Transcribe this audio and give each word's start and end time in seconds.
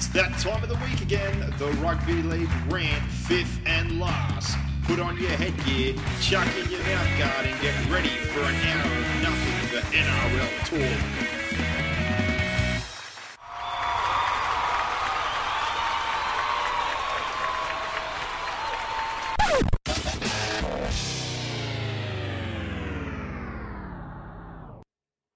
It's 0.00 0.08
that 0.14 0.32
time 0.38 0.62
of 0.62 0.70
the 0.70 0.76
week 0.76 1.02
again. 1.02 1.52
The 1.58 1.66
Rugby 1.72 2.22
League 2.22 2.48
rant, 2.70 3.02
fifth 3.04 3.60
and 3.66 4.00
last. 4.00 4.56
Put 4.84 4.98
on 4.98 5.18
your 5.18 5.28
headgear, 5.32 5.92
chuck 6.22 6.48
in 6.56 6.70
your 6.70 6.80
mouth 6.84 7.18
guard, 7.18 7.44
and 7.44 7.60
get 7.60 7.74
ready 7.90 8.08
for 8.08 8.40
an 8.40 8.54
hour 8.64 8.96
of 8.96 9.22
nothing 9.22 9.68
but 9.70 9.84
NRL 9.92 10.48
talk. 10.64 11.50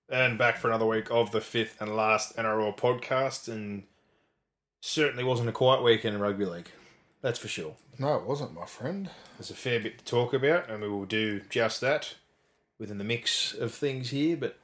And 0.08 0.38
back 0.38 0.56
for 0.56 0.68
another 0.68 0.86
week 0.86 1.10
of 1.10 1.32
the 1.32 1.42
fifth 1.42 1.82
and 1.82 1.94
last 1.94 2.34
NRL 2.38 2.74
podcast, 2.78 3.46
and 3.46 3.82
certainly 4.84 5.24
wasn't 5.24 5.48
a 5.48 5.52
quiet 5.52 5.82
weekend 5.82 6.14
in 6.14 6.20
rugby 6.20 6.44
league. 6.44 6.68
That's 7.22 7.38
for 7.38 7.48
sure. 7.48 7.74
No, 7.98 8.16
it 8.16 8.26
wasn't, 8.26 8.52
my 8.52 8.66
friend. 8.66 9.08
There's 9.38 9.50
a 9.50 9.54
fair 9.54 9.80
bit 9.80 9.98
to 9.98 10.04
talk 10.04 10.34
about, 10.34 10.68
and 10.68 10.82
we 10.82 10.88
will 10.88 11.06
do 11.06 11.40
just 11.48 11.80
that 11.80 12.16
within 12.78 12.98
the 12.98 13.04
mix 13.04 13.54
of 13.54 13.72
things 13.72 14.10
here. 14.10 14.36
But 14.36 14.58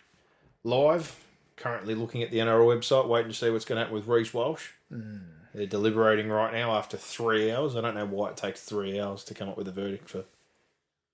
live, 0.63 1.17
currently 1.57 1.95
looking 1.95 2.23
at 2.23 2.31
the 2.31 2.39
NRL 2.39 2.67
website, 2.67 3.09
waiting 3.09 3.33
to 3.33 3.37
see 3.37 3.49
what's 3.49 3.65
going 3.65 3.77
to 3.77 3.81
happen 3.81 3.95
with 3.95 4.09
Reece 4.09 4.35
Walsh. 4.35 4.69
Hmm. 4.93 5.19
They're 5.55 5.67
deliberating 5.67 6.29
right 6.29 6.53
now 6.53 6.73
after 6.73 6.99
three 6.99 7.51
hours. 7.51 7.75
I 7.75 7.81
don't 7.81 7.95
know 7.95 8.07
why 8.07 8.29
it 8.29 8.37
takes 8.37 8.61
three 8.61 9.01
hours 9.01 9.25
to 9.25 9.35
come 9.35 9.49
up 9.49 9.57
with 9.57 9.69
a 9.69 9.73
verdict 9.73 10.11
for, 10.11 10.25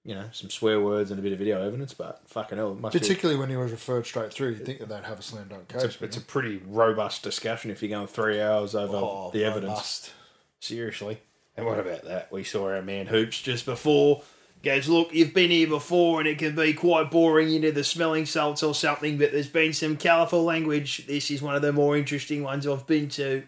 you 0.06 0.14
know, 0.14 0.28
some 0.32 0.48
swear 0.48 0.80
words 0.80 1.10
and 1.10 1.18
a 1.18 1.22
bit 1.22 1.32
of 1.32 1.38
video 1.40 1.60
evidence, 1.66 1.92
but 1.92 2.20
fucking 2.26 2.56
hell, 2.56 2.72
it 2.72 2.80
must 2.80 2.92
be. 2.94 2.98
Particularly 3.00 3.38
when 3.38 3.50
he 3.50 3.56
was 3.56 3.72
referred 3.72 4.06
straight 4.06 4.32
through, 4.32 4.50
you'd 4.50 4.64
think 4.64 4.78
that 4.78 4.88
they'd 4.88 5.02
have 5.04 5.18
a 5.18 5.22
slam 5.22 5.48
dunk 5.48 5.66
case. 5.68 5.82
It's 5.82 6.00
a, 6.00 6.04
it's 6.04 6.16
a 6.16 6.20
pretty 6.20 6.62
robust 6.66 7.24
discussion 7.24 7.72
if 7.72 7.82
you're 7.82 7.90
going 7.90 8.06
three 8.06 8.40
hours 8.40 8.74
over 8.76 8.96
Oh, 8.96 9.30
the 9.32 9.44
evidence. 9.44 9.68
robust. 9.70 10.12
Seriously. 10.60 11.18
And 11.56 11.66
what 11.66 11.78
about 11.80 12.04
that? 12.04 12.30
We 12.30 12.44
saw 12.44 12.68
our 12.68 12.82
man 12.82 13.06
Hoops 13.06 13.42
just 13.42 13.66
before. 13.66 14.22
Goes, 14.62 14.88
look, 14.88 15.12
you've 15.12 15.34
been 15.34 15.50
here 15.50 15.66
before 15.68 16.20
and 16.20 16.28
it 16.28 16.38
can 16.38 16.54
be 16.54 16.72
quite 16.72 17.10
boring, 17.10 17.48
you 17.48 17.60
know, 17.60 17.70
the 17.70 17.84
smelling 17.84 18.26
salts 18.26 18.62
or 18.62 18.74
something, 18.74 19.16
but 19.18 19.32
there's 19.32 19.48
been 19.48 19.72
some 19.72 19.96
colourful 19.96 20.42
language. 20.44 21.06
This 21.06 21.30
is 21.30 21.42
one 21.42 21.54
of 21.54 21.62
the 21.62 21.72
more 21.72 21.96
interesting 21.96 22.42
ones 22.42 22.66
I've 22.66 22.86
been 22.86 23.08
to. 23.10 23.42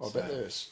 I 0.00 0.08
bet 0.12 0.28
there 0.28 0.42
is. 0.46 0.70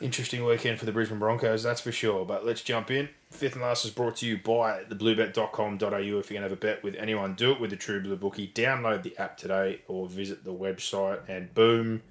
Interesting 0.00 0.44
weekend 0.44 0.80
for 0.80 0.86
the 0.86 0.92
Brisbane 0.92 1.20
Broncos, 1.20 1.62
that's 1.62 1.80
for 1.80 1.92
sure. 1.92 2.24
But 2.24 2.44
let's 2.44 2.62
jump 2.62 2.90
in. 2.90 3.08
Fifth 3.30 3.54
and 3.54 3.62
last 3.62 3.84
is 3.84 3.92
brought 3.92 4.16
to 4.16 4.26
you 4.26 4.36
by 4.38 4.82
thebluebet.com.au. 4.84 5.78
If 5.78 6.02
you're 6.02 6.20
going 6.20 6.22
to 6.22 6.40
have 6.40 6.52
a 6.52 6.56
bet 6.56 6.82
with 6.82 6.96
anyone, 6.96 7.34
do 7.34 7.52
it 7.52 7.60
with 7.60 7.70
the 7.70 7.76
True 7.76 8.02
Blue 8.02 8.16
Bookie. 8.16 8.48
Download 8.48 9.02
the 9.02 9.16
app 9.18 9.36
today 9.36 9.82
or 9.86 10.08
visit 10.08 10.44
the 10.44 10.52
website, 10.52 11.20
and 11.28 11.54
boom, 11.54 12.02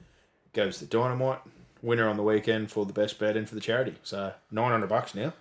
goes 0.53 0.79
the 0.79 0.85
dynamite. 0.85 1.39
Winner 1.81 2.07
on 2.07 2.15
the 2.15 2.23
weekend 2.23 2.71
for 2.71 2.85
the 2.85 2.93
best 2.93 3.19
bet 3.19 3.35
and 3.35 3.49
for 3.49 3.55
the 3.55 3.61
charity. 3.61 3.95
So 4.03 4.33
900 4.51 4.87
bucks 4.87 5.13
now. 5.13 5.33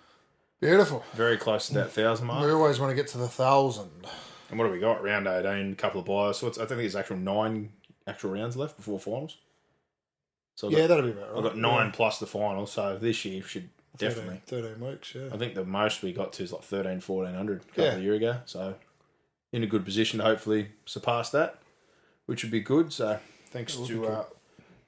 Beautiful. 0.59 1.03
Very 1.13 1.37
close 1.37 1.67
to 1.67 1.73
that 1.75 1.91
thousand 1.91 2.27
mark. 2.27 2.45
We 2.45 2.51
always 2.51 2.79
want 2.79 2.91
to 2.91 2.95
get 2.95 3.07
to 3.09 3.17
the 3.17 3.29
thousand. 3.29 3.89
And 4.49 4.59
what 4.59 4.65
have 4.65 4.73
we 4.73 4.79
got? 4.79 5.01
Round 5.01 5.27
18, 5.27 5.71
a 5.71 5.75
couple 5.75 6.01
of 6.01 6.05
buyers. 6.05 6.37
So 6.37 6.47
it's, 6.47 6.57
I 6.57 6.65
think 6.65 6.79
there's 6.79 6.95
actual 6.95 7.17
nine 7.17 7.71
actual 8.05 8.31
rounds 8.31 8.57
left 8.57 8.75
before 8.75 8.99
finals. 8.99 9.37
So 10.55 10.67
I've 10.67 10.73
Yeah, 10.73 10.79
got, 10.81 10.87
that'll 10.89 11.03
be 11.05 11.11
about 11.11 11.29
right. 11.31 11.37
I've 11.37 11.43
got 11.43 11.57
nine 11.57 11.91
plus 11.91 12.19
the 12.19 12.27
final. 12.27 12.65
So 12.67 12.97
this 12.97 13.25
year 13.25 13.41
should 13.43 13.69
Yeah. 13.99 14.09
definitely. 14.09 14.41
13, 14.45 14.73
13 14.75 14.87
weeks, 14.91 15.15
yeah. 15.15 15.29
I 15.33 15.37
think 15.37 15.55
the 15.55 15.65
most 15.65 16.01
we 16.03 16.13
got 16.13 16.33
to 16.33 16.43
is 16.43 16.51
like 16.51 16.63
13, 16.63 16.99
1400 17.01 17.61
a 17.61 17.65
couple 17.65 17.83
Yeah. 17.85 17.93
of 17.95 18.03
year 18.03 18.13
ago. 18.15 18.37
So 18.45 18.75
in 19.51 19.63
a 19.63 19.67
good 19.67 19.85
position 19.85 20.19
to 20.19 20.25
hopefully 20.25 20.69
surpass 20.85 21.29
that, 21.31 21.59
which 22.25 22.43
would 22.43 22.51
be 22.51 22.59
good. 22.59 22.91
So 22.93 23.19
thanks 23.51 23.75
to 23.75 23.85
good. 24.01 24.09
uh, 24.09 24.23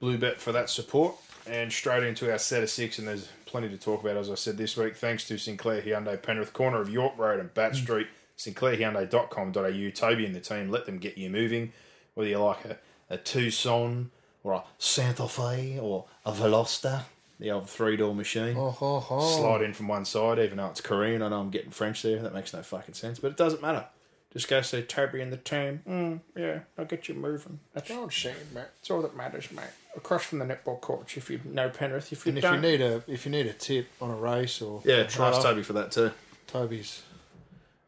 Bluebet 0.01 0.37
for 0.39 0.51
that 0.51 0.69
support. 0.69 1.15
And 1.47 1.71
straight 1.71 2.01
into 2.03 2.31
our 2.31 2.39
set 2.39 2.63
of 2.63 2.71
six, 2.71 2.97
and 2.97 3.07
there's 3.07 3.27
plenty 3.45 3.69
to 3.69 3.77
talk 3.77 4.01
about, 4.01 4.17
as 4.17 4.31
I 4.31 4.35
said 4.35 4.57
this 4.57 4.75
week. 4.75 4.95
Thanks 4.95 5.27
to 5.27 5.37
Sinclair 5.37 5.81
Hyundai, 5.83 6.19
Penrith, 6.21 6.53
corner 6.53 6.81
of 6.81 6.89
York 6.89 7.13
Road 7.17 7.39
and 7.39 7.53
Bat 7.53 7.73
Mm. 7.73 7.83
Street, 7.83 8.07
sinclairhyundai.com.au. 8.35 9.89
Toby 9.91 10.25
and 10.25 10.35
the 10.35 10.39
team, 10.39 10.69
let 10.71 10.85
them 10.85 10.97
get 10.97 11.17
you 11.17 11.29
moving. 11.29 11.71
Whether 12.15 12.29
you 12.31 12.39
like 12.39 12.65
a, 12.65 12.77
a 13.09 13.17
Tucson 13.17 14.11
or 14.45 14.53
a 14.53 14.63
Santa 14.77 15.27
Fe 15.27 15.79
or 15.81 16.05
a 16.25 16.31
Veloster, 16.31 17.01
the 17.39 17.51
old 17.51 17.67
three 17.69 17.97
door 17.97 18.13
machine 18.15 18.55
Oh, 18.57 19.19
slide 19.39 19.61
in 19.63 19.73
from 19.73 19.87
one 19.87 20.05
side, 20.05 20.39
even 20.39 20.57
though 20.57 20.67
it's 20.67 20.81
Korean. 20.81 21.21
I 21.21 21.29
know 21.29 21.39
I'm 21.41 21.49
getting 21.49 21.71
French 21.71 22.01
there. 22.03 22.21
That 22.21 22.33
makes 22.33 22.53
no 22.53 22.61
fucking 22.61 22.93
sense, 22.93 23.19
but 23.19 23.31
it 23.31 23.37
doesn't 23.37 23.61
matter. 23.61 23.85
Just 24.31 24.49
go 24.49 24.61
say 24.61 24.81
Toby 24.81 25.21
and 25.21 25.31
the 25.31 25.37
team. 25.37 25.81
Mm, 25.87 26.19
yeah, 26.37 26.59
I'll 26.77 26.83
get 26.85 27.07
you 27.07 27.15
moving. 27.15 27.59
That's, 27.73 27.89
Oh, 27.89 28.09
shame, 28.09 28.35
mate. 28.53 28.65
that's 28.75 28.91
all 28.91 29.01
that 29.01 29.15
matters, 29.15 29.49
mate. 29.51 29.63
Across 29.95 30.25
from 30.25 30.39
the 30.39 30.45
netball 30.45 30.79
court, 30.81 31.15
if 31.15 31.29
you 31.29 31.39
know 31.45 31.69
Penrith, 31.69 32.11
if 32.11 32.25
you 32.25 32.31
And 32.31 32.39
if 32.39 32.43
you 32.43 32.57
need 32.57 32.81
a 32.81 33.01
if 33.07 33.25
you 33.25 33.31
need 33.31 33.47
a 33.47 33.53
tip 33.53 33.87
on 34.01 34.11
a 34.11 34.15
race 34.15 34.61
or 34.61 34.81
yeah, 34.85 35.03
trust 35.03 35.41
Toby 35.41 35.63
for 35.63 35.73
that 35.73 35.91
too. 35.91 36.11
Toby's 36.47 37.01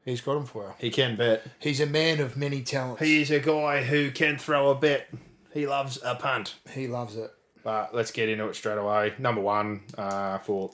he's 0.05 0.21
got 0.21 0.37
him 0.37 0.45
for 0.45 0.63
you. 0.63 0.73
He 0.79 0.89
can 0.89 1.17
bet. 1.17 1.45
He's 1.59 1.81
a 1.81 1.85
man 1.85 2.21
of 2.21 2.37
many 2.37 2.61
talents. 2.63 3.01
He 3.03 3.21
is 3.21 3.29
a 3.29 3.39
guy 3.41 3.83
who 3.83 4.09
can 4.11 4.37
throw 4.37 4.69
a 4.69 4.75
bet. 4.75 5.09
He 5.53 5.65
loves 5.67 5.99
a 6.03 6.15
punt. 6.15 6.55
he 6.73 6.87
loves 6.87 7.15
it. 7.15 7.31
But 7.63 7.93
let's 7.93 8.11
get 8.11 8.29
into 8.29 8.47
it 8.47 8.55
straight 8.55 8.77
away. 8.77 9.13
Number 9.17 9.41
one 9.41 9.81
uh, 9.97 10.37
for 10.39 10.71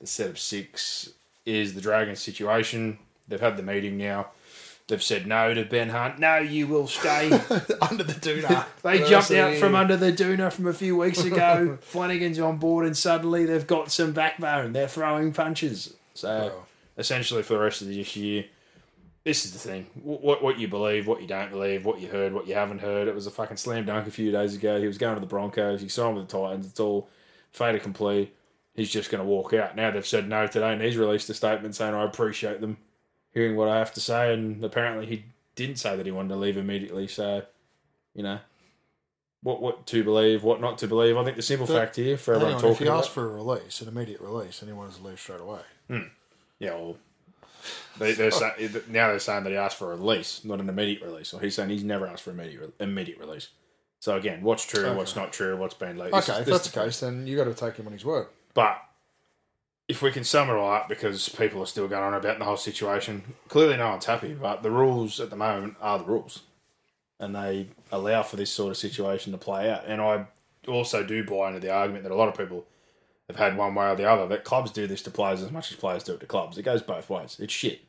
the 0.00 0.06
set 0.06 0.30
of 0.30 0.38
six 0.38 1.10
is 1.46 1.74
the 1.74 1.80
Dragons 1.80 2.20
situation. 2.20 2.98
They've 3.26 3.40
had 3.40 3.56
the 3.56 3.62
meeting 3.62 3.96
now. 3.98 4.28
They've 4.86 5.02
said 5.02 5.26
no 5.26 5.54
to 5.54 5.64
Ben 5.64 5.88
Hunt. 5.88 6.18
No, 6.18 6.36
you 6.36 6.66
will 6.66 6.86
stay. 6.86 7.28
Under 7.80 8.04
the 8.04 8.12
doona. 8.20 8.66
They 8.82 8.98
jumped 9.08 9.30
out 9.30 9.54
from 9.56 9.74
under 9.74 9.96
the 9.96 10.12
doona 10.12 10.52
from 10.52 10.66
a 10.66 10.74
few 10.74 10.94
weeks 10.96 11.24
ago. 11.24 11.78
Flanagan's 11.80 12.38
on 12.38 12.58
board, 12.58 12.84
and 12.84 12.94
suddenly 12.96 13.46
they've 13.46 13.66
got 13.66 13.90
some 13.90 14.12
backbone. 14.12 14.74
They're 14.74 14.86
throwing 14.88 15.32
punches. 15.32 15.94
So 16.12 16.28
Wow. 16.54 16.66
essentially, 16.98 17.42
for 17.42 17.54
the 17.54 17.60
rest 17.60 17.80
of 17.80 17.88
this 17.88 18.14
year, 18.14 18.44
this 19.24 19.44
is 19.44 19.52
the 19.52 19.58
thing: 19.58 19.86
what 20.02 20.42
what 20.42 20.58
you 20.58 20.68
believe, 20.68 21.06
what 21.06 21.22
you 21.22 21.26
don't 21.26 21.50
believe, 21.50 21.84
what 21.84 22.00
you 22.00 22.08
heard, 22.08 22.32
what 22.32 22.46
you 22.46 22.54
haven't 22.54 22.80
heard. 22.80 23.08
It 23.08 23.14
was 23.14 23.26
a 23.26 23.30
fucking 23.30 23.56
slam 23.56 23.86
dunk 23.86 24.06
a 24.06 24.10
few 24.10 24.30
days 24.30 24.54
ago. 24.54 24.78
He 24.78 24.86
was 24.86 24.98
going 24.98 25.14
to 25.14 25.20
the 25.20 25.26
Broncos. 25.26 25.80
He 25.80 25.88
signed 25.88 26.16
with 26.16 26.28
the 26.28 26.38
Titans. 26.38 26.66
It's 26.66 26.80
all 26.80 27.08
fait 27.50 27.74
accompli. 27.74 28.32
He's 28.74 28.90
just 28.90 29.10
going 29.10 29.22
to 29.22 29.28
walk 29.28 29.54
out. 29.54 29.76
Now 29.76 29.90
they've 29.90 30.06
said 30.06 30.28
no 30.28 30.46
today, 30.46 30.72
and 30.72 30.82
he's 30.82 30.96
released 30.96 31.30
a 31.30 31.34
statement 31.34 31.74
saying, 31.74 31.94
"I 31.94 32.04
appreciate 32.04 32.60
them 32.60 32.76
hearing 33.32 33.56
what 33.56 33.68
I 33.68 33.78
have 33.78 33.94
to 33.94 34.00
say." 34.00 34.34
And 34.34 34.62
apparently, 34.62 35.06
he 35.06 35.24
didn't 35.54 35.76
say 35.76 35.96
that 35.96 36.04
he 36.04 36.12
wanted 36.12 36.30
to 36.30 36.36
leave 36.36 36.56
immediately. 36.56 37.06
So, 37.06 37.44
you 38.14 38.22
know, 38.22 38.40
what 39.42 39.62
what 39.62 39.86
to 39.86 40.04
believe, 40.04 40.42
what 40.42 40.60
not 40.60 40.78
to 40.78 40.86
believe. 40.88 41.16
I 41.16 41.24
think 41.24 41.36
the 41.36 41.42
simple 41.42 41.66
But 41.66 41.78
fact 41.78 41.96
here 41.96 42.16
for 42.18 42.34
everyone 42.34 42.54
on, 42.54 42.58
if 42.58 42.62
talking 42.62 42.86
he 42.86 42.90
about, 42.90 43.04
asked 43.04 43.10
for 43.10 43.24
a 43.24 43.32
release, 43.32 43.80
an 43.80 43.88
immediate 43.88 44.20
release, 44.20 44.60
and 44.60 44.68
he 44.68 44.76
wanted 44.76 44.96
to 44.96 45.02
leave 45.02 45.20
straight 45.20 45.40
away. 45.40 45.60
Hmm. 45.88 46.08
yeah, 46.58 46.70
well, 46.70 46.96
they, 47.98 48.12
they're 48.12 48.30
oh. 48.32 48.52
say, 48.56 48.70
now 48.88 49.08
they're 49.08 49.18
saying 49.18 49.44
that 49.44 49.50
he 49.50 49.56
asked 49.56 49.78
for 49.78 49.92
a 49.92 49.96
release, 49.96 50.44
not 50.44 50.60
an 50.60 50.68
immediate 50.68 51.02
release. 51.02 51.28
So 51.28 51.38
he's 51.38 51.54
saying 51.54 51.70
he's 51.70 51.84
never 51.84 52.06
asked 52.06 52.22
for 52.22 52.30
immediate 52.30 52.60
re- 52.60 52.72
immediate 52.80 53.18
release. 53.18 53.48
So 54.00 54.16
again, 54.16 54.42
what's 54.42 54.66
true, 54.66 54.84
Okay. 54.84 54.96
what's 54.96 55.16
not 55.16 55.32
true, 55.32 55.56
what's 55.56 55.74
been 55.74 55.96
like. 55.96 56.12
Okay, 56.12 56.40
if 56.40 56.46
that's 56.46 56.68
the 56.68 56.80
case, 56.80 57.00
then 57.00 57.26
you 57.26 57.36
got 57.36 57.44
to 57.44 57.54
take 57.54 57.76
him 57.76 57.86
on 57.86 57.92
his 57.92 58.04
word. 58.04 58.26
But 58.52 58.82
if 59.88 60.02
we 60.02 60.10
can 60.10 60.24
sum 60.24 60.50
it 60.50 60.54
all 60.54 60.72
up, 60.72 60.88
because 60.88 61.28
people 61.28 61.62
are 61.62 61.66
still 61.66 61.88
going 61.88 62.02
on 62.02 62.14
about 62.14 62.38
the 62.38 62.44
whole 62.44 62.56
situation, 62.56 63.22
clearly 63.48 63.76
no 63.76 63.90
one's 63.90 64.04
happy. 64.04 64.34
But 64.34 64.62
the 64.62 64.70
rules 64.70 65.20
at 65.20 65.30
the 65.30 65.36
moment 65.36 65.76
are 65.80 65.98
the 65.98 66.04
rules, 66.04 66.42
and 67.18 67.34
they 67.34 67.68
allow 67.90 68.22
for 68.22 68.36
this 68.36 68.50
sort 68.50 68.70
of 68.70 68.76
situation 68.76 69.32
to 69.32 69.38
play 69.38 69.70
out. 69.70 69.84
And 69.86 70.00
I 70.00 70.26
also 70.68 71.02
do 71.04 71.24
buy 71.24 71.48
into 71.48 71.60
the 71.60 71.72
argument 71.72 72.04
that 72.04 72.12
a 72.12 72.16
lot 72.16 72.28
of 72.28 72.36
people 72.36 72.66
have 73.28 73.36
had 73.36 73.56
one 73.56 73.74
way 73.74 73.86
or 73.88 73.96
the 73.96 74.08
other 74.08 74.26
that 74.28 74.44
clubs 74.44 74.70
do 74.70 74.86
this 74.86 75.02
to 75.02 75.10
players 75.10 75.42
as 75.42 75.50
much 75.50 75.70
as 75.70 75.76
players 75.76 76.04
do 76.04 76.12
it 76.14 76.20
to 76.20 76.26
clubs. 76.26 76.58
It 76.58 76.62
goes 76.62 76.82
both 76.82 77.08
ways. 77.08 77.36
It's 77.40 77.52
shit. 77.52 77.82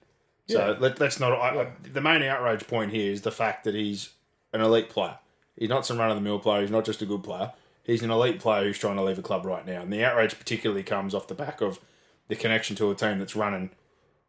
So 0.48 0.60
Yeah. 0.72 0.76
let, 0.80 1.00
let's 1.00 1.20
not. 1.20 1.34
I, 1.34 1.62
I, 1.64 1.68
the 1.92 2.02
main 2.02 2.22
outrage 2.22 2.68
point 2.68 2.92
here 2.92 3.12
is 3.12 3.22
the 3.22 3.32
fact 3.32 3.64
that 3.66 3.76
he's 3.76 4.10
an 4.54 4.62
elite 4.62 4.90
player. 4.90 5.18
He's 5.58 5.70
not 5.70 5.86
some 5.86 5.98
run 5.98 6.10
of 6.10 6.16
the 6.16 6.22
mill 6.22 6.40
player. 6.40 6.62
He's 6.62 6.72
not 6.72 6.86
just 6.86 7.02
a 7.02 7.06
good 7.06 7.24
player. 7.24 7.52
He's 7.84 8.02
an 8.04 8.12
elite 8.12 8.40
player 8.40 8.64
who's 8.64 8.78
trying 8.80 8.96
to 8.96 9.04
leave 9.04 9.20
a 9.20 9.24
club 9.24 9.46
right 9.46 9.66
now. 9.66 9.82
And 9.82 9.92
the 9.92 10.04
outrage 10.04 10.38
particularly 10.38 10.84
comes 10.84 11.14
off 11.14 11.28
the 11.28 11.36
back 11.36 11.62
of 11.62 11.80
the 12.28 12.36
connection 12.36 12.76
to 12.78 12.90
a 12.92 12.96
team 12.96 13.20
that's 13.20 13.36
running 13.36 13.70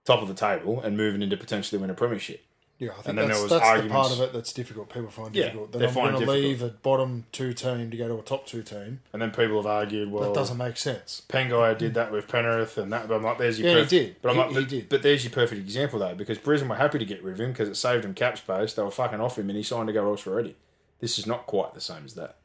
top 0.05 0.23
of 0.23 0.29
the 0.29 0.35
table 0.35 0.81
and 0.81 0.97
moving 0.97 1.23
into 1.23 1.37
potentially 1.37 1.81
win 1.81 1.91
a 1.91 1.94
premiership. 1.94 2.44
Yeah, 2.78 2.90
I 2.90 2.94
think 2.96 3.06
And 3.06 3.19
then 3.19 3.28
that's, 3.28 3.38
there 3.40 3.43
was 3.58 3.62
that's 3.62 3.82
the 3.84 3.88
part 3.88 4.12
of 4.12 4.20
it 4.20 4.32
that's 4.34 4.52
difficult. 4.52 4.90
People 4.90 5.08
find 5.08 5.34
Yeah, 5.34 5.44
difficult. 5.44 5.73
That 5.73 5.78
they 5.78 5.87
I'm 5.87 5.94
find 5.94 6.12
going 6.14 6.26
to 6.26 6.31
leave 6.32 6.62
a 6.62 6.69
bottom 6.69 7.25
two 7.32 7.55
team 7.55 7.90
to 7.90 7.96
go 7.96 8.06
to 8.06 8.19
a 8.19 8.23
top 8.23 8.46
two 8.46 8.62
team. 8.62 9.00
And 9.14 9.23
then 9.23 9.31
people 9.31 9.56
have 9.56 9.64
argued, 9.67 10.11
well, 10.12 10.25
That 10.25 10.34
doesn't 10.34 10.58
make 10.58 10.76
sense. 10.76 11.23
Pangai 11.26 11.78
did 11.78 11.94
that 11.94 12.12
with 12.12 12.28
Penrith, 12.28 12.76
and 12.76 12.93
that. 12.93 13.08
But 13.08 13.14
I'm 13.17 13.23
like, 13.23 13.38
there's 13.38 13.58
your 13.58 13.70
Yeah, 13.70 13.81
he 13.84 13.87
did. 13.87 14.17
But 14.20 14.28
I'm 14.31 14.34
He- 14.37 14.40
like, 14.43 14.49
he 14.50 14.55
but, 14.61 14.69
did. 14.69 14.88
but 14.90 15.02
there's 15.02 15.25
your 15.25 15.32
perfect 15.32 15.58
example 15.62 15.99
though, 16.00 16.14
because 16.14 16.37
Brisbane 16.37 16.69
were 16.69 16.76
happy 16.76 16.99
to 16.99 17.06
get 17.06 17.23
rid 17.25 17.32
of 17.34 17.40
him 17.40 17.52
because 17.52 17.70
it 17.70 17.76
saved 17.76 18.05
him 18.05 18.12
cap 18.12 18.37
space. 18.37 18.75
They 18.75 18.82
were 18.82 18.90
fucking 18.90 19.20
off 19.20 19.38
him, 19.38 19.49
and 19.49 19.56
he 19.56 19.62
signed 19.62 19.87
to 19.87 19.94
go 19.94 20.06
elsewhere 20.11 20.34
already. 20.34 20.56
This 21.00 21.19
is 21.19 21.26
not 21.26 21.46
quite 21.46 21.72
the 21.72 21.81
same 21.81 22.05
as 22.05 22.12
that. 22.14 22.37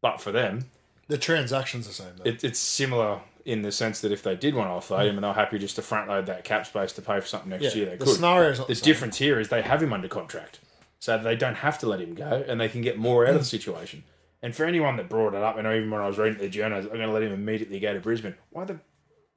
But 0.00 0.20
for 0.20 0.32
them, 0.32 0.70
The 1.08 1.18
transaction's 1.18 1.86
are 1.86 1.90
the 1.90 1.94
same. 1.94 2.12
Though. 2.16 2.24
it, 2.30 2.42
it's 2.44 2.58
similar 2.58 3.20
in 3.44 3.62
the 3.62 3.72
sense 3.72 4.00
that 4.00 4.10
if 4.12 4.22
they 4.22 4.34
did 4.36 4.54
want 4.54 4.68
to 4.68 4.74
offload 4.94 5.08
him 5.08 5.16
and 5.16 5.24
they're 5.24 5.32
happy 5.32 5.58
just 5.58 5.76
to 5.76 5.82
front 5.82 6.08
load 6.08 6.26
that 6.26 6.44
cap 6.44 6.66
space 6.66 6.92
to 6.92 7.02
pay 7.02 7.20
for 7.20 7.26
something 7.26 7.50
next 7.50 7.62
yeah, 7.62 7.74
year, 7.74 7.86
they 7.86 7.96
the 7.96 8.04
could. 8.04 8.14
scenario's 8.14 8.58
not 8.58 8.68
The 8.68 8.74
same. 8.74 8.84
difference 8.84 9.18
here 9.18 9.38
is 9.38 9.48
they 9.48 9.62
have 9.62 9.82
him 9.82 9.92
under 9.92 10.08
contract, 10.08 10.60
so 10.98 11.18
they 11.18 11.36
don't 11.36 11.56
have 11.56 11.78
to 11.80 11.88
let 11.88 12.00
him 12.00 12.14
go, 12.14 12.44
and 12.48 12.60
they 12.60 12.68
can 12.68 12.80
get 12.80 12.98
more 12.98 13.24
out 13.26 13.34
of 13.34 13.40
the 13.40 13.46
mm. 13.46 13.50
situation. 13.50 14.04
And 14.42 14.54
for 14.54 14.64
anyone 14.66 14.96
that 14.96 15.08
brought 15.08 15.34
it 15.34 15.42
up, 15.42 15.56
and 15.56 15.66
even 15.66 15.90
when 15.90 16.00
I 16.02 16.06
was 16.06 16.18
reading 16.18 16.38
the 16.38 16.48
journals, 16.48 16.84
I'm 16.84 16.92
going 16.92 17.06
to 17.06 17.12
let 17.12 17.22
him 17.22 17.32
immediately 17.32 17.80
go 17.80 17.94
to 17.94 18.00
Brisbane. 18.00 18.34
Why 18.50 18.64
the 18.64 18.78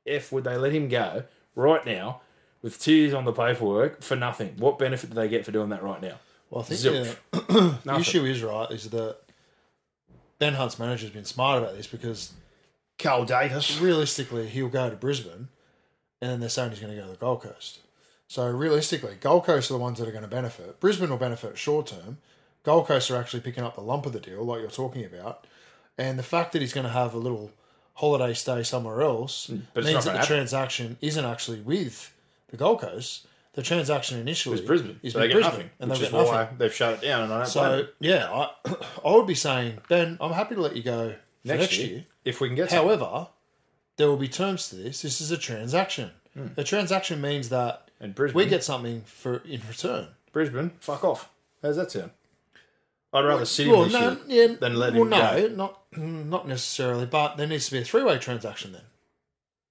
f 0.05 0.31
would 0.31 0.43
they 0.43 0.57
let 0.57 0.73
him 0.73 0.89
go 0.89 1.23
right 1.55 1.85
now 1.85 2.21
with 2.61 2.81
two 2.81 2.93
years 2.93 3.13
on 3.13 3.25
the 3.25 3.33
paperwork 3.33 4.01
for 4.01 4.15
nothing? 4.15 4.55
What 4.57 4.77
benefit 4.79 5.09
do 5.09 5.15
they 5.15 5.29
get 5.29 5.45
for 5.45 5.51
doing 5.51 5.69
that 5.69 5.83
right 5.83 6.01
now? 6.01 6.15
Well, 6.49 6.61
I 6.61 6.65
think 6.65 6.79
Zilch. 6.79 7.15
yeah, 7.33 7.39
the 7.47 7.77
Nothing. 7.85 8.01
issue 8.01 8.25
is 8.25 8.41
right 8.43 8.69
is 8.71 8.89
that 8.89 9.17
Ben 10.39 10.53
Hunt's 10.53 10.79
manager's 10.79 11.09
been 11.09 11.25
smart 11.25 11.61
about 11.61 11.75
this 11.75 11.87
because 11.87 12.33
Carl 12.99 13.25
Davis. 13.25 13.79
realistically 13.79 14.47
he'll 14.47 14.69
go 14.69 14.89
to 14.89 14.95
Brisbane, 14.95 15.49
and 16.21 16.31
then 16.31 16.39
they're 16.39 16.49
saying 16.49 16.71
he's 16.71 16.79
going 16.79 16.93
to 16.95 16.99
go 16.99 17.05
to 17.05 17.11
the 17.11 17.17
Gold 17.17 17.41
Coast. 17.43 17.79
So 18.27 18.47
realistically, 18.49 19.15
Gold 19.21 19.45
Coast 19.45 19.69
are 19.69 19.73
the 19.75 19.79
ones 19.79 19.99
that 19.99 20.07
are 20.07 20.11
going 20.11 20.23
to 20.23 20.27
benefit. 20.29 20.79
Brisbane 20.79 21.09
will 21.09 21.17
benefit 21.17 21.57
short 21.57 21.87
term. 21.87 22.17
Gold 22.63 22.87
Coast 22.87 23.09
are 23.09 23.15
actually 23.15 23.39
picking 23.39 23.63
up 23.63 23.75
the 23.75 23.81
lump 23.81 24.05
of 24.05 24.11
the 24.13 24.19
deal, 24.19 24.43
like 24.43 24.59
you're 24.61 24.69
talking 24.69 25.05
about, 25.05 25.45
and 25.97 26.19
the 26.19 26.23
fact 26.23 26.51
that 26.51 26.61
he's 26.61 26.73
going 26.73 26.85
to 26.85 26.91
have 26.91 27.13
a 27.13 27.17
little 27.17 27.51
holiday 27.93 28.33
stay 28.33 28.61
somewhere 28.63 29.01
else 29.01 29.47
Hmm, 29.47 29.59
but 29.73 29.83
means 29.85 30.03
that 30.05 30.11
the 30.11 30.17
happen. 30.19 30.27
transaction 30.27 30.97
isn't 31.01 31.23
actually 31.25 31.61
with 31.61 32.13
the 32.49 32.57
Gold 32.57 32.81
Coast. 32.81 33.25
The 33.53 33.63
transaction 33.63 34.19
initially 34.19 34.57
It's 34.57 34.67
Brisbane, 34.67 34.99
is 35.01 35.13
so 35.13 35.19
they 35.19 35.29
get 35.29 35.33
Brisbane, 35.35 35.51
nothing, 35.53 35.69
and 35.79 35.89
which 35.89 36.01
is 36.01 36.11
why 36.11 36.23
nothing. 36.41 36.57
they've 36.59 36.73
shut 36.75 36.93
it 36.95 37.07
down. 37.07 37.23
And 37.23 37.33
I 37.33 37.37
don't 37.37 37.47
So 37.47 37.87
yeah, 37.99 38.29
I 38.29 38.51
I 39.05 39.11
would 39.15 39.25
be 39.25 39.33
saying 39.33 39.79
Ben, 39.89 40.15
I'm 40.21 40.31
happy 40.33 40.53
to 40.55 40.61
let 40.61 40.75
you 40.75 40.83
go 40.83 41.15
next, 41.43 41.59
next, 41.61 41.77
year, 41.79 41.87
year. 41.87 42.05
If 42.27 42.41
we 42.41 42.49
can 42.49 42.55
get. 42.55 42.71
However, 42.71 43.27
there 43.97 44.07
will 44.07 44.17
be 44.17 44.27
terms 44.27 44.69
to 44.69 44.75
this. 44.75 45.01
This 45.01 45.21
is 45.21 45.31
a 45.31 45.37
transaction. 45.37 46.11
Hmm. 46.33 46.47
A 46.57 46.63
transaction 46.63 47.21
means 47.21 47.49
that 47.49 47.89
and 47.99 48.13
Brisbane, 48.13 48.37
we 48.37 48.45
get 48.49 48.63
something 48.63 49.01
for 49.01 49.37
in 49.45 49.61
return. 49.67 50.09
Brisbane, 50.31 50.71
fuck 50.79 51.03
off. 51.03 51.29
How's 51.63 51.77
that 51.77 51.91
sound? 51.91 52.11
I'd 53.13 53.25
rather 53.25 53.45
sit 53.45 53.67
Well, 53.67 53.85
him 53.85 53.91
this 53.91 54.01
no, 54.01 54.17
yeah, 54.27 54.47
than 54.59 54.75
let 54.75 54.93
well, 54.93 55.03
him 55.03 55.09
no, 55.09 55.47
go. 55.47 55.55
not 55.55 55.81
not 55.97 56.47
necessarily, 56.47 57.05
but 57.05 57.37
there 57.37 57.47
needs 57.47 57.65
to 57.67 57.71
be 57.71 57.79
a 57.79 57.83
three 57.83 58.03
way 58.03 58.17
transaction 58.17 58.73
then. 58.73 58.81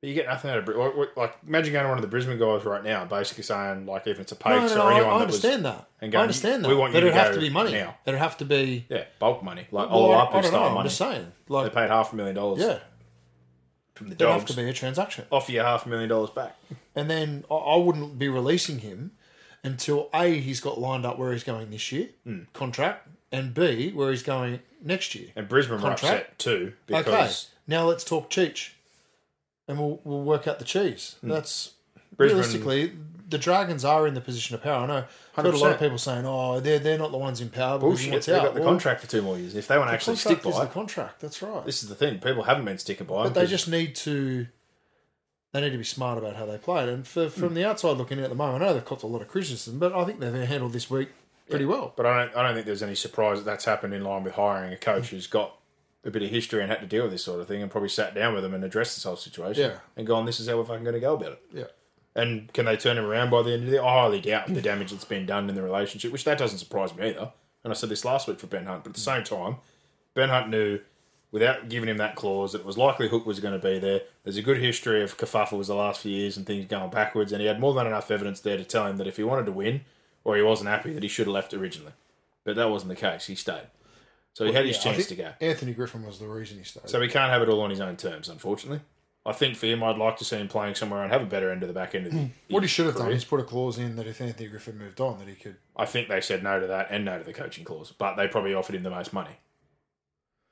But 0.00 0.08
you 0.08 0.14
get 0.14 0.26
nothing 0.26 0.50
out 0.50 0.58
of 0.58 0.64
Brisbane. 0.66 1.06
Like, 1.16 1.36
imagine 1.46 1.72
going 1.72 1.84
to 1.84 1.88
one 1.88 1.96
of 1.98 2.02
the 2.02 2.08
Brisbane 2.08 2.38
guys 2.38 2.64
right 2.66 2.84
now, 2.84 3.06
basically 3.06 3.44
saying, 3.44 3.86
like, 3.86 4.06
if 4.06 4.20
it's 4.20 4.30
a 4.32 4.34
No, 4.34 4.38
Pakes 4.40 4.72
no, 4.74 4.76
no, 4.78 4.82
or 4.84 4.92
I, 4.92 4.96
anyone 4.96 5.14
I 5.14 5.18
that 5.18 5.22
understand 5.24 5.62
was, 5.64 5.72
that. 5.72 5.88
and 6.02 6.08
I 6.08 6.12
going, 6.12 6.22
understand 6.22 6.64
that. 6.64 6.68
we 6.68 6.74
want 6.74 6.92
but 6.92 6.98
you 7.02 7.08
it'd 7.08 7.14
to 7.14 7.22
have 7.24 7.34
to 7.34 7.40
be 7.40 7.48
money. 7.48 7.72
now. 7.72 7.96
It'd 8.04 8.20
have 8.20 8.36
to 8.38 8.44
be. 8.44 8.84
yeah, 8.90 9.04
bulk 9.18 9.42
money, 9.42 9.66
like 9.72 9.88
Well, 9.88 9.98
all 9.98 10.12
I, 10.14 10.22
up 10.24 10.34
I 10.34 10.38
and 10.38 10.46
style 10.46 10.64
I'm 10.68 10.74
money. 10.74 10.88
just 10.90 10.98
saying, 10.98 11.32
Like, 11.48 11.72
They 11.72 11.80
paid 11.80 11.88
half 11.88 12.12
a 12.12 12.16
million 12.16 12.34
dollars 12.36 12.60
yeah, 12.60 12.78
from 13.94 14.08
the 14.08 14.12
have 14.26 14.40
dogs. 14.40 14.50
to 14.54 14.56
be 14.62 14.68
a 14.68 14.72
transaction. 14.74 15.24
Offer 15.32 15.52
you 15.52 15.60
half 15.60 15.86
a 15.86 15.88
million 15.88 16.10
dollars 16.10 16.28
back. 16.30 16.56
and 16.94 17.10
then 17.10 17.44
I- 17.50 17.54
I 17.54 17.76
wouldn't 17.76 18.18
be 18.18 18.28
releasing 18.28 18.80
him 18.80 19.12
until 19.64 20.10
a 20.12 20.38
he's 20.40 20.60
got 20.60 20.78
lined 20.78 21.06
up 21.06 21.18
where 21.18 21.32
he's 21.32 21.42
going 21.44 21.70
this 21.70 21.90
year 21.90 22.10
Hmm. 22.24 22.40
contract, 22.52 23.08
and 23.32 23.54
b 23.54 23.92
where 23.92 24.10
he's 24.10 24.22
going 24.22 24.60
next 24.82 25.14
year. 25.14 25.28
And 25.34 25.48
Brisbane 25.48 25.76
were 25.80 25.88
Contract? 25.88 26.02
upset 26.32 26.38
too 26.38 26.74
Okay, 26.90 27.02
because 27.02 27.48
now 27.66 27.86
let's 27.86 28.04
talk 28.04 28.30
Cheech, 28.30 28.70
and 29.68 29.78
we'll 29.78 30.00
we'll 30.04 30.22
work 30.22 30.46
out 30.48 30.58
the 30.58 30.64
cheese. 30.64 31.16
That's 31.22 31.68
Hmm. 31.68 32.16
Brisbane- 32.16 32.36
realistically 32.38 32.92
the 33.28 33.38
Dragons 33.38 33.84
are 33.84 34.06
in 34.06 34.14
the 34.14 34.20
position 34.20 34.54
of 34.54 34.62
power. 34.62 34.84
I 34.84 34.86
know 34.86 35.04
I've 35.36 35.44
heard 35.44 35.54
a 35.54 35.58
lot 35.58 35.72
of 35.72 35.80
people 35.80 35.98
saying, 35.98 36.24
"Oh, 36.24 36.60
they're 36.60 36.78
they're 36.78 36.96
not 36.98 37.10
the 37.10 37.18
ones 37.18 37.40
in 37.40 37.48
power." 37.50 37.78
bullshit. 37.78 38.12
wants 38.12 38.26
They 38.26 38.34
out." 38.34 38.44
got 38.44 38.54
the 38.54 38.60
Well, 38.60 38.70
contract 38.70 39.00
for 39.00 39.08
two 39.08 39.20
more 39.22 39.36
years. 39.36 39.54
If 39.56 39.66
they 39.66 39.76
want 39.76 39.88
to 39.88 39.90
the 39.90 39.94
actually 39.96 40.16
stick 40.16 40.42
by 40.42 40.50
the 40.64 40.70
contract. 40.70 41.20
That's 41.20 41.42
right. 41.42 41.64
this 41.64 41.82
is 41.82 41.88
the 41.88 41.94
thing. 41.96 42.20
People 42.20 42.44
haven't 42.44 42.64
been 42.64 42.78
sticking 42.78 43.06
by 43.06 43.24
But 43.24 43.34
they 43.34 43.46
just 43.46 43.68
need 43.68 43.96
to. 43.96 44.46
They 45.52 45.60
need 45.60 45.70
to 45.70 45.78
be 45.78 45.84
smart 45.84 46.18
about 46.18 46.36
how 46.36 46.44
they 46.46 46.58
play 46.58 46.82
it. 46.82 46.88
And 46.90 47.06
for, 47.06 47.30
from 47.30 47.54
the 47.54 47.64
outside 47.64 47.96
looking 47.96 48.18
in 48.18 48.24
at 48.24 48.30
the 48.30 48.36
moment, 48.36 48.62
I 48.62 48.66
know 48.66 48.74
they've 48.74 48.84
copped 48.84 49.02
a 49.02 49.06
lot 49.06 49.22
of 49.22 49.28
criticism, 49.28 49.78
but 49.78 49.92
I 49.94 50.04
think 50.04 50.20
they've 50.20 50.32
handled 50.34 50.72
this 50.74 50.90
week 50.90 51.08
pretty 51.48 51.64
well. 51.64 51.94
But 51.96 52.04
I 52.06 52.24
don't, 52.26 52.36
I 52.36 52.42
don't 52.42 52.54
think 52.54 52.66
there's 52.66 52.82
any 52.82 52.94
surprise 52.94 53.38
that 53.38 53.44
that's 53.44 53.64
happened 53.64 53.94
in 53.94 54.04
line 54.04 54.22
with 54.22 54.34
hiring 54.34 54.72
a 54.72 54.76
coach 54.76 55.08
who's 55.08 55.26
got 55.26 55.56
a 56.06 56.10
bit 56.10 56.22
of 56.22 56.30
history 56.30 56.62
and 56.62 56.70
had 56.70 56.80
to 56.80 56.86
deal 56.86 57.02
with 57.02 57.12
this 57.12 57.24
sort 57.24 57.40
of 57.40 57.48
thing 57.48 57.60
and 57.62 57.70
probably 57.70 57.88
sat 57.88 58.14
down 58.14 58.32
with 58.32 58.42
them 58.42 58.54
and 58.54 58.62
addressed 58.64 58.96
this 58.96 59.04
whole 59.04 59.16
situation 59.16 59.70
Yeah. 59.70 59.78
and 59.96 60.06
gone, 60.06 60.24
this 60.24 60.38
is 60.40 60.48
how 60.48 60.56
we're 60.56 60.64
fucking 60.64 60.84
going 60.84 60.94
to 60.94 61.00
go 61.00 61.14
about 61.14 61.32
it. 61.32 61.42
Yeah. 61.52 61.64
And 62.14 62.50
can 62.54 62.64
they 62.64 62.76
turn 62.76 62.96
him 62.96 63.04
around 63.04 63.28
by 63.30 63.42
the 63.42 63.52
end 63.52 63.64
of 63.64 63.70
the? 63.70 63.82
I 63.82 63.92
highly 63.92 64.20
doubt 64.20 64.46
the 64.54 64.62
damage 64.62 64.90
that's 64.92 65.04
been 65.04 65.26
done 65.26 65.48
in 65.50 65.54
the 65.54 65.62
relationship, 65.62 66.12
which 66.12 66.24
that 66.24 66.38
doesn't 66.38 66.58
surprise 66.58 66.94
me 66.94 67.08
either. 67.10 67.32
And 67.64 67.72
I 67.72 67.74
said 67.76 67.88
this 67.90 68.04
last 68.04 68.26
week 68.28 68.38
for 68.40 68.46
Ben 68.46 68.64
Hunt, 68.66 68.84
but 68.84 68.90
at 68.90 68.94
the 68.94 69.00
same 69.00 69.24
time, 69.24 69.56
Ben 70.14 70.28
Hunt 70.30 70.48
knew 70.48 70.78
without 71.32 71.68
giving 71.68 71.88
him 71.90 71.98
that 71.98 72.14
clause 72.14 72.52
that 72.52 72.60
it 72.60 72.64
was 72.64 72.78
likely 72.78 73.08
Hook 73.08 73.26
was 73.26 73.40
going 73.40 73.58
to 73.60 73.66
be 73.66 73.78
there. 73.78 74.00
There's 74.22 74.36
a 74.38 74.42
good 74.42 74.58
history 74.58 75.02
of 75.02 75.18
kerfuffles 75.18 75.66
the 75.66 75.74
last 75.74 76.00
few 76.00 76.12
years 76.12 76.36
and 76.38 76.46
things 76.46 76.64
going 76.66 76.90
backwards, 76.90 77.32
and 77.32 77.40
he 77.42 77.46
had 77.48 77.60
more 77.60 77.74
than 77.74 77.86
enough 77.86 78.10
evidence 78.10 78.40
there 78.40 78.56
to 78.56 78.64
tell 78.64 78.86
him 78.86 78.96
that 78.96 79.06
if 79.08 79.16
he 79.18 79.24
wanted 79.24 79.44
to 79.46 79.52
win 79.52 79.82
or 80.24 80.36
he 80.36 80.42
wasn't 80.42 80.70
happy, 80.70 80.92
that 80.94 81.02
he 81.02 81.08
should 81.08 81.26
have 81.26 81.34
left 81.34 81.52
originally. 81.52 81.92
But 82.44 82.56
that 82.56 82.70
wasn't 82.70 82.90
the 82.90 82.96
case. 82.96 83.26
He 83.26 83.34
stayed. 83.34 83.66
So 84.36 84.44
he 84.44 84.52
had 84.52 84.66
his 84.66 84.76
Yeah, 84.84 84.92
chance 84.92 85.06
to 85.06 85.14
go. 85.16 85.32
Anthony 85.40 85.72
Griffin 85.72 86.04
was 86.04 86.18
the 86.18 86.28
reason 86.28 86.58
he 86.58 86.64
stayed. 86.64 86.90
So 86.90 87.00
he 87.00 87.08
can't 87.08 87.32
have 87.32 87.40
it 87.40 87.48
all 87.48 87.62
on 87.62 87.70
his 87.70 87.80
own 87.80 87.96
terms, 87.96 88.28
unfortunately. 88.28 88.80
I 89.24 89.32
think 89.32 89.56
for 89.56 89.64
him, 89.64 89.82
I'd 89.82 89.96
like 89.96 90.18
to 90.18 90.26
see 90.26 90.36
him 90.36 90.46
playing 90.46 90.74
somewhere 90.74 91.02
and 91.02 91.10
have 91.10 91.22
a 91.22 91.24
better 91.26 91.50
end 91.50 91.62
of 91.62 91.68
the 91.68 91.72
back 91.72 91.94
end 91.94 92.04
of 92.06 92.12
the. 92.12 92.18
Hmm. 92.18 92.26
what 92.50 92.62
he 92.62 92.68
should 92.68 92.84
have 92.84 92.96
done 92.96 93.12
is 93.12 93.24
put 93.24 93.40
a 93.40 93.44
clause 93.44 93.78
in 93.78 93.96
that 93.96 94.06
if 94.06 94.20
Anthony 94.20 94.50
Griffin 94.50 94.76
moved 94.76 95.00
on, 95.00 95.18
that 95.20 95.26
he 95.28 95.36
could. 95.36 95.56
I 95.74 95.86
think 95.86 96.08
they 96.08 96.20
said 96.20 96.42
no 96.42 96.60
to 96.60 96.66
that 96.66 96.88
and 96.90 97.06
no 97.06 97.16
to 97.16 97.24
the 97.24 97.32
coaching 97.32 97.64
clause, 97.64 97.94
but 97.96 98.16
they 98.16 98.28
probably 98.28 98.52
offered 98.52 98.74
him 98.74 98.82
the 98.82 98.90
most 98.90 99.14
money. 99.14 99.38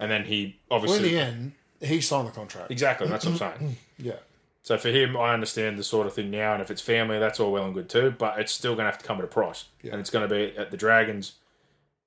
And 0.01 0.11
then 0.11 0.25
he 0.25 0.61
Well, 0.71 0.79
in 0.79 0.85
obviously 0.85 1.11
the 1.11 1.19
end, 1.19 1.53
he 1.83 2.01
signed 2.01 2.27
the 2.27 2.33
contract. 2.33 2.71
exactly 2.71 3.07
that's 3.07 3.27
what 3.27 3.41
I'm 3.43 3.59
saying. 3.59 3.77
Yeah. 3.99 4.15
So 4.63 4.79
for 4.79 4.89
him, 4.89 5.15
I 5.15 5.35
understand 5.35 5.79
the 5.79 5.85
sort 5.85 6.07
of 6.07 6.15
thing 6.15 6.31
now, 6.31 6.55
and 6.55 6.63
if 6.63 6.71
it's 6.71 6.81
family, 6.81 7.19
that's 7.19 7.39
all 7.39 7.53
well 7.53 7.67
and 7.67 7.75
good 7.75 7.91
too. 7.91 8.15
But 8.17 8.39
it's 8.41 8.51
still 8.53 8.73
going 8.75 8.87
to 8.87 8.91
have 8.91 8.99
to 8.99 9.05
come 9.07 9.19
at 9.19 9.25
a 9.25 9.29
price, 9.29 9.67
Yeah. 9.83 9.93
and 9.93 10.01
it's 10.01 10.09
going 10.09 10.27
to 10.27 10.35
be 10.35 10.57
at 10.57 10.71
the 10.71 10.79
Dragons 10.79 11.33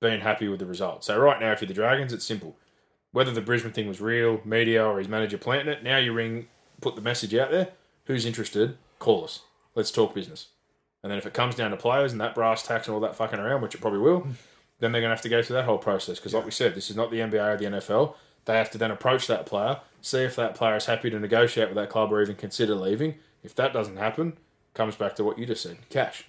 being 0.00 0.20
happy 0.20 0.48
with 0.48 0.60
the 0.60 0.66
result. 0.66 1.04
So 1.04 1.18
right 1.18 1.40
now, 1.40 1.52
if 1.52 1.60
you're 1.60 1.68
the 1.68 1.74
Dragons, 1.74 2.12
it's 2.12 2.24
simple. 2.24 2.56
Whether 3.12 3.32
the 3.32 3.40
Brisbane 3.40 3.72
thing 3.72 3.88
was 3.88 4.00
real, 4.00 4.40
media, 4.44 4.84
or 4.84 4.98
his 4.98 5.08
manager 5.08 5.38
planting 5.38 5.72
it, 5.72 5.82
now 5.82 5.98
you 5.98 6.12
ring, 6.12 6.48
put 6.80 6.94
the 6.94 7.00
message 7.00 7.34
out 7.34 7.50
there. 7.50 7.68
Who's 8.04 8.26
interested? 8.26 8.76
Call 8.98 9.24
us. 9.24 9.40
Let's 9.74 9.90
talk 9.90 10.14
business. 10.14 10.48
And 11.02 11.10
then 11.10 11.18
if 11.18 11.26
it 11.26 11.34
comes 11.34 11.54
down 11.54 11.70
to 11.70 11.76
players 11.76 12.12
and 12.12 12.20
that 12.20 12.34
brass 12.34 12.62
tacks 12.62 12.86
and 12.86 12.94
all 12.94 13.00
that 13.00 13.16
fucking 13.16 13.38
around, 13.38 13.62
which 13.62 13.74
it 13.74 13.80
probably 13.80 14.00
will, 14.00 14.26
then 14.80 14.92
they're 14.92 15.00
going 15.00 15.10
to 15.10 15.16
have 15.16 15.22
to 15.22 15.28
go 15.28 15.42
through 15.42 15.56
that 15.56 15.64
whole 15.64 15.78
process. 15.78 16.18
Because, 16.18 16.34
like 16.34 16.44
we 16.44 16.50
said, 16.50 16.74
this 16.74 16.90
is 16.90 16.96
not 16.96 17.10
the 17.10 17.18
NBA 17.18 17.54
or 17.54 17.56
the 17.56 17.78
NFL. 17.78 18.14
They 18.44 18.56
have 18.56 18.70
to 18.70 18.78
then 18.78 18.90
approach 18.90 19.26
that 19.26 19.46
player, 19.46 19.80
see 20.00 20.20
if 20.20 20.36
that 20.36 20.54
player 20.54 20.76
is 20.76 20.86
happy 20.86 21.10
to 21.10 21.20
negotiate 21.20 21.68
with 21.68 21.76
that 21.76 21.90
club 21.90 22.12
or 22.12 22.22
even 22.22 22.36
consider 22.36 22.74
leaving. 22.74 23.16
If 23.42 23.54
that 23.56 23.72
doesn't 23.72 23.96
happen, 23.96 24.38
comes 24.74 24.96
back 24.96 25.16
to 25.16 25.24
what 25.24 25.38
you 25.38 25.46
just 25.46 25.62
said 25.62 25.76
cash 25.90 26.24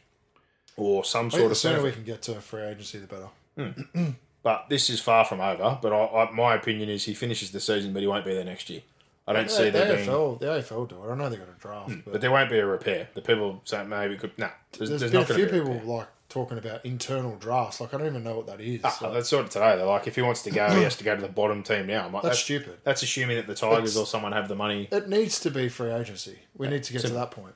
or 0.76 1.04
some 1.04 1.30
sort 1.30 1.44
the 1.44 1.52
of 1.52 1.58
sooner 1.58 1.84
we 1.84 1.92
can 1.92 2.04
get 2.04 2.22
to 2.24 2.38
a 2.38 2.42
free 2.42 2.64
agency, 2.64 3.00
the 3.00 3.08
better. 3.08 3.28
But 4.42 4.70
this 4.70 4.90
is 4.90 5.02
far 5.02 5.26
from 5.26 5.42
over. 5.42 5.78
But 5.82 5.92
I, 5.92 6.06
I, 6.24 6.32
my 6.32 6.56
opinion 6.56 6.88
is 6.90 7.04
he 7.04 7.14
finishes 7.14 7.52
the 7.52 7.60
season, 7.60 7.92
but 7.92 8.02
he 8.02 8.08
won't 8.08 8.24
be 8.24 8.34
there 8.34 8.46
next 8.46 8.70
year. 8.70 8.82
I 9.28 9.34
don't 9.34 9.52
see 9.52 9.66
the, 9.66 9.72
there 9.72 9.88
the 9.88 9.96
being. 9.96 10.08
AFL, 10.08 10.40
the 10.40 10.46
AFL 10.46 10.88
do 10.90 11.04
it. 11.06 11.12
I 11.12 11.16
know 11.16 11.30
they 11.30 11.36
got 11.36 11.50
a 11.50 11.60
draft, 11.60 11.90
but, 12.06 12.14
But 12.14 12.22
there 12.22 12.32
won't 12.32 12.50
be 12.50 12.58
a 12.58 12.66
repair. 12.66 13.10
The 13.14 13.22
people 13.22 13.62
say 13.66 13.84
maybe 13.84 14.16
could. 14.18 14.32
Nah, 14.40 14.48
there's, 14.78 14.90
there's 14.90 15.02
there's 15.02 15.12
been 15.12 15.20
not 15.22 15.30
a 15.30 15.34
few 15.34 15.46
people 15.48 15.74
repair. 15.74 15.86
like 15.86 16.08
talking 16.30 16.58
about 16.58 16.86
internal 16.86 17.36
drafts. 17.36 17.82
Like 17.82 17.94
I 17.94 17.98
don't 17.98 18.08
even 18.08 18.24
know 18.24 18.38
what 18.38 18.48
that 18.48 18.62
is. 18.62 18.80
Ah, 18.84 18.98
Like, 19.02 19.14
that's 19.14 19.30
sort 19.30 19.44
of 19.44 19.52
today. 19.52 19.76
They're 19.76 19.86
like, 19.86 20.08
if 20.08 20.16
he 20.16 20.22
wants 20.22 20.42
to 20.44 20.52
go, 20.52 20.70
he 20.72 20.84
has 20.84 20.96
to 20.96 21.04
go 21.04 21.16
to 21.18 21.22
the 21.22 21.28
bottom 21.28 21.62
team 21.62 21.88
now. 21.88 22.06
I'm 22.06 22.14
like, 22.14 22.24
That's 22.24 22.40
stupid. 22.40 22.78
That's 22.86 23.04
assuming 23.04 23.36
that 23.38 23.46
the 23.48 23.56
Tigers 23.56 23.90
It's- 23.92 23.98
or 23.98 24.06
someone 24.08 24.32
have 24.32 24.48
the 24.48 24.56
money. 24.56 24.88
it 24.90 25.10
needs 25.10 25.40
to 25.42 25.52
be 25.52 25.68
free 25.68 25.92
agency. 25.92 26.40
We 26.56 26.70
need 26.70 26.84
to 26.84 26.94
get 26.94 27.02
to 27.02 27.10
that 27.10 27.32
point. 27.32 27.56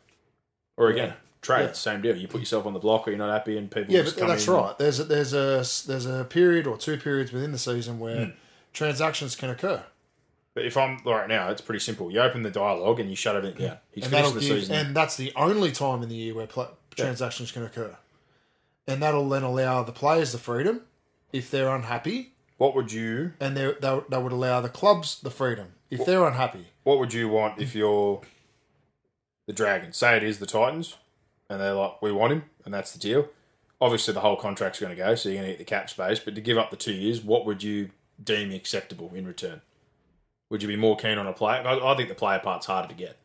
Or 0.76 0.90
again, 0.90 1.14
trade, 1.44 1.66
Yeah. 1.66 1.72
same 1.74 2.02
deal. 2.02 2.16
You 2.18 2.28
put 2.28 2.40
yourself 2.40 2.66
on 2.66 2.74
the 2.74 2.80
block, 2.80 3.08
or 3.08 3.12
you're 3.12 3.20
not 3.20 3.32
happy, 3.32 3.58
and 3.58 3.70
people 3.70 3.94
Yeah, 3.94 4.02
just 4.02 4.18
but 4.18 4.28
that's 4.28 4.48
in. 4.48 4.54
right. 4.54 4.76
There's 4.80 5.00
a, 5.00 5.04
there's 5.04 5.34
a 5.34 5.58
there's 5.88 6.06
a 6.08 6.24
period 6.26 6.66
or 6.66 6.78
two 6.78 6.98
periods 6.98 7.32
within 7.32 7.52
the 7.52 7.60
season 7.60 8.00
where 8.00 8.26
Hmm. 8.26 8.32
transactions 8.74 9.36
can 9.36 9.50
occur, 9.52 9.84
But 10.56 10.66
if 10.66 10.76
I'm 10.78 11.00
right 11.06 11.28
now, 11.28 11.50
it's 11.50 11.62
pretty 11.62 11.80
simple. 11.80 12.10
You 12.12 12.22
open 12.22 12.42
the 12.44 12.52
dialogue 12.52 13.00
and 13.00 13.10
you 13.10 13.16
shut 13.16 13.36
everything 13.36 13.68
down. 13.68 13.78
He's 13.92 14.04
and 14.06 14.14
finished 14.14 14.34
the 14.34 14.40
give, 14.40 14.50
season. 14.60 14.76
and 14.76 14.96
that's 14.96 15.16
the 15.18 15.32
only 15.36 15.72
time 15.72 16.02
in 16.04 16.10
the 16.10 16.16
year 16.16 16.34
where 16.34 16.48
pla 16.48 16.68
transactions 16.96 17.52
can 17.52 17.64
occur, 17.64 17.96
and 18.88 19.02
that'll 19.02 19.28
then 19.30 19.44
allow 19.44 19.84
the 19.84 19.92
players 19.92 20.32
the 20.32 20.38
freedom 20.38 20.82
if 21.32 21.50
they're 21.52 21.74
unhappy, 21.76 22.34
what 22.58 22.76
would 22.76 22.92
you 22.92 23.34
and 23.40 23.58
they 23.58 23.74
they 23.82 24.00
they 24.10 24.18
would 24.18 24.32
allow 24.32 24.62
the 24.62 24.70
clubs 24.70 25.20
the 25.22 25.32
freedom 25.32 25.74
if 25.90 26.06
they're 26.06 26.26
unhappy. 26.26 26.68
What 26.84 27.00
would 27.00 27.14
you 27.14 27.28
want 27.30 27.60
if 27.60 27.74
you're 27.76 28.22
the 29.48 29.54
Dragons? 29.54 29.98
Say 29.98 30.18
it 30.18 30.24
is 30.24 30.38
the 30.40 30.46
Titans, 30.46 30.96
and 31.54 31.62
they're 31.62 31.74
like, 31.74 32.02
we 32.02 32.12
want 32.12 32.34
him, 32.34 32.44
and 32.66 32.74
that's 32.74 32.92
the 32.92 33.00
deal. 33.00 33.28
obviously 33.82 34.14
the 34.14 34.20
whole 34.22 34.36
contract's 34.38 34.80
going 34.80 34.96
to 34.96 35.02
go, 35.02 35.14
so 35.16 35.30
you're 35.30 35.38
going 35.38 35.46
to 35.48 35.52
get 35.54 35.60
the 35.60 35.66
cap 35.66 35.90
space. 35.90 36.20
But 36.20 36.36
to 36.36 36.42
give 36.42 36.58
up 36.58 36.70
the 36.72 36.78
two 36.78 36.94
years, 36.94 37.22
what 37.22 37.46
would 37.46 37.62
you 37.64 37.90
deem 38.24 38.52
acceptable 38.52 39.12
in 39.14 39.26
return? 39.28 39.62
Would 40.50 40.62
you 40.62 40.68
be 40.68 40.76
more 40.76 40.96
keen 40.98 41.18
on 41.18 41.28
a 41.28 41.34
player? 41.34 41.62
I, 41.66 41.92
I 41.92 41.96
think 41.96 42.10
the 42.10 42.16
player 42.16 42.40
part's 42.40 42.66
harder 42.68 42.88
to 42.90 42.94
get, 42.94 43.18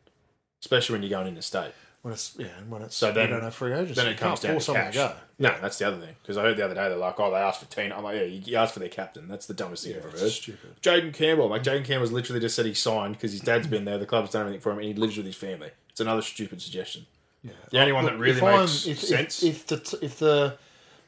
especially 0.61 0.93
when 0.93 1.03
you're 1.03 1.09
going 1.17 1.27
into 1.27 1.41
state. 1.41 1.71
When 2.01 2.13
it's 2.13 2.33
yeah, 2.39 2.47
and 2.57 2.71
when 2.71 2.81
it's 2.81 2.95
So 2.95 3.11
then, 3.11 3.27
you 3.27 3.33
don't 3.35 3.43
have 3.43 3.53
free 3.53 3.73
agency. 3.73 3.93
then 3.95 4.05
You 4.05 4.11
it 4.13 4.17
comes 4.17 4.39
down 4.39 4.57
to 4.57 4.73
cash. 4.73 4.93
to 4.93 4.99
go. 4.99 5.13
No, 5.37 5.53
that's 5.61 5.77
the 5.77 5.85
other 5.85 5.97
thing. 5.97 6.15
Because 6.21 6.37
I 6.37 6.43
heard 6.43 6.55
the 6.55 6.63
other 6.63 6.73
day 6.73 6.87
they're 6.87 6.97
like, 6.97 7.19
"Oh, 7.19 7.29
they 7.29 7.35
asked 7.37 7.59
for 7.59 7.65
Tino." 7.69 7.93
I'm 7.97 8.03
like, 8.05 8.15
"Yeah, 8.15 8.23
you, 8.23 8.55
asked 8.55 8.73
for 8.73 8.79
their 8.79 8.87
captain. 8.87 9.27
That's 9.27 9.47
the 9.47 9.53
dumbest 9.53 9.83
thing 9.83 9.91
Yeah, 9.93 9.99
I've 9.99 10.05
ever 10.05 10.17
heard." 10.17 10.31
stupid. 10.31 10.81
Jayden 10.81 11.13
Campbell, 11.13 11.49
like 11.49 11.61
Jayden 11.61 11.83
Campbell's 11.83 12.13
literally 12.13 12.39
just 12.39 12.55
said 12.55 12.65
he 12.65 12.73
signed 12.73 13.15
because 13.15 13.33
his 13.33 13.41
dad's 13.41 13.67
been 13.67 13.83
there. 13.83 13.97
The 13.97 14.05
club's 14.05 14.31
done 14.31 14.41
everything 14.43 14.61
for 14.61 14.71
him, 14.71 14.77
and 14.79 14.87
he 14.87 14.93
lives 14.93 15.17
with 15.17 15.25
his 15.25 15.35
family. 15.35 15.71
It's 15.89 15.99
another 15.99 16.21
stupid 16.21 16.61
suggestion. 16.61 17.05
Yeah. 17.43 17.51
The 17.71 17.79
only 17.79 17.91
one 17.93 18.05
that 18.05 18.17
really 18.17 18.37
if 18.37 18.43
makes 18.43 18.85
if, 18.87 18.99
sense- 18.99 19.43
If, 19.43 19.59
if 19.59 19.67
the 19.67 19.99
if 20.01 20.19
the 20.19 20.57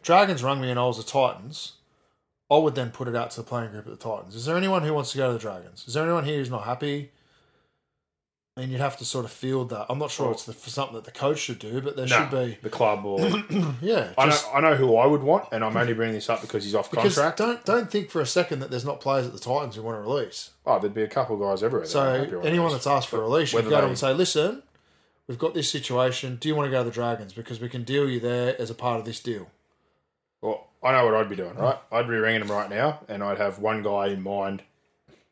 Dragons 0.03 0.43
rung 0.43 0.61
me 0.61 0.69
and 0.69 0.79
I 0.79 0.85
was 0.85 0.97
the 0.97 1.03
Titans, 1.03 1.73
I 2.49 2.57
would 2.57 2.73
then 2.75 2.89
put 2.91 3.07
it 3.07 3.15
out 3.15 3.31
to 3.31 3.37
the 3.41 3.47
playing 3.47 3.71
group 3.71 3.85
at 3.87 3.99
the 3.99 4.09
Titans. 4.09 4.35
Is 4.35 4.45
there 4.45 4.55
anyone 4.57 4.83
who 4.83 4.93
wants 4.93 5.11
to 5.11 5.17
go 5.17 5.27
to 5.27 5.33
the 5.33 5.39
Dragons? 5.39 5.83
Is 5.87 5.93
there 5.93 6.03
anyone 6.03 6.23
here 6.25 6.37
who's 6.37 6.49
not 6.49 6.63
happy? 6.63 7.11
And 8.57 8.69
you'd 8.69 8.81
have 8.81 8.97
to 8.97 9.05
sort 9.05 9.23
of 9.23 9.31
field 9.31 9.69
that. 9.69 9.85
I'm 9.89 9.97
not 9.97 10.11
sure 10.11 10.29
it's 10.31 10.43
the, 10.43 10.51
something 10.53 10.95
that 10.95 11.05
the 11.05 11.11
coach 11.11 11.39
should 11.39 11.57
do, 11.57 11.79
but 11.81 11.95
there 11.95 12.05
No, 12.05 12.17
should 12.17 12.31
be. 12.31 12.57
the 12.61 12.69
club 12.69 13.05
or 13.05 13.19
Yeah, 13.81 14.11
I 14.17 14.25
know, 14.25 14.37
I 14.53 14.59
know 14.59 14.75
who 14.75 14.97
I 14.97 15.05
would 15.05 15.23
want, 15.23 15.47
and 15.53 15.63
I'm 15.63 15.75
only 15.77 15.93
bringing 15.93 16.15
this 16.15 16.29
up 16.29 16.41
because 16.41 16.65
he's 16.65 16.75
off 16.75 16.91
because 16.91 17.15
contract. 17.15 17.37
don't 17.37 17.63
don't 17.63 17.89
think 17.89 18.09
for 18.09 18.19
a 18.19 18.25
second 18.25 18.59
that 18.59 18.69
there's 18.69 18.83
not 18.83 18.99
players 18.99 19.25
at 19.25 19.31
the 19.31 19.39
Titans 19.39 19.77
who 19.77 19.83
want 19.83 19.95
to 19.97 20.01
release. 20.01 20.49
Oh, 20.65 20.79
there'd 20.79 20.93
be 20.93 21.03
a 21.03 21.07
couple 21.07 21.35
of 21.35 21.41
guys 21.41 21.63
everywhere. 21.63 21.87
So 21.87 22.01
are 22.01 22.17
happy 22.19 22.35
with 22.35 22.45
anyone 22.45 22.71
that's 22.73 22.87
asked 22.87 23.07
for 23.07 23.17
a 23.19 23.21
release, 23.21 23.53
you 23.53 23.61
go 23.61 23.69
to 23.69 23.75
they- 23.83 23.87
and 23.87 23.97
say, 23.97 24.13
"Listen, 24.13 24.63
we've 25.31 25.39
got 25.39 25.53
this 25.53 25.69
situation. 25.69 26.35
Do 26.35 26.49
you 26.49 26.55
want 26.55 26.67
to 26.67 26.71
go 26.71 26.79
to 26.79 26.83
the 26.83 26.93
Dragons? 26.93 27.31
Because 27.31 27.61
we 27.61 27.69
can 27.69 27.83
deal 27.83 28.09
you 28.09 28.19
there 28.19 28.59
as 28.61 28.69
a 28.69 28.75
part 28.75 28.99
of 28.99 29.05
this 29.05 29.21
deal." 29.21 29.49
Well, 30.41 30.67
I 30.83 30.91
know 30.91 31.05
what 31.05 31.13
I'd 31.13 31.29
be 31.29 31.35
doing, 31.35 31.55
right? 31.55 31.77
I'd 31.91 32.07
be 32.07 32.15
ringing 32.15 32.41
him 32.41 32.51
right 32.51 32.69
now, 32.69 32.99
and 33.07 33.23
I'd 33.23 33.37
have 33.37 33.59
one 33.59 33.81
guy 33.81 34.07
in 34.07 34.21
mind 34.21 34.63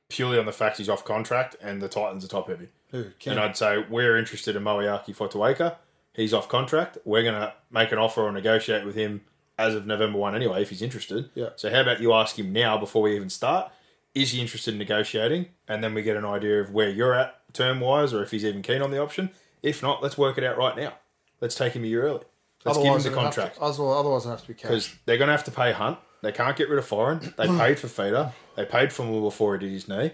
purely 0.07 0.39
on 0.39 0.45
the 0.45 0.51
fact 0.51 0.77
he's 0.77 0.89
off 0.89 1.05
contract 1.05 1.55
and 1.61 1.81
the 1.81 1.87
Titans 1.87 2.25
are 2.25 2.27
top 2.27 2.47
heavy. 2.47 2.69
Who? 2.91 3.05
And 3.25 3.39
I'd 3.39 3.57
say, 3.57 3.83
we're 3.89 4.17
interested 4.17 4.55
in 4.55 4.63
Moeaki 4.63 5.15
Fotuaika. 5.15 5.75
He's 6.13 6.33
off 6.33 6.49
contract. 6.49 6.97
We're 7.05 7.23
going 7.23 7.35
to 7.35 7.53
make 7.71 7.91
an 7.91 7.99
offer 7.99 8.23
or 8.23 8.31
negotiate 8.31 8.85
with 8.85 8.95
him 8.95 9.21
as 9.57 9.75
of 9.75 9.85
November 9.85 10.17
1 10.17 10.35
anyway, 10.35 10.61
if 10.61 10.69
he's 10.69 10.81
interested. 10.81 11.29
Yeah. 11.35 11.49
So 11.55 11.69
how 11.69 11.81
about 11.81 12.01
you 12.01 12.13
ask 12.13 12.39
him 12.39 12.51
now 12.51 12.77
before 12.77 13.03
we 13.03 13.15
even 13.15 13.29
start? 13.29 13.71
Is 14.15 14.31
he 14.31 14.41
interested 14.41 14.73
in 14.73 14.79
negotiating? 14.79 15.47
And 15.67 15.83
then 15.83 15.93
we 15.93 16.01
get 16.01 16.17
an 16.17 16.25
idea 16.25 16.61
of 16.61 16.71
where 16.71 16.89
you're 16.89 17.13
at 17.13 17.35
term 17.53 17.79
wise 17.79 18.13
or 18.13 18.23
if 18.23 18.31
he's 18.31 18.45
even 18.45 18.61
keen 18.61 18.81
on 18.81 18.89
the 18.89 19.01
option. 19.01 19.29
If 19.61 19.81
not, 19.81 20.01
let's 20.01 20.17
work 20.17 20.37
it 20.37 20.43
out 20.43 20.57
right 20.57 20.75
now. 20.75 20.93
Let's 21.41 21.55
take 21.55 21.73
him 21.73 21.83
a 21.83 21.87
year 21.87 22.03
early. 22.03 22.23
Let's 22.65 22.77
give 22.77 22.87
him 22.87 23.01
the 23.01 23.11
contract 23.11 23.55
To, 23.55 23.61
otherwise, 23.61 23.99
otherwise, 23.99 24.25
it 24.25 24.29
have 24.29 24.41
to 24.41 24.47
be 24.47 24.53
cash. 24.53 24.69
because 24.69 24.95
they're 25.05 25.17
going 25.17 25.27
to 25.27 25.33
have 25.33 25.45
to 25.45 25.51
pay 25.51 25.71
Hunt. 25.71 25.97
They 26.21 26.33
can't 26.33 26.57
get 26.57 26.67
rid 26.69 26.77
of 26.77 26.85
Foran. 26.87 27.33
They 27.37 27.47
mm. 27.47 27.57
paid 27.57 27.79
for 27.79 27.87
Feeder. 27.87 28.33
They 28.55 28.65
paid 28.65 28.91
for 28.91 29.03
Moore 29.03 29.21
before 29.21 29.57
he 29.57 29.65
did 29.65 29.71
his 29.71 29.87
knee. 29.87 30.11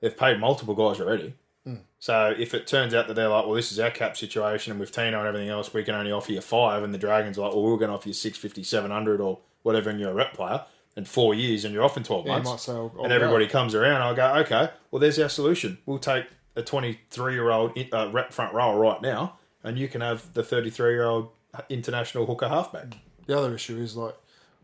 They've 0.00 0.16
paid 0.16 0.40
multiple 0.40 0.74
guys 0.74 1.00
already. 1.00 1.34
Mm. 1.66 1.80
So 2.00 2.34
if 2.36 2.52
it 2.54 2.66
turns 2.66 2.92
out 2.92 3.06
that 3.06 3.14
they're 3.14 3.28
like, 3.28 3.46
well, 3.46 3.54
this 3.54 3.70
is 3.70 3.78
our 3.78 3.90
cap 3.90 4.16
situation, 4.16 4.72
and 4.72 4.80
with 4.80 4.90
Tino 4.90 5.18
and 5.18 5.28
everything 5.28 5.48
else, 5.48 5.72
we 5.72 5.84
can 5.84 5.94
only 5.94 6.10
offer 6.10 6.32
you 6.32 6.40
five, 6.40 6.82
and 6.82 6.92
the 6.92 6.98
Dragons 6.98 7.38
are 7.38 7.42
like, 7.42 7.54
well, 7.54 7.62
we're 7.62 7.76
going 7.76 7.90
to 7.90 7.94
offer 7.94 8.08
you 8.08 8.14
650, 8.14 8.64
700 8.64 9.20
or 9.20 9.38
whatever, 9.62 9.90
and 9.90 10.00
you're 10.00 10.10
a 10.10 10.14
rep 10.14 10.34
player, 10.34 10.64
in 10.96 11.04
four 11.04 11.34
years, 11.34 11.64
and 11.64 11.72
you're 11.72 11.84
off 11.84 11.96
in 11.96 12.02
12 12.02 12.26
Yeah, 12.26 12.38
months, 12.40 12.64
say, 12.64 12.72
I'll- 12.72 12.92
I'll 12.96 13.04
and 13.04 13.10
go. 13.10 13.14
everybody 13.14 13.46
comes 13.46 13.74
around, 13.74 14.02
I'll 14.02 14.14
go, 14.14 14.34
okay, 14.40 14.70
well, 14.90 15.00
there's 15.00 15.18
our 15.18 15.28
solution. 15.28 15.78
We'll 15.86 15.98
take 15.98 16.26
a 16.56 16.62
23 16.62 17.34
year 17.34 17.50
old 17.50 17.78
uh, 17.92 18.10
rep 18.12 18.32
front 18.32 18.54
rower 18.54 18.78
right 18.78 19.00
now, 19.02 19.38
and 19.62 19.78
you 19.78 19.88
can 19.88 20.00
have 20.00 20.32
the 20.34 20.42
33 20.42 20.92
year 20.92 21.04
old 21.04 21.30
international 21.68 22.26
hooker 22.26 22.48
halfback. 22.48 22.96
the 23.26 23.36
other 23.36 23.54
issue 23.54 23.78
is 23.78 23.96
like 23.96 24.14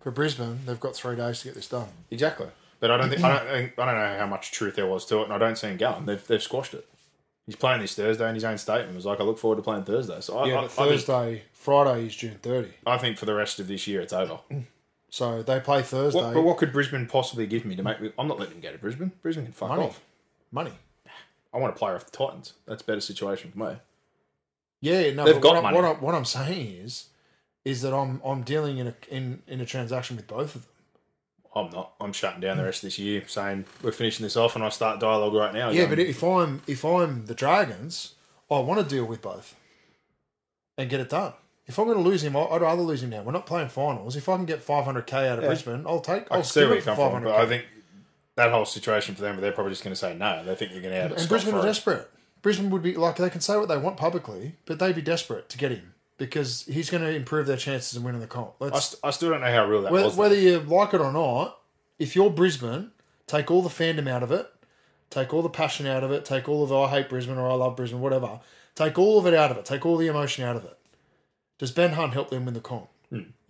for 0.01 0.11
Brisbane, 0.11 0.61
they've 0.67 0.81
got 0.81 0.95
three 0.95 1.17
days 1.17 1.41
to 1.41 1.47
get 1.47 1.55
this 1.55 1.69
done. 1.69 1.89
Exactly. 2.11 2.49
But 2.81 2.91
I 2.91 2.97
don't 2.97 3.11
think 3.11 3.23
I 3.23 3.39
don't 3.39 3.49
think, 3.49 3.79
I 3.79 3.87
don't 3.87 3.95
know 3.95 4.19
how 4.19 4.27
much 4.27 4.53
truth 4.53 4.77
there 4.77 4.87
was 4.87 5.05
to 5.07 5.21
it, 5.21 5.25
and 5.25 5.33
I 5.33 5.39
don't 5.39 5.57
see 5.57 5.69
him 5.69 5.77
going. 5.77 6.07
They've 6.07 6.27
they've 6.27 6.43
squashed 6.43 6.75
it. 6.75 6.87
He's 7.47 7.57
playing 7.57 7.81
this 7.81 7.95
Thursday, 7.95 8.25
and 8.25 8.35
his 8.35 8.45
own 8.45 8.59
statement 8.59 8.95
was 8.95 9.05
like, 9.05 9.21
"I 9.21 9.25
look 9.25 9.39
forward 9.39 9.57
to 9.57 9.63
playing 9.63 9.85
Thursday." 9.85 10.21
So 10.21 10.39
I, 10.39 10.47
Yeah, 10.47 10.59
I, 10.59 10.61
but 10.63 10.65
I, 10.65 10.69
think, 10.69 10.89
Thursday, 10.91 11.43
Friday 11.53 12.07
is 12.07 12.17
June 12.17 12.39
30. 12.41 12.69
I 12.87 12.97
think 12.97 13.19
for 13.19 13.27
the 13.27 13.35
rest 13.35 13.61
of 13.61 13.69
this 13.69 13.87
year, 13.87 14.01
it's 14.01 14.13
over. 14.13 14.41
So 15.13 15.43
they 15.43 15.59
play 15.59 15.83
Thursday. 15.83 16.21
What, 16.21 16.35
but 16.35 16.43
what 16.43 16.57
could 16.57 16.73
Brisbane 16.73 17.07
possibly 17.07 17.45
give 17.45 17.65
me 17.65 17.75
to 17.75 17.83
make 17.83 18.01
me? 18.01 18.13
I'm 18.17 18.29
not 18.29 18.39
letting 18.39 18.55
him 18.55 18.61
go 18.61 18.71
to 18.71 18.79
Brisbane. 18.79 19.11
Brisbane 19.23 19.45
can 19.45 19.53
fuck 19.53 19.71
Money. 19.71 19.83
off. 19.83 20.01
Money. 20.53 20.71
I 21.53 21.59
want 21.59 21.75
a 21.75 21.79
player 21.79 21.95
off 21.95 22.07
the 22.11 22.17
Titans. 22.17 22.53
That's 22.67 22.83
a 22.83 22.85
better 22.85 23.01
situation 23.01 23.51
for 23.51 23.59
me. 23.59 23.77
Yeah, 24.81 25.13
no, 25.13 25.25
They've 25.25 25.41
got 25.41 25.55
what, 25.55 25.57
I'm, 25.59 25.63
money. 25.63 25.77
what, 25.77 25.85
I'm, 25.85 26.01
what 26.03 26.15
I'm 26.15 26.25
saying 26.25 26.69
is, 26.85 27.07
is 27.65 27.83
that 27.83 27.93
I'm 27.93 28.21
I'm 28.25 28.43
dealing 28.43 28.79
in 28.79 28.87
a 28.89 28.95
in, 29.11 29.43
in 29.47 29.61
a 29.61 29.67
transaction 29.67 30.17
with 30.17 30.27
both 30.27 30.55
of 30.55 30.63
them. 30.63 30.71
I'm 31.55 31.71
not. 31.71 31.93
I'm 32.01 32.13
shutting 32.13 32.41
down 32.41 32.57
the 32.57 32.65
rest 32.65 32.79
of 32.83 32.87
this 32.87 32.99
year, 32.99 33.25
saying 33.27 33.65
we're 33.83 33.93
finishing 33.93 34.23
this 34.25 34.37
off, 34.37 34.55
and 34.55 34.65
I 34.65 34.69
start 34.69 35.01
dialogue 35.01 35.35
right 35.35 35.53
now. 35.53 35.71
Yeah, 35.71 35.81
going, 35.87 35.91
but 35.91 35.99
if 35.99 36.23
I'm 36.23 36.63
if 36.67 36.85
I'm 36.85 37.27
the 37.27 37.35
Dragons, 37.35 38.15
I 38.51 38.61
want 38.61 38.81
to 38.81 38.87
deal 38.95 39.05
with 39.05 39.21
both 39.21 39.55
and 40.79 40.89
get 40.89 41.01
it 41.01 41.09
done. 41.11 41.33
If 41.67 41.79
I'm 41.79 41.85
going 41.87 41.99
to 41.99 42.03
lose 42.05 42.23
him, 42.25 42.37
I- 42.37 42.47
I'd 42.47 42.63
rather 42.63 42.83
lose 42.83 43.03
him 43.03 43.11
now. 43.11 43.23
We're 43.23 43.33
not 43.33 43.47
playing 43.47 43.69
finals. 43.69 44.17
If 44.17 44.29
I 44.29 44.37
can 44.37 44.45
get 44.47 44.65
500k 44.67 45.29
out 45.29 45.39
of 45.39 45.43
Yeah. 45.45 45.49
Brisbane, 45.51 45.85
I'll 45.87 46.01
take. 46.01 46.31
I 46.31 46.37
I'll 46.37 46.43
see 46.45 46.65
where 46.65 46.75
it 46.75 46.83
for 46.85 46.95
from, 46.95 47.13
500k. 47.23 47.25
but 47.25 47.35
I 47.35 47.47
think 47.47 47.65
that 48.41 48.51
whole 48.53 48.65
situation 48.65 49.15
for 49.15 49.23
them, 49.23 49.37
but 49.37 49.43
they're 49.43 49.53
probably 49.53 49.73
just 49.73 49.85
going 49.85 49.93
to 49.93 49.99
say 50.01 50.15
no. 50.15 50.45
They 50.45 50.55
think 50.55 50.73
you're 50.73 50.83
going 50.83 50.95
to 50.95 51.01
have 51.01 51.13
it. 51.13 51.21
and 51.21 51.29
Brisbane 51.29 51.55
are 51.55 51.63
desperate. 51.63 52.11
Brisbane 52.43 52.71
would 52.71 52.83
be 52.83 52.95
like 52.95 53.17
they 53.17 53.31
can 53.31 53.41
say 53.41 53.57
what 53.57 53.69
they 53.69 53.77
want 53.77 53.97
publicly, 53.97 54.57
but 54.65 54.79
they'd 54.79 54.95
be 54.95 55.03
desperate 55.03 55.49
to 55.51 55.59
get 55.59 55.71
him 55.73 55.95
because 56.17 56.65
he's 56.67 56.89
going 56.91 57.03
to 57.03 57.15
improve 57.15 57.47
their 57.47 57.57
chances 57.57 57.97
of 57.97 58.05
winning 58.05 58.21
the 58.21 58.27
comp. 58.27 58.53
I, 58.61 58.79
st- 58.79 59.01
I 59.03 59.11
still 59.11 59.31
don't 59.31 59.41
know 59.43 59.51
how 59.53 59.67
real 59.67 59.83
that 59.83 59.93
whether, 59.93 60.07
was. 60.07 60.17
whether 60.17 60.35
you 60.35 60.61
like 60.61 60.95
it 60.95 61.01
or 61.01 61.13
not, 61.13 61.59
if 61.99 62.17
you're 62.17 62.31
Brisbane, 62.31 62.93
take 63.27 63.51
all 63.51 63.63
the 63.63 63.69
fandom 63.69 64.09
out 64.09 64.23
of 64.23 64.33
it, 64.33 64.51
take 65.11 65.35
all 65.35 65.43
the 65.43 65.49
passion 65.51 65.87
out 65.87 66.03
of 66.03 66.11
it, 66.13 66.25
take 66.25 66.49
all 66.49 66.63
of 66.63 66.71
the, 66.71 66.79
I 66.79 66.89
hate 66.89 67.09
Brisbane 67.11 67.37
or 67.37 67.51
I 67.51 67.55
love 67.55 67.77
Brisbane, 67.77 68.01
whatever. 68.01 68.41
Take 68.75 68.99
all 68.99 69.19
of 69.19 69.27
it 69.27 69.35
out 69.35 69.51
of 69.51 69.59
it. 69.59 69.65
Take 69.67 69.85
all 69.85 69.97
the 69.99 70.07
emotion 70.07 70.45
out 70.45 70.57
of 70.57 70.65
it. 70.65 70.79
Does 71.59 71.73
Ben 71.73 71.93
Hunt 71.93 72.15
help 72.15 72.31
them 72.31 72.47
win 72.47 72.55
the 72.55 72.61
comp? 72.61 72.89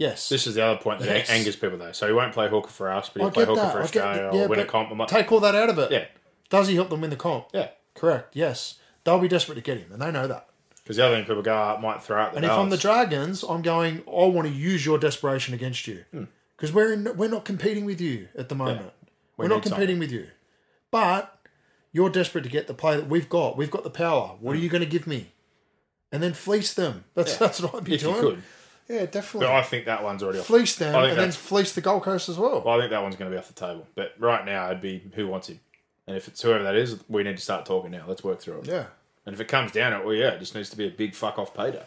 Yes. 0.01 0.29
Hmm. 0.29 0.35
This 0.35 0.47
is 0.47 0.55
the 0.57 0.65
other 0.65 0.81
point 0.81 1.01
that 1.01 1.09
Yes. 1.09 1.31
angers 1.31 1.57
people, 1.57 1.77
though. 1.79 1.93
So 1.93 2.07
he 2.07 2.13
won't 2.15 2.33
play 2.33 2.49
hooker 2.49 2.71
for 2.71 2.91
us, 2.91 3.11
but 3.13 3.21
I 3.21 3.25
he'll 3.27 3.31
play 3.33 3.45
hooker 3.45 3.61
that. 3.61 3.73
for 3.73 3.83
Australia 3.83 4.23
that. 4.23 4.33
or 4.35 4.37
Yeah, 4.37 4.47
win 4.47 4.59
a 4.61 4.65
comp. 4.65 4.91
Like, 4.99 5.09
Take 5.09 5.31
all 5.31 5.41
that 5.41 5.55
out 5.55 5.69
of 5.69 5.79
it. 5.79 5.93
Yeah. 5.93 6.07
Does 6.49 6.69
he 6.69 6.75
help 6.75 6.89
them 6.89 7.03
win 7.03 7.11
the 7.11 7.17
comp? 7.17 7.49
Yeah. 7.53 7.69
Correct. 7.95 8.35
Yes. 8.35 8.79
They'll 9.05 9.19
be 9.19 9.29
desperate 9.29 9.57
to 9.57 9.61
get 9.61 9.77
him, 9.79 9.93
and 9.93 10.01
they 10.01 10.11
know 10.11 10.27
that. 10.27 10.47
Because 10.83 10.97
the 10.97 11.05
other 11.07 11.17
thing 11.17 11.25
people 11.27 11.43
go, 11.43 11.53
oh, 11.77 11.81
might 11.81 12.03
throw 12.03 12.21
out 12.21 12.33
the 12.33 12.39
And 12.39 12.47
if 12.47 12.51
I'm 12.51 12.71
the. 12.71 12.77
Dragons, 12.79 13.43
I'm 13.45 13.61
going. 13.63 14.03
I 14.09 14.25
want 14.27 14.49
to 14.49 14.53
use 14.53 14.85
your 14.85 14.99
desperation 14.99 15.53
against 15.55 15.87
you 15.87 16.05
Hmm. 16.11 16.25
because 16.57 16.73
we're 16.73 16.93
in, 16.95 17.17
we're 17.17 17.29
not 17.29 17.45
competing 17.45 17.85
with 17.85 18.01
you 18.01 18.29
at 18.37 18.49
the 18.49 18.55
moment. 18.55 18.93
We 19.37 19.45
we're 19.45 19.49
not 19.49 19.63
competing 19.63 19.99
with 19.99 20.11
you, 20.11 20.29
but 20.91 21.39
you're 21.93 22.11
desperate 22.11 22.43
to 22.45 22.51
get 22.51 22.67
the 22.67 22.75
play 22.75 22.97
that 22.97 23.07
we've 23.09 23.29
got. 23.29 23.57
We've 23.57 23.71
got 23.71 23.85
the 23.85 23.91
power. 23.91 24.37
What 24.41 24.57
are 24.57 24.59
you 24.59 24.69
going 24.71 24.83
to 24.83 24.89
give 24.89 25.07
me? 25.07 25.33
And 26.11 26.23
then 26.23 26.33
fleece 26.33 26.73
them. 26.75 27.05
That's 27.15 27.37
that's 27.37 27.61
what 27.61 27.75
I'd 27.75 27.85
be 27.85 27.93
Hmm. 27.93 27.95
if 27.95 28.03
you 28.03 28.21
doing. 28.23 28.43
Yeah, 28.91 29.07
definitely. 29.07 29.47
But 29.47 29.55
I 29.55 29.63
think 29.63 29.85
that 29.87 30.03
one's 30.03 30.23
already 30.23 30.41
off. 30.41 30.47
fleece 30.47 30.75
them 30.77 30.95
and 30.95 31.05
then 31.11 31.17
that's- 31.17 31.37
fleece 31.37 31.73
the 31.73 31.81
Gold 31.81 32.03
Coast 32.03 32.29
as 32.29 32.37
well. 32.37 32.61
Well, 32.61 32.75
I 32.77 32.81
think 32.81 32.91
that 32.91 33.03
one's 33.03 33.17
going 33.17 33.31
to 33.31 33.35
be 33.35 33.39
off 33.39 33.47
the 33.49 33.55
table. 33.55 33.87
But 33.95 34.15
right 34.19 34.45
now, 34.45 34.67
it'd 34.67 34.81
be 34.83 35.03
who 35.15 35.29
wants 35.29 35.49
him. 35.49 35.61
And 36.07 36.17
if 36.17 36.27
it's 36.27 36.43
whoever 36.43 36.65
that 36.65 36.75
is, 36.75 36.99
we 37.09 37.23
need 37.23 37.37
to 37.37 37.43
start 37.43 37.65
talking 37.67 37.93
now. 37.93 38.05
Let's 38.09 38.25
work 38.25 38.41
through 38.41 38.59
it. 38.61 38.67
yeah. 38.67 38.87
And 39.27 39.35
if 39.35 39.41
it 39.41 39.47
comes 39.49 39.71
down 39.71 39.93
to 39.93 39.99
it, 40.01 40.05
well, 40.07 40.15
yeah, 40.15 40.31
it 40.31 40.39
just 40.41 40.55
needs 40.57 40.71
to 40.71 40.77
be 40.77 40.87
a 40.87 40.91
big 40.91 41.15
fuck 41.15 41.39
off 41.39 41.55
payday. 41.55 41.83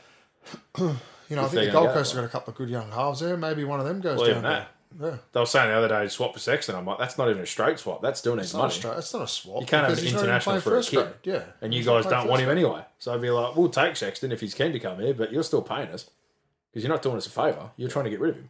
You 1.29 1.37
know, 1.37 1.45
I 1.45 1.47
think 1.47 1.65
the 1.67 1.71
Gold 1.71 1.87
go 1.87 1.93
Coast 1.93 2.13
have 2.13 2.21
got 2.21 2.27
a 2.27 2.31
couple 2.31 2.51
of 2.51 2.57
good 2.57 2.69
young 2.69 2.91
halves 2.91 3.21
there. 3.21 3.37
Maybe 3.37 3.63
one 3.63 3.79
of 3.79 3.85
them 3.87 4.01
goes 4.01 4.19
Well, 4.19 4.27
down 4.33 4.43
there. 4.43 4.67
Yeah. 5.01 5.17
They 5.31 5.39
were 5.39 5.45
saying 5.45 5.69
the 5.69 5.75
other 5.75 5.87
day, 5.87 6.07
swap 6.09 6.33
for 6.33 6.39
Sexton. 6.39 6.75
I'm 6.75 6.85
like, 6.85 6.99
that's 6.99 7.17
not 7.17 7.29
even 7.29 7.41
a 7.41 7.45
straight 7.45 7.79
swap. 7.79 8.01
That 8.01 8.17
still 8.17 8.35
needs 8.35 8.47
It's 8.47 8.53
not, 8.53 8.59
money. 8.63 8.71
a 8.71 8.75
straight, 8.75 8.97
it's 8.97 9.13
not 9.13 9.21
a 9.23 9.27
swap. 9.27 9.61
You 9.61 9.65
can't 9.67 9.87
have 9.87 9.97
an 9.97 10.03
he's 10.03 10.13
not 10.13 10.19
even 10.19 10.29
international 10.29 10.59
for 10.61 10.77
a 10.77 10.83
kid. 10.83 10.95
grade. 10.95 11.07
Yeah. 11.23 11.43
And 11.61 11.73
you 11.73 11.79
He's 11.79 11.87
guys 11.87 12.05
don't 12.05 12.27
want 12.27 12.41
him 12.41 12.47
grade. 12.47 12.57
anyway. 12.59 12.83
So 12.99 13.13
I'd 13.13 13.21
be 13.21 13.29
like, 13.31 13.55
we'll 13.55 13.69
take 13.69 13.95
Sexton 13.95 14.31
if 14.33 14.41
he's 14.41 14.53
keen 14.53 14.73
to 14.73 14.79
come 14.79 14.99
here, 14.99 15.13
but 15.13 15.31
you're 15.31 15.43
still 15.43 15.61
paying 15.63 15.87
us. 15.87 16.09
Because 16.73 16.83
you're 16.83 16.93
not 16.93 17.03
doing 17.03 17.17
us 17.17 17.27
a 17.27 17.29
favour. 17.29 17.69
You're 17.77 17.89
trying 17.89 18.05
to 18.05 18.09
get 18.11 18.19
rid 18.19 18.31
of 18.31 18.35
him. 18.37 18.49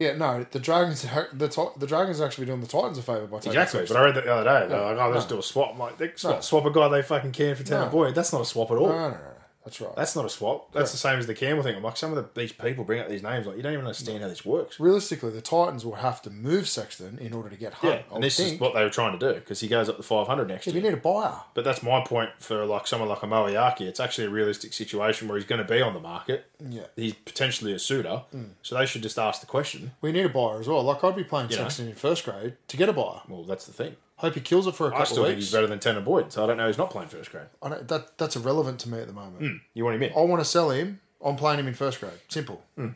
Yeah, 0.00 0.16
no, 0.16 0.44
the 0.50 0.58
Dragons, 0.58 1.02
the 1.02 1.72
the 1.76 1.86
Dragons 1.86 2.20
are 2.20 2.26
actually 2.26 2.46
doing 2.46 2.60
the 2.60 2.66
Titans 2.66 2.98
a 2.98 3.02
favour 3.02 3.26
by 3.28 3.38
taking 3.38 3.52
Exactly. 3.52 3.84
But 3.86 3.96
I 3.96 4.04
read 4.04 4.16
that 4.16 4.24
the 4.24 4.34
other 4.34 4.44
day. 4.62 4.68
They're 4.68 4.94
like, 4.94 4.98
oh, 4.98 5.10
let's 5.10 5.30
no. 5.30 5.36
do 5.36 5.38
a 5.38 5.42
swap. 5.42 5.70
I'm 5.74 5.78
like, 5.78 5.96
they 5.98 6.10
swap, 6.16 6.34
No. 6.34 6.40
swap 6.40 6.64
a 6.66 6.70
guy 6.72 6.88
they 6.88 7.02
fucking 7.02 7.30
can 7.30 7.54
for 7.54 7.62
Tanah 7.62 7.84
No. 7.86 7.88
Boyd. 7.90 8.14
That's 8.16 8.32
not 8.32 8.42
a 8.42 8.44
swap 8.44 8.72
at 8.72 8.76
all. 8.76 8.88
No, 8.88 8.98
no, 8.98 9.08
no, 9.10 9.14
no. 9.14 9.30
That's 9.64 9.80
right. 9.80 9.96
That's 9.96 10.14
not 10.14 10.24
a 10.24 10.28
swap. 10.28 10.72
That's 10.72 10.92
the 10.92 10.98
same 10.98 11.18
as 11.18 11.26
the 11.26 11.34
Campbell 11.34 11.62
thing. 11.62 11.74
I'm 11.74 11.82
like, 11.82 11.96
some 11.96 12.12
of 12.12 12.16
the, 12.16 12.40
these 12.40 12.52
people 12.52 12.84
bring 12.84 13.00
up 13.00 13.08
these 13.08 13.22
names, 13.22 13.46
like, 13.46 13.56
you 13.56 13.62
don't 13.62 13.72
even 13.72 13.84
understand 13.86 14.22
how 14.22 14.28
this 14.28 14.44
works. 14.44 14.78
Realistically, 14.78 15.30
the 15.30 15.40
Titans 15.40 15.84
will 15.84 15.94
have 15.94 16.20
to 16.22 16.30
move 16.30 16.68
Sexton 16.68 17.18
in 17.18 17.32
order 17.32 17.48
to 17.48 17.56
get 17.56 17.74
Hunt. 17.74 18.02
Yeah, 18.08 18.14
and 18.14 18.22
this 18.22 18.38
is 18.38 18.60
what 18.60 18.74
they 18.74 18.82
were 18.82 18.90
trying 18.90 19.18
to 19.18 19.32
do 19.32 19.34
because 19.40 19.60
he 19.60 19.68
goes 19.68 19.88
up 19.88 19.96
to 19.96 20.02
500 20.02 20.48
next 20.48 20.66
Yeah, 20.66 20.74
year. 20.74 20.82
we 20.82 20.88
need 20.88 20.94
a 20.94 21.00
buyer. 21.00 21.36
But 21.54 21.64
that's 21.64 21.82
my 21.82 22.02
point 22.04 22.30
for 22.38 22.66
like 22.66 22.86
someone 22.86 23.08
like 23.08 23.22
a 23.22 23.26
Moeaki. 23.26 23.82
It's 23.82 24.00
actually 24.00 24.26
a 24.26 24.30
realistic 24.30 24.72
situation 24.74 25.28
where 25.28 25.38
he's 25.38 25.46
going 25.46 25.64
to 25.64 25.70
be 25.72 25.80
on 25.80 25.94
the 25.94 26.00
market. 26.00 26.46
Yeah. 26.68 26.82
He's 26.96 27.14
potentially 27.14 27.72
a 27.72 27.78
suitor, 27.78 28.22
mm. 28.34 28.50
so 28.62 28.76
they 28.76 28.86
should 28.86 29.02
just 29.02 29.18
ask 29.18 29.40
the 29.40 29.46
question. 29.46 29.92
We 30.00 30.12
need 30.12 30.26
a 30.26 30.28
buyer 30.28 30.60
as 30.60 30.68
well. 30.68 30.82
Like 30.82 31.02
I'd 31.02 31.16
be 31.16 31.24
playing 31.24 31.50
You 31.50 31.56
know. 31.56 31.62
Sexton 31.64 31.88
in 31.88 31.94
first 31.94 32.24
grade 32.24 32.54
to 32.68 32.76
get 32.76 32.88
a 32.88 32.92
buyer. 32.92 33.22
Well, 33.28 33.44
that's 33.44 33.66
the 33.66 33.72
thing. 33.72 33.96
Hope 34.24 34.34
he 34.34 34.40
kills 34.40 34.66
it 34.66 34.74
for 34.74 34.86
a 34.86 34.90
couple 34.90 35.02
I 35.02 35.04
still 35.04 35.22
of 35.24 35.28
think 35.28 35.36
weeks. 35.36 35.46
he's 35.48 35.52
better 35.52 35.66
than 35.66 35.78
Tanah 35.78 36.04
Boyd, 36.04 36.32
so 36.32 36.42
I 36.42 36.46
don't 36.46 36.56
know 36.56 36.66
he's 36.66 36.78
not 36.78 36.90
playing 36.90 37.08
first 37.08 37.30
grade. 37.30 37.46
I 37.62 37.68
don't, 37.68 37.88
that 37.88 38.16
that's 38.18 38.36
irrelevant 38.36 38.80
to 38.80 38.88
me 38.88 38.98
at 38.98 39.06
the 39.06 39.12
moment. 39.12 39.38
Hmm, 39.38 39.56
you 39.74 39.84
want 39.84 39.96
him 39.96 40.02
in? 40.04 40.12
I 40.16 40.20
want 40.20 40.40
to 40.40 40.44
sell 40.46 40.70
him. 40.70 41.00
I'm 41.24 41.36
playing 41.36 41.60
him 41.60 41.68
in 41.68 41.74
first 41.74 42.00
grade. 42.00 42.12
Simple. 42.28 42.62
Hmm. 42.76 42.88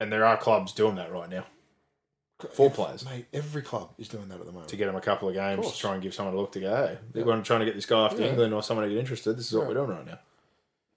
And 0.00 0.12
there 0.12 0.24
are 0.24 0.36
clubs 0.36 0.72
doing 0.72 0.94
that 0.96 1.10
right 1.12 1.28
now 1.28 1.44
Four 2.52 2.70
players. 2.70 3.04
Mate, 3.04 3.26
every 3.32 3.62
club 3.62 3.90
is 3.98 4.06
doing 4.06 4.28
that 4.28 4.38
at 4.38 4.46
the 4.46 4.52
moment. 4.52 4.68
to 4.68 4.76
get 4.76 4.86
them 4.86 4.94
a 4.94 5.00
couple 5.00 5.28
of 5.28 5.34
games 5.34 5.60
course. 5.60 5.74
to 5.74 5.80
try 5.80 5.94
and 5.94 6.00
give 6.02 6.14
someone 6.14 6.34
a 6.36 6.38
look 6.38 6.52
to 6.52 6.60
go, 6.60 6.96
hey, 7.12 7.20
we're 7.20 7.42
trying 7.42 7.58
to 7.60 7.66
get 7.66 7.74
this 7.74 7.84
guy 7.86 7.96
off 7.98 8.14
to 8.14 8.22
Yeah. 8.22 8.28
England 8.28 8.54
or 8.54 8.62
someone 8.62 8.86
to 8.86 8.94
get 8.94 9.00
interested. 9.00 9.36
This 9.36 9.48
is 9.48 9.54
what 9.54 9.62
Yeah. 9.62 9.68
we're 9.70 9.74
doing 9.74 9.90
right 9.98 10.06
now. 10.06 10.18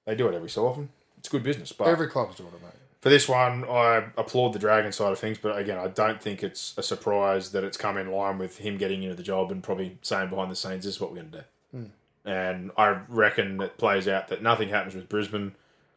They 0.05 0.13
do 0.13 0.27
it 0.27 0.35
every 0.35 0.51
so 0.51 0.67
often. 0.67 0.89
It's 1.17 1.29
good 1.29 1.41
business. 1.41 1.71
But 1.71 1.87
Every 1.87 2.07
club's 2.09 2.35
doing 2.35 2.49
it, 2.49 2.61
mate. 2.61 2.71
For 3.01 3.09
this 3.09 3.27
one, 3.27 3.65
I 3.65 4.05
applaud 4.15 4.53
the 4.53 4.59
Dragon 4.59 4.91
side 4.91 5.11
of 5.11 5.19
things. 5.19 5.37
But 5.37 5.57
again, 5.57 5.79
I 5.79 5.87
don't 5.87 6.21
think 6.21 6.43
it's 6.43 6.75
a 6.77 6.83
surprise 6.83 7.51
that 7.51 7.63
it's 7.63 7.77
come 7.77 7.97
in 7.97 8.11
line 8.11 8.37
with 8.37 8.59
him 8.59 8.77
getting 8.77 9.03
into 9.03 9.15
the 9.15 9.23
job 9.23 9.51
and 9.51 9.63
probably 9.63 9.97
saying 10.01 10.29
behind 10.29 10.51
the 10.51 10.55
scenes, 10.55 10.85
this 10.85 10.95
is 10.95 11.01
what 11.01 11.11
we're 11.11 11.21
going 11.21 11.31
to 11.31 11.37
do. 11.39 11.43
Hmm. 11.77 12.29
And 12.29 12.71
I 12.77 12.99
reckon 13.09 13.59
it 13.61 13.77
plays 13.77 14.07
out 14.07 14.27
that 14.27 14.43
nothing 14.43 14.69
happens 14.69 14.93
with 14.93 15.09
Brisbane. 15.09 15.55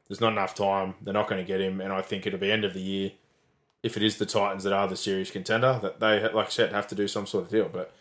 There's 0.08 0.20
not 0.20 0.32
enough 0.32 0.54
time. 0.54 0.94
They're 1.02 1.14
not 1.14 1.28
going 1.28 1.42
to 1.42 1.46
get 1.46 1.60
him. 1.60 1.80
And 1.80 1.92
I 1.92 2.00
think 2.00 2.26
it'll 2.26 2.38
be 2.38 2.50
end 2.50 2.64
of 2.64 2.72
the 2.72 2.80
year 2.80 3.12
if 3.84 3.98
it 3.98 4.02
is 4.02 4.16
the 4.16 4.24
Titans 4.24 4.64
that 4.64 4.72
are 4.72 4.88
the 4.88 4.96
serious 4.96 5.30
contender, 5.30 5.78
that 5.82 6.00
they, 6.00 6.22
like 6.32 6.46
I 6.46 6.50
said, 6.50 6.72
have 6.72 6.88
to 6.88 6.94
do 6.94 7.06
some 7.06 7.26
sort 7.26 7.44
of 7.44 7.50
deal. 7.50 7.68
But 7.70 7.92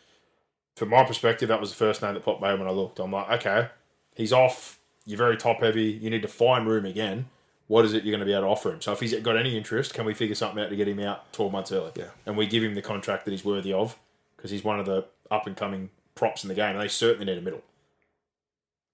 from 0.78 0.90
my 0.90 1.04
perspective, 1.04 1.50
that 1.50 1.60
was 1.60 1.72
the 1.72 1.76
first 1.76 2.02
name 2.02 2.14
that 2.14 2.24
popped 2.24 2.40
my 2.40 2.54
when 2.54 2.70
I 2.70 2.72
looked. 2.72 3.00
I'm 3.00 3.12
like, 3.12 3.30
okay, 3.42 3.68
he's 4.16 4.32
off. 4.32 4.80
You're 5.06 5.18
very 5.18 5.36
top 5.36 5.60
heavy. 5.60 5.92
You 6.02 6.10
need 6.10 6.22
to 6.22 6.30
find 6.30 6.66
room 6.66 6.86
again. 6.86 7.26
What 7.74 7.86
is 7.86 7.94
it 7.94 8.04
you're 8.04 8.12
going 8.12 8.20
to 8.20 8.26
be 8.28 8.34
able 8.34 8.44
to 8.44 8.50
offer 8.50 8.72
him? 8.72 8.82
So 8.82 8.92
if 8.92 9.00
he's 9.00 9.16
got 9.22 9.36
any 9.36 9.58
interest, 9.58 9.96
can 9.96 10.06
we 10.06 10.14
figure 10.14 10.36
something 10.36 10.64
out 10.64 10.70
to 10.70 10.76
get 10.76 10.88
him 10.88 11.00
out 11.00 11.34
12 11.34 11.52
months 11.52 11.72
early? 11.72 11.92
Yeah. 11.96 12.10
And 12.28 12.38
we 12.38 12.46
give 12.46 12.62
him 12.62 12.76
the 12.76 12.84
contract 12.84 13.26
that 13.26 13.32
he's 13.32 13.44
worthy 13.44 13.74
of 13.74 13.98
because 14.38 14.52
he's 14.52 14.64
one 14.64 14.80
of 14.80 14.86
the 14.86 15.06
up 15.32 15.48
and 15.48 15.58
coming 15.58 15.90
props 16.14 16.44
in 16.44 16.50
the 16.50 16.54
game. 16.54 16.76
And 16.76 16.80
they 16.80 16.88
certainly 16.88 17.26
need 17.26 17.40
a 17.40 17.42
middle. 17.42 17.64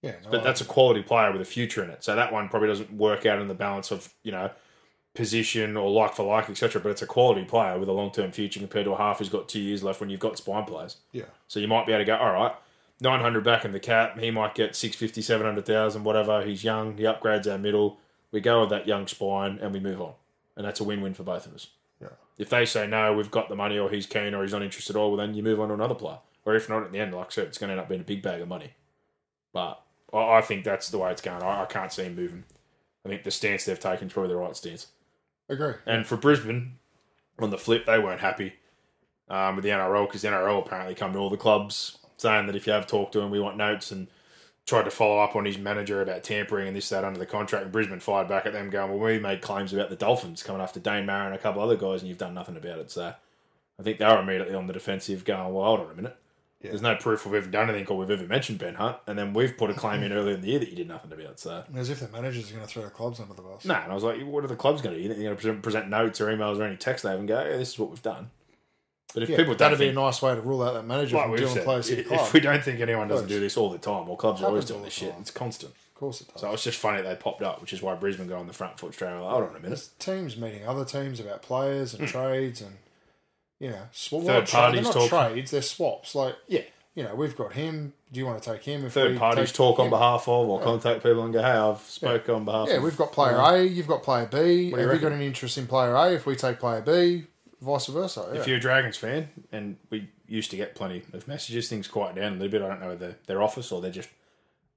Yeah, 0.02 0.14
no, 0.24 0.32
But 0.32 0.46
that's 0.46 0.62
a 0.62 0.66
quality 0.66 1.04
player 1.04 1.30
with 1.30 1.42
a 1.42 1.46
future 1.46 1.84
in 1.84 1.90
it. 1.90 2.06
So 2.06 2.16
that 2.16 2.32
one 2.32 2.48
probably 2.48 2.70
doesn't 2.70 2.94
work 2.94 3.26
out 3.26 3.42
in 3.42 3.50
the 3.50 3.54
balance 3.54 3.92
of, 3.92 4.14
you 4.24 4.32
know, 4.32 4.50
position 5.14 5.76
or 5.76 5.92
like 5.92 6.16
for 6.16 6.24
like, 6.24 6.50
etc. 6.50 6.82
But 6.82 6.92
it's 6.92 7.02
a 7.02 7.06
quality 7.06 7.44
player 7.44 7.78
with 7.78 7.90
a 7.90 7.92
long 7.92 8.12
term 8.12 8.32
future 8.32 8.62
compared 8.62 8.86
to 8.86 8.94
a 8.94 8.98
half 8.98 9.20
who's 9.20 9.28
got 9.28 9.50
two 9.50 9.60
years 9.60 9.84
left 9.84 10.00
when 10.00 10.10
you've 10.10 10.22
got 10.22 10.38
spine 10.38 10.64
players. 10.64 10.96
yeah. 11.12 11.26
So 11.50 11.60
you 11.60 11.68
might 11.68 11.86
be 11.86 11.92
able 11.92 12.06
to 12.06 12.06
go, 12.06 12.16
all 12.16 12.32
right, 12.32 12.54
900 13.02 13.44
back 13.44 13.66
in 13.66 13.74
the 13.74 13.80
cap. 13.82 14.18
He 14.18 14.32
might 14.32 14.56
get 14.56 14.74
650, 14.74 15.22
700,000, 15.22 16.06
whatever. 16.06 16.46
He's 16.46 16.64
young. 16.64 16.96
He 16.96 17.04
upgrades 17.04 17.52
our 17.52 17.58
middle. 17.58 17.98
We 18.32 18.42
go 18.42 18.62
with 18.62 18.70
that 18.70 18.88
young 18.88 19.08
spine 19.08 19.60
and 19.62 19.74
we 19.74 19.80
move 19.80 20.02
on. 20.02 20.14
And 20.56 20.66
that's 20.66 20.80
a 20.80 20.84
win 20.84 21.02
win 21.02 21.14
for 21.14 21.24
both 21.24 21.46
of 21.46 21.54
us. 21.54 21.68
Yeah. 22.02 22.10
If 22.38 22.50
they 22.50 22.66
say 22.66 22.86
no, 22.88 23.14
we've 23.14 23.32
got 23.32 23.50
the 23.50 23.56
money 23.56 23.78
or 23.78 23.90
he's 23.90 24.06
keen 24.06 24.34
or 24.34 24.44
he's 24.44 24.54
not 24.54 24.62
interested 24.62 24.96
at 24.96 25.00
all, 25.00 25.10
well, 25.10 25.18
then 25.18 25.34
you 25.34 25.44
move 25.44 25.60
on 25.60 25.70
to 25.70 25.74
another 25.74 25.96
player. 25.96 26.20
Or 26.46 26.56
if 26.56 26.70
not, 26.70 26.84
at 26.84 26.92
the 26.92 27.00
end, 27.00 27.14
like 27.14 27.28
I 27.28 27.30
said, 27.30 27.48
it's 27.48 27.58
going 27.58 27.70
to 27.70 27.74
end 27.74 27.82
up 27.82 27.90
being 27.90 28.02
a 28.02 28.06
big 28.06 28.22
bag 28.22 28.42
of 28.42 28.48
money. 28.48 28.74
But 29.54 29.82
I, 30.14 30.38
I 30.38 30.42
think 30.42 30.64
that's 30.64 30.90
the 30.90 30.98
way 30.98 31.12
it's 31.12 31.22
going. 31.22 31.44
I, 31.44 31.64
I 31.64 31.66
can't 31.66 31.92
see 31.92 32.04
him 32.04 32.16
moving. 32.16 32.44
I 33.06 33.10
think 33.10 33.24
the 33.24 33.32
stance 33.32 33.66
they've 33.66 33.80
taken 33.80 34.08
is 34.08 34.14
probably 34.14 34.34
the 34.34 34.38
right 34.38 34.56
stance. 34.56 34.88
Agree. 35.48 35.74
And 35.86 36.06
for 36.06 36.18
Brisbane, 36.18 36.78
on 37.40 37.50
the 37.50 37.58
flip, 37.58 37.86
they 37.86 38.00
weren't 38.00 38.22
happy 38.22 38.54
um, 39.30 39.56
with 39.56 39.64
the 39.64 39.72
NRL 39.72 40.08
because 40.08 40.22
the 40.22 40.28
NRL 40.28 40.66
apparently 40.66 40.96
come 40.96 41.14
to 41.14 41.20
all 41.20 41.30
the 41.30 41.38
clubs 41.38 41.98
saying 42.18 42.48
that 42.48 42.56
if 42.56 42.68
you 42.68 42.74
have 42.74 42.88
talked 42.88 43.14
to 43.14 43.20
him, 43.22 43.32
we 43.32 43.40
want 43.40 43.58
notes 43.58 43.92
and 43.92 44.08
tried 44.70 44.84
to 44.84 44.92
follow 44.92 45.20
up 45.20 45.36
on 45.36 45.46
his 45.46 45.58
manager 45.58 46.02
about 46.02 46.24
tampering 46.24 46.68
and 46.68 46.78
this, 46.78 46.90
that 46.90 47.04
under 47.04 47.20
the 47.20 47.26
contract. 47.26 47.64
And 47.64 47.72
Brisbane 47.72 48.00
fired 48.00 48.28
back 48.28 48.46
at 48.46 48.54
them 48.54 48.70
going, 48.70 48.92
well, 48.92 49.00
we 49.00 49.20
made 49.20 49.42
claims 49.42 49.74
about 49.74 49.90
the 49.90 49.96
Dolphins 49.96 50.44
coming 50.44 50.62
after 50.62 50.80
Dane 50.80 51.06
Mara 51.06 51.26
and 51.26 51.36
a 51.36 51.40
couple 51.40 51.62
other 51.62 51.76
guys 51.76 52.02
and 52.02 52.10
you've 52.10 52.18
done 52.18 52.34
nothing 52.34 52.56
about 52.56 52.80
it. 52.80 52.92
So 52.92 53.14
I 53.80 53.84
think 53.84 53.98
they 53.98 54.06
were 54.06 54.20
immediately 54.20 54.56
on 54.56 54.68
the 54.68 54.74
defensive 54.74 55.26
going, 55.26 55.54
well, 55.54 55.66
hold 55.66 55.80
on 55.82 55.92
a 55.92 55.96
minute. 55.96 56.16
Yeah. 56.62 56.72
There's 56.72 56.82
no 56.82 56.96
proof 56.96 57.26
we've 57.26 57.36
ever 57.36 57.50
done 57.50 57.70
anything 57.70 57.88
or 57.88 57.98
we've 57.98 58.12
ever 58.12 58.28
mentioned 58.28 58.60
Ben 58.60 58.76
Hunt. 58.76 58.98
And 59.08 59.18
then 59.18 59.34
we've 59.34 59.58
put 59.58 59.70
a 59.70 59.74
claim 59.74 60.04
in 60.04 60.12
earlier 60.12 60.36
in 60.36 60.42
the 60.42 60.50
year 60.50 60.60
that 60.60 60.70
you 60.70 60.76
did 60.76 60.90
nothing 60.90 61.12
about. 61.12 61.40
So 61.40 61.64
As 61.74 61.90
if 61.90 62.02
the 62.02 62.10
managers 62.10 62.52
are 62.52 62.56
going 62.56 62.66
to 62.68 62.72
throw 62.72 62.84
the 62.84 62.90
clubs 62.90 63.20
under 63.20 63.34
the 63.34 63.42
bus. 63.42 63.66
no, 63.66 63.76
and 63.76 63.92
I 63.92 63.96
was 63.96 64.04
like, 64.04 64.22
what 64.22 64.44
are 64.44 64.48
the 64.48 64.58
clubs 64.58 64.82
going 64.82 64.96
to 64.96 65.02
do? 65.02 65.08
They're 65.08 65.18
going 65.18 65.30
to 65.30 65.36
present, 65.36 65.64
present 65.64 65.90
notes 65.90 66.20
or 66.20 66.28
emails 66.28 66.60
or 66.60 66.64
any 66.64 66.76
text 66.76 67.04
they 67.04 67.10
have 67.12 67.20
and 67.20 67.28
go, 67.28 67.42
yeah, 67.42 67.58
this 67.58 67.70
is 67.70 67.80
what 67.80 67.90
we've 67.90 68.02
done. 68.02 68.30
But 69.14 69.24
if 69.24 69.30
Yeah, 69.30 69.38
people 69.38 69.56
that'd 69.56 69.80
be 69.80 69.88
a 69.90 69.94
nice 69.94 70.22
way 70.22 70.36
to 70.36 70.42
rule 70.42 70.62
out 70.64 70.74
that 70.76 70.84
manager 70.86 71.16
like 71.18 71.26
from 71.26 71.32
we've 71.34 71.50
said, 71.50 71.64
players 71.64 71.90
if 71.90 72.34
we 72.34 72.40
don't 72.40 72.64
think 72.64 72.80
anyone 72.80 73.08
doesn't 73.08 73.28
do 73.28 73.40
this 73.40 73.58
all 73.58 73.70
the 73.70 73.78
time, 73.80 74.06
well, 74.08 74.16
clubs 74.16 74.42
are 74.42 74.48
always 74.48 74.66
doing 74.66 74.84
this 74.84 74.94
shit. 74.94 75.12
time. 75.12 75.22
It's 75.22 75.32
constant. 75.32 75.72
Of 75.74 76.00
course 76.00 76.22
it 76.22 76.28
does. 76.32 76.42
So 76.42 76.52
it's 76.54 76.64
just 76.64 76.78
funny 76.78 77.02
they 77.02 77.16
popped 77.16 77.42
up, 77.42 77.60
which 77.60 77.74
is 77.74 77.82
why 77.82 77.96
Brisbane 77.96 78.28
go 78.28 78.38
on 78.38 78.48
the 78.48 78.54
front 78.54 78.80
foot 78.80 78.94
straight 78.94 79.10
away. 79.12 79.20
Like, 79.22 79.32
Hold 79.32 79.44
on 79.44 79.50
a 79.50 79.54
minute. 79.54 79.68
There's 79.70 79.88
teams 80.00 80.38
meeting 80.38 80.66
other 80.68 80.86
teams 80.86 81.20
about 81.20 81.42
players 81.42 81.94
and 81.94 82.08
trades 82.08 82.62
and 82.62 82.78
you 83.60 83.72
know 83.72 83.82
sw- 83.92 84.10
Hmm. 84.12 84.18
Third 84.26 84.28
not 84.28 84.48
tra- 84.48 84.60
parties 84.60 84.84
They're 84.84 84.94
talk- 84.94 85.12
not 85.12 85.32
trades. 85.32 85.52
They're 85.52 85.62
swaps. 85.62 86.16
Like 86.16 86.36
Yeah. 86.48 86.62
you 86.96 87.04
know, 87.04 87.16
we've 87.16 87.36
got 87.36 87.54
him. 87.54 87.94
Do 88.12 88.20
you 88.20 88.26
want 88.28 88.42
to 88.42 88.52
take 88.54 88.64
him? 88.64 88.86
If 88.86 88.94
Third 88.94 89.18
parties 89.18 89.52
talk 89.52 89.80
on 89.80 89.90
behalf 89.90 90.28
of 90.28 90.48
or 90.50 90.62
contact 90.62 91.04
people 91.04 91.24
and 91.24 91.34
go, 91.34 91.42
hey, 91.42 91.48
I've 91.50 91.80
spoke 91.82 92.30
on 92.30 92.46
behalf 92.46 92.68
Yeah, 92.70 92.76
of. 92.78 92.84
we've 92.84 92.96
got 92.98 93.12
player 93.12 93.38
A. 93.38 93.64
You've 93.64 93.88
got 93.88 94.02
player 94.04 94.26
B. 94.28 94.70
What 94.72 94.78
do 94.78 94.84
you 94.84 94.88
Have 94.90 94.96
you 94.96 95.02
got 95.02 95.12
an 95.12 95.22
interest 95.22 95.58
in 95.58 95.68
player 95.68 95.96
A? 95.96 96.14
If 96.14 96.26
we 96.26 96.36
take 96.36 96.60
player 96.60 96.82
B, 96.82 97.26
vice 97.62 97.88
versa. 97.88 98.30
Yeah. 98.34 98.40
If 98.40 98.48
you're 98.48 98.58
a 98.58 98.62
Dragons 98.62 98.98
fan, 98.98 99.30
and 99.52 99.78
we 99.90 100.10
used 100.28 100.52
to 100.52 100.58
get 100.58 100.76
plenty 100.76 101.04
of 101.14 101.28
messages, 101.28 101.70
things 101.70 101.88
quiet 101.88 102.16
down 102.16 102.34
a 102.34 102.36
little 102.36 102.50
bit. 102.50 102.62
I 102.62 102.68
don't 102.68 102.82
know 102.82 102.90
whether 102.90 103.16
they're 103.28 103.42
office 103.42 103.72
or 103.72 103.82
they're 103.82 103.92
just 103.92 104.10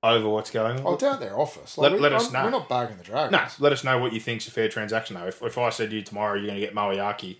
over 0.02 0.28
what's 0.28 0.50
going 0.50 0.80
on. 0.84 0.94
I 0.94 0.96
doubt 0.96 1.20
their 1.20 1.38
office. 1.38 1.78
Let- 1.78 1.92
we, 1.92 1.98
let 1.98 2.12
us 2.12 2.32
know. 2.32 2.44
We're 2.44 2.50
not 2.50 2.68
bagging 2.68 2.96
the 2.98 3.04
Dragons. 3.04 3.32
No, 3.32 3.64
let 3.64 3.72
us 3.72 3.84
know 3.84 3.98
what 3.98 4.12
you 4.12 4.20
think's 4.20 4.48
a 4.48 4.50
fair 4.50 4.68
transaction 4.68 5.14
though. 5.14 5.26
If, 5.28 5.42
if 5.42 5.56
I 5.58 5.70
said 5.70 5.90
to 5.90 5.96
you 5.96 6.02
tomorrow 6.02 6.34
you're 6.34 6.46
going 6.46 6.60
to 6.60 6.66
get 6.66 6.74
Moeaki 6.74 7.36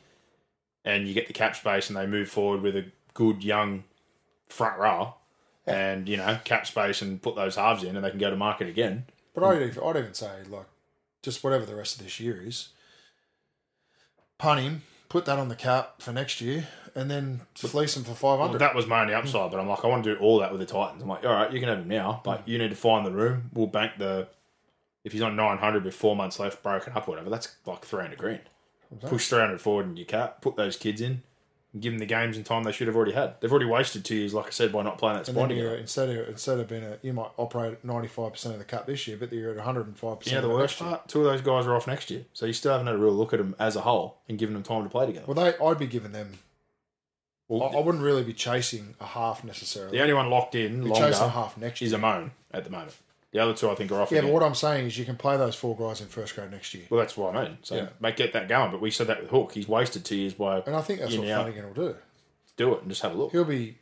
and 0.84 1.08
you 1.08 1.14
get 1.14 1.26
the 1.26 1.32
cap 1.32 1.56
space 1.56 1.88
and 1.88 1.96
they 1.96 2.06
move 2.06 2.28
forward 2.28 2.62
with 2.62 2.76
a 2.76 2.84
good 3.14 3.42
young 3.42 3.84
front 4.48 4.78
row 4.78 5.14
and 5.66 6.08
you 6.08 6.16
know 6.16 6.38
cap 6.44 6.66
space 6.66 7.02
and 7.02 7.20
put 7.22 7.34
those 7.36 7.56
halves 7.56 7.82
in 7.84 7.96
and 7.96 8.04
they 8.04 8.10
can 8.10 8.18
go 8.18 8.30
to 8.30 8.36
market 8.36 8.68
again. 8.68 9.06
But 9.34 9.44
I'd 9.44 9.62
even, 9.62 9.82
I'd 9.82 9.96
even 9.96 10.14
say 10.14 10.30
like 10.48 10.66
just 11.22 11.42
whatever 11.42 11.64
the 11.64 11.74
rest 11.74 11.98
of 11.98 12.04
this 12.04 12.20
year 12.20 12.40
is, 12.44 12.68
punt 14.38 14.60
him, 14.60 14.82
put 15.12 15.26
that 15.26 15.38
on 15.38 15.48
the 15.48 15.54
cap 15.54 16.00
for 16.00 16.10
next 16.10 16.40
year, 16.40 16.66
and 16.94 17.10
then 17.10 17.42
fleece 17.54 17.94
him 17.98 18.02
for 18.02 18.14
500. 18.14 18.48
Well, 18.48 18.58
that 18.58 18.74
was 18.74 18.86
my 18.86 19.02
only 19.02 19.12
upside, 19.12 19.50
but 19.50 19.60
I'm 19.60 19.68
like 19.68 19.84
I 19.84 19.88
want 19.88 20.04
to 20.04 20.14
do 20.14 20.20
all 20.20 20.38
that 20.38 20.50
with 20.50 20.60
the 20.60 20.66
Titans. 20.66 21.02
I'm 21.02 21.08
like, 21.08 21.22
all 21.22 21.34
right, 21.34 21.52
you 21.52 21.60
can 21.60 21.68
have 21.68 21.80
him 21.80 21.88
now, 21.88 22.22
but 22.24 22.48
you 22.48 22.56
need 22.56 22.70
to 22.70 22.76
find 22.76 23.04
the 23.04 23.12
room. 23.12 23.50
We'll 23.52 23.66
bank 23.66 23.98
the 23.98 24.28
if 25.04 25.12
he's 25.12 25.20
on 25.20 25.36
900 25.36 25.84
with 25.84 25.94
four 25.94 26.16
months 26.16 26.38
left, 26.38 26.62
broken 26.62 26.94
up, 26.94 27.06
or 27.06 27.10
whatever. 27.10 27.28
That's 27.28 27.54
like 27.66 27.84
300 27.84 28.18
grand. 28.18 28.40
Push 29.02 29.28
300 29.28 29.60
forward 29.60 29.86
in 29.86 29.98
your 29.98 30.06
cap, 30.06 30.40
put 30.40 30.56
those 30.56 30.78
kids 30.78 31.02
in, 31.02 31.22
give 31.78 31.92
them 31.92 31.98
the 31.98 32.06
games 32.06 32.36
and 32.36 32.44
time 32.44 32.64
they 32.64 32.72
should 32.72 32.86
have 32.86 32.96
already 32.96 33.12
had. 33.12 33.40
They've 33.40 33.50
already 33.50 33.66
wasted 33.66 34.04
two 34.04 34.16
years, 34.16 34.34
like 34.34 34.46
I 34.46 34.50
said, 34.50 34.72
by 34.72 34.82
not 34.82 34.98
playing 34.98 35.16
that 35.16 35.26
spine 35.26 35.48
together. 35.48 35.76
instead 35.76 36.10
of 36.10 36.28
instead 36.28 36.58
of 36.58 36.68
being 36.68 36.84
a 36.84 36.98
you 37.02 37.12
might 37.12 37.30
operate 37.38 37.82
ninety 37.84 38.08
five 38.08 38.32
percent 38.32 38.54
of 38.54 38.58
the 38.58 38.64
cap 38.66 38.86
this 38.86 39.06
year, 39.08 39.16
but 39.18 39.32
you're 39.32 39.50
at 39.50 39.56
one 39.56 39.64
hundred 39.64 39.86
and 39.86 39.96
five 39.96 40.20
percent. 40.20 40.34
Yeah, 40.34 40.40
the 40.40 40.54
worst 40.54 40.78
part? 40.78 41.08
Two 41.08 41.20
of 41.20 41.24
those 41.32 41.40
guys 41.40 41.66
are 41.66 41.74
off 41.74 41.86
next 41.86 42.10
year, 42.10 42.24
so 42.32 42.46
you 42.46 42.52
still 42.52 42.72
haven't 42.72 42.86
had 42.88 42.96
a 42.96 42.98
real 42.98 43.12
look 43.14 43.32
at 43.32 43.38
them 43.38 43.56
as 43.58 43.76
a 43.76 43.80
whole 43.80 44.18
and 44.28 44.38
given 44.38 44.52
them 44.54 44.62
time 44.62 44.82
to 44.84 44.90
play 44.90 45.06
together. 45.06 45.24
Well, 45.26 45.34
they 45.34 45.56
I'd 45.64 45.78
be 45.78 45.86
giving 45.86 46.12
them. 46.12 46.32
I, 47.50 47.54
Well, 47.54 47.76
I 47.76 47.80
wouldn't 47.80 48.02
really 48.04 48.22
be 48.24 48.32
chasing 48.32 48.94
a 49.00 49.04
half 49.06 49.44
necessarily. 49.44 49.96
the 49.96 50.02
only 50.02 50.14
one 50.14 50.30
locked 50.30 50.54
in 50.54 50.84
be 50.84 50.90
longer 50.90 51.08
chasing 51.08 51.24
a 51.26 51.30
half 51.30 51.56
next 51.58 51.80
year. 51.80 51.86
is 51.86 51.92
Amone 51.94 52.30
at 52.50 52.64
the 52.64 52.70
moment. 52.70 52.94
The 53.32 53.38
other 53.38 53.54
two, 53.54 53.70
I 53.70 53.74
think, 53.74 53.90
are 53.90 54.00
off. 54.00 54.12
yeah, 54.12 54.18
again. 54.18 54.30
but 54.30 54.34
what 54.34 54.42
I'm 54.42 54.54
saying 54.54 54.86
is 54.86 54.98
you 54.98 55.06
can 55.06 55.16
play 55.16 55.38
those 55.38 55.54
four 55.54 55.74
guys 55.74 56.02
in 56.02 56.06
first 56.08 56.34
grade 56.34 56.50
next 56.50 56.74
year, 56.74 56.84
Well, 56.90 57.00
that's 57.00 57.16
what 57.16 57.34
I 57.34 57.44
mean. 57.44 57.58
So 57.62 57.76
Yeah. 57.76 57.88
make 57.98 58.16
get 58.16 58.34
that 58.34 58.46
going. 58.46 58.70
But 58.70 58.80
we 58.82 58.90
said 58.90 59.06
that 59.06 59.22
with 59.22 59.30
Hook. 59.30 59.52
He's 59.52 59.66
wasted 59.66 60.04
two 60.04 60.16
years 60.16 60.34
by 60.34 60.60
and 60.60 60.76
I 60.76 60.82
think 60.82 61.00
that's 61.00 61.16
what 61.16 61.26
know, 61.26 61.34
Flanagan 61.42 61.66
will 61.66 61.74
do. 61.92 61.96
do 62.58 62.74
it 62.74 62.82
and 62.82 62.90
just 62.90 63.00
have 63.02 63.12
a 63.12 63.14
look. 63.16 63.32
He'll 63.32 63.44
be 63.44 63.78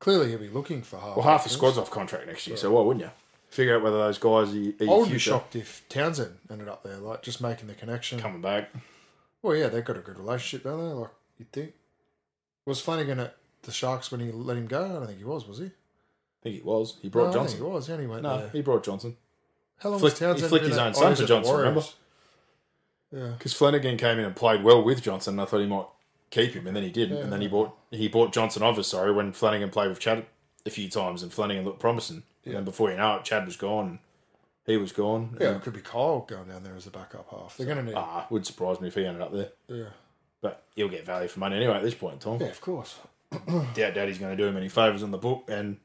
clearly 0.00 0.30
he'll 0.30 0.38
be 0.38 0.48
looking 0.48 0.80
for 0.82 0.98
half. 0.98 1.16
Well, 1.16 1.26
half 1.26 1.44
the 1.44 1.50
squad's 1.50 1.76
off 1.76 1.90
contract 1.90 2.26
next 2.26 2.46
year, 2.46 2.56
so 2.56 2.70
why 2.72 2.80
wouldn't 2.82 3.04
you? 3.04 3.10
Figure 3.50 3.76
out 3.76 3.82
whether 3.82 3.98
those 3.98 4.18
guys 4.18 4.54
are, 4.54 4.84
are 4.84 4.94
I 4.94 4.98
would 4.98 5.10
be 5.10 5.18
shocked 5.18 5.56
if 5.56 5.82
Townsend 5.88 6.36
ended 6.50 6.68
up 6.68 6.82
there, 6.82 6.96
like 6.96 7.22
just 7.22 7.40
making 7.40 7.66
the 7.66 7.74
connection. 7.74 8.18
coming 8.18 8.40
back. 8.42 8.70
Well, 9.42 9.56
yeah, 9.56 9.68
they've 9.68 9.84
got 9.84 9.96
a 9.96 10.00
good 10.00 10.18
relationship, 10.18 10.64
don't 10.64 10.78
they? 10.78 10.92
Like 10.94 11.10
you'd 11.38 11.52
think. 11.52 11.72
Was 12.66 12.80
Flanagan 12.80 13.20
at 13.20 13.36
the 13.62 13.72
Sharks 13.72 14.10
when 14.10 14.20
he 14.20 14.30
let 14.30 14.56
him 14.56 14.66
go? 14.66 14.84
I 14.84 14.88
don't 14.88 15.06
think 15.06 15.18
he 15.18 15.24
was. 15.24 15.46
Was 15.46 15.58
he? 15.58 15.70
I 16.48 16.50
think 16.52 16.62
he 16.62 16.68
was. 16.68 16.96
He 17.02 17.08
No, 17.08 17.12
brought 17.12 17.28
I 17.30 17.32
Johnson. 17.34 17.58
think 17.58 17.68
he 17.68 17.74
was. 17.74 17.88
Went 17.88 18.22
No, 18.22 18.38
there. 18.38 18.48
he 18.50 18.62
brought 18.62 18.84
Johnson. 18.84 19.16
How 19.78 19.90
long 19.90 19.98
flicked- 20.00 20.14
was 20.14 20.20
Townsend? 20.20 20.42
he 20.42 20.48
flicked 20.48 20.66
his 20.66 20.78
own 20.78 20.94
son 20.94 21.14
for 21.14 21.24
Johnson, 21.26 21.56
remember? 21.56 21.82
Yeah. 23.12 23.26
Because 23.38 23.54
Flanagan 23.54 23.96
came 23.96 24.18
in 24.18 24.24
and 24.24 24.36
played 24.36 24.62
well 24.62 24.82
with 24.82 25.02
Johnson. 25.02 25.34
And 25.34 25.40
I 25.40 25.44
thought 25.44 25.60
he 25.60 25.66
might 25.66 25.86
keep 26.30 26.52
him, 26.52 26.66
and 26.66 26.76
then 26.76 26.82
he 26.82 26.90
didn't. 26.90 27.16
Yeah. 27.18 27.22
And 27.24 27.32
then 27.32 27.40
he 27.40 27.48
bought 27.48 27.76
he 27.90 28.08
bought 28.08 28.32
Johnson 28.32 28.62
over. 28.62 28.82
Sorry, 28.82 29.12
when 29.12 29.32
Flanagan 29.32 29.70
played 29.70 29.88
with 29.88 30.00
Chad 30.00 30.26
a 30.66 30.70
few 30.70 30.88
times, 30.88 31.22
and 31.22 31.32
Flanagan 31.32 31.64
looked 31.64 31.80
promising. 31.80 32.22
And 32.44 32.54
then 32.54 32.64
before 32.64 32.90
you 32.90 32.96
know 32.96 33.16
it, 33.16 33.24
Chad 33.24 33.46
was 33.46 33.56
gone. 33.56 33.98
He 34.66 34.76
was 34.76 34.92
gone. 34.92 35.36
Yeah, 35.40 35.56
it 35.56 35.62
could 35.62 35.72
be 35.72 35.80
Kyle 35.80 36.20
going 36.20 36.48
down 36.48 36.62
there 36.64 36.76
as 36.76 36.86
a 36.86 36.90
backup 36.90 37.28
half. 37.30 37.56
They're 37.56 37.66
going 37.66 37.78
to 37.78 37.84
need. 37.84 37.94
ah, 37.96 38.26
would 38.30 38.44
surprise 38.46 38.80
me 38.80 38.88
if 38.88 38.94
he 38.94 39.04
ended 39.06 39.22
up 39.22 39.32
there. 39.32 39.50
yeah. 39.68 39.84
But 40.42 40.62
he'll 40.76 40.88
get 40.88 41.04
value 41.06 41.26
for 41.28 41.40
money 41.40 41.56
anyway 41.56 41.74
at 41.76 41.82
this 41.82 41.94
point 41.94 42.14
in 42.14 42.18
time. 42.20 42.40
Yeah, 42.40 42.48
of 42.52 42.60
course. 42.60 42.96
Doubt 43.74 43.94
Daddy's 43.94 44.18
going 44.18 44.34
to 44.34 44.42
do 44.42 44.46
him 44.46 44.56
any 44.56 44.68
favours 44.68 45.02
on 45.02 45.10
the 45.10 45.18
book, 45.18 45.44
and 45.48 45.78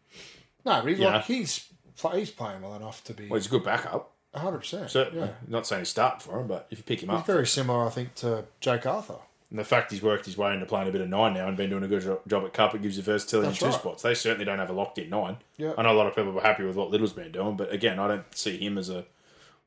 No, 0.65 0.81
but 0.81 0.87
he, 0.91 0.95
Yeah. 0.95 1.15
like, 1.15 1.25
he's 1.25 1.67
he's 2.13 2.31
playing 2.31 2.61
well 2.61 2.75
enough 2.75 3.03
to 3.05 3.13
be 3.13 3.27
well, 3.27 3.39
he's 3.39 3.47
a 3.47 3.49
good 3.49 3.63
backup. 3.63 4.11
hundred 4.33 4.59
percent. 4.59 4.89
Certainly, 4.89 5.27
Yeah. 5.27 5.33
not 5.47 5.67
saying 5.67 5.81
he's 5.81 5.89
starting 5.89 6.19
for 6.19 6.39
him, 6.39 6.47
but 6.47 6.67
if 6.71 6.77
you 6.79 6.83
pick 6.83 7.03
him 7.03 7.09
He's 7.09 7.19
up, 7.19 7.25
very 7.27 7.45
similar, 7.47 7.85
I 7.85 7.89
think, 7.89 8.15
to 8.15 8.45
Jake 8.61 8.85
Arthur. 8.85 9.17
and 9.51 9.59
the 9.59 9.63
fact 9.63 9.91
he's 9.91 10.01
worked 10.01 10.25
his 10.25 10.35
way 10.37 10.53
into 10.53 10.65
playing 10.65 10.89
a 10.89 10.91
bit 10.91 11.01
of 11.01 11.09
nine 11.09 11.33
now 11.35 11.47
and 11.47 11.55
been 11.55 11.69
doing 11.69 11.83
a 11.83 11.87
good 11.87 12.01
jo- 12.01 12.21
job 12.27 12.43
at 12.45 12.53
Cup, 12.53 12.73
it 12.73 12.81
gives 12.81 12.97
you 12.97 13.03
versatility 13.03 13.49
That's 13.49 13.61
in 13.61 13.67
two 13.67 13.71
right. 13.71 13.79
spots. 13.79 14.01
They 14.01 14.15
certainly 14.15 14.45
don't 14.45 14.57
have 14.57 14.71
a 14.71 14.73
locked 14.73 14.97
in 14.97 15.09
nine. 15.11 15.37
Yeah. 15.57 15.73
I 15.77 15.83
know 15.83 15.91
a 15.91 15.97
lot 15.97 16.07
of 16.07 16.15
people 16.15 16.31
were 16.31 16.41
happy 16.41 16.63
with 16.63 16.75
what 16.75 16.89
Liddle's 16.89 17.13
been 17.13 17.31
doing, 17.31 17.55
but 17.55 17.71
again, 17.71 17.99
I 17.99 18.07
don't 18.07 18.35
see 18.35 18.57
him 18.57 18.77
as 18.79 18.89
a 18.89 19.05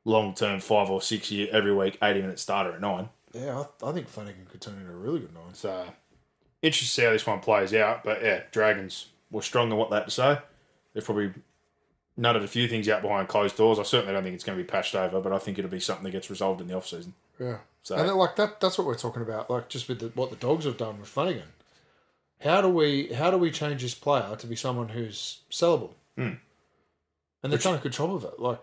long 0.03 0.33
term 0.33 0.59
five 0.59 0.89
or 0.89 1.01
six 1.01 1.31
year 1.31 1.47
every 1.51 1.73
week 1.73 1.97
eighty 2.01 2.19
minute 2.21 2.39
starter 2.39 2.73
at 2.73 2.81
nine. 2.81 3.07
Yeah, 3.33 3.63
I, 3.81 3.87
I 3.89 3.91
think 3.93 4.07
Flanagan 4.09 4.47
could 4.51 4.59
turn 4.61 4.75
into 4.79 4.91
a 4.91 4.95
really 4.95 5.19
good 5.21 5.33
nine. 5.33 5.53
So 5.53 5.85
interested 6.61 6.85
to 6.87 6.91
see 6.91 7.03
how 7.03 7.11
this 7.11 7.25
one 7.25 7.39
plays 7.39 7.73
out. 7.73 8.03
But 8.03 8.21
yeah, 8.21 8.41
Dragons 8.51 9.07
were 9.31 9.41
strong 9.41 9.71
in 9.71 9.77
what 9.77 9.89
they 9.89 9.97
had 9.97 10.05
to 10.05 10.11
say. 10.11 10.39
They've 10.97 11.05
probably 11.05 11.31
nutted 12.19 12.43
a 12.43 12.47
few 12.47 12.67
things 12.67 12.89
out 12.89 13.03
behind 13.03 13.27
closed 13.27 13.55
doors. 13.55 13.77
I 13.77 13.83
certainly 13.83 14.13
don't 14.13 14.23
think 14.23 14.33
it's 14.33 14.43
going 14.43 14.57
to 14.57 14.63
be 14.63 14.67
patched 14.67 14.95
over, 14.95 15.21
but 15.21 15.31
I 15.31 15.37
think 15.37 15.59
it'll 15.59 15.69
be 15.69 15.79
something 15.79 16.03
that 16.05 16.09
gets 16.11 16.31
resolved 16.31 16.59
in 16.59 16.67
the 16.67 16.75
off 16.75 16.87
season. 16.87 17.13
Yeah. 17.39 17.57
So- 17.83 17.95
and 17.95 18.11
like 18.13 18.35
that 18.37 18.59
that's 18.59 18.79
what 18.79 18.87
we're 18.87 18.95
talking 18.97 19.21
about, 19.21 19.47
like 19.51 19.69
just 19.69 19.87
with 19.87 19.99
the, 19.99 20.07
what 20.15 20.31
the 20.31 20.35
dogs 20.37 20.65
have 20.65 20.77
done 20.77 20.99
with 20.99 21.07
Flanagan. 21.07 21.49
How 22.41 22.61
do 22.61 22.69
we 22.69 23.13
how 23.13 23.29
do 23.29 23.37
we 23.37 23.51
change 23.51 23.83
this 23.83 23.93
player 23.93 24.35
to 24.35 24.47
be 24.47 24.55
someone 24.55 24.89
who's 24.89 25.41
sellable? 25.51 25.91
Hmm. 26.17 26.31
And 27.43 27.53
they've 27.53 27.61
done 27.61 27.75
a 27.75 27.77
good 27.77 27.91
job 27.93 28.11
of 28.15 28.23
it. 28.23 28.39
Like 28.39 28.59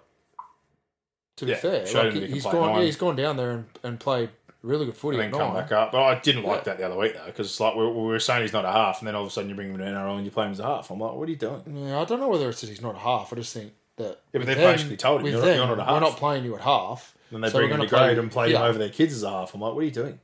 to 1.36 1.44
be 1.44 1.52
Yeah, 1.52 1.56
fair, 1.58 1.86
like, 1.94 2.12
he, 2.14 2.26
has 2.32 2.42
gone 2.42 2.54
nine. 2.70 2.78
yeah, 2.80 2.84
he's 2.86 2.96
gone 2.96 3.14
down 3.16 3.36
there 3.36 3.50
and, 3.52 3.64
and 3.84 4.00
played 4.00 4.30
really 4.64 4.86
good 4.86 4.96
footy 4.96 5.18
And 5.20 5.32
then 5.32 5.38
come 5.40 5.54
back 5.54 5.70
up. 5.72 5.92
But 5.92 6.02
I 6.02 6.18
didn't 6.20 6.42
like 6.44 6.60
Yeah. 6.60 6.64
that 6.64 6.78
the 6.78 6.84
other 6.86 6.96
week 6.96 7.14
though, 7.14 7.26
because 7.26 7.46
it's 7.48 7.60
like 7.60 7.74
we, 7.76 7.84
we 7.86 7.92
were 8.02 8.18
saying 8.18 8.42
he's 8.42 8.52
not 8.52 8.64
a 8.64 8.72
half, 8.72 8.98
and 9.00 9.06
then 9.08 9.14
all 9.14 9.22
of 9.22 9.28
a 9.28 9.30
sudden 9.30 9.48
you 9.50 9.54
bring 9.54 9.70
him 9.70 9.78
to 9.78 9.84
NRL 9.84 10.16
and 10.16 10.24
you 10.24 10.30
play 10.30 10.46
him 10.46 10.52
as 10.52 10.60
a 10.60 10.64
half. 10.64 10.90
I'm 10.90 10.98
like, 10.98 11.12
what 11.14 11.28
are 11.28 11.30
you 11.30 11.36
doing? 11.36 11.62
Yeah, 11.86 12.00
I 12.00 12.04
don't 12.04 12.18
know 12.20 12.28
whether 12.28 12.48
it's 12.48 12.60
that 12.62 12.70
he's 12.70 12.80
not 12.82 12.94
a 12.94 12.98
half. 12.98 13.32
I 13.32 13.36
just 13.36 13.52
think 13.52 13.72
that 13.96 14.20
Yeah, 14.32 14.40
but 14.40 14.46
they've 14.46 14.56
them- 14.56 14.72
basically 14.74 14.96
told 14.96 15.20
him, 15.20 15.26
"You're 15.28 15.38
not- 15.38 15.44
them, 15.44 15.56
you're 15.56 15.76
not 15.76 15.88
a 15.88 15.92
We're 15.92 16.00
not 16.00 16.16
playing 16.16 16.44
you 16.44 16.54
at 16.56 16.62
half. 16.62 17.14
And 17.30 17.42
they 17.44 17.48
so 17.50 17.58
bring 17.58 17.70
him 17.70 17.80
to 17.80 17.88
play- 17.88 17.98
grade 18.06 18.18
and 18.18 18.30
play 18.30 18.52
him 18.52 18.62
over 18.62 18.78
their 18.78 18.88
kids 18.90 19.12
as 19.14 19.22
a 19.22 19.30
half. 19.30 19.54
I'm 19.54 19.60
like, 19.60 19.74
what 19.74 19.80
are 19.80 19.84
you 19.84 19.90
doing? 19.90 20.18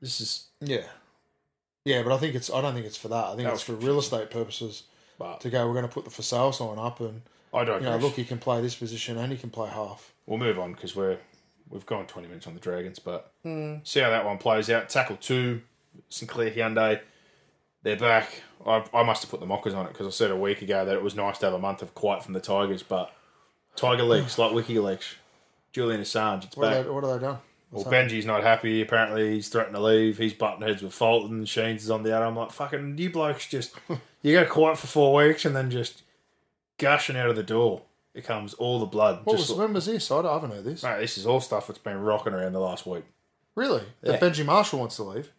This 0.00 0.20
is. 0.20 0.46
Yeah, 0.60 0.84
yeah, 1.84 2.02
but 2.02 2.12
I 2.12 2.18
think 2.18 2.34
it's 2.34 2.50
I 2.50 2.60
don't 2.60 2.74
think 2.74 2.86
it's 2.86 2.96
for 2.96 3.08
that. 3.08 3.24
I 3.26 3.36
think 3.36 3.48
it's 3.48 3.62
for 3.62 3.74
real 3.74 3.98
estate 3.98 4.30
purposes 4.30 4.84
But 5.18 5.40
to 5.42 5.50
go. 5.50 5.66
We're 5.66 5.74
going 5.74 5.86
to 5.88 5.92
put 5.92 6.04
the 6.04 6.10
for 6.10 6.22
sale 6.22 6.52
sign 6.52 6.78
up 6.78 7.00
and 7.00 7.22
I 7.54 7.64
don't 7.64 7.82
you 7.82 7.88
know, 7.88 7.96
look, 7.98 8.14
he 8.14 8.24
can 8.24 8.38
play 8.38 8.60
this 8.62 8.74
position 8.74 9.18
and 9.18 9.30
he 9.30 9.36
can 9.38 9.50
play 9.50 9.68
half. 9.68 10.12
We'll 10.26 10.38
move 10.38 10.58
on 10.58 10.72
because 10.72 10.96
we're 10.96 11.18
we've 11.72 11.86
gone 11.86 12.06
twenty 12.06 12.28
minutes 12.28 12.46
on 12.46 12.54
the 12.54 12.60
Dragons, 12.60 12.98
but 13.00 13.32
Hmm. 13.42 13.76
see 13.82 14.00
how 14.00 14.10
that 14.10 14.24
one 14.24 14.38
plays 14.38 14.70
out. 14.70 14.88
Tackle 14.88 15.16
two, 15.16 15.62
Sinclair 16.08 16.50
Hyundai, 16.50 17.00
they're 17.82 17.96
back. 17.96 18.42
I, 18.64 18.84
I 18.94 19.02
must 19.02 19.22
have 19.22 19.30
put 19.30 19.40
the 19.40 19.46
mockers 19.46 19.74
on 19.74 19.86
it 19.86 19.92
because 19.92 20.06
I 20.06 20.10
said 20.10 20.30
a 20.30 20.36
week 20.36 20.62
ago 20.62 20.84
that 20.84 20.94
it 20.94 21.02
was 21.02 21.16
nice 21.16 21.38
to 21.38 21.46
have 21.46 21.54
a 21.54 21.58
month 21.58 21.82
of 21.82 21.94
quiet 21.94 22.22
from 22.22 22.32
the 22.34 22.40
Tigers, 22.40 22.82
but 22.84 23.12
Tiger 23.74 24.04
leaks 24.04 24.38
like 24.38 24.52
WikiLeaks. 24.52 25.14
Julian 25.72 26.00
Assange, 26.02 26.44
it's 26.44 26.56
What 26.56 26.66
back. 26.66 26.76
have, 26.76 26.84
they, 26.84 26.90
what 26.92 27.02
have 27.04 27.20
they 27.20 27.26
done? 27.26 27.38
Well, 27.70 27.84
Benji's 27.84 28.26
not 28.26 28.42
happy. 28.42 28.82
Apparently, 28.82 29.32
he's 29.32 29.48
threatened 29.48 29.74
to 29.74 29.80
leave. 29.80 30.18
He's 30.18 30.34
butting 30.34 30.60
heads 30.60 30.82
with 30.82 30.92
Fulton. 30.92 31.46
Sheens 31.46 31.82
is 31.82 31.90
on 31.90 32.02
the 32.02 32.14
other. 32.14 32.26
I'm 32.26 32.36
like, 32.36 32.50
fucking, 32.52 32.98
you 32.98 33.08
blokes 33.08 33.48
just, 33.48 33.74
you 34.20 34.34
go 34.38 34.44
quiet 34.44 34.76
for 34.76 34.86
four 34.88 35.14
weeks 35.14 35.46
and 35.46 35.56
then 35.56 35.70
just 35.70 36.02
gushing 36.76 37.16
out 37.16 37.30
of 37.30 37.36
the 37.36 37.42
door. 37.42 37.80
It 38.14 38.24
comes 38.24 38.52
all 38.54 38.78
the 38.78 38.86
blood. 38.86 39.20
What 39.24 39.38
just 39.38 39.50
was, 39.50 39.58
when 39.58 39.72
was 39.72 39.86
this? 39.86 40.10
I, 40.10 40.22
don't- 40.22 40.32
haven't 40.32 40.50
heard 40.50 40.64
this. 40.64 40.82
Mate, 40.82 41.00
this 41.00 41.16
is 41.16 41.26
all 41.26 41.40
stuff 41.40 41.66
that's 41.66 41.78
been 41.78 42.00
rocking 42.00 42.34
around 42.34 42.52
the 42.52 42.60
last 42.60 42.86
week. 42.86 43.04
Really? 43.54 43.82
Yeah. 44.02 44.12
That 44.16 44.20
Benji 44.20 44.44
Marshall 44.44 44.78
wants 44.80 44.96
to 44.96 45.02
leave? 45.04 45.30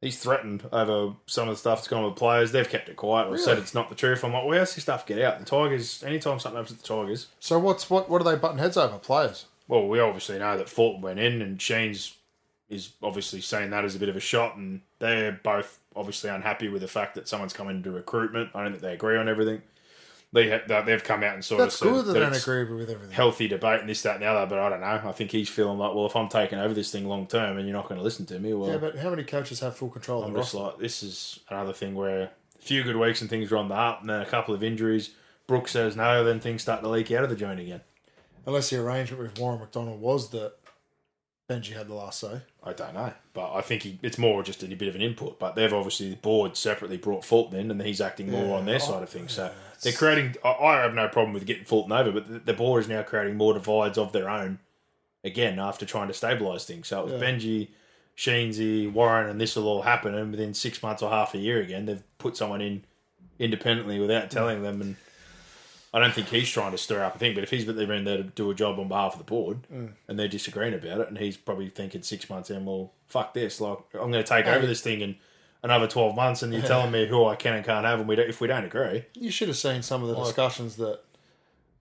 He's 0.00 0.18
threatened 0.18 0.64
over 0.70 1.14
some 1.26 1.48
of 1.48 1.54
the 1.54 1.58
stuff 1.58 1.78
that's 1.78 1.88
gone 1.88 2.04
with 2.04 2.16
players. 2.16 2.52
They've 2.52 2.68
kept 2.68 2.88
it 2.90 2.96
quiet 2.96 3.28
or 3.28 3.38
said 3.38 3.56
it's 3.58 3.74
not 3.74 3.88
the 3.88 3.94
truth. 3.94 4.22
I'm 4.22 4.32
like, 4.34 4.44
well, 4.44 4.58
how's 4.58 4.74
this 4.74 4.84
stuff 4.84 5.06
get 5.06 5.18
out? 5.22 5.38
The 5.38 5.46
Tigers, 5.46 6.02
anytime 6.02 6.38
something 6.38 6.58
happens 6.60 6.78
to 6.78 6.82
the 6.82 7.02
Tigers, 7.02 7.28
So 7.40 7.58
what's 7.58 7.88
what? 7.88 8.10
What 8.10 8.20
are 8.20 8.24
they 8.24 8.36
butting 8.36 8.58
heads 8.58 8.76
over? 8.76 8.98
Players? 8.98 9.46
well, 9.66 9.88
we 9.88 9.98
obviously 9.98 10.38
know 10.38 10.58
that 10.58 10.68
Fulton 10.68 11.00
went 11.00 11.18
in 11.18 11.40
and 11.40 11.60
Sheen's 11.60 12.16
is 12.68 12.90
obviously 13.02 13.40
saying 13.40 13.70
that 13.70 13.84
as 13.84 13.94
a 13.94 13.98
bit 13.98 14.08
of 14.10 14.16
a 14.16 14.20
shot, 14.20 14.56
and 14.56 14.82
they're 14.98 15.40
both 15.42 15.78
obviously 15.96 16.28
unhappy 16.28 16.68
with 16.68 16.82
the 16.82 16.88
fact 16.88 17.14
that 17.14 17.26
someone's 17.28 17.52
come 17.54 17.68
into 17.70 17.90
recruitment. 17.90 18.50
I 18.54 18.62
don't 18.62 18.72
think 18.72 18.82
they 18.82 18.92
agree 18.94 19.16
on 19.16 19.28
everything. 19.28 19.62
They 20.34 20.50
ha- 20.50 20.64
that 20.66 20.84
they've 20.84 21.02
come 21.02 21.22
out 21.22 21.34
and 21.34 21.44
sort 21.44 21.60
That's 21.60 21.76
of 21.76 21.78
said 21.78 21.92
good 21.94 22.04
that 22.06 22.12
they 22.12 22.18
don't 22.18 22.36
agree 22.36 22.64
with 22.64 22.90
everything. 22.90 23.14
healthy 23.14 23.46
debate 23.48 23.80
and 23.80 23.88
this, 23.88 24.02
that, 24.02 24.14
and 24.16 24.22
the 24.22 24.26
other. 24.26 24.46
But 24.46 24.58
I 24.58 24.68
don't 24.68 24.80
know. 24.80 25.08
I 25.08 25.12
think 25.12 25.30
he's 25.30 25.48
feeling 25.48 25.78
like, 25.78 25.94
well, 25.94 26.06
if 26.06 26.16
I'm 26.16 26.28
taking 26.28 26.58
over 26.58 26.74
this 26.74 26.90
thing 26.90 27.06
long 27.06 27.26
term 27.28 27.56
and 27.56 27.66
you're 27.68 27.76
not 27.76 27.88
going 27.88 27.98
to 27.98 28.04
listen 28.04 28.26
to 28.26 28.38
me, 28.40 28.52
well, 28.52 28.68
yeah, 28.70 28.76
but 28.78 28.98
how 28.98 29.10
many 29.10 29.22
coaches 29.24 29.60
have 29.60 29.76
full 29.76 29.90
control 29.90 30.22
of 30.22 30.26
I'm 30.28 30.34
the 30.34 30.40
just 30.40 30.52
roster? 30.52 30.66
like, 30.70 30.78
this 30.80 31.02
is 31.04 31.38
another 31.48 31.72
thing 31.72 31.94
where 31.94 32.22
a 32.22 32.30
few 32.58 32.82
good 32.82 32.96
weeks 32.96 33.20
and 33.20 33.30
things 33.30 33.50
are 33.52 33.56
on 33.56 33.68
the 33.68 33.74
up, 33.76 34.00
and 34.00 34.10
then 34.10 34.20
a 34.20 34.26
couple 34.26 34.54
of 34.54 34.62
injuries. 34.64 35.10
Brooks 35.46 35.70
says 35.70 35.94
no, 35.96 36.24
then 36.24 36.40
things 36.40 36.62
start 36.62 36.82
to 36.82 36.88
leak 36.88 37.10
out 37.12 37.22
of 37.22 37.30
the 37.30 37.36
joint 37.36 37.60
again. 37.60 37.82
Unless 38.44 38.70
the 38.70 38.78
arrangement 38.82 39.22
with 39.22 39.38
Warren 39.38 39.60
McDonald 39.60 40.00
was 40.00 40.30
that 40.30 40.54
Benji 41.48 41.74
had 41.74 41.86
the 41.88 41.94
last 41.94 42.18
say. 42.20 42.40
I 42.62 42.72
don't 42.72 42.94
know, 42.94 43.12
but 43.34 43.52
I 43.54 43.60
think 43.60 43.82
he, 43.82 43.98
it's 44.02 44.16
more 44.18 44.42
just 44.42 44.62
a 44.62 44.66
bit 44.74 44.88
of 44.88 44.94
an 44.96 45.02
input. 45.02 45.38
But 45.38 45.54
they've 45.54 45.72
obviously 45.72 46.10
the 46.10 46.16
board 46.16 46.56
separately 46.56 46.96
brought 46.96 47.24
Fulton 47.24 47.58
in, 47.60 47.70
and 47.70 47.80
he's 47.82 48.00
acting 48.00 48.30
more 48.30 48.46
Yeah, 48.46 48.54
on 48.54 48.64
their 48.64 48.76
I- 48.76 48.78
side 48.78 49.02
of 49.02 49.10
things. 49.10 49.32
So 49.32 49.44
yeah, 49.44 49.52
they're 49.84 49.92
creating. 49.92 50.34
I, 50.44 50.50
I 50.52 50.82
have 50.82 50.94
no 50.94 51.06
problem 51.08 51.32
with 51.32 51.46
getting 51.46 51.64
Fulton 51.64 51.92
over, 51.92 52.10
but 52.10 52.28
the, 52.28 52.38
the 52.40 52.52
board 52.54 52.82
is 52.82 52.88
now 52.88 53.02
creating 53.02 53.36
more 53.36 53.54
divides 53.54 53.96
of 53.98 54.12
their 54.12 54.28
own 54.28 54.58
again 55.22 55.58
after 55.58 55.86
trying 55.86 56.08
to 56.08 56.14
stabilise 56.14 56.64
things. 56.64 56.88
So 56.88 57.00
it 57.00 57.04
was 57.04 57.12
Yeah. 57.12 57.28
Benji, 57.28 57.68
Sheensy, 58.16 58.90
Warren, 58.92 59.28
and 59.28 59.40
this 59.40 59.56
will 59.56 59.66
all 59.68 59.82
happen, 59.82 60.14
and 60.14 60.30
within 60.30 60.54
six 60.54 60.82
months 60.82 61.02
or 61.02 61.10
half 61.10 61.34
a 61.34 61.38
year 61.38 61.60
again, 61.60 61.86
they've 61.86 62.02
put 62.18 62.36
someone 62.36 62.60
in 62.60 62.84
independently 63.38 63.98
without 63.98 64.30
telling 64.30 64.62
them 64.62 64.80
and. 64.80 64.96
I 65.92 66.00
don't 66.00 66.12
think 66.12 66.26
he's 66.26 66.50
trying 66.50 66.72
to 66.72 66.76
stir 66.78 67.04
up 67.04 67.14
a 67.14 67.18
thing, 67.20 67.34
but 67.36 67.44
if 67.44 67.50
he's 67.52 67.64
been 67.64 67.76
there 68.04 68.16
to 68.16 68.24
do 68.24 68.50
a 68.50 68.54
job 68.56 68.80
on 68.80 68.88
behalf 68.88 69.12
of 69.12 69.18
the 69.18 69.24
board 69.24 69.58
Mm. 69.72 69.90
and 70.08 70.18
they're 70.18 70.26
disagreeing 70.26 70.74
about 70.74 70.98
it, 70.98 71.06
and 71.06 71.16
he's 71.16 71.36
probably 71.36 71.68
thinking 71.68 72.02
six 72.02 72.28
months 72.28 72.50
in, 72.50 72.64
well, 72.64 72.90
fuck 73.06 73.32
this, 73.32 73.60
like 73.60 73.78
I'm 73.94 74.10
going 74.10 74.14
to 74.14 74.24
take 74.24 74.46
over 74.48 74.66
this 74.66 74.80
thing 74.80 75.02
in 75.02 75.14
another 75.64 75.88
twelve 75.88 76.14
months, 76.14 76.42
and 76.42 76.52
you're 76.52 76.62
telling 76.62 76.92
me 76.92 77.08
who 77.08 77.26
I 77.26 77.34
can 77.34 77.54
and 77.54 77.64
can't 77.64 77.84
have, 77.84 77.98
and 77.98 78.08
we 78.08 78.14
don't, 78.14 78.28
if 78.28 78.40
we 78.40 78.46
don't 78.46 78.64
agree, 78.64 79.04
You 79.14 79.32
should 79.32 79.48
have 79.48 79.56
seen 79.56 79.82
some 79.82 80.02
of 80.02 80.08
the 80.08 80.14
discussions 80.14 80.76
that, 80.76 81.00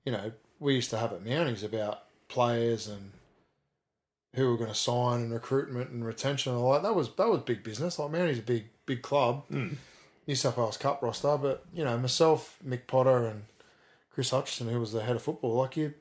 you 0.05 0.11
know, 0.11 0.31
we 0.59 0.73
used 0.73 0.89
to 0.89 0.97
have 0.97 1.13
at 1.13 1.23
Mounties 1.23 1.63
about 1.63 2.03
players 2.27 2.87
and 2.87 3.11
who 4.35 4.49
were 4.49 4.57
going 4.57 4.69
to 4.69 4.75
sign 4.75 5.21
and 5.21 5.33
recruitment 5.33 5.91
and 5.91 6.03
retention 6.03 6.53
and 6.53 6.61
all 6.61 6.73
that. 6.73 6.81
That 6.81 6.95
was 6.95 7.09
that 7.15 7.29
was 7.29 7.41
big 7.41 7.63
business. 7.63 7.99
Like 7.99 8.11
Mounties 8.11 8.39
a 8.39 8.41
big 8.41 8.65
big 8.85 9.01
club, 9.01 9.43
hmm. 9.47 9.73
New 10.25 10.35
South 10.35 10.57
Wales 10.57 10.77
Cup 10.77 11.03
roster. 11.03 11.37
But 11.37 11.65
you 11.73 11.83
know, 11.83 11.97
myself, 11.97 12.57
Mick 12.65 12.87
Potter, 12.87 13.27
and 13.27 13.43
Chris 14.11 14.31
Hutchison, 14.31 14.69
who 14.69 14.79
was 14.79 14.91
the 14.91 15.03
head 15.03 15.15
of 15.15 15.21
football, 15.21 15.55
like 15.55 15.77
you, 15.77 15.93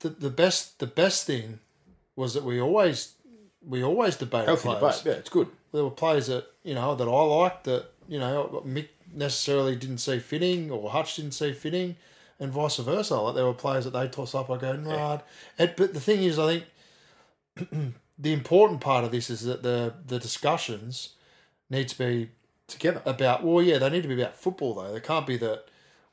the 0.00 0.10
the 0.10 0.30
best 0.30 0.78
the 0.78 0.86
best 0.86 1.26
thing 1.26 1.60
was 2.16 2.34
that 2.34 2.44
we 2.44 2.60
always 2.60 3.14
we 3.64 3.82
always 3.82 4.16
debated 4.16 4.46
healthy 4.46 4.68
players 4.68 4.98
debate, 4.98 5.12
yeah, 5.12 5.18
it's 5.18 5.30
good. 5.30 5.48
There 5.72 5.84
were 5.84 5.90
players 5.90 6.26
that 6.28 6.46
you 6.64 6.74
know 6.74 6.94
that 6.94 7.08
I 7.08 7.22
liked 7.22 7.64
that 7.64 7.86
you 8.08 8.18
know 8.18 8.62
Mick 8.66 8.88
necessarily 9.14 9.76
didn't 9.76 9.98
see 9.98 10.18
fitting 10.18 10.70
or 10.70 10.90
Hutch 10.90 11.16
didn't 11.16 11.32
see 11.32 11.52
fitting, 11.52 11.96
and 12.40 12.52
vice 12.52 12.76
versa. 12.76 13.16
Like 13.20 13.34
there 13.34 13.44
were 13.46 13.54
players 13.54 13.84
that 13.84 13.92
they 13.92 14.08
toss 14.08 14.34
up. 14.34 14.50
I 14.50 14.56
go, 14.58 14.74
nah. 14.74 15.18
And- 15.58 15.74
But 15.76 15.94
the 15.94 16.00
thing 16.00 16.22
is, 16.22 16.38
I 16.38 16.60
think 17.56 17.70
the 18.18 18.32
important 18.32 18.80
part 18.80 19.04
of 19.04 19.10
this 19.12 19.30
is 19.30 19.42
that 19.44 19.62
the 19.62 19.94
the 20.06 20.18
discussions 20.18 21.10
need 21.70 21.88
to 21.88 21.98
be 21.98 22.30
Together, 22.66 23.00
about. 23.06 23.42
Well, 23.42 23.64
yeah, 23.64 23.78
they 23.78 23.88
need 23.88 24.02
to 24.02 24.08
be 24.08 24.20
about 24.20 24.36
football 24.36 24.74
though. 24.74 24.92
They 24.92 25.00
can't 25.00 25.26
be 25.26 25.38
that. 25.38 25.64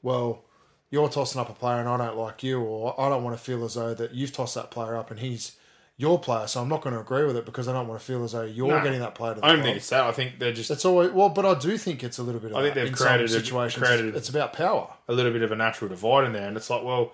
Well, 0.02 0.46
you're 0.90 1.10
tossing 1.10 1.42
up 1.42 1.50
a 1.50 1.54
player 1.54 1.80
and 1.82 1.90
I 1.90 1.98
don't 1.98 2.16
like 2.16 2.44
you, 2.44 2.62
or 2.62 2.96
I 2.98 3.10
don't 3.10 3.26
want 3.26 3.36
to 3.38 3.44
feel 3.44 3.66
as 3.66 3.74
though 3.74 3.94
that 3.94 4.14
you've 4.14 4.32
tossed 4.32 4.56
that 4.56 4.72
player 4.72 4.96
up 4.96 5.12
and 5.12 5.20
he's 5.20 5.58
your 5.98 6.20
player, 6.20 6.46
so 6.48 6.62
I'm 6.62 6.68
not 6.68 6.82
going 6.82 6.94
to 6.94 7.00
agree 7.02 7.24
with 7.24 7.38
it 7.38 7.46
because 7.46 7.68
I 7.70 7.74
don't 7.74 7.88
want 7.88 8.00
to 8.02 8.06
feel 8.06 8.24
as 8.26 8.34
though 8.34 8.42
you're 8.44 8.68
No. 8.68 8.84
getting 8.84 9.00
that 9.00 9.16
player 9.16 9.34
to 9.36 9.40
the 9.40 9.46
I 9.46 9.50
don't 9.50 9.58
club. 9.60 9.66
think 9.66 9.78
it's 9.78 9.90
that. 9.90 10.02
I 10.04 10.12
think 10.12 10.40
they're 10.40 10.52
just 10.52 10.68
That's 10.70 10.84
always 10.84 11.12
well, 11.12 11.30
but 11.30 11.46
I 11.46 11.54
do 11.58 11.78
think 11.78 12.04
it's 12.04 12.18
a 12.18 12.24
little 12.24 12.42
bit. 12.42 12.52
Of 12.52 12.58
I 12.58 12.64
think 12.64 12.76
they've 12.76 12.92
created 12.92 13.26
a- 13.26 13.30
situation. 13.30 13.82
created- 13.82 14.16
it's 14.16 14.28
about 14.30 14.52
power. 14.54 14.90
a 15.08 15.14
little 15.14 15.32
bit 15.32 15.42
of 15.42 15.52
a 15.52 15.56
natural 15.56 15.90
divide 15.90 16.26
in 16.26 16.34
there, 16.34 16.48
and 16.48 16.58
it's 16.58 16.70
like, 16.70 16.84
well, 16.84 17.14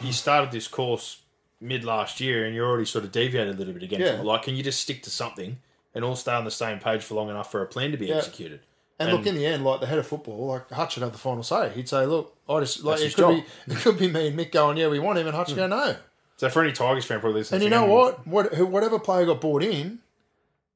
you 0.00 0.12
started 0.12 0.50
this 0.50 0.66
course 0.68 1.18
mid 1.60 1.84
last 1.84 2.20
year, 2.20 2.46
and 2.46 2.54
you're 2.54 2.66
already 2.66 2.86
sort 2.86 3.04
of 3.04 3.12
deviated 3.12 3.54
a 3.54 3.58
little 3.58 3.74
bit 3.74 3.82
again. 3.82 4.00
Yeah. 4.00 4.20
it. 4.20 4.24
Like, 4.24 4.42
can 4.44 4.56
you 4.56 4.62
just 4.62 4.80
stick 4.80 5.02
to 5.02 5.10
something 5.10 5.58
and 5.94 6.04
all 6.04 6.16
stay 6.16 6.32
on 6.32 6.44
the 6.46 6.50
same 6.50 6.78
page 6.78 7.02
for 7.02 7.14
long 7.14 7.28
enough 7.28 7.50
for 7.50 7.62
a 7.62 7.66
plan 7.66 7.90
to 7.92 7.96
be 7.98 8.06
Yeah. 8.06 8.16
executed? 8.16 8.60
And, 8.98 9.08
And- 9.10 9.18
look, 9.18 9.26
in 9.26 9.34
the 9.34 9.44
end, 9.44 9.62
like 9.64 9.80
the 9.80 9.86
head 9.86 9.98
of 9.98 10.06
football, 10.06 10.46
like 10.46 10.70
Hutch 10.70 10.96
would 10.96 11.02
have 11.02 11.12
the 11.12 11.18
final 11.18 11.42
say. 11.42 11.70
He'd 11.74 11.88
say, 11.88 12.06
"Look, 12.06 12.34
I 12.48 12.60
just 12.60 12.82
like 12.84 13.00
it 13.00 13.14
could 13.14 13.20
job. 13.20 13.34
be 13.34 13.44
it 13.72 13.78
could 13.78 13.98
be 13.98 14.08
me 14.08 14.28
and 14.28 14.38
Mick 14.38 14.52
going, 14.52 14.76
yeah, 14.78 14.88
we 14.88 14.98
want 15.00 15.18
him, 15.18 15.26
and 15.26 15.36
Hutch 15.36 15.48
would 15.48 15.56
go, 15.56 15.64
hmm. 15.64 15.70
no. 15.70 15.96
So 16.42 16.48
for 16.50 16.60
any 16.64 16.72
Tigers 16.72 17.04
fan 17.04 17.20
probably 17.20 17.38
listening, 17.38 17.58
And 17.58 17.62
you 17.62 17.70
know 17.70 17.84
what? 17.86 18.26
What 18.26 18.58
whatever 18.58 18.98
player 18.98 19.24
got 19.26 19.40
bought 19.40 19.62
in, 19.62 20.00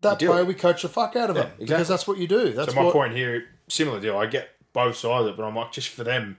that 0.01 0.21
player 0.21 0.43
it. 0.43 0.47
we 0.47 0.55
coach 0.55 0.83
the 0.83 0.89
fuck 0.89 1.17
out 1.17 1.29
of 1.29 1.35
Yeah, 1.35 1.43
him 1.43 1.49
exactly. 1.49 1.67
because 1.67 1.89
that's 1.89 2.07
what 2.07 2.19
you 2.19 2.29
do. 2.29 2.53
That's 2.53 2.71
So 2.73 2.77
my 2.77 2.85
what. 2.85 2.93
point 2.93 3.15
here, 3.17 3.47
similar 3.67 3.99
deal. 3.99 4.17
I 4.17 4.27
get 4.27 4.51
both 4.73 4.95
sides 4.95 5.23
of 5.27 5.35
it, 5.35 5.37
but 5.37 5.43
I'm 5.43 5.57
like, 5.57 5.73
just 5.73 5.89
for 5.89 6.05
them, 6.05 6.39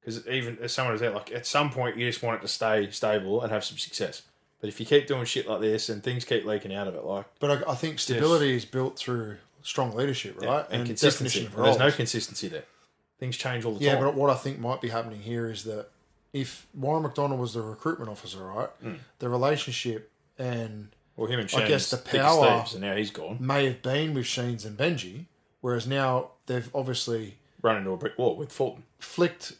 because 0.00 0.28
even 0.28 0.58
as 0.60 0.70
someone 0.70 0.94
is 0.94 1.00
there, 1.00 1.12
like 1.12 1.32
at 1.32 1.46
some 1.46 1.70
point 1.70 1.96
you 1.96 2.06
just 2.06 2.22
want 2.22 2.40
it 2.40 2.42
to 2.42 2.48
stay 2.48 2.90
stable 2.90 3.40
and 3.40 3.50
have 3.50 3.64
some 3.64 3.78
success. 3.78 4.20
But 4.60 4.68
if 4.68 4.78
you 4.78 4.84
keep 4.84 5.06
doing 5.06 5.24
shit 5.24 5.48
like 5.48 5.62
this 5.62 5.88
and 5.88 6.02
things 6.02 6.26
keep 6.26 6.44
leaking 6.44 6.74
out 6.74 6.88
of 6.88 6.94
it, 6.94 7.06
like 7.06 7.24
But 7.40 7.66
I, 7.66 7.70
I 7.72 7.74
think 7.74 8.00
stability 8.00 8.54
is 8.54 8.66
built 8.66 8.98
through 8.98 9.38
strong 9.62 9.96
leadership, 9.96 10.38
right? 10.42 10.66
and, 10.70 10.84
consistency, 10.84 11.46
of 11.46 11.54
and 11.56 11.64
there's 11.64 11.78
no 11.78 11.90
consistency 11.90 12.48
there. 12.48 12.64
Things 13.18 13.38
change 13.38 13.64
all 13.64 13.72
the 13.76 13.80
Yeah, 13.82 13.94
time. 13.94 14.04
but 14.04 14.14
what 14.14 14.28
I 14.28 14.34
think 14.34 14.58
might 14.58 14.82
be 14.82 14.90
happening 14.90 15.22
here 15.22 15.50
is 15.50 15.64
that 15.64 15.88
if 16.32 16.66
Warren 16.74 17.02
McDonald 17.02 17.40
was 17.40 17.54
the 17.54 17.62
recruitment 17.62 18.10
officer, 18.10 18.42
right, 18.44 18.68
Hmm. 18.80 18.94
the 19.18 19.28
relationship 19.28 20.10
and 20.38 20.88
well, 21.16 21.28
him 21.30 21.40
and 21.40 21.54
I 21.54 21.68
guess 21.68 21.90
the 21.90 21.98
power- 21.98 22.64
and 22.72 22.80
now 22.80 22.96
he's 22.96 23.10
gone. 23.10 23.36
may 23.40 23.66
have 23.66 23.82
been 23.82 24.14
with 24.14 24.26
Sheens 24.26 24.64
and 24.64 24.76
Benji, 24.78 25.26
whereas 25.60 25.86
now 25.86 26.30
they've 26.46 26.70
obviously 26.74 27.38
Run 27.60 27.76
into 27.76 27.90
a 27.92 27.96
brick 27.96 28.18
wall 28.18 28.36
with 28.36 28.50
Fulton. 28.50 28.84
flicked 28.98 29.52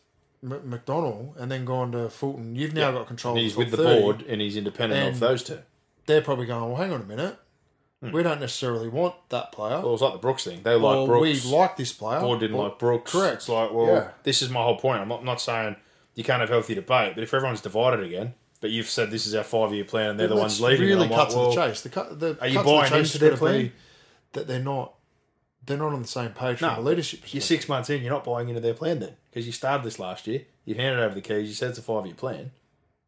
M- 0.43 0.61
McDonald 0.69 1.35
and 1.39 1.53
then 1.53 1.65
gone 1.65 1.93
to 1.93 2.11
Fulton. 2.11 2.57
You've 2.57 2.75
now 2.75 2.91
got 2.91 3.07
control. 3.07 3.35
And 3.35 3.43
he's 3.45 3.55
with 3.55 3.71
the 3.71 3.77
30. 3.77 4.01
board 4.01 4.23
and 4.29 4.41
he's 4.41 4.57
independent 4.57 5.15
of 5.15 5.21
those 5.21 5.45
two. 5.45 5.61
they're 6.07 6.21
probably 6.21 6.47
going, 6.47 6.65
well, 6.73 6.75
hang 6.83 6.91
on 6.93 7.01
a 7.01 7.05
minute. 7.05 7.39
Hmm. 8.03 8.11
We 8.11 8.25
don't 8.25 8.41
necessarily 8.41 8.89
want 8.89 9.15
that 9.29 9.53
player. 9.53 9.77
Well, 9.79 9.91
it 9.91 9.93
was 9.93 10.01
like 10.03 10.15
the 10.15 10.19
Brooks 10.19 10.43
thing. 10.43 10.63
They 10.65 10.75
like 10.75 11.07
Brooks. 11.07 11.45
we 11.45 11.51
like 11.57 11.77
this 11.77 11.93
player. 11.93 12.19
or 12.19 12.37
didn't 12.37 12.57
or- 12.57 12.71
like 12.71 12.79
Brooks. 12.81 13.13
Correct. 13.13 13.35
It's 13.37 13.49
like, 13.49 13.73
well, 13.73 13.87
Yeah. 13.87 14.09
this 14.25 14.43
is 14.43 14.51
my 14.51 14.65
whole 14.65 14.75
point. 14.79 15.01
I'm 15.01 15.07
not, 15.09 15.25
not 15.25 15.41
saying 15.41 15.77
you 16.15 16.25
can't 16.25 16.41
have 16.41 16.49
healthy 16.49 16.75
debate, 16.75 17.15
but 17.15 17.23
if 17.23 17.33
everyone's 17.33 17.61
divided 17.61 18.05
again, 18.05 18.35
but 18.61 18.71
you've 18.71 18.89
said 18.89 19.11
this 19.11 19.27
is 19.27 19.35
our 19.35 19.45
five 19.45 19.73
year 19.75 19.85
plan 19.85 20.11
and 20.11 20.21
they're 20.21 20.29
the 20.29 20.37
ones 20.37 20.61
leading, 20.61 20.87
Really 20.87 21.09
cut 21.09 21.19
like, 21.19 21.29
to 21.31 21.37
well, 21.37 21.51
the 21.51 21.57
chase. 21.57 21.81
The 21.83 21.89
cut, 21.89 22.21
the 22.21 22.39
Are 22.41 22.47
you 22.47 22.59
the 22.59 22.65
buying 22.65 22.91
chase 22.91 23.15
into 23.15 23.27
their 23.27 23.37
plan? 23.37 23.73
that 24.33 24.47
they're 24.47 24.61
not 24.61 24.95
they're 25.67 25.77
not 25.77 25.93
on 25.93 26.03
the 26.03 26.09
same 26.09 26.31
page 26.31 26.61
No, 26.61 26.75
from 26.75 26.85
a 26.85 26.89
leadership 26.89 27.21
You're 27.33 27.41
six 27.41 27.69
months 27.69 27.91
in, 27.91 28.03
you're 28.03 28.13
not 28.13 28.25
buying 28.25 28.49
into 28.49 28.61
their 28.61 28.75
plan 28.75 29.01
then. 29.01 29.17
Because 29.31 29.47
you 29.47 29.53
started 29.53 29.85
this 29.85 29.99
last 29.99 30.27
year, 30.27 30.43
you've 30.65 30.79
handed 30.79 31.03
over 31.03 31.15
the 31.15 31.21
keys, 31.21 31.49
you 31.49 31.55
said 31.55 31.71
it's 31.71 31.79
a 31.79 31.83
five 31.83 32.07
year 32.07 32.15
plan, 32.15 32.53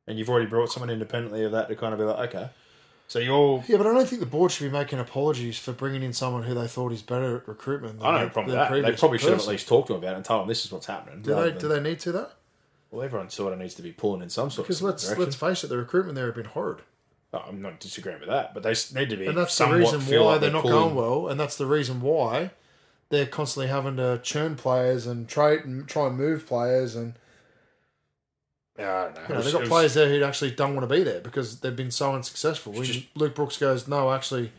and 0.07 0.19
you've 0.19 0.29
already 0.29 0.47
brought 0.47 0.71
someone 0.71 0.91
independently 0.91 1.45
of 1.45 1.53
that 1.53 1.69
to 1.69 1.77
kind 1.77 1.93
of 1.93 1.99
be 1.99 2.05
like, 2.05 2.35
okay. 2.35 2.51
So 3.07 3.19
you're. 3.19 3.63
Yeah, 3.69 3.77
but 3.77 3.87
I 3.87 3.93
don't 3.93 4.09
think 4.09 4.21
the 4.21 4.27
board 4.27 4.51
should 4.51 4.65
be 4.65 4.77
making 4.77 4.99
apologies 4.99 5.59
for 5.59 5.73
bringing 5.73 6.03
in 6.03 6.15
someone 6.15 6.43
who 6.43 6.55
they 6.55 6.67
thought 6.67 6.91
is 6.91 7.03
better 7.03 7.37
at 7.37 7.47
recruitment. 7.47 7.99
Than 7.99 8.09
I 8.09 8.11
don't 8.13 8.21
have 8.21 8.29
a 8.29 8.33
problem 8.33 8.57
with 8.57 8.69
that. 8.69 8.83
They 8.83 8.97
probably 8.97 9.19
should 9.19 9.31
have 9.31 9.41
at 9.41 9.47
least 9.47 9.69
talked 9.69 9.89
to 9.89 9.95
him 9.95 9.99
about 9.99 10.15
it 10.15 10.17
and 10.17 10.25
told 10.25 10.43
him 10.43 10.49
this 10.49 10.65
is 10.65 10.73
what's 10.73 10.87
happening. 10.87 11.21
Do 11.21 11.35
they? 11.35 11.53
Do 11.53 11.69
they 11.69 11.81
need 11.81 12.01
to 12.01 12.13
that? 12.13 12.33
Well, 12.95 13.03
everyone 13.05 13.29
sort 13.29 13.53
of 13.53 13.59
needs 13.59 13.75
to 13.75 13.83
be 13.83 13.91
pulling 13.91 14.23
in 14.23 14.31
some 14.31 14.51
sort 14.51 14.69
Because 14.69 14.81
of 14.81 14.87
let's 14.87 15.03
direction. 15.05 15.25
let's 15.25 15.35
face 15.35 15.65
it, 15.65 15.67
the 15.67 15.77
recruitment 15.77 16.15
there 16.15 16.27
have 16.27 16.37
been 16.37 16.45
horrid, 16.45 16.79
Oh, 17.33 17.43
I'm 17.49 17.61
not 17.61 17.81
disagreeing 17.81 18.21
with 18.21 18.29
that, 18.29 18.55
but 18.55 18.63
they 18.63 18.71
need 18.95 19.11
to 19.11 19.17
be. 19.17 19.27
and 19.27 19.37
that's 19.37 19.59
the 19.59 19.67
reason 19.67 20.01
why 20.03 20.17
like 20.19 20.41
they're 20.41 20.53
not 20.53 20.63
pulling- 20.63 20.77
going 20.79 20.95
well, 20.95 21.27
and 21.29 21.41
that's 21.41 21.57
the 21.57 21.67
reason 21.67 22.01
why 22.01 22.53
they're 23.09 23.27
constantly 23.27 23.67
having 23.67 23.97
to 23.97 24.21
churn 24.23 24.55
players 24.55 25.09
and 25.09 25.29
trade 25.29 25.65
and 25.65 25.89
try 25.89 26.07
and 26.07 26.17
move 26.17 26.47
players, 26.47 26.95
and 26.95 27.15
Yeah, 28.79 28.93
I 28.97 29.05
don't 29.07 29.15
know. 29.17 29.21
you 29.23 29.29
know, 29.31 29.35
was- 29.35 29.45
they've 29.47 29.53
got 29.55 29.61
was- 29.63 29.69
players 29.69 29.95
there 29.95 30.09
who 30.09 30.23
actually 30.23 30.51
don't 30.53 30.77
want 30.77 30.89
to 30.89 30.95
be 30.95 31.03
there 31.03 31.21
because 31.21 31.59
they've 31.59 31.75
been 31.75 31.91
so 31.91 32.15
unsuccessful. 32.15 32.75
Just- 32.81 33.07
Luke 33.17 33.35
Brooks 33.35 33.57
goes, 33.57 33.89
no, 33.89 34.13
actually, 34.13 34.53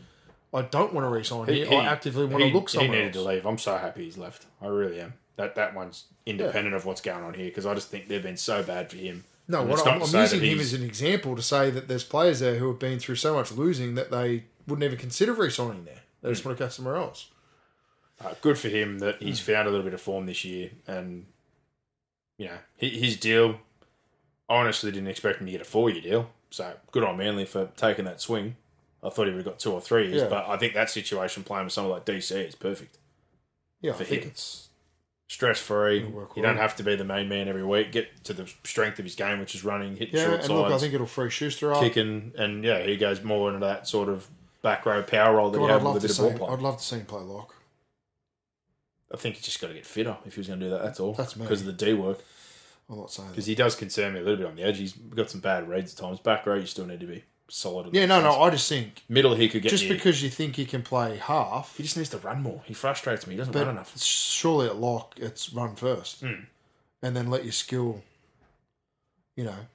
I 0.52 0.60
don't 0.60 0.92
want 0.92 1.06
to 1.06 1.08
resign 1.08 1.46
He, 1.48 1.54
here. 1.60 1.66
he- 1.68 1.76
I 1.76 1.86
actively 1.86 2.26
want 2.26 2.42
he- 2.44 2.50
to 2.50 2.54
look 2.56 2.68
somewhere 2.68 2.88
He 2.88 3.04
needed 3.04 3.16
else. 3.16 3.24
to 3.24 3.28
leave. 3.30 3.46
I'm 3.46 3.56
so 3.58 3.78
happy 3.78 4.04
he's 4.04 4.18
left. 4.18 4.44
I 4.60 4.66
really 4.66 5.00
am. 5.00 5.14
That 5.36 5.54
that 5.56 5.74
one's 5.74 6.04
independent 6.24 6.74
of 6.74 6.84
what's 6.86 7.00
going 7.00 7.22
on 7.24 7.34
here 7.34 7.46
because 7.46 7.66
I 7.66 7.74
just 7.74 7.88
think 7.88 8.08
they've 8.08 8.22
been 8.22 8.36
so 8.38 8.62
bad 8.62 8.90
for 8.90 8.96
him. 8.96 9.24
No, 9.48 9.60
And 9.60 9.70
what 9.70 9.86
I'm, 9.86 10.02
I'm 10.02 10.20
using 10.22 10.40
him 10.40 10.58
as 10.58 10.72
an 10.72 10.82
example 10.82 11.36
to 11.36 11.42
say 11.42 11.70
that 11.70 11.86
there's 11.88 12.02
players 12.04 12.40
there 12.40 12.56
who 12.56 12.68
have 12.68 12.78
been 12.80 12.98
through 12.98 13.14
so 13.16 13.34
much 13.34 13.52
losing 13.52 13.94
that 13.94 14.10
they 14.10 14.44
wouldn't 14.66 14.82
even 14.84 14.98
consider 14.98 15.32
re-signing 15.34 15.84
there. 15.84 16.00
They 16.22 16.30
just 16.30 16.44
want 16.44 16.58
to 16.58 16.64
go 16.64 16.68
somewhere 16.68 16.96
else. 16.96 17.28
Uh, 18.24 18.34
good 18.40 18.58
for 18.58 18.68
him 18.68 18.98
that 19.00 19.22
he's 19.22 19.38
Hmm. 19.44 19.52
found 19.52 19.68
a 19.68 19.70
little 19.70 19.84
bit 19.84 19.94
of 19.94 20.00
form 20.00 20.26
this 20.26 20.44
year, 20.44 20.70
and 20.86 21.26
you 22.38 22.46
know 22.46 22.58
his 22.76 23.16
deal. 23.18 23.60
I 24.48 24.56
honestly 24.56 24.90
didn't 24.90 25.08
expect 25.08 25.40
him 25.40 25.46
to 25.46 25.52
get 25.52 25.60
a 25.60 25.64
four-year 25.64 26.00
deal, 26.00 26.30
so 26.50 26.72
good 26.92 27.04
on 27.04 27.16
Manly 27.18 27.44
for 27.44 27.66
taking 27.76 28.04
that 28.06 28.20
swing. 28.20 28.56
I 29.02 29.10
thought 29.10 29.26
he 29.26 29.32
would 29.32 29.44
have 29.44 29.44
got 29.44 29.58
two 29.60 29.72
or 29.72 29.80
three 29.80 30.08
years, 30.08 30.22
Yeah. 30.22 30.28
but 30.28 30.48
I 30.48 30.56
think 30.56 30.72
that 30.74 30.88
situation 30.90 31.44
playing 31.44 31.64
with 31.66 31.72
someone 31.74 31.92
like 31.92 32.04
DC 32.06 32.34
is 32.48 32.54
perfect. 32.54 32.98
Yeah, 33.82 33.92
For 33.92 34.02
I 34.02 34.06
think 34.06 34.22
him. 34.22 34.28
it's 34.30 34.65
Stress 35.28 35.58
free. 35.58 36.00
You 36.00 36.10
well. 36.14 36.30
don't 36.36 36.56
have 36.56 36.76
to 36.76 36.84
be 36.84 36.94
the 36.94 37.04
main 37.04 37.28
man 37.28 37.48
every 37.48 37.64
week. 37.64 37.90
Get 37.90 38.22
to 38.24 38.32
the 38.32 38.48
strength 38.62 38.98
of 39.00 39.04
his 39.04 39.16
game, 39.16 39.40
which 39.40 39.54
is 39.56 39.64
running, 39.64 39.96
hitting 39.96 40.14
yeah. 40.16 40.22
short 40.26 40.34
And 40.34 40.42
sides. 40.44 40.52
look, 40.54 40.72
I 40.72 40.78
think 40.78 40.94
it'll 40.94 41.06
free 41.06 41.30
Schuster 41.30 41.72
up. 41.72 41.80
kicking, 41.82 42.32
and 42.38 42.62
yeah, 42.62 42.82
he 42.82 42.96
goes 42.96 43.22
more 43.24 43.48
into 43.52 43.66
that 43.66 43.88
sort 43.88 44.08
of 44.08 44.28
back 44.62 44.86
row 44.86 45.02
power 45.02 45.36
role 45.36 45.50
that 45.50 45.58
God, 45.58 45.66
he 45.66 45.72
had 45.72 45.82
with 45.82 46.04
a 46.04 46.08
bit 46.08 46.18
of 46.18 46.38
ball 46.38 46.52
I'd 46.52 46.60
love 46.60 46.78
to 46.78 46.84
see 46.84 46.96
him 46.96 47.06
play 47.06 47.22
lock. 47.22 47.54
I 49.12 49.16
think 49.16 49.36
he's 49.36 49.44
just 49.44 49.60
got 49.60 49.68
to 49.68 49.74
get 49.74 49.86
fitter 49.86 50.16
if 50.26 50.34
he 50.34 50.40
was 50.40 50.48
going 50.48 50.60
to 50.60 50.66
do 50.66 50.70
that. 50.70 50.82
That's 50.82 51.00
all. 51.00 51.12
That's 51.14 51.36
me. 51.36 51.42
because 51.42 51.60
of 51.60 51.66
the 51.66 51.72
D 51.72 51.92
work. 51.92 52.18
I'm 52.88 52.98
not 52.98 53.10
saying 53.10 53.30
Because 53.30 53.46
he 53.46 53.54
does 53.56 53.74
concern 53.74 54.14
me 54.14 54.20
a 54.20 54.22
little 54.22 54.36
bit 54.36 54.46
on 54.46 54.54
the 54.56 54.62
edge. 54.62 54.78
He's 54.78 54.92
got 54.92 55.28
some 55.30 55.40
bad 55.40 55.68
reads 55.68 55.92
at 55.92 55.98
times. 55.98 56.20
Back 56.20 56.46
row, 56.46 56.54
you 56.54 56.66
still 56.66 56.86
need 56.86 57.00
to 57.00 57.06
be 57.06 57.24
solid. 57.48 57.94
Yeah, 57.94 58.06
no, 58.06 58.20
no. 58.20 58.42
I 58.42 58.50
just 58.50 58.68
think 58.68 59.02
Middle, 59.08 59.34
he 59.34 59.48
could 59.48 59.62
get 59.62 59.68
just 59.70 59.84
you- 59.84 59.94
because 59.94 60.22
you 60.22 60.30
think 60.30 60.56
he 60.56 60.64
can 60.64 60.82
play 60.82 61.16
half, 61.16 61.76
he 61.76 61.82
just 61.82 61.96
needs 61.96 62.08
to 62.10 62.18
run 62.18 62.42
more. 62.42 62.62
He 62.66 62.74
frustrates 62.74 63.26
me. 63.26 63.34
He 63.34 63.38
doesn't 63.38 63.54
run 63.54 63.68
enough. 63.68 63.96
surely 64.02 64.66
at 64.66 64.76
lock 64.76 65.14
it's 65.18 65.52
run 65.52 65.74
first, 65.76 66.20
Hmm. 66.20 66.44
and 67.02 67.14
then 67.16 67.28
let 67.30 67.44
your 67.44 67.52
skill, 67.52 68.02
you 69.36 69.44
know, 69.44 69.66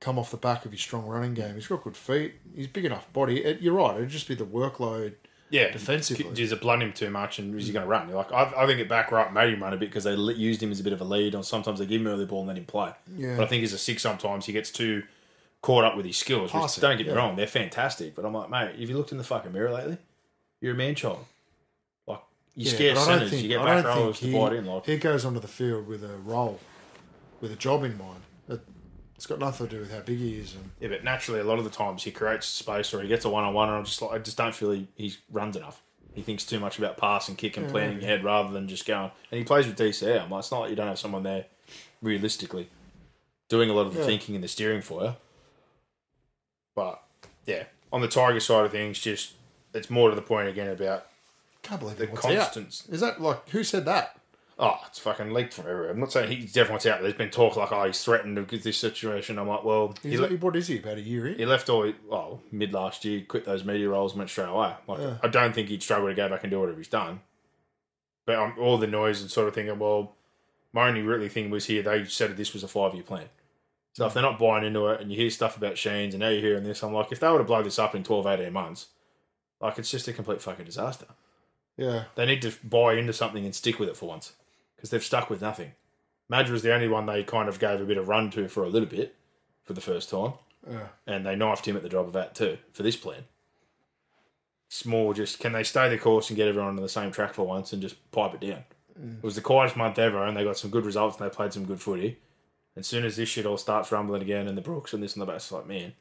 come 0.00 0.18
off 0.18 0.30
the 0.30 0.36
back 0.36 0.64
of 0.64 0.72
your 0.72 0.78
strong 0.78 1.06
running 1.06 1.34
game. 1.34 1.54
He's 1.54 1.66
got 1.66 1.84
good 1.84 1.96
feet. 1.96 2.34
He's 2.56 2.66
big 2.66 2.84
enough 2.84 3.12
body. 3.12 3.44
It, 3.44 3.60
you're 3.60 3.74
right. 3.74 3.96
It'd 3.96 4.08
just 4.08 4.26
be 4.28 4.34
the 4.34 4.44
workload. 4.46 5.14
Yeah, 5.50 5.70
defensively. 5.70 6.32
Does 6.34 6.50
it 6.50 6.62
blunt 6.62 6.82
him 6.82 6.94
too 6.94 7.10
much, 7.10 7.38
and 7.38 7.54
is 7.60 7.66
he 7.66 7.74
going 7.74 7.84
to 7.84 7.88
run? 7.88 8.10
Like 8.10 8.32
I, 8.32 8.50
I 8.56 8.66
think 8.66 8.80
it 8.80 8.88
back 8.88 9.12
right 9.12 9.30
made 9.32 9.52
him 9.52 9.62
run 9.62 9.74
a 9.74 9.76
bit 9.76 9.90
because 9.90 10.04
they 10.04 10.14
used 10.14 10.62
him 10.62 10.70
as 10.70 10.80
a 10.80 10.82
bit 10.82 10.94
of 10.94 11.00
a 11.02 11.04
lead, 11.04 11.34
or 11.34 11.44
sometimes 11.44 11.78
they 11.78 11.84
give 11.86 12.00
him 12.00 12.06
early 12.06 12.24
ball 12.24 12.38
and 12.40 12.48
let 12.48 12.56
him 12.56 12.64
play. 12.64 12.92
Yeah. 13.16 13.36
But 13.36 13.44
I 13.44 13.46
think 13.48 13.62
as 13.62 13.74
a 13.74 13.78
six, 13.78 14.00
sometimes 14.02 14.46
he 14.46 14.52
gets 14.54 14.70
too 14.70 15.02
caught 15.62 15.84
up 15.84 15.96
with 15.96 16.04
his 16.04 16.16
skills. 16.18 16.50
Passing, 16.50 16.82
don't 16.82 16.98
get 16.98 17.06
me 17.06 17.12
yeah. 17.12 17.18
wrong, 17.18 17.36
they're 17.36 17.46
fantastic. 17.46 18.14
But 18.14 18.24
I'm 18.24 18.34
like, 18.34 18.50
mate, 18.50 18.78
have 18.78 18.88
you 18.90 18.96
looked 18.96 19.12
in 19.12 19.18
the 19.18 19.24
fucking 19.24 19.52
mirror 19.52 19.70
lately? 19.70 19.96
You're 20.60 20.74
a 20.74 20.76
man 20.76 20.94
child. 20.94 21.24
Like 22.06 22.20
you 22.54 22.66
Yeah, 22.66 22.72
scare 22.74 22.96
centers, 22.96 23.30
think- 23.30 23.42
you 23.42 23.48
get 23.48 23.64
back 23.64 23.84
rollers 23.84 24.18
to 24.20 24.26
he- 24.26 24.32
bite 24.32 24.52
in. 24.54 24.66
Like 24.66 24.86
He 24.86 24.96
goes 24.98 25.24
onto 25.24 25.40
the 25.40 25.48
field 25.48 25.86
with 25.86 26.04
a 26.04 26.16
role, 26.18 26.60
with 27.40 27.52
a 27.52 27.56
job 27.56 27.84
in 27.84 27.96
mind. 27.96 28.20
It, 28.48 28.60
it's 29.16 29.26
got 29.26 29.38
nothing 29.38 29.68
to 29.68 29.74
do 29.76 29.80
with 29.80 29.92
how 29.92 30.00
big 30.00 30.18
he 30.18 30.34
is. 30.38 30.54
And 30.54 30.70
yeah, 30.80 30.88
but 30.88 31.04
naturally, 31.04 31.40
a 31.40 31.44
lot 31.44 31.58
of 31.58 31.64
the 31.64 31.70
times 31.70 32.02
he 32.02 32.10
creates 32.10 32.46
space 32.46 32.92
or 32.92 33.00
he 33.00 33.08
gets 33.08 33.24
a 33.24 33.30
one 33.30 33.44
on 33.44 33.54
one, 33.54 33.68
and 33.68 33.78
I'm 33.78 33.84
just 33.84 34.02
like, 34.02 34.10
I 34.12 34.18
just 34.18 34.36
don't 34.36 34.54
feel 34.54 34.72
he, 34.72 34.88
he 34.96 35.14
runs 35.30 35.56
enough. 35.56 35.80
He 36.14 36.20
thinks 36.22 36.44
too 36.44 36.58
much 36.60 36.76
about 36.78 36.98
pass 36.98 37.28
and 37.28 37.38
kick 37.38 37.56
and 37.56 37.70
planning 37.70 37.94
maybe. 37.94 38.04
ahead 38.04 38.22
rather 38.24 38.50
than 38.52 38.68
just 38.68 38.84
going. 38.84 39.10
And 39.30 39.38
he 39.38 39.44
plays 39.44 39.66
with 39.66 39.78
DCE. 39.78 40.22
I'm 40.22 40.28
like, 40.30 40.40
it's 40.40 40.50
not 40.50 40.60
like 40.60 40.70
you 40.70 40.76
don't 40.76 40.88
have 40.88 40.98
someone 40.98 41.22
there, 41.22 41.46
realistically, 42.02 42.68
doing 43.48 43.70
a 43.70 43.72
lot 43.72 43.86
of 43.86 43.94
the 43.94 44.00
Yeah. 44.00 44.06
thinking 44.06 44.34
and 44.34 44.44
the 44.44 44.48
steering 44.48 44.82
for 44.82 45.02
you. 45.04 45.14
But 46.74 47.02
yeah, 47.46 47.64
on 47.92 48.00
the 48.00 48.08
Tiger 48.08 48.40
side 48.40 48.64
of 48.64 48.72
things, 48.72 48.98
just 48.98 49.34
it's 49.74 49.90
more 49.90 50.10
to 50.10 50.16
the 50.16 50.22
point 50.22 50.48
again 50.48 50.68
about 50.68 51.06
can't 51.62 51.80
believe 51.80 51.96
the 51.98 52.06
he 52.06 52.10
wants 52.12 52.26
out. 52.26 52.32
constants. 52.38 52.88
Is 52.88 53.00
that 53.00 53.20
like 53.20 53.48
who 53.50 53.62
said 53.64 53.84
that? 53.84 54.18
Oh, 54.58 54.78
it's 54.86 54.98
fucking 54.98 55.32
leaked 55.32 55.54
from 55.54 55.66
everywhere. 55.66 55.90
I'm 55.90 55.98
not 55.98 56.12
saying 56.12 56.30
he's 56.30 56.52
definitely 56.52 56.88
out. 56.90 57.00
There's 57.00 57.14
been 57.14 57.30
talk 57.30 57.56
like, 57.56 57.72
oh, 57.72 57.84
he's 57.86 58.04
threatened 58.04 58.46
get 58.46 58.62
this 58.62 58.76
situation. 58.76 59.38
I'm 59.38 59.48
like, 59.48 59.64
well, 59.64 59.94
he, 60.02 60.10
He's 60.10 60.20
le- 60.20 60.28
like, 60.28 60.40
what 60.40 60.54
is 60.54 60.68
he? 60.68 60.78
About 60.78 60.98
a 60.98 61.00
year 61.00 61.26
in? 61.26 61.36
he 61.36 61.46
left 61.46 61.68
all 61.68 61.90
well 62.06 62.40
mid 62.52 62.72
last 62.72 63.04
year, 63.04 63.22
quit 63.26 63.44
those 63.44 63.64
media 63.64 63.88
roles, 63.88 64.12
and 64.12 64.18
went 64.18 64.30
straight 64.30 64.48
away. 64.50 64.74
Like, 64.86 65.00
I 65.22 65.28
don't 65.28 65.54
think 65.54 65.68
he'd 65.68 65.82
struggle 65.82 66.08
to 66.08 66.14
go 66.14 66.28
back 66.28 66.44
and 66.44 66.50
do 66.50 66.60
whatever 66.60 66.78
he's 66.78 66.86
done. 66.86 67.20
But 68.24 68.36
um, 68.36 68.54
all 68.60 68.78
the 68.78 68.86
noise 68.86 69.20
and 69.20 69.30
sort 69.30 69.48
of 69.48 69.54
thinking, 69.54 69.78
well, 69.78 70.12
my 70.72 70.86
only 70.88 71.02
really 71.02 71.28
thing 71.28 71.50
was 71.50 71.64
here. 71.66 71.82
They 71.82 72.04
said 72.04 72.36
this 72.36 72.52
was 72.52 72.62
a 72.62 72.68
five 72.68 72.94
year 72.94 73.02
plan. 73.02 73.30
So 73.94 74.06
if 74.06 74.14
they're 74.14 74.22
not 74.22 74.38
buying 74.38 74.64
into 74.64 74.86
it, 74.88 75.00
and 75.00 75.10
you 75.10 75.16
hear 75.18 75.28
stuff 75.30 75.56
about 75.56 75.76
Sheens, 75.76 76.14
and 76.14 76.20
now 76.20 76.30
you're 76.30 76.40
hearing 76.40 76.64
this, 76.64 76.82
I'm 76.82 76.94
like, 76.94 77.12
if 77.12 77.20
they 77.20 77.28
were 77.28 77.38
to 77.38 77.44
blow 77.44 77.62
this 77.62 77.78
up 77.78 77.94
in 77.94 78.02
12, 78.02 78.26
18 78.26 78.52
months, 78.52 78.86
like 79.60 79.78
it's 79.78 79.90
just 79.90 80.08
a 80.08 80.12
complete 80.14 80.40
fucking 80.40 80.64
disaster. 80.64 81.06
Yeah. 81.76 82.04
They 82.14 82.24
need 82.26 82.42
to 82.42 82.52
buy 82.64 82.94
into 82.94 83.12
something 83.12 83.44
and 83.44 83.54
stick 83.54 83.78
with 83.78 83.88
it 83.90 83.96
for 83.96 84.06
once 84.08 84.32
because 84.76 84.90
they've 84.90 85.02
stuck 85.04 85.28
with 85.28 85.42
nothing. 85.42 85.72
Madge 86.28 86.50
was 86.50 86.62
the 86.62 86.72
only 86.74 86.88
one 86.88 87.04
they 87.06 87.22
kind 87.22 87.48
of 87.48 87.58
gave 87.58 87.80
a 87.80 87.84
bit 87.84 87.98
of 87.98 88.08
run 88.08 88.30
to 88.30 88.48
for 88.48 88.64
a 88.64 88.68
little 88.68 88.88
bit 88.88 89.14
for 89.64 89.74
the 89.74 89.80
first 89.82 90.08
time, 90.08 90.32
Yeah. 90.68 90.86
and 91.06 91.26
they 91.26 91.36
knifed 91.36 91.66
him 91.66 91.76
at 91.76 91.82
the 91.82 91.88
drop 91.90 92.06
of 92.06 92.12
that 92.14 92.34
too 92.34 92.58
for 92.72 92.82
this 92.82 92.96
plan. 92.96 93.24
It's 94.68 94.86
more 94.86 95.12
just 95.12 95.38
can 95.38 95.52
they 95.52 95.64
stay 95.64 95.88
the 95.90 95.98
course 95.98 96.30
and 96.30 96.36
get 96.36 96.48
everyone 96.48 96.70
on 96.70 96.76
the 96.76 96.88
same 96.88 97.10
track 97.12 97.34
for 97.34 97.46
once 97.46 97.72
and 97.74 97.82
just 97.82 98.10
pipe 98.10 98.32
it 98.34 98.40
down. 98.40 98.64
Mm. 98.98 99.18
It 99.18 99.22
was 99.22 99.34
the 99.34 99.42
quietest 99.42 99.76
month 99.76 99.98
ever, 99.98 100.24
and 100.24 100.34
they 100.36 100.44
got 100.44 100.56
some 100.56 100.70
good 100.70 100.86
results 100.86 101.18
and 101.20 101.26
they 101.30 101.34
played 101.34 101.52
some 101.52 101.66
good 101.66 101.80
footy. 101.80 102.18
As 102.76 102.86
soon 102.86 103.04
as 103.04 103.16
this 103.16 103.28
shit 103.28 103.44
all 103.46 103.58
starts 103.58 103.92
rumbling 103.92 104.22
again, 104.22 104.48
and 104.48 104.56
the 104.56 104.62
Brooks 104.62 104.94
and 104.94 105.02
this 105.02 105.14
and 105.14 105.22
the 105.22 105.26
back, 105.26 105.36
it's 105.36 105.52
like, 105.52 105.66
man, 105.66 105.92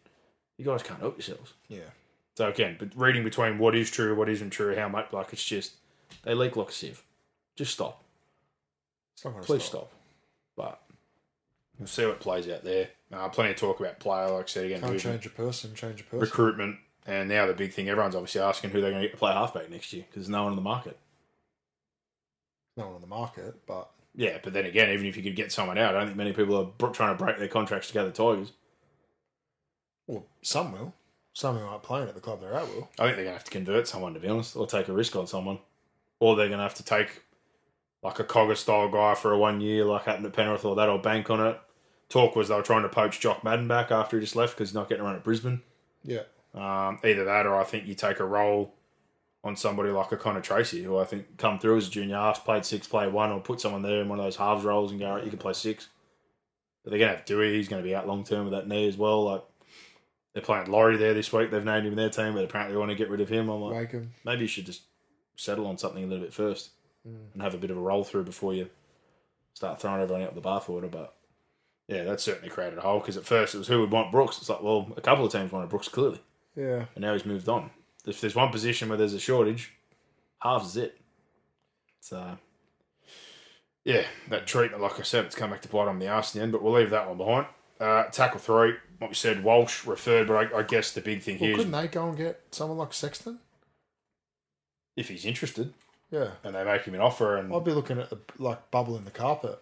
you 0.58 0.66
guys 0.66 0.84
can't 0.84 1.00
help 1.00 1.18
yourselves. 1.18 1.54
Yeah. 1.68 1.90
So 2.38 2.48
again, 2.48 2.78
but 2.80 2.90
reading 2.96 3.24
between 3.26 3.58
what 3.58 3.76
is 3.76 3.92
true, 3.92 4.16
what 4.16 4.30
isn't 4.30 4.52
true, 4.52 4.76
how 4.76 4.88
much 4.88 5.12
like 5.12 5.34
it's 5.34 5.44
just 5.44 5.74
they 6.24 6.34
leak 6.34 6.56
like 6.56 6.70
a 6.70 6.72
sieve. 6.72 7.04
Just 7.58 7.74
stop. 7.74 8.04
It's 9.14 9.26
not 9.26 9.32
gonna 9.32 9.44
Please 9.44 9.64
stop. 9.64 9.92
But 10.56 10.82
we'll 11.78 11.88
see 11.88 12.06
what 12.06 12.20
plays 12.22 12.48
out 12.48 12.64
there. 12.64 12.90
Uh, 13.12 13.28
plenty 13.28 13.52
of 13.52 13.58
talk 13.58 13.80
about 13.82 14.00
player, 14.00 14.30
like 14.30 14.46
I 14.46 14.48
said 14.48 14.66
again, 14.66 14.80
Can't 14.82 15.00
change 15.00 15.26
a 15.26 15.30
person, 15.30 15.76
change 15.76 16.00
a 16.00 16.04
person. 16.06 16.20
recruitment, 16.20 16.78
and 17.06 17.28
now 17.28 17.46
the 17.48 17.54
big 17.54 17.74
thing 17.74 17.90
everyone's 17.90 18.16
obviously 18.16 18.40
asking 18.40 18.70
who 18.70 18.80
they're 18.80 18.92
going 18.92 19.02
to 19.02 19.08
get 19.10 19.14
to 19.14 19.20
play 19.20 19.34
halfback 19.34 19.70
next 19.70 19.92
year 19.92 20.06
because 20.08 20.24
there's 20.24 20.30
no 20.30 20.44
one 20.44 20.52
on 20.52 20.56
the 20.56 20.62
market. 20.62 20.98
no 22.78 22.86
one 22.86 22.96
on 22.96 23.02
the 23.02 23.08
market, 23.08 23.56
but 23.68 23.90
Yeah, 24.16 24.40
but 24.44 24.54
then 24.54 24.66
again, 24.66 24.90
even 24.90 25.06
if 25.06 25.16
you 25.16 25.24
could 25.24 25.36
get 25.36 25.52
someone 25.52 25.78
out, 25.78 25.96
I 25.96 26.00
don't 26.00 26.08
think 26.08 26.18
many 26.18 26.34
people 26.34 26.58
are 26.58 26.90
trying 26.90 27.18
to 27.18 27.24
break 27.24 27.38
their 27.38 27.48
contracts 27.48 27.88
to 27.88 27.94
go 27.94 28.02
to 28.04 28.12
the 28.12 28.12
Tigers. 28.12 28.52
well, 30.08 30.26
some 30.42 30.74
will. 30.74 30.94
Some 31.34 31.58
who 31.58 31.66
aren't 31.66 31.84
playing 31.84 32.10
at 32.10 32.16
the 32.16 32.20
club 32.20 32.42
they're 32.42 32.54
at 32.54 32.68
will. 32.68 32.90
I 33.00 33.06
think 33.06 33.16
they're 33.16 33.24
going 33.24 33.28
to 33.28 33.32
have 33.34 33.46
to 33.46 33.52
convert 33.52 33.88
someone, 33.88 34.14
to 34.14 34.20
be 34.20 34.28
honest, 34.28 34.58
or 34.58 34.68
take 34.68 34.90
a 34.90 34.94
risk 34.94 35.16
on 35.16 35.28
someone. 35.28 35.60
Or 36.20 36.36
they're 36.36 36.48
going 36.48 36.60
to 36.60 36.64
have 36.64 36.76
to 36.76 36.84
take 36.84 37.24
like 38.04 38.20
a 38.20 38.26
Cogger 38.26 38.58
style 38.58 38.90
guy 38.90 39.16
for 39.16 39.32
a 39.32 39.38
one 39.38 39.62
year, 39.62 39.86
like 39.86 40.04
happened 40.04 40.26
at 40.26 40.34
Penrith, 40.34 40.66
or 40.66 40.76
that, 40.76 40.90
or 40.90 41.00
bank 41.00 41.30
on 41.30 41.40
it. 41.40 41.60
Talk 42.10 42.36
was 42.36 42.50
they 42.50 42.56
were 42.56 42.62
trying 42.62 42.84
to 42.84 42.90
poach 42.90 43.22
Jock 43.22 43.44
Madden 43.46 43.68
back 43.70 43.92
after 43.92 44.18
he 44.18 44.24
just 44.24 44.36
left 44.36 44.56
because 44.56 44.70
he's 44.70 44.76
not 44.76 44.90
getting 44.90 45.06
around 45.06 45.16
at 45.16 45.24
Brisbane. 45.24 45.62
Yeah. 46.04 46.24
Um, 46.54 47.00
either 47.06 47.24
that, 47.24 47.46
or 47.46 47.56
I 47.56 47.64
think 47.64 47.88
you 47.88 47.96
take 47.96 48.20
a 48.20 48.26
role 48.26 48.74
on 49.44 49.56
somebody 49.56 49.90
like 49.90 50.12
a 50.12 50.18
Connor 50.18 50.42
Tracey, 50.42 50.84
who 50.84 50.98
I 50.98 51.06
think 51.06 51.38
come 51.38 51.58
through 51.58 51.78
as 51.78 51.88
a 51.88 51.92
junior 51.92 52.16
half, 52.16 52.46
played 52.46 52.64
six, 52.64 52.88
played 52.88 53.12
one, 53.12 53.32
or 53.32 53.40
put 53.40 53.60
someone 53.60 53.82
there 53.82 54.02
in 54.02 54.10
one 54.10 54.20
of 54.20 54.26
those 54.26 54.36
halves 54.36 54.64
roles 54.64 54.92
and 54.92 55.00
go, 55.00 55.14
right, 55.16 55.24
you 55.24 55.30
can 55.32 55.40
play 55.40 55.54
six. 55.54 55.90
But 56.84 56.92
they're 56.92 57.00
going 57.00 57.12
to 57.12 57.18
have 57.18 57.26
Doueihi. 57.26 57.56
He's 57.56 57.68
going 57.68 57.82
to 57.82 57.88
be 57.88 57.96
out 57.96 58.08
long 58.08 58.24
term 58.24 58.44
with 58.46 58.54
that 58.54 58.68
knee 58.68 58.88
as 58.88 58.98
well. 58.98 59.26
Like, 59.26 59.44
They're 60.34 60.44
playing 60.44 60.70
Laurie 60.72 60.98
there 60.98 61.14
this 61.14 61.32
week. 61.34 61.50
They've 61.52 61.64
named 61.66 61.86
him 61.86 61.94
in 61.94 61.98
their 61.98 62.10
team, 62.10 62.34
but 62.34 62.44
apparently 62.44 62.74
they 62.74 62.80
want 62.80 62.90
to 62.92 62.96
get 62.96 63.10
rid 63.10 63.22
of 63.22 63.30
him. 63.30 63.50
I'm 63.50 63.62
like, 63.62 63.74
maybe 64.26 64.42
you 64.42 64.48
should 64.48 64.66
just 64.66 64.84
settle 65.36 65.66
on 65.68 65.78
something 65.78 66.04
a 66.04 66.08
little 66.08 66.24
bit 66.24 66.34
first 66.34 66.72
mm. 67.08 67.16
and 67.34 67.42
have 67.42 67.54
a 67.56 67.58
bit 67.58 67.72
of 67.72 67.78
a 67.78 67.82
roll 67.82 68.04
through 68.04 68.24
before 68.24 68.54
you 68.54 68.70
start 69.54 69.82
throwing 69.82 70.02
everyone 70.02 70.24
out 70.24 70.36
the 70.36 70.42
bathwater. 70.42 70.90
But 70.90 71.16
yeah, 71.88 72.04
that 72.04 72.22
certainly 72.22 72.50
created 72.50 72.78
a 72.78 72.82
hole 72.82 73.00
because 73.00 73.18
at 73.18 73.26
first 73.26 73.56
it 73.56 73.58
was 73.58 73.68
who 73.68 73.80
would 73.82 73.92
want 73.92 74.12
Brooks. 74.12 74.38
It's 74.38 74.50
like, 74.50 74.62
well, 74.62 74.92
a 74.96 75.02
couple 75.02 75.26
of 75.26 75.32
teams 75.32 75.52
wanted 75.52 75.70
Brooks 75.70 75.88
clearly, 75.88 76.22
Yeah. 76.56 76.86
and 76.96 77.02
now 77.02 77.14
he's 77.14 77.26
moved 77.26 77.50
on. 77.50 77.72
If 78.06 78.22
there's 78.22 78.36
one 78.36 78.50
position 78.52 78.90
where 78.90 78.98
there's 78.98 79.14
a 79.14 79.20
shortage, 79.20 79.74
half 80.42 80.66
is 80.66 80.78
it. 80.78 80.98
So 82.00 82.38
yeah, 83.86 84.06
that 84.30 84.48
treatment, 84.48 84.82
like 84.82 85.00
I 85.00 85.04
said, 85.04 85.26
it's 85.26 85.36
come 85.36 85.52
back 85.52 85.62
to 85.62 85.68
bite 85.70 85.88
on 85.88 86.00
the 86.00 86.08
arse 86.08 86.34
in 86.34 86.40
the 86.40 86.44
end, 86.44 86.52
but 86.52 86.62
we'll 86.64 86.74
leave 86.74 86.90
that 86.92 87.08
one 87.08 87.18
behind. 87.18 87.46
Uh, 87.80 88.04
tackle 88.12 88.40
three, 88.40 88.76
what 89.00 89.10
we 89.10 89.16
said, 89.16 89.44
Walsh 89.44 89.86
referred, 89.88 90.28
but 90.28 90.54
I, 90.54 90.60
I 90.60 90.64
guess 90.64 90.92
the 90.92 91.02
big 91.02 91.22
thing 91.24 91.36
Well, 91.36 91.44
here 91.46 91.52
is 91.54 91.58
couldn't 91.58 91.72
they 91.72 91.88
go 91.88 92.10
and 92.10 92.18
get 92.18 92.42
someone 92.52 92.78
like 92.78 92.94
Sexton? 92.94 93.40
if 94.96 95.08
he's 95.08 95.26
interested 95.26 95.74
Yeah. 96.12 96.32
and 96.44 96.54
they 96.54 96.64
make 96.66 96.84
him 96.84 96.94
an 96.94 97.02
offer 97.02 97.38
and 97.38 97.52
I'd 97.54 97.64
be 97.64 97.72
looking 97.72 97.98
at 97.98 98.10
the 98.10 98.20
like 98.38 98.70
bubble 98.70 98.98
in 98.98 99.06
the 99.06 99.10
carpet. 99.12 99.58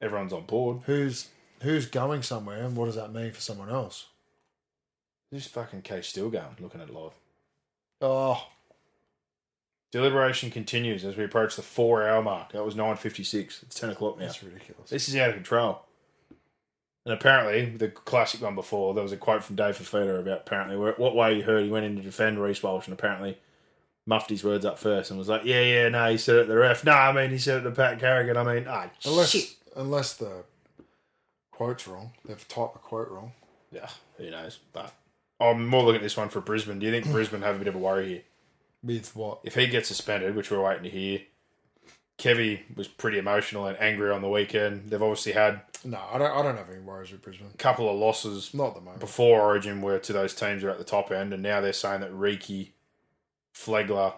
everyone's 0.00 0.32
on 0.32 0.44
board, 0.44 0.80
Who's 0.86 1.28
who's 1.62 1.86
going 1.86 2.22
somewhere, 2.22 2.62
and 2.64 2.76
what 2.76 2.86
does 2.86 2.94
that 2.94 3.12
mean 3.12 3.32
for 3.32 3.40
someone 3.40 3.68
else? 3.70 4.06
this 5.30 5.46
fucking 5.46 5.82
case 5.82 6.06
still 6.06 6.30
going, 6.30 6.56
looking 6.60 6.80
at 6.80 6.88
live. 6.88 7.12
Oh, 8.00 8.46
Deliberation 9.90 10.50
continues 10.50 11.04
as 11.04 11.16
we 11.16 11.24
approach 11.24 11.56
the 11.56 11.62
four 11.62 12.06
hour 12.06 12.22
mark. 12.22 12.52
That 12.52 12.64
was 12.64 12.74
9.56. 12.74 13.62
It's 13.62 13.80
10 13.80 13.90
o'clock 13.90 14.18
now. 14.18 14.26
that's 14.26 14.42
ridiculous. 14.42 14.90
This 14.90 15.08
is 15.08 15.16
out 15.16 15.30
of 15.30 15.34
control. 15.36 15.80
And 17.06 17.14
apparently, 17.14 17.64
the 17.64 17.88
classic 17.88 18.42
one 18.42 18.54
before, 18.54 18.92
there 18.92 19.02
was 19.02 19.12
a 19.12 19.16
quote 19.16 19.42
from 19.42 19.56
Dave 19.56 19.78
Fifita 19.78 20.20
about 20.20 20.40
apparently 20.40 20.76
what 20.76 21.14
way 21.16 21.36
he 21.36 21.40
heard 21.40 21.64
he 21.64 21.70
went 21.70 21.86
in 21.86 21.96
to 21.96 22.02
defend 22.02 22.42
Reece 22.42 22.62
Walsh 22.62 22.86
and 22.86 22.92
apparently 22.92 23.38
muffed 24.06 24.28
his 24.28 24.44
words 24.44 24.66
up 24.66 24.78
first 24.78 25.10
and 25.10 25.18
was 25.18 25.28
like, 25.28 25.44
yeah, 25.44 25.62
yeah, 25.62 25.88
no, 25.88 26.10
he 26.10 26.18
said 26.18 26.36
it 26.36 26.42
to 26.42 26.48
the 26.48 26.56
ref. 26.58 26.84
No, 26.84 26.92
I 26.92 27.12
mean, 27.12 27.30
he 27.30 27.38
said 27.38 27.60
it 27.60 27.62
to 27.62 27.70
Pat 27.70 27.98
Carrigan. 27.98 28.36
I 28.36 28.42
mean, 28.44 28.66
ah, 28.68 28.90
Unless 29.06 29.30
shit. 29.30 29.54
unless 29.74 30.12
the 30.14 30.44
quote's 31.50 31.88
wrong, 31.88 32.12
they've 32.26 32.46
typed 32.48 32.74
the 32.74 32.78
quote 32.80 33.08
wrong. 33.08 33.32
Yeah, 33.72 33.88
who 34.18 34.30
knows? 34.30 34.58
But 34.74 34.92
I'm 35.40 35.66
more 35.66 35.82
looking 35.82 35.96
at 35.96 36.02
this 36.02 36.16
one 36.16 36.28
for 36.28 36.40
Brisbane. 36.40 36.78
Do 36.78 36.86
you 36.86 36.92
think 36.92 37.06
Brisbane 37.12 37.42
have 37.42 37.56
a 37.56 37.58
bit 37.58 37.68
of 37.68 37.74
a 37.74 37.78
worry 37.78 38.08
here? 38.08 38.22
With 38.82 39.14
what? 39.14 39.40
If 39.44 39.54
he 39.54 39.66
gets 39.66 39.88
suspended, 39.88 40.34
which 40.34 40.50
we're 40.50 40.62
waiting 40.62 40.84
to 40.84 40.90
hear, 40.90 41.20
Kevy 42.18 42.60
was 42.76 42.88
pretty 42.88 43.18
emotional 43.18 43.66
and 43.66 43.78
angry 43.80 44.10
on 44.10 44.22
the 44.22 44.28
weekend. 44.28 44.90
They've 44.90 45.02
obviously 45.02 45.32
had 45.32 45.60
No, 45.84 46.00
I 46.12 46.18
don't. 46.18 46.30
I 46.32 46.42
don't 46.42 46.56
have 46.56 46.70
any 46.70 46.80
worries 46.80 47.12
with 47.12 47.22
Brisbane. 47.22 47.48
a 47.52 47.56
couple 47.56 47.88
of 47.88 47.96
losses 47.96 48.52
Not 48.54 48.74
the 48.74 48.80
moment. 48.80 49.00
before 49.00 49.40
Origin 49.40 49.80
were 49.82 49.98
to 50.00 50.12
those 50.12 50.34
teams 50.34 50.62
who 50.62 50.68
are 50.68 50.72
at 50.72 50.78
the 50.78 50.84
top 50.84 51.10
end, 51.12 51.32
and 51.32 51.42
now 51.42 51.60
they're 51.60 51.72
saying 51.72 52.00
that 52.00 52.12
Riki, 52.12 52.74
Flegler, 53.54 54.14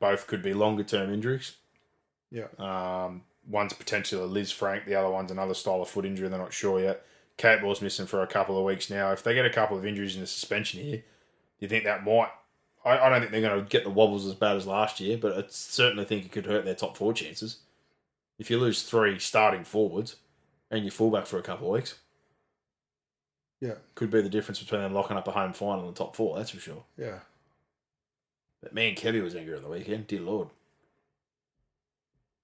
both 0.00 0.26
could 0.26 0.42
be 0.42 0.54
longer 0.54 0.84
term 0.84 1.12
injuries. 1.12 1.56
Yeah. 2.30 2.46
Um, 2.58 3.22
one's 3.46 3.72
potentially 3.74 4.22
a 4.22 4.26
Lisfranc, 4.26 4.86
the 4.86 4.94
other 4.94 5.10
one's 5.10 5.30
another 5.30 5.54
style 5.54 5.82
of 5.82 5.88
foot 5.88 6.06
injury. 6.06 6.28
They're 6.28 6.38
not 6.38 6.52
sure 6.54 6.80
yet. 6.80 7.04
Capewell's 7.38 7.80
missing 7.82 8.06
for 8.06 8.22
a 8.22 8.26
couple 8.26 8.58
of 8.58 8.64
weeks 8.64 8.90
now. 8.90 9.10
If 9.12 9.22
they 9.22 9.34
get 9.34 9.44
a 9.46 9.50
couple 9.50 9.76
of 9.76 9.86
injuries 9.86 10.14
in 10.14 10.20
the 10.20 10.26
suspension 10.26 10.80
here, 10.80 10.96
do 10.98 11.02
you 11.60 11.68
think 11.68 11.84
that 11.84 12.04
might? 12.04 12.28
I, 12.84 12.98
I 12.98 13.08
don't 13.08 13.20
think 13.20 13.32
they're 13.32 13.40
going 13.40 13.62
to 13.62 13.68
get 13.68 13.84
the 13.84 13.90
wobbles 13.90 14.26
as 14.26 14.34
bad 14.34 14.56
as 14.56 14.66
last 14.66 15.00
year, 15.00 15.16
but 15.16 15.36
I 15.36 15.44
certainly 15.48 16.04
think 16.04 16.24
it 16.24 16.32
could 16.32 16.46
hurt 16.46 16.64
their 16.64 16.74
top 16.74 16.96
four 16.96 17.12
chances. 17.12 17.58
If 18.38 18.50
you 18.50 18.58
lose 18.58 18.82
three 18.82 19.18
starting 19.18 19.64
forwards 19.64 20.16
and 20.70 20.84
your 20.84 20.90
fullback 20.90 21.26
for 21.26 21.38
a 21.38 21.42
couple 21.42 21.68
of 21.68 21.74
weeks, 21.74 21.98
Yeah. 23.60 23.74
could 23.94 24.10
be 24.10 24.20
the 24.20 24.28
difference 24.28 24.58
between 24.60 24.80
them 24.82 24.92
locking 24.94 25.16
up 25.16 25.28
a 25.28 25.30
home 25.30 25.52
final 25.52 25.86
and 25.86 25.94
top 25.96 26.16
four. 26.16 26.36
That's 26.36 26.50
for 26.50 26.58
sure. 26.60 26.82
Yeah. 26.98 27.20
But 28.62 28.74
me 28.74 28.88
and 28.88 28.96
Kevy 28.98 29.22
was 29.22 29.36
angry 29.36 29.56
on 29.56 29.62
the 29.62 29.68
weekend. 29.68 30.06
Dear 30.08 30.20
Lord, 30.22 30.48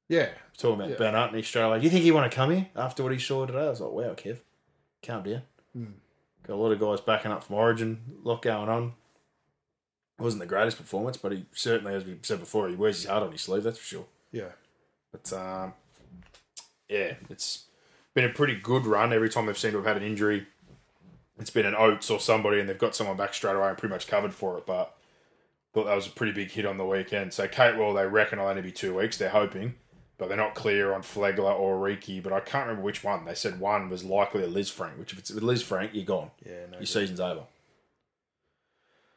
Yeah. 0.09 0.31
talking 0.57 0.81
about 0.85 1.01
Yeah. 1.01 1.29
In 1.29 1.37
Australia. 1.39 1.79
Do 1.81 1.85
you 1.85 1.91
think 1.91 2.05
he 2.05 2.13
want 2.13 2.31
to 2.31 2.35
come 2.35 2.51
here 2.51 2.69
after 2.77 3.03
what 3.03 3.13
he 3.13 3.19
saw 3.19 3.45
today? 3.47 3.67
I 3.67 3.71
was 3.71 3.81
like, 3.81 3.91
wow, 3.93 4.15
Kev, 4.15 4.39
calm 5.03 5.23
down. 5.23 5.43
Hmm. 5.73 5.85
Got 6.47 6.55
a 6.55 6.57
lot 6.57 6.73
of 6.73 6.81
guys 6.81 7.01
backing 7.01 7.31
up 7.31 7.45
from 7.45 7.57
Origin. 7.57 8.01
A 8.25 8.29
lot 8.29 8.43
going 8.43 8.69
on. 8.69 8.95
It 10.19 10.23
wasn't 10.23 10.41
the 10.41 10.47
greatest 10.47 10.79
performance, 10.79 11.17
but 11.17 11.33
he 11.33 11.47
certainly, 11.53 11.95
as 11.95 12.05
we 12.05 12.19
said 12.23 12.41
before, 12.41 12.69
he 12.69 12.75
wears 12.75 12.97
his 12.97 13.07
heart 13.11 13.23
on 13.23 13.33
his 13.33 13.43
sleeve. 13.43 13.63
That's 13.63 13.79
for 13.79 13.85
sure. 13.85 14.07
Yeah. 14.33 14.53
But 15.13 15.33
um, 15.33 15.75
yeah, 16.89 17.15
it's 17.31 17.65
been 18.15 18.25
a 18.25 18.31
pretty 18.31 18.57
good 18.57 18.87
run. 18.87 19.13
Every 19.13 19.29
time 19.29 19.47
they've 19.47 19.59
seemed 19.59 19.73
to 19.73 19.79
have 19.79 19.87
had 19.87 19.97
an 19.97 20.03
injury, 20.03 20.47
it's 21.39 21.51
been 21.51 21.67
an 21.67 21.77
Oates 21.77 22.11
or 22.11 22.19
somebody, 22.19 22.59
and 22.61 22.69
they've 22.69 22.79
got 22.79 22.97
someone 22.97 23.17
back 23.17 23.35
straight 23.35 23.55
away 23.55 23.69
and 23.69 23.79
pretty 23.79 23.93
much 23.93 24.09
covered 24.09 24.35
for 24.35 24.59
it. 24.59 24.67
But 24.67 24.95
thought 25.73 25.85
that 25.85 25.95
was 25.95 26.07
a 26.07 26.11
pretty 26.11 26.33
big 26.33 26.51
hit 26.51 26.67
on 26.67 26.79
the 26.79 26.85
weekend. 26.85 27.33
So 27.33 27.47
Capewell, 27.47 27.95
they 27.95 28.07
reckon 28.07 28.39
will 28.39 28.47
only 28.47 28.63
be 28.63 28.73
two 28.73 28.97
weeks. 28.97 29.19
They're 29.19 29.29
hoping, 29.29 29.75
but 30.19 30.29
they're 30.29 30.37
not 30.37 30.55
clear 30.55 30.93
on 30.93 31.03
Flegler 31.03 31.59
or 31.59 31.79
Riki. 31.79 32.21
But 32.21 32.33
I 32.33 32.41
can't 32.41 32.67
remember 32.67 32.85
which 32.85 33.03
one. 33.03 33.25
They 33.25 33.35
said 33.35 33.61
one 33.61 33.89
was 33.89 34.05
likely 34.05 34.43
a 34.43 34.49
Lisfranc. 34.49 34.99
Which 34.99 35.13
if 35.13 35.19
it's 35.19 35.31
with 35.31 35.45
Lisfranc, 35.45 35.91
you're 35.93 36.05
gone. 36.05 36.31
Yeah. 36.45 36.53
No. 36.67 36.73
Your 36.73 36.81
good. 36.81 36.89
season's 36.89 37.21
over. 37.21 37.45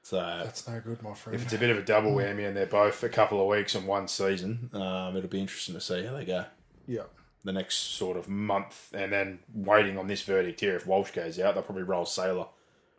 So 0.03 0.17
That's 0.17 0.67
no 0.67 0.79
good, 0.79 1.01
my 1.03 1.13
friend. 1.13 1.35
if 1.35 1.43
it's 1.43 1.53
a 1.53 1.57
bit 1.59 1.69
of 1.69 1.77
a 1.77 1.83
double 1.83 2.11
whammy 2.11 2.47
and 2.47 2.57
they're 2.57 2.65
both 2.65 3.03
a 3.03 3.09
couple 3.09 3.39
of 3.39 3.47
weeks 3.47 3.75
and 3.75 3.85
one 3.85 4.07
season, 4.07 4.71
um, 4.73 5.15
it'll 5.15 5.29
be 5.29 5.39
interesting 5.39 5.75
to 5.75 5.81
see 5.81 6.03
how 6.03 6.13
they 6.13 6.25
go 6.25 6.45
yeah. 6.87 7.03
the 7.43 7.53
next 7.53 7.75
sort 7.77 8.17
of 8.17 8.27
month, 8.27 8.93
and 8.93 9.11
then 9.11 9.39
waiting 9.53 9.97
on 9.97 10.07
this 10.07 10.23
verdict 10.23 10.59
here. 10.59 10.75
If 10.75 10.87
Walsh 10.87 11.11
goes 11.11 11.39
out, 11.39 11.53
they'll 11.53 11.63
probably 11.63 11.83
roll 11.83 12.05
Sailor 12.05 12.47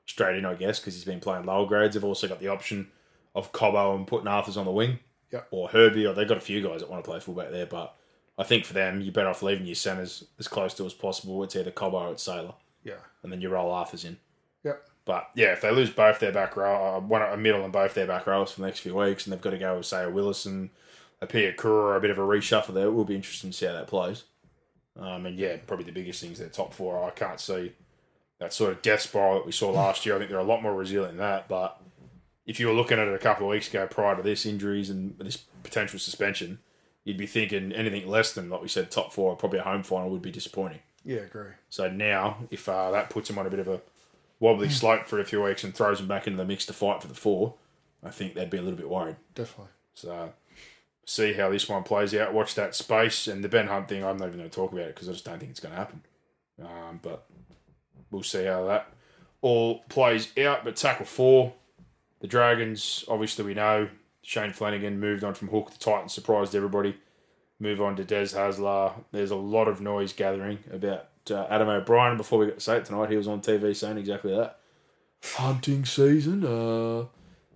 straight 0.07 0.38
in, 0.38 0.45
I 0.45 0.55
guess, 0.55 0.79
because 0.79 0.95
he's 0.95 1.05
been 1.05 1.21
playing 1.21 1.45
lower 1.45 1.67
grades. 1.67 1.95
They've 1.95 2.05
also 2.05 2.29
got 2.29 2.41
the 2.41 2.49
option 2.49 2.88
of 3.35 3.53
Cobbo 3.53 3.97
and 3.97 4.07
putting 4.07 4.29
Arthars 4.29 4.57
on 4.57 4.65
the 4.65 4.71
wing, 4.71 5.01
Yep. 5.33 5.49
or 5.51 5.68
Herbie, 5.68 6.07
or 6.07 6.12
they've 6.14 6.29
got 6.29 6.37
a 6.38 6.40
few 6.42 6.62
guys 6.62 6.81
that 6.81 6.90
want 6.90 7.03
to 7.05 7.11
play 7.11 7.18
fullback 7.21 7.51
there. 7.51 7.66
But 7.66 7.95
I 8.38 8.45
think 8.45 8.64
for 8.64 8.75
them, 8.75 9.01
you're 9.01 9.12
better 9.12 9.29
off 9.29 9.42
leaving 9.42 9.66
your 9.66 9.75
centres 9.75 10.25
as 10.38 10.47
close 10.49 10.75
to 10.75 10.87
as 10.87 10.95
possible. 10.95 11.42
It's 11.42 11.57
either 11.57 11.71
Cobbo 11.71 11.95
or 11.95 12.12
it's 12.12 12.23
Sailor, 12.23 12.55
Yeah. 12.85 12.95
and 13.23 13.33
then 13.33 13.40
you 13.40 13.49
roll 13.49 13.73
Arthars 13.73 14.05
in. 14.05 14.18
Yep. 14.64 14.87
But 15.05 15.31
yeah, 15.35 15.53
if 15.53 15.61
they 15.62 15.71
lose 15.73 15.90
both 15.90 16.21
their 16.21 16.33
back 16.33 16.57
row, 16.57 16.97
uh, 16.97 17.01
one 17.01 17.23
a 17.23 17.37
middle 17.37 17.64
and 17.64 17.73
both 17.73 17.95
their 17.95 18.07
back 18.07 18.27
rows 18.27 18.53
for 18.53 18.61
the 18.61 18.66
next 18.66 18.81
few 18.81 18.95
weeks, 18.95 19.27
and 19.27 19.33
they've 19.33 19.40
got 19.40 19.51
to 19.51 19.59
go 19.59 19.77
with 19.79 19.87
say 19.87 20.05
a 20.05 20.11
Willison, 20.11 20.71
a 21.21 21.27
Piakura, 21.27 21.97
a 21.97 22.01
bit 22.01 22.11
of 22.11 22.18
a 22.18 22.23
reshuffle 22.23 22.75
there, 22.75 22.87
it 22.87 22.92
will 22.92 23.05
be 23.05 23.16
interesting 23.16 23.51
to 23.51 23.57
see 23.57 23.66
how 23.66 23.73
that 23.73 23.88
plays. 23.88 24.25
Um, 24.99 25.27
and 25.27 25.38
yeah, 25.38 25.57
probably 25.66 25.87
the 25.87 25.92
biggest 25.92 26.21
thing 26.21 26.33
is 26.33 26.38
their 26.38 26.49
top 26.51 26.73
four. 26.75 27.03
I 27.03 27.11
can't 27.11 27.40
see 27.40 27.73
that 28.38 28.53
sort 28.53 28.73
of 28.73 28.83
death 28.83 29.01
spiral 29.01 29.37
that 29.37 29.47
we 29.47 29.53
saw 29.53 29.71
last 29.71 30.05
year. 30.07 30.14
I 30.14 30.18
think 30.18 30.31
they're 30.31 30.38
a 30.38 30.45
lot 30.45 30.62
more 30.62 30.75
resilient 30.75 31.16
than 31.16 31.27
that. 31.27 31.49
But 31.49 31.81
if 32.46 32.59
you 32.59 32.66
were 32.66 32.74
looking 32.74 32.98
at 32.98 33.09
it 33.09 33.14
a 33.14 33.18
couple 33.18 33.46
of 33.46 33.50
weeks 33.50 33.68
ago 33.68 33.87
prior 33.87 34.16
to 34.16 34.22
this 34.22 34.46
injuries 34.46 34.90
and 34.90 35.16
this 35.18 35.37
potential 35.62 35.98
suspension, 35.98 36.59
you'd 37.05 37.16
be 37.16 37.26
thinking 37.26 37.72
anything 37.72 38.09
less 38.09 38.33
than, 38.33 38.50
like 38.50 38.62
we 38.62 38.68
said, 38.68 38.90
top 38.90 39.12
four, 39.12 39.37
probably 39.37 39.59
a 39.59 39.62
home 39.62 39.83
final 39.83 40.11
would 40.11 40.22
be 40.22 40.31
disappointing. 40.31 40.81
Yeah. 41.05 41.20
Agree. 41.20 41.52
So 41.68 41.90
now, 41.90 42.38
if 42.50 42.68
uh, 42.68 42.90
that 42.92 43.11
puts 43.11 43.28
him 43.28 43.38
on 43.38 43.46
a 43.46 43.50
bit 43.50 43.61
of 43.61 43.68
a 43.68 43.81
wobbly 44.40 44.68
slope 44.68 45.07
for 45.07 45.20
a 45.20 45.24
few 45.24 45.42
weeks 45.42 45.64
and 45.64 45.74
throws 45.74 46.00
him 46.00 46.09
back 46.09 46.26
into 46.26 46.37
the 46.37 46.44
mix 46.44 46.66
to 46.66 46.72
fight 46.72 47.00
for 47.00 47.09
the 47.09 47.14
four, 47.14 47.55
I 48.05 48.11
think 48.11 48.35
they'd 48.35 48.50
be 48.50 48.59
a 48.59 48.62
little 48.62 48.78
bit 48.78 48.88
worried. 48.88 49.16
Definitely. 49.35 49.72
So 49.94 50.33
see 51.05 51.33
how 51.35 51.50
this 51.50 51.68
one 51.68 51.83
plays 51.83 52.14
out. 52.14 52.35
Watch 52.35 52.55
that 52.55 52.74
space 52.74 53.26
and 53.26 53.42
the 53.42 53.48
Ben 53.48 53.66
Hunt 53.68 53.88
thing. 53.88 54.05
I'm 54.05 54.16
not 54.16 54.28
even 54.28 54.38
going 54.38 54.50
to 54.50 54.55
talk 54.55 54.72
about 54.72 54.87
it 54.87 54.94
because 54.94 55.09
I 55.09 55.12
just 55.12 55.24
don't 55.24 55.38
think 55.38 55.50
it's 55.50 55.61
going 55.61 55.74
to 55.74 55.78
happen. 55.78 56.02
Um, 56.61 57.00
but 57.02 57.26
we'll 58.11 58.22
see 58.22 58.44
how 58.44 58.66
that 58.66 58.92
all 59.40 59.81
plays 59.88 60.37
out. 60.38 60.64
But 60.64 60.76
tackle 60.76 61.07
four, 61.07 61.55
the 62.23 62.29
Dragons. 62.29 63.05
Obviously, 63.09 63.45
we 63.45 63.53
know 63.53 63.89
Shane 64.23 64.53
Flanagan 64.53 64.99
moved 64.99 65.25
on 65.25 65.35
from 65.35 65.49
Hook. 65.49 65.73
The 65.73 65.79
Titans 65.79 66.15
surprised 66.15 66.55
everybody. 66.55 66.97
Move 67.61 67.83
on 67.83 67.97
to 67.97 68.05
Des 68.05 68.29
Hasler. 68.29 68.95
There's 69.11 69.31
a 69.31 69.37
lot 69.37 69.69
of 69.69 69.81
noise 69.81 70.13
gathering 70.13 70.61
about 70.73 71.09
uh, 71.31 71.47
Adam 71.51 71.69
O'Brien. 71.69 72.17
Before 72.17 72.39
we 72.39 72.47
got 72.47 72.55
to 72.55 72.61
say 72.61 72.79
it 72.79 72.85
tonight, 72.87 73.11
he 73.11 73.17
was 73.17 73.29
on 73.29 73.41
TV 73.43 73.77
saying 73.77 73.99
exactly 73.99 74.35
that. 74.35 74.61
Hunting 75.35 75.85
season. 75.85 76.45
Uh, 76.45 77.07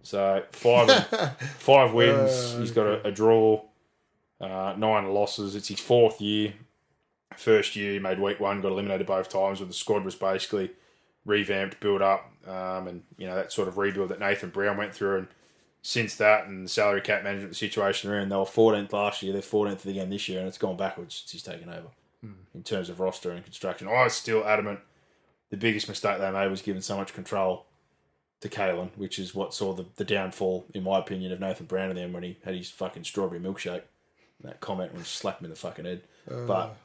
so 0.03 0.45
five 0.53 1.07
five 1.59 1.93
wins. 1.93 2.55
He's 2.59 2.71
got 2.71 2.87
a, 2.87 3.09
a 3.09 3.13
draw, 3.13 3.63
uh, 4.41 4.75
nine 4.77 5.13
losses. 5.13 5.57
It's 5.57 5.69
his 5.69 5.81
fourth 5.81 6.21
year. 6.21 6.55
First 7.37 7.77
year 7.77 7.93
he 7.93 7.99
made 7.99 8.21
week 8.21 8.41
one, 8.41 8.61
got 8.61 8.73
eliminated 8.73 9.07
both 9.07 9.29
times. 9.29 9.61
Where 9.61 9.67
the 9.67 9.75
squad 9.75 10.05
was 10.05 10.15
basically 10.15 10.71
revamped, 11.27 11.79
built 11.81 12.01
up, 12.01 12.33
um, 12.47 12.89
and 12.89 13.03
you 13.19 13.27
know 13.27 13.35
that 13.35 13.53
sort 13.53 13.69
of 13.69 13.77
rebuild 13.77 14.09
that 14.09 14.21
Nathan 14.21 14.49
Brown 14.49 14.79
went 14.79 14.95
through. 14.95 15.19
And 15.19 15.29
since 15.83 16.15
that, 16.17 16.47
and 16.47 16.65
the 16.65 16.71
salary 16.71 17.03
cap 17.03 17.23
management 17.23 17.57
situation 17.57 18.09
they're 18.09 18.21
in, 18.21 18.31
they 18.31 18.37
were 18.37 18.45
14th 18.45 18.93
last 18.93 19.23
year. 19.23 19.35
They're 19.35 19.43
14th 19.43 19.85
again 19.85 20.09
this 20.09 20.29
year, 20.29 20.39
and 20.39 20.49
it's 20.49 20.59
gone 20.59 20.79
backwards 20.79 21.17
since 21.17 21.33
he's 21.33 21.43
taken 21.43 21.69
over 21.69 21.89
in 22.55 22.63
terms 22.63 22.89
of 22.89 22.99
roster 22.99 23.31
and 23.31 23.45
construction. 23.45 23.87
I 23.87 24.05
was 24.05 24.15
still 24.15 24.45
adamant 24.45 24.81
the 25.51 25.57
biggest 25.57 25.89
mistake 25.89 26.19
they 26.19 26.31
made 26.31 26.51
was 26.51 26.63
giving 26.63 26.83
so 26.83 26.97
much 26.97 27.15
control 27.15 27.67
to 28.41 28.49
Kalyn, 28.49 28.91
which 28.97 29.19
is 29.19 29.35
what 29.35 29.55
saw 29.55 29.73
the, 29.73 29.85
the 29.97 30.05
downfall, 30.05 30.67
in 30.75 30.83
my 30.83 30.99
opinion, 30.99 31.33
of 31.33 31.41
Nathan 31.41 31.67
Brown 31.67 31.91
and 31.91 31.99
them 31.99 32.13
when 32.13 32.23
he 32.23 32.37
had 32.45 32.55
his 32.55 32.71
fucking 32.71 33.05
strawberry 33.05 33.41
milkshake. 33.41 33.83
That 34.43 34.61
comment 34.61 34.95
was 34.95 35.09
slapped 35.09 35.41
him 35.41 35.47
in 35.47 35.51
the 35.51 35.57
fucking 35.57 35.85
head. 35.85 36.03
but 36.47 36.77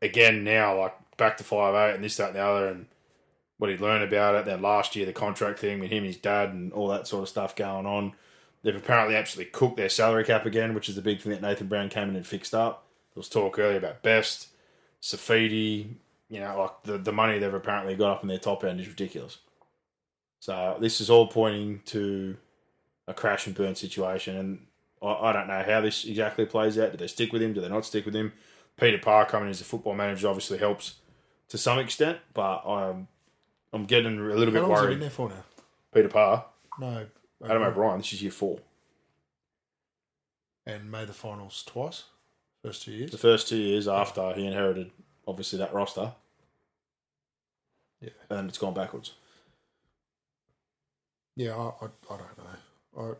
again, 0.00 0.44
now, 0.44 0.78
like 0.78 0.94
back 1.16 1.36
to 1.38 1.44
five 1.44 1.74
eight 1.74 1.94
and 1.96 2.04
this, 2.04 2.16
that, 2.16 2.28
and 2.28 2.36
the 2.36 2.40
other, 2.40 2.68
and 2.68 2.86
what 3.58 3.70
he 3.70 3.76
learned 3.76 4.04
about 4.04 4.34
it. 4.34 4.44
Then 4.44 4.62
last 4.62 4.96
year, 4.96 5.06
the 5.06 5.12
contract 5.12 5.58
thing 5.58 5.80
with 5.80 5.90
him 5.90 5.98
and 5.98 6.06
his 6.06 6.16
dad 6.16 6.50
and 6.50 6.72
all 6.72 6.88
that 6.88 7.06
sort 7.06 7.22
of 7.22 7.28
stuff 7.28 7.56
going 7.56 7.86
on. 7.86 8.12
They've 8.62 8.76
apparently 8.76 9.16
absolutely 9.16 9.52
cooked 9.52 9.76
their 9.76 9.88
salary 9.88 10.24
cap 10.24 10.44
again, 10.44 10.74
which 10.74 10.88
is 10.88 10.96
the 10.96 11.02
big 11.02 11.20
thing 11.20 11.32
that 11.32 11.42
Nathan 11.42 11.68
Brown 11.68 11.88
came 11.88 12.08
in 12.08 12.16
and 12.16 12.26
fixed 12.26 12.54
up. 12.54 12.86
There 13.14 13.20
was 13.20 13.28
talk 13.28 13.58
earlier 13.58 13.78
about 13.78 14.02
Best, 14.02 14.48
Saifiti, 15.00 15.94
you 16.28 16.40
know, 16.40 16.58
like 16.58 16.82
the, 16.82 16.98
the 16.98 17.12
money 17.12 17.38
they've 17.38 17.52
apparently 17.54 17.94
got 17.94 18.16
up 18.16 18.22
in 18.22 18.28
their 18.28 18.38
top 18.38 18.64
end 18.64 18.80
is 18.80 18.88
ridiculous. 18.88 19.38
So 20.40 20.76
this 20.80 21.00
is 21.00 21.10
all 21.10 21.28
pointing 21.28 21.80
to 21.86 22.36
a 23.06 23.14
crash 23.14 23.46
and 23.46 23.54
burn 23.54 23.74
situation, 23.74 24.36
and 24.36 24.66
I, 25.00 25.28
I 25.28 25.32
don't 25.32 25.46
know 25.46 25.62
how 25.66 25.80
this 25.80 26.04
exactly 26.04 26.44
plays 26.44 26.78
out. 26.78 26.90
Do 26.90 26.98
they 26.98 27.06
stick 27.06 27.32
with 27.32 27.42
him? 27.42 27.52
Do 27.52 27.60
they 27.60 27.68
not 27.68 27.86
stick 27.86 28.04
with 28.04 28.16
him? 28.16 28.32
Peter 28.76 28.98
Parr 28.98 29.24
coming 29.24 29.48
as 29.48 29.60
a 29.60 29.64
football 29.64 29.94
manager 29.94 30.28
obviously 30.28 30.58
helps 30.58 30.96
to 31.48 31.56
some 31.56 31.78
extent, 31.78 32.18
but 32.34 32.58
I'm 32.66 33.08
I'm 33.72 33.84
getting 33.84 34.18
a 34.18 34.22
little 34.34 34.46
How 34.54 34.60
bit 34.60 34.62
long 34.62 34.70
has 34.70 34.80
he 34.80 34.86
been 34.86 34.88
worried. 34.88 35.02
there 35.02 35.10
for 35.10 35.28
now? 35.28 35.44
Peter 35.92 36.08
Parr, 36.08 36.44
No. 36.78 37.06
Adam 37.44 37.62
O'Brien, 37.62 37.98
this 37.98 38.12
is 38.14 38.22
year 38.22 38.30
four. 38.30 38.60
And 40.66 40.90
made 40.90 41.08
the 41.08 41.12
finals 41.12 41.62
twice. 41.66 42.04
First 42.64 42.82
two 42.82 42.92
years. 42.92 43.10
The 43.10 43.18
first 43.18 43.48
two 43.48 43.56
years 43.58 43.86
after 43.86 44.32
he 44.32 44.46
inherited 44.46 44.90
obviously 45.28 45.58
that 45.58 45.72
roster, 45.74 46.12
Yeah. 48.00 48.10
and 48.30 48.48
it's 48.48 48.58
gone 48.58 48.74
backwards. 48.74 49.12
Yeah, 51.36 51.54
I, 51.56 51.84
I, 51.84 51.88
I 52.10 52.16
don't 52.16 52.38
know. 52.98 53.16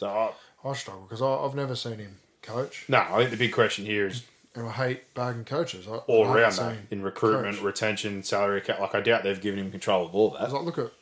So 0.00 0.08
I, 0.08 0.68
I 0.68 0.72
struggle 0.74 1.02
because 1.02 1.22
I've 1.22 1.54
never 1.54 1.76
seen 1.76 1.98
him 1.98 2.16
coach, 2.42 2.86
no, 2.88 2.98
I 2.98 3.18
think 3.18 3.30
the 3.30 3.36
big 3.36 3.52
question 3.52 3.84
here 3.84 4.06
is 4.08 4.24
and 4.54 4.66
I 4.66 4.72
hate 4.72 5.14
bagging 5.14 5.44
coaches. 5.44 5.86
I, 5.88 5.92
all 5.96 6.26
I 6.28 6.40
around 6.40 6.52
that 6.56 6.76
in 6.90 7.02
recruitment, 7.02 7.56
coach. 7.56 7.64
retention, 7.64 8.22
salary 8.22 8.60
cap. 8.60 8.80
Like 8.80 8.94
I 8.94 9.00
doubt 9.00 9.22
they've 9.22 9.40
given 9.40 9.60
him 9.60 9.70
control 9.70 10.06
of 10.06 10.14
all 10.14 10.30
that. 10.30 10.40
I 10.40 10.44
was 10.44 10.52
like, 10.52 10.64
look 10.64 10.78
at 10.78 10.92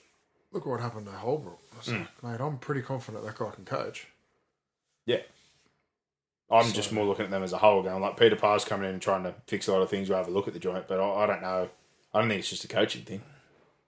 look 0.53 0.63
at 0.65 0.69
what 0.69 0.81
happened 0.81 1.07
to 1.07 1.13
Holbrook. 1.13 1.59
I 1.73 1.77
was 1.79 1.87
Mm. 1.89 2.01
like, 2.23 2.23
mate, 2.41 2.45
I'm 2.45 2.59
pretty 2.59 2.83
confident 2.83 3.25
that 3.25 3.37
guy 3.37 3.51
can 3.51 3.65
coach. 3.65 4.07
Yeah. 5.07 5.21
I'm 6.51 6.65
So- 6.67 6.73
just 6.75 6.93
more 6.93 7.05
looking 7.05 7.25
at 7.25 7.31
them 7.31 7.43
as 7.43 7.53
a 7.53 7.59
whole, 7.59 7.83
going 7.83 8.03
like 8.03 8.17
Peter 8.19 8.37
Parr's 8.37 8.65
coming 8.65 8.89
in 8.89 8.95
and 8.95 9.03
trying 9.03 9.23
to 9.25 9.35
fix 9.47 9.69
a 9.69 9.73
lot 9.73 9.83
of 9.83 9.91
things, 9.91 10.11
rather 10.11 10.31
look 10.31 10.49
at 10.49 10.55
the 10.55 10.59
joint. 10.61 10.87
But 10.89 11.01
I, 11.01 11.25
I 11.25 11.27
don't 11.27 11.43
know. 11.43 11.69
I 12.13 12.19
don't 12.21 12.29
think 12.29 12.41
it's 12.41 12.51
just 12.51 12.65
a 12.65 12.69
coaching 12.69 13.03
thing. 13.03 13.23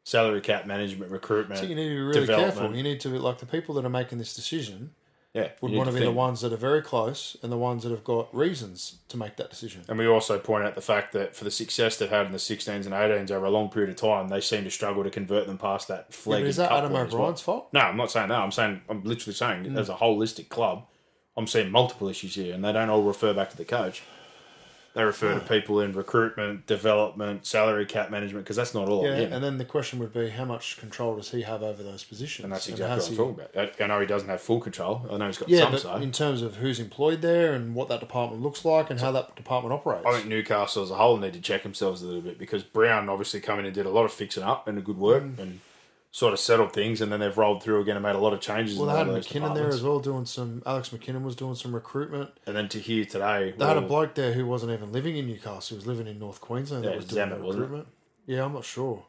Salary 0.05 0.41
cap 0.41 0.67
management, 0.67 1.11
recruitment. 1.13 1.59
So 1.61 1.67
you 1.67 1.75
need 1.75 1.89
to 1.89 1.95
be 1.95 2.01
really 2.01 2.27
careful. 2.27 2.75
You 2.75 2.83
need 2.83 3.01
to 3.01 3.09
like 3.19 3.39
the 3.39 3.47
people 3.47 3.75
that 3.77 3.85
are 3.85 3.89
making 3.91 4.19
this 4.19 4.35
decision 4.35 4.95
yeah, 5.35 5.49
would 5.62 5.72
want 5.72 5.89
to 5.89 5.95
be 5.95 6.01
the 6.05 6.11
ones 6.12 6.43
that 6.43 6.53
are 6.53 6.57
very 6.59 6.83
close 6.83 7.37
and 7.43 7.51
the 7.51 7.57
ones 7.57 7.85
that 7.85 7.91
have 7.91 8.05
got 8.05 8.35
reasons 8.35 8.99
to 9.09 9.16
make 9.16 9.37
that 9.37 9.49
decision. 9.51 9.83
And 9.89 9.99
we 9.99 10.07
also 10.07 10.39
point 10.39 10.64
out 10.64 10.74
the 10.74 10.80
fact 10.83 11.12
that 11.12 11.35
for 11.35 11.45
the 11.45 11.51
success 11.51 11.97
they've 11.97 12.11
had 12.11 12.26
in 12.26 12.33
the 12.33 12.39
16s 12.39 12.85
and 12.85 12.93
18s 12.95 13.30
over 13.30 13.47
a 13.47 13.51
long 13.51 13.70
period 13.70 13.89
of 13.91 13.97
time, 13.97 14.28
they 14.28 14.41
seem 14.43 14.64
to 14.64 14.70
struggle 14.70 15.03
to 15.05 15.11
convert 15.11 15.47
them 15.47 15.57
past 15.59 15.89
that 15.89 16.07
Yeah, 16.11 16.14
flag. 16.16 16.43
but 16.43 16.49
is 16.49 16.57
that 16.57 16.70
Adam 16.70 16.95
O'Brien's 16.95 17.41
fault? 17.41 17.68
No, 17.72 17.80
I'm 17.80 17.97
not 17.97 18.11
saying 18.11 18.28
that. 18.28 18.39
I'm 18.39 18.53
saying 18.53 18.83
I'm 18.91 19.03
literally 19.05 19.35
saying 19.35 19.64
Mm. 19.64 19.78
as 19.78 19.89
a 19.89 19.95
holistic 19.95 20.49
club, 20.51 20.87
I'm 21.37 21.47
seeing 21.47 21.70
multiple 21.70 22.09
issues 22.09 22.35
here, 22.35 22.53
and 22.55 22.62
they 22.62 22.72
don't 22.72 22.91
all 22.91 23.03
refer 23.03 23.33
back 23.33 23.49
to 23.51 23.57
the 23.57 23.64
coach. 23.64 24.03
They 24.95 25.05
refer 25.05 25.32
to 25.32 25.40
people 25.40 25.80
in 25.80 25.93
recruitment, 25.93 26.66
development, 26.66 27.47
salary 27.47 27.86
cap 27.86 28.11
management, 28.11 28.45
because 28.45 28.57
that's 28.57 28.74
not 28.74 28.90
all 28.90 29.05
Yeah, 29.07 29.12
and 29.12 29.43
then 29.43 29.57
the 29.57 29.64
question 29.64 29.99
would 30.01 30.12
be 30.12 30.28
how 30.28 30.45
much 30.45 30.76
control 30.76 31.16
does 31.16 31.30
he 31.30 31.43
have 31.43 31.62
over 31.62 31.82
those 31.82 32.05
positions? 32.05 32.45
And 32.45 32.53
that's 32.53 32.68
exactly 32.68 32.88
has 32.95 33.05
what 33.05 33.09
I'm 33.09 33.12
he- 33.12 33.40
talking 33.40 33.61
about. 33.70 33.80
I, 33.80 33.86
know 33.86 34.01
he 34.01 34.07
doesn't 34.07 34.28
have 34.28 34.43
full 34.43 34.61
control. 34.61 35.07
I 35.11 35.16
know 35.16 35.26
he's 35.28 35.38
got 35.38 35.49
Yeah, 35.49 35.61
some 35.62 35.72
but 35.72 35.80
say. 35.80 36.03
in 36.03 36.12
terms 36.12 36.43
of 36.43 36.57
who's 36.57 36.78
employed 36.78 37.22
there 37.22 37.55
and 37.55 37.74
what 37.74 37.88
that 37.88 38.01
department 38.01 38.43
looks 38.43 38.66
like 38.66 38.90
and 38.90 39.01
how 39.01 39.12
that 39.12 39.34
department 39.34 39.72
operates. 39.72 40.05
I 40.05 40.12
think 40.12 40.26
Newcastle 40.26 40.82
as 40.82 40.90
a 40.90 40.97
whole 40.97 41.16
need 41.16 41.32
to 41.32 41.40
check 41.40 41.62
themselves 41.62 42.03
a 42.03 42.07
little 42.07 42.20
bit 42.20 42.38
because 42.38 42.62
Brown 42.62 43.09
obviously 43.09 43.40
come 43.40 43.59
in 43.61 43.64
and 43.64 43.74
did 43.74 43.86
a 43.86 43.90
lot 43.90 44.05
of 44.05 44.12
fixing 44.12 44.43
up 44.43 44.68
and 44.68 44.76
a 44.76 44.82
good 44.82 44.99
work 44.99 45.22
Mm. 45.22 45.38
and 45.38 45.61
sort 46.15 46.35
of 46.35 46.39
settled 46.39 46.73
things, 46.73 47.01
and 47.01 47.11
then 47.11 47.21
they've 47.21 47.37
rolled 47.39 47.63
through 47.63 47.81
again 47.81 47.97
and 47.97 48.03
made 48.05 48.15
a 48.15 48.19
lot 48.19 48.33
of 48.35 48.41
changes. 48.41 48.77
well, 48.79 48.87
they 48.87 48.93
had 48.97 49.07
a 49.07 49.11
lot 49.13 49.19
of 49.19 49.25
those 49.25 49.33
McKinnon 49.33 49.55
there 49.55 49.69
as 49.69 49.83
well 49.83 49.99
doing 49.99 50.27
some. 50.27 50.63
Alex 50.67 50.91
McKinnon 50.91 51.23
was 51.23 51.35
doing 51.35 51.55
some 51.55 51.75
recruitment. 51.75 52.31
And 52.47 52.55
then 52.55 52.69
to 52.69 52.79
hear 52.79 53.05
today, 53.07 53.55
They 53.57 53.65
had 53.65 53.79
a 53.79 53.81
bloke 53.81 54.15
there 54.15 54.33
who 54.35 54.47
wasn't 54.47 54.73
even 54.73 54.93
living 54.93 55.17
in 55.17 55.27
Newcastle. 55.27 55.75
He 55.75 55.75
was 55.77 55.87
living 55.87 56.07
in 56.07 56.19
North 56.19 56.41
Queensland. 56.43 56.85
Yeah, 56.85 56.91
that 56.91 56.97
was 56.99 57.07
doing 57.07 57.29
Zammit, 57.31 57.43
recruitment. 57.49 57.89
Yeah, 58.27 58.45
I'm 58.45 58.53
not 58.53 58.65
sure. 58.65 59.05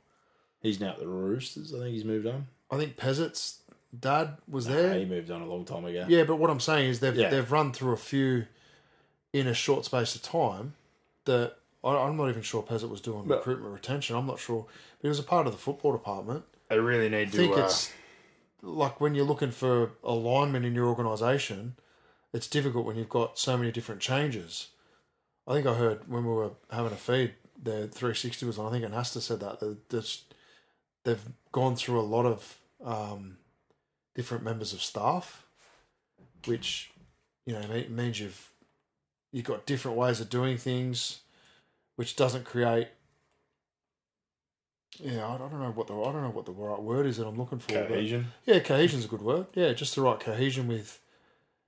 he's 0.61 0.79
now 0.79 0.91
at 0.91 0.99
the 0.99 1.07
Roosters. 1.07 1.73
I 1.73 1.79
think 1.79 1.93
he's 1.93 2.05
moved 2.05 2.25
on. 2.25 2.47
I 2.71 2.77
think 2.77 2.95
Peasant's 2.95 3.59
dad 3.99 4.37
was 4.49 4.65
Nah, 4.67 4.73
there. 4.73 4.93
he 4.97 5.05
moved 5.05 5.29
on 5.29 5.41
a 5.41 5.45
long 5.45 5.65
time 5.65 5.83
ago. 5.85 6.05
Yeah, 6.07 6.23
but 6.23 6.37
what 6.37 6.49
I'm 6.49 6.61
saying 6.61 6.89
is 6.89 6.99
they've 7.01 7.15
Yeah. 7.15 7.29
they've 7.29 7.51
run 7.51 7.73
through 7.73 7.91
a 7.91 7.97
few 7.97 8.45
in 9.33 9.45
a 9.45 9.53
short 9.53 9.83
space 9.85 10.15
of 10.15 10.21
time 10.23 10.73
that 11.25 11.57
I, 11.83 11.89
I'm 11.97 12.15
not 12.15 12.29
even 12.29 12.41
sure 12.43 12.63
Peasant 12.63 12.89
was 12.91 13.01
doing 13.01 13.25
But- 13.27 13.39
recruitment 13.39 13.73
retention. 13.73 14.15
I'm 14.15 14.25
not 14.25 14.39
sure, 14.39 14.63
but 14.67 15.01
he 15.01 15.09
was 15.09 15.19
a 15.19 15.23
part 15.23 15.47
of 15.47 15.51
the 15.53 15.59
football 15.59 15.91
department. 15.91 16.45
They 16.73 16.79
really 16.79 17.09
need 17.09 17.27
I 17.27 17.31
to. 17.31 17.37
think 17.37 17.57
uh, 17.57 17.61
it's 17.61 17.91
like 18.61 18.99
when 19.01 19.15
you're 19.15 19.25
looking 19.25 19.51
for 19.51 19.91
alignment 20.03 20.65
in 20.65 20.73
your 20.73 20.87
organisation, 20.87 21.75
it's 22.33 22.47
difficult 22.47 22.85
when 22.85 22.95
you've 22.97 23.09
got 23.09 23.37
so 23.37 23.57
many 23.57 23.71
different 23.71 24.01
changes. 24.01 24.69
I 25.47 25.53
think 25.53 25.67
I 25.67 25.73
heard 25.75 26.09
when 26.09 26.25
we 26.25 26.31
were 26.33 26.51
having 26.71 26.93
a 26.93 26.95
feed, 26.95 27.33
the 27.61 27.87
360 27.87 28.45
was 28.45 28.57
on. 28.57 28.67
I 28.67 28.71
think 28.79 28.85
Anasta 28.91 29.19
said 29.21 29.39
that 29.41 29.59
that 29.59 29.89
that's- 29.89 30.23
they've 31.03 31.23
gone 31.51 31.75
through 31.75 31.99
a 31.99 32.01
lot 32.01 32.25
of 32.25 32.59
um, 32.83 33.37
different 34.15 34.43
members 34.43 34.73
of 34.73 34.81
staff, 34.81 35.45
which 36.45 36.91
you 37.45 37.53
know 37.53 37.67
means 37.89 38.19
you've 38.19 38.51
you've 39.31 39.45
got 39.45 39.65
different 39.65 39.97
ways 39.97 40.19
of 40.21 40.29
doing 40.29 40.57
things, 40.57 41.19
which 41.97 42.15
doesn't 42.15 42.45
create. 42.45 42.87
Yeah, 44.99 45.27
I 45.27 45.37
don't 45.37 45.51
know 45.59 45.71
what 45.71 45.87
the 45.87 45.93
I 45.95 46.11
don't 46.11 46.21
know 46.23 46.29
what 46.29 46.45
the 46.45 46.51
right 46.51 46.81
word 46.81 47.05
is 47.05 47.17
that 47.17 47.27
I'm 47.27 47.37
looking 47.37 47.59
for. 47.59 47.73
cohesion. 47.73 48.27
yeah, 48.45 48.59
cohesion's 48.59 49.05
a 49.05 49.07
good 49.07 49.21
word. 49.21 49.47
Yeah, 49.53 49.73
just 49.73 49.95
the 49.95 50.01
right 50.01 50.19
cohesion 50.19 50.67
with 50.67 50.99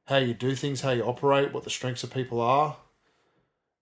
how 0.06 0.18
you 0.18 0.34
do 0.34 0.56
things, 0.56 0.82
how 0.82 0.92
you 0.92 1.04
operate, 1.04 1.54
what 1.54 1.64
the 1.64 1.70
strengths 1.70 2.04
of 2.04 2.14
people 2.14 2.40
are, 2.42 2.78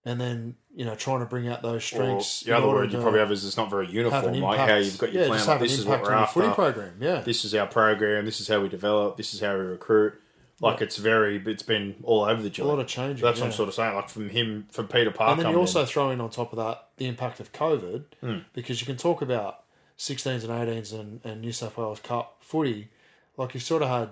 and 0.04 0.20
then 0.20 0.56
you 0.74 0.84
know 0.84 0.94
trying 0.94 1.20
to 1.20 1.26
bring 1.26 1.48
out 1.48 1.62
those 1.62 1.76
Or 1.76 1.80
strengths. 1.80 2.40
the 2.40 2.50
in 2.52 2.56
other 2.56 2.68
word 2.68 2.92
you 2.92 3.00
probably 3.00 3.20
have 3.20 3.30
is 3.32 3.44
it's 3.44 3.56
not 3.56 3.70
very 3.70 3.88
uniform. 3.90 4.40
Like 4.40 4.58
how 4.58 4.76
you've 4.76 4.98
got 4.98 5.12
your 5.12 5.22
yeah, 5.22 5.28
plan. 5.28 5.46
Like, 5.46 5.60
this 5.60 5.78
is 5.78 5.84
what 5.84 6.02
we're 6.02 6.12
after. 6.12 6.50
program. 6.50 6.94
Yeah, 7.00 7.20
This 7.20 7.44
is 7.44 7.54
our 7.54 7.66
program. 7.66 8.24
This 8.24 8.40
is 8.40 8.48
how 8.48 8.60
we 8.60 8.68
develop. 8.68 9.16
This 9.16 9.34
is 9.34 9.40
how 9.40 9.54
we 9.54 9.64
recruit. 9.64 10.14
Like 10.60 10.80
it's 10.80 10.96
very. 10.96 11.42
It's 11.46 11.62
been 11.62 11.96
all 12.04 12.24
over 12.24 12.40
the 12.42 12.62
a 12.62 12.64
lot 12.64 12.78
of 12.78 12.86
changing. 12.86 13.24
That's 13.24 13.38
yeah. 13.38 13.44
what 13.44 13.50
I'm 13.50 13.56
sort 13.56 13.68
of 13.68 13.74
saying. 13.74 13.94
Like 13.94 14.08
from 14.08 14.28
him, 14.28 14.66
from 14.70 14.86
Peter 14.88 15.10
Parker. 15.10 15.32
and 15.32 15.40
then 15.42 15.52
you 15.52 15.58
also 15.58 15.84
throw 15.84 16.10
in 16.10 16.20
on 16.20 16.30
top 16.30 16.52
of 16.52 16.58
that 16.58 16.88
the 16.96 17.06
impact 17.06 17.40
of 17.40 17.52
COVID, 17.52 18.04
Hmm. 18.20 18.38
because 18.52 18.80
you 18.80 18.86
can 18.86 18.96
talk 18.96 19.20
about 19.20 19.64
16s 19.98 20.42
and 20.44 20.50
18s 20.50 20.92
and, 20.98 21.20
and 21.24 21.40
New 21.40 21.52
South 21.52 21.76
Wales 21.76 22.00
Cup 22.00 22.36
footy. 22.40 22.88
Like 23.36 23.54
you've 23.54 23.62
sort 23.64 23.82
of 23.82 23.88
had 23.88 24.10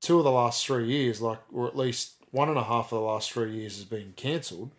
two 0.00 0.18
of 0.18 0.24
the 0.24 0.32
last 0.32 0.66
three 0.66 0.86
years, 0.88 1.20
like 1.22 1.38
or 1.52 1.68
at 1.68 1.76
least 1.76 2.14
one 2.32 2.48
and 2.48 2.58
a 2.58 2.64
half 2.64 2.86
of 2.92 2.98
the 2.98 3.04
last 3.04 3.30
three 3.30 3.54
years 3.54 3.76
has 3.76 3.84
been 3.84 4.14
cancelled. 4.16 4.72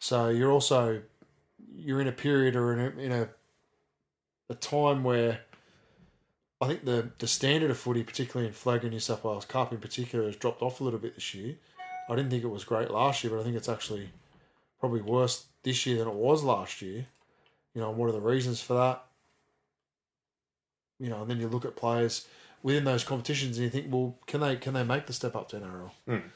So 0.00 0.28
you're 0.30 0.52
also 0.52 1.02
you're 1.74 2.00
in 2.00 2.08
a 2.08 2.12
period 2.12 2.56
or 2.56 2.72
in 2.72 2.78
a, 2.80 3.00
in 3.02 3.12
a 3.12 3.28
a 4.50 4.54
time 4.54 5.04
where 5.04 5.40
I 6.60 6.66
think 6.66 6.84
the 6.84 7.10
the 7.18 7.28
standard 7.28 7.70
of 7.70 7.78
footy, 7.78 8.02
particularly 8.02 8.48
in 8.48 8.54
Flegg 8.54 8.82
and 8.82 8.90
New 8.90 9.00
South 9.00 9.24
Wales 9.24 9.44
Cup 9.44 9.72
in 9.72 9.78
particular, 9.78 10.26
has 10.26 10.36
dropped 10.36 10.62
off 10.62 10.80
a 10.80 10.84
little 10.84 10.98
bit 10.98 11.14
this 11.14 11.34
year. 11.34 11.54
I 12.08 12.16
didn't 12.16 12.30
think 12.30 12.42
it 12.42 12.48
was 12.48 12.64
great 12.64 12.90
last 12.90 13.22
year, 13.22 13.32
but 13.32 13.40
I 13.40 13.44
think 13.44 13.56
it's 13.56 13.68
actually 13.68 14.10
probably 14.80 15.02
worse 15.02 15.46
this 15.62 15.86
year 15.86 15.98
than 15.98 16.08
it 16.08 16.14
was 16.14 16.42
last 16.42 16.82
year. 16.82 17.06
You 17.74 17.80
know, 17.80 17.90
and 17.90 17.98
what 17.98 18.08
are 18.08 18.12
the 18.12 18.20
reasons 18.20 18.60
for 18.60 18.74
that? 18.74 19.04
You 20.98 21.10
know, 21.10 21.22
and 21.22 21.30
then 21.30 21.38
you 21.38 21.48
look 21.48 21.64
at 21.64 21.76
players 21.76 22.26
within 22.62 22.84
those 22.84 23.04
competitions 23.04 23.56
and 23.56 23.64
you 23.64 23.70
think, 23.70 23.92
well, 23.92 24.16
can 24.26 24.40
they 24.40 24.56
can 24.56 24.74
they 24.74 24.82
make 24.82 25.06
the 25.06 25.12
step 25.12 25.36
up 25.36 25.48
to 25.50 25.56
NRL? 25.60 25.90
Hmm. 26.06 26.28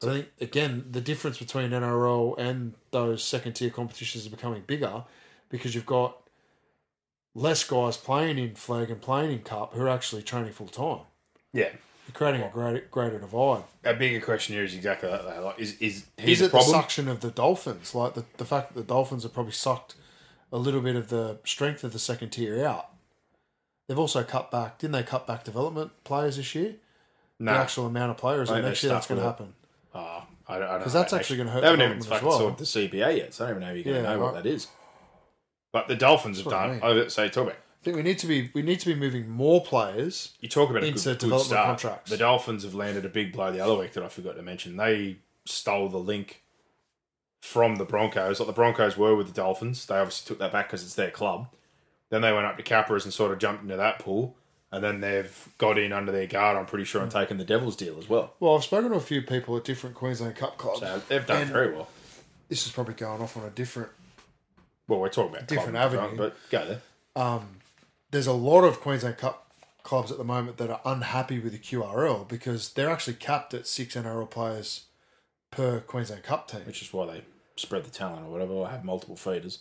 But 0.00 0.08
I 0.08 0.12
think 0.12 0.28
again, 0.40 0.84
the 0.90 1.00
difference 1.00 1.38
between 1.38 1.70
NRL 1.70 2.34
and 2.38 2.74
those 2.90 3.22
second 3.22 3.54
tier 3.54 3.70
competitions 3.70 4.24
is 4.24 4.30
becoming 4.30 4.64
bigger 4.66 5.04
because 5.48 5.74
you've 5.74 5.86
got 5.86 6.21
less 7.34 7.64
guys 7.64 7.96
playing 7.96 8.38
in 8.38 8.50
Flegg 8.50 8.90
and 8.90 9.00
playing 9.00 9.32
in 9.32 9.38
cup 9.40 9.74
who 9.74 9.82
are 9.82 9.88
actually 9.88 10.22
training 10.22 10.52
full 10.52 10.68
time. 10.68 11.00
yeah. 11.52 11.70
You're 12.08 12.14
creating 12.14 12.42
a 12.42 12.48
greater 12.50 12.80
greater 12.90 13.18
divide. 13.20 13.62
A 13.84 13.94
bigger 13.94 14.20
question 14.20 14.56
here 14.56 14.64
is 14.64 14.74
exactly 14.74 15.08
that. 15.08 15.22
though. 15.24 15.44
Like, 15.46 15.60
is 15.60 15.76
is 15.78 16.04
Is 16.18 16.40
the 16.40 16.46
it 16.46 16.52
the 16.52 16.60
suction 16.60 17.06
of 17.06 17.20
the 17.20 17.30
Dolphins? 17.30 17.94
Like 17.94 18.14
the, 18.14 18.24
the 18.38 18.44
fact 18.44 18.74
that 18.74 18.80
the 18.80 18.86
Dolphins 18.86 19.22
have 19.22 19.32
probably 19.32 19.52
sucked 19.52 19.94
a 20.50 20.58
little 20.58 20.80
bit 20.80 20.96
of 20.96 21.10
the 21.10 21.38
strength 21.44 21.84
of 21.84 21.92
the 21.92 22.00
second 22.00 22.30
tier 22.30 22.64
out. 22.64 22.88
They've 23.86 23.98
also 23.98 24.24
cut 24.24 24.50
back, 24.50 24.78
didn't 24.78 24.92
they 24.94 25.04
cut 25.04 25.28
back 25.28 25.44
development 25.44 25.92
players 26.02 26.38
this 26.38 26.54
year? 26.56 26.74
no, 27.38 27.52
The 27.52 27.58
actual 27.58 27.86
amount 27.86 28.10
of 28.10 28.16
players, 28.16 28.50
and 28.50 28.64
next 28.64 28.82
year 28.82 28.92
that's 28.92 29.06
going 29.06 29.20
to 29.20 29.26
happen. 29.26 29.54
Oh, 29.94 30.24
I 30.48 30.58
don't, 30.58 30.68
I 30.68 30.72
don't 30.72 30.82
'Cause 30.82 30.94
know. 30.94 31.00
that's 31.00 31.12
actually 31.12 31.36
gonna 31.36 31.50
hurt 31.50 31.60
They 31.60 31.68
haven't 31.68 31.82
even 31.82 32.02
fucking 32.02 32.26
well. 32.28 32.38
sorted 32.38 32.58
the 32.58 32.64
CBA 32.64 33.16
yet, 33.16 33.32
so 33.34 33.44
I 33.44 33.48
don't 33.48 33.58
even 33.58 33.68
know 33.68 33.74
if 33.74 33.86
you're 33.86 33.94
going 33.94 34.04
to 34.06 34.10
know 34.14 34.18
what 34.24 34.34
that 34.34 34.46
is. 34.46 34.66
But 35.72 35.88
the 35.88 35.96
Dolphins 35.96 36.36
have 36.38 36.44
That's 36.44 36.54
what 36.54 36.60
I 36.60 36.78
done. 36.78 36.96
mean. 36.96 37.04
I 37.04 37.08
say, 37.08 37.28
talk 37.28 37.44
about. 37.44 37.56
I 37.56 37.84
think 37.84 37.96
we 37.96 38.02
need 38.02 38.18
to 38.18 38.26
be 38.28 38.50
we 38.54 38.62
need 38.62 38.78
to 38.80 38.86
be 38.86 38.94
moving 38.94 39.28
more 39.28 39.60
players. 39.64 40.34
You 40.40 40.48
talk 40.48 40.70
about 40.70 40.84
a 40.84 40.86
Into 40.86 40.98
good, 41.02 41.04
good 41.04 41.18
development 41.18 41.48
start. 41.48 41.66
contracts. 41.66 42.10
The 42.10 42.16
Dolphins 42.16 42.62
have 42.62 42.74
landed 42.74 43.04
a 43.04 43.08
big 43.08 43.32
blow 43.32 43.50
the 43.50 43.60
other 43.60 43.76
week 43.76 43.94
that 43.94 44.04
I 44.04 44.08
forgot 44.08 44.36
to 44.36 44.42
mention. 44.42 44.76
They 44.76 45.16
stole 45.46 45.88
the 45.88 45.98
link 45.98 46.42
from 47.40 47.76
the 47.76 47.84
Broncos. 47.84 48.38
Like 48.38 48.46
the 48.46 48.52
Broncos 48.52 48.96
were 48.96 49.16
with 49.16 49.26
the 49.26 49.32
Dolphins. 49.32 49.84
They 49.86 49.96
obviously 49.96 50.28
took 50.28 50.38
that 50.38 50.52
back 50.52 50.68
because 50.68 50.84
it's 50.84 50.94
their 50.94 51.10
club. 51.10 51.48
Then 52.10 52.22
they 52.22 52.32
went 52.32 52.46
up 52.46 52.56
to 52.56 52.62
Capras 52.62 53.04
and 53.04 53.12
sort 53.12 53.32
of 53.32 53.38
jumped 53.38 53.62
into 53.64 53.76
that 53.76 53.98
pool. 53.98 54.36
And 54.70 54.82
then 54.82 55.00
they've 55.00 55.48
got 55.58 55.76
in 55.76 55.92
under 55.92 56.12
their 56.12 56.26
guard, 56.26 56.56
I'm 56.56 56.66
pretty 56.66 56.84
sure, 56.84 57.02
and 57.02 57.12
hmm. 57.12 57.18
taken 57.18 57.36
the 57.36 57.44
Devils 57.44 57.76
deal 57.76 57.98
as 57.98 58.08
well. 58.08 58.32
Well, 58.40 58.54
I've 58.54 58.64
spoken 58.64 58.90
to 58.90 58.96
a 58.96 59.00
few 59.00 59.20
people 59.22 59.56
at 59.56 59.64
different 59.64 59.96
Queensland 59.96 60.36
Cup 60.36 60.56
clubs. 60.56 60.80
So 60.80 61.02
they've 61.08 61.26
done 61.26 61.42
And 61.42 61.50
very 61.50 61.74
well. 61.74 61.88
This 62.48 62.64
is 62.64 62.72
probably 62.72 62.94
going 62.94 63.20
off 63.20 63.36
on 63.36 63.44
a 63.44 63.50
different. 63.50 63.90
Well, 64.92 65.00
we're 65.00 65.08
talking 65.08 65.34
about 65.34 65.48
different 65.48 65.70
club, 65.72 65.94
avenue. 65.94 66.16
but 66.18 66.36
go 66.50 66.66
there. 67.16 67.40
There's 68.10 68.26
a 68.26 68.34
lot 68.34 68.62
of 68.64 68.78
Queensland 68.82 69.16
Cup 69.16 69.50
clubs 69.82 70.12
at 70.12 70.18
the 70.18 70.24
moment 70.24 70.58
that 70.58 70.68
are 70.68 70.82
unhappy 70.84 71.38
with 71.38 71.52
the 71.52 71.58
QRL 71.58 72.28
because 72.28 72.74
they're 72.74 72.90
actually 72.90 73.14
capped 73.14 73.54
at 73.54 73.66
six 73.66 73.94
NRL 73.96 74.28
players 74.30 74.84
per 75.50 75.80
Queensland 75.80 76.24
Cup 76.24 76.46
team. 76.46 76.60
Which 76.66 76.82
is 76.82 76.92
why 76.92 77.06
they 77.06 77.24
spread 77.56 77.84
the 77.84 77.90
talent 77.90 78.26
or 78.26 78.30
whatever, 78.30 78.52
or 78.52 78.68
have 78.68 78.84
multiple 78.84 79.16
feeders. 79.16 79.60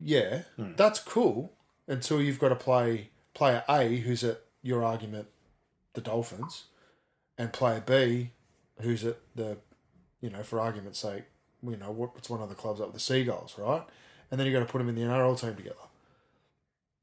Yeah, 0.00 0.42
Hmm. 0.56 0.72
that's 0.74 0.98
cool 0.98 1.52
until 1.86 2.20
you've 2.20 2.40
got 2.40 2.48
to 2.48 2.56
play 2.56 3.10
player 3.32 3.62
A, 3.68 3.98
who's 3.98 4.24
at 4.24 4.40
your 4.60 4.82
argument, 4.82 5.28
the 5.92 6.00
Dolphins, 6.00 6.64
and 7.38 7.52
player 7.52 7.80
B, 7.80 8.30
who's 8.80 9.04
at 9.04 9.18
the, 9.36 9.58
you 10.20 10.30
know, 10.30 10.42
for 10.42 10.58
argument's 10.58 10.98
sake, 10.98 11.24
you 11.62 11.76
know, 11.76 11.92
what- 11.92 12.12
what's 12.16 12.28
one 12.28 12.42
of 12.42 12.48
the 12.48 12.54
clubs 12.56 12.80
up 12.80 12.92
the 12.92 12.98
Seagulls, 12.98 13.56
right? 13.56 13.84
And 14.34 14.40
then 14.40 14.48
you 14.48 14.52
got 14.52 14.66
to 14.66 14.72
put 14.72 14.78
them 14.78 14.88
in 14.88 14.96
the 14.96 15.02
NRL 15.02 15.40
team 15.40 15.54
together. 15.54 15.76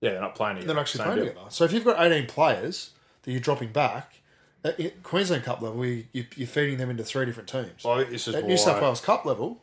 Yeah, 0.02 0.10
they're 0.10 0.20
not 0.20 0.36
playing 0.36 0.58
together. 0.58 0.68
They're 0.68 0.76
not 0.76 0.82
actually 0.82 0.98
Same 0.98 1.06
playing 1.06 1.20
deal. 1.20 1.30
together. 1.30 1.50
So 1.50 1.64
if 1.64 1.72
you've 1.72 1.86
got 1.86 2.06
18 2.06 2.28
players 2.28 2.90
that 3.24 3.32
you're 3.32 3.40
dropping 3.40 3.72
back, 3.72 4.16
uh, 4.66 4.68
at 4.68 4.80
at 4.82 5.02
Queensland 5.02 5.46
Cup 5.46 5.62
level, 5.62 5.86
you, 5.86 6.04
you, 6.12 6.26
you're 6.36 6.46
feeding 6.46 6.78
them 6.78 6.90
into 6.90 7.06
three 7.06 7.26
different 7.26 7.48
teams. 7.48 7.86
Well, 7.86 7.94
I 7.94 7.98
think 8.00 8.10
this 8.10 8.28
is 8.28 8.36
At 8.36 8.46
New 8.48 8.58
South 8.58 8.82
Wales 8.82 9.00
Cup 9.00 9.24
level, 9.24 9.62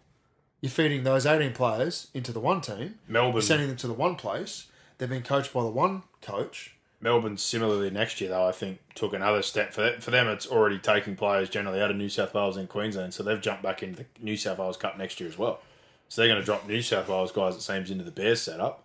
you're 0.63 0.71
feeding 0.71 1.05
those 1.05 1.27
18 1.27 1.53
players 1.53 2.09
into 2.15 2.33
the 2.33 2.41
one 2.41 2.63
team. 2.63 2.95
Melbourne, 3.07 3.35
You're 3.35 3.43
sending 3.43 3.69
them 3.69 3.77
to 3.77 3.87
the 3.87 3.93
one 3.93 4.17
place. 4.17 4.69
They're 4.97 5.09
being 5.09 5.23
coached 5.23 5.53
by 5.53 5.63
the 5.63 5.69
one 5.69 6.05
coach. 6.23 6.75
Melbourne 7.03 7.37
similarly 7.37 7.91
next 7.91 8.19
year, 8.23 8.31
though, 8.31 8.49
I 8.49 8.53
think 8.53 8.79
took 8.95 9.13
another 9.13 9.43
step. 9.43 9.75
For 9.75 9.83
that, 9.83 10.03
for 10.03 10.11
them, 10.11 10.27
it's 10.27 10.47
already 10.47 10.79
taking 10.79 11.17
players 11.17 11.51
generally 11.51 11.83
out 11.83 11.91
of 11.91 11.97
New 11.99 12.09
South 12.09 12.33
Wales 12.33 12.57
and 12.57 12.67
Queensland, 12.67 13.13
so 13.13 13.23
they've 13.23 13.41
jumped 13.41 13.63
back 13.63 13.83
into 13.83 13.99
the 13.99 14.07
New 14.21 14.39
South 14.39 14.59
Wales 14.59 14.79
Cup 14.79 14.97
next 14.97 15.21
year 15.21 15.29
as 15.29 15.37
well. 15.37 15.61
So 16.09 16.21
they're 16.21 16.29
going 16.29 16.41
to 16.41 16.45
drop 16.47 16.67
New 16.67 16.83
South 16.83 17.09
Wales 17.09 17.33
guys, 17.33 17.55
it 17.55 17.61
seems, 17.61 17.91
into 17.91 18.05
the 18.05 18.11
Bears 18.11 18.43
setup 18.43 18.85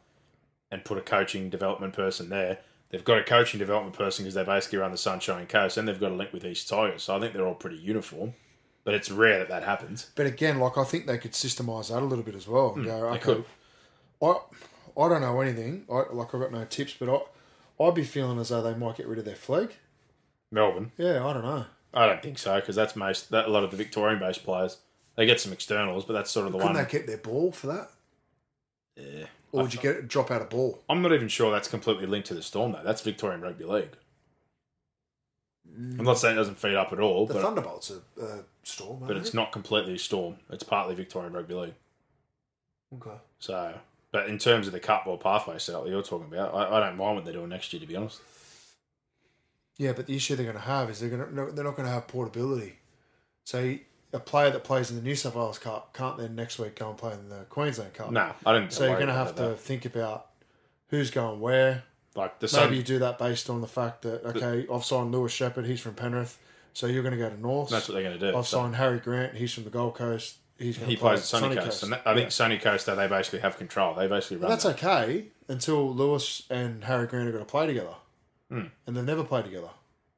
and 0.71 0.83
put 0.83 0.97
a 0.97 1.01
coaching 1.01 1.49
development 1.49 1.93
person 1.93 2.29
there. 2.29 2.59
They've 2.89 3.03
got 3.03 3.17
a 3.17 3.23
coaching 3.23 3.59
development 3.59 3.95
person 3.95 4.23
because 4.23 4.35
they 4.35 4.43
basically 4.43 4.79
run 4.79 4.91
the 4.91 4.97
Sunshine 4.97 5.47
Coast, 5.47 5.77
and 5.77 5.87
they've 5.87 5.99
got 5.99 6.11
a 6.11 6.15
link 6.15 6.33
with 6.33 6.45
East 6.45 6.69
Tigers. 6.69 7.03
So 7.03 7.15
I 7.15 7.19
think 7.19 7.33
they're 7.33 7.47
all 7.47 7.55
pretty 7.55 7.77
uniform, 7.77 8.33
but 8.83 8.93
it's 8.93 9.09
rare 9.09 9.39
that 9.39 9.49
that 9.49 9.63
happens. 9.63 10.11
But 10.15 10.25
again, 10.25 10.59
like 10.59 10.77
I 10.77 10.83
think 10.83 11.07
they 11.07 11.17
could 11.17 11.31
systemize 11.31 11.89
that 11.89 12.03
a 12.03 12.05
little 12.05 12.23
bit 12.23 12.35
as 12.35 12.47
well 12.47 12.73
and 12.75 12.83
hmm, 12.83 12.89
go, 12.89 13.01
they 13.01 13.07
okay, 13.07 13.19
could. 13.19 13.45
I, 14.21 15.01
I 15.01 15.09
don't 15.09 15.21
know 15.21 15.41
anything. 15.41 15.85
I, 15.91 16.03
like 16.11 16.35
I've 16.35 16.41
got 16.41 16.51
no 16.51 16.65
tips, 16.65 16.95
but 16.99 17.09
I, 17.09 17.83
I'd 17.83 17.95
be 17.95 18.03
feeling 18.03 18.39
as 18.39 18.49
though 18.49 18.61
they 18.61 18.75
might 18.75 18.97
get 18.97 19.07
rid 19.07 19.19
of 19.19 19.25
their 19.25 19.35
Flegg. 19.35 19.71
Melbourne, 20.51 20.91
Yeah, 20.97 21.25
I 21.25 21.33
don't 21.33 21.43
know. 21.43 21.65
I 21.95 22.05
don't 22.05 22.21
think 22.21 22.37
so 22.37 22.55
because 22.59 22.75
that's 22.75 22.95
most 22.95 23.31
that 23.31 23.47
a 23.47 23.49
lot 23.49 23.63
of 23.63 23.71
the 23.71 23.77
Victorian-based 23.77 24.43
players. 24.43 24.77
They 25.15 25.25
get 25.25 25.39
some 25.39 25.53
externals, 25.53 26.05
but 26.05 26.13
that's 26.13 26.31
sort 26.31 26.47
of 26.47 26.53
the 26.53 26.57
Couldn't 26.59 26.75
one. 26.75 26.83
they 26.83 26.89
keep 26.89 27.05
their 27.05 27.17
ball 27.17 27.51
for 27.51 27.67
that? 27.67 27.89
Yeah. 28.95 29.25
Or 29.51 29.63
would 29.63 29.73
you 29.73 29.79
get 29.79 30.07
drop 30.07 30.31
out 30.31 30.41
a 30.41 30.45
ball? 30.45 30.81
I'm 30.89 31.01
not 31.01 31.13
even 31.13 31.27
sure 31.27 31.51
that's 31.51 31.67
completely 31.67 32.07
linked 32.07 32.27
to 32.29 32.33
the 32.33 32.41
Storm 32.41 32.71
though. 32.71 32.81
That's 32.83 33.01
Victorian 33.01 33.41
Rugby 33.41 33.65
League. 33.65 33.91
I'm 35.75 36.03
not 36.05 36.19
saying 36.19 36.35
it 36.35 36.37
doesn't 36.39 36.57
feed 36.59 36.75
up 36.75 36.93
at 36.93 36.99
all, 36.99 37.25
The 37.25 37.35
but, 37.35 37.43
Thunderbolts 37.43 37.91
are 37.91 38.01
uh, 38.23 38.37
storm, 38.63 39.03
but 39.07 39.17
it's 39.17 39.33
not 39.33 39.51
completely 39.51 39.97
Storm. 39.97 40.35
It's 40.51 40.63
partly 40.63 40.93
Victorian 40.93 41.33
Rugby 41.33 41.53
League. 41.55 41.73
Okay. 42.95 43.17
So, 43.39 43.73
but 44.11 44.27
in 44.27 44.37
terms 44.37 44.67
of 44.67 44.73
the 44.73 44.79
cup 44.79 45.07
or 45.07 45.17
pathway 45.17 45.57
setup 45.57 45.83
that 45.85 45.89
you're 45.89 46.03
talking 46.03 46.27
about, 46.31 46.53
I, 46.53 46.77
I 46.77 46.79
don't 46.79 46.97
mind 46.97 47.15
what 47.15 47.25
they're 47.25 47.33
doing 47.33 47.49
next 47.49 47.73
year. 47.73 47.79
To 47.79 47.87
be 47.87 47.95
honest, 47.95 48.19
Yeah, 49.77 49.93
but 49.93 50.05
the 50.05 50.15
issue 50.15 50.35
they're 50.35 50.45
going 50.45 50.57
to 50.57 50.61
have 50.63 50.89
is 50.91 50.99
they're 50.99 51.09
going 51.09 51.21
to 51.35 51.51
they're 51.53 51.63
not 51.65 51.75
going 51.75 51.87
to 51.87 51.93
have 51.93 52.07
portability. 52.07 52.77
So 53.45 53.77
a 54.13 54.19
player 54.19 54.51
that 54.51 54.63
plays 54.63 54.89
in 54.91 54.95
the 54.95 55.01
New 55.01 55.15
South 55.15 55.35
Wales 55.35 55.57
Cup 55.59 55.93
can't 55.93 56.17
then 56.17 56.35
next 56.35 56.59
week 56.59 56.75
go 56.75 56.89
and 56.89 56.97
play 56.97 57.13
in 57.13 57.29
the 57.29 57.45
Queensland 57.49 57.93
Cup. 57.93 58.11
no, 58.11 58.31
I 58.45 58.53
didn't. 58.53 58.71
So 58.71 58.85
you're 58.85 58.95
going 58.95 59.07
to 59.07 59.13
have 59.13 59.35
to 59.35 59.41
that. 59.49 59.59
think 59.59 59.85
about 59.85 60.27
who's 60.89 61.09
going 61.11 61.39
where. 61.39 61.83
like 62.15 62.39
the 62.39 62.45
Maybe 62.45 62.65
Sun. 62.67 62.73
you 62.75 62.83
do 62.83 62.99
that 62.99 63.17
based 63.17 63.49
on 63.49 63.61
the 63.61 63.67
fact 63.67 64.03
that 64.03 64.23
okay, 64.25 64.67
I've 64.71 64.85
signed 64.85 65.11
Lewis 65.11 65.31
Shepherd, 65.31 65.65
he's 65.65 65.81
from 65.81 65.95
Penrith, 65.95 66.37
so 66.73 66.85
you're 66.87 67.01
going 67.03 67.13
to 67.13 67.19
go 67.19 67.29
to 67.29 67.39
North. 67.41 67.69
That's 67.69 67.87
what 67.89 67.95
they're 67.95 68.03
going 68.03 68.19
to 68.19 68.31
do. 68.31 68.37
I've 68.37 68.45
So 68.47 68.57
signed 68.61 68.75
Harry 68.75 68.99
Grant, 68.99 69.35
he's 69.35 69.51
from 69.53 69.63
the 69.63 69.69
Gold 69.71 69.95
Coast. 69.95 70.37
He's 70.59 70.77
going 70.77 70.89
he 70.91 70.95
to 70.95 71.01
play 71.01 71.09
plays 71.09 71.19
at 71.21 71.25
Sunny, 71.25 71.55
Coast, 71.55 71.81
and 71.83 71.93
that, 71.93 72.03
I 72.05 72.13
think 72.13 72.31
Sunny 72.31 72.59
Coast, 72.59 72.85
though, 72.85 72.95
they 72.95 73.07
basically 73.07 73.39
have 73.39 73.57
control. 73.57 73.95
They 73.95 74.07
basically 74.07 74.37
run. 74.37 74.43
But 74.43 74.49
that's 74.49 74.63
that. 74.65 74.75
okay 74.83 75.25
until 75.47 75.91
Lewis 75.93 76.43
and 76.51 76.83
Harry 76.83 77.07
Grant 77.07 77.27
are 77.27 77.31
going 77.31 77.43
to 77.43 77.49
play 77.49 77.65
together, 77.65 77.95
Hmm. 78.49 78.65
and 78.85 78.95
they've 78.95 79.03
never 79.03 79.23
played 79.23 79.45
together. 79.45 79.69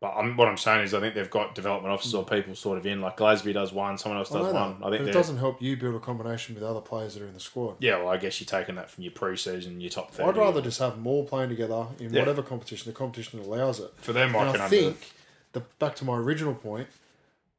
But 0.05 0.19
I'm, 0.19 0.37
what 0.37 0.47
I'm 0.47 0.57
saying 0.57 0.83
is, 0.83 0.93
I 0.93 0.99
think 0.99 1.15
they've 1.15 1.29
got 1.29 1.55
development 1.55 1.91
officers 1.91 2.13
or 2.13 2.23
hmm. 2.23 2.35
people 2.35 2.55
sort 2.55 2.77
of 2.77 2.85
in. 2.85 3.01
Like 3.01 3.17
Glasby 3.17 3.53
does 3.53 3.73
one, 3.73 3.97
someone 3.97 4.19
else 4.19 4.31
I 4.31 4.35
know 4.35 4.43
does 4.43 4.53
that, 4.53 4.59
one. 4.59 4.71
I 4.71 4.79
but 4.79 4.89
think 4.91 5.01
it 5.01 5.03
they're- 5.05 5.13
doesn't 5.13 5.37
help 5.37 5.61
you 5.63 5.75
build 5.75 5.95
a 5.95 5.99
combination 5.99 6.53
with 6.53 6.63
other 6.63 6.79
players 6.79 7.15
that 7.15 7.23
are 7.23 7.27
in 7.27 7.33
the 7.33 7.39
squad. 7.39 7.77
Yeah, 7.79 7.97
well, 7.97 8.09
I 8.09 8.17
guess 8.17 8.39
you're 8.39 8.45
taking 8.45 8.75
that 8.75 8.91
from 8.91 9.03
your 9.03 9.13
pre-season, 9.13 9.81
your 9.81 9.89
top 9.89 10.11
30. 10.11 10.29
I'd 10.29 10.37
rather 10.37 10.61
just 10.61 10.77
have 10.77 10.93
them 10.93 11.07
all 11.07 11.25
playing 11.25 11.49
together 11.49 11.87
in 11.99 12.13
Yeah. 12.13 12.19
whatever 12.19 12.43
competition 12.43 12.91
the 12.91 12.95
competition 12.95 13.39
allows 13.39 13.79
it. 13.79 13.91
For 13.97 14.13
them, 14.13 14.35
I 14.35 14.43
and 14.43 14.51
can 14.51 14.61
I 14.61 14.65
under- 14.65 14.77
think 14.77 15.11
the 15.53 15.61
back 15.79 15.95
to 15.95 16.05
my 16.05 16.17
original 16.17 16.53
point, 16.53 16.87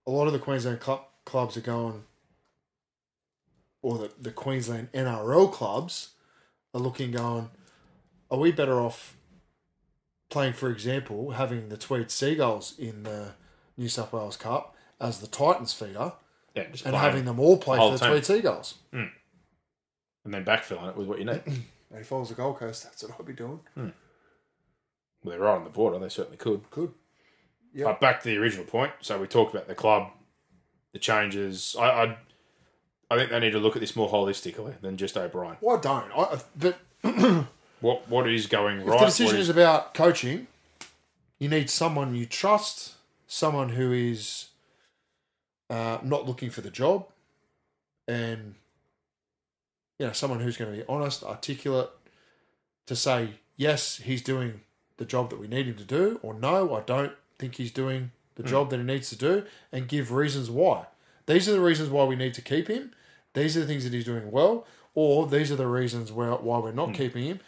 a 0.06 0.12
lot 0.12 0.28
of 0.28 0.32
the 0.32 0.38
Queensland 0.38 0.78
club, 0.78 1.00
clubs 1.24 1.56
are 1.56 1.62
going, 1.62 2.04
or 3.82 3.98
the, 3.98 4.12
the 4.20 4.30
Queensland 4.30 4.92
NRL 4.92 5.52
clubs 5.52 6.10
are 6.72 6.80
looking, 6.80 7.10
going, 7.10 7.50
are 8.30 8.38
we 8.38 8.52
better 8.52 8.80
off 8.80 9.15
playing, 10.30 10.54
for 10.54 10.70
example, 10.70 11.32
having 11.32 11.68
the 11.68 11.76
Tweed 11.76 12.10
Seagulls 12.10 12.78
in 12.78 13.02
the 13.04 13.34
New 13.76 13.88
South 13.88 14.12
Wales 14.12 14.36
Cup 14.36 14.74
as 15.00 15.20
the 15.20 15.26
Titans 15.26 15.72
feeder, 15.72 16.12
yeah, 16.54 16.64
just 16.70 16.86
and 16.86 16.96
having 16.96 17.24
them 17.24 17.38
all 17.38 17.58
play 17.58 17.78
for 17.78 17.92
the 17.92 17.98
team. 17.98 18.08
Tweed 18.10 18.24
Seagulls? 18.24 18.74
Mm. 18.92 19.10
and 20.24 20.34
then 20.34 20.44
backfilling 20.44 20.88
it 20.88 20.96
with 20.96 21.06
what 21.06 21.18
you 21.18 21.24
need. 21.24 21.42
And 21.46 22.00
if 22.00 22.12
I 22.12 22.16
was 22.16 22.30
the 22.30 22.34
Gold 22.34 22.58
Coast, 22.58 22.82
that's 22.84 23.02
what 23.04 23.14
I'd 23.18 23.26
be 23.26 23.32
doing. 23.32 23.60
Hmm. 23.74 23.88
well, 25.22 25.30
they're 25.30 25.38
right 25.38 25.56
on 25.56 25.64
the 25.64 25.70
border. 25.70 25.98
They 25.98 26.08
certainly 26.08 26.36
could. 26.36 26.68
Good. 26.70 26.92
Yeah. 27.72 27.84
But 27.84 28.00
back 28.00 28.22
to 28.22 28.28
the 28.28 28.36
original 28.38 28.64
point. 28.64 28.92
So 29.00 29.18
we 29.20 29.26
talked 29.26 29.54
about 29.54 29.68
the 29.68 29.74
club, 29.74 30.10
the 30.92 30.98
changes. 30.98 31.76
I, 31.78 31.84
I, 31.84 32.16
I 33.10 33.16
think 33.16 33.30
they 33.30 33.38
need 33.38 33.52
to 33.52 33.58
look 33.58 33.76
at 33.76 33.80
this 33.80 33.94
more 33.94 34.10
holistically 34.10 34.80
than 34.80 34.96
just 34.96 35.16
O'Brien. 35.16 35.58
Well, 35.60 35.76
I 35.76 35.80
don't. 35.80 36.10
I, 36.16 36.40
but 36.56 36.78
What 37.80 38.08
what 38.08 38.28
is 38.28 38.46
going 38.46 38.80
If 38.80 38.86
right? 38.86 39.00
the 39.00 39.06
decision 39.06 39.38
is 39.38 39.48
about 39.48 39.94
coaching, 39.94 40.46
you 41.38 41.48
need 41.48 41.68
someone 41.68 42.14
you 42.14 42.26
trust, 42.26 42.94
someone 43.26 43.70
who 43.70 43.92
is 43.92 44.48
uh, 45.68 45.98
not 46.02 46.26
looking 46.26 46.50
for 46.50 46.62
the 46.62 46.70
job, 46.70 47.06
and 48.08 48.54
you 49.98 50.06
know 50.06 50.12
someone 50.12 50.40
who's 50.40 50.56
going 50.56 50.70
to 50.70 50.78
be 50.78 50.84
honest, 50.88 51.22
articulate, 51.22 51.90
to 52.86 52.96
say 52.96 53.30
yes, 53.56 53.98
he's 53.98 54.22
doing 54.22 54.60
the 54.96 55.04
job 55.04 55.28
that 55.30 55.38
we 55.38 55.46
need 55.46 55.66
him 55.66 55.76
to 55.76 55.84
do, 55.84 56.18
or 56.22 56.32
no, 56.32 56.74
I 56.74 56.80
don't 56.80 57.12
think 57.38 57.56
he's 57.56 57.70
doing 57.70 58.12
the 58.36 58.42
job 58.42 58.70
that 58.70 58.78
he 58.78 58.82
needs 58.82 59.10
to 59.10 59.16
do, 59.16 59.44
and 59.72 59.88
give 59.88 60.12
reasons 60.12 60.50
why. 60.50 60.86
These 61.26 61.48
are 61.48 61.52
the 61.52 61.60
reasons 61.60 61.90
why 61.90 62.04
we 62.04 62.16
need 62.16 62.34
to 62.34 62.42
keep 62.42 62.68
him. 62.68 62.92
These 63.34 63.56
are 63.56 63.60
the 63.60 63.66
things 63.66 63.84
that 63.84 63.92
he's 63.92 64.04
doing 64.04 64.30
well, 64.30 64.66
or 64.94 65.26
these 65.26 65.50
are 65.52 65.56
the 65.56 65.66
reasons 65.66 66.10
where, 66.12 66.30
why 66.32 66.58
we're 66.58 66.72
not 66.72 66.94
keeping 66.94 67.24
him 67.24 67.40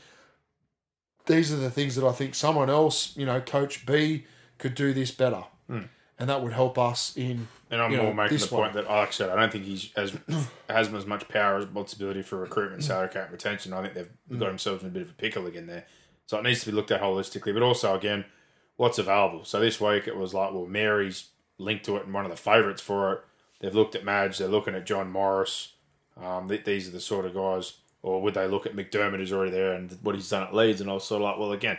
these 1.29 1.53
are 1.53 1.57
the 1.57 1.71
things 1.71 1.95
that 1.95 2.05
I 2.05 2.11
think 2.13 2.35
someone 2.35 2.69
else, 2.69 3.17
you 3.17 3.25
know, 3.25 3.41
Coach 3.41 3.87
B 3.87 4.25
could 4.59 4.75
do 4.75 4.93
this 4.93 5.13
better, 5.13 5.45
and 5.69 6.29
that 6.29 6.43
would 6.43 6.53
help 6.53 6.77
us 6.79 7.17
in. 7.17 7.47
And 7.71 7.81
I'm 7.81 7.91
you 7.93 7.99
know, 7.99 8.05
more 8.05 8.15
making 8.15 8.39
the 8.39 8.47
point 8.49 8.73
that, 8.73 8.87
like 8.89 9.09
I 9.09 9.11
said, 9.13 9.31
I 9.31 9.37
don't 9.37 9.53
think 9.53 9.65
he's 9.65 9.93
as 9.95 10.13
has 10.69 10.93
as 10.93 11.07
much 11.07 11.29
power 11.29 11.55
or 11.55 11.59
responsibility 11.59 12.23
for 12.23 12.37
recruitment, 12.39 12.83
salary 12.83 13.09
cap, 13.11 13.31
retention. 13.31 13.73
I 13.73 13.83
think 13.83 13.95
they've 13.95 14.11
Mm. 14.31 14.39
got 14.41 14.47
themselves 14.49 14.83
in 14.83 14.89
a 14.89 14.93
bit 14.93 15.03
of 15.03 15.11
a 15.11 15.15
pickle 15.15 15.47
again 15.47 15.67
there. 15.67 15.85
So 16.27 16.39
it 16.39 16.43
needs 16.45 16.61
to 16.61 16.67
be 16.67 16.73
looked 16.73 16.91
at 16.91 17.01
holistically, 17.01 17.55
but 17.55 17.63
also 17.63 17.95
again, 17.95 18.25
what's 18.77 18.99
available. 18.99 19.45
So 19.45 19.61
this 19.61 19.81
week 19.81 20.07
it 20.09 20.17
was 20.17 20.35
like, 20.35 20.53
well, 20.53 20.67
Mary's 20.67 21.29
linked 21.59 21.85
to 21.87 21.97
it 21.97 22.05
and 22.05 22.13
one 22.15 22.25
of 22.25 22.31
the 22.31 22.37
favourites 22.37 22.83
for 22.83 23.13
it. 23.13 23.21
They've 23.61 23.75
looked 23.75 23.95
at 23.95 24.05
Madge. 24.05 24.39
They're 24.39 24.49
looking 24.49 24.75
at 24.75 24.87
John 24.87 25.11
Morris. 25.11 25.73
Um, 26.23 26.49
th- 26.49 26.65
these 26.65 26.87
are 26.89 26.91
the 26.93 27.01
sort 27.01 27.25
of 27.27 27.35
guys. 27.35 27.75
Or 28.03 28.23
would 28.23 28.35
they 28.35 28.47
look 28.47 28.67
at 28.67 28.77
McDermott, 28.77 29.19
who's 29.19 29.33
already 29.33 29.51
there, 29.51 29.73
and 29.73 29.97
what 30.03 30.15
he's 30.15 30.31
done 30.31 30.45
at 30.45 30.55
Leeds? 30.55 30.81
And 30.81 30.89
I 30.89 30.95
was 30.95 31.05
sort 31.05 31.23
of 31.23 31.25
like, 31.25 31.39
well, 31.39 31.53
again, 31.53 31.79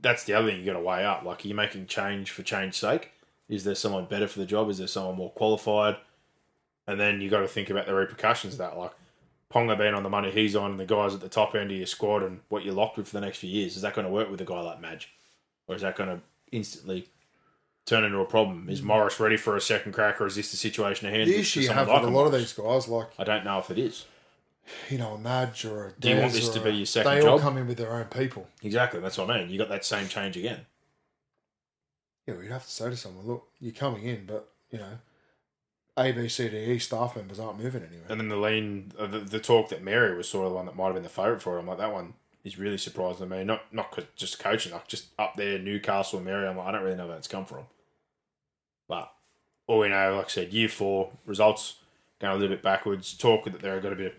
that's 0.00 0.24
the 0.24 0.34
other 0.34 0.48
thing 0.48 0.60
you 0.60 0.66
got 0.66 0.74
to 0.74 0.80
weigh 0.80 1.04
up. 1.04 1.24
Like, 1.24 1.44
are 1.44 1.48
you 1.48 1.54
making 1.54 1.86
change 1.86 2.30
for 2.30 2.42
change's 2.42 2.76
sake? 2.76 3.12
Is 3.48 3.64
there 3.64 3.74
someone 3.74 4.06
better 4.06 4.28
for 4.28 4.38
the 4.38 4.46
job? 4.46 4.70
Is 4.70 4.78
there 4.78 4.86
someone 4.86 5.16
more 5.16 5.32
qualified? 5.32 5.96
And 6.86 7.00
then 7.00 7.20
you 7.20 7.28
got 7.28 7.40
to 7.40 7.48
think 7.48 7.68
about 7.70 7.86
the 7.86 7.94
repercussions 7.94 8.54
of 8.54 8.58
that. 8.58 8.78
Like, 8.78 8.92
Ponga 9.52 9.78
being 9.78 9.94
on 9.94 10.02
the 10.02 10.10
money 10.10 10.30
he's 10.30 10.56
on, 10.56 10.72
and 10.72 10.80
the 10.80 10.86
guys 10.86 11.14
at 11.14 11.20
the 11.20 11.28
top 11.28 11.54
end 11.54 11.70
of 11.70 11.76
your 11.76 11.86
squad, 11.86 12.22
and 12.22 12.40
what 12.48 12.64
you're 12.64 12.74
locked 12.74 12.96
with 12.96 13.08
for 13.08 13.18
the 13.18 13.24
next 13.24 13.38
few 13.38 13.50
years. 13.50 13.76
Is 13.76 13.82
that 13.82 13.94
going 13.94 14.06
to 14.06 14.12
work 14.12 14.30
with 14.30 14.40
a 14.40 14.44
guy 14.44 14.60
like 14.60 14.80
Madge? 14.80 15.12
Or 15.68 15.74
is 15.74 15.82
that 15.82 15.96
going 15.96 16.10
to 16.10 16.20
instantly 16.52 17.08
turn 17.86 18.04
into 18.04 18.18
a 18.18 18.24
problem? 18.24 18.68
Is 18.68 18.82
mm. 18.82 18.84
Morris 18.84 19.18
ready 19.18 19.36
for 19.36 19.56
a 19.56 19.60
second 19.60 19.92
crack, 19.92 20.20
or 20.20 20.26
is 20.26 20.36
this 20.36 20.50
the 20.50 20.56
situation 20.56 21.06
at 21.06 21.14
hand? 21.14 21.28
The 21.28 21.38
issue 21.38 21.60
you 21.60 21.70
have 21.70 21.86
with 21.86 21.96
like 21.96 22.04
a 22.04 22.10
lot 22.10 22.26
of 22.26 22.32
these 22.32 22.52
guys, 22.52 22.88
like 22.88 23.08
I 23.18 23.24
don't 23.24 23.44
know 23.44 23.58
if 23.58 23.70
it 23.70 23.78
is. 23.78 24.04
You 24.90 24.98
know, 24.98 25.14
a 25.16 25.18
nudge 25.18 25.64
or 25.64 25.86
a 25.88 25.92
Do 26.00 26.10
you 26.10 26.16
want 26.18 26.32
this 26.32 26.48
to 26.50 26.60
be 26.60 26.70
your 26.70 26.86
second 26.86 27.10
They 27.12 27.20
all 27.20 27.36
job? 27.38 27.40
come 27.42 27.56
in 27.58 27.66
with 27.66 27.78
their 27.78 27.92
own 27.92 28.06
people. 28.06 28.46
Exactly. 28.62 29.00
That's 29.00 29.18
what 29.18 29.30
I 29.30 29.40
mean. 29.40 29.50
You 29.50 29.58
got 29.58 29.68
that 29.68 29.84
same 29.84 30.08
change 30.08 30.36
again. 30.36 30.66
Yeah, 32.26 32.34
we'd 32.34 32.50
have 32.50 32.64
to 32.64 32.70
say 32.70 32.90
to 32.90 32.96
someone, 32.96 33.26
look, 33.26 33.48
you're 33.60 33.72
coming 33.72 34.02
in, 34.04 34.26
but, 34.26 34.48
you 34.70 34.78
know, 34.78 34.98
A, 35.96 36.10
B, 36.12 36.28
C, 36.28 36.48
D, 36.48 36.56
E 36.56 36.78
staff 36.80 37.14
members 37.14 37.38
aren't 37.38 37.58
moving 37.62 37.82
anywhere. 37.82 38.06
And 38.08 38.18
then 38.20 38.28
the 38.28 38.36
lean, 38.36 38.92
uh, 38.98 39.06
the, 39.06 39.20
the 39.20 39.38
talk 39.38 39.68
that 39.68 39.82
Mary 39.82 40.16
was 40.16 40.28
sort 40.28 40.44
of 40.46 40.50
the 40.50 40.56
one 40.56 40.66
that 40.66 40.74
might 40.76 40.86
have 40.86 40.94
been 40.94 41.02
the 41.04 41.08
favourite 41.08 41.40
for 41.40 41.56
it. 41.56 41.60
I'm 41.60 41.66
like, 41.68 41.78
that 41.78 41.92
one 41.92 42.14
is 42.42 42.58
really 42.58 42.78
surprising 42.78 43.28
to 43.28 43.36
me. 43.36 43.44
Not 43.44 43.72
not 43.72 43.90
'cause 43.92 44.04
just 44.16 44.38
coaching, 44.40 44.72
like 44.72 44.86
just 44.88 45.06
up 45.18 45.36
there, 45.36 45.58
Newcastle 45.58 46.18
and 46.18 46.26
Mary. 46.26 46.46
I'm 46.46 46.56
like, 46.56 46.66
I 46.66 46.72
don't 46.72 46.82
really 46.82 46.96
know 46.96 47.06
where 47.06 47.16
that's 47.16 47.26
come 47.28 47.44
from. 47.44 47.64
But 48.88 49.12
all 49.66 49.78
we 49.80 49.88
know, 49.88 50.16
like 50.16 50.26
I 50.26 50.28
said, 50.28 50.52
year 50.52 50.68
four 50.68 51.10
results 51.26 51.76
going 52.20 52.34
a 52.34 52.36
little 52.36 52.54
bit 52.56 52.62
backwards. 52.62 53.14
Talk 53.16 53.44
that 53.44 53.60
they've 53.60 53.82
got 53.82 53.92
a 53.92 53.96
bit 53.96 54.06
of 54.06 54.12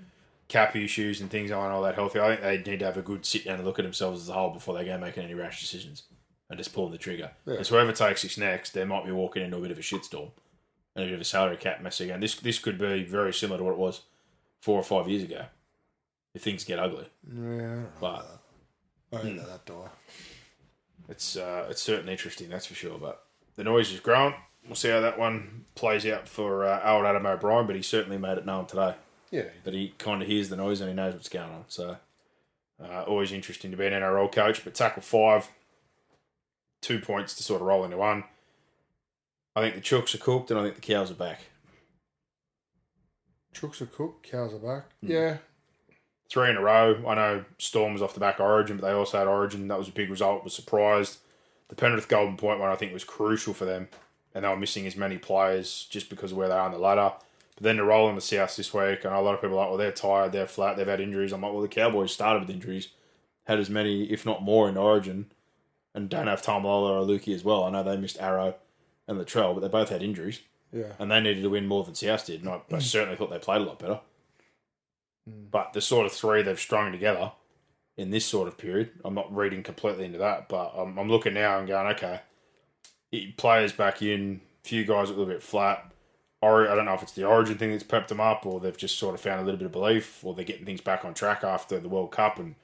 cap 0.48 0.76
issues 0.76 1.20
and 1.22 1.30
things 1.30 1.52
aren't 1.52 1.74
all 1.74 1.82
that 1.84 1.96
healthy. 1.96 2.20
I 2.20 2.36
think 2.36 2.42
they 2.66 2.72
need 2.72 2.80
to 2.80 2.86
have 2.86 2.98
a 2.98 3.02
good 3.02 3.26
sit 3.26 3.46
down 3.46 3.56
and 3.56 3.66
look 3.66 3.80
at 3.80 3.84
themselves 3.84 4.22
as 4.22 4.30
a 4.30 4.34
whole 4.34 4.52
before 4.52 4.76
they 4.76 4.86
go 4.86 4.98
making 4.98 5.24
any 5.24 5.34
rash 5.34 5.60
decisions 5.60 6.04
and 6.50 6.58
just 6.58 6.74
pulling 6.74 6.92
the 6.94 6.98
trigger. 6.98 7.32
Yeah. 7.46 7.54
Because 7.54 7.70
whoever 7.70 7.92
takes 7.92 8.22
this 8.22 8.38
next, 8.38 8.72
they 8.72 8.86
might 8.86 9.06
be 9.06 9.12
walking 9.12 9.44
into 9.44 9.58
a 9.58 9.62
bit 9.62 9.72
of 9.72 9.78
a 9.78 9.82
shitstorm 9.82 10.32
and 10.96 11.04
a 11.04 11.08
bit 11.08 11.14
of 11.16 11.22
a 11.22 11.26
salary 11.26 11.58
cap 11.58 11.82
mess 11.82 12.00
again. 12.00 12.20
This 12.22 12.36
this 12.36 12.60
could 12.60 12.78
be 12.78 13.04
very 13.04 13.34
similar 13.34 13.58
to 13.58 13.64
what 13.64 13.74
it 13.74 13.78
was 13.78 14.02
four 14.62 14.80
or 14.80 14.84
five 14.84 15.08
years 15.10 15.24
ago 15.24 15.46
if 16.34 16.42
things 16.44 16.64
get 16.64 16.80
ugly. 16.80 17.08
Yeah, 17.30 17.84
But 18.00 18.26
that. 19.12 19.20
I 19.20 19.24
don't 19.24 19.38
let 19.38 19.48
that 19.48 19.66
die. 19.66 19.90
it's 21.10 21.36
uh, 21.38 21.68
it's 21.70 21.82
certainly 21.82 22.12
interesting, 22.14 22.50
that's 22.50 22.66
for 22.66 22.76
sure. 22.76 22.98
But 22.98 23.24
the 23.56 23.64
noise 23.64 23.92
is 23.92 24.00
growing. 24.00 24.34
We'll 24.66 24.76
see 24.76 24.90
how 24.90 25.00
that 25.02 25.18
one 25.18 25.66
plays 25.76 26.06
out 26.06 26.28
for 26.28 26.66
uh, 26.66 26.82
old 26.92 27.06
Adam 27.06 27.26
O'Brien, 27.26 27.68
but 27.68 27.76
he 27.78 27.82
certainly 27.82 28.18
made 28.18 28.38
it 28.38 28.46
known 28.46 28.66
today 28.66 28.96
Yeah, 29.32 29.46
But 29.64 29.74
he 29.74 29.94
kind 29.98 30.22
of 30.22 30.28
hears 30.28 30.50
the 30.50 30.56
noise 30.56 30.80
and 30.80 30.90
he 30.90 30.96
knows 30.96 31.14
what's 31.14 31.30
going 31.30 31.50
on. 31.50 31.66
So 31.68 31.98
uh, 32.82 33.04
always 33.04 33.32
interesting 33.32 33.72
to 33.72 33.78
be 33.78 33.86
an 33.86 33.94
NRL 33.94 34.32
coach. 34.32 34.64
But 34.64 34.74
tackle 34.74 35.02
five, 35.02 35.50
two 36.82 37.00
points 37.00 37.34
to 37.36 37.44
sort 37.44 37.62
of 37.62 37.68
roll 37.68 37.84
into 37.84 37.98
one. 37.98 38.24
I 39.56 39.62
think 39.62 39.76
the 39.76 39.82
chooks 39.82 40.14
are 40.16 40.20
cooked 40.20 40.52
and 40.52 40.60
I 40.60 40.64
think 40.64 40.76
the 40.76 40.82
cows 40.82 41.12
are 41.12 41.16
back. 41.16 41.42
Chooks 43.54 43.82
are 43.82 43.88
cooked, 43.88 44.30
cows 44.30 44.54
are 44.54 44.60
back. 44.60 44.86
Hmm. 45.02 45.12
Yeah, 45.12 45.38
three 46.30 46.50
in 46.50 46.58
a 46.58 46.62
row. 46.62 47.04
I 47.08 47.16
know 47.16 47.46
Storm 47.58 47.94
was 47.94 48.02
off 48.02 48.14
the 48.14 48.20
back 48.20 48.40
of 48.40 48.46
Origin, 48.46 48.78
but 48.78 48.88
they 48.88 48.94
also 48.94 49.18
had 49.18 49.28
Origin. 49.28 49.68
That 49.68 49.80
was 49.80 49.88
a 49.88 49.94
big 49.94 50.10
result. 50.12 50.44
Was 50.44 50.54
surprised. 50.54 51.20
The 51.70 51.76
Penrith 51.76 52.08
Golden 52.08 52.38
Point 52.38 52.60
one 52.60 52.70
I 52.70 52.76
think 52.76 52.94
was 52.94 53.04
crucial 53.04 53.54
for 53.54 53.66
them, 53.66 53.90
and 54.34 54.46
they 54.46 54.50
were 54.50 54.56
missing 54.58 54.86
as 54.86 54.96
many 54.96 55.18
players 55.18 55.88
just 55.90 56.10
because 56.10 56.32
of 56.32 56.38
where 56.38 56.48
they 56.48 56.54
are 56.54 56.68
on 56.68 56.72
the 56.72 56.78
ladder. 56.78 57.14
But 57.58 57.64
then 57.64 57.78
to 57.78 57.84
roll 57.84 58.08
in 58.08 58.14
the 58.14 58.22
South 58.22 58.56
this 58.56 58.72
week, 58.72 59.04
and 59.04 59.14
a 59.14 59.20
lot 59.20 59.34
of 59.34 59.42
people 59.42 59.58
are 59.58 59.62
like, 59.62 59.70
well, 59.70 59.78
they're 59.78 59.92
tired, 59.92 60.32
they're 60.32 60.46
flat, 60.46 60.78
they've 60.78 60.86
had 60.86 61.02
injuries. 61.02 61.34
I'm 61.34 61.42
like, 61.42 61.52
well, 61.52 61.64
the 61.64 61.68
Cowboys 61.68 62.14
started 62.14 62.42
with 62.42 62.52
injuries, 62.52 62.90
had 63.46 63.60
as 63.60 63.68
many, 63.68 64.04
if 64.12 64.28
not 64.28 64.44
more, 64.44 64.70
in 64.70 64.78
Origin, 64.78 65.26
and 65.96 66.08
don't 66.08 66.28
have 66.28 66.44
Taumalolo 66.44 67.02
or 67.02 67.08
Lukey 67.08 67.34
as 67.34 67.44
well. 67.44 67.64
I 67.64 67.72
know 67.72 67.82
they 67.82 67.98
missed 67.98 68.22
Arrow 68.22 68.54
and 69.08 69.18
Latrell, 69.18 69.56
but 69.56 69.62
they 69.62 69.70
both 69.70 69.90
had 69.90 70.04
injuries, 70.04 70.42
yeah. 70.72 70.94
and 71.00 71.10
they 71.10 71.20
needed 71.20 71.42
to 71.42 71.50
win 71.50 71.66
more 71.66 71.84
than 71.84 71.96
South 71.96 72.28
did. 72.28 72.42
And 72.42 72.50
I, 72.50 72.62
I 72.70 72.76
mm. 72.76 72.82
certainly 72.82 73.16
thought 73.16 73.32
they 73.32 73.40
played 73.40 73.62
a 73.62 73.66
lot 73.66 73.80
better. 73.80 74.02
Mm. 75.28 75.50
But 75.50 75.74
the 75.74 75.82
sort 75.82 76.06
of 76.06 76.12
three 76.12 76.44
they've 76.44 76.60
strung 76.60 76.92
together 76.92 77.32
in 77.98 78.12
this 78.12 78.28
sort 78.28 78.48
of 78.48 78.60
period, 78.60 78.92
I'm 79.04 79.16
not 79.16 79.36
reading 79.36 79.64
completely 79.64 80.06
into 80.06 80.20
that, 80.20 80.48
but 80.48 80.74
I'm, 80.78 81.00
I'm 81.00 81.10
looking 81.10 81.34
now 81.34 81.58
and 81.58 81.68
going, 81.68 81.88
okay, 81.96 82.22
players 83.38 83.72
back 83.72 84.04
in, 84.04 84.42
few 84.64 84.86
guys 84.86 85.10
a 85.10 85.14
little 85.14 85.26
bit 85.26 85.42
flat. 85.42 85.92
Or 86.42 86.70
I 86.70 86.76
don't 86.76 86.86
know 86.86 86.94
if 86.94 87.02
it's 87.02 87.14
the 87.14 87.26
origin 87.26 87.58
thing 87.58 87.72
that's 87.72 87.84
pepped 87.84 88.10
them 88.10 88.20
up, 88.20 88.46
or 88.46 88.60
they've 88.60 88.78
just 88.78 89.00
sort 89.00 89.16
of 89.16 89.22
found 89.22 89.42
a 89.42 89.44
little 89.44 89.58
bit 89.58 89.66
of 89.66 89.72
belief, 89.72 90.24
or 90.24 90.34
they're 90.34 90.46
getting 90.46 90.66
things 90.66 90.82
back 90.82 91.04
on 91.04 91.14
track 91.14 91.44
after 91.44 91.80
the 91.80 91.90
World 91.90 92.12
Cup 92.12 92.38
and 92.38 92.56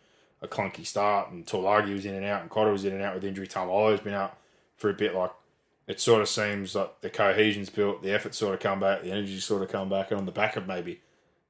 a 0.41 0.47
clunky 0.47 0.85
start. 0.85 1.31
And 1.31 1.45
Tulagi 1.45 1.93
was 1.93 2.05
in 2.05 2.13
and 2.13 2.25
out, 2.25 2.41
and 2.41 2.49
Cotter 2.49 2.71
was 2.71 2.85
in 2.85 2.93
and 2.93 3.01
out 3.01 3.15
with 3.15 3.23
injury 3.23 3.47
time. 3.47 3.69
Olo's 3.69 3.99
been 3.99 4.13
out 4.13 4.37
for 4.77 4.89
a 4.89 4.93
bit. 4.93 5.15
Like 5.15 5.31
it 5.87 5.99
sort 5.99 6.21
of 6.21 6.29
seems 6.29 6.75
like 6.75 7.01
the 7.01 7.09
cohesion's 7.09 7.69
built, 7.69 8.03
the 8.03 8.11
effort 8.11 8.35
sort 8.35 8.53
of 8.53 8.59
come 8.59 8.79
back, 8.79 9.01
the 9.01 9.11
energy 9.11 9.39
sort 9.39 9.63
of 9.63 9.69
come 9.69 9.89
back, 9.89 10.11
and 10.11 10.19
on 10.19 10.25
the 10.25 10.31
back 10.31 10.55
of 10.55 10.67
maybe 10.67 11.01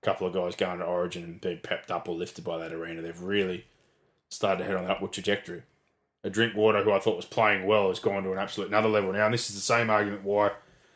a 0.01 0.05
couple 0.05 0.25
of 0.25 0.33
guys 0.33 0.55
going 0.55 0.79
to 0.79 0.85
Origin 0.85 1.23
and 1.23 1.41
being 1.41 1.59
pepped 1.61 1.91
up 1.91 2.07
or 2.07 2.15
lifted 2.15 2.45
by 2.45 2.57
that 2.57 2.71
arena, 2.71 3.01
they've 3.01 3.21
really 3.21 3.65
started 4.29 4.59
to 4.59 4.65
head 4.65 4.75
on 4.75 4.83
that 4.85 4.91
upward 4.91 5.11
trajectory. 5.11 5.63
A 6.23 6.29
Drinkwater 6.29 6.83
who 6.83 6.93
I 6.93 6.99
thought 6.99 7.17
was 7.17 7.25
playing 7.25 7.65
well, 7.67 7.89
has 7.89 7.99
gone 7.99 8.23
to 8.23 8.31
an 8.31 8.39
absolute 8.39 8.69
another 8.69 8.87
level 8.87 9.11
now. 9.11 9.25
And 9.25 9.33
this 9.33 9.49
is 9.49 9.55
the 9.55 9.61
same 9.61 9.89
argument 9.89 10.23
why 10.23 10.51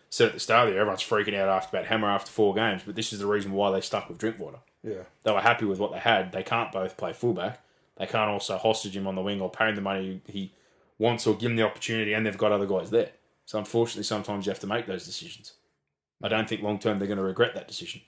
said 0.09 0.27
at 0.27 0.33
the 0.33 0.39
start 0.39 0.63
of 0.63 0.67
the 0.67 0.73
year, 0.73 0.81
everyone's 0.81 1.03
freaking 1.03 1.35
out 1.37 1.49
after 1.49 1.75
about 1.75 1.87
Hammer 1.87 2.09
after 2.09 2.31
four 2.31 2.53
games, 2.53 2.83
but 2.85 2.95
this 2.95 3.11
is 3.11 3.19
the 3.19 3.27
reason 3.27 3.51
why 3.51 3.71
they 3.71 3.81
stuck 3.81 4.07
with 4.07 4.17
Drinkwater. 4.17 4.59
Yeah. 4.83 5.03
They 5.23 5.31
were 5.31 5.41
happy 5.41 5.65
with 5.65 5.79
what 5.79 5.91
they 5.91 5.99
had. 5.99 6.31
They 6.31 6.43
can't 6.43 6.71
both 6.71 6.97
play 6.97 7.13
fullback. 7.13 7.59
They 7.97 8.05
can't 8.05 8.29
also 8.29 8.57
hostage 8.57 8.95
him 8.95 9.07
on 9.07 9.15
the 9.15 9.21
wing 9.21 9.41
or 9.41 9.49
pay 9.49 9.69
him 9.69 9.75
the 9.75 9.81
money 9.81 10.21
he 10.27 10.53
wants 10.99 11.27
or 11.27 11.35
give 11.35 11.49
him 11.49 11.57
the 11.57 11.63
opportunity, 11.63 12.13
and 12.13 12.25
they've 12.25 12.37
got 12.37 12.51
other 12.51 12.67
guys 12.67 12.89
there. 12.89 13.11
So 13.45 13.57
unfortunately, 13.59 14.03
sometimes 14.03 14.45
you 14.45 14.51
have 14.51 14.59
to 14.59 14.67
make 14.67 14.85
those 14.85 15.05
decisions. 15.05 15.53
I 16.21 16.27
don't 16.27 16.47
think 16.47 16.61
long 16.61 16.79
term 16.79 16.99
they're 16.99 17.07
going 17.07 17.17
to 17.17 17.23
regret 17.23 17.53
that 17.55 17.67
decision. 17.67 18.01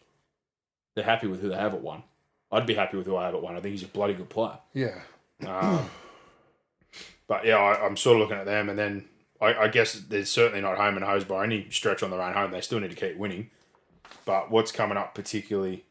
They're 0.96 1.04
happy 1.04 1.28
with 1.28 1.42
who 1.42 1.50
they 1.50 1.56
have 1.56 1.74
at 1.74 1.82
one. 1.82 2.04
I'd 2.52 2.66
be 2.66 2.74
happy 2.74 2.98
with 2.98 3.06
who 3.06 3.16
I 3.16 3.26
have 3.26 3.36
at 3.36 3.42
one. 3.42 3.56
I 3.56 3.60
think 3.62 3.74
he's 3.74 3.84
a 3.84 3.88
bloody 3.88 4.14
good 4.14 4.30
player. 4.30 4.58
Yeah. 4.74 5.00
Um, 5.46 5.90
but 7.28 7.46
yeah, 7.46 7.58
I, 7.58 7.86
I'm 7.86 7.96
sort 7.96 8.16
of 8.16 8.22
looking 8.22 8.38
at 8.38 8.46
them, 8.46 8.70
and 8.70 8.78
then 8.78 9.06
I, 9.42 9.54
I 9.54 9.68
guess 9.68 9.94
they're 9.94 10.26
certainly 10.26 10.62
not 10.62 10.78
home 10.78 10.96
and 10.96 11.06
hosed 11.06 11.28
by 11.28 11.44
any 11.44 11.68
stretch 11.70 12.04
on 12.04 12.12
their 12.12 12.22
own 12.22 12.34
home. 12.34 12.52
They 12.52 12.62
still 12.62 12.80
need 12.80 12.92
to 12.92 12.96
keep 12.96 13.18
winning. 13.18 13.50
But 14.26 14.52
what's 14.52 14.72
coming 14.72 14.98
up, 14.98 15.16
particularly 15.16 15.86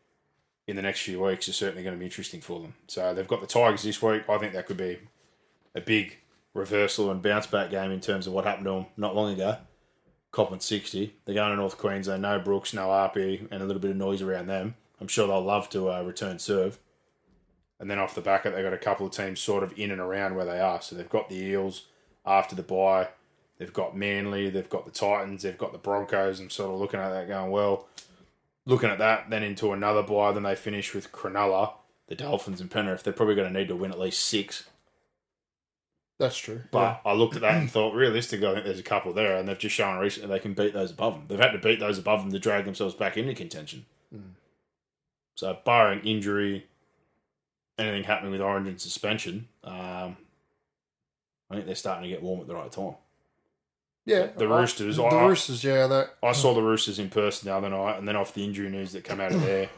in 0.66 0.76
the 0.76 0.82
next 0.82 1.00
few 1.00 1.20
weeks, 1.20 1.48
is 1.48 1.56
certainly 1.56 1.82
going 1.82 1.94
to 1.94 1.98
be 1.98 2.04
interesting 2.04 2.40
for 2.40 2.60
them. 2.60 2.74
So 2.86 3.14
they've 3.14 3.26
got 3.26 3.40
the 3.40 3.46
Tigers 3.46 3.82
this 3.82 4.02
week. 4.02 4.28
I 4.28 4.38
think 4.38 4.52
that 4.52 4.66
could 4.66 4.76
be 4.76 4.98
a 5.74 5.80
big 5.80 6.18
reversal 6.54 7.10
and 7.10 7.22
bounce 7.22 7.46
back 7.46 7.70
game 7.70 7.90
in 7.90 8.00
terms 8.00 8.26
of 8.26 8.32
what 8.32 8.44
happened 8.44 8.66
to 8.66 8.72
them 8.72 8.86
not 8.96 9.16
long 9.16 9.32
ago. 9.32 9.56
Copping 10.30 10.60
60. 10.60 11.14
They're 11.24 11.34
going 11.34 11.50
to 11.50 11.56
North 11.56 11.78
Queensland, 11.78 12.22
no 12.22 12.38
Brooks, 12.38 12.74
no 12.74 12.88
RP, 12.88 13.48
and 13.50 13.62
a 13.62 13.64
little 13.64 13.80
bit 13.80 13.92
of 13.92 13.96
noise 13.96 14.20
around 14.20 14.46
them. 14.46 14.74
I'm 15.00 15.08
sure 15.08 15.26
they'll 15.26 15.40
love 15.40 15.70
to 15.70 15.90
uh, 15.90 16.02
return 16.02 16.38
serve. 16.38 16.78
And 17.80 17.90
then 17.90 17.98
off 17.98 18.14
the 18.14 18.20
back 18.20 18.44
of 18.44 18.52
it, 18.52 18.56
they've 18.56 18.64
got 18.64 18.72
a 18.72 18.78
couple 18.78 19.06
of 19.06 19.12
teams 19.12 19.40
sort 19.40 19.62
of 19.62 19.78
in 19.78 19.90
and 19.90 20.00
around 20.00 20.34
where 20.34 20.44
they 20.44 20.60
are. 20.60 20.82
So 20.82 20.96
they've 20.96 21.08
got 21.08 21.28
the 21.28 21.36
Eels 21.36 21.86
after 22.26 22.54
the 22.54 22.62
bye. 22.62 23.08
They've 23.58 23.72
got 23.72 23.96
Manly. 23.96 24.50
They've 24.50 24.68
got 24.68 24.84
the 24.84 24.92
Titans. 24.92 25.42
They've 25.42 25.58
got 25.58 25.72
the 25.72 25.78
Broncos. 25.78 26.40
I'm 26.40 26.50
sort 26.50 26.70
of 26.70 26.78
looking 26.78 27.00
at 27.00 27.10
that 27.10 27.28
going, 27.28 27.50
well, 27.50 27.86
looking 28.66 28.90
at 28.90 28.98
that, 28.98 29.30
then 29.30 29.42
into 29.42 29.72
another 29.72 30.02
bye. 30.02 30.32
Then 30.32 30.44
they 30.44 30.54
finish 30.54 30.94
with 30.94 31.10
Cronulla, 31.12 31.72
the 32.06 32.14
Dolphins, 32.14 32.60
and 32.60 32.70
Penrith. 32.70 33.02
They're 33.02 33.12
probably 33.12 33.34
going 33.34 33.52
to 33.52 33.58
need 33.58 33.68
to 33.68 33.76
win 33.76 33.90
at 33.90 33.98
least 33.98 34.22
six. 34.22 34.68
That's 36.18 36.36
true. 36.36 36.62
But 36.72 37.00
I 37.04 37.12
looked 37.12 37.36
at 37.36 37.42
that 37.42 37.54
and 37.54 37.70
thought, 37.70 37.94
realistically, 37.94 38.46
I 38.46 38.54
think 38.54 38.64
there's 38.64 38.80
a 38.80 38.84
couple 38.84 39.12
there, 39.12 39.36
and 39.36 39.48
they've 39.48 39.58
just 39.58 39.74
shown 39.74 39.98
recently 39.98 40.28
they 40.28 40.40
can 40.40 40.54
beat 40.54 40.72
those 40.72 40.90
above 40.90 41.14
them. 41.14 41.24
They've 41.28 41.38
had 41.38 41.52
to 41.52 41.58
beat 41.58 41.78
those 41.78 41.98
above 41.98 42.22
them 42.22 42.32
to 42.32 42.38
drag 42.40 42.64
themselves 42.64 42.94
back 42.94 43.16
into 43.16 43.34
contention. 43.34 43.86
So, 45.36 45.56
barring 45.64 46.00
injury, 46.00 46.66
anything 47.78 48.02
happening 48.02 48.32
with 48.32 48.40
Orange 48.40 48.66
and 48.66 48.80
suspension, 48.80 49.46
um, 49.62 50.16
I 51.48 51.54
think 51.54 51.66
they're 51.66 51.76
starting 51.76 52.02
to 52.02 52.08
get 52.08 52.22
warm 52.22 52.40
at 52.40 52.48
the 52.48 52.54
right 52.56 52.72
time. 52.72 52.94
Yeah. 54.08 54.26
the 54.36 54.46
I- 54.46 54.58
Roosters, 54.60 54.96
The 54.96 55.04
I- 55.04 55.26
Roosters, 55.26 55.62
yeah. 55.64 55.86
That 55.86 56.14
I 56.22 56.32
saw 56.32 56.54
the 56.54 56.62
Roosters 56.62 56.98
in 56.98 57.10
person 57.10 57.48
the 57.48 57.54
other 57.54 57.68
night, 57.70 57.98
and 57.98 58.08
then 58.08 58.16
off 58.16 58.34
the 58.34 58.44
injury 58.44 58.68
news 58.70 58.92
that 58.92 59.04
came 59.04 59.20
out 59.20 59.32
of 59.32 59.42
there, 59.42 59.68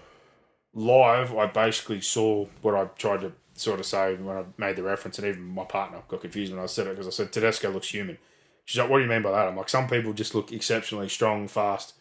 live, 0.72 1.36
I 1.36 1.46
basically 1.46 2.00
saw 2.00 2.46
what 2.62 2.74
I 2.74 2.84
tried 2.96 3.20
to 3.22 3.32
sort 3.54 3.80
of 3.80 3.86
say 3.86 4.14
when 4.14 4.36
I 4.36 4.44
made 4.56 4.76
the 4.76 4.82
reference, 4.82 5.18
and 5.18 5.26
even 5.26 5.42
my 5.44 5.64
partner 5.64 6.02
got 6.08 6.20
confused 6.22 6.52
when 6.52 6.62
I 6.62 6.66
said 6.66 6.86
it 6.86 6.90
because 6.90 7.06
I 7.06 7.10
said 7.10 7.32
Tedesco 7.32 7.70
looks 7.70 7.88
human. 7.90 8.16
She's 8.64 8.78
like, 8.78 8.88
"What 8.88 8.98
do 8.98 9.02
you 9.04 9.10
mean 9.10 9.22
by 9.22 9.32
that?" 9.32 9.48
I'm 9.48 9.56
like, 9.56 9.68
"Some 9.68 9.88
people 9.88 10.12
just 10.12 10.34
look 10.34 10.52
exceptionally 10.52 11.08
strong, 11.08 11.48
fast, 11.48 11.94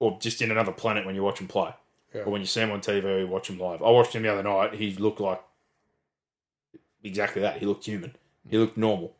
or 0.00 0.18
just 0.20 0.42
in 0.42 0.50
another 0.50 0.72
planet 0.72 1.06
when 1.06 1.14
you 1.14 1.22
watch 1.22 1.38
them 1.38 1.46
play, 1.48 1.72
Yeah. 2.14 2.22
or 2.22 2.30
when 2.32 2.40
you 2.40 2.46
see 2.48 2.60
him 2.62 2.72
on 2.72 2.80
TV 2.80 3.04
or 3.04 3.18
you 3.20 3.26
watch 3.28 3.48
him 3.48 3.58
live." 3.58 3.80
I 3.82 3.90
watched 3.90 4.12
him 4.14 4.22
the 4.24 4.32
other 4.32 4.42
night. 4.42 4.74
He 4.74 4.92
looked 4.94 5.20
like 5.20 5.40
exactly 7.02 7.40
that. 7.42 7.58
He 7.58 7.66
looked 7.66 7.84
human. 7.84 8.16
He 8.48 8.58
looked 8.58 8.76
normal, 8.76 9.14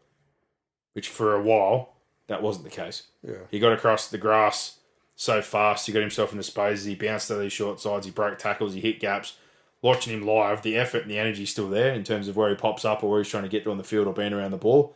which 0.94 1.08
for 1.08 1.34
a 1.34 1.42
while 1.42 1.94
that 2.30 2.42
wasn't 2.42 2.64
the 2.64 2.70
case. 2.70 3.08
yeah. 3.26 3.34
He 3.50 3.58
got 3.58 3.72
across 3.72 4.08
the 4.08 4.16
grass 4.16 4.78
so 5.16 5.42
fast. 5.42 5.86
He 5.86 5.92
got 5.92 6.00
himself 6.00 6.30
into 6.30 6.44
spaces. 6.44 6.84
He 6.86 6.94
bounced 6.94 7.26
to 7.26 7.34
these 7.34 7.52
short 7.52 7.80
sides. 7.80 8.06
He 8.06 8.12
broke 8.12 8.38
tackles. 8.38 8.72
He 8.72 8.80
hit 8.80 9.00
gaps. 9.00 9.36
Watching 9.82 10.14
him 10.14 10.24
live, 10.24 10.62
the 10.62 10.76
effort 10.76 11.02
and 11.02 11.10
the 11.10 11.18
energy 11.18 11.42
is 11.42 11.50
still 11.50 11.68
there 11.68 11.92
in 11.92 12.04
terms 12.04 12.28
of 12.28 12.36
where 12.36 12.48
he 12.48 12.54
pops 12.54 12.84
up 12.84 13.02
or 13.02 13.10
where 13.10 13.20
he's 13.20 13.30
trying 13.30 13.42
to 13.42 13.48
get 13.48 13.64
to 13.64 13.70
on 13.70 13.78
the 13.78 13.84
field 13.84 14.06
or 14.06 14.14
being 14.14 14.32
around 14.32 14.52
the 14.52 14.58
ball. 14.58 14.94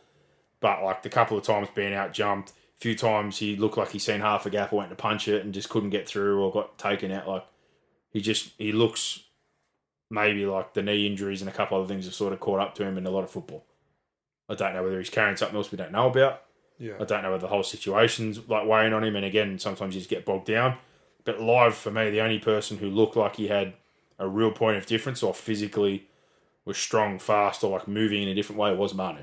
But 0.61 0.81
like 0.81 1.03
the 1.03 1.09
couple 1.09 1.37
of 1.37 1.43
times 1.43 1.67
being 1.75 1.93
out 1.93 2.13
jumped, 2.13 2.51
a 2.51 2.53
few 2.79 2.95
times 2.95 3.37
he 3.39 3.57
looked 3.57 3.77
like 3.77 3.91
he 3.91 3.99
seen 3.99 4.21
half 4.21 4.45
a 4.45 4.49
gap 4.49 4.71
or 4.71 4.77
went 4.77 4.91
to 4.91 4.95
punch 4.95 5.27
it 5.27 5.43
and 5.43 5.53
just 5.53 5.69
couldn't 5.69 5.89
get 5.89 6.07
through 6.07 6.41
or 6.41 6.51
got 6.51 6.77
taken 6.77 7.11
out. 7.11 7.27
Like 7.27 7.45
he 8.11 8.21
just 8.21 8.51
he 8.57 8.71
looks 8.71 9.23
maybe 10.09 10.45
like 10.45 10.73
the 10.73 10.83
knee 10.83 11.05
injuries 11.05 11.41
and 11.41 11.49
a 11.49 11.53
couple 11.53 11.77
other 11.77 11.87
things 11.87 12.05
have 12.05 12.13
sort 12.13 12.31
of 12.31 12.39
caught 12.39 12.61
up 12.61 12.75
to 12.75 12.85
him 12.85 12.97
in 12.97 13.05
a 13.05 13.11
lot 13.11 13.23
of 13.23 13.31
football. 13.31 13.65
I 14.47 14.55
don't 14.55 14.73
know 14.73 14.83
whether 14.83 14.99
he's 14.99 15.09
carrying 15.09 15.35
something 15.35 15.57
else 15.57 15.71
we 15.71 15.77
don't 15.77 15.91
know 15.91 16.07
about. 16.09 16.41
Yeah. 16.77 16.93
I 16.99 17.05
don't 17.05 17.23
know 17.23 17.31
whether 17.31 17.41
the 17.41 17.47
whole 17.47 17.63
situation's 17.63 18.47
like 18.49 18.67
weighing 18.67 18.93
on 18.93 19.03
him, 19.03 19.15
and 19.15 19.25
again, 19.25 19.59
sometimes 19.59 19.95
you 19.95 20.01
just 20.01 20.09
get 20.09 20.25
bogged 20.25 20.47
down. 20.47 20.77
But 21.23 21.41
live 21.41 21.75
for 21.75 21.91
me, 21.91 22.09
the 22.09 22.21
only 22.21 22.39
person 22.39 22.77
who 22.77 22.89
looked 22.89 23.15
like 23.15 23.37
he 23.37 23.47
had 23.47 23.73
a 24.19 24.27
real 24.27 24.51
point 24.51 24.77
of 24.77 24.85
difference 24.85 25.23
or 25.23 25.33
physically 25.33 26.07
was 26.65 26.77
strong, 26.77 27.19
fast, 27.19 27.63
or 27.63 27.71
like 27.71 27.87
moving 27.87 28.23
in 28.23 28.29
a 28.29 28.35
different 28.35 28.59
way 28.59 28.73
was 28.75 28.93
Manu. 28.93 29.21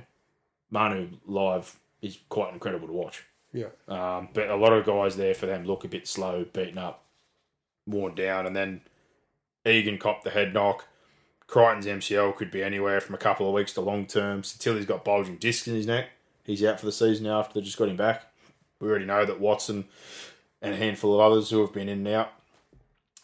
Manu 0.71 1.09
live 1.27 1.79
is 2.01 2.19
quite 2.29 2.53
incredible 2.53 2.87
to 2.89 2.93
watch. 2.93 3.25
Yeah. 3.53 3.69
Um, 3.87 4.29
but 4.33 4.49
a 4.49 4.57
lot 4.57 4.73
of 4.73 4.87
guys 4.87 5.17
there 5.17 5.35
for 5.35 5.47
them 5.47 5.65
look 5.65 5.85
a 5.85 5.89
bit 5.89 6.09
slow, 6.09 6.45
beaten 6.53 6.79
up, 6.79 7.05
worn 7.87 8.15
down, 8.15 8.47
and 8.47 8.57
then 8.57 8.81
Egan 9.67 9.99
copped 9.99 10.25
the 10.25 10.31
head 10.31 10.55
knock. 10.55 10.87
Crichton's 11.47 11.87
MCL 11.87 12.37
could 12.37 12.51
be 12.51 12.63
anywhere 12.63 13.01
from 13.01 13.15
a 13.15 13.19
couple 13.19 13.47
of 13.47 13.53
weeks 13.53 13.75
to 13.75 13.83
long 13.83 14.07
term. 14.07 14.43
Sitili's 14.43 14.87
got 14.87 15.05
bulging 15.05 15.37
discs 15.37 15.69
in 15.69 15.75
his 15.75 15.87
neck. 15.87 16.09
He's 16.45 16.65
out 16.65 16.81
for 16.81 16.87
the 16.87 16.93
season 16.93 17.25
now 17.27 17.41
after 17.41 17.55
they 17.55 17.65
just 17.65 17.79
got 17.79 17.89
him 17.89 17.97
back. 17.97 18.23
We 18.81 18.89
already 18.89 19.05
know 19.05 19.25
that 19.25 19.41
Watson 19.41 19.85
and 20.61 20.75
a 20.75 20.77
handful 20.77 21.15
of 21.15 21.21
others 21.21 21.51
who 21.51 21.61
have 21.61 21.73
been 21.73 21.89
in 21.89 21.99
and 22.07 22.09
out 22.09 22.33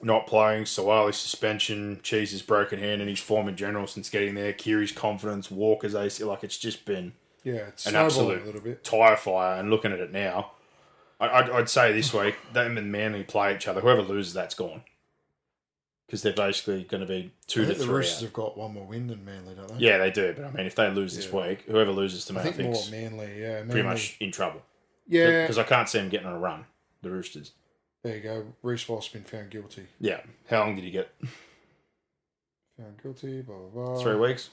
not 0.00 0.26
playing. 0.28 0.64
Suaalii 0.64 1.12
suspension, 1.14 1.98
Cheese's 2.02 2.42
broken 2.42 2.78
hand, 2.78 3.00
and 3.00 3.10
his 3.10 3.18
form 3.20 3.48
in 3.48 3.56
general 3.56 3.86
since 3.88 4.08
getting 4.10 4.34
there. 4.34 4.52
Keary's 4.52 4.92
confidence, 4.92 5.50
Walker's 5.50 5.94
AC. 5.94 6.22
Like 6.24 6.44
it's 6.44 6.58
just 6.58 6.84
been 6.84 7.12
Yeah, 7.42 7.54
it's 7.68 7.86
an 7.86 7.96
absolute 7.96 8.42
a 8.42 8.44
little 8.46 8.60
bit. 8.60 8.84
tire 8.84 9.16
fire. 9.16 9.58
And 9.58 9.70
looking 9.70 9.92
at 9.92 9.98
it 9.98 10.12
now, 10.12 10.52
I- 11.20 11.28
I'd, 11.40 11.50
I'd 11.50 11.68
say 11.68 11.92
this 11.92 12.14
week 12.14 12.36
them 12.52 12.78
and 12.78 12.92
Manly 12.92 13.24
play 13.24 13.54
each 13.56 13.66
other. 13.66 13.80
Whoever 13.80 14.02
loses, 14.02 14.32
that's 14.32 14.54
gone 14.54 14.82
because 16.08 16.22
they're 16.22 16.32
basically 16.32 16.84
going 16.84 17.02
to 17.02 17.06
be 17.06 17.30
two 17.46 17.60
I 17.62 17.66
to 17.66 17.74
think 17.74 17.86
the. 17.86 17.92
Roosters 17.94 18.16
out. 18.16 18.22
have 18.22 18.32
got 18.32 18.56
one 18.56 18.72
more 18.72 18.86
win 18.86 19.06
than 19.08 19.22
Manly, 19.26 19.54
don't 19.54 19.68
they? 19.68 19.84
Yeah, 19.86 19.98
they 19.98 20.10
do. 20.10 20.32
But 20.34 20.46
I 20.46 20.50
mean, 20.52 20.64
if 20.66 20.74
they 20.74 20.90
lose 20.90 21.14
this 21.14 21.26
Yeah. 21.30 21.48
week, 21.48 21.64
whoever 21.66 21.92
loses 21.92 22.24
to 22.26 22.38
I 22.38 22.42
think 22.50 22.58
more 22.58 22.82
Manly. 22.90 23.40
Yeah, 23.40 23.58
Manly. 23.58 23.70
pretty 23.72 23.88
much 23.88 24.16
in 24.18 24.32
trouble. 24.32 24.62
Yeah, 25.06 25.42
because 25.42 25.58
I 25.58 25.64
can't 25.64 25.88
see 25.88 25.98
them 25.98 26.08
getting 26.08 26.26
on 26.26 26.32
a 26.34 26.38
run. 26.38 26.64
The 27.02 27.10
Roosters. 27.10 27.52
there 28.02 28.16
you 28.16 28.22
go. 28.22 28.46
Reece 28.62 28.88
Walsh 28.88 29.06
has 29.06 29.12
been 29.12 29.24
found 29.24 29.50
guilty. 29.50 29.86
Yeah. 30.00 30.20
How 30.48 30.60
long 30.60 30.74
did 30.74 30.84
he 30.84 30.90
get? 30.90 31.14
Found 32.78 33.02
guilty. 33.02 33.42
Blah 33.42 33.56
blah 33.56 33.84
blah. 33.94 34.02
Three 34.02 34.16
weeks. 34.16 34.50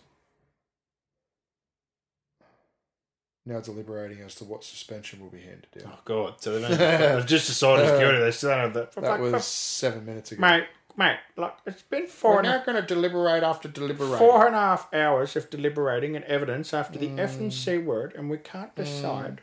Now 3.47 3.59
deliberating 3.59 4.21
as 4.21 4.33
to 4.35 4.43
what 4.43 4.63
suspension 4.63 5.19
will 5.21 5.29
be 5.29 5.39
handed 5.41 5.67
down. 5.77 5.91
Oh 5.93 5.99
God! 6.03 6.35
So 6.41 6.59
they've, 6.59 6.77
they've 6.77 7.25
just 7.27 7.45
decided 7.47 7.99
guilty. 7.99 8.17
They 8.19 8.31
still 8.31 8.49
don't 8.49 8.59
have 8.59 8.73
that. 8.73 8.91
That 8.93 9.19
was 9.19 9.45
seven 9.45 10.03
minutes 10.05 10.31
ago. 10.31 10.41
mate, 10.41 10.65
mate. 10.97 11.17
Look, 11.37 11.55
it's 11.65 11.81
been 11.81 12.07
four. 12.07 12.31
We're 12.31 12.35
four 12.35 12.39
and, 12.39 12.47
a, 12.47 12.51
not 12.51 12.65
going 12.65 12.81
to 12.81 12.87
deliberate 12.87 13.43
after 13.43 13.67
deliberating. 13.67 14.17
four 14.17 14.45
and 14.45 14.55
a 14.55 14.59
half 14.59 14.93
hours 14.93 15.35
of 15.35 15.49
deliberating 15.49 16.15
and 16.15 16.25
evidence 16.25 16.73
after 16.73 16.97
the 16.99 17.09
F 17.19 17.35
Mm. 17.35 17.39
and 17.39 17.53
C 17.53 17.77
word, 17.77 18.13
and 18.15 18.29
we 18.29 18.37
can't 18.37 18.75
decide. 18.75 19.41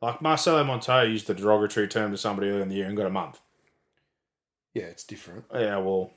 Like 0.00 0.20
Marcelo 0.20 0.64
Montoya 0.64 1.04
used 1.08 1.26
the 1.28 1.34
derogatory 1.34 1.86
term 1.88 2.10
to 2.10 2.18
somebody 2.18 2.48
earlier 2.48 2.62
in 2.62 2.68
the 2.68 2.74
year 2.76 2.86
and 2.86 2.96
got 2.96 3.06
a 3.06 3.10
month. 3.10 3.40
Yeah, 4.74 4.84
it's 4.84 5.04
different. 5.04 5.44
Yeah, 5.52 5.76
well, 5.78 6.10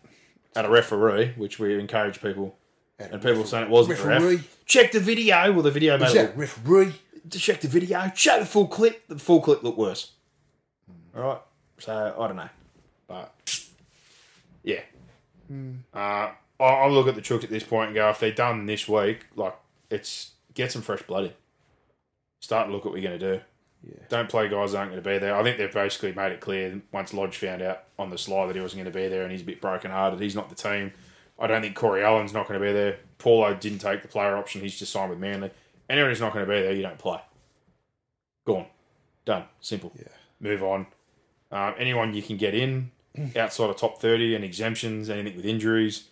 at 0.56 0.66
a 0.66 0.70
referee, 0.70 1.34
which 1.36 1.60
we 1.60 1.78
encourage 1.80 2.22
people, 2.22 2.58
And 2.98 3.12
and 3.14 3.22
people 3.22 3.44
saying 3.46 3.66
it 3.66 3.70
wasn't 3.70 3.98
the 4.00 4.06
referee. 4.08 4.36
ref. 4.38 4.66
Check 4.66 4.92
the 4.94 5.00
video. 5.02 5.52
Well, 5.52 5.62
the 5.62 5.72
video 5.72 5.98
made 5.98 6.08
Is 6.08 6.16
it 6.16 6.22
look 6.30 6.38
referee? 6.38 6.94
to 7.30 7.40
check 7.40 7.60
the 7.62 7.68
video, 7.68 8.12
show 8.16 8.40
the 8.40 8.46
full 8.46 8.68
clip. 8.68 9.08
The 9.08 9.18
full 9.20 9.42
clip 9.42 9.62
looked 9.64 9.78
worse. 9.78 10.12
All 11.16 11.22
right, 11.24 11.42
so 11.80 12.16
I 12.20 12.28
don't 12.28 12.38
know, 12.38 12.50
but 13.08 13.34
yeah, 14.66 14.82
uh, 15.94 15.98
I- 15.98 16.34
I'll 16.60 16.92
look 16.92 17.08
at 17.08 17.16
the 17.16 17.22
Chooks 17.22 17.44
at 17.46 17.50
this 17.50 17.64
point 17.64 17.88
and 17.90 17.96
go 17.96 18.10
if 18.10 18.20
they're 18.20 18.32
done 18.32 18.66
this 18.66 18.88
week, 18.88 19.26
like 19.36 19.56
it's 19.90 20.32
get 20.54 20.72
some 20.72 20.82
fresh 20.82 21.02
blood 21.04 21.26
in. 21.26 21.34
Start 22.42 22.68
to 22.68 22.74
look 22.74 22.86
at 22.86 22.92
what 22.92 23.02
you're 23.02 23.10
going 23.10 23.20
to 23.20 23.38
do. 23.38 23.42
Yeah. 23.88 24.04
Don't 24.10 24.30
play 24.30 24.48
guys 24.50 24.72
that 24.72 24.80
aren't 24.80 24.92
going 24.92 25.04
to 25.04 25.10
be 25.10 25.18
there. 25.20 25.36
I 25.36 25.44
think 25.44 25.58
they've 25.58 25.72
basically 25.72 26.12
made 26.14 26.32
it 26.32 26.40
clear 26.42 26.82
once 26.92 27.14
Lodge 27.14 27.38
found 27.38 27.62
out 27.62 27.84
on 28.00 28.10
the 28.10 28.18
slide 28.18 28.48
that 28.48 28.56
he 28.56 28.62
wasn't 28.62 28.82
going 28.84 28.92
to 28.92 28.98
be 29.00 29.08
there 29.08 29.24
and 29.24 29.32
he's 29.32 29.42
a 29.42 29.46
bit 29.46 29.62
broken 29.62 29.92
hearted. 29.92 30.20
He's 30.20 30.36
not 30.36 30.50
the 30.50 30.56
team. 30.56 30.92
I 31.38 31.48
don't 31.48 31.62
think 31.62 31.76
Corey 31.76 32.04
Allan's 32.04 32.34
not 32.34 32.48
going 32.48 32.60
to 32.60 32.66
be 32.66 32.74
there. 32.74 32.98
Paulo 33.20 33.54
didn't 33.54 33.80
take 33.80 34.02
the 34.02 34.08
player 34.08 34.38
option. 34.38 34.62
He's 34.62 34.78
just 34.80 34.92
signed 34.92 35.10
with 35.10 35.20
Manly. 35.20 35.52
Anyone 35.90 36.10
who's 36.10 36.22
not 36.22 36.34
going 36.34 36.46
to 36.46 36.52
be 36.52 36.62
there, 36.62 36.74
you 36.74 36.82
don't 36.82 36.98
play. 36.98 37.20
Gone. 38.48 38.66
Done. 39.26 39.44
Simple. 39.60 39.92
Yeah. 39.98 40.08
Move 40.40 40.64
on. 40.64 40.88
Um, 41.52 41.76
anyone 41.78 42.14
you 42.14 42.22
can 42.24 42.38
get 42.38 42.56
in 42.56 42.92
outside 43.36 43.70
of 43.70 43.78
top 43.78 44.02
30 44.02 44.36
and 44.36 44.44
exemptions, 44.44 45.10
anything 45.10 45.36
with 45.36 45.46
injuries. 45.46 46.10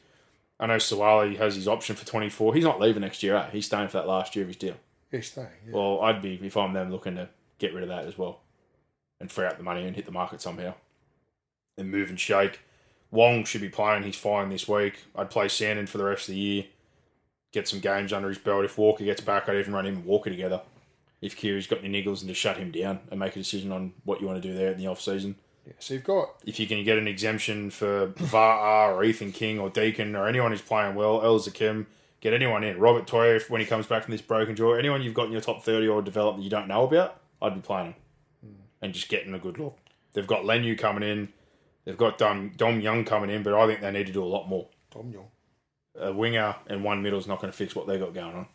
I 0.60 0.68
know 0.68 0.78
Suaalii 0.78 1.38
has 1.38 1.56
his 1.56 1.68
option 1.68 1.95
for 1.95 2.06
24. 2.06 2.54
He's 2.54 2.64
not 2.64 2.80
leaving 2.80 3.01
next 3.01 3.24
year, 3.24 3.36
eh? 3.36 3.49
He's 3.51 3.66
staying 3.66 3.89
for 3.89 3.97
that 3.97 4.08
last 4.08 4.36
year 4.36 4.43
of 4.43 4.49
his 4.49 4.58
deal. 4.58 4.76
He's 5.12 5.28
staying. 5.28 5.47
Yeah. 5.68 5.74
Well, 5.74 6.01
I'd 6.01 6.22
be, 6.22 6.39
if 6.41 6.56
I'm 6.56 6.74
them, 6.74 6.91
looking 6.91 7.16
to 7.16 7.30
get 7.60 7.74
rid 7.74 7.84
of 7.84 7.89
that 7.89 8.06
as 8.06 8.18
well 8.18 8.39
and 9.20 9.32
free 9.32 9.45
up 9.45 9.58
the 9.58 9.64
money 9.64 9.86
and 9.86 9.95
hit 9.95 10.06
the 10.06 10.12
market 10.12 10.41
somehow 10.41 10.74
and 11.78 11.89
move 11.89 12.10
and 12.10 12.20
shake. 12.20 12.60
Wong 13.12 13.45
should 13.45 13.62
be 13.62 13.70
playing. 13.70 14.04
He's 14.04 14.18
fine 14.18 14.49
this 14.49 14.68
week. 14.68 14.95
I'd 15.16 15.30
play 15.30 15.47
Sandon 15.47 15.88
for 15.88 15.97
the 15.97 16.04
rest 16.04 16.28
of 16.28 16.36
the 16.36 16.39
year. 16.39 16.66
Get 17.51 17.68
some 17.68 17.80
games 17.80 18.12
under 18.12 18.30
his 18.30 18.38
belt. 18.38 18.66
If 18.66 18.78
Walker 18.78 19.04
gets 19.04 19.22
back, 19.22 19.47
I'd 19.47 19.58
even 19.58 19.74
run 19.74 19.86
him 19.86 19.97
and 19.97 20.06
Walker 20.06 20.30
together. 20.30 20.62
If 21.22 21.38
Keary's 21.38 21.68
got 21.68 21.84
any 21.84 22.04
niggles 22.04 22.20
and 22.20 22.28
just 22.28 22.41
shut 22.41 22.58
him 22.58 22.72
down 22.72 22.99
and 23.12 23.20
make 23.20 23.36
a 23.36 23.39
decision 23.39 23.72
on 23.72 23.93
what 24.04 24.20
you 24.20 24.28
want 24.28 24.41
to 24.41 24.47
do 24.47 24.56
there 24.56 24.72
in 24.72 24.78
the 24.78 24.88
off 24.88 24.99
season. 24.99 25.36
Yeah. 25.66 25.74
So 25.80 25.93
you've 25.93 26.03
got 26.03 26.36
If 26.45 26.59
you 26.59 26.68
can 26.68 26.84
get 26.84 26.97
an 26.97 27.07
exemption 27.07 27.70
for 27.70 28.07
VAR 28.18 28.93
or 28.93 29.03
Ethan 29.03 29.32
King 29.32 29.59
or 29.59 29.70
Deacon 29.70 30.16
or 30.16 30.28
anyone 30.28 30.51
who's 30.51 30.61
playing 30.61 30.95
well, 30.95 31.22
El 31.24 31.39
Zakim, 31.39 31.86
get 32.20 32.34
anyone 32.34 32.64
in. 32.64 32.78
Robert 32.80 33.09
if- 33.14 33.49
when 33.49 33.61
he 33.61 33.68
comes 33.68 33.88
back 33.88 34.03
from 34.03 34.11
this 34.11 34.22
broken 34.22 34.55
jaw, 34.55 34.74
anyone 34.74 35.01
you've 35.01 35.14
got 35.14 35.28
in 35.28 35.32
your 35.32 35.41
top 35.41 35.64
30 35.64 35.88
or 35.88 36.01
developed 36.01 36.38
that 36.38 36.43
you 36.43 36.49
don't 36.49 36.68
know 36.68 36.84
about, 36.84 37.22
I'd 37.41 37.55
be 37.55 37.61
playing 37.61 37.95
them 38.41 38.51
hmm. 38.51 38.61
and 38.82 38.93
just 38.93 39.09
getting 39.09 39.34
a 39.34 39.39
good 39.39 39.57
look. 39.57 39.78
They've 40.14 40.28
got 40.28 40.43
Leniu 40.43 40.78
coming 40.78 41.07
in. 41.07 41.30
They've 41.86 41.97
got 41.97 42.18
Dom, 42.18 42.53
Dom 42.55 42.80
Young 42.80 43.03
coming 43.03 43.30
in, 43.30 43.43
but 43.43 43.53
I 43.53 43.68
think 43.68 43.82
they 43.82 43.91
need 43.91 44.07
to 44.07 44.14
do 44.14 44.24
a 44.24 44.26
lot 44.26 44.47
more. 44.47 44.68
Dom 44.91 45.11
Young. 45.11 45.28
A 45.95 46.11
winger 46.11 46.55
and 46.68 46.84
one 46.84 47.01
middle 47.01 47.20
is 47.20 47.28
not 47.28 47.39
going 47.39 47.51
to 47.51 47.57
fix 47.57 47.76
what 47.76 47.88
they 47.88 47.99
got 47.99 48.14
going 48.14 48.36
on. 48.36 48.47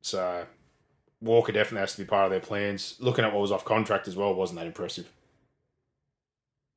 So 0.00 0.46
Walker 1.20 1.52
definitely 1.52 1.80
has 1.80 1.94
to 1.94 2.02
be 2.02 2.06
part 2.06 2.24
of 2.26 2.30
their 2.30 2.40
plans. 2.40 2.96
Looking 2.98 3.24
at 3.24 3.32
what 3.32 3.40
was 3.40 3.52
off 3.52 3.64
contract 3.64 4.06
as 4.08 4.16
well 4.16 4.34
wasn't 4.34 4.58
that 4.60 4.66
impressive. 4.66 5.10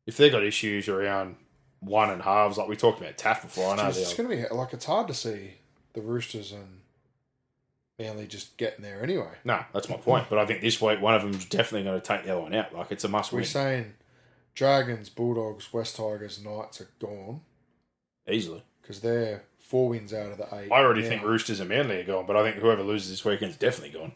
If 0.05 0.17
they've 0.17 0.31
got 0.31 0.43
issues 0.43 0.87
around 0.89 1.35
one 1.81 2.09
and 2.09 2.21
halves, 2.21 2.57
like 2.57 2.67
we 2.67 2.75
talked 2.75 2.99
about 2.99 3.17
Taff 3.17 3.43
before, 3.43 3.73
I 3.73 3.75
know 3.75 3.87
it's 3.89 4.13
going 4.13 4.29
to 4.29 4.35
be 4.35 4.55
like 4.55 4.73
it's 4.73 4.85
hard 4.85 5.07
to 5.07 5.13
see 5.13 5.55
the 5.93 6.01
Roosters 6.01 6.51
and 6.51 6.79
Manly 7.99 8.27
just 8.27 8.55
getting 8.55 8.81
there 8.81 9.03
anyway. 9.03 9.31
no, 9.43 9.59
that's 9.73 9.89
my 9.89 9.97
point. 9.97 10.27
But 10.29 10.39
I 10.39 10.45
think 10.45 10.61
this 10.61 10.81
week 10.81 11.01
one 11.01 11.15
of 11.15 11.21
them's 11.21 11.45
definitely 11.45 11.83
going 11.83 11.99
to 11.99 12.05
take 12.07 12.23
the 12.23 12.31
other 12.31 12.41
one 12.41 12.53
out. 12.55 12.73
Like 12.73 12.91
it's 12.91 13.03
a 13.03 13.09
must 13.09 13.31
win. 13.33 13.39
We're 13.39 13.41
win 13.41 13.47
saying 13.47 13.93
Dragons, 14.55 15.09
Bulldogs, 15.09 15.71
West 15.73 15.97
Tigers, 15.97 16.41
Knights 16.43 16.79
are 16.81 16.89
gone 16.99 17.41
easily. 18.29 18.63
because 18.81 19.01
they're 19.01 19.43
four 19.59 19.89
wins 19.89 20.13
out 20.13 20.31
of 20.31 20.37
the 20.37 20.45
eight. 20.55 20.71
I 20.71 20.79
already 20.79 21.01
now. 21.03 21.09
think 21.09 21.23
Roosters 21.23 21.59
and 21.59 21.69
Manly 21.69 21.99
are 21.99 22.03
gone, 22.05 22.25
but 22.25 22.35
I 22.37 22.43
think 22.43 22.55
whoever 22.55 22.83
loses 22.83 23.09
this 23.09 23.25
weekend's 23.25 23.57
definitely 23.57 23.99
gone. 23.99 24.13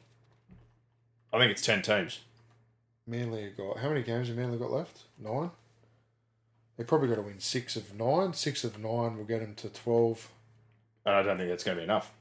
I 1.34 1.40
think 1.40 1.52
it's 1.52 1.62
ten 1.66 1.82
teams. 1.82 2.20
Manly 3.08 3.44
have 3.44 3.58
got 3.58 3.80
how 3.80 3.90
many 3.90 4.04
games 4.04 4.28
have 4.30 4.38
Manly 4.38 4.58
got 4.58 4.72
left? 4.72 5.02
Nine. 5.20 5.52
They 6.78 6.84
probably 6.84 7.10
got 7.10 7.16
to 7.16 7.22
win 7.22 7.40
six 7.40 7.76
of 7.76 7.94
nine. 7.94 8.34
Six 8.34 8.64
of 8.64 8.78
nine 8.80 9.18
will 9.18 9.26
get 9.26 9.42
them 9.42 9.54
to 9.56 9.70
12, 9.70 10.30
And 11.06 11.16
I 11.16 11.22
don't 11.22 11.38
think 11.38 11.50
that's 11.50 11.64
going 11.64 11.78
to 11.78 11.82
be 11.82 11.84
enough. 11.84 12.12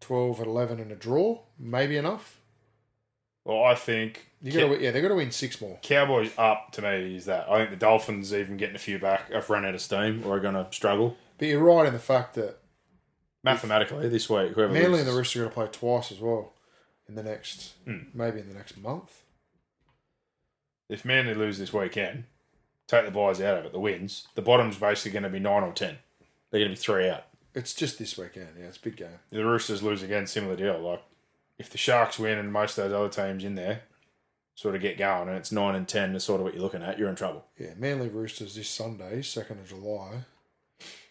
12 0.00 0.38
and 0.40 0.46
11 0.48 0.78
and 0.80 0.92
a 0.92 0.94
draw. 0.94 1.40
Maybe 1.58 1.96
enough. 1.96 2.38
Well, 3.44 3.64
I 3.64 3.74
think 3.74 4.26
You 4.42 4.52
got 4.52 4.68
to 4.76 4.82
yeah, 4.82 4.90
they 4.90 5.00
got 5.00 5.08
to 5.08 5.14
win 5.14 5.30
six 5.30 5.60
more. 5.60 5.78
Cowboys 5.82 6.32
up 6.36 6.70
to 6.72 6.82
me 6.82 7.16
is 7.16 7.24
that. 7.24 7.48
I 7.48 7.58
think 7.58 7.70
the 7.70 7.76
Dolphins 7.76 8.32
even 8.34 8.56
getting 8.56 8.76
a 8.76 8.80
few 8.80 8.98
back 8.98 9.32
have 9.32 9.48
run 9.50 9.64
out 9.64 9.74
of 9.74 9.80
steam 9.80 10.22
or 10.26 10.36
are 10.36 10.40
going 10.40 10.54
to 10.54 10.66
struggle. 10.70 11.16
But 11.38 11.48
you're 11.48 11.62
right 11.62 11.86
in 11.86 11.92
the 11.92 11.98
fact 11.98 12.34
that 12.34 12.58
Mathematically, 13.42 14.08
this 14.08 14.28
week, 14.28 14.52
whoever 14.52 14.72
Manly 14.72 14.98
and 15.00 15.08
the 15.08 15.12
loses- 15.12 15.16
Roosters 15.16 15.36
are 15.36 15.44
going 15.44 15.50
to 15.50 15.54
play 15.78 15.90
twice 15.90 16.12
as 16.12 16.18
well 16.20 16.52
in 17.08 17.14
the 17.14 17.22
next, 17.22 17.74
Hmm. 17.84 18.04
maybe 18.14 18.40
in 18.40 18.48
the 18.48 18.54
next 18.54 18.76
month. 18.76 19.22
if 20.88 21.04
Manly 21.04 21.34
lose 21.34 21.58
this 21.58 21.72
weekend, 21.72 22.24
take 22.86 23.04
the 23.04 23.10
buys 23.10 23.40
out 23.40 23.58
of 23.58 23.64
it, 23.66 23.72
the 23.72 23.80
wins, 23.80 24.28
the 24.36 24.42
bottom's 24.42 24.76
basically 24.78 25.10
going 25.10 25.24
to 25.24 25.28
be 25.28 25.40
nine 25.40 25.64
or 25.64 25.72
ten. 25.72 25.98
They're 26.50 26.60
going 26.60 26.70
to 26.70 26.76
be 26.76 26.80
three 26.80 27.08
out. 27.08 27.24
It's 27.54 27.74
just 27.74 27.98
this 27.98 28.16
weekend. 28.16 28.50
Yeah, 28.58 28.66
it's 28.66 28.76
a 28.76 28.80
big 28.82 28.96
game. 28.96 29.18
The 29.30 29.44
Roosters 29.44 29.82
lose 29.82 30.02
again, 30.04 30.26
similar 30.28 30.54
deal. 30.56 30.78
Like 30.78 31.02
if 31.58 31.70
the 31.70 31.78
Sharks 31.78 32.18
win 32.20 32.38
and 32.38 32.52
most 32.52 32.78
of 32.78 32.88
those 32.88 32.92
other 32.92 33.08
teams 33.28 33.42
in 33.42 33.56
there 33.56 33.82
sort 34.54 34.74
of 34.76 34.80
get 34.80 34.96
going, 34.96 35.28
and 35.28 35.36
it's 35.36 35.50
nine 35.50 35.74
and 35.74 35.88
ten 35.88 36.14
is 36.14 36.22
sort 36.24 36.40
of 36.40 36.44
what 36.44 36.54
you're 36.54 36.62
looking 36.62 36.82
at, 36.82 36.98
you're 36.98 37.08
in 37.10 37.16
trouble. 37.16 37.46
Yeah, 37.58 37.74
Manly 37.76 38.08
Roosters 38.08 38.54
this 38.54 38.68
Sunday, 38.68 39.22
second 39.22 39.58
of 39.58 39.68
July, 39.68 40.18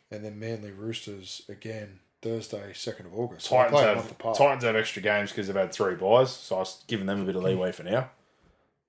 and 0.10 0.24
then 0.24 0.40
Manly 0.40 0.72
Roosters 0.72 1.42
again 1.50 2.00
Thursday, 2.26 2.74
second 2.74 3.06
of 3.06 3.14
August. 3.20 3.46
So 3.48 3.56
Titans 3.56 3.72
play 3.80 3.92
a 3.92 3.96
month 3.96 4.22
have. 4.24 4.38
Titans 4.38 4.64
have 4.64 4.76
extra 4.76 5.02
games 5.02 5.30
because 5.32 5.46
they've 5.48 5.56
had 5.56 5.72
three 5.72 5.94
buys, 5.96 6.32
so 6.32 6.56
I 6.56 6.60
was 6.60 6.84
giving 6.88 7.06
them 7.06 7.22
a 7.22 7.26
bit 7.26 7.36
of 7.36 7.44
leeway 7.44 7.72
for 7.72 7.84
now. 7.84 8.10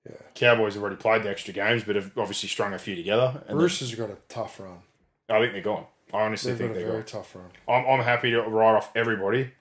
Yeah. 0.09 0.15
Cowboys 0.33 0.73
have 0.73 0.81
already 0.81 0.95
played 0.95 1.21
the 1.23 1.29
extra 1.29 1.53
games, 1.53 1.83
but 1.83 1.95
have 1.95 2.17
obviously 2.17 2.49
strung 2.49 2.73
a 2.73 2.79
few 2.79 2.95
together. 2.95 3.43
And 3.47 3.59
Roosters 3.59 3.91
have 3.91 3.99
got 3.99 4.09
a 4.09 4.17
tough 4.27 4.59
run. 4.59 4.79
I 5.29 5.39
think 5.39 5.53
they're 5.53 5.61
gone. 5.61 5.85
I 6.13 6.21
honestly 6.21 6.51
They've 6.53 6.57
think 6.59 6.69
got 6.71 6.77
a 6.77 6.79
they're 6.79 6.87
very 6.93 7.03
gone. 7.03 7.07
tough 7.07 7.35
run. 7.35 7.49
I'm, 7.67 7.85
I'm 7.99 8.03
happy 8.05 8.31
to 8.31 8.41
write 8.41 8.75
off 8.75 8.91
everybody. 8.95 9.51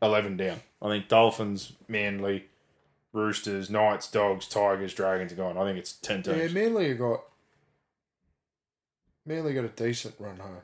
Eleven 0.00 0.36
down. 0.36 0.60
I 0.80 0.88
think 0.88 1.08
Dolphins, 1.08 1.72
Manly, 1.88 2.46
Roosters, 3.12 3.70
Knights, 3.70 4.10
Dogs, 4.10 4.46
Tigers, 4.46 4.92
Dragons 4.94 5.32
are 5.32 5.36
gone. 5.36 5.56
I 5.58 5.64
think 5.64 5.78
it's 5.78 5.94
ten 5.94 6.22
teams. 6.22 6.36
Yeah. 6.36 6.48
Manly 6.60 6.90
have 6.90 6.98
got 6.98 7.22
Manly 9.26 9.54
got 9.54 9.64
a 9.64 9.68
decent 9.68 10.14
run 10.18 10.36
home. 10.38 10.58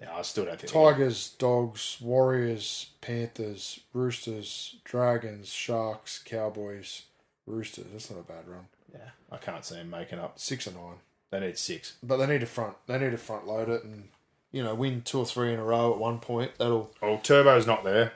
Yeah, 0.00 0.14
I 0.14 0.22
still 0.22 0.44
don't 0.44 0.60
think. 0.60 0.72
Tigers, 0.72 1.30
Dogs, 1.38 1.96
Warriors, 2.00 2.90
Panthers, 3.00 3.80
Roosters, 3.94 4.76
Dragons, 4.84 5.48
Sharks, 5.48 6.18
Cowboys, 6.22 7.02
Roosters. 7.46 7.86
That's 7.92 8.10
not 8.10 8.20
a 8.20 8.22
bad 8.22 8.46
run. 8.46 8.66
Yeah, 8.92 9.10
I 9.32 9.38
can't 9.38 9.64
see 9.64 9.76
them 9.76 9.90
making 9.90 10.18
up. 10.18 10.38
Six 10.38 10.66
or 10.68 10.72
nine. 10.72 10.96
They 11.30 11.40
need 11.40 11.58
six. 11.58 11.94
But 12.02 12.18
they 12.18 12.26
need 12.26 12.40
to 12.40 12.46
front. 12.46 12.76
They 12.86 12.98
need 12.98 13.10
to 13.10 13.18
front 13.18 13.46
load 13.46 13.68
it 13.68 13.84
and 13.84 14.08
you 14.52 14.62
know 14.62 14.74
win 14.74 15.02
two 15.02 15.18
or 15.20 15.26
three 15.26 15.52
in 15.52 15.58
a 15.58 15.64
row 15.64 15.92
at 15.92 15.98
one 15.98 16.18
point. 16.18 16.52
That'll 16.58 16.90
Well, 17.00 17.18
Turbo's 17.18 17.66
not 17.66 17.82
there. 17.84 18.12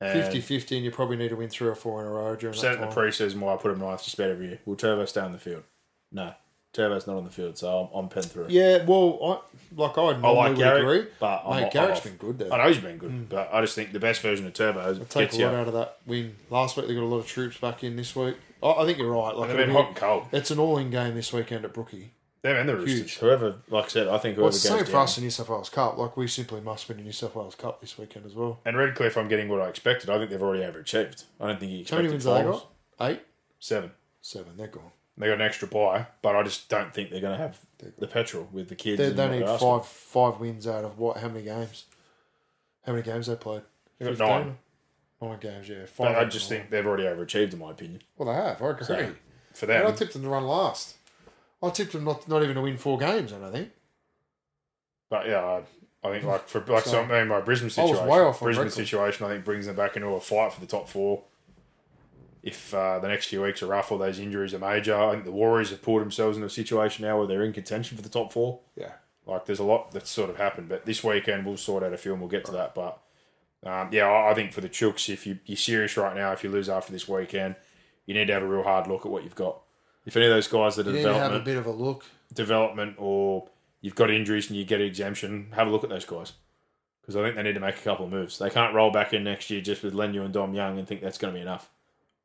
And 0.00 0.20
50-50 0.34 0.76
and 0.76 0.84
you 0.84 0.90
probably 0.90 1.16
need 1.16 1.30
to 1.30 1.36
win 1.36 1.48
three 1.48 1.68
or 1.68 1.74
four 1.74 2.02
in 2.02 2.06
a 2.06 2.10
row 2.10 2.36
during 2.36 2.54
Said 2.54 2.72
that 2.78 2.82
in 2.82 2.88
the 2.90 2.94
time. 2.94 3.04
preseason 3.04 3.36
why 3.38 3.54
I 3.54 3.56
put 3.56 3.70
him 3.70 3.78
ninth 3.78 4.02
to 4.04 4.16
bet 4.16 4.28
every 4.28 4.48
year. 4.48 4.58
Will 4.66 4.76
Turbo 4.76 5.04
stay 5.06 5.20
on 5.20 5.32
the 5.32 5.38
field? 5.38 5.62
No. 6.12 6.34
Turbo's 6.74 7.06
not 7.06 7.16
on 7.16 7.24
the 7.24 7.30
field, 7.30 7.56
so 7.56 7.88
I'm, 7.94 7.98
I'm 7.98 8.08
pen 8.10 8.24
through. 8.24 8.46
yeah, 8.50 8.84
well, 8.84 9.18
I, 9.22 9.80
like 9.80 9.96
I 9.96 10.02
I 10.02 10.30
like 10.30 10.56
Garrick, 10.56 10.82
agree. 10.82 11.06
but 11.18 11.42
I'm 11.46 11.62
Mate, 11.62 11.72
Garrick's 11.72 12.00
I'm 12.04 12.10
been 12.12 12.16
good 12.18 12.38
there. 12.38 12.52
I 12.52 12.58
know 12.58 12.68
he's 12.68 12.82
been 12.82 12.98
good, 12.98 13.10
mm. 13.10 13.28
but 13.28 13.48
I 13.52 13.60
just 13.62 13.74
think 13.74 13.92
the 13.92 14.00
best 14.00 14.20
version 14.20 14.46
of 14.46 14.52
Turbo 14.52 14.80
is 14.90 14.98
Take 15.08 15.30
gets 15.30 15.38
a 15.38 15.42
lot 15.46 15.52
you. 15.52 15.56
out 15.58 15.68
of 15.68 15.74
that 15.74 15.98
win 16.04 16.36
last 16.50 16.76
week. 16.76 16.86
They 16.88 16.94
got 16.94 17.02
a 17.02 17.06
lot 17.06 17.18
of 17.18 17.26
troops 17.26 17.56
back 17.56 17.82
in 17.84 17.96
this 17.96 18.14
week. 18.14 18.36
I, 18.62 18.70
I 18.72 18.84
think 18.84 18.98
you're 18.98 19.10
right. 19.10 19.34
Like 19.36 19.48
They've 19.48 19.56
been 19.56 19.70
hot 19.70 19.86
and 19.88 19.96
cold. 19.96 20.26
It's 20.32 20.50
an 20.50 20.58
all-in 20.58 20.90
game 20.90 21.14
this 21.14 21.32
weekend 21.32 21.64
at 21.64 21.72
Brookie. 21.72 22.10
Them 22.42 22.56
and 22.56 22.68
the 22.68 22.76
Roosters. 22.76 22.98
Huge. 22.98 23.18
Whoever, 23.20 23.56
like 23.70 23.86
I 23.86 23.88
said, 23.88 24.06
I 24.08 24.18
think 24.18 24.36
Well, 24.36 24.44
whoever 24.44 24.48
it's 24.48 24.62
the 24.64 24.68
goes 24.68 24.78
same 24.80 24.86
for 24.92 24.98
us 24.98 25.16
in 25.16 25.24
New 25.24 25.30
South 25.30 25.48
Wales 25.48 25.70
Cup. 25.70 25.96
Like 25.96 26.16
we 26.16 26.26
simply 26.26 26.60
must 26.60 26.86
win 26.88 26.98
the 26.98 27.04
New 27.04 27.12
South 27.12 27.34
Wales 27.34 27.54
Cup 27.54 27.80
this 27.80 27.96
weekend 27.96 28.26
as 28.26 28.34
well. 28.34 28.60
And 28.66 28.76
Redcliffe, 28.76 29.16
I'm 29.16 29.28
getting 29.28 29.48
what 29.48 29.62
I 29.62 29.68
expected. 29.68 30.10
I 30.10 30.18
think 30.18 30.30
they've 30.30 30.42
already 30.42 30.62
overachieved. 30.62 31.24
I 31.40 31.46
don't 31.46 31.58
think 31.60 31.70
he 31.72 31.86
How 31.88 31.96
many 31.96 32.08
expected 32.08 32.10
wins 32.10 32.24
they 32.24 32.42
got? 32.42 33.10
Eight, 33.10 33.22
Seven. 33.60 33.92
seven. 34.20 34.52
They're 34.58 34.66
gone. 34.66 34.90
They 35.16 35.26
got 35.26 35.34
an 35.34 35.42
extra 35.42 35.68
buy, 35.68 36.06
but 36.22 36.34
I 36.34 36.42
just 36.42 36.68
don't 36.68 36.92
think 36.92 37.10
they're 37.10 37.20
going 37.20 37.38
to 37.38 37.42
have 37.42 37.58
the 37.98 38.08
petrol 38.08 38.48
with 38.52 38.68
the 38.68 38.74
kids. 38.74 38.98
They, 38.98 39.06
and 39.08 39.16
they 39.16 39.30
need 39.30 39.42
asking. 39.44 39.58
five 39.68 39.86
five 39.86 40.40
wins 40.40 40.66
out 40.66 40.84
of 40.84 40.98
what? 40.98 41.18
How 41.18 41.28
many 41.28 41.44
games? 41.44 41.84
How 42.84 42.92
many 42.92 43.04
games 43.04 43.26
they 43.28 43.36
played? 43.36 43.62
They 43.98 44.12
got 44.12 44.18
nine. 44.18 44.58
Nine 45.22 45.38
games, 45.38 45.68
yeah. 45.68 45.86
Five. 45.86 46.14
But 46.14 46.16
I 46.18 46.24
just 46.24 46.48
think 46.48 46.68
they've 46.70 46.84
already 46.86 47.04
overachieved, 47.04 47.52
in 47.52 47.60
my 47.60 47.70
opinion. 47.70 48.02
Well, 48.18 48.28
they 48.28 48.34
have. 48.34 48.60
I 48.60 48.70
agree. 48.70 48.84
So, 48.84 49.14
for 49.54 49.66
And 49.66 49.72
I 49.72 49.86
them, 49.86 49.94
tipped 49.96 50.12
them 50.14 50.22
to 50.22 50.28
run 50.28 50.44
last. 50.44 50.96
I 51.62 51.70
tipped 51.70 51.92
them 51.92 52.04
not 52.04 52.28
not 52.28 52.42
even 52.42 52.56
to 52.56 52.62
win 52.62 52.76
four 52.76 52.98
games. 52.98 53.32
I 53.32 53.38
don't 53.38 53.52
think. 53.52 53.70
but 55.08 55.28
yeah, 55.28 55.44
I, 55.44 55.62
I 56.06 56.10
think 56.12 56.24
like 56.24 56.48
for 56.48 56.60
like 56.66 56.84
So- 56.84 56.90
so, 56.90 57.02
I 57.02 57.06
mean, 57.20 57.28
my 57.28 57.40
Brisbane 57.40 57.66
I 57.66 57.68
was 57.68 57.74
situation, 57.74 58.06
way 58.08 58.18
off 58.18 58.42
on 58.42 58.46
Brisbane 58.46 58.70
situation, 58.70 59.24
I 59.26 59.30
think 59.30 59.44
brings 59.44 59.66
them 59.66 59.76
back 59.76 59.94
into 59.96 60.08
a 60.08 60.20
fight 60.20 60.52
for 60.52 60.60
the 60.60 60.66
top 60.66 60.88
four. 60.88 61.22
If 62.44 62.74
uh, 62.74 62.98
the 62.98 63.08
next 63.08 63.28
few 63.28 63.40
weeks 63.40 63.62
are 63.62 63.66
rough 63.66 63.90
or 63.90 63.98
those 63.98 64.18
injuries 64.18 64.52
are 64.52 64.58
major, 64.58 64.94
I 64.94 65.12
think 65.12 65.24
the 65.24 65.32
Warriors 65.32 65.70
have 65.70 65.80
pulled 65.80 66.02
themselves 66.02 66.36
into 66.36 66.46
a 66.46 66.50
situation 66.50 67.06
now 67.06 67.16
where 67.16 67.26
they're 67.26 67.42
in 67.42 67.54
contention 67.54 67.96
for 67.96 68.02
the 68.02 68.10
top 68.10 68.34
four. 68.34 68.60
Yeah. 68.76 68.92
Like 69.26 69.46
there's 69.46 69.60
a 69.60 69.64
lot 69.64 69.92
that's 69.92 70.10
sort 70.10 70.28
of 70.28 70.36
happened, 70.36 70.68
but 70.68 70.84
this 70.84 71.02
weekend 71.02 71.46
we'll 71.46 71.56
sort 71.56 71.82
out 71.82 71.94
a 71.94 71.96
few 71.96 72.12
and 72.12 72.20
we'll 72.20 72.28
get 72.28 72.44
to 72.44 72.52
that. 72.52 72.74
But 72.74 72.98
um, 73.64 73.88
yeah, 73.92 74.12
I, 74.12 74.34
think 74.34 74.52
for 74.52 74.60
the 74.60 74.68
Chooks, 74.68 75.08
if 75.08 75.26
you, 75.26 75.38
you're 75.46 75.56
serious 75.56 75.96
right 75.96 76.14
now, 76.14 76.32
if 76.32 76.44
you 76.44 76.50
lose 76.50 76.68
after 76.68 76.92
this 76.92 77.08
weekend, 77.08 77.56
you 78.04 78.12
need 78.12 78.26
to 78.26 78.34
have 78.34 78.42
a 78.42 78.46
real 78.46 78.62
hard 78.62 78.88
look 78.88 79.06
at 79.06 79.10
what 79.10 79.24
you've 79.24 79.34
got. 79.34 79.62
If 80.04 80.14
any 80.14 80.26
of 80.26 80.32
those 80.32 80.48
guys 80.48 80.76
that 80.76 80.86
are 80.86 80.90
You 80.90 80.98
need 80.98 81.04
to 81.04 81.14
have 81.14 81.32
a 81.32 81.40
bit 81.40 81.56
of 81.56 81.64
a 81.64 81.70
look. 81.70 82.04
development 82.34 82.96
or 82.98 83.48
you've 83.80 83.94
got 83.94 84.10
injuries 84.10 84.50
and 84.50 84.58
you 84.58 84.66
get 84.66 84.82
an 84.82 84.86
exemption, 84.86 85.48
have 85.52 85.66
a 85.66 85.70
look 85.70 85.82
at 85.82 85.88
those 85.88 86.04
guys. 86.04 86.34
Because 87.00 87.16
I 87.16 87.22
think 87.22 87.36
they 87.36 87.42
need 87.42 87.54
to 87.54 87.60
make 87.60 87.78
a 87.78 87.82
couple 87.82 88.04
of 88.04 88.12
moves. 88.12 88.38
They 88.38 88.50
can't 88.50 88.74
roll 88.74 88.90
back 88.90 89.14
in 89.14 89.24
next 89.24 89.48
year 89.48 89.62
just 89.62 89.82
with 89.82 89.94
Leniu 89.94 90.26
and 90.26 90.34
Dom 90.34 90.52
Young 90.52 90.78
and 90.78 90.86
think 90.86 91.00
that's 91.00 91.16
going 91.16 91.32
to 91.32 91.38
be 91.38 91.42
enough. 91.42 91.70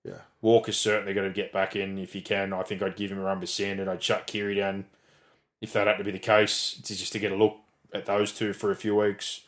Yeah. 0.04 0.22
Walker's 0.42 0.78
certainly 0.78 1.14
going 1.14 1.28
to 1.28 1.34
get 1.34 1.52
back 1.52 1.76
in 1.76 1.98
if 1.98 2.14
he 2.14 2.22
can. 2.22 2.54
I 2.54 2.64
think 2.64 2.82
I'd 2.82 2.96
give 2.96 3.12
him 3.12 3.20
a 3.20 3.24
run 3.24 3.40
beside 3.40 3.80
and 3.80 3.90
I'd 3.90 4.04
shut 4.04 4.28
Keary 4.28 4.56
down 4.56 4.86
if 5.62 5.74
that 5.74 5.88
had 5.88 5.98
to 5.98 6.04
be 6.04 6.12
the 6.12 6.20
case, 6.20 6.80
to 6.84 6.96
just 6.96 7.12
to 7.12 7.20
get 7.20 7.32
a 7.32 7.36
look 7.36 7.58
at 7.94 8.06
those 8.06 8.32
two 8.32 8.54
for 8.54 8.72
a 8.72 8.76
few 8.76 8.96
weeks. 8.96 9.42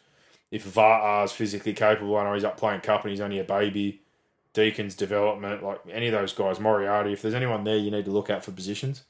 If 0.50 0.66
Vartar's 0.66 1.32
physically 1.32 1.74
capable, 1.74 2.18
I 2.18 2.26
know 2.26 2.34
he's 2.34 2.44
up 2.44 2.58
playing 2.58 2.82
cup 2.82 3.04
and 3.04 3.12
he's 3.12 3.22
only 3.22 3.40
a 3.40 3.44
baby. 3.44 4.02
Deacon's 4.54 4.96
development, 4.96 5.64
like 5.64 5.80
any 5.90 6.08
of 6.08 6.12
those 6.12 6.34
guys, 6.34 6.60
Moriarty, 6.60 7.14
if 7.14 7.22
there's 7.22 7.34
anyone 7.34 7.64
there 7.64 7.78
you 7.78 7.90
need 7.90 8.04
to 8.04 8.12
look 8.12 8.30
at 8.30 8.44
for 8.44 8.52
positions, 8.52 9.04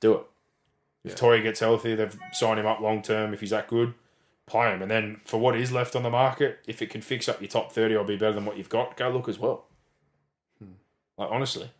do 0.00 0.12
it. 0.12 0.26
If 1.02 1.14
Toy 1.14 1.40
gets 1.40 1.60
healthy, 1.60 1.94
they've 1.94 2.18
signed 2.32 2.58
him 2.58 2.66
up 2.66 2.80
long 2.80 3.00
term. 3.00 3.32
If 3.32 3.40
he's 3.40 3.50
that 3.50 3.68
good, 3.68 3.94
play 4.44 4.72
him. 4.72 4.82
And 4.82 4.90
then 4.90 5.20
for 5.24 5.38
what 5.38 5.56
is 5.56 5.70
left 5.70 5.94
on 5.94 6.02
the 6.02 6.10
market, 6.10 6.58
if 6.66 6.82
it 6.82 6.90
can 6.90 7.00
fix 7.00 7.28
up 7.28 7.40
your 7.40 7.48
top 7.48 7.72
30 7.72 7.94
or 7.94 8.04
be 8.04 8.16
better 8.16 8.32
than 8.32 8.44
what 8.44 8.58
you've 8.58 8.68
got, 8.68 8.96
go 8.96 9.08
look 9.08 9.28
as 9.28 9.38
well. 9.38 9.66
Like, 11.18 11.30
honestly, 11.30 11.70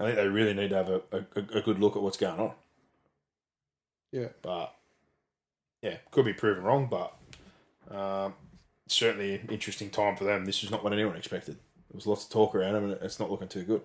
I 0.00 0.04
think 0.04 0.16
they 0.16 0.28
really 0.28 0.54
need 0.54 0.70
to 0.70 0.76
have 0.76 0.88
a, 0.88 1.02
a, 1.12 1.58
a 1.58 1.62
good 1.62 1.78
look 1.78 1.96
at 1.96 2.02
what's 2.02 2.16
going 2.16 2.40
on. 2.40 2.52
Yeah. 4.10 4.28
But, 4.42 4.74
yeah, 5.80 5.96
could 6.10 6.24
be 6.24 6.32
proven 6.32 6.64
wrong, 6.64 6.88
but 6.90 7.14
um, 7.94 8.34
certainly 8.88 9.36
an 9.36 9.48
interesting 9.50 9.90
time 9.90 10.16
for 10.16 10.24
them. 10.24 10.44
This 10.44 10.62
is 10.62 10.70
not 10.70 10.82
what 10.82 10.92
anyone 10.92 11.16
expected. 11.16 11.54
There 11.54 11.96
was 11.96 12.06
lots 12.06 12.24
of 12.24 12.30
talk 12.30 12.54
around 12.54 12.74
them, 12.74 12.84
and 12.84 13.02
it's 13.02 13.20
not 13.20 13.30
looking 13.30 13.48
too 13.48 13.64
good. 13.64 13.82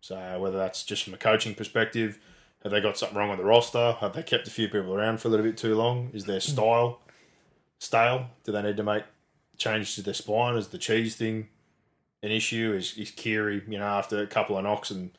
So, 0.00 0.38
whether 0.40 0.56
that's 0.56 0.84
just 0.84 1.04
from 1.04 1.14
a 1.14 1.18
coaching 1.18 1.54
perspective, 1.54 2.18
have 2.62 2.72
they 2.72 2.80
got 2.80 2.98
something 2.98 3.16
wrong 3.16 3.30
with 3.30 3.38
the 3.38 3.44
roster? 3.44 3.92
Have 4.00 4.14
they 4.14 4.22
kept 4.22 4.48
a 4.48 4.50
few 4.50 4.68
people 4.68 4.94
around 4.94 5.20
for 5.20 5.28
a 5.28 5.30
little 5.30 5.46
bit 5.46 5.56
too 5.56 5.74
long? 5.74 6.10
Is 6.12 6.24
their 6.24 6.40
style 6.40 7.00
stale? 7.78 8.28
Do 8.44 8.52
they 8.52 8.62
need 8.62 8.76
to 8.76 8.82
make 8.82 9.04
changes 9.56 9.94
to 9.96 10.02
their 10.02 10.14
spine? 10.14 10.56
Is 10.56 10.68
the 10.68 10.78
cheese 10.78 11.16
thing 11.16 11.48
an 12.22 12.30
issue? 12.30 12.74
Is 12.76 12.96
is 12.96 13.10
Keary, 13.10 13.62
you 13.68 13.78
know, 13.78 13.86
after 13.86 14.22
a 14.22 14.26
couple 14.26 14.56
of 14.56 14.64
knocks 14.64 14.90
and 14.90 15.10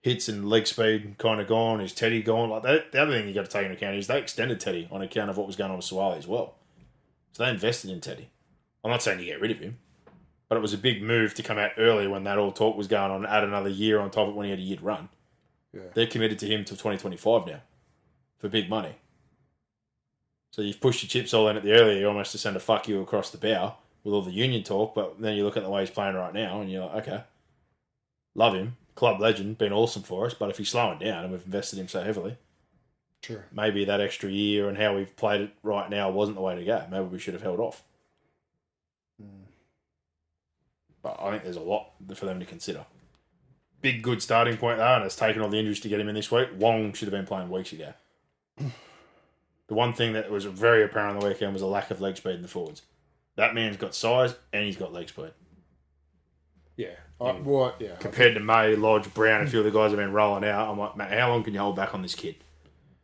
hits 0.00 0.28
and 0.28 0.48
leg 0.48 0.66
speed 0.66 1.16
kind 1.18 1.40
of 1.40 1.48
gone? 1.48 1.80
Is 1.80 1.92
Teddy 1.92 2.22
gone? 2.22 2.50
Like 2.50 2.62
that, 2.62 2.92
the 2.92 3.02
other 3.02 3.12
thing 3.12 3.28
you 3.28 3.34
got 3.34 3.44
to 3.44 3.50
take 3.50 3.64
into 3.64 3.76
account 3.76 3.96
is 3.96 4.06
they 4.06 4.18
extended 4.18 4.60
Teddy 4.60 4.88
on 4.90 5.02
account 5.02 5.30
of 5.30 5.36
what 5.36 5.46
was 5.46 5.56
going 5.56 5.70
on 5.70 5.76
with 5.76 5.86
Suaalii 5.86 6.18
as 6.18 6.26
well. 6.26 6.54
So 7.32 7.44
they 7.44 7.50
invested 7.50 7.90
in 7.90 8.00
Teddy. 8.00 8.30
I'm 8.84 8.90
not 8.90 9.02
saying 9.02 9.20
you 9.20 9.26
get 9.26 9.40
rid 9.40 9.50
of 9.50 9.58
him, 9.58 9.78
but 10.48 10.56
it 10.56 10.62
was 10.62 10.72
a 10.72 10.78
big 10.78 11.02
move 11.02 11.34
to 11.34 11.42
come 11.42 11.58
out 11.58 11.72
early 11.78 12.06
when 12.06 12.24
that 12.24 12.38
all 12.38 12.52
talk 12.52 12.76
was 12.76 12.86
going 12.86 13.10
on. 13.10 13.26
Add 13.26 13.44
another 13.44 13.68
year 13.68 14.00
on 14.00 14.10
top 14.10 14.28
of 14.28 14.34
it 14.34 14.36
when 14.36 14.44
he 14.44 14.50
had 14.50 14.60
a 14.60 14.62
year 14.62 14.76
to 14.76 14.84
run. 14.84 15.08
Yeah. 15.72 15.82
They're 15.94 16.06
committed 16.06 16.38
to 16.40 16.46
him 16.46 16.64
till 16.64 16.76
2025 16.76 17.46
now 17.46 17.60
for 18.38 18.48
big 18.48 18.70
money. 18.70 18.94
So 20.52 20.62
you've 20.62 20.80
pushed 20.80 21.02
your 21.02 21.08
chips 21.08 21.34
all 21.34 21.48
in 21.48 21.56
at 21.56 21.62
the 21.62 21.72
earlier, 21.72 22.08
almost 22.08 22.32
to 22.32 22.38
send 22.38 22.56
a 22.56 22.60
fuck 22.60 22.88
you 22.88 23.02
across 23.02 23.30
the 23.30 23.38
bow 23.38 23.76
with 24.08 24.14
all 24.14 24.22
the 24.22 24.32
union 24.32 24.62
talk. 24.62 24.94
But 24.94 25.20
then 25.20 25.36
you 25.36 25.44
look 25.44 25.56
at 25.56 25.62
the 25.62 25.70
way 25.70 25.82
he's 25.82 25.90
playing 25.90 26.14
right 26.14 26.32
now, 26.32 26.60
and 26.60 26.70
you're 26.70 26.86
like, 26.86 27.06
okay, 27.06 27.22
love 28.34 28.54
him, 28.54 28.76
club 28.94 29.20
legend, 29.20 29.58
been 29.58 29.72
awesome 29.72 30.02
for 30.02 30.26
us. 30.26 30.34
But 30.34 30.50
if 30.50 30.58
he's 30.58 30.70
slowing 30.70 30.98
down, 30.98 31.24
and 31.24 31.32
we've 31.32 31.44
invested 31.44 31.78
him 31.78 31.88
so 31.88 32.02
heavily, 32.02 32.36
True. 33.22 33.42
maybe 33.52 33.84
that 33.84 34.00
extra 34.00 34.30
year 34.30 34.68
and 34.68 34.78
how 34.78 34.96
we've 34.96 35.14
played 35.16 35.42
it 35.42 35.50
right 35.62 35.90
now 35.90 36.10
wasn't 36.10 36.36
the 36.36 36.42
way 36.42 36.56
to 36.56 36.64
go. 36.64 36.84
Maybe 36.90 37.04
we 37.04 37.18
should 37.18 37.34
have 37.34 37.42
held 37.42 37.60
off. 37.60 37.82
Hmm. 39.20 39.44
But 41.02 41.18
I 41.20 41.30
think 41.30 41.44
there's 41.44 41.56
a 41.56 41.60
lot 41.60 41.90
for 42.14 42.26
them 42.26 42.40
to 42.40 42.46
consider. 42.46 42.86
Big 43.80 44.02
good 44.02 44.22
starting 44.22 44.56
point 44.56 44.78
though, 44.78 44.96
and 44.96 45.04
it's 45.04 45.14
taken 45.14 45.42
all 45.42 45.48
the 45.48 45.58
injuries 45.58 45.80
to 45.80 45.88
get 45.88 46.00
him 46.00 46.08
in 46.08 46.14
this 46.14 46.32
week. 46.32 46.48
Wong 46.56 46.92
should 46.92 47.06
have 47.06 47.12
been 47.12 47.26
playing 47.26 47.50
weeks 47.50 47.72
ago. 47.72 47.92
The 49.68 49.74
one 49.74 49.92
thing 49.92 50.14
that 50.14 50.30
was 50.30 50.46
very 50.46 50.82
apparent 50.82 51.16
on 51.16 51.20
the 51.20 51.28
weekend 51.28 51.52
was 51.52 51.62
a 51.62 51.66
lack 51.66 51.90
of 51.90 52.00
leg 52.00 52.16
speed 52.16 52.36
in 52.36 52.42
the 52.42 52.48
forwards. 52.48 52.82
That 53.38 53.54
man's 53.54 53.76
got 53.76 53.94
size 53.94 54.34
and 54.52 54.64
he's 54.64 54.76
got 54.76 54.92
leg 54.92 55.08
speed. 55.08 55.30
Yeah. 56.76 56.96
I, 57.20 57.30
what? 57.32 57.76
Yeah. 57.80 57.94
Compared 58.00 58.34
to 58.34 58.40
May, 58.40 58.74
Lodge, 58.74 59.12
Brown, 59.14 59.42
a 59.42 59.46
few 59.46 59.60
of 59.60 59.64
the 59.64 59.70
guys 59.70 59.92
have 59.92 59.98
been 59.98 60.12
rolling 60.12 60.44
out, 60.44 60.68
I'm 60.68 60.76
like, 60.78 60.96
man, 60.96 61.16
how 61.16 61.30
long 61.30 61.44
can 61.44 61.54
you 61.54 61.60
hold 61.60 61.76
back 61.76 61.94
on 61.94 62.02
this 62.02 62.16
kid? 62.16 62.34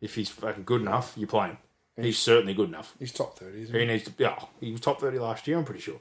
If 0.01 0.16
he's 0.16 0.28
fucking 0.30 0.64
good 0.64 0.80
enough, 0.82 1.14
you 1.16 1.28
play 1.28 1.49
him. 1.49 1.59
He's 1.97 2.18
certainly 2.18 2.53
good 2.53 2.68
enough. 2.68 2.95
He's 2.99 3.12
top 3.12 3.39
thirty, 3.39 3.62
isn't 3.62 3.74
He 3.74 3.82
he? 3.82 3.87
needs 3.87 4.05
to. 4.05 4.12
Yeah, 4.18 4.37
he 4.61 4.72
was 4.72 4.80
top 4.80 5.01
thirty 5.01 5.20
last 5.20 5.47
year. 5.47 5.57
I'm 5.57 5.64
pretty 5.64 5.80
sure. 5.80 6.01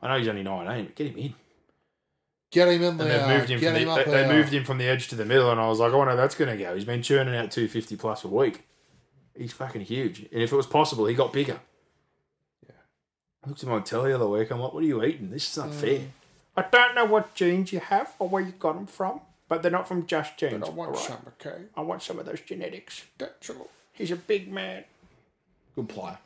I 0.00 0.08
know 0.08 0.18
he's 0.18 0.28
only 0.28 0.42
19, 0.42 0.84
but 0.86 0.94
get 0.94 1.06
him 1.08 1.18
in. 1.18 1.34
Get 2.50 2.68
him 2.68 2.82
in 2.82 2.96
there. 2.96 3.26
they 3.26 3.36
moved 3.38 3.50
him. 3.50 3.60
Get 3.60 3.72
From 3.72 3.76
him 3.82 3.88
the, 3.88 3.94
up 3.94 4.06
they, 4.06 4.12
they 4.12 4.28
moved 4.28 4.52
him 4.52 4.64
from 4.64 4.78
the 4.78 4.86
edge 4.86 5.08
to 5.08 5.16
the 5.16 5.24
middle, 5.26 5.50
and 5.50 5.60
I 5.60 5.68
was 5.68 5.80
like, 5.80 5.92
I 5.92 5.96
wonder 5.96 6.12
how 6.12 6.16
that's 6.16 6.34
going 6.34 6.56
to 6.56 6.62
go. 6.62 6.74
He's 6.74 6.84
been 6.86 7.02
churning 7.02 7.34
out 7.34 7.50
250 7.50 7.96
plus 7.96 8.24
a 8.24 8.28
week. 8.28 8.64
He's 9.36 9.52
fucking 9.52 9.82
huge. 9.82 10.20
And 10.32 10.42
if 10.42 10.52
it 10.52 10.56
was 10.56 10.66
possible, 10.66 11.06
he 11.06 11.14
got 11.14 11.32
bigger. 11.32 11.60
Yeah. 13.44 13.48
Looked 13.48 13.62
at 13.62 13.66
him 13.68 13.72
on 13.74 13.84
telly 13.84 14.10
the 14.10 14.16
other 14.16 14.28
week. 14.28 14.50
I'm 14.50 14.60
like, 14.60 14.72
what 14.72 14.82
are 14.82 14.86
you 14.86 15.04
eating? 15.04 15.30
This 15.30 15.50
is 15.50 15.56
not 15.56 15.72
fair. 15.72 16.00
I 16.56 16.62
don't 16.70 16.94
know 16.94 17.04
what 17.04 17.34
genes 17.34 17.72
you 17.72 17.80
have 17.80 18.12
or 18.18 18.28
where 18.28 18.42
you 18.42 18.52
got 18.52 18.74
them 18.74 18.86
from, 18.86 19.20
but 19.48 19.62
they're 19.62 19.70
not 19.70 19.88
from 19.88 20.06
just 20.06 20.36
genes. 20.36 20.62
I 20.66 20.70
want 20.70 20.90
alright? 20.90 21.04
some, 21.04 21.18
okay? 21.40 21.62
I 21.76 21.80
want 21.80 22.02
some 22.02 22.18
of 22.18 22.26
those 22.26 22.40
genetics. 22.40 23.04
That's 23.18 23.50
all. 23.50 23.70
He's 23.92 24.10
a 24.10 24.16
big 24.16 24.50
man. 24.52 24.84
Good 25.74 25.88
player. 25.88 26.18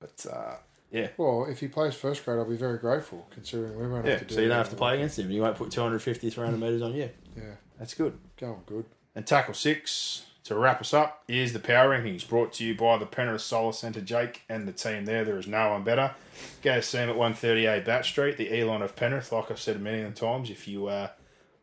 But, 0.00 0.26
uh, 0.30 0.56
yeah. 0.90 1.08
Well, 1.16 1.46
if 1.50 1.60
he 1.60 1.68
plays 1.68 1.94
first 1.94 2.24
grade, 2.24 2.38
I'll 2.38 2.44
be 2.48 2.56
very 2.56 2.78
grateful, 2.78 3.26
considering 3.30 3.76
we 3.78 3.88
won't 3.88 4.04
Yeah, 4.04 4.12
have 4.12 4.20
to 4.20 4.26
do 4.26 4.34
so 4.34 4.40
you 4.40 4.48
don't 4.48 4.58
have 4.58 4.70
to 4.70 4.76
play 4.76 4.94
against 4.96 5.18
him. 5.18 5.30
You 5.30 5.42
won't 5.42 5.56
put 5.56 5.70
250, 5.70 6.30
300 6.30 6.58
metres 6.58 6.82
on 6.82 6.94
you. 6.94 7.10
Yeah, 7.36 7.42
That's 7.78 7.94
good. 7.94 8.18
going 8.38 8.62
good. 8.66 8.84
And 9.14 9.26
tackle 9.26 9.54
six, 9.54 10.25
to 10.46 10.54
wrap 10.54 10.80
us 10.80 10.94
up, 10.94 11.24
is 11.26 11.52
the 11.52 11.58
power 11.58 11.90
rankings 11.90 12.26
brought 12.26 12.52
to 12.54 12.64
you 12.64 12.74
by 12.74 12.96
the 12.98 13.06
Penrith 13.06 13.42
Solar 13.42 13.72
Centre, 13.72 14.00
Jake, 14.00 14.42
and 14.48 14.66
the 14.66 14.72
team 14.72 15.04
there. 15.04 15.24
There 15.24 15.38
is 15.38 15.48
no 15.48 15.70
one 15.70 15.82
better. 15.82 16.14
Go 16.62 16.80
see 16.80 16.98
him 16.98 17.10
at 17.10 17.16
138 17.16 17.84
Batt 17.84 18.04
Street, 18.04 18.36
the 18.36 18.56
Elon 18.60 18.80
of 18.80 18.94
Penrith. 18.94 19.32
Like 19.32 19.50
I've 19.50 19.58
said 19.58 19.80
many 19.80 20.08
times, 20.12 20.48
if 20.48 20.68
you 20.68 20.86
uh, 20.86 21.08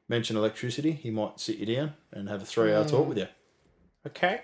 mention 0.09 0.35
electricity, 0.35 0.91
he 0.91 1.11
might 1.11 1.39
sit 1.39 1.57
you 1.59 1.75
down 1.75 1.93
and 2.11 2.27
have 2.27 2.41
a 2.41 2.45
three 2.45 2.73
hour 2.73 2.83
talk 2.83 3.07
with 3.07 3.17
you. 3.17 3.27
Okay. 4.05 4.41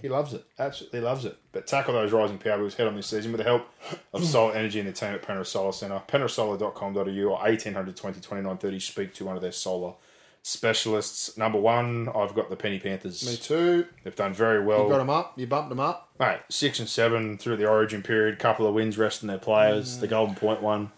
He 0.00 0.08
loves 0.08 0.34
it. 0.34 0.44
Absolutely 0.58 1.00
loves 1.00 1.24
it. 1.24 1.36
But 1.52 1.66
tackle 1.66 1.94
those 1.94 2.12
rising 2.12 2.38
power 2.38 2.58
bills 2.58 2.74
head 2.74 2.86
on 2.86 2.96
this 2.96 3.08
season 3.08 3.32
with 3.32 3.38
the 3.38 3.44
help 3.44 3.68
of 4.12 4.24
Solar 4.24 4.54
Energy 4.54 4.78
and 4.80 4.88
the 4.88 4.92
team 4.92 5.14
at 5.14 5.22
Penrith 5.22 5.48
Solar 5.48 5.72
Centre. 5.72 6.02
penrithsolar.com.au 6.06 7.00
or 7.00 7.30
1800 7.30 7.96
20 7.96 8.20
29 8.20 8.56
30. 8.56 8.80
Speak 8.80 9.14
to 9.14 9.24
one 9.24 9.36
of 9.36 9.42
their 9.42 9.52
solar 9.52 9.94
specialists. 10.42 11.36
Number 11.36 11.58
one, 11.58 12.08
I've 12.14 12.34
got 12.34 12.50
the 12.50 12.56
Penny 12.56 12.78
Panthers. 12.78 13.26
Me 13.26 13.36
too. 13.36 13.86
They've 14.04 14.16
done 14.16 14.32
very 14.32 14.64
well. 14.64 14.84
You 14.84 14.90
got 14.90 14.98
them 14.98 15.10
up. 15.10 15.38
You 15.38 15.46
bumped 15.46 15.68
them 15.68 15.80
up. 15.80 16.10
Mate, 16.18 16.40
six 16.48 16.78
and 16.78 16.88
seven 16.88 17.38
through 17.38 17.56
the 17.56 17.68
origin 17.68 18.02
period, 18.02 18.38
couple 18.38 18.66
of 18.66 18.74
wins 18.74 18.98
resting 18.98 19.28
their 19.28 19.38
players. 19.38 19.98
The 19.98 20.06
Golden 20.08 20.34
Point 20.34 20.62
one, 20.62 20.90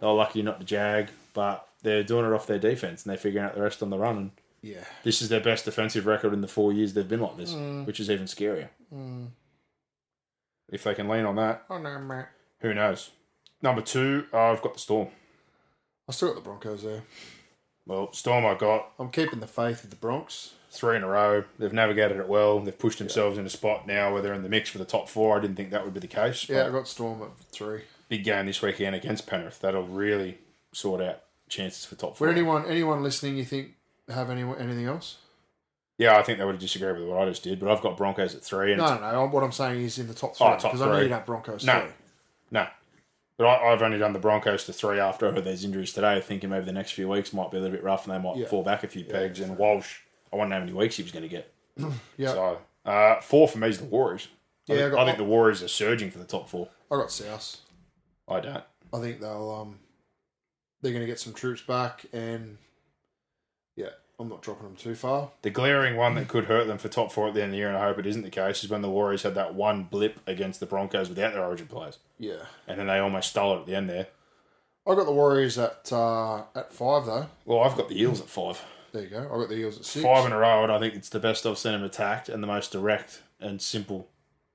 they 0.00 0.06
were 0.06 0.12
lucky 0.12 0.42
not 0.42 0.60
to 0.60 0.66
jag, 0.66 1.08
but 1.32 1.68
they're 1.82 2.02
doing 2.02 2.26
it 2.26 2.32
off 2.32 2.46
their 2.46 2.58
defence 2.58 3.04
and 3.04 3.10
they're 3.10 3.18
figuring 3.18 3.44
out 3.46 3.54
the 3.54 3.62
rest 3.62 3.82
on 3.82 3.90
the 3.90 3.98
run. 3.98 4.16
And 4.16 4.30
Yeah. 4.62 4.84
this 5.02 5.20
is 5.22 5.28
their 5.28 5.40
best 5.40 5.64
defensive 5.64 6.06
record 6.06 6.32
in 6.32 6.40
the 6.40 6.48
four 6.48 6.72
years 6.72 6.94
they've 6.94 7.08
been 7.08 7.20
like 7.20 7.36
this, 7.36 7.52
mm. 7.52 7.86
which 7.86 8.00
is 8.00 8.10
even 8.10 8.26
scarier. 8.26 8.68
Mm. 8.92 9.28
If 10.70 10.84
they 10.84 10.94
can 10.94 11.08
lean 11.08 11.26
on 11.26 11.36
that, 11.36 11.64
Oh 11.68 11.78
no, 11.78 11.98
mate. 11.98 12.26
who 12.60 12.72
knows? 12.72 13.10
Number 13.60 13.82
two, 13.82 14.26
I've 14.32 14.62
got 14.62 14.74
the 14.74 14.80
Storm. 14.80 15.08
I 16.08 16.12
still 16.12 16.28
got 16.28 16.36
the 16.36 16.42
Broncos 16.42 16.82
there. 16.82 17.02
Well, 17.86 18.12
Storm 18.12 18.46
I 18.46 18.54
got 18.54 18.90
I'm 18.98 19.10
keeping 19.10 19.40
the 19.40 19.46
faith 19.46 19.82
with 19.82 19.90
the 19.90 19.96
Bronx. 19.96 20.54
three 20.70 20.96
in 20.96 21.02
a 21.02 21.08
row. 21.08 21.44
They've 21.58 21.72
navigated 21.72 22.16
it 22.18 22.28
well. 22.28 22.60
They've 22.60 22.78
pushed 22.78 22.98
themselves 22.98 23.36
in 23.38 23.44
a 23.46 23.50
spot 23.50 23.86
now 23.86 24.12
where 24.12 24.22
they're 24.22 24.32
in 24.34 24.42
the 24.42 24.48
mix 24.48 24.70
for 24.70 24.78
the 24.78 24.84
top 24.84 25.08
four. 25.08 25.36
I 25.36 25.40
didn't 25.40 25.56
think 25.56 25.70
that 25.70 25.84
would 25.84 25.94
be 25.94 26.00
the 26.00 26.06
case. 26.06 26.48
Yeah, 26.48 26.66
I 26.66 26.70
got 26.70 26.88
Storm 26.88 27.22
at 27.22 27.28
three. 27.52 27.82
big 28.08 28.24
game 28.24 28.46
this 28.46 28.62
weekend 28.62 28.94
against 28.96 29.26
Penrith. 29.26 29.60
That'll 29.60 29.86
really 29.86 30.38
sort 30.72 31.00
out 31.02 31.20
chances 31.48 31.84
for 31.84 31.94
top 31.96 32.16
four. 32.16 32.26
Would 32.28 32.36
anyone 32.36 32.64
anyone 32.66 33.02
listening 33.02 33.36
you 33.36 33.44
think 33.44 33.74
have 34.08 34.30
any 34.30 34.42
anything 34.42 34.86
else? 34.86 35.18
yeah, 35.98 36.16
I 36.18 36.22
think 36.22 36.38
they 36.38 36.44
would 36.44 36.58
disagree 36.58 36.92
with 36.92 37.08
what 37.08 37.18
I 37.22 37.28
just 37.28 37.44
did, 37.44 37.60
but 37.60 37.70
I've 37.70 37.80
got 37.82 37.96
Broncos 37.96 38.34
at 38.34 38.42
three. 38.42 38.72
And 38.72 38.80
No, 38.80 38.98
no, 38.98 39.12
no. 39.12 39.26
What 39.28 39.44
I'm 39.44 39.52
saying 39.52 39.80
is 39.82 39.98
in 39.98 40.08
the 40.08 40.14
top 40.14 40.30
oh, 40.32 40.34
three 40.34 40.46
Oh, 40.46 40.50
top 40.58 40.62
because 40.72 40.80
I 40.82 40.86
know 40.86 40.92
three. 40.94 41.02
you 41.02 41.08
don't 41.10 41.18
have 41.18 41.26
Broncos 41.26 41.64
No. 41.64 41.80
three. 41.82 41.90
no, 42.50 42.66
but 43.36 43.46
I, 43.46 43.72
I've 43.72 43.82
only 43.82 43.98
done 43.98 44.12
the 44.12 44.18
Broncos 44.18 44.64
to 44.66 44.72
three 44.72 44.98
after 45.00 45.30
heard 45.32 45.44
those 45.44 45.64
injuries 45.64 45.92
today, 45.92 46.20
thinking 46.20 46.50
maybe 46.50 46.64
the 46.64 46.72
next 46.72 46.92
few 46.92 47.08
weeks 47.08 47.32
might 47.32 47.50
be 47.50 47.56
a 47.56 47.60
little 47.60 47.76
bit 47.76 47.84
rough 47.84 48.06
and 48.06 48.14
they 48.14 48.18
might 48.26 48.36
Yeah. 48.36 48.46
fall 48.46 48.62
back 48.62 48.84
a 48.84 48.88
few 48.88 49.04
pegs. 49.04 49.40
And 49.40 49.56
Walsh, 49.58 49.98
I 50.32 50.36
wonder 50.36 50.54
how 50.54 50.60
many 50.60 50.72
weeks 50.72 50.96
he 50.96 51.02
was 51.02 51.12
going 51.12 51.22
to 51.24 51.28
get. 51.28 51.52
Yeah, 52.16 52.28
So 52.32 52.58
uh, 52.84 53.20
four 53.20 53.48
for 53.48 53.58
me 53.58 53.68
is 53.68 53.78
the 53.78 53.84
Warriors. 53.86 54.28
I, 54.68 54.72
Yeah, 54.74 54.78
think, 54.80 54.86
I 54.86 54.90
got- 54.96 55.02
I 55.02 55.04
think 55.06 55.18
the 55.18 55.24
Warriors 55.24 55.62
are 55.62 55.68
surging 55.68 56.10
for 56.10 56.18
the 56.18 56.24
top 56.24 56.48
four. 56.48 56.68
I 56.90 56.96
got 56.96 57.10
South. 57.10 57.60
I 58.28 58.40
don't. 58.40 58.64
I 58.92 59.00
think 59.00 59.20
they'll 59.20 59.50
um 59.50 59.78
they're 60.80 60.92
going 60.92 61.02
to 61.02 61.06
get 61.06 61.18
some 61.18 61.32
troops 61.32 61.62
back 61.62 62.04
and 62.12 62.58
I'm 64.18 64.28
not 64.28 64.42
dropping 64.42 64.66
them 64.66 64.76
too 64.76 64.94
far. 64.94 65.30
The 65.42 65.50
glaring 65.50 65.96
one 65.96 66.14
that 66.14 66.28
could 66.28 66.44
hurt 66.44 66.66
them 66.66 66.78
for 66.78 66.88
top 66.88 67.10
four 67.10 67.28
at 67.28 67.34
the 67.34 67.42
end 67.42 67.48
of 67.48 67.52
the 67.52 67.58
year, 67.58 67.68
and 67.68 67.76
I 67.76 67.84
hope 67.84 67.98
it 67.98 68.06
isn't 68.06 68.22
the 68.22 68.30
case, 68.30 68.62
is 68.62 68.70
when 68.70 68.82
the 68.82 68.90
Warriors 68.90 69.22
had 69.22 69.34
that 69.34 69.54
one 69.54 69.84
blip 69.84 70.20
against 70.26 70.60
the 70.60 70.66
Broncos 70.66 71.08
without 71.08 71.32
their 71.32 71.44
origin 71.44 71.66
players. 71.66 71.98
Yeah, 72.18 72.44
And 72.68 72.78
then 72.78 72.86
they 72.86 72.98
almost 72.98 73.30
stole 73.30 73.56
it 73.56 73.60
at 73.60 73.66
the 73.66 73.74
end 73.74 73.90
there. 73.90 74.06
I 74.86 74.94
got 74.94 75.06
the 75.06 75.12
Warriors 75.12 75.58
at 75.58 75.90
uh, 75.90 76.42
at 76.54 76.72
five 76.72 77.06
though. 77.06 77.26
Well, 77.44 77.60
I've 77.60 77.76
got 77.76 77.88
the 77.88 78.00
Eels 78.00 78.20
at 78.20 78.28
five. 78.28 78.62
There 78.92 79.02
you 79.02 79.08
go. 79.08 79.22
I 79.32 79.38
got 79.38 79.48
the 79.48 79.56
Eels 79.56 79.78
at 79.78 79.84
six. 79.84 80.04
Five 80.04 80.26
in 80.26 80.32
a 80.32 80.38
row, 80.38 80.62
and 80.62 80.70
I 80.70 80.78
think 80.78 80.94
it's 80.94 81.08
the 81.08 81.18
best 81.18 81.46
I've 81.46 81.58
seen 81.58 81.72
them 81.72 81.82
attacked 81.82 82.28
and 82.28 82.42
the 82.42 82.46
most 82.46 82.70
direct 82.70 83.22
and 83.40 83.60
simple 83.60 84.08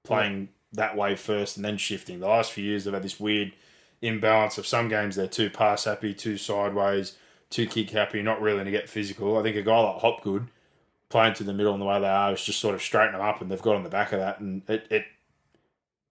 playing 0.04 0.50
that 0.72 0.96
way 0.96 1.16
first 1.16 1.58
and 1.58 1.66
then 1.66 1.78
shifting. 1.78 2.20
The 2.20 2.28
last 2.28 2.52
few 2.52 2.64
years, 2.64 2.86
they've 2.86 2.94
had 2.94 3.04
this 3.04 3.20
weird 3.20 3.54
imbalance 4.02 4.58
of 4.58 4.66
some 4.66 4.88
games 4.88 5.16
they're 5.16 5.28
too 5.28 5.50
pass 5.50 5.84
happy, 5.86 6.14
too 6.14 6.38
sideways, 6.38 7.18
too 7.50 7.66
kick 7.66 7.90
happy, 7.90 8.22
not 8.22 8.42
really 8.42 8.58
going 8.58 8.66
to 8.66 8.72
get 8.72 8.90
physical. 8.90 9.38
I 9.38 9.44
think 9.44 9.56
a 9.56 9.62
guy 9.62 9.80
like 9.80 10.02
Hopgood 10.02 10.48
playing 11.10 11.34
to 11.36 11.44
the 11.44 11.54
middle 11.54 11.74
in 11.74 11.80
the 11.80 11.86
way 11.86 12.00
they 12.00 12.08
are 12.08 12.34
is 12.34 12.44
just 12.44 12.60
sort 12.60 12.76
of 12.76 12.82
straighten 12.82 13.14
them 13.14 13.22
up, 13.22 13.42
and 13.42 13.50
they've 13.50 13.62
got 13.62 13.76
on 13.76 13.84
the 13.84 13.90
back 13.90 14.12
of 14.12 14.20
that. 14.20 14.40
And 14.40 14.62
it, 14.70 14.86
it 14.90 15.06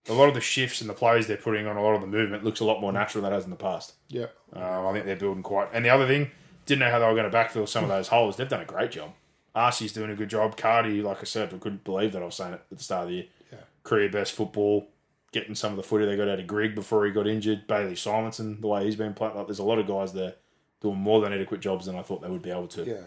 a 0.07 0.13
lot 0.13 0.27
of 0.27 0.33
the 0.33 0.41
shifts 0.41 0.81
and 0.81 0.89
the 0.89 0.93
plays 0.93 1.27
they're 1.27 1.37
putting 1.37 1.67
on, 1.67 1.77
a 1.77 1.83
lot 1.83 1.95
of 1.95 2.01
the 2.01 2.07
movement 2.07 2.43
looks 2.43 2.59
a 2.59 2.65
lot 2.65 2.81
more 2.81 2.91
natural 2.91 3.23
than 3.23 3.31
it 3.31 3.35
has 3.35 3.43
in 3.45 3.51
the 3.51 3.55
past. 3.55 3.93
Yeah, 4.09 4.27
Um, 4.53 4.87
I 4.87 4.93
think 4.93 5.05
they're 5.05 5.15
building 5.15 5.43
quite. 5.43 5.69
And 5.73 5.85
the 5.85 5.89
other 5.89 6.07
thing, 6.07 6.31
didn't 6.65 6.79
know 6.79 6.91
how 6.91 6.99
they 6.99 7.05
were 7.05 7.15
going 7.15 7.29
to 7.29 7.35
backfill 7.35 7.67
some 7.67 7.83
of 7.83 7.89
those 7.89 8.07
holes. 8.09 8.35
They've 8.35 8.49
done 8.49 8.61
a 8.61 8.65
great 8.65 8.91
job. 8.91 9.13
Arcee's 9.55 9.93
doing 9.93 10.11
a 10.11 10.15
good 10.15 10.29
job. 10.29 10.57
Cardi, 10.57 11.01
like 11.01 11.19
I 11.19 11.23
said, 11.23 11.53
I 11.53 11.57
couldn't 11.57 11.83
believe 11.83 12.11
that 12.13 12.21
I 12.21 12.25
was 12.25 12.35
saying 12.35 12.53
it 12.53 12.61
at 12.71 12.77
the 12.77 12.83
start 12.83 13.03
of 13.03 13.09
the 13.09 13.15
year. 13.15 13.25
Yeah. 13.51 13.57
Career 13.83 14.09
best 14.09 14.33
football, 14.33 14.87
getting 15.31 15.55
some 15.55 15.71
of 15.71 15.77
the 15.77 15.83
footy 15.83 16.05
they 16.05 16.15
got 16.15 16.27
out 16.29 16.39
of 16.39 16.47
Greig 16.47 16.75
before 16.75 17.05
he 17.05 17.11
got 17.11 17.27
injured. 17.27 17.67
Bailey 17.67 17.93
Simonsson, 17.93 18.61
the 18.61 18.67
way 18.67 18.85
he's 18.85 18.95
been 18.95 19.13
playing. 19.13 19.35
Like, 19.35 19.47
there's 19.47 19.59
a 19.59 19.63
lot 19.63 19.79
of 19.79 19.87
guys 19.87 20.13
there 20.13 20.35
doing 20.81 20.97
more 20.97 21.21
than 21.21 21.33
adequate 21.33 21.59
jobs 21.61 21.85
than 21.85 21.95
I 21.95 22.01
thought 22.01 22.21
they 22.21 22.29
would 22.29 22.41
be 22.41 22.51
able 22.51 22.67
to. 22.69 22.85
yeah. 22.85 23.01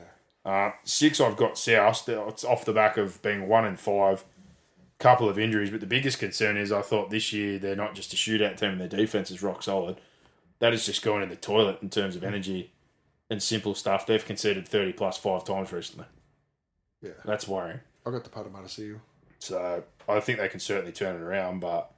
Uh, 0.45 0.73
six, 0.83 1.21
I've 1.21 1.37
got 1.37 1.57
South. 1.57 2.09
It's 2.09 2.45
off 2.45 2.65
the 2.65 2.73
back 2.73 2.97
of 2.97 3.23
being 3.23 3.47
one 3.47 3.65
and 3.65 3.79
five, 3.79 4.25
couple 4.99 5.29
of 5.29 5.39
injuries. 5.39 5.71
But 5.71 5.79
the 5.81 5.87
biggest 5.87 6.19
concern 6.19 6.57
is 6.57 6.73
I 6.73 6.83
thought 6.83 7.11
this 7.11 7.33
year 7.33 7.59
they're 7.61 7.77
not 7.77 7.95
just 7.95 8.13
a 8.13 8.17
shootout 8.17 8.57
team 8.57 8.71
and 8.71 8.81
their 8.81 8.89
defense 8.89 9.31
is 9.31 9.43
rock 9.43 9.63
solid. 9.63 10.01
That 10.59 10.73
is 10.73 10.85
just 10.85 11.03
going 11.03 11.23
in 11.23 11.29
the 11.29 11.37
toilet 11.37 11.79
in 11.81 11.91
terms 11.91 12.17
of 12.17 12.25
energy 12.25 12.73
and 13.31 13.41
simple 13.41 13.75
stuff. 13.77 14.05
They've 14.05 14.25
conceded 14.25 14.67
30 14.67 14.95
plus 14.95 15.17
five 15.17 15.45
times 15.45 15.73
recently. 15.73 16.07
Yeah. 17.01 17.13
That's 17.25 17.47
worrying. 17.47 17.81
I 18.05 18.11
got 18.11 18.25
the 18.25 18.31
Parramatta 18.31 18.69
Seal. 18.69 18.97
So 19.39 19.85
I 20.09 20.21
think 20.21 20.39
they 20.39 20.49
can 20.49 20.61
certainly 20.61 20.93
turn 20.93 21.17
it 21.17 21.21
around. 21.23 21.61
But 21.61 21.91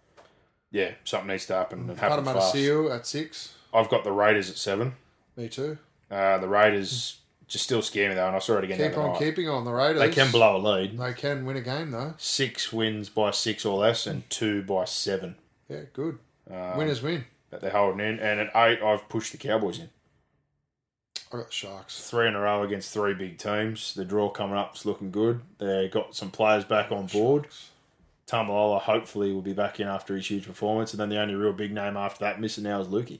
yeah, 0.70 0.92
something 1.04 1.28
needs 1.28 1.46
to 1.46 1.54
happen 1.54 1.80
and 1.80 1.98
happen 1.98 2.08
Parramatta 2.24 2.40
fast. 2.40 2.52
Seal 2.52 2.92
at 2.92 3.06
six. 3.06 3.54
I've 3.72 3.88
got 3.88 4.04
the 4.04 4.12
Raiders 4.12 4.50
at 4.50 4.56
seven. 4.56 4.96
Me 5.36 5.48
too. 5.48 5.78
Uh, 6.10 6.38
the 6.38 6.48
Raiders 6.48 7.18
just 7.48 7.64
still 7.64 7.82
scare 7.82 8.08
me 8.08 8.14
though, 8.14 8.26
and 8.26 8.36
I 8.36 8.38
saw 8.38 8.58
it 8.58 8.64
again. 8.64 8.78
Keep 8.78 8.98
on 8.98 9.12
night. 9.12 9.18
keeping 9.18 9.48
on 9.48 9.64
the 9.64 9.72
Raiders. 9.72 10.00
They 10.00 10.10
can 10.10 10.30
blow 10.30 10.56
a 10.56 10.58
lead. 10.58 10.98
They 10.98 11.12
can 11.12 11.44
win 11.44 11.56
a 11.56 11.60
game 11.60 11.90
though. 11.90 12.14
six 12.18 12.72
wins 12.72 13.08
by 13.08 13.30
six 13.32 13.64
or 13.64 13.78
less 13.78 14.06
and 14.06 14.28
two 14.30 14.62
by 14.62 14.84
seven 14.84 15.36
Yeah, 15.68 15.80
good. 15.92 16.18
Um, 16.50 16.76
Winners 16.78 17.02
win. 17.02 17.24
that 17.50 17.60
they're 17.60 17.70
holding 17.70 18.00
in. 18.06 18.18
And 18.20 18.40
at 18.40 18.50
eight, 18.54 18.82
I've 18.82 19.08
pushed 19.08 19.32
the 19.32 19.38
Cowboys 19.38 19.78
in. 19.78 19.88
I 21.32 21.38
got 21.38 21.46
the 21.46 21.52
Sharks. 21.52 22.08
Three 22.08 22.28
in 22.28 22.34
a 22.34 22.40
row 22.40 22.62
against 22.62 22.92
three 22.92 23.14
big 23.14 23.38
teams. 23.38 23.94
The 23.94 24.04
draw 24.04 24.28
coming 24.28 24.56
up 24.56 24.76
is 24.76 24.86
looking 24.86 25.10
good. 25.10 25.40
They 25.58 25.88
got 25.88 26.14
some 26.14 26.30
players 26.30 26.64
back 26.64 26.92
on 26.92 27.06
board. 27.06 27.48
Taumalolo 28.26 28.80
hopefully 28.80 29.32
will 29.32 29.42
be 29.42 29.52
back 29.52 29.80
in 29.80 29.88
after 29.88 30.14
his 30.16 30.26
huge 30.30 30.46
performance. 30.46 30.92
And 30.92 31.00
then 31.00 31.08
the 31.08 31.18
only 31.20 31.34
real 31.34 31.52
big 31.52 31.72
name 31.72 31.96
after 31.96 32.24
that 32.24 32.40
missing 32.40 32.64
now 32.64 32.80
is 32.80 32.88
Lukey. 32.88 33.18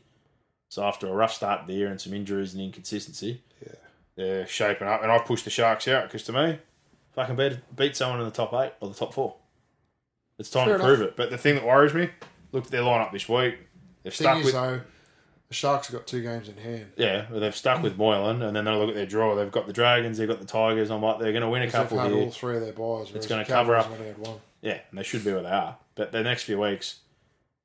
So 0.75 0.83
after 0.83 1.07
a 1.07 1.12
rough 1.12 1.33
start 1.33 1.68
there 1.68 1.87
and 1.87 2.01
some 2.01 2.12
injuries 2.12 2.53
and 2.53 2.61
inconsistency, 2.61 3.41
Yeah. 3.64 3.75
they're 4.16 4.47
shaping 4.49 4.89
up. 4.89 5.05
And 5.05 5.12
I've 5.12 5.25
pushed 5.25 5.45
the 5.45 5.51
Sharks 5.51 5.87
out 5.87 6.03
because 6.09 6.25
to 6.25 6.33
me, 6.33 6.59
if 7.12 7.16
I 7.16 7.27
can 7.27 7.37
beat, 7.37 7.59
beat 7.77 7.95
someone 7.97 8.18
in 8.18 8.25
the 8.25 8.33
top 8.33 8.53
eight 8.55 8.72
or 8.81 8.89
the 8.89 8.95
top 8.95 9.14
four, 9.14 9.37
it's 10.37 10.51
time 10.51 10.66
Fair 10.66 10.79
to 10.79 10.83
prove 10.83 11.01
it. 11.01 11.14
But 11.14 11.31
the 11.31 11.39
thing 11.39 11.55
that 11.55 11.64
worries 11.64 11.95
me, 11.95 12.11
look 12.51 12.64
at 12.64 12.70
their 12.72 12.83
lineup 12.83 13.12
this 13.12 13.29
week. 13.29 13.59
They've 14.03 14.12
Thing 14.12 14.25
stuck 14.27 14.39
is 14.41 14.47
with 14.47 14.55
though, 14.55 14.81
the 15.47 15.55
Sharks 15.55 15.87
have 15.87 15.97
got 15.97 16.09
two 16.09 16.22
games 16.22 16.49
in 16.49 16.57
hand. 16.57 16.87
yeah, 16.97 17.27
well, 17.31 17.39
they've 17.39 17.55
stuck 17.55 17.81
with 17.81 17.97
Moylan, 17.97 18.43
and 18.43 18.57
then 18.57 18.64
they 18.64 18.72
look 18.72 18.89
at 18.89 18.97
their 18.97 19.07
draw. 19.07 19.37
They've 19.37 19.53
got 19.53 19.68
the 19.68 19.72
Dragons, 19.72 20.18
they've 20.18 20.27
got 20.27 20.41
the 20.41 20.45
Tigers. 20.45 20.91
I'm 20.91 21.03
like, 21.03 21.20
they're 21.20 21.31
going 21.31 21.43
to 21.43 21.49
win 21.49 21.62
a 21.62 21.70
couple 21.70 21.99
They've 21.99 22.07
couple 22.07 22.11
had 22.11 22.12
here. 22.16 22.25
all 22.25 22.31
three 22.33 22.57
of 22.57 22.62
their 22.62 22.72
buys. 22.72 23.14
It's 23.14 23.29
gonna 23.29 23.45
cover 23.45 23.77
up. 23.77 23.97
Had 23.97 24.18
one. 24.18 24.41
Yeah, 24.61 24.81
and 24.91 24.99
they 24.99 25.05
should 25.05 25.25
be 25.25 25.33
where 25.33 25.43
they 25.43 25.51
are. 25.51 25.77
But 25.95 26.11
the 26.11 26.25
next 26.25 26.43
few 26.43 26.59
weeks, 26.59 26.99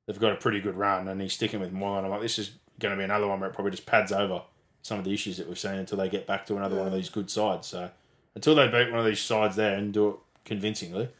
they've 0.06 0.16
got 0.20 0.30
a 0.32 0.36
pretty 0.36 0.60
good 0.60 0.76
run, 0.76 1.08
and 1.08 1.20
he's 1.20 1.32
sticking 1.32 1.58
with 1.58 1.72
Moylan. 1.72 2.04
I'm 2.04 2.10
like, 2.12 2.20
this 2.22 2.38
is 2.38 2.52
going 2.80 2.92
to 2.92 2.98
be 2.98 3.04
another 3.04 3.28
one 3.28 3.40
where 3.40 3.48
it 3.48 3.54
probably 3.54 3.70
just 3.70 3.86
pads 3.86 4.12
over 4.12 4.42
some 4.82 4.98
of 4.98 5.04
the 5.04 5.12
issues 5.12 5.36
that 5.36 5.46
we've 5.46 5.58
seen 5.58 5.74
until 5.74 5.98
they 5.98 6.08
get 6.08 6.26
back 6.26 6.46
to 6.46 6.56
another 6.56 6.76
one 6.76 6.86
of 6.86 6.92
these 6.92 7.10
good 7.10 7.30
sides. 7.30 7.68
So 7.68 7.90
until 8.34 8.54
they 8.54 8.66
beat 8.66 8.90
one 8.90 9.00
of 9.00 9.06
these 9.06 9.20
sides 9.20 9.56
there 9.56 9.76
and 9.76 9.92
do 9.92 10.08
it 10.08 10.16
convincingly, 10.44 11.10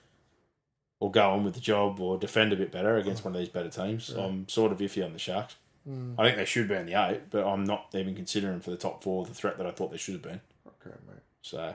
or 0.99 1.11
go 1.11 1.31
on 1.31 1.45
with 1.45 1.55
the 1.55 1.61
job, 1.61 2.01
or 2.01 2.19
defend 2.19 2.53
a 2.53 2.57
bit 2.57 2.71
better 2.71 2.97
against 2.97 3.23
mm. 3.23 3.27
one 3.27 3.35
of 3.35 3.41
these 3.41 3.49
better 3.49 3.71
teams, 3.71 4.11
I'm 4.11 4.49
sort 4.49 4.73
of 4.73 4.79
iffy 4.79 5.05
on 5.05 5.13
the 5.13 5.19
Sharks. 5.19 5.57
Mm. 5.89 6.15
I 6.19 6.25
think 6.25 6.37
they 6.37 6.45
should 6.45 6.69
be 6.69 6.75
in 6.75 6.87
the 6.87 6.95
eight, 6.95 7.31
but 7.31 7.47
I'm 7.47 7.65
not 7.65 7.87
even 7.95 8.15
considering 8.15 8.61
for 8.61 8.71
the 8.71 8.77
top 8.77 9.03
four 9.03 9.25
the 9.25 9.33
threat 9.33 9.57
that 9.59 9.67
I 9.67 9.71
thought 9.71 9.91
they 9.91 9.97
should 9.97 10.15
have 10.15 10.23
been. 10.23 10.41
Okay, 10.67 10.97
mate. 11.09 11.23
So 11.43 11.75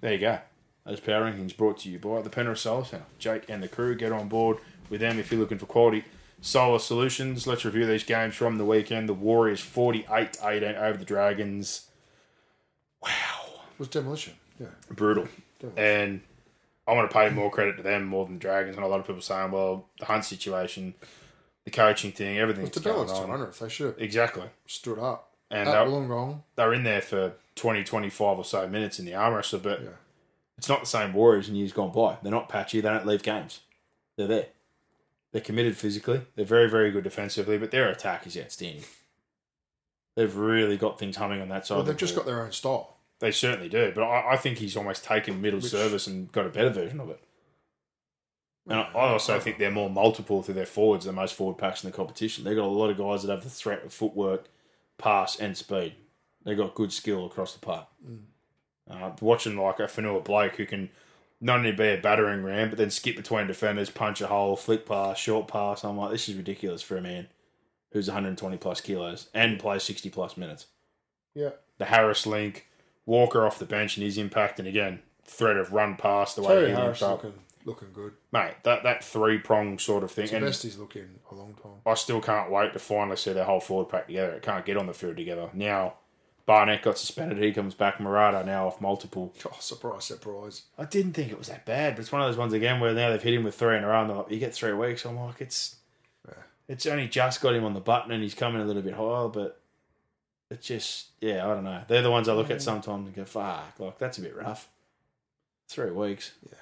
there 0.00 0.12
you 0.12 0.18
go. 0.18 0.38
Those 0.86 1.00
power 1.00 1.30
rankings 1.30 1.56
brought 1.56 1.78
to 1.80 1.90
you 1.90 1.98
by 1.98 2.22
the 2.22 2.30
Penrith 2.30 2.58
Solar 2.58 2.84
Centre. 2.84 3.06
Jake 3.18 3.44
and 3.48 3.62
the 3.62 3.68
crew 3.68 3.94
get 3.94 4.12
on 4.12 4.28
board 4.28 4.58
with 4.90 5.00
them 5.00 5.18
if 5.18 5.30
you're 5.30 5.40
looking 5.40 5.58
for 5.58 5.66
quality 5.66 6.04
solar 6.44 6.78
solutions. 6.78 7.46
Let's 7.46 7.64
review 7.64 7.86
these 7.86 8.04
games 8.04 8.34
from 8.34 8.58
the 8.58 8.64
weekend. 8.64 9.08
The 9.08 9.14
Warriors 9.14 9.60
48 9.60 10.36
18 10.42 10.76
over 10.76 10.98
the 10.98 11.04
Dragons. 11.04 11.88
Wow. 13.02 13.10
It 13.72 13.78
was 13.78 13.88
demolition. 13.88 14.34
Yeah. 14.60 14.68
Brutal. 14.90 15.26
And 15.76 16.20
I 16.86 16.92
want 16.92 17.10
to 17.10 17.14
pay 17.14 17.30
more 17.30 17.50
credit 17.50 17.76
to 17.78 17.82
them 17.82 18.04
more 18.04 18.24
than 18.26 18.34
the 18.34 18.40
Dragons. 18.40 18.76
And 18.76 18.84
a 18.84 18.88
lot 18.88 19.00
of 19.00 19.06
people 19.06 19.22
saying, 19.22 19.50
well, 19.50 19.88
the 19.98 20.04
Hunt 20.04 20.24
situation, 20.24 20.94
the 21.64 21.70
coaching 21.70 22.12
thing, 22.12 22.38
everything 22.38 22.66
It's 22.66 22.76
that's 22.76 22.84
the 22.84 22.92
going 22.92 23.06
Bellows 23.06 23.20
to 23.20 23.26
on. 23.32 23.38
100th. 23.40 23.58
They 23.58 23.68
should 23.68 23.94
Exactly. 23.98 24.44
stood 24.66 24.98
up. 24.98 25.30
And 25.50 25.68
At 25.68 25.72
they, 25.84 25.90
Wollongong. 25.90 26.42
they 26.56 26.64
were 26.66 26.74
in 26.74 26.84
there 26.84 27.00
for 27.00 27.32
20, 27.54 27.84
25 27.84 28.38
or 28.38 28.44
so 28.44 28.66
minutes 28.68 28.98
in 28.98 29.06
the 29.06 29.14
arm 29.14 29.34
wrestle, 29.34 29.60
but 29.60 29.80
Yeah. 29.82 29.88
it's 30.58 30.68
not 30.68 30.80
the 30.80 30.86
same 30.86 31.12
Warriors 31.14 31.48
in 31.48 31.54
years 31.54 31.72
gone 31.72 31.92
by. 31.92 32.18
They're 32.22 32.32
not 32.32 32.48
patchy. 32.48 32.80
They 32.80 32.88
don't 32.90 33.06
leave 33.06 33.22
games. 33.22 33.60
They're 34.16 34.26
there. 34.26 34.46
They're 35.34 35.40
committed 35.42 35.76
physically. 35.76 36.20
They're 36.36 36.44
very, 36.44 36.70
very 36.70 36.92
good 36.92 37.02
defensively, 37.02 37.58
but 37.58 37.72
their 37.72 37.88
attack 37.88 38.24
is 38.24 38.38
outstanding. 38.38 38.84
They've 40.14 40.34
really 40.36 40.76
got 40.76 40.96
things 40.96 41.16
humming 41.16 41.40
on 41.40 41.48
that 41.48 41.66
side. 41.66 41.74
Well, 41.74 41.80
of 41.80 41.86
the 41.86 41.92
they've 41.92 41.98
just 41.98 42.14
got 42.14 42.24
their 42.24 42.40
own 42.40 42.52
style. 42.52 42.98
They 43.18 43.32
certainly 43.32 43.68
do, 43.68 43.90
but 43.92 44.04
I, 44.04 44.34
I 44.34 44.36
think 44.36 44.58
he's 44.58 44.76
almost 44.76 45.02
taken 45.02 45.40
middle 45.40 45.58
Which- 45.58 45.72
service 45.72 46.06
and 46.06 46.30
got 46.30 46.46
a 46.46 46.50
better 46.50 46.70
version 46.70 47.00
of 47.00 47.10
it. 47.10 47.20
And 48.68 48.78
I 48.78 48.82
I 48.94 49.08
also 49.08 49.40
think 49.40 49.58
they're 49.58 49.72
more 49.72 49.90
multiple 49.90 50.40
through 50.40 50.54
their 50.54 50.66
forwards 50.66 51.04
than 51.04 51.16
most 51.16 51.34
forward 51.34 51.58
packs 51.58 51.82
in 51.82 51.90
the 51.90 51.96
competition. 51.96 52.44
They've 52.44 52.54
got 52.54 52.66
a 52.66 52.68
lot 52.68 52.90
of 52.90 52.96
guys 52.96 53.22
that 53.24 53.32
have 53.32 53.42
the 53.42 53.50
threat 53.50 53.84
of 53.84 53.92
footwork, 53.92 54.44
pass, 54.98 55.34
and 55.40 55.56
speed. 55.56 55.96
They've 56.44 56.56
got 56.56 56.76
good 56.76 56.92
skill 56.92 57.26
across 57.26 57.54
the 57.54 57.58
park. 57.58 57.88
Uh, 58.88 59.10
watching 59.20 59.56
like 59.56 59.80
a 59.80 59.88
Fonua 59.88 60.22
Blake 60.22 60.54
who 60.54 60.64
can 60.64 60.90
not 61.44 61.58
only 61.58 61.72
be 61.72 61.88
a 61.88 61.96
battering 61.98 62.42
ram, 62.42 62.70
but 62.70 62.78
then 62.78 62.88
skip 62.88 63.16
between 63.16 63.46
defenders, 63.46 63.90
punch 63.90 64.22
a 64.22 64.28
hole, 64.28 64.56
flick 64.56 64.86
pass, 64.86 65.18
short 65.18 65.46
pass. 65.46 65.84
I'm 65.84 65.98
like, 65.98 66.10
this 66.10 66.26
is 66.26 66.36
ridiculous 66.36 66.80
for 66.80 66.96
a 66.96 67.02
man 67.02 67.28
who's 67.92 68.08
120 68.08 68.56
plus 68.56 68.80
kilos 68.80 69.28
and 69.34 69.60
plays 69.60 69.82
60 69.82 70.08
plus 70.08 70.38
minutes. 70.38 70.68
Yeah. 71.34 71.50
The 71.76 71.84
Harris 71.84 72.24
link, 72.26 72.66
Walker 73.04 73.44
off 73.44 73.58
the 73.58 73.66
bench 73.66 73.98
and 73.98 74.06
his 74.06 74.16
impact, 74.16 74.58
and 74.58 74.66
again, 74.66 75.02
threat 75.22 75.58
of 75.58 75.74
run 75.74 75.96
past 75.96 76.36
the 76.36 76.42
way 76.42 76.68
he 76.68 76.72
Harris 76.72 77.02
up. 77.02 77.22
looking, 77.22 77.38
looking 77.66 77.92
good. 77.92 78.14
Mate, 78.32 78.54
that, 78.62 78.82
that 78.82 79.04
three 79.04 79.36
prong 79.36 79.78
sort 79.78 80.02
of 80.02 80.10
thing. 80.10 80.24
It's 80.24 80.30
the 80.30 80.36
And 80.38 80.46
best 80.46 80.62
he's 80.62 80.78
looking 80.78 81.20
a 81.30 81.34
long 81.34 81.52
time. 81.62 81.72
I 81.84 81.92
still 81.92 82.22
can't 82.22 82.50
wait 82.50 82.72
to 82.72 82.78
finally 82.78 83.18
see 83.18 83.34
their 83.34 83.44
whole 83.44 83.60
forward 83.60 83.90
pack 83.90 84.06
together. 84.06 84.32
It 84.32 84.42
can't 84.42 84.64
get 84.64 84.78
on 84.78 84.86
the 84.86 84.94
field 84.94 85.18
together. 85.18 85.50
Now, 85.52 85.96
Barnett 86.46 86.82
got 86.82 86.98
suspended. 86.98 87.38
He 87.38 87.52
comes 87.52 87.74
back. 87.74 87.98
Marata 87.98 88.44
now 88.44 88.66
off 88.66 88.80
multiple. 88.80 89.32
Oh, 89.46 89.56
surprise, 89.60 90.04
surprise. 90.04 90.62
I 90.78 90.84
didn't 90.84 91.14
think 91.14 91.32
it 91.32 91.38
was 91.38 91.48
that 91.48 91.64
bad, 91.64 91.94
but 91.94 92.02
it's 92.02 92.12
one 92.12 92.20
of 92.20 92.28
those 92.28 92.36
ones 92.36 92.52
again 92.52 92.80
where 92.80 92.92
now 92.92 93.10
they've 93.10 93.22
hit 93.22 93.34
him 93.34 93.44
with 93.44 93.54
three 93.54 93.76
in 93.78 93.84
a 93.84 93.86
row. 93.86 94.02
And 94.02 94.10
they're 94.10 94.16
like, 94.18 94.30
you 94.30 94.38
get 94.38 94.54
three 94.54 94.74
weeks. 94.74 95.06
I'm 95.06 95.18
like, 95.18 95.40
it's 95.40 95.76
it's 96.68 96.86
only 96.86 97.08
just 97.08 97.40
got 97.40 97.54
him 97.54 97.64
on 97.64 97.74
the 97.74 97.80
button 97.80 98.12
and 98.12 98.22
he's 98.22 98.34
coming 98.34 98.60
a 98.60 98.64
little 98.64 98.82
bit 98.82 98.94
higher, 98.94 99.28
but 99.28 99.60
it's 100.50 100.66
just 100.66 101.08
yeah, 101.20 101.44
I 101.44 101.54
don't 101.54 101.64
know. 101.64 101.82
They're 101.88 102.02
the 102.02 102.10
ones 102.10 102.28
I 102.28 102.34
look 102.34 102.50
at 102.50 102.58
mm. 102.58 102.62
sometimes 102.62 103.06
and 103.06 103.16
go, 103.16 103.24
fuck, 103.24 103.74
like 103.78 103.98
that's 103.98 104.18
a 104.18 104.22
bit 104.22 104.36
rough. 104.36 104.68
Three 105.68 105.90
weeks. 105.90 106.32
Yeah. 106.48 106.58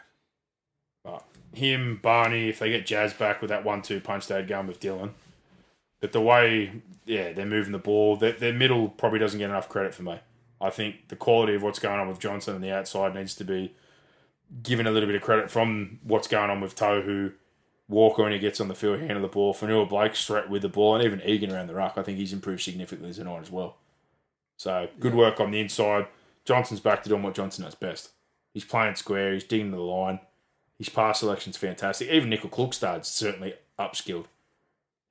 But 1.04 1.24
him, 1.52 1.98
Barney, 2.00 2.48
if 2.48 2.58
they 2.58 2.70
get 2.70 2.86
Jazz 2.86 3.12
back 3.12 3.40
with 3.40 3.50
that 3.50 3.64
one-two 3.64 4.00
punch 4.00 4.28
they'd 4.28 4.46
going 4.46 4.68
with 4.68 4.80
Dylan. 4.80 5.10
But 6.02 6.10
the 6.10 6.20
way, 6.20 6.82
yeah, 7.06 7.32
they're 7.32 7.46
moving 7.46 7.70
the 7.70 7.78
ball, 7.78 8.16
their, 8.16 8.32
their 8.32 8.52
middle 8.52 8.88
probably 8.88 9.20
doesn't 9.20 9.38
get 9.38 9.48
enough 9.48 9.68
credit 9.68 9.94
for 9.94 10.02
me. 10.02 10.18
I 10.60 10.68
think 10.68 11.08
the 11.08 11.16
quality 11.16 11.54
of 11.54 11.62
what's 11.62 11.78
going 11.78 12.00
on 12.00 12.08
with 12.08 12.18
Johnson 12.18 12.56
on 12.56 12.60
the 12.60 12.72
outside 12.72 13.14
needs 13.14 13.36
to 13.36 13.44
be 13.44 13.72
given 14.64 14.86
a 14.86 14.90
little 14.90 15.06
bit 15.06 15.14
of 15.14 15.22
credit 15.22 15.48
from 15.48 16.00
what's 16.02 16.26
going 16.26 16.50
on 16.50 16.60
with 16.60 16.74
Tohu, 16.74 17.32
Walker 17.88 18.24
when 18.24 18.32
he 18.32 18.40
gets 18.40 18.60
on 18.60 18.66
the 18.66 18.74
field, 18.74 18.98
handle 18.98 19.22
the 19.22 19.28
ball, 19.28 19.54
Fonua 19.54 19.88
Blake's 19.88 20.26
threat 20.26 20.50
with 20.50 20.62
the 20.62 20.68
ball, 20.68 20.96
and 20.96 21.04
even 21.04 21.22
Egan 21.22 21.52
around 21.52 21.68
the 21.68 21.74
ruck. 21.74 21.94
I 21.96 22.02
think 22.02 22.18
he's 22.18 22.32
improved 22.32 22.62
significantly 22.62 23.14
tonight 23.14 23.42
as 23.42 23.50
well. 23.50 23.76
So 24.56 24.88
good 24.98 25.14
work 25.14 25.38
on 25.38 25.52
the 25.52 25.60
inside. 25.60 26.08
Johnson's 26.44 26.80
back 26.80 27.04
to 27.04 27.08
doing 27.08 27.22
what 27.22 27.34
Johnson 27.34 27.64
does 27.64 27.76
best. 27.76 28.10
He's 28.52 28.64
playing 28.64 28.96
square. 28.96 29.32
He's 29.32 29.44
digging 29.44 29.70
to 29.70 29.76
the 29.76 29.82
line. 29.82 30.18
His 30.78 30.88
pass 30.88 31.20
selection's 31.20 31.56
fantastic. 31.56 32.08
Even 32.08 32.28
Nicoll 32.28 32.50
Klokstad's 32.50 33.06
certainly 33.06 33.54
upskilled. 33.78 34.26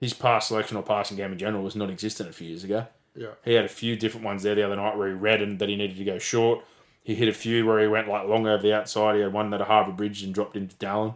His 0.01 0.13
pass 0.13 0.47
selection 0.47 0.75
or 0.75 0.83
passing 0.83 1.15
game 1.15 1.31
in 1.31 1.37
general 1.37 1.63
was 1.63 1.75
non-existent 1.75 2.29
a 2.29 2.33
few 2.33 2.49
years 2.49 2.65
ago. 2.65 2.87
Yeah. 3.15 3.29
He 3.45 3.53
had 3.53 3.65
a 3.65 3.69
few 3.69 3.95
different 3.95 4.25
ones 4.25 4.43
there 4.43 4.55
the 4.55 4.65
other 4.65 4.75
night 4.75 4.97
where 4.97 5.07
he 5.07 5.13
read 5.13 5.41
and 5.41 5.59
that 5.59 5.69
he 5.69 5.75
needed 5.75 5.97
to 5.97 6.03
go 6.03 6.17
short. 6.17 6.65
He 7.03 7.15
hit 7.15 7.29
a 7.29 7.33
few 7.33 7.65
where 7.65 7.79
he 7.79 7.87
went 7.87 8.07
like 8.07 8.27
long 8.27 8.47
over 8.47 8.61
the 8.61 8.73
outside. 8.73 9.15
He 9.15 9.21
had 9.21 9.31
one 9.31 9.51
that 9.51 9.61
a 9.61 9.65
Harvard 9.65 9.97
Bridge 9.97 10.23
and 10.23 10.33
dropped 10.33 10.55
into 10.55 10.75
Dallin, 10.75 11.15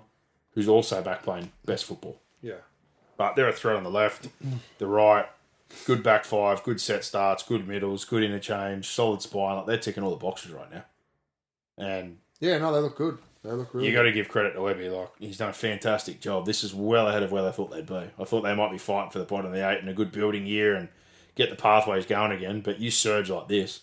who's 0.51 0.67
also 0.67 1.01
back 1.01 1.23
playing 1.23 1.51
best 1.65 1.85
football. 1.85 2.19
Yeah. 2.41 2.61
But 3.17 3.35
they're 3.35 3.49
a 3.49 3.53
threat 3.53 3.75
on 3.75 3.83
the 3.83 3.91
left, 3.91 4.27
mm. 4.43 4.57
the 4.77 4.87
right, 4.87 5.27
good 5.85 6.03
back 6.03 6.25
five, 6.25 6.63
good 6.63 6.81
set 6.81 7.03
starts, 7.03 7.43
good 7.43 7.67
middles, 7.67 8.05
good 8.05 8.23
interchange, 8.23 8.87
solid 8.87 9.21
spine. 9.21 9.57
Like 9.57 9.65
they're 9.67 9.77
ticking 9.77 10.03
all 10.03 10.11
the 10.11 10.17
boxes 10.17 10.51
right 10.51 10.71
now. 10.71 10.83
And 11.77 12.17
Yeah, 12.39 12.57
no, 12.57 12.73
they 12.73 12.79
look 12.79 12.97
good. 12.97 13.17
They 13.45 13.51
look 13.51 13.73
really 13.73 13.87
you 13.87 13.93
got 13.93 14.03
to 14.03 14.11
give 14.11 14.27
credit 14.27 14.53
to 14.53 14.61
Webby. 14.61 14.89
Like 14.89 15.09
he's 15.19 15.37
done 15.37 15.49
a 15.49 15.53
fantastic 15.53 16.19
job. 16.19 16.45
This 16.45 16.63
is 16.63 16.73
well 16.73 17.07
ahead 17.07 17.21
of 17.21 17.31
where 17.31 17.43
they 17.43 17.51
thought 17.51 17.71
they'd 17.71 17.85
be. 17.85 18.09
I 18.19 18.23
thought 18.23 18.41
they 18.41 18.55
might 18.55 18.71
be 18.71 18.77
fighting 18.79 19.11
for 19.11 19.19
the 19.19 19.25
bottom 19.25 19.47
of 19.47 19.51
the 19.51 19.69
eight 19.69 19.79
and 19.79 19.89
a 19.89 19.93
good 19.93 20.11
building 20.11 20.47
year 20.47 20.73
and 20.75 20.89
get 21.35 21.51
the 21.51 21.55
pathways 21.55 22.07
going 22.07 22.31
again. 22.31 22.61
But 22.61 22.79
you 22.79 22.89
surge 22.89 23.29
like 23.29 23.47
this, 23.47 23.81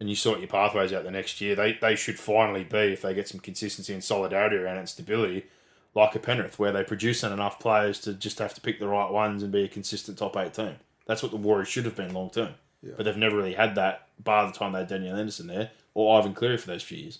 and 0.00 0.08
you 0.08 0.16
sort 0.16 0.40
your 0.40 0.48
pathways 0.48 0.92
out 0.92 1.04
the 1.04 1.10
next 1.10 1.40
year. 1.40 1.54
They 1.54 1.74
they 1.80 1.94
should 1.94 2.18
finally 2.18 2.64
be 2.64 2.92
if 2.92 3.02
they 3.02 3.14
get 3.14 3.28
some 3.28 3.40
consistency 3.40 3.92
and 3.92 4.02
solidarity 4.02 4.56
around 4.56 4.76
it 4.76 4.80
and 4.80 4.88
stability, 4.88 5.46
like 5.94 6.14
a 6.16 6.18
Penrith, 6.18 6.58
where 6.58 6.72
they 6.72 6.82
produce 6.82 7.22
enough 7.22 7.60
players 7.60 8.00
to 8.00 8.12
just 8.12 8.40
have 8.40 8.54
to 8.54 8.60
pick 8.60 8.80
the 8.80 8.88
right 8.88 9.10
ones 9.10 9.44
and 9.44 9.52
be 9.52 9.64
a 9.64 9.68
consistent 9.68 10.18
top 10.18 10.36
eight 10.36 10.54
team. 10.54 10.76
That's 11.06 11.22
what 11.22 11.30
the 11.30 11.38
Warriors 11.38 11.68
should 11.68 11.84
have 11.84 11.96
been 11.96 12.12
long 12.12 12.30
term. 12.30 12.54
But 12.96 13.04
they've 13.04 13.16
never 13.16 13.36
really 13.36 13.54
had 13.54 13.74
that, 13.74 14.08
bar 14.18 14.46
the 14.46 14.58
time 14.58 14.72
they 14.72 14.78
had 14.80 14.88
Daniel 14.88 15.16
Anderson 15.16 15.46
there 15.46 15.70
or 15.92 16.18
Ivan 16.18 16.34
Cleary 16.34 16.56
for 16.56 16.68
those 16.68 16.82
few 16.82 16.98
years. 16.98 17.18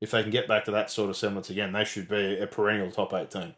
If 0.00 0.10
they 0.12 0.22
can 0.22 0.30
get 0.30 0.48
back 0.48 0.64
to 0.64 0.70
that 0.70 0.90
sort 0.90 1.10
of 1.10 1.16
semblance 1.16 1.50
again, 1.50 1.72
they 1.72 1.84
should 1.84 2.08
be 2.08 2.38
a 2.38 2.46
perennial 2.46 2.90
top 2.90 3.12
eight 3.14 3.30
team 3.30 3.54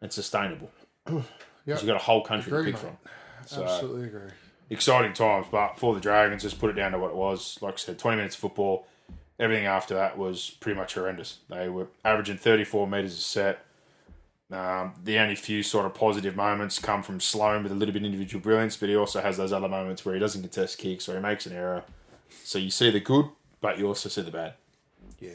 and 0.00 0.12
sustainable. 0.12 0.70
Yep. 1.64 1.76
Because 1.76 1.82
you've 1.84 1.94
got 1.94 2.00
a 2.00 2.04
whole 2.04 2.22
country 2.22 2.50
Agree, 2.52 2.72
to 2.72 2.76
pick 2.76 2.82
mate. 2.84 2.90
from. 3.00 3.10
So 3.46 3.62
Absolutely 3.62 4.08
agree. 4.08 4.30
exciting 4.68 5.12
times, 5.12 5.46
but 5.48 5.78
for 5.78 5.94
the 5.94 6.00
Dragons, 6.00 6.42
just 6.42 6.58
put 6.58 6.70
it 6.70 6.72
down 6.72 6.90
to 6.90 6.98
what 6.98 7.10
it 7.10 7.14
was. 7.16 7.56
Like 7.62 7.74
I 7.74 7.76
said, 7.76 8.00
20 8.00 8.16
minutes 8.16 8.34
of 8.34 8.40
football. 8.40 8.88
Everything 9.38 9.66
after 9.66 9.94
that 9.94 10.18
was 10.18 10.50
pretty 10.58 10.76
much 10.76 10.94
horrendous. 10.94 11.38
They 11.48 11.68
were 11.68 11.86
averaging 12.04 12.36
34 12.38 12.88
metres 12.88 13.16
a 13.16 13.20
set. 13.20 13.64
Um, 14.50 14.94
the 15.04 15.20
only 15.20 15.36
few 15.36 15.62
sort 15.62 15.86
of 15.86 15.94
positive 15.94 16.34
moments 16.34 16.80
come 16.80 17.04
from 17.04 17.20
Sloan 17.20 17.62
with 17.62 17.70
a 17.70 17.76
little 17.76 17.92
bit 17.92 18.02
of 18.02 18.06
individual 18.06 18.42
brilliance, 18.42 18.76
but 18.76 18.88
he 18.88 18.96
also 18.96 19.20
has 19.20 19.36
those 19.36 19.52
other 19.52 19.68
moments 19.68 20.04
where 20.04 20.14
he 20.16 20.20
doesn't 20.20 20.42
contest 20.42 20.78
kicks 20.78 21.08
or 21.08 21.14
he 21.14 21.20
makes 21.20 21.46
an 21.46 21.52
error. 21.52 21.84
So 22.42 22.58
you 22.58 22.70
see 22.70 22.90
the 22.90 22.98
good, 22.98 23.26
but 23.60 23.78
you 23.78 23.86
also 23.86 24.08
see 24.08 24.22
the 24.22 24.32
bad. 24.32 24.54
Yeah. 25.22 25.30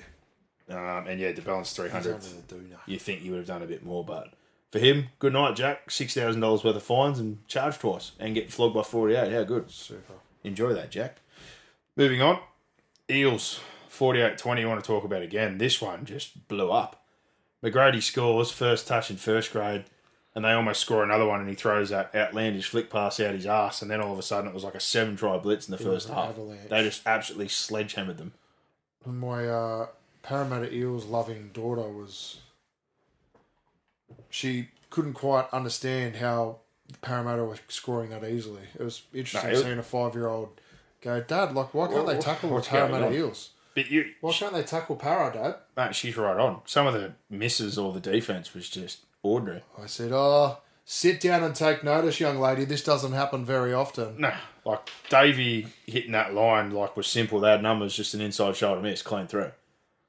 Um, 0.99 1.07
and 1.07 1.19
yeah, 1.19 1.31
to 1.31 1.41
balance 1.41 1.71
300, 1.73 2.13
under 2.15 2.25
the 2.27 2.55
doona. 2.55 2.77
you 2.85 2.99
think 2.99 3.23
you 3.23 3.31
would 3.31 3.37
have 3.37 3.47
done 3.47 3.61
a 3.63 3.67
bit 3.67 3.85
more, 3.85 4.03
but 4.03 4.33
for 4.71 4.79
him, 4.79 5.07
good 5.19 5.31
night, 5.33 5.55
Jack. 5.55 5.89
$6,000 5.89 6.41
worth 6.63 6.75
of 6.75 6.83
fines 6.83 7.19
and 7.19 7.45
charged 7.47 7.79
twice 7.79 8.11
and 8.19 8.35
get 8.35 8.51
flogged 8.51 8.75
by 8.75 8.83
48. 8.83 9.31
How 9.31 9.43
good. 9.43 9.71
Super. 9.71 10.13
Enjoy 10.43 10.73
that, 10.73 10.91
Jack. 10.91 11.17
Moving 11.95 12.21
on. 12.21 12.39
Eels, 13.09 13.61
48 13.87 14.37
20. 14.37 14.61
You 14.61 14.67
want 14.67 14.83
to 14.83 14.87
talk 14.87 15.05
about 15.05 15.21
again? 15.21 15.57
This 15.57 15.81
one 15.81 16.03
just 16.05 16.47
blew 16.49 16.69
up. 16.69 17.05
McGrady 17.63 18.03
scores, 18.03 18.51
first 18.51 18.87
touch 18.87 19.09
in 19.09 19.15
first 19.17 19.51
grade, 19.53 19.85
and 20.35 20.43
they 20.45 20.51
almost 20.51 20.81
score 20.81 21.03
another 21.03 21.25
one, 21.25 21.39
and 21.39 21.49
he 21.49 21.55
throws 21.55 21.89
that 21.89 22.13
outlandish 22.13 22.67
flick 22.69 22.89
pass 22.89 23.19
out 23.21 23.33
his 23.33 23.45
ass, 23.47 23.81
and 23.81 23.89
then 23.89 24.01
all 24.01 24.11
of 24.13 24.19
a 24.19 24.21
sudden 24.23 24.49
it 24.49 24.53
was 24.53 24.63
like 24.65 24.75
a 24.75 24.79
seven 24.81 25.15
try 25.15 25.37
blitz 25.37 25.67
in 25.67 25.71
the 25.75 25.81
It 25.81 25.85
first 25.85 26.09
half. 26.09 26.29
avalanche. 26.31 26.69
They 26.69 26.83
just 26.83 27.01
absolutely 27.07 27.47
sledgehammered 27.47 28.17
them. 28.17 28.33
My 29.05 29.47
uh, 29.47 29.87
Parramatta 30.23 30.73
Eels 30.73 31.05
loving 31.05 31.49
daughter 31.53 31.87
was. 31.89 32.39
She 34.29 34.69
couldn't 34.89 35.13
quite 35.13 35.47
understand 35.53 36.17
how 36.17 36.57
Parramatta 37.01 37.43
was 37.45 37.59
scoring 37.67 38.09
that 38.11 38.23
easily. 38.23 38.63
It 38.77 38.83
was 38.83 39.03
interesting 39.13 39.51
No, 39.53 39.57
it- 39.59 39.63
seeing 39.63 39.79
a 39.79 39.83
five 39.83 40.13
year 40.15 40.27
old 40.27 40.49
go, 41.01 41.21
Dad, 41.21 41.53
like, 41.53 41.73
why 41.73 41.87
can't 41.87 42.07
they 42.07 42.17
tackle 42.19 42.55
the 42.55 42.61
Parramatta? 42.61 43.13
Eels? 43.13 43.51
But 43.75 43.91
you, 43.91 44.05
Why 44.21 44.33
can't 44.33 44.53
they 44.53 44.63
tackle 44.63 44.95
Para, 44.95 45.31
Dad? 45.31 45.55
mate, 45.75 45.95
she's 45.95 46.17
right 46.17 46.35
on. 46.37 46.61
Some 46.65 46.87
of 46.87 46.93
the 46.95 47.13
misses 47.29 47.77
or 47.77 47.93
the 47.93 47.99
defense 47.99 48.53
was 48.55 48.67
just 48.69 49.01
ordinary. 49.21 49.61
I 49.79 49.85
said, 49.85 50.11
Oh, 50.11 50.57
sit 50.83 51.21
down 51.21 51.43
and 51.43 51.53
take 51.53 51.83
notice, 51.83 52.19
young 52.19 52.39
lady. 52.39 52.65
This 52.65 52.83
doesn't 52.83 53.11
happen 53.11 53.45
very 53.45 53.73
often. 53.75 54.19
Nah, 54.19 54.33
like 54.67 54.89
Davey 55.09 55.67
hitting 55.85 56.11
that 56.11 56.33
line 56.33 56.71
like 56.71 56.97
was 56.97 57.07
simple. 57.07 57.39
They 57.39 57.49
had 57.51 57.63
numbers, 57.63 57.95
just 57.95 58.13
an 58.13 58.21
inside 58.21 58.55
shoulder 58.55 58.81
miss, 58.81 59.01
clean 59.01 59.25
through. 59.27 59.51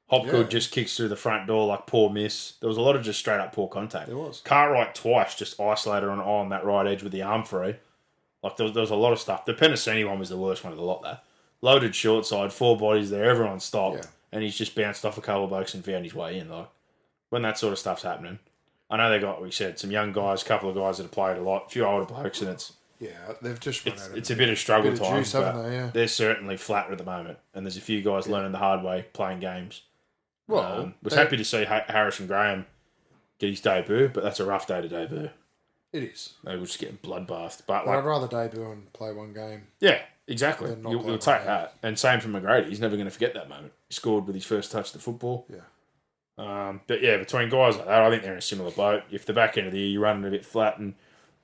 Hopgood 0.09 0.47
Yeah. 0.47 0.49
just 0.49 0.71
kicks 0.71 0.97
through 0.97 1.07
the 1.09 1.15
front 1.15 1.47
door 1.47 1.65
like 1.67 1.85
poor 1.87 2.09
miss. 2.09 2.53
There 2.59 2.67
was 2.67 2.77
a 2.77 2.81
lot 2.81 2.95
of 2.95 3.03
just 3.03 3.19
straight 3.19 3.39
up 3.39 3.53
poor 3.53 3.67
contact. 3.69 4.07
There 4.07 4.17
was. 4.17 4.41
Cartwright 4.43 4.93
twice 4.95 5.35
just 5.35 5.59
isolated 5.59 6.09
on 6.09 6.19
on 6.19 6.49
that 6.49 6.65
right 6.65 6.85
edge 6.87 7.03
with 7.03 7.11
the 7.13 7.21
arm 7.21 7.43
free. 7.45 7.75
Like 8.43 8.57
there 8.57 8.65
was, 8.65 8.73
there 8.73 8.81
was 8.81 8.91
a 8.91 8.95
lot 8.95 9.13
of 9.13 9.19
stuff. 9.19 9.45
The 9.45 9.53
Penisini 9.53 10.07
one 10.07 10.19
was 10.19 10.29
the 10.29 10.37
worst 10.37 10.63
one 10.63 10.73
of 10.73 10.77
the 10.79 10.85
lot 10.85 11.01
there. 11.03 11.19
Loaded 11.61 11.93
short 11.95 12.25
side, 12.25 12.51
four 12.53 12.77
bodies 12.77 13.09
there, 13.09 13.29
everyone 13.29 13.59
stopped, 13.59 13.97
Yeah. 13.97 14.09
and 14.31 14.43
he's 14.43 14.57
just 14.57 14.75
bounced 14.75 15.05
off 15.05 15.17
a 15.17 15.21
couple 15.21 15.43
of 15.43 15.49
blokes 15.49 15.73
and 15.73 15.83
found 15.85 16.03
his 16.05 16.15
way 16.15 16.37
in. 16.39 16.49
Like 16.49 16.69
when 17.29 17.41
that 17.43 17.57
sort 17.57 17.73
of 17.73 17.79
stuff's 17.79 18.03
happening, 18.03 18.39
I 18.89 18.97
know 18.97 19.09
they 19.09 19.19
got 19.19 19.41
we 19.41 19.51
said 19.51 19.77
some 19.79 19.91
young 19.91 20.11
guys, 20.11 20.41
a 20.41 20.45
couple 20.45 20.69
of 20.69 20.75
guys 20.75 20.97
that 20.97 21.03
have 21.03 21.11
played 21.11 21.37
a 21.37 21.41
lot, 21.41 21.65
a 21.67 21.69
few 21.69 21.85
older 21.85 22.05
blokes, 22.05 22.41
and 22.41 22.49
it's 22.49 22.73
Yeah, 22.99 23.11
they've 23.41 23.59
just 23.59 23.85
run 23.85 23.93
it's, 23.93 24.03
out 24.05 24.11
of 24.11 24.17
it's 24.17 24.29
a 24.29 24.35
bit 24.35 24.49
of 24.49 24.59
struggle 24.59 24.91
bit 24.91 24.99
of 24.99 25.07
time. 25.07 25.17
juice, 25.19 25.31
haven't 25.31 25.53
but 25.55 25.69
they? 25.69 25.73
Yeah. 25.75 25.89
They're 25.93 26.07
certainly 26.07 26.57
flat 26.57 26.91
at 26.91 26.97
the 26.97 27.05
moment, 27.05 27.37
and 27.53 27.65
there's 27.65 27.77
a 27.77 27.81
few 27.81 28.01
guys 28.01 28.27
learning 28.27 28.51
the 28.51 28.57
hard 28.57 28.83
way 28.83 29.05
playing 29.13 29.39
games. 29.39 29.83
Well, 30.47 30.81
um, 30.81 30.95
was 31.01 31.13
they- 31.13 31.19
happy 31.21 31.37
to 31.37 31.45
see 31.45 31.63
ha- 31.63 31.85
Harrison 31.87 32.27
Graham 32.27 32.65
get 33.39 33.51
his 33.51 33.61
debut, 33.61 34.09
but 34.13 34.23
that's 34.23 34.39
a 34.41 34.45
rough 34.45 34.67
day 34.67 34.81
to 34.81 34.87
debut. 34.89 35.29
it 35.93 36.03
is. 36.03 36.33
They 36.43 36.55
were 36.57 36.65
just 36.65 36.79
getting 36.79 36.97
bloodbathed. 36.97 37.61
But 37.65 37.85
But 37.85 37.87
like, 37.87 37.97
I'd 37.99 38.05
rather 38.05 38.27
debut 38.27 38.69
and 38.69 38.91
play 38.91 39.13
one 39.13 39.33
game. 39.33 39.67
yeah, 39.79 40.01
exactly. 40.27 40.75
You'll, 40.81 41.05
you'll 41.05 41.17
take 41.17 41.37
game. 41.39 41.47
that. 41.47 41.75
And 41.81 41.97
same 41.97 42.19
for 42.19 42.27
McGrady. 42.27 42.67
He's 42.67 42.81
never 42.81 42.95
going 42.97 43.07
to 43.07 43.11
forget 43.11 43.33
that 43.35 43.47
moment. 43.47 43.71
He 43.87 43.93
scored 43.93 44.25
with 44.27 44.35
his 44.35 44.45
first 44.45 44.71
touch 44.71 44.87
of 44.87 44.93
the 44.93 44.99
football. 44.99 45.45
Yeah. 45.49 45.59
Um, 46.37 46.81
but 46.87 47.01
yeah, 47.01 47.17
between 47.17 47.49
guys 47.49 47.75
like 47.77 47.87
that, 47.87 48.01
I 48.01 48.09
think 48.09 48.23
they're 48.23 48.33
in 48.33 48.37
a 48.37 48.41
similar 48.41 48.71
boat. 48.71 49.03
If 49.11 49.25
the 49.25 49.33
back 49.33 49.57
end 49.57 49.67
of 49.67 49.73
the 49.73 49.79
year 49.79 49.87
you're 49.89 50.01
running 50.01 50.25
a 50.25 50.29
bit 50.31 50.45
flat 50.45 50.77
and 50.79 50.95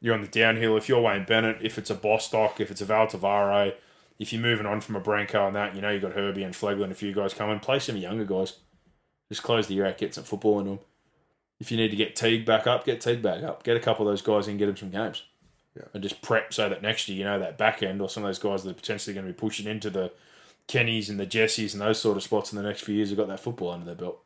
you're 0.01 0.13
on 0.13 0.21
the 0.21 0.27
downhill, 0.27 0.77
if 0.77 0.89
you're 0.89 1.01
Wayne 1.01 1.25
Bennett, 1.25 1.57
if 1.61 1.77
it's 1.77 1.89
a 1.89 1.95
Bostock, 1.95 2.59
if 2.59 2.71
it's 2.71 2.81
a 2.81 2.85
Val 2.85 3.07
Tavare, 3.07 3.73
if 4.19 4.31
you're 4.31 4.41
moving 4.41 4.65
on 4.65 4.81
from 4.81 4.95
a 4.95 5.01
Brenko 5.01 5.47
and 5.47 5.55
that, 5.55 5.75
you 5.75 5.81
know 5.81 5.89
you've 5.89 6.01
got 6.01 6.13
Herbie 6.13 6.43
and 6.43 6.53
Flegler 6.53 6.83
and 6.83 6.91
a 6.91 6.95
few 6.95 7.13
guys 7.13 7.33
coming, 7.33 7.59
play 7.59 7.79
some 7.79 7.97
younger 7.97 8.25
guys. 8.25 8.57
Just 9.29 9.43
close 9.43 9.67
the 9.67 9.73
year 9.73 9.85
out, 9.85 9.97
get 9.97 10.13
some 10.13 10.23
football 10.23 10.59
in 10.59 10.67
them. 10.67 10.79
If 11.59 11.71
you 11.71 11.77
need 11.77 11.89
to 11.89 11.95
get 11.95 12.15
Teague 12.15 12.45
back 12.45 12.67
up, 12.67 12.85
get 12.85 13.01
Teague 13.01 13.21
back 13.21 13.43
up. 13.43 13.63
Get 13.63 13.77
a 13.77 13.79
couple 13.79 14.07
of 14.07 14.11
those 14.11 14.21
guys 14.21 14.47
in, 14.47 14.57
get 14.57 14.67
them 14.67 14.77
some 14.77 14.91
games. 14.91 15.23
Yeah. 15.75 15.85
And 15.93 16.03
just 16.03 16.21
prep 16.21 16.53
so 16.53 16.69
that 16.69 16.81
next 16.81 17.09
year, 17.09 17.17
you 17.17 17.23
know, 17.23 17.39
that 17.39 17.57
back 17.57 17.81
end 17.81 18.01
or 18.01 18.09
some 18.09 18.23
of 18.23 18.27
those 18.27 18.39
guys 18.39 18.63
that 18.63 18.71
are 18.71 18.75
potentially 18.75 19.13
going 19.13 19.25
to 19.25 19.33
be 19.33 19.37
pushing 19.37 19.67
into 19.67 19.89
the 19.89 20.11
Kennys 20.67 21.09
and 21.09 21.19
the 21.19 21.25
Jessies 21.25 21.73
and 21.73 21.81
those 21.81 21.99
sort 21.99 22.17
of 22.17 22.23
spots 22.23 22.51
in 22.51 22.57
the 22.57 22.63
next 22.63 22.81
few 22.81 22.95
years 22.95 23.09
have 23.09 23.17
got 23.17 23.27
that 23.27 23.39
football 23.39 23.71
under 23.71 23.85
their 23.85 23.95
belt. 23.95 24.19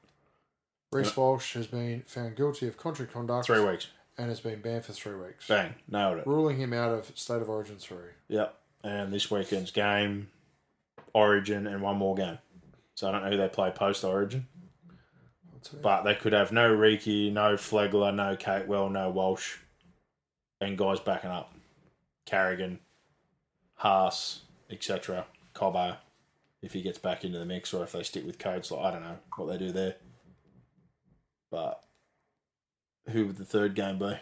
Reece 0.92 1.16
Walsh 1.16 1.54
has 1.54 1.68
been 1.68 2.02
found 2.02 2.36
guilty 2.36 2.68
of 2.68 2.78
contrary 2.78 3.12
conduct 3.12 3.46
Three 3.46 3.64
weeks. 3.64 3.88
And 4.20 4.28
has 4.28 4.42
been 4.42 4.60
banned 4.60 4.84
for 4.84 4.92
three 4.92 5.16
weeks, 5.16 5.48
Bang. 5.48 5.74
Nailed 5.90 6.18
it. 6.20 6.28
ruling 6.28 6.58
him 6.58 6.74
out 6.74 6.92
of 6.92 7.10
State 7.16 7.42
of 7.42 7.50
Origin 7.50 7.78
three. 7.78 8.12
Yep. 8.28 8.54
And 8.84 9.14
this 9.14 9.32
weekend's 9.32 9.72
game, 9.72 10.28
Origin, 11.14 11.66
and 11.66 11.82
one 11.82 11.96
more 11.96 12.16
game. 12.16 12.38
So 12.96 13.08
I 13.08 13.14
don't 13.14 13.24
know 13.24 13.30
who 13.32 13.38
they 13.38 13.48
play 13.48 13.72
post 13.72 14.04
Origin. 14.04 14.46
I'll 15.54 15.60
tell 15.62 15.80
you. 15.80 15.84
But 15.84 16.04
they 16.04 16.16
could 16.16 16.34
have 16.34 16.52
no 16.52 16.70
Riki, 16.74 17.30
no 17.30 17.54
Flegler, 17.54 18.14
no 18.14 18.36
Capewell, 18.36 18.92
no 18.92 19.10
Walsh, 19.10 19.56
and 20.60 20.78
guys 20.78 21.00
backing 21.00 21.30
up. 21.32 21.54
Carrigan, 22.26 22.80
Haas, 23.76 24.42
etc. 24.70 25.26
Cobbo, 25.56 25.96
if 26.62 26.74
he 26.74 26.82
gets 26.82 27.00
back 27.00 27.24
into 27.24 27.40
the 27.40 27.46
mix, 27.46 27.74
or 27.74 27.84
if 27.86 27.94
they 27.94 28.04
stick 28.04 28.26
with 28.26 28.38
codes, 28.38 28.70
like 28.70 28.84
I 28.84 28.92
don't 28.92 29.02
know 29.04 29.18
what 29.38 29.48
they 29.48 29.58
do 29.58 29.72
there. 29.72 29.96
But 31.50 31.82
who 33.12 33.28
would 33.28 33.38
the 33.38 33.46
third 33.46 33.76
game 33.76 34.00
be? 34.00 34.18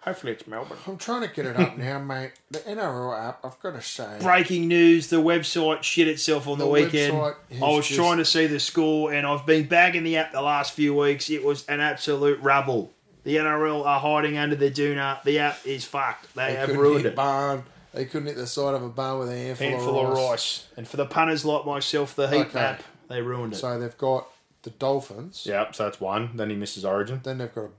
Hopefully 0.00 0.32
it's 0.34 0.46
Melbourne. 0.46 0.78
I'm 0.86 0.98
trying 0.98 1.22
to 1.22 1.34
get 1.34 1.46
it 1.46 1.56
up 1.56 1.76
now, 1.76 1.98
mate. 1.98 2.30
The 2.52 2.60
NRL 2.60 3.28
app, 3.28 3.44
I've 3.44 3.58
got 3.58 3.72
to 3.72 3.82
say, 3.82 4.18
Breaking 4.20 4.68
news: 4.68 5.08
the 5.08 5.16
website 5.16 5.82
shit 5.82 6.06
itself 6.06 6.46
on 6.46 6.58
the, 6.58 6.64
The 6.64 6.70
weekend. 6.70 7.12
website 7.14 7.34
is 7.50 7.60
I 7.62 7.68
was 7.68 7.86
just- 7.88 7.98
trying 7.98 8.18
to 8.18 8.24
see 8.24 8.46
the 8.46 8.60
score, 8.60 9.12
and 9.12 9.26
I've 9.26 9.44
been 9.44 9.66
bagging 9.66 10.04
the 10.04 10.16
app 10.18 10.30
the 10.30 10.42
last 10.42 10.74
few 10.74 10.94
weeks. 10.94 11.28
It 11.28 11.42
was 11.44 11.66
an 11.66 11.80
absolute 11.80 12.40
rubble. 12.40 12.92
The 13.24 13.36
NRL 13.38 13.84
are 13.84 13.98
hiding 13.98 14.38
under 14.38 14.54
the 14.54 14.70
doona. 14.70 15.20
The 15.24 15.40
app 15.40 15.66
is 15.66 15.84
fucked. 15.84 16.32
They, 16.36 16.50
they 16.50 16.54
have 16.54 16.66
couldn't 16.66 16.80
ruined 16.80 17.02
hit 17.02 17.12
it. 17.12 17.16
barn. 17.16 17.64
They 17.92 18.04
couldn't 18.04 18.28
hit 18.28 18.36
the 18.36 18.46
side 18.46 18.74
of 18.74 18.84
a 18.84 18.88
barn 18.88 19.18
with 19.18 19.30
a 19.30 19.36
handful, 19.36 19.66
Handful 19.68 19.98
of 20.00 20.06
of 20.10 20.12
rice. 20.18 20.28
rice. 20.28 20.66
And 20.76 20.86
for 20.86 20.98
the 20.98 21.06
punters 21.06 21.44
like 21.44 21.66
myself, 21.66 22.14
the 22.14 22.28
heat 22.28 22.36
Okay. 22.42 22.54
map, 22.60 22.82
they 23.08 23.22
ruined 23.22 23.54
it. 23.54 23.56
So 23.56 23.80
they've 23.80 23.98
got 23.98 24.28
the 24.66 24.70
Dolphins. 24.78 25.46
Yep, 25.46 25.74
so 25.74 25.84
that's 25.84 26.00
one. 26.00 26.36
Then 26.36 26.50
he 26.50 26.56
misses 26.56 26.84
Origin. 26.84 27.20
Then 27.22 27.38
they've 27.38 27.54
got 27.54 27.64
a 27.64 27.70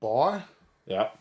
bye, 0.00 0.42
Yep. 0.86 1.18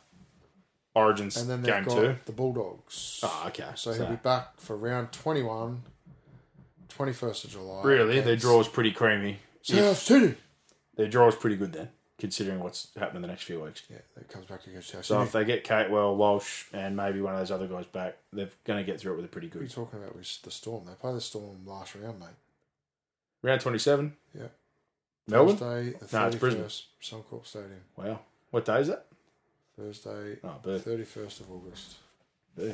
Origin's 0.95 1.37
and 1.37 1.49
then 1.49 1.61
they've 1.61 1.73
game 1.75 1.83
got 1.83 1.95
two. 1.95 2.15
the 2.25 2.31
Bulldogs. 2.31 3.19
Oh, 3.23 3.43
okay. 3.47 3.65
So 3.75 3.91
So, 3.91 3.97
he'll 3.99 4.09
be 4.11 4.15
back 4.15 4.59
for 4.59 4.75
round 4.77 5.11
21, 5.11 5.83
21st 6.89 7.43
of 7.45 7.49
July. 7.51 7.83
really, 7.83 8.19
their 8.21 8.35
draw 8.35 8.59
is 8.59 8.67
pretty 8.67 8.91
creamy. 8.91 9.39
South 9.61 9.97
City. 9.97 10.35
Their 10.95 11.07
draw's 11.07 11.35
pretty 11.35 11.55
good 11.55 11.73
then, 11.73 11.89
considering 12.17 12.59
what's 12.61 12.87
happening 12.97 13.17
in 13.17 13.21
the 13.23 13.27
next 13.27 13.43
few 13.43 13.61
weeks. 13.61 13.83
Yeah, 13.91 13.97
that 14.15 14.27
comes 14.29 14.45
back 14.47 14.65
against 14.65 14.89
South 14.89 15.05
So 15.05 15.21
if 15.21 15.31
they 15.31 15.45
get 15.45 15.63
Capewell, 15.63 16.15
Walsh, 16.15 16.65
and 16.73 16.95
maybe 16.95 17.21
one 17.21 17.33
of 17.33 17.39
those 17.39 17.51
other 17.51 17.67
guys 17.67 17.85
back, 17.85 18.17
they're 18.33 18.49
going 18.63 18.83
to 18.83 18.89
get 18.91 18.99
through 18.99 19.13
it 19.13 19.15
with 19.17 19.25
a 19.25 19.27
pretty 19.27 19.47
good. 19.49 19.59
what 19.59 19.61
are 19.61 19.65
you 19.65 19.85
talking 19.85 19.99
about 19.99 20.15
with 20.15 20.41
the 20.41 20.49
Storm? 20.49 20.85
They 20.85 20.93
play 20.93 21.13
the 21.13 21.21
Storm 21.21 21.57
last 21.65 21.93
round, 21.93 22.19
mate. 22.19 22.29
round. 23.43 23.61
Twenty-seven. 23.61 24.15
Yeah. 24.33 24.47
Melbourne. 25.27 25.57
Thursday, 25.57 25.97
the 25.99 26.17
No, 26.19 26.27
it's 26.27 26.35
Brisbane. 26.37 26.63
31st, 26.63 26.83
Suncorp 27.01 27.45
Stadium. 27.45 27.81
Wow. 27.97 28.19
What 28.51 28.65
day 28.65 28.79
is 28.81 28.89
it? 28.89 29.03
Thursday, 29.77 30.37
Oh, 30.43 30.55
birth. 30.63 30.85
31st 30.85 31.41
of 31.41 31.51
August. 31.51 31.95
Yeah. 32.57 32.73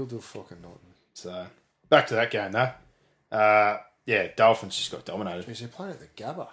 You'll 0.00 0.06
do 0.08 0.18
fucking 0.18 0.62
nothing. 0.62 0.78
So 1.12 1.46
back 1.90 2.06
to 2.06 2.14
that 2.14 2.30
game 2.30 2.52
though. 2.52 2.70
Uh, 3.30 3.80
yeah, 4.06 4.28
Dolphins 4.34 4.78
just 4.78 4.90
got 4.90 5.04
dominated. 5.04 5.46
Jeez, 5.46 5.58
they're 5.58 5.68
playing 5.68 5.92
at 5.92 6.00
the 6.00 6.06
Gabba, 6.22 6.48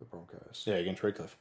the 0.00 0.04
Broncos. 0.04 0.64
Yeah, 0.66 0.74
against 0.74 1.00
Redcliffe. 1.04 1.36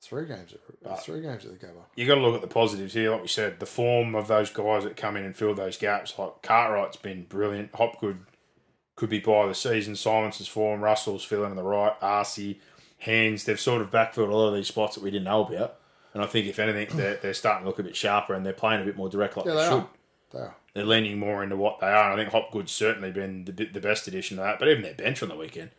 Three 0.00 0.26
games 0.26 0.52
at 0.52 1.00
three 1.02 1.20
games 1.20 1.44
at 1.44 1.58
the 1.58 1.66
Gabba. 1.66 1.82
You 1.96 2.06
got 2.06 2.14
to 2.14 2.20
look 2.20 2.36
at 2.36 2.42
the 2.42 2.46
positives 2.46 2.94
here. 2.94 3.10
Like 3.10 3.22
we 3.22 3.26
said, 3.28 3.58
the 3.58 3.66
form 3.66 4.14
of 4.14 4.28
those 4.28 4.50
guys 4.50 4.84
that 4.84 4.96
come 4.96 5.16
in 5.16 5.24
and 5.24 5.34
fill 5.36 5.52
those 5.54 5.76
gaps. 5.76 6.16
Like 6.16 6.42
Cartwright's 6.42 6.96
been 6.96 7.24
brilliant. 7.24 7.74
Hopgood 7.74 8.18
could 8.94 9.10
be 9.10 9.18
by 9.18 9.48
the 9.48 9.54
season. 9.54 9.96
Simons's 9.96 10.46
form. 10.46 10.80
Russell's 10.80 11.24
filling 11.24 11.50
in 11.50 11.56
the 11.56 11.64
right. 11.64 11.98
Arcee, 12.00 12.58
Hands. 12.98 13.42
They've 13.42 13.58
sort 13.58 13.82
of 13.82 13.90
backfilled 13.90 14.30
a 14.30 14.34
lot 14.36 14.48
of 14.48 14.54
these 14.54 14.68
spots 14.68 14.94
that 14.94 15.02
we 15.02 15.10
didn't 15.10 15.24
know 15.24 15.44
about. 15.44 15.76
And 16.14 16.22
I 16.22 16.26
think 16.26 16.46
if 16.46 16.58
anything, 16.58 16.96
they're, 16.96 17.16
they're 17.16 17.34
starting 17.34 17.64
to 17.64 17.68
look 17.68 17.78
a 17.78 17.82
bit 17.82 17.96
sharper 17.96 18.32
and 18.34 18.46
they're 18.46 18.52
playing 18.54 18.80
a 18.80 18.84
bit 18.86 18.96
more 18.96 19.08
direct 19.10 19.36
like 19.36 19.44
Yeah, 19.46 19.52
they, 19.52 19.58
they 19.58 19.64
should. 19.64 19.72
are. 19.80 19.88
They 20.32 20.40
are. 20.40 20.56
They're 20.74 20.84
leaning 20.84 21.18
more 21.18 21.42
into 21.42 21.56
what 21.56 21.80
they 21.80 21.86
are. 21.86 22.10
And 22.10 22.20
I 22.20 22.22
think 22.22 22.32
Hopgood's 22.32 22.72
certainly 22.72 23.10
been 23.10 23.44
the, 23.44 23.52
the 23.52 23.80
best 23.80 24.06
addition 24.06 24.36
to 24.36 24.42
that. 24.42 24.58
But 24.58 24.68
even 24.68 24.82
their 24.82 24.94
bench 24.94 25.22
on 25.22 25.28
the 25.28 25.36
weekend. 25.36 25.70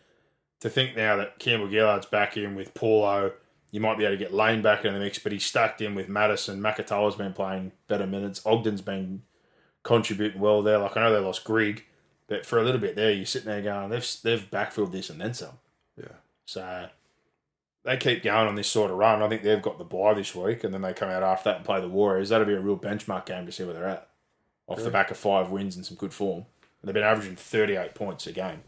To 0.61 0.69
think 0.69 0.95
now 0.95 1.15
that 1.17 1.37
Campbell 1.37 1.67
Gillard's 1.67 2.07
back 2.07 2.35
in 2.35 2.55
with 2.55 2.73
Paulo, 2.73 3.33
you 3.71 3.79
might 3.79 3.97
be 3.97 4.05
able 4.05 4.15
to 4.15 4.23
get 4.23 4.33
Lane 4.33 4.61
back 4.61 4.85
in 4.85 4.93
the 4.93 4.99
mix, 4.99 5.19
but 5.19 5.31
he's 5.31 5.45
stacked 5.45 5.81
in 5.81 5.93
with 5.93 6.09
Matterson. 6.09 6.61
Makatoa's 6.61 7.15
been 7.15 7.33
playing 7.33 7.73
better 7.87 8.07
minutes. 8.07 8.41
Ogden's 8.45 8.81
been 8.81 9.21
contributing 9.83 10.41
well 10.41 10.63
there. 10.63 10.79
Like 10.79 10.97
I 10.97 11.01
know 11.01 11.13
they 11.13 11.19
lost 11.19 11.43
Greig, 11.43 11.85
but 12.27 12.45
for 12.45 12.57
a 12.59 12.63
little 12.63 12.81
bit 12.81 12.95
there, 12.95 13.11
you're 13.11 13.25
sitting 13.25 13.49
there 13.49 13.61
going, 13.61 13.89
they've 13.89 14.15
they've 14.23 14.49
backfilled 14.49 14.91
this 14.91 15.09
and 15.09 15.21
then 15.21 15.33
some. 15.33 15.59
Yeah. 15.95 16.15
So 16.45 16.87
they 17.83 17.97
keep 17.97 18.23
going 18.23 18.47
on 18.47 18.55
this 18.55 18.67
sort 18.67 18.89
of 18.89 18.97
run. 18.97 19.21
I 19.21 19.29
think 19.29 19.43
they've 19.43 19.61
got 19.61 19.77
the 19.77 19.83
bye 19.83 20.13
this 20.13 20.33
week, 20.33 20.63
and 20.63 20.73
then 20.73 20.81
they 20.81 20.93
come 20.93 21.09
out 21.09 21.23
after 21.23 21.49
that 21.49 21.57
and 21.57 21.65
play 21.65 21.81
the 21.81 21.87
Warriors. 21.87 22.29
That'll 22.29 22.47
be 22.47 22.53
a 22.53 22.59
real 22.59 22.77
benchmark 22.77 23.25
game 23.25 23.45
to 23.45 23.51
see 23.51 23.63
where 23.63 23.73
they're 23.73 23.87
at. 23.87 24.09
Off 24.67 24.83
the 24.83 24.91
back 24.91 25.11
of 25.11 25.17
five 25.17 25.49
wins 25.49 25.75
and 25.75 25.85
some 25.85 25.95
good 25.95 26.13
form. 26.13 26.45
And 26.81 26.87
they've 26.87 26.93
been 26.93 27.03
averaging 27.03 27.35
38 27.35 27.95
points 27.95 28.27
a 28.27 28.31
game. 28.31 28.61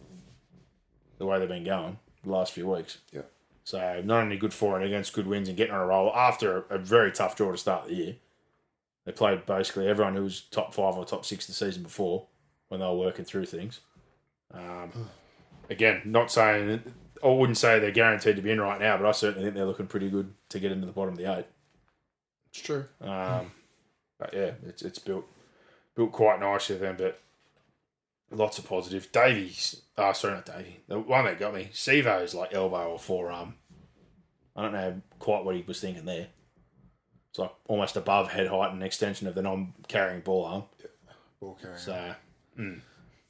The 1.18 1.26
way 1.26 1.40
they've 1.40 1.48
been 1.48 1.66
going 1.66 2.00
the 2.24 2.32
last 2.32 2.54
few 2.54 2.68
weeks. 2.68 3.00
Yeah. 3.12 3.24
So 3.64 4.02
not 4.04 4.24
only 4.24 4.38
good 4.38 4.54
for 4.54 4.76
and 4.78 4.86
against 4.86 5.14
good 5.14 5.28
wins 5.28 5.48
and 5.48 5.58
getting 5.58 5.74
on 5.74 5.82
a 5.82 5.86
roll 5.86 6.14
after 6.16 6.66
a, 6.70 6.76
a 6.76 6.78
very 6.78 7.12
tough 7.12 7.36
draw 7.36 7.52
to 7.52 7.58
start 7.58 7.88
the 7.88 7.94
year. 7.94 8.16
They 9.06 9.12
played 9.12 9.46
basically 9.46 9.88
everyone 9.88 10.16
who 10.16 10.24
was 10.24 10.42
top 10.42 10.74
five 10.74 10.96
or 10.96 11.06
top 11.06 11.26
six 11.26 11.46
the 11.48 11.54
season 11.54 11.84
before 11.84 12.28
when 12.70 12.80
they 12.80 12.86
were 12.86 12.96
working 12.96 13.26
through 13.26 13.46
things. 13.46 13.82
Um, 14.54 14.92
again, 15.70 16.02
not 16.06 16.32
saying 16.32 16.82
I 17.24 17.28
wouldn't 17.28 17.58
say 17.58 17.80
they're 17.80 17.92
guaranteed 17.92 18.38
to 18.38 18.42
be 18.42 18.52
in 18.52 18.62
right 18.62 18.80
now, 18.80 18.98
but 18.98 19.06
I 19.06 19.12
certainly 19.12 19.44
think 19.44 19.56
they're 19.56 19.66
looking 19.66 19.88
pretty 19.88 20.10
good 20.10 20.34
to 20.50 20.60
get 20.60 20.72
into 20.72 20.86
the 20.86 20.94
bottom 20.94 21.14
of 21.14 21.20
the 21.20 21.38
eight. 21.40 21.46
It's 22.52 22.62
true. 22.62 22.86
Um, 23.02 23.52
but 24.18 24.34
yeah, 24.34 24.52
it's 24.66 24.82
it's 24.82 25.00
built 25.00 25.26
built 26.00 26.14
quite 26.14 26.40
nicely 26.40 26.78
then, 26.78 26.96
but 26.98 27.20
lots 28.32 28.58
of 28.58 28.66
positive. 28.66 29.12
Davies, 29.12 29.82
oh 29.98 30.14
sorry, 30.14 30.36
not 30.36 30.46
Davy. 30.46 30.80
The 30.88 30.98
one 30.98 31.26
that 31.26 31.38
got 31.38 31.54
me, 31.54 31.70
Sivo's 31.74 32.34
like 32.34 32.54
elbow 32.54 32.92
or 32.92 32.98
forearm. 32.98 33.56
I 34.56 34.62
don't 34.62 34.72
know 34.72 35.02
quite 35.20 35.44
what 35.44 35.56
he 35.58 35.64
was 35.68 35.82
thinking 35.82 36.06
there. 36.06 36.28
It's 37.32 37.40
like 37.40 37.52
almost 37.68 37.98
above 37.98 38.32
head 38.32 38.48
height 38.48 38.72
and 38.72 38.82
extension 38.82 39.28
of 39.28 39.36
the 39.36 39.42
non-carrying 39.42 40.22
ball 40.22 40.46
arm. 40.46 40.64
Yeah. 40.80 40.86
Ball 41.42 41.58
carrying. 41.62 41.78
So 41.78 42.16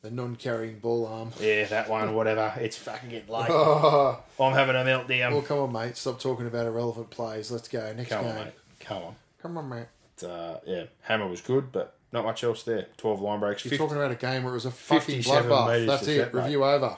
the 0.04 0.12
non-carrying 0.12 0.78
ball 0.78 1.08
arm. 1.08 1.32
yeah, 1.40 1.66
that 1.66 1.90
one, 1.90 2.14
whatever. 2.14 2.54
It's 2.60 2.78
fucking 2.78 3.10
getting 3.10 3.34
late. 3.34 3.50
Oh, 3.50 4.20
I'm 4.40 4.54
having 4.54 4.76
a 4.76 4.80
meltdown. 4.80 5.32
well, 5.32 5.42
come 5.42 5.58
on, 5.58 5.72
mate. 5.74 5.98
Stop 5.98 6.20
talking 6.20 6.46
about 6.46 6.68
irrelevant 6.68 7.10
plays. 7.10 7.52
Let's 7.52 7.68
go. 7.68 7.94
Next 7.94 8.10
Come 8.10 8.26
game. 8.26 8.38
on, 8.38 8.46
mate. 8.46 8.54
Come 8.80 9.04
on. 9.04 9.16
Come 9.42 9.58
on, 9.58 9.70
mate. 9.70 9.88
Uh, 10.24 10.58
yeah, 10.68 10.84
Hammer 11.02 11.28
was 11.28 11.42
good, 11.42 11.72
but 11.72 11.96
not 12.12 12.26
much 12.26 12.44
else 12.44 12.64
there. 12.64 12.88
Twelve 12.98 13.22
line 13.22 13.40
breaks. 13.40 13.64
You're 13.66 13.70
50, 13.72 13.78
talking 13.84 13.98
about 13.98 14.12
a 14.12 14.16
game 14.16 14.44
where 14.44 14.52
it 14.54 14.56
was 14.56 14.66
a 14.66 14.72
fucking 14.72 15.16
57 15.18 15.50
bloodbath. 15.50 15.86
That's 15.88 16.08
it. 16.08 16.16
set, 16.18 16.34
mate. 16.34 16.42
Review 16.44 16.64
over. 16.64 16.98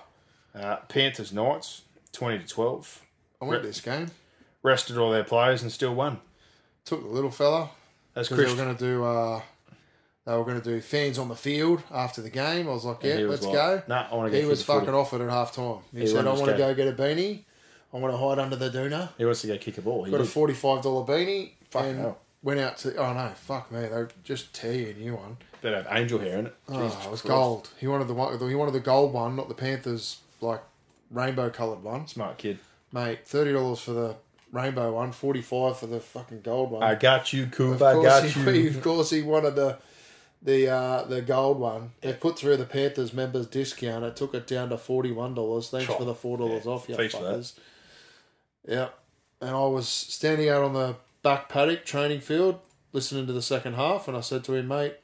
uh, 0.55 0.75
Panthers 0.87 1.31
Knights, 1.33 1.81
twenty 2.11 2.39
to 2.39 2.47
twelve. 2.47 3.01
I 3.41 3.45
went 3.45 3.61
to 3.63 3.67
this 3.67 3.81
game. 3.81 4.11
rested 4.63 4.97
all 4.97 5.11
their 5.11 5.23
players 5.23 5.61
and 5.63 5.71
still 5.71 5.95
won. 5.95 6.19
Took 6.85 7.01
the 7.01 7.09
little 7.09 7.31
fella 7.31 7.69
That's 8.13 8.29
because 8.29 8.45
they 8.45 8.51
were 8.51 8.57
going 8.63 8.75
to 8.75 8.83
do. 8.83 9.03
Uh, 9.03 9.41
they 10.25 10.33
were 10.37 10.43
going 10.45 10.61
to 10.61 10.63
do 10.63 10.79
fans 10.81 11.17
on 11.17 11.27
the 11.29 11.35
field 11.35 11.81
after 11.91 12.21
the 12.21 12.29
game. 12.29 12.67
I 12.67 12.71
was 12.71 12.85
like, 12.85 13.03
yeah, 13.03 13.17
was 13.21 13.41
let's 13.41 13.45
like, 13.45 13.53
go. 13.53 13.81
"Nah, 13.87 14.07
I 14.11 14.15
wanna 14.15 14.29
get 14.29 14.41
He 14.43 14.45
was 14.47 14.61
footy, 14.63 14.79
footy." 14.81 14.85
fucking 14.85 14.99
offered 14.99 15.21
at 15.21 15.29
half 15.31 15.51
time. 15.55 15.77
He, 15.93 16.01
He 16.01 16.07
said, 16.07 16.27
I 16.27 16.33
want 16.33 16.45
to 16.45 16.57
go. 16.57 16.73
get 16.75 16.87
a 16.87 16.93
beanie. 16.93 17.41
I 17.93 17.97
want 17.97 18.13
to 18.13 18.17
hide 18.17 18.37
under 18.39 18.55
the 18.55 18.69
doona. 18.69 19.09
he 19.17 19.25
wants 19.25 19.41
to 19.41 19.47
go 19.47 19.57
kick 19.57 19.77
a 19.79 19.81
ball. 19.81 20.03
He 20.03 20.11
Got 20.11 20.21
a 20.21 20.25
forty-five 20.25 20.83
dollar 20.83 21.05
beanie, 21.05 21.51
Fucking 21.71 21.89
and 21.89 21.99
hell. 21.99 22.19
Went 22.43 22.59
out 22.59 22.77
to. 22.79 22.95
Oh 22.97 23.13
no, 23.13 23.29
fuck 23.35 23.71
me! 23.71 23.81
They 23.81 24.05
just 24.23 24.53
tear 24.53 24.73
you 24.73 24.89
a 24.89 24.93
new 24.93 25.15
one. 25.15 25.37
That 25.61 25.73
have 25.73 25.87
angel 25.91 26.19
hair 26.19 26.39
in 26.39 26.47
it. 26.47 26.55
Oh, 26.69 26.81
Jesus 26.83 27.05
it 27.05 27.11
was 27.11 27.21
Christ. 27.21 27.25
gold. 27.27 27.69
He 27.79 27.87
wanted 27.87 28.07
the 28.07 28.13
one. 28.13 28.37
He 28.49 28.55
wanted 28.55 28.71
the 28.73 28.79
gold 28.79 29.13
one, 29.13 29.35
not 29.35 29.47
the 29.47 29.53
Panthers 29.55 30.17
like 30.41 30.61
rainbow 31.11 31.49
coloured 31.49 31.83
one. 31.83 32.07
Smart 32.07 32.37
kid. 32.37 32.59
Mate, 32.91 33.19
thirty 33.27 33.53
dollars 33.53 33.79
for 33.79 33.91
the 33.91 34.15
rainbow 34.51 34.93
one, 34.93 35.11
forty 35.11 35.41
five 35.41 35.77
for 35.77 35.87
the 35.87 35.99
fucking 35.99 36.41
gold 36.41 36.71
one. 36.71 36.83
I 36.83 36.95
got 36.95 37.31
you, 37.31 37.45
Coop. 37.47 37.81
I 37.81 37.93
got 38.01 38.23
he, 38.25 38.59
you. 38.63 38.69
of 38.69 38.81
course, 38.81 39.11
he 39.11 39.21
wanted 39.21 39.55
the 39.55 39.77
the 40.41 40.67
uh, 40.67 41.03
the 41.03 41.21
gold 41.21 41.59
one. 41.59 41.91
They 42.01 42.13
put 42.13 42.39
through 42.39 42.57
the 42.57 42.65
Panthers 42.65 43.13
members 43.13 43.45
discount. 43.45 44.03
It 44.03 44.15
took 44.15 44.33
it 44.33 44.47
down 44.47 44.69
to 44.69 44.77
forty 44.79 45.11
one 45.11 45.35
dollars. 45.35 45.69
Thanks 45.69 45.85
Sure. 45.85 45.97
for 45.97 46.05
the 46.05 46.15
four 46.15 46.37
dollars 46.39 46.65
Yeah, 46.65 46.71
off, 46.71 46.89
you 46.89 46.95
fuckers. 46.95 47.53
Yeah, 48.67 48.89
and 49.39 49.51
I 49.51 49.65
was 49.67 49.87
standing 49.87 50.49
out 50.49 50.63
on 50.63 50.73
the 50.73 50.95
back 51.23 51.49
paddock 51.49 51.85
training 51.85 52.21
field, 52.21 52.59
listening 52.93 53.27
to 53.27 53.33
the 53.33 53.41
second 53.41 53.73
half, 53.75 54.07
and 54.07 54.15
I 54.17 54.21
said 54.21 54.43
to 54.45 54.53
him, 54.53 54.67
"Mate, 54.67 54.95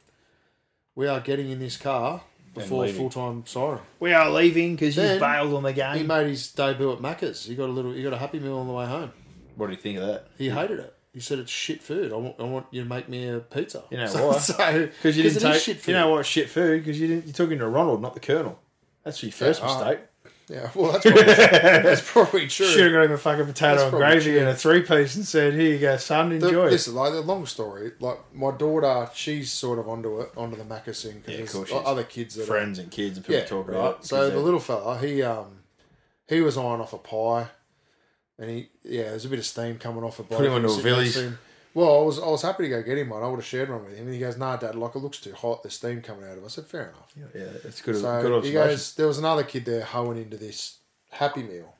we 0.95 1.07
are 1.07 1.19
getting 1.19 1.49
in 1.49 1.59
this 1.59 1.77
car 1.77 2.23
before 2.53 2.87
full 2.87 3.09
time 3.09 3.45
siren." 3.45 3.79
We 3.99 4.13
are 4.13 4.29
leaving 4.29 4.75
because 4.75 4.95
Then 4.95 5.19
bailed 5.19 5.53
on 5.53 5.63
the 5.63 5.73
game. 5.73 5.97
He 5.97 6.03
made 6.03 6.27
his 6.27 6.51
debut 6.51 6.91
at 6.91 6.99
Macca's. 6.99 7.45
He 7.45 7.55
got 7.55 7.69
a 7.69 7.71
little. 7.71 7.91
He 7.93 8.03
got 8.03 8.13
a 8.13 8.17
Happy 8.17 8.39
Meal 8.39 8.57
on 8.57 8.67
the 8.67 8.73
way 8.73 8.85
home. 8.85 9.11
What 9.55 9.67
do 9.67 9.73
you 9.73 9.79
think 9.79 9.97
of 9.99 10.07
that? 10.07 10.27
He 10.37 10.49
hated 10.49 10.79
it. 10.79 10.93
He 11.13 11.19
said 11.19 11.39
it's 11.39 11.49
shit 11.51 11.81
food. 11.81 12.13
I 12.13 12.15
want, 12.15 12.35
I 12.39 12.43
want 12.43 12.67
you 12.69 12.83
to 12.83 12.87
make 12.87 13.09
me 13.09 13.27
a 13.27 13.39
pizza. 13.39 13.83
You 13.89 13.97
know 13.97 14.05
so, 14.07 14.27
why? 14.27 14.37
So, 14.37 14.53
Because 14.85 15.17
you 15.17 15.23
didn't 15.23 15.37
it 15.37 15.43
is 15.45 15.53
take. 15.53 15.61
shit 15.63 15.77
food. 15.77 15.91
You 15.91 15.97
know 15.97 16.09
what? 16.11 16.25
Shit 16.27 16.47
food. 16.49 16.83
Because 16.85 16.99
you 16.99 17.07
didn't. 17.07 17.25
You 17.27 17.33
took 17.33 17.49
him 17.49 17.57
to 17.59 17.67
Ronald, 17.67 18.01
not 18.03 18.13
the 18.13 18.19
Colonel. 18.19 18.59
That's 19.03 19.23
your 19.23 19.31
first 19.31 19.61
Yeah, 19.61 19.67
mistake. 19.67 19.99
Yeah, 20.49 20.69
well, 20.75 20.93
that's 20.93 21.03
probably, 21.03 21.23
that's 21.23 22.01
probably 22.11 22.47
true. 22.47 22.67
Should 22.67 22.83
have 22.85 22.91
got 22.93 23.03
him 23.03 23.11
a 23.11 23.17
fucking 23.17 23.45
potato 23.47 23.75
That's 23.75 23.83
and 23.83 23.97
gravy 23.97 24.31
true. 24.31 24.39
and 24.39 24.47
a 24.47 24.55
three 24.55 24.81
piece 24.81 25.17
and 25.17 25.25
said, 25.25 25.53
"Here 25.55 25.73
you 25.73 25.79
go, 25.79 25.97
son. 25.97 26.39
The, 26.39 26.47
Enjoy." 26.47 26.69
listen, 26.69 26.95
like 26.95 27.11
the 27.11 27.19
long 27.21 27.45
story, 27.45 27.91
like 27.99 28.17
my 28.33 28.51
daughter, 28.51 29.09
she's 29.13 29.51
sort 29.51 29.77
of 29.77 29.89
onto 29.89 30.21
it, 30.21 30.31
onto 30.37 30.55
the 30.55 30.63
Macca's 30.63 31.03
thing 31.03 31.21
Yeah, 31.27 31.35
because 31.37 31.51
course 31.53 31.69
there's 31.69 31.79
she 31.81 31.83
is. 31.83 31.87
other 31.87 32.03
kids 32.05 32.35
that 32.35 32.43
are, 32.43 32.45
Friends 32.45 32.79
and 32.79 32.89
kids 32.89 33.17
and 33.17 33.25
people 33.25 33.41
yeah, 33.41 33.45
talk 33.45 33.67
right. 33.67 33.75
about. 33.77 33.99
it 33.99 34.05
So 34.05 34.15
'cause 34.15 34.31
the 34.31 34.39
little 34.39 34.61
fella, 34.61 34.97
he 34.99 35.21
um, 35.21 35.47
he 36.29 36.39
was 36.39 36.57
eyeing 36.57 36.79
off 36.79 36.93
a 36.93 36.97
pie, 36.97 37.47
and 38.39 38.49
he 38.49 38.69
yeah, 38.85 39.03
there's 39.09 39.25
a 39.25 39.29
bit 39.29 39.39
of 39.39 39.45
steam 39.45 39.77
coming 39.77 40.05
off 40.05 40.17
a 40.19 40.23
bloke. 40.23 40.39
Put 40.39 40.47
him 40.47 40.53
onto 40.53 40.67
a 40.67 40.71
sitting 40.71 40.91
next 40.97 41.09
Villies. 41.09 41.13
to 41.15 41.21
him. 41.23 41.39
Well, 41.77 41.99
I 41.99 42.03
was 42.03 42.17
I 42.17 42.25
was 42.25 42.41
happy 42.41 42.63
to 42.63 42.69
go 42.69 42.81
get 42.81 42.97
him 42.97 43.09
one. 43.09 43.21
I 43.21 43.27
would 43.27 43.35
have 43.35 43.45
shared 43.45 43.69
one 43.69 43.85
with 43.85 43.95
him, 43.95 44.05
and 44.05 44.13
he 44.15 44.19
goes, 44.19 44.35
"Nah, 44.35 44.57
Dad, 44.57 44.73
like 44.73 44.95
it 44.95 44.97
looks 44.97 45.19
too 45.19 45.35
hot. 45.35 45.61
There's 45.61 45.75
steam 45.75 46.01
coming 46.01 46.25
out 46.25 46.35
of 46.35 46.39
it." 46.39 46.45
I 46.45 46.47
said, 46.47 46.65
"Fair 46.65 46.89
enough." 46.89 47.13
yeah, 47.35 47.41
it's 47.63 47.83
good. 47.83 47.97
So 47.97 48.19
good 48.19 48.45
he 48.45 48.51
goes, 48.51 48.95
there 48.95 49.05
was 49.05 49.19
another 49.19 49.43
kid 49.43 49.65
there 49.65 49.83
hoeing 49.83 50.17
into 50.17 50.37
this 50.37 50.79
Happy 51.11 51.43
Meal. 51.43 51.75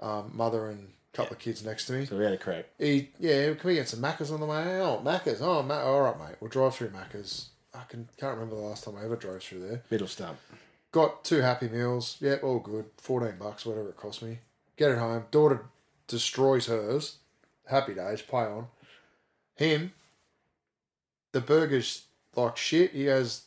Um, 0.00 0.30
mother 0.32 0.68
and 0.68 0.92
a 1.12 1.16
couple 1.16 1.32
of 1.32 1.40
kids 1.40 1.64
next 1.64 1.86
to 1.86 1.94
me. 1.94 2.06
so 2.06 2.16
we 2.16 2.22
had 2.22 2.32
a 2.32 2.38
crack. 2.38 2.66
He, 2.78 3.10
yeah, 3.18 3.54
can 3.54 3.66
we 3.66 3.74
get 3.74 3.88
some 3.88 4.00
Maccas 4.00 4.32
on 4.32 4.38
the 4.38 4.46
way? 4.46 4.80
Oh, 4.80 5.02
Maccas. 5.04 5.40
Oh, 5.40 5.64
Ma- 5.64 5.82
all 5.82 6.02
right, 6.02 6.16
mate. 6.20 6.36
We'll 6.38 6.48
drive 6.48 6.76
through 6.76 6.90
Maccas. 6.90 7.46
I 7.74 7.82
can, 7.88 8.08
can't 8.18 8.34
remember 8.34 8.54
the 8.54 8.62
last 8.62 8.84
time 8.84 8.94
I 8.96 9.04
ever 9.04 9.16
drove 9.16 9.42
through 9.42 9.66
there. 9.68 9.82
Middle 9.90 10.06
stump. 10.06 10.38
Got 10.92 11.24
two 11.24 11.40
Happy 11.40 11.68
Meals. 11.68 12.18
Yep, 12.20 12.44
all 12.44 12.60
good. 12.60 12.84
14 12.98 13.34
bucks, 13.36 13.66
whatever 13.66 13.88
it 13.88 13.96
cost 13.96 14.22
me. 14.22 14.38
Get 14.76 14.92
it 14.92 14.98
home. 14.98 15.24
Daughter 15.32 15.64
destroys 16.06 16.66
hers. 16.66 17.18
Happy 17.66 17.94
days. 17.94 18.22
Play 18.22 18.44
on. 18.44 18.66
Him, 19.54 19.92
the 21.32 21.40
burger's 21.40 22.06
like 22.34 22.56
shit. 22.56 22.92
He 22.92 23.04
goes, 23.04 23.42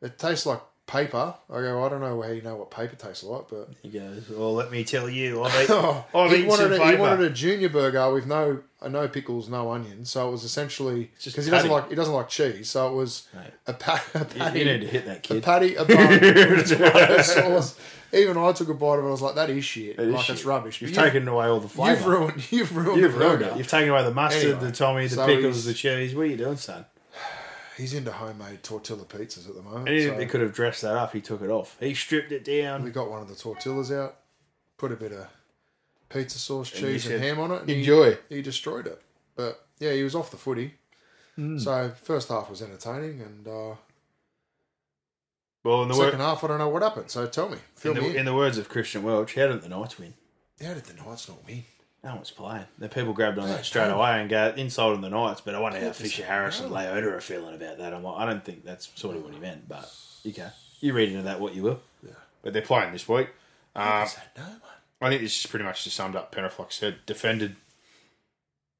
it 0.00 0.18
tastes 0.18 0.46
like 0.46 0.60
paper. 0.88 1.34
I 1.48 1.60
go, 1.60 1.84
I 1.84 1.88
don't 1.88 2.00
know 2.00 2.20
how 2.20 2.28
you 2.30 2.42
know 2.42 2.56
what 2.56 2.72
paper 2.72 2.96
tastes 2.96 3.22
like, 3.22 3.44
but 3.48 3.68
He 3.82 3.90
goes, 3.90 4.28
"Well, 4.28 4.54
let 4.54 4.72
me 4.72 4.82
tell 4.82 5.08
you, 5.08 5.44
I've 5.44 5.54
eaten, 5.62 5.76
Oh, 5.78 6.04
I've 6.14 6.30
he, 6.32 6.38
eaten 6.38 6.48
wanted 6.48 6.76
some 6.76 6.80
a, 6.88 6.90
he 6.90 6.96
wanted 6.96 7.20
a 7.20 7.30
junior 7.30 7.68
burger 7.68 8.12
with 8.12 8.26
no 8.26 8.60
uh, 8.82 8.88
no 8.88 9.06
pickles, 9.06 9.48
no 9.48 9.70
onions. 9.70 10.10
So 10.10 10.26
it 10.28 10.32
was 10.32 10.42
essentially 10.42 11.10
because 11.24 11.44
he 11.44 11.50
doesn't 11.50 11.70
like 11.70 11.88
he 11.90 11.94
doesn't 11.94 12.14
like 12.14 12.28
cheese. 12.28 12.70
So 12.70 12.88
it 12.88 12.94
was 12.96 13.28
Mate. 13.34 13.52
a, 13.68 13.72
pa- 13.74 14.04
a 14.14 14.24
patty, 14.24 14.58
you 14.58 14.64
need 14.64 14.80
to 14.80 14.86
hit 14.88 15.06
that 15.06 15.22
kid. 15.22 15.36
a 15.36 15.40
patty, 15.40 15.74
a 15.76 15.84
bun, 15.84 17.22
sauce. 17.22 17.78
Even 18.12 18.38
I 18.38 18.52
took 18.52 18.70
a 18.70 18.74
bite 18.74 18.98
of 18.98 19.04
it. 19.04 19.08
I 19.08 19.10
was 19.10 19.20
like, 19.20 19.34
"That 19.34 19.50
is 19.50 19.64
shit. 19.66 19.98
It 19.98 20.00
is 20.00 20.14
like 20.14 20.24
shit. 20.24 20.36
it's 20.36 20.44
rubbish." 20.46 20.80
You've 20.80 20.94
But 20.94 21.04
taken 21.04 21.28
away 21.28 21.46
all 21.46 21.60
the 21.60 21.68
flavour. 21.68 21.98
You've 21.98 22.06
ruined. 22.08 22.52
You've 22.52 22.76
ruined. 22.76 23.00
You've 23.02 23.16
ruined 23.16 23.42
it. 23.42 23.56
You've 23.58 23.68
taken 23.68 23.90
away 23.90 24.02
the 24.02 24.14
mustard, 24.14 24.44
Anyway, 24.44 24.60
the 24.64 24.72
Tommy, 24.72 25.06
the 25.06 25.14
so 25.14 25.26
pickles, 25.26 25.64
the 25.66 25.74
cheese. 25.74 26.14
What 26.14 26.22
are 26.22 26.26
you 26.26 26.38
doing, 26.38 26.56
son? 26.56 26.86
He's 27.78 27.94
into 27.94 28.10
homemade 28.10 28.64
tortilla 28.64 29.04
pizzas 29.04 29.48
at 29.48 29.54
the 29.54 29.62
moment. 29.62 29.88
And 29.88 29.96
he, 29.96 30.06
so 30.06 30.18
he 30.18 30.26
could 30.26 30.40
have 30.40 30.52
dressed 30.52 30.82
that 30.82 30.96
up. 30.96 31.12
He 31.12 31.20
took 31.20 31.40
it 31.42 31.48
off. 31.48 31.76
He 31.78 31.94
stripped 31.94 32.32
it 32.32 32.44
down. 32.44 32.82
we 32.82 32.90
got 32.90 33.08
one 33.08 33.22
of 33.22 33.28
the 33.28 33.36
tortillas 33.36 33.92
out, 33.92 34.16
put 34.76 34.90
a 34.90 34.96
bit 34.96 35.12
of 35.12 35.28
pizza 36.08 36.40
sauce, 36.40 36.74
you 36.74 36.80
cheese, 36.80 37.06
and, 37.06 37.12
said, 37.12 37.20
ham 37.20 37.38
on 37.38 37.52
it. 37.52 37.60
and 37.62 37.70
"Enjoy." 37.70 38.18
He, 38.28 38.42
destroyed 38.42 38.88
it. 38.88 39.00
But 39.36 39.64
yeah, 39.78 39.92
he 39.92 40.02
was 40.02 40.16
off 40.16 40.32
the 40.32 40.36
footy. 40.36 40.74
Hmm. 41.36 41.56
So 41.58 41.92
first 42.02 42.30
half 42.30 42.50
was 42.50 42.62
entertaining, 42.62 43.20
and 43.20 43.46
uh, 43.46 43.76
Well, 45.62 45.82
in 45.84 45.88
the, 45.88 45.94
second 45.94 46.18
wor- 46.18 46.26
half 46.26 46.42
I 46.42 46.48
don't 46.48 46.58
know 46.58 46.68
what 46.68 46.82
happened. 46.82 47.10
So 47.12 47.26
tell 47.28 47.48
me, 47.48 47.58
fill 47.76 47.96
in, 47.96 48.02
me 48.02 48.08
the, 48.08 48.14
in. 48.14 48.18
in 48.20 48.24
the 48.24 48.34
words 48.34 48.58
of 48.58 48.68
Christian 48.68 49.04
Welch, 49.04 49.36
how 49.36 49.46
did 49.46 49.62
the 49.62 49.68
Knights 49.68 50.00
win? 50.00 50.14
How 50.60 50.74
did 50.74 50.84
the 50.84 50.94
Knights 51.00 51.28
not 51.28 51.46
win? 51.46 51.62
No 52.04 52.14
one's 52.14 52.30
playing. 52.30 52.66
The 52.78 52.88
people 52.88 53.12
grabbed 53.12 53.38
on 53.38 53.48
that 53.48 53.64
straight 53.64 53.90
away 53.90 54.20
and 54.20 54.30
go 54.30 54.54
inside 54.56 54.92
on 54.92 55.00
the 55.00 55.10
Knights. 55.10 55.40
But 55.40 55.54
I 55.54 55.60
wonder 55.60 55.80
how 55.80 55.90
Fisher 55.92 56.24
Harris 56.24 56.60
and. 56.60 56.70
Leota 56.70 57.12
are 57.12 57.20
feeling 57.20 57.54
about 57.54 57.78
that. 57.78 57.92
I'm 57.92 58.04
like, 58.04 58.18
I 58.18 58.26
don't 58.26 58.44
think 58.44 58.64
that's 58.64 58.90
sort 58.94 59.16
of 59.16 59.24
what 59.24 59.34
he 59.34 59.40
meant. 59.40 59.68
But 59.68 59.92
you 60.22 60.32
can 60.32 60.52
you 60.80 60.92
read 60.92 61.10
into 61.10 61.22
that 61.22 61.40
what 61.40 61.54
you 61.54 61.62
will. 61.62 61.80
Yeah. 62.04 62.12
But 62.42 62.52
they're 62.52 62.62
playing 62.62 62.92
this 62.92 63.08
week. 63.08 63.30
That 63.74 64.02
um, 64.02 64.08
no 64.36 64.42
one? 64.44 64.60
I 65.00 65.08
think 65.10 65.22
this 65.22 65.38
is 65.38 65.46
pretty 65.46 65.64
much 65.64 65.84
just 65.84 65.96
summed 65.96 66.16
up. 66.16 66.34
Penaflock 66.34 66.72
said 66.72 66.98
defended, 67.06 67.56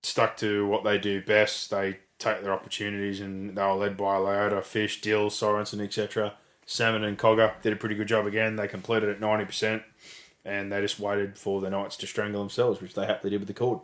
stuck 0.02 0.36
to 0.38 0.66
what 0.66 0.84
they 0.84 0.98
do 0.98 1.22
best. 1.22 1.70
They 1.70 1.98
take 2.18 2.42
their 2.42 2.52
opportunities, 2.52 3.20
and 3.20 3.56
they 3.56 3.62
were 3.62 3.74
led 3.74 3.96
by 3.96 4.16
Leota, 4.16 4.62
Fish, 4.62 5.00
Dill, 5.00 5.30
Sorensen, 5.30 5.80
etc. 5.80 6.34
Salmon 6.66 7.04
and 7.04 7.18
Cogger 7.18 7.52
did 7.62 7.72
a 7.72 7.76
pretty 7.76 7.94
good 7.94 8.08
job 8.08 8.26
again. 8.26 8.56
They 8.56 8.68
completed 8.68 9.08
at 9.08 9.20
ninety 9.20 9.44
percent, 9.44 9.82
and 10.48 10.72
they 10.72 10.80
just 10.80 10.98
waited 10.98 11.38
for 11.38 11.60
the 11.60 11.70
Knights 11.70 11.96
to 11.98 12.06
strangle 12.06 12.40
themselves, 12.40 12.80
which 12.80 12.94
they 12.94 13.06
happily 13.06 13.30
did 13.30 13.40
with 13.40 13.48
the 13.48 13.54
cord. 13.54 13.80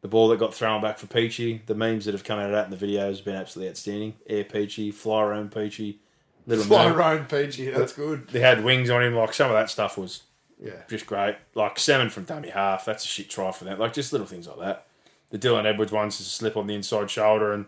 The 0.00 0.08
ball 0.08 0.28
that 0.28 0.38
got 0.38 0.52
thrown 0.54 0.82
back 0.82 0.98
for 0.98 1.06
Peachy, 1.06 1.62
the 1.64 1.74
memes 1.74 2.04
that 2.04 2.12
have 2.12 2.24
come 2.24 2.38
out 2.38 2.44
of 2.46 2.52
that 2.52 2.66
in 2.66 2.70
the 2.78 2.86
videos 2.86 3.16
have 3.16 3.24
been 3.24 3.36
absolutely 3.36 3.70
outstanding. 3.70 4.12
Air 4.28 4.44
Peachy, 4.44 4.90
fly 4.90 5.22
around 5.22 5.50
Peachy, 5.50 5.98
little 6.46 6.62
Fly 6.64 6.90
moo. 6.90 6.94
Ryan 6.94 7.24
PG, 7.24 7.70
that's 7.70 7.94
good. 7.94 8.28
They 8.28 8.40
had 8.40 8.62
wings 8.62 8.90
on 8.90 9.02
him, 9.02 9.14
like 9.14 9.32
some 9.32 9.46
of 9.50 9.54
that 9.56 9.70
stuff 9.70 9.96
was 9.96 10.24
Yeah. 10.62 10.82
just 10.90 11.06
great. 11.06 11.36
Like 11.54 11.78
salmon 11.78 12.10
from 12.10 12.24
dummy 12.24 12.50
half, 12.50 12.84
that's 12.84 13.04
a 13.04 13.08
shit 13.08 13.30
try 13.30 13.50
for 13.50 13.64
them. 13.64 13.78
Like 13.78 13.94
just 13.94 14.12
little 14.12 14.26
things 14.26 14.46
like 14.46 14.58
that. 14.58 14.86
The 15.30 15.38
Dylan 15.38 15.64
Edwards 15.64 15.90
ones 15.90 16.20
is 16.20 16.26
a 16.26 16.30
slip 16.30 16.56
on 16.58 16.66
the 16.66 16.74
inside 16.74 17.10
shoulder, 17.10 17.54
and 17.54 17.64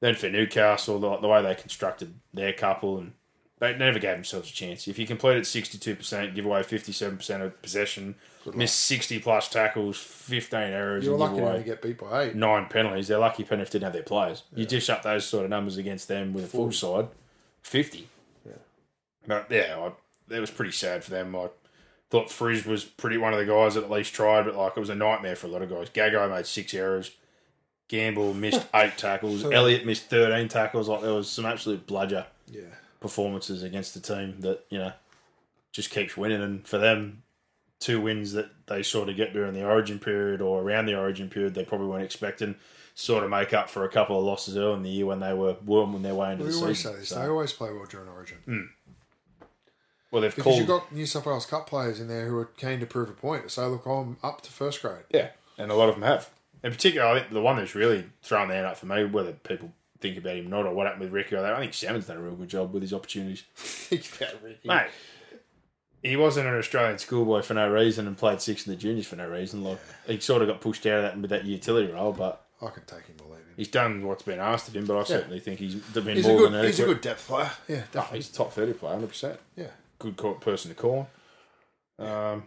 then 0.00 0.14
for 0.14 0.30
Newcastle, 0.30 0.98
the, 0.98 1.18
the 1.18 1.28
way 1.28 1.42
they 1.42 1.54
constructed 1.54 2.14
their 2.32 2.54
couple, 2.54 2.96
and 2.96 3.12
they 3.60 3.74
never 3.76 3.98
gave 3.98 4.16
themselves 4.16 4.50
a 4.50 4.52
chance. 4.52 4.86
If 4.88 4.98
you 4.98 5.06
completed 5.06 5.46
sixty 5.46 5.78
two 5.78 5.94
percent, 5.96 6.34
give 6.34 6.44
away 6.46 6.62
fifty 6.62 6.92
seven 6.92 7.16
percent 7.16 7.42
of 7.42 7.60
possession, 7.62 8.14
miss 8.54 8.72
sixty 8.72 9.18
plus 9.18 9.48
tackles, 9.48 9.96
fifteen 9.96 10.72
errors, 10.72 11.04
You're 11.04 11.14
and 11.14 11.20
lucky 11.20 11.34
give 11.36 11.44
to 11.44 11.50
away 11.50 11.62
get 11.64 11.82
beat 11.82 11.98
by 11.98 12.24
eight. 12.24 12.34
nine 12.36 12.66
penalties. 12.66 13.08
They're 13.08 13.18
lucky 13.18 13.44
Penrith 13.44 13.70
didn't 13.70 13.84
have 13.84 13.92
their 13.92 14.02
players. 14.02 14.42
You 14.54 14.64
dish 14.66 14.88
up 14.90 15.02
those 15.02 15.26
sort 15.26 15.44
of 15.44 15.50
numbers 15.50 15.76
against 15.76 16.08
them 16.08 16.32
with 16.32 16.44
a 16.44 16.48
full 16.48 16.70
side, 16.72 17.08
fifty. 17.62 18.08
Yeah. 18.46 18.52
But 19.26 19.46
yeah, 19.50 19.76
I, 20.30 20.34
it 20.34 20.40
was 20.40 20.50
pretty 20.50 20.72
sad 20.72 21.02
for 21.04 21.10
them. 21.10 21.34
I 21.34 21.48
thought 22.10 22.30
Frizz 22.30 22.64
was 22.64 22.84
pretty 22.84 23.18
one 23.18 23.32
of 23.34 23.38
the 23.38 23.44
guys 23.44 23.74
that 23.74 23.84
at 23.84 23.90
least 23.90 24.14
tried, 24.14 24.44
but 24.44 24.54
like 24.56 24.72
it 24.76 24.80
was 24.80 24.88
a 24.88 24.94
nightmare 24.94 25.36
for 25.36 25.46
a 25.46 25.50
lot 25.50 25.62
of 25.62 25.68
guys. 25.70 25.90
Gagai 25.90 26.30
made 26.30 26.46
six 26.46 26.72
errors. 26.74 27.10
Gamble 27.88 28.34
missed 28.34 28.66
eight 28.74 28.96
tackles. 28.96 29.44
Elliot 29.44 29.84
missed 29.84 30.04
thirteen 30.10 30.48
tackles. 30.48 30.88
Like 30.88 31.00
there 31.02 31.14
was 31.14 31.28
some 31.30 31.44
absolute 31.46 31.86
bludger 31.86 32.26
Yeah. 32.50 32.60
Performances 33.00 33.62
against 33.62 33.94
the 33.94 34.00
team 34.00 34.36
that 34.40 34.64
you 34.70 34.78
know 34.78 34.92
just 35.72 35.90
keeps 35.90 36.16
winning. 36.16 36.42
And 36.42 36.66
for 36.66 36.78
them, 36.78 37.22
two 37.80 38.00
wins 38.00 38.32
that 38.32 38.50
they 38.66 38.82
sort 38.82 39.08
of 39.08 39.16
get 39.16 39.32
during 39.32 39.54
the 39.54 39.64
Origin 39.64 39.98
period 39.98 40.40
or 40.40 40.62
around 40.62 40.86
the 40.86 40.96
Origin 40.98 41.28
period, 41.28 41.54
they 41.54 41.64
probably 41.64 41.86
weren't 41.88 42.04
expecting. 42.04 42.56
Sort 42.94 43.22
of 43.22 43.30
make 43.30 43.54
up 43.54 43.70
for 43.70 43.84
a 43.84 43.88
couple 43.88 44.18
of 44.18 44.24
losses 44.24 44.56
early 44.56 44.74
in 44.74 44.82
the 44.82 44.90
year 44.90 45.06
when 45.06 45.20
they 45.20 45.32
were 45.32 45.54
worming 45.64 46.02
their 46.02 46.16
way 46.16 46.32
into 46.32 46.42
We 46.44 46.50
the 46.50 46.56
always 46.58 46.78
season. 46.78 46.92
say 46.94 46.98
this. 46.98 47.08
So- 47.10 47.20
They 47.22 47.28
always 47.28 47.52
play 47.52 47.70
well 47.72 47.84
during 47.88 48.08
Origin. 48.08 48.38
Hmm. 48.44 48.62
well, 50.10 50.22
they've 50.22 50.30
Because 50.34 50.44
called 50.44 50.58
you've 50.58 50.66
got 50.66 50.90
New 50.92 51.06
South 51.06 51.26
Wales 51.26 51.46
Cup 51.46 51.68
players 51.68 52.00
in 52.00 52.08
there 52.08 52.26
who 52.26 52.36
are 52.38 52.46
keen 52.46 52.80
to 52.80 52.86
prove 52.86 53.08
a 53.08 53.12
point. 53.12 53.50
So 53.52 53.68
look, 53.68 53.86
I'm 53.86 54.16
up 54.22 54.40
to 54.42 54.50
first 54.50 54.82
grade. 54.82 55.04
Yeah, 55.10 55.28
and 55.56 55.70
a 55.70 55.74
lot 55.74 55.88
of 55.88 55.94
them 55.94 56.02
have. 56.02 56.30
In 56.64 56.72
particular, 56.72 57.06
I 57.06 57.20
think 57.20 57.32
the 57.32 57.40
one 57.40 57.56
that's 57.56 57.74
really 57.76 58.06
thrown 58.22 58.48
the 58.48 58.54
hand 58.54 58.66
up 58.66 58.76
for 58.76 58.86
me, 58.86 59.04
whether 59.04 59.32
people 59.32 59.70
think 60.00 60.16
about 60.18 60.36
him 60.36 60.48
not, 60.48 60.66
or 60.66 60.72
what 60.74 60.86
happened 60.86 61.02
with 61.04 61.12
Ricky 61.12 61.34
or 61.36 61.42
that, 61.42 61.54
I 61.54 61.58
think 61.60 61.74
Salmon's 61.74 62.06
done 62.06 62.16
a 62.18 62.20
real 62.20 62.34
good 62.34 62.48
job 62.48 62.72
with 62.72 62.82
his 62.82 62.92
opportunities. 62.92 63.42
Think 63.56 64.04
about 64.16 64.42
Ricky. 64.42 64.68
Mate, 64.68 64.86
he 66.02 66.16
wasn't 66.16 66.46
an 66.46 66.54
Australian 66.56 66.98
schoolboy 66.98 67.42
for 67.42 67.54
no 67.54 67.68
reason 67.70 68.06
and 68.06 68.16
played 68.16 68.40
six 68.40 68.66
in 68.66 68.72
the 68.72 68.76
juniors 68.78 69.06
for 69.06 69.16
no 69.16 69.28
reason. 69.28 69.64
Like 69.64 69.78
he 70.06 70.20
sort 70.20 70.42
of 70.42 70.48
got 70.48 70.60
pushed 70.60 70.86
out 70.86 70.98
of 70.98 71.02
that 71.04 71.20
with 71.20 71.30
that 71.30 71.44
utility 71.44 71.92
role, 71.92 72.12
but 72.12 72.44
I 72.62 72.68
can 72.70 72.84
take 72.84 73.06
him 73.06 73.16
or 73.24 73.34
leave 73.34 73.44
him. 73.44 73.54
he's 73.56 73.68
done 73.68 74.04
what's 74.06 74.22
been 74.22 74.38
asked 74.38 74.68
of 74.68 74.76
him. 74.76 74.86
But 74.86 74.98
I 74.98 75.02
certainly 75.04 75.40
think 75.40 75.58
he's 75.58 75.74
been 75.74 76.06
He's 76.16 76.24
a 76.26 76.28
more 76.28 76.38
good. 76.38 76.52
than 76.52 76.64
He's 76.64 76.78
a 76.78 76.82
adequate. 76.82 76.94
good 76.94 77.00
depth 77.08 77.26
player. 77.26 77.50
Yeah, 77.66 77.76
Oh, 77.76 77.84
definitely. 77.92 78.18
he's 78.18 78.30
a 78.30 78.34
top 78.34 78.52
thirty 78.52 78.72
player, 78.74 78.92
hundred 78.94 79.08
percent. 79.08 79.40
Yeah. 79.56 79.70
Good 79.98 80.16
person 80.40 80.68
to 80.70 80.74
call. 80.76 81.08
Um, 81.98 82.44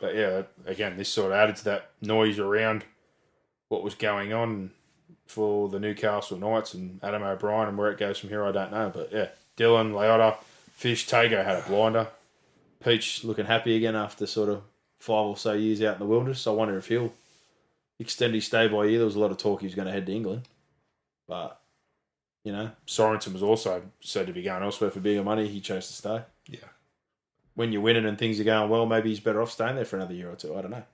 but 0.00 0.14
yeah, 0.14 0.42
again, 0.66 0.96
this 0.96 1.08
sort 1.08 1.32
of 1.32 1.38
added 1.38 1.56
to 1.56 1.64
that 1.64 1.90
noise 2.00 2.38
around 2.38 2.84
what 3.68 3.82
was 3.82 3.96
going 3.96 4.32
on. 4.32 4.70
For 5.26 5.68
the 5.68 5.80
Newcastle 5.80 6.38
Knights 6.38 6.74
and 6.74 7.00
Adam 7.02 7.22
O'Brien, 7.22 7.68
and 7.68 7.78
where 7.78 7.90
it 7.90 7.98
goes 7.98 8.18
from 8.18 8.30
here, 8.30 8.44
I 8.44 8.52
don't 8.52 8.72
know. 8.72 8.90
But 8.92 9.12
yeah, 9.12 9.28
Dylan, 9.56 9.92
Leota, 9.92 10.36
Fish, 10.72 11.06
Tago 11.06 11.44
had 11.44 11.58
a 11.58 11.68
blinder. 11.68 12.08
Peach 12.82 13.24
looking 13.24 13.46
happy 13.46 13.76
again 13.76 13.96
after 13.96 14.26
sort 14.26 14.48
of 14.48 14.62
five 14.98 15.26
or 15.26 15.36
so 15.36 15.52
years 15.52 15.82
out 15.82 15.94
in 15.94 16.00
the 16.00 16.06
wilderness. 16.06 16.46
I 16.46 16.50
wonder 16.50 16.76
if 16.78 16.88
he'll 16.88 17.12
extend 17.98 18.34
his 18.34 18.46
stay 18.46 18.68
by 18.68 18.84
a 18.84 18.88
year. 18.88 18.98
There 18.98 19.06
was 19.06 19.16
a 19.16 19.20
lot 19.20 19.30
of 19.30 19.38
talk 19.38 19.60
he 19.60 19.66
was 19.66 19.74
going 19.74 19.86
to 19.86 19.92
head 19.92 20.06
to 20.06 20.12
England, 20.12 20.42
but 21.26 21.60
you 22.44 22.52
know, 22.52 22.70
Sorensen 22.86 23.32
was 23.32 23.42
also 23.42 23.82
said 24.00 24.28
to 24.28 24.32
be 24.32 24.42
going 24.42 24.62
elsewhere 24.62 24.90
for 24.90 25.00
bigger 25.00 25.24
money. 25.24 25.48
He 25.48 25.60
chose 25.60 25.88
to 25.88 25.92
stay. 25.94 26.22
Yeah. 26.46 26.60
When 27.56 27.72
you're 27.72 27.82
winning 27.82 28.06
and 28.06 28.16
things 28.16 28.38
are 28.38 28.44
going 28.44 28.70
well, 28.70 28.86
maybe 28.86 29.08
he's 29.08 29.18
better 29.18 29.42
off 29.42 29.50
staying 29.50 29.74
there 29.74 29.84
for 29.84 29.96
another 29.96 30.14
year 30.14 30.30
or 30.30 30.36
two. 30.36 30.54
I 30.54 30.62
don't 30.62 30.70
know. 30.70 30.84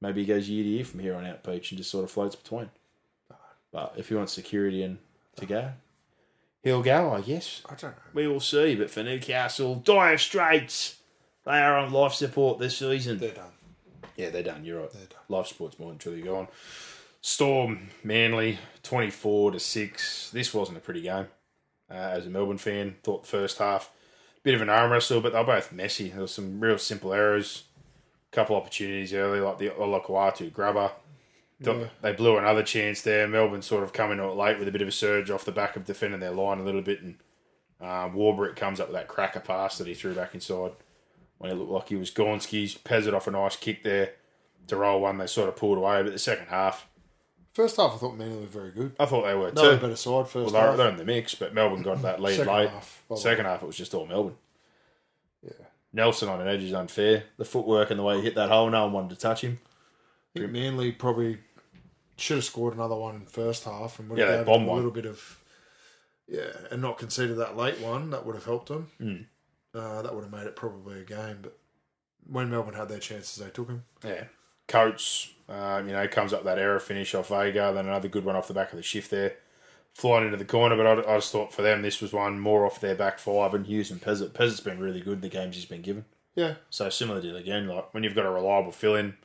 Maybe 0.00 0.22
he 0.22 0.26
goes 0.26 0.48
year 0.48 0.62
to 0.62 0.68
year 0.68 0.84
from 0.84 1.00
here 1.00 1.14
on 1.14 1.26
out, 1.26 1.44
Peach, 1.44 1.72
and 1.72 1.78
just 1.78 1.90
sort 1.90 2.04
of 2.04 2.10
floats 2.10 2.36
between. 2.36 2.70
But 3.74 3.94
if 3.96 4.08
he 4.08 4.14
wants 4.14 4.32
security 4.32 4.84
and 4.84 4.98
to 5.34 5.46
go, 5.46 5.72
he'll 6.62 6.80
go, 6.80 7.12
I 7.12 7.22
guess. 7.22 7.60
I 7.66 7.74
don't 7.74 7.90
know. 7.90 8.02
We 8.14 8.28
will 8.28 8.38
see. 8.38 8.76
But 8.76 8.88
for 8.88 9.02
Newcastle, 9.02 9.74
dire 9.74 10.16
straits. 10.16 10.98
They 11.44 11.58
are 11.58 11.76
on 11.76 11.92
life 11.92 12.14
support 12.14 12.60
this 12.60 12.78
season. 12.78 13.18
They're 13.18 13.34
done. 13.34 13.50
Yeah, 14.16 14.30
they're 14.30 14.44
done. 14.44 14.64
You're 14.64 14.80
right. 14.80 14.92
They're 14.92 15.06
done. 15.06 15.18
Life 15.28 15.48
sport's 15.48 15.80
more 15.80 15.90
than 15.90 15.98
truly 15.98 16.22
gone. 16.22 16.46
Storm, 17.20 17.88
Manly, 18.04 18.60
24 18.84 19.50
to 19.50 19.58
6. 19.60 20.30
This 20.30 20.54
wasn't 20.54 20.78
a 20.78 20.80
pretty 20.80 21.02
game. 21.02 21.26
Uh, 21.90 21.94
as 21.94 22.26
a 22.26 22.30
Melbourne 22.30 22.58
fan, 22.58 22.94
thought 23.02 23.22
the 23.22 23.28
first 23.28 23.58
half, 23.58 23.90
bit 24.44 24.54
of 24.54 24.62
an 24.62 24.68
arm 24.68 24.92
wrestle, 24.92 25.20
but 25.20 25.32
they're 25.32 25.42
both 25.42 25.72
messy. 25.72 26.10
There 26.10 26.20
was 26.22 26.32
some 26.32 26.60
real 26.60 26.78
simple 26.78 27.12
errors, 27.12 27.64
A 28.32 28.36
couple 28.36 28.54
opportunities 28.54 29.12
early, 29.12 29.40
like 29.40 29.58
the 29.58 29.70
Olakau'atu 29.70 30.52
grubber. 30.52 30.92
Yeah. 31.66 31.88
They 32.02 32.12
blew 32.12 32.36
another 32.38 32.62
chance 32.62 33.02
there. 33.02 33.26
Melbourne 33.28 33.62
sort 33.62 33.84
of 33.84 33.92
coming 33.92 34.18
it 34.18 34.22
late 34.22 34.58
with 34.58 34.68
a 34.68 34.72
bit 34.72 34.82
of 34.82 34.88
a 34.88 34.92
surge 34.92 35.30
off 35.30 35.44
the 35.44 35.52
back 35.52 35.76
of 35.76 35.84
defending 35.84 36.20
their 36.20 36.30
line 36.30 36.58
a 36.58 36.64
little 36.64 36.82
bit, 36.82 37.02
and 37.02 37.16
uh, 37.80 38.08
Warbrick 38.08 38.56
comes 38.56 38.80
up 38.80 38.88
with 38.88 38.96
that 38.96 39.08
cracker 39.08 39.40
pass 39.40 39.78
that 39.78 39.86
he 39.86 39.94
threw 39.94 40.14
back 40.14 40.34
inside 40.34 40.72
when 41.38 41.50
it 41.50 41.54
looked 41.54 41.70
like 41.70 41.88
he 41.88 41.96
was 41.96 42.10
Gornsky's. 42.10 42.74
Pez 42.74 43.06
it 43.06 43.14
off 43.14 43.26
a 43.26 43.30
nice 43.30 43.56
kick 43.56 43.82
there 43.82 44.12
to 44.66 44.76
roll 44.76 45.00
one. 45.00 45.18
They 45.18 45.26
sort 45.26 45.48
of 45.48 45.56
pulled 45.56 45.78
away, 45.78 46.02
but 46.02 46.12
the 46.12 46.18
second 46.18 46.46
half, 46.46 46.88
First 47.54 47.76
half, 47.76 47.92
I 47.92 47.96
thought 47.98 48.16
Manly 48.16 48.40
were 48.40 48.46
very 48.46 48.72
good. 48.72 48.96
I 48.98 49.06
thought 49.06 49.24
they 49.24 49.34
were 49.34 49.42
were 49.42 49.50
too. 49.52 49.60
a 49.70 49.76
better 49.76 49.94
side 49.94 50.10
well, 50.10 50.24
first 50.24 50.52
they're, 50.52 50.60
half. 50.60 50.76
they're 50.76 50.88
in 50.88 50.96
the 50.96 51.04
mix, 51.04 51.36
but 51.36 51.54
Melbourne 51.54 51.82
got 51.82 52.02
that 52.02 52.20
lead 52.20 52.36
Second 52.36 52.52
late. 52.52 52.68
half, 52.70 53.04
Second 53.14 53.44
half, 53.44 53.62
it 53.62 53.66
was 53.66 53.76
just 53.76 53.94
all 53.94 54.06
Melbourne. 54.06 54.34
Yeah. 55.40 55.52
Nelson 55.92 56.28
on 56.28 56.40
an 56.40 56.48
edge 56.48 56.64
is 56.64 56.72
unfair. 56.72 57.22
The 57.36 57.44
footwork 57.44 57.90
and 57.90 58.00
the 58.00 58.02
way 58.02 58.16
he 58.16 58.22
hit 58.22 58.34
that 58.34 58.48
hole, 58.48 58.68
no 58.70 58.82
one 58.84 58.92
wanted 58.92 59.10
to 59.10 59.16
touch 59.20 59.42
him. 59.42 59.60
I 60.34 60.40
think 60.40 60.50
Manly 60.50 60.90
probably 60.90 61.38
should 62.16 62.36
have 62.36 62.44
scored 62.44 62.74
another 62.74 62.96
one 62.96 63.24
first 63.26 63.64
half 63.64 63.98
and 63.98 64.08
would 64.08 64.18
Yeah, 64.18 64.26
have 64.30 64.46
had 64.46 64.60
a 64.60 64.72
little 64.72 64.90
bit 64.90 65.06
of 65.06 65.40
yeah, 66.26 66.50
and 66.70 66.80
not 66.80 66.98
conceded 66.98 67.36
that 67.38 67.56
late 67.56 67.80
one. 67.80 68.10
That 68.10 68.24
would 68.24 68.34
have 68.34 68.44
helped 68.44 68.68
them. 68.68 68.88
Mm. 69.00 69.26
Uh, 69.74 70.02
that 70.02 70.14
would 70.14 70.22
have 70.24 70.32
made 70.32 70.46
it 70.46 70.56
probably 70.56 71.00
a 71.00 71.04
game. 71.04 71.38
But 71.42 71.58
when 72.26 72.50
Melbourne 72.50 72.74
had 72.74 72.88
their 72.88 72.98
chances, 72.98 73.42
they 73.42 73.50
took 73.50 73.66
them. 73.66 73.84
Yeah. 74.04 74.24
Coates, 74.66 75.30
uh, 75.48 75.82
you 75.84 75.92
know, 75.92 76.08
comes 76.08 76.32
up 76.32 76.44
that 76.44 76.58
error 76.58 76.80
finish 76.80 77.14
off 77.14 77.28
Vega, 77.28 77.72
then 77.74 77.86
another 77.86 78.08
good 78.08 78.24
one 78.24 78.36
off 78.36 78.48
the 78.48 78.54
back 78.54 78.72
of 78.72 78.76
the 78.78 78.82
shift 78.82 79.10
there, 79.10 79.34
flying 79.92 80.24
into 80.24 80.38
the 80.38 80.44
corner. 80.46 80.76
But 80.76 80.86
I, 81.06 81.12
I 81.12 81.16
just 81.18 81.32
thought 81.32 81.52
for 81.52 81.60
them, 81.60 81.82
this 81.82 82.00
was 82.00 82.12
one 82.14 82.40
more 82.40 82.64
off 82.64 82.80
their 82.80 82.94
back 82.94 83.18
five 83.18 83.52
and 83.52 83.66
Hughes 83.66 83.90
and 83.90 84.00
Pezet. 84.00 84.30
Pezet's 84.30 84.60
been 84.60 84.78
really 84.78 85.00
good 85.00 85.14
in 85.14 85.20
the 85.20 85.28
games 85.28 85.56
he's 85.56 85.66
been 85.66 85.82
given. 85.82 86.06
Yeah, 86.34 86.54
So 86.70 86.88
similar 86.88 87.20
deal 87.20 87.36
again, 87.36 87.68
like 87.68 87.92
when 87.94 88.02
you've 88.02 88.14
got 88.16 88.26
a 88.26 88.30
reliable 88.30 88.72
fill 88.72 88.96
in, 88.96 89.16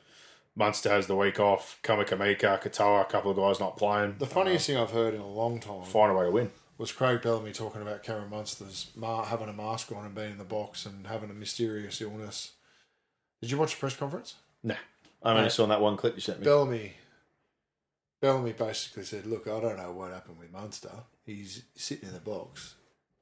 Munster 0.56 0.90
has 0.90 1.06
the 1.06 1.16
week 1.16 1.38
off, 1.40 1.78
Kamikamica, 1.82 2.60
Katoa, 2.62 3.02
a 3.02 3.04
couple 3.04 3.30
of 3.30 3.36
guys 3.36 3.60
not 3.60 3.76
playing. 3.76 4.16
the 4.18 4.26
funniest 4.26 4.68
uh, 4.68 4.72
thing 4.72 4.82
I've 4.82 4.90
heard 4.90 5.14
in 5.14 5.20
a 5.20 5.26
long 5.28 5.60
time 5.60 5.82
Find 5.84 6.10
a 6.12 6.14
way 6.14 6.24
to 6.26 6.30
win. 6.30 6.50
was 6.76 6.92
Craig 6.92 7.22
Bellamy 7.22 7.52
talking 7.52 7.82
about 7.82 8.02
Cameron 8.02 8.30
Munster's 8.30 8.90
ma- 8.96 9.24
having 9.24 9.48
a 9.48 9.52
mask 9.52 9.92
on 9.92 10.04
and 10.04 10.14
being 10.14 10.32
in 10.32 10.38
the 10.38 10.44
box 10.44 10.84
and 10.86 11.06
having 11.06 11.30
a 11.30 11.34
mysterious 11.34 12.00
illness. 12.00 12.52
Did 13.40 13.50
you 13.50 13.58
watch 13.58 13.74
the 13.74 13.80
press 13.80 13.96
conference? 13.96 14.34
Nah. 14.62 14.74
I 15.22 15.30
only 15.30 15.42
Right. 15.44 15.52
saw 15.52 15.66
that 15.66 15.80
one 15.80 15.96
clip 15.96 16.14
you 16.14 16.20
sent 16.20 16.40
me. 16.40 16.44
Bellamy 16.44 16.92
Bellamy 18.20 18.52
basically 18.52 19.04
said, 19.04 19.24
Look, 19.26 19.46
I 19.46 19.60
don't 19.60 19.78
know 19.78 19.92
what 19.92 20.12
happened 20.12 20.38
with 20.38 20.52
Munster. 20.52 20.90
He's 21.24 21.62
sitting 21.74 22.08
in 22.08 22.14
the 22.14 22.20
box 22.20 22.74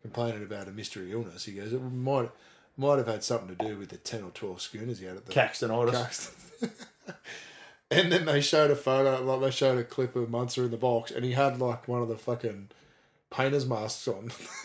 complaining 0.03 0.43
about 0.43 0.67
a 0.67 0.73
mystery 0.73 1.13
illness. 1.13 1.45
He 1.45 1.53
goes, 1.53 1.73
It 1.73 1.81
might 1.81 2.31
might 2.77 2.99
have 2.99 3.07
had 3.09 3.23
something 3.25 3.55
to 3.57 3.65
do 3.65 3.77
with 3.77 3.91
the 3.91 3.97
ten 3.97 4.25
or 4.25 4.31
twelve 4.31 4.61
schooners 4.61 4.99
he 4.99 5.07
had 5.07 5.17
at 5.17 5.27
the 5.27 5.33
Caxtonitis. 5.33 5.93
Caxton. 5.93 6.71
and 7.91 8.13
then 8.13 8.25
they 8.27 8.41
showed 8.41 8.71
a 8.71 8.77
photo, 8.77 9.23
like 9.25 9.41
they 9.41 9.51
showed 9.51 9.79
a 9.79 9.85
clip 9.85 10.17
of 10.17 10.31
Munster 10.31 10.65
in 10.65 10.71
the 10.71 10.77
box, 10.77 11.11
and 11.11 11.25
he 11.25 11.33
had 11.33 11.59
like 11.61 11.89
one 11.89 12.03
of 12.03 12.09
the 12.09 12.17
fucking 12.17 12.69
painter's 13.31 13.67
masks 13.67 14.07
on. 14.09 14.31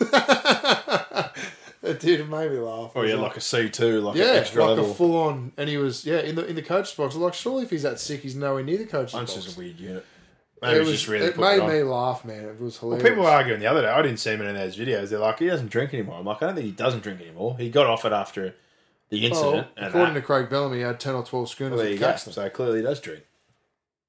it 1.82 2.00
did 2.00 2.20
it 2.20 2.28
made 2.28 2.50
me 2.50 2.58
laugh. 2.58 2.92
Oh, 2.94 3.02
yeah, 3.02 3.16
like 3.16 3.36
a 3.36 3.40
C2, 3.40 4.02
like 4.02 4.16
yeah, 4.16 4.32
like 4.32 4.54
level. 4.54 4.90
a 4.90 4.94
full 4.94 5.16
on, 5.16 5.52
and 5.56 5.68
he 5.68 5.76
was 5.76 6.04
yeah 6.06 6.20
in 6.20 6.34
the 6.34 6.46
in 6.46 6.56
the 6.56 6.62
coach's 6.62 6.94
box. 6.94 7.14
Like 7.14 7.34
surely 7.34 7.64
if 7.64 7.70
he's 7.70 7.82
that 7.82 8.00
sick, 8.00 8.20
he's 8.20 8.36
nowhere 8.36 8.62
near 8.62 8.78
the 8.78 8.86
coach's 8.86 9.12
That's 9.12 9.34
box. 9.34 9.44
just 9.44 9.56
a 9.56 9.60
weird 9.60 9.78
unit. 9.78 10.06
it 10.62 10.78
was, 10.80 10.90
just 10.90 11.08
really 11.08 11.26
it 11.26 11.38
made 11.38 11.60
on. 11.60 11.70
me 11.70 11.82
laugh, 11.82 12.24
man. 12.24 12.44
It 12.44 12.60
was 12.60 12.80
Well, 12.80 12.92
hilarious. 12.92 13.08
people 13.10 13.24
were 13.24 13.30
arguing 13.30 13.60
the 13.60 13.66
other 13.66 13.82
day. 13.82 13.88
I 13.88 14.00
didn't 14.02 14.18
see 14.18 14.30
him 14.30 14.40
in 14.42 14.54
those 14.54 14.76
videos. 14.76 15.10
They're 15.10 15.18
like, 15.18 15.38
he 15.38 15.46
doesn't 15.46 15.70
drink 15.70 15.92
anymore. 15.92 16.18
I'm 16.18 16.24
like, 16.24 16.42
I 16.42 16.46
don't 16.46 16.54
think 16.54 16.66
he 16.66 16.72
doesn't 16.72 17.02
drink 17.02 17.20
anymore. 17.20 17.56
He 17.58 17.68
got 17.68 17.86
off 17.86 18.04
it 18.06 18.12
after 18.12 18.54
the 19.20 19.30
Well, 19.30 19.40
incident. 19.44 19.68
and 19.76 19.86
according 19.86 20.14
that. 20.14 20.20
to 20.20 20.26
Craig 20.26 20.48
Bellamy, 20.50 20.76
he 20.78 20.82
had 20.82 21.00
ten 21.00 21.14
or 21.14 21.24
twelve 21.24 21.48
schooners 21.48 21.72
well, 21.72 21.78
there 21.78 21.86
at 21.88 21.92
you 21.92 21.98
go. 21.98 22.06
Caxton. 22.06 22.32
So 22.32 22.48
clearly 22.50 22.78
he 22.78 22.84
does 22.84 23.00
drink. 23.00 23.22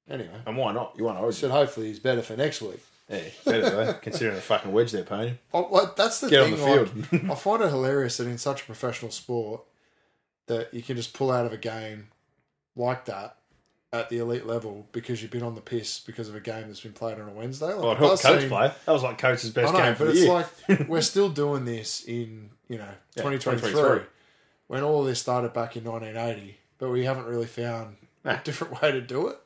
Anyway, 0.08 0.30
And 0.46 0.56
why 0.56 0.72
not? 0.72 0.94
You 0.96 1.04
want 1.04 1.18
to 1.18 1.26
I 1.26 1.30
said 1.30 1.50
hopefully 1.50 1.88
he's 1.88 1.98
better 1.98 2.22
for 2.22 2.36
next 2.36 2.62
week. 2.62 2.80
Yeah, 3.08 3.20
better 3.44 3.70
though, 3.70 3.92
considering 3.94 4.36
the 4.36 4.40
fucking 4.42 4.72
wedge 4.72 4.92
they're 4.92 5.04
paying 5.04 5.28
him. 5.30 5.38
Oh, 5.54 5.68
well, 5.70 5.92
that's 5.96 6.20
the 6.20 6.28
Get 6.28 6.42
on 6.42 6.50
thing. 6.50 6.58
the 6.58 6.64
like, 6.64 7.10
field. 7.20 7.30
I 7.30 7.34
find 7.36 7.62
it 7.62 7.68
hilarious 7.70 8.16
that 8.18 8.26
in 8.26 8.38
such 8.38 8.62
a 8.62 8.64
professional 8.66 9.10
sport 9.12 9.62
that 10.46 10.72
you 10.72 10.82
can 10.82 10.96
just 10.96 11.12
pull 11.12 11.30
out 11.30 11.46
of 11.46 11.52
a 11.52 11.56
game 11.56 12.08
like 12.76 13.04
that 13.06 13.36
at 13.92 14.08
the 14.10 14.18
elite 14.18 14.46
level 14.46 14.86
because 14.92 15.22
you've 15.22 15.30
been 15.30 15.42
on 15.44 15.54
the 15.54 15.60
piss 15.60 16.00
because 16.00 16.28
of 16.28 16.34
a 16.34 16.40
game 16.40 16.66
that's 16.66 16.80
been 16.80 16.92
played 16.92 17.18
on 17.20 17.28
a 17.28 17.32
Wednesday. 17.32 17.66
Like, 17.66 17.76
Well, 17.78 17.90
it 17.90 17.94
it 17.94 17.98
helped 17.98 18.22
coach 18.22 18.40
seem- 18.40 18.48
play. 18.48 18.72
That 18.86 18.92
was 18.92 19.02
like 19.02 19.18
coach's 19.18 19.50
best 19.50 19.72
I 19.74 19.78
know, 19.78 19.84
game 19.84 19.94
for 19.94 20.04
but 20.04 20.12
the 20.14 20.18
it's 20.20 20.68
year. 20.68 20.78
like 20.78 20.88
we're 20.88 21.00
still 21.00 21.28
doing 21.28 21.64
this 21.64 22.04
in 22.04 22.50
you 22.68 22.78
know 22.78 22.84
Yeah, 23.16 23.22
2023, 23.22 23.70
2023. 23.70 24.06
When 24.68 24.82
all 24.82 25.04
this 25.04 25.20
started 25.20 25.52
back 25.52 25.76
in 25.76 25.84
1980, 25.84 26.58
but 26.78 26.90
we 26.90 27.04
haven't 27.04 27.26
really 27.26 27.46
found 27.46 27.96
Nah. 28.24 28.32
a 28.32 28.40
different 28.44 28.80
way 28.82 28.90
to 28.92 29.00
do 29.00 29.28
it. 29.28 29.38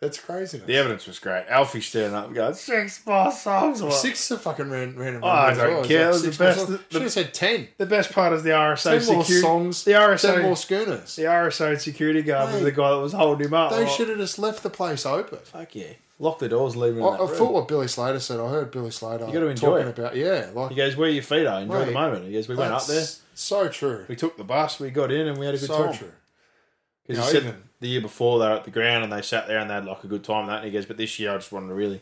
That's 0.00 0.18
craziness. 0.18 0.66
the 0.66 0.76
evidence 0.76 1.06
was 1.06 1.20
great. 1.20 1.44
Alfie 1.48 1.80
standing 1.80 2.12
up 2.14 2.26
and 2.26 2.34
going, 2.34 2.54
six 2.54 3.06
more 3.06 3.30
songs. 3.30 3.80
Like, 3.80 3.92
Six 3.92 4.24
is 4.24 4.30
a 4.32 4.38
fucking 4.40 4.68
ran- 4.68 4.96
random. 4.98 5.22
Oh, 5.22 5.28
I 5.28 5.54
don't 5.54 5.74
well. 5.74 5.84
Care. 5.84 6.12
like 6.12 6.22
the 6.22 6.28
best- 6.36 6.66
the- 6.66 6.80
Should 6.90 7.02
have 7.02 7.12
said 7.12 7.32
ten. 7.32 7.68
The 7.78 7.86
best 7.86 8.10
part 8.12 8.32
is 8.32 8.42
the 8.42 8.50
RSO 8.50 8.98
Ten 8.98 9.06
more 9.14 9.22
security. 9.24 9.40
songs. 9.46 9.84
The 9.84 9.92
RSO, 9.92 10.34
Ten 10.34 10.42
more 10.42 10.56
schooners. 10.56 11.14
the 11.14 11.22
RSO 11.26 11.76
security 11.78 12.22
guard 12.22 12.52
was 12.52 12.64
the 12.64 12.72
guy 12.72 12.90
that 12.90 12.96
was 13.00 13.12
holding 13.12 13.46
him 13.46 13.54
up. 13.54 13.70
They 13.70 13.84
like, 13.84 13.88
should 13.90 14.08
have 14.08 14.18
just 14.18 14.40
left 14.40 14.64
the 14.64 14.70
place 14.70 15.06
open. 15.06 15.38
Fuck 15.44 15.76
yeah. 15.76 15.92
Lock 16.18 16.40
the 16.40 16.48
doors, 16.48 16.74
leave 16.74 16.96
him 16.96 17.04
I, 17.04 17.14
I 17.18 17.26
thought 17.28 17.52
what 17.52 17.68
Billy 17.68 17.86
Slater 17.88 18.18
said. 18.20 18.40
I 18.40 18.48
heard 18.48 18.72
Billy 18.72 18.90
Slater 18.90 19.26
You 19.28 19.32
gotta 19.32 19.46
enjoy 19.46 19.78
talking 19.78 19.88
it. 19.88 19.98
about 20.00 20.16
yeah, 20.16 20.50
like 20.52 20.70
He 20.70 20.76
goes, 20.76 20.96
where 20.96 21.08
your 21.10 21.22
feet 21.22 21.46
are, 21.46 21.60
enjoy 21.60 21.84
the 21.84 21.92
moment. 21.92 22.24
He 22.26 22.32
goes, 22.32 22.48
we 22.48 22.56
went 22.56 22.72
up 22.72 22.84
there, 22.86 23.04
So 23.34 23.68
true. 23.68 24.04
we 24.08 24.16
took 24.16 24.36
the 24.36 24.44
bus, 24.44 24.78
we 24.80 24.90
got 24.90 25.10
in, 25.12 25.26
and 25.28 25.38
we 25.38 25.46
had 25.46 25.54
a 25.54 25.58
good 25.58 25.66
So 25.68 25.86
time. 25.86 25.94
true. 25.94 26.12
Because 27.06 27.18
You 27.18 27.24
he 27.24 27.30
said 27.32 27.42
even- 27.48 27.62
the 27.80 27.88
year 27.88 28.00
before 28.00 28.38
they 28.38 28.46
were 28.46 28.52
at 28.56 28.64
the 28.64 28.70
ground 28.70 29.02
and 29.04 29.12
they 29.12 29.22
sat 29.22 29.48
there 29.48 29.58
and 29.58 29.68
they 29.68 29.74
had 29.74 29.84
like 29.84 30.04
a 30.04 30.06
good 30.06 30.22
time 30.22 30.42
and 30.42 30.48
that. 30.50 30.56
And 30.58 30.66
he 30.66 30.70
goes, 30.70 30.86
but 30.86 30.96
this 30.96 31.18
year 31.18 31.32
I 31.32 31.36
just 31.36 31.50
wanted 31.50 31.68
to 31.68 31.74
really, 31.74 32.00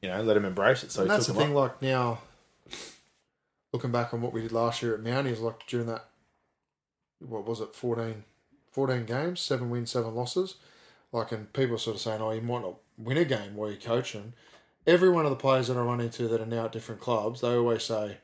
you 0.00 0.08
know, 0.08 0.22
let 0.22 0.36
him 0.36 0.44
embrace 0.44 0.84
it. 0.84 0.92
So 0.92 1.04
that's 1.04 1.26
the 1.26 1.34
thing. 1.34 1.50
up. 1.50 1.56
Like 1.56 1.82
now, 1.82 2.20
looking 3.72 3.90
back 3.90 4.14
on 4.14 4.22
what 4.22 4.32
we 4.32 4.42
did 4.42 4.52
last 4.52 4.82
year 4.82 4.94
at 4.94 5.00
Mounties, 5.02 5.40
like 5.40 5.66
during 5.66 5.86
that, 5.86 6.04
what 7.18 7.44
was 7.46 7.60
it, 7.60 7.74
14, 7.74 8.22
14 8.70 9.04
games, 9.04 9.40
seven 9.40 9.70
wins, 9.70 9.90
seven 9.90 10.14
losses. 10.14 10.56
Like, 11.12 11.32
and 11.32 11.52
people 11.52 11.76
are 11.76 11.78
sort 11.78 11.96
of 11.96 12.02
saying, 12.02 12.20
oh, 12.20 12.30
you 12.32 12.40
might 12.40 12.62
not 12.62 12.74
win 12.98 13.18
a 13.18 13.24
game 13.24 13.54
while 13.56 13.70
you're 13.70 13.80
coaching. 13.80 14.32
Every 14.86 15.08
one 15.08 15.24
of 15.24 15.30
the 15.30 15.36
players 15.36 15.68
that 15.68 15.76
I 15.76 15.80
run 15.80 16.00
into 16.00 16.28
that 16.28 16.40
are 16.40 16.46
now 16.46 16.66
at 16.66 16.72
different 16.72 17.00
clubs, 17.00 17.40
they 17.40 17.48
always 17.54 17.84
say, 17.84 18.18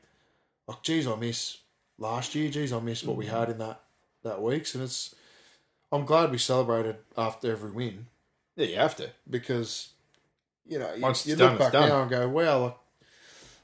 like, 0.67 0.83
geez, 0.83 1.07
I 1.07 1.15
miss 1.15 1.57
last 2.01 2.35
year. 2.35 2.49
Geez, 2.49 2.73
I 2.73 2.79
missed 2.79 3.05
what 3.05 3.15
we 3.15 3.25
Mm-hmm. 3.25 3.35
had 3.35 3.49
in 3.49 3.57
that 3.59 3.81
that 4.23 4.41
weeks. 4.41 4.75
And 4.75 4.83
it's, 4.83 5.15
I'm 5.91 6.05
glad 6.05 6.31
we 6.31 6.37
celebrated 6.37 6.97
after 7.17 7.51
every 7.51 7.71
win 7.71 8.07
Yeah, 8.55 8.65
you 8.67 8.75
have 8.75 8.95
to. 8.97 9.09
because 9.29 9.89
you 10.67 10.77
know 10.79 10.93
you, 10.93 11.01
Once 11.01 11.25
you 11.25 11.33
it's 11.33 11.41
look 11.41 11.49
done, 11.51 11.57
back 11.57 11.71
done. 11.71 11.89
now 11.89 12.01
and 12.01 12.09
go, 12.11 12.29
well, 12.29 12.79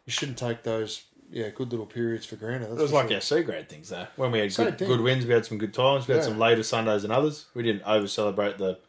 you 0.05 0.11
shouldn't 0.11 0.38
take 0.38 0.64
those 0.64 1.03
yeah 1.30 1.49
good 1.49 1.69
little 1.72 1.85
periods 1.85 2.26
for 2.26 2.38
granted. 2.38 2.69
That's 2.69 2.80
It 2.80 2.84
was 2.84 2.93
like 2.93 3.07
sure. 3.09 3.15
our 3.15 3.22
C 3.22 3.41
grade 3.43 3.68
things 3.69 3.89
though. 3.89 4.07
When 4.15 4.31
we 4.31 4.39
had 4.39 4.51
Same 4.53 4.68
good, 4.68 4.80
thing. 4.80 4.88
good 4.88 5.01
wins, 5.01 5.26
we 5.26 5.34
had 5.34 5.45
some 5.45 5.57
good 5.57 5.73
times. 5.73 6.07
We 6.07 6.14
had 6.15 6.23
some 6.23 6.39
later 6.39 6.64
Sundays 6.64 7.01
than 7.03 7.11
others. 7.11 7.45
We 7.53 7.64
didn't 7.64 7.84
over 7.84 8.07
celebrate 8.07 8.57
the 8.57 8.80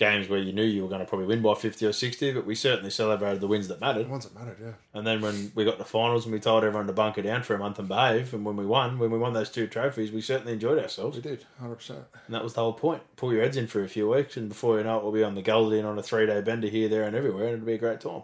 games 0.00 0.28
where 0.28 0.38
you 0.40 0.52
knew 0.52 0.64
you 0.64 0.82
were 0.82 0.88
going 0.88 1.00
to 1.02 1.06
probably 1.06 1.26
win 1.26 1.42
by 1.42 1.54
50 1.54 1.84
or 1.86 1.92
60, 1.92 2.32
but 2.32 2.46
we 2.46 2.54
certainly 2.54 2.90
celebrated 2.90 3.40
the 3.40 3.46
wins 3.46 3.68
that 3.68 3.80
mattered. 3.80 4.06
The 4.06 4.10
ones 4.10 4.24
that 4.26 4.34
mattered, 4.34 4.56
yeah. 4.60 4.72
And 4.94 5.06
then 5.06 5.20
when 5.20 5.52
we 5.54 5.64
got 5.64 5.76
the 5.78 5.84
finals 5.84 6.24
and 6.24 6.32
we 6.32 6.40
told 6.40 6.64
everyone 6.64 6.86
to 6.86 6.92
bunker 6.94 7.20
down 7.22 7.42
for 7.42 7.54
a 7.54 7.58
month 7.58 7.78
and 7.78 7.86
behave, 7.86 8.32
and 8.34 8.44
when 8.44 8.56
we 8.56 8.64
won, 8.66 8.98
when 8.98 9.10
we 9.10 9.18
won 9.18 9.34
those 9.34 9.50
two 9.50 9.66
trophies, 9.66 10.10
we 10.10 10.22
certainly 10.22 10.54
enjoyed 10.54 10.78
ourselves. 10.82 11.16
We 11.16 11.22
did, 11.22 11.44
hundred 11.60 11.76
percent. 11.76 12.00
And 12.26 12.34
that 12.34 12.42
was 12.42 12.54
the 12.54 12.60
whole 12.62 12.72
point. 12.72 13.02
Pull 13.16 13.32
your 13.34 13.42
heads 13.42 13.56
in 13.58 13.66
for 13.66 13.84
a 13.84 13.88
few 13.88 14.08
weeks, 14.08 14.36
and 14.38 14.48
before 14.48 14.78
you 14.78 14.84
know 14.84 14.96
it, 14.96 15.02
we'll 15.02 15.12
be 15.12 15.22
on 15.22 15.34
the 15.34 15.42
Goldie 15.42 15.80
on 15.82 15.98
a 15.98 16.02
three 16.02 16.26
day 16.26 16.40
bender 16.40 16.68
here, 16.68 16.88
there, 16.88 17.04
and 17.04 17.14
everywhere, 17.14 17.44
and 17.48 17.54
it'll 17.56 17.66
be 17.66 17.74
a 17.74 17.78
great 17.78 18.00
time. 18.00 18.22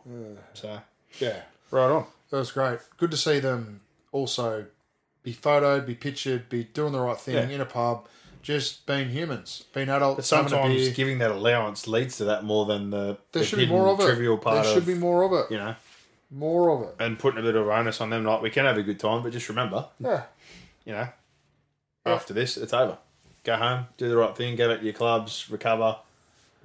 So, 0.54 0.80
Yeah, 1.20 1.42
right 1.70 1.90
on. 1.90 2.06
that 2.30 2.38
was 2.38 2.50
great. 2.52 2.78
Good 2.96 3.10
to 3.10 3.16
see 3.18 3.38
them 3.38 3.82
also 4.12 4.66
be 5.22 5.34
photoed, 5.34 5.84
be 5.86 5.94
pictured, 5.94 6.48
be 6.48 6.64
doing 6.64 6.92
the 6.92 7.00
right 7.00 7.18
thing 7.18 7.34
Yeah. 7.34 7.48
in 7.54 7.60
a 7.60 7.66
pub, 7.66 8.06
just 8.46 8.86
being 8.86 9.08
humans, 9.08 9.64
being 9.74 9.88
adults. 9.88 10.16
But 10.18 10.24
sometimes 10.24 10.90
giving 10.90 11.18
that 11.18 11.32
allowance 11.32 11.88
leads 11.88 12.16
to 12.18 12.24
that 12.26 12.44
more 12.44 12.64
than 12.64 12.90
the, 12.90 13.18
there 13.32 13.42
the 13.42 13.44
should 13.44 13.58
be 13.58 13.66
more 13.66 13.88
of 13.88 13.98
it. 13.98 14.04
trivial 14.04 14.38
part 14.38 14.62
there 14.62 14.72
should 14.72 14.82
of, 14.82 14.86
be 14.86 14.94
more 14.94 15.24
of 15.24 15.32
it. 15.32 15.50
you 15.52 15.58
know, 15.58 15.74
More 16.30 16.70
of 16.70 16.82
it. 16.88 16.94
and 17.00 17.18
putting 17.18 17.40
a 17.40 17.42
bit 17.42 17.56
of 17.56 17.66
onus 17.66 18.00
on 18.00 18.10
them. 18.10 18.24
Like, 18.24 18.42
we 18.42 18.50
can 18.50 18.64
have 18.64 18.78
a 18.78 18.84
good 18.84 19.00
time, 19.00 19.24
but 19.24 19.32
just 19.32 19.48
remember, 19.48 19.86
Yeah. 19.98 20.22
you 20.84 20.92
know, 20.92 21.08
after 22.04 22.32
this, 22.32 22.56
it's 22.56 22.72
over. 22.72 22.98
Go 23.42 23.56
home, 23.56 23.86
do 23.96 24.08
the 24.08 24.16
right 24.16 24.36
thing, 24.36 24.54
go 24.54 24.68
back 24.68 24.78
to 24.78 24.84
your 24.84 24.94
clubs, 24.94 25.50
recover, 25.50 25.96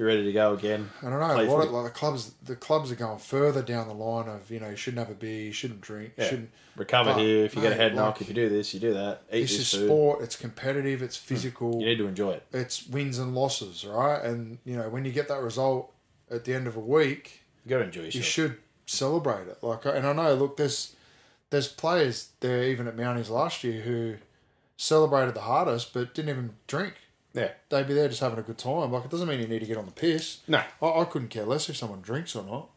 be 0.02 0.06
ready 0.06 0.24
to 0.24 0.32
go 0.34 0.54
again. 0.54 0.90
I 1.02 1.10
don't 1.10 1.20
know 1.20 1.28
what 1.28 1.48
footy. 1.48 1.68
it, 1.68 1.72
like 1.72 1.84
the 1.86 1.92
clubs. 2.00 2.32
The 2.44 2.56
clubs 2.56 2.92
are 2.92 2.96
going 2.96 3.20
further 3.20 3.62
down 3.62 3.88
the 3.88 3.94
line 3.94 4.28
of 4.28 4.50
you 4.50 4.60
know 4.60 4.70
you 4.70 4.76
shouldn't 4.76 5.00
have 5.06 5.16
a 5.16 5.20
beer, 5.20 5.44
you 5.44 5.52
shouldn't 5.52 5.82
drink, 5.82 6.14
you 6.18 6.24
Yeah. 6.24 6.30
shouldn't. 6.30 6.50
Recover 6.76 7.14
But, 7.14 7.20
here. 7.22 7.46
If 7.46 7.56
you 7.56 7.62
get 7.62 7.74
a 7.74 7.76
mate, 7.76 7.82
head 7.84 7.96
knock, 7.96 8.22
if 8.22 8.28
you 8.30 8.34
do 8.34 8.50
this, 8.50 8.74
you 8.74 8.80
do 8.80 8.94
that. 8.94 9.22
Eat 9.32 9.42
This 9.42 9.58
this, 9.58 9.74
is 9.74 9.80
food. 9.80 9.86
sport. 9.88 10.22
It's 10.24 10.36
competitive. 10.36 11.02
It's 11.04 11.18
physical. 11.18 11.74
Mm. 11.76 11.80
You 11.82 11.86
need 11.86 11.98
to 11.98 12.08
enjoy 12.08 12.32
it. 12.32 12.44
It's 12.52 12.88
wins 12.88 13.20
and 13.20 13.36
losses, 13.36 13.86
right? 13.86 14.24
And 14.24 14.58
you 14.66 14.76
know 14.78 14.90
when 14.90 15.06
you 15.06 15.12
get 15.12 15.28
that 15.28 15.42
result 15.42 15.94
at 16.32 16.46
the 16.46 16.54
end 16.56 16.66
of 16.68 16.76
a 16.76 16.80
week, 16.80 17.42
You 17.66 17.70
got 17.70 17.78
to 17.80 17.84
enjoy 17.86 18.02
yourself. 18.04 18.16
you 18.16 18.22
should 18.24 18.58
celebrate 18.88 19.48
it. 19.48 19.58
Like, 19.62 19.86
and 19.86 20.08
I 20.08 20.14
know, 20.14 20.34
look, 20.34 20.58
there's 20.58 20.96
there's 21.52 21.68
players 21.68 22.30
there 22.40 22.64
even 22.64 22.88
at 22.88 22.96
Mounties 22.98 23.30
last 23.30 23.64
year 23.64 23.82
who 23.82 24.16
celebrated 24.78 25.36
the 25.36 25.42
hardest, 25.42 25.94
but 25.94 26.14
didn't 26.16 26.30
even 26.30 26.54
drink. 26.66 26.96
Yeah. 27.34 27.52
They'd 27.70 27.88
be 27.88 27.94
there 27.94 28.08
just 28.08 28.22
having 28.22 28.40
a 28.40 28.44
good 28.44 28.58
time. 28.58 28.92
Like, 28.92 29.06
it 29.06 29.12
doesn't 29.12 29.28
mean 29.28 29.40
you 29.40 29.48
need 29.48 29.60
to 29.60 29.66
get 29.66 29.78
on 29.78 29.86
the 29.86 29.92
piss. 29.92 30.40
No. 30.48 30.62
I, 30.82 30.86
I 31.02 31.06
couldn't 31.06 31.30
care 31.30 31.46
less 31.46 31.70
if 31.70 31.78
someone 31.78 32.02
drinks 32.02 32.36
or 32.36 32.44
not. 32.44 32.70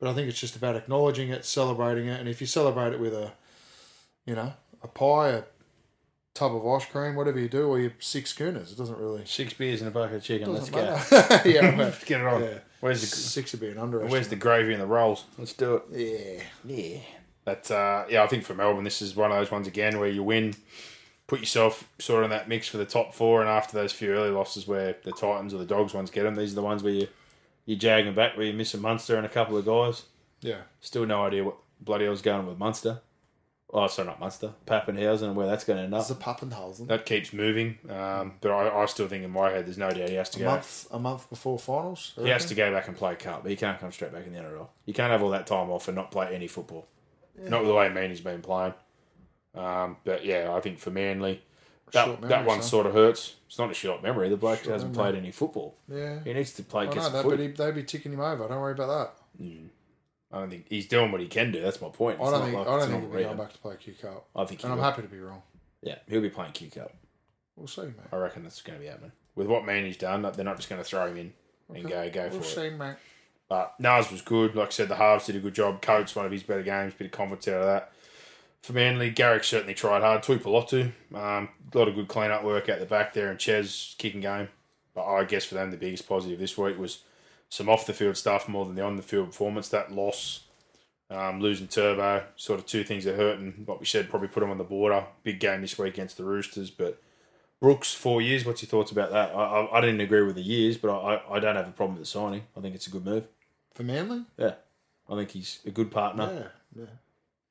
But 0.00 0.10
I 0.10 0.14
think 0.14 0.28
it's 0.28 0.40
just 0.40 0.56
about 0.56 0.74
acknowledging 0.74 1.28
it, 1.28 1.44
celebrating 1.44 2.08
it, 2.08 2.18
and 2.18 2.28
if 2.28 2.40
you 2.40 2.46
celebrate 2.48 2.92
it 2.92 2.98
with 2.98 3.14
a, 3.14 3.32
you 4.26 4.34
know, 4.34 4.52
a 4.82 4.88
pie, 4.88 5.28
a 5.28 5.42
tub 6.34 6.56
of 6.56 6.66
ice 6.66 6.84
cream, 6.86 7.14
whatever 7.14 7.38
you 7.38 7.48
do, 7.48 7.68
or 7.68 7.78
your 7.78 7.92
six 8.00 8.30
schooners, 8.30 8.72
it 8.72 8.78
doesn't 8.78 8.98
really. 8.98 9.24
Six 9.26 9.52
beers 9.52 9.80
and 9.80 9.86
a 9.86 9.92
bucket 9.92 10.16
of 10.16 10.22
chicken. 10.24 10.52
Doesn't 10.52 10.74
Let's 10.74 11.08
go. 11.08 11.16
matter. 11.20 11.48
yeah, 11.48 11.70
but 11.76 11.78
Let's 11.78 12.02
get 12.04 12.20
it 12.20 12.26
on. 12.26 12.42
Yeah. 12.42 12.58
Where's 12.80 13.00
the 13.00 13.06
six 13.06 13.52
would 13.52 13.60
be 13.60 13.68
an 13.68 13.78
underestimate. 13.78 14.10
Where's 14.10 14.26
the 14.26 14.34
gravy 14.34 14.72
and 14.72 14.82
the 14.82 14.86
rolls? 14.88 15.24
Let's 15.38 15.52
do 15.52 15.76
it. 15.92 16.42
yeah? 16.66 16.74
Yeah. 16.76 16.98
But 17.44 17.70
uh, 17.70 18.06
yeah, 18.08 18.24
I 18.24 18.26
think 18.26 18.42
for 18.42 18.54
Melbourne, 18.54 18.82
this 18.82 19.02
is 19.02 19.14
one 19.14 19.30
of 19.30 19.38
those 19.38 19.52
ones 19.52 19.68
again 19.68 20.00
where 20.00 20.08
you 20.08 20.24
win, 20.24 20.54
put 21.32 21.40
yourself 21.40 21.88
sort 21.98 22.18
of 22.22 22.24
in 22.24 22.36
that 22.36 22.46
mix 22.46 22.68
for 22.68 22.76
the 22.76 22.84
top 22.84 23.14
four, 23.14 23.40
and 23.40 23.48
after 23.48 23.74
those 23.74 23.90
few 23.90 24.12
early 24.12 24.28
losses 24.28 24.68
where 24.68 24.96
the 25.02 25.12
Titans 25.12 25.54
or 25.54 25.56
the 25.56 25.64
Dogs 25.64 25.94
ones 25.94 26.10
get 26.10 26.24
them, 26.24 26.34
these 26.34 26.52
are 26.52 26.56
the 26.56 26.62
ones 26.62 26.82
where 26.82 26.92
you 26.92 27.08
you're 27.64 27.78
jagging 27.78 28.12
back 28.14 28.36
where 28.36 28.44
you 28.44 28.52
miss 28.52 28.74
a 28.74 28.76
Munster 28.76 29.16
and 29.16 29.24
a 29.24 29.30
couple 29.30 29.56
of 29.56 29.64
guys. 29.64 30.02
Yeah. 30.42 30.60
Still 30.82 31.06
no 31.06 31.24
idea 31.24 31.42
what 31.42 31.56
bloody 31.80 32.04
hell's 32.04 32.20
going 32.20 32.40
on 32.40 32.46
with 32.48 32.58
Munster. 32.58 33.00
Oh, 33.72 33.86
sorry, 33.86 34.08
not 34.08 34.20
Munster. 34.20 34.52
Papenhuyzen 34.66 35.22
and 35.22 35.34
where 35.34 35.46
that's 35.46 35.64
going 35.64 35.78
to 35.78 35.84
end 35.84 35.94
up. 35.94 36.02
It's 36.02 36.10
a 36.10 36.14
Papenhuyzen. 36.16 36.88
That 36.88 37.06
keeps 37.06 37.32
moving, 37.32 37.78
um, 37.88 38.34
but 38.42 38.50
I, 38.50 38.82
I 38.82 38.84
still 38.84 39.08
think 39.08 39.24
in 39.24 39.30
my 39.30 39.48
head 39.52 39.64
there's 39.64 39.78
no 39.78 39.88
doubt 39.88 40.10
he 40.10 40.16
has 40.16 40.28
to 40.30 40.40
A 40.40 40.42
go. 40.42 40.50
month, 40.50 40.86
a 40.90 40.98
month 40.98 41.30
before 41.30 41.58
finals. 41.58 42.12
He 42.20 42.28
has 42.28 42.44
to 42.44 42.54
go 42.54 42.70
back 42.70 42.88
and 42.88 42.94
play 42.96 43.14
cup, 43.14 43.42
but 43.42 43.48
he 43.50 43.56
can't 43.56 43.80
come 43.80 43.90
straight 43.90 44.12
back 44.12 44.26
in 44.26 44.34
the 44.34 44.38
NRL. 44.40 44.68
You 44.84 44.92
can't 44.92 45.10
have 45.10 45.22
all 45.22 45.30
that 45.30 45.46
time 45.46 45.70
off 45.70 45.88
and 45.88 45.94
not 45.96 46.10
play 46.10 46.34
any 46.34 46.46
football. 46.46 46.86
Not 47.38 47.64
the 47.64 47.72
way 47.72 47.88
Manny's 47.88 48.20
been 48.20 48.42
playing. 48.42 48.74
Um, 49.54 49.96
but 50.04 50.24
yeah, 50.24 50.52
I 50.54 50.60
think 50.60 50.78
for 50.78 50.90
Manly, 50.90 51.42
that 51.92 52.06
Short 52.06 52.20
that 52.22 52.46
one 52.46 52.62
sort 52.62 52.86
of 52.86 52.94
hurts. 52.94 53.34
It's 53.46 53.58
not 53.58 53.70
a 53.70 53.74
short 53.74 54.02
memory. 54.02 54.28
The 54.30 54.36
bloke 54.36 54.60
Short 54.60 54.72
hasn't 54.72 54.96
memory. 54.96 55.12
played 55.12 55.22
any 55.22 55.30
football. 55.30 55.76
Yeah. 55.88 56.20
He 56.24 56.32
needs 56.32 56.52
to 56.54 56.62
play. 56.62 56.86
I 56.88 56.94
know 56.94 57.10
that, 57.10 57.24
but 57.24 57.38
he, 57.38 57.48
they'd 57.48 57.74
be 57.74 57.82
ticking 57.84 58.12
him 58.14 58.20
over. 58.20 58.48
Don't 58.48 58.60
worry 58.60 58.72
about 58.72 59.12
that. 59.38 59.46
I 60.32 60.38
don't 60.38 60.48
think 60.50 60.66
he's 60.68 60.86
doing 60.86 61.12
what 61.12 61.20
he 61.20 61.26
can 61.28 61.52
do. 61.52 61.60
That's 61.60 61.80
my 61.82 61.88
point. 61.88 62.18
I 62.18 62.30
don't 62.30 62.42
think. 62.44 62.56
Like, 62.56 62.66
I 62.66 62.78
don't 62.78 62.88
think 62.88 63.02
he'll 63.02 63.12
be 63.18 63.22
going 63.24 63.36
back 63.36 63.52
to 63.52 63.58
play 63.58 63.76
Q 63.76 63.92
Cup. 64.00 64.26
I 64.34 64.44
think, 64.46 64.62
and 64.62 64.72
I'm 64.72 64.78
will. 64.78 64.84
happy 64.84 65.02
to 65.02 65.08
be 65.08 65.20
wrong. 65.20 65.42
Yeah, 65.82 65.96
he'll 66.08 66.22
be 66.22 66.30
playing 66.30 66.52
Q 66.52 66.70
Cup. 66.70 66.94
We'll 67.56 67.66
see, 67.66 67.82
mate. 67.82 67.92
I 68.10 68.16
reckon 68.16 68.42
that's 68.44 68.62
going 68.62 68.78
to 68.78 68.82
be 68.82 68.88
happening. 68.88 69.12
With 69.34 69.46
what 69.46 69.66
Manny's 69.66 69.98
done, 69.98 70.22
they're 70.22 70.44
not 70.44 70.56
just 70.56 70.70
going 70.70 70.80
to 70.80 70.88
throw 70.88 71.06
him 71.06 71.18
in 71.18 71.32
and 71.74 71.86
go 71.88 72.08
go 72.10 72.28
We'll 72.30 72.40
for 72.40 72.46
it. 72.46 72.70
see, 72.70 72.70
mate. 72.76 72.96
But 73.48 73.74
Nas 73.78 74.10
was 74.10 74.22
good. 74.22 74.54
Like 74.54 74.68
I 74.68 74.70
said, 74.70 74.88
the 74.88 74.94
halves 74.96 75.26
did 75.26 75.36
a 75.36 75.40
good 75.40 75.54
job. 75.54 75.82
Coates, 75.82 76.16
one 76.16 76.24
of 76.24 76.32
his 76.32 76.42
better 76.42 76.62
games, 76.62 76.94
bit 76.94 77.06
of 77.06 77.10
confidence 77.10 77.48
out 77.48 77.60
of 77.60 77.66
that. 77.66 77.92
For 78.62 78.72
Manly, 78.72 79.10
Garrick 79.10 79.42
certainly 79.44 79.74
tried 79.74 80.02
hard. 80.02 80.22
Tui 80.22 80.38
Pelotu, 80.38 80.92
um, 81.14 81.48
a 81.74 81.78
lot 81.78 81.88
of 81.88 81.94
good 81.96 82.06
clean 82.08 82.30
up 82.30 82.44
work 82.44 82.68
out 82.68 82.78
the 82.78 82.86
back 82.86 83.12
there, 83.12 83.28
and 83.30 83.38
Ches 83.38 83.94
kicking 83.98 84.20
game. 84.20 84.48
But 84.94 85.04
I 85.06 85.24
guess 85.24 85.44
for 85.44 85.54
them, 85.54 85.70
the 85.70 85.76
biggest 85.76 86.08
positive 86.08 86.38
this 86.38 86.56
week 86.56 86.78
was 86.78 86.98
some 87.48 87.68
off 87.68 87.86
the 87.86 87.92
field 87.92 88.16
stuff 88.16 88.48
more 88.48 88.64
than 88.64 88.76
the 88.76 88.82
on 88.82 88.96
the 88.96 89.02
field 89.02 89.26
performance. 89.26 89.68
That 89.70 89.90
loss, 89.90 90.44
um, 91.10 91.40
losing 91.40 91.66
Turbo, 91.66 92.24
sort 92.36 92.60
of 92.60 92.66
two 92.66 92.84
things 92.84 93.04
that 93.04 93.16
hurt, 93.16 93.38
and 93.40 93.66
what 93.66 93.80
we 93.80 93.86
said 93.86 94.08
probably 94.08 94.28
put 94.28 94.40
them 94.40 94.50
on 94.50 94.58
the 94.58 94.64
border. 94.64 95.06
Big 95.24 95.40
game 95.40 95.60
this 95.62 95.76
week 95.76 95.94
against 95.94 96.16
the 96.16 96.24
Roosters, 96.24 96.70
but 96.70 97.02
Brooks, 97.60 97.92
four 97.94 98.22
years. 98.22 98.44
What's 98.44 98.62
your 98.62 98.68
thoughts 98.68 98.92
about 98.92 99.10
that? 99.10 99.34
I, 99.34 99.42
I, 99.42 99.78
I 99.78 99.80
didn't 99.80 100.00
agree 100.00 100.22
with 100.22 100.36
the 100.36 100.42
years, 100.42 100.76
but 100.76 100.90
I, 100.90 101.14
I, 101.14 101.36
I 101.36 101.40
don't 101.40 101.56
have 101.56 101.68
a 101.68 101.72
problem 101.72 101.98
with 101.98 102.04
the 102.04 102.10
signing. 102.10 102.42
I 102.56 102.60
think 102.60 102.74
it's 102.76 102.86
a 102.86 102.90
good 102.90 103.04
move. 103.04 103.24
For 103.74 103.82
Manly? 103.82 104.22
Yeah, 104.36 104.54
I 105.08 105.16
think 105.16 105.30
he's 105.30 105.58
a 105.66 105.70
good 105.70 105.90
partner 105.90 106.50
Yeah. 106.76 106.82
Yeah. 106.82 106.90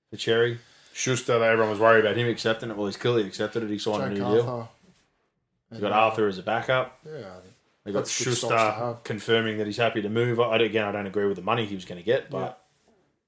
for 0.09 0.15
Cherry. 0.17 0.59
Schuster, 0.93 1.39
though, 1.39 1.43
everyone 1.43 1.69
was 1.71 1.79
worried 1.79 2.03
about 2.05 2.17
him 2.17 2.27
accepting 2.27 2.69
it. 2.69 2.77
Well, 2.77 2.85
he's 2.87 2.97
clearly 2.97 3.25
accepted 3.25 3.63
it. 3.63 3.69
He 3.69 3.77
signed 3.79 4.03
a 4.03 4.07
Jake 4.09 4.17
new 4.19 4.23
deal. 4.35 4.47
Arthur. 4.49 4.69
He's 5.71 5.79
got 5.79 5.91
Arthur 5.93 6.27
as 6.27 6.37
a 6.37 6.43
backup. 6.43 6.99
Yeah, 7.05 7.11
I 7.11 7.39
think. 7.41 7.53
They 7.85 7.91
got 7.93 7.99
That's 7.99 8.23
good 8.23 8.35
stocks 8.35 8.51
to 8.51 8.57
Schuster 8.57 8.71
have. 8.85 9.03
confirming 9.03 9.57
that 9.57 9.65
he's 9.67 9.77
happy 9.77 10.01
to 10.01 10.09
move. 10.09 10.39
I, 10.39 10.57
again, 10.57 10.85
I 10.85 10.91
don't 10.91 11.07
agree 11.07 11.25
with 11.25 11.37
the 11.37 11.41
money 11.43 11.65
he 11.65 11.75
was 11.75 11.85
going 11.85 11.99
to 11.99 12.05
get, 12.05 12.29
but. 12.29 12.57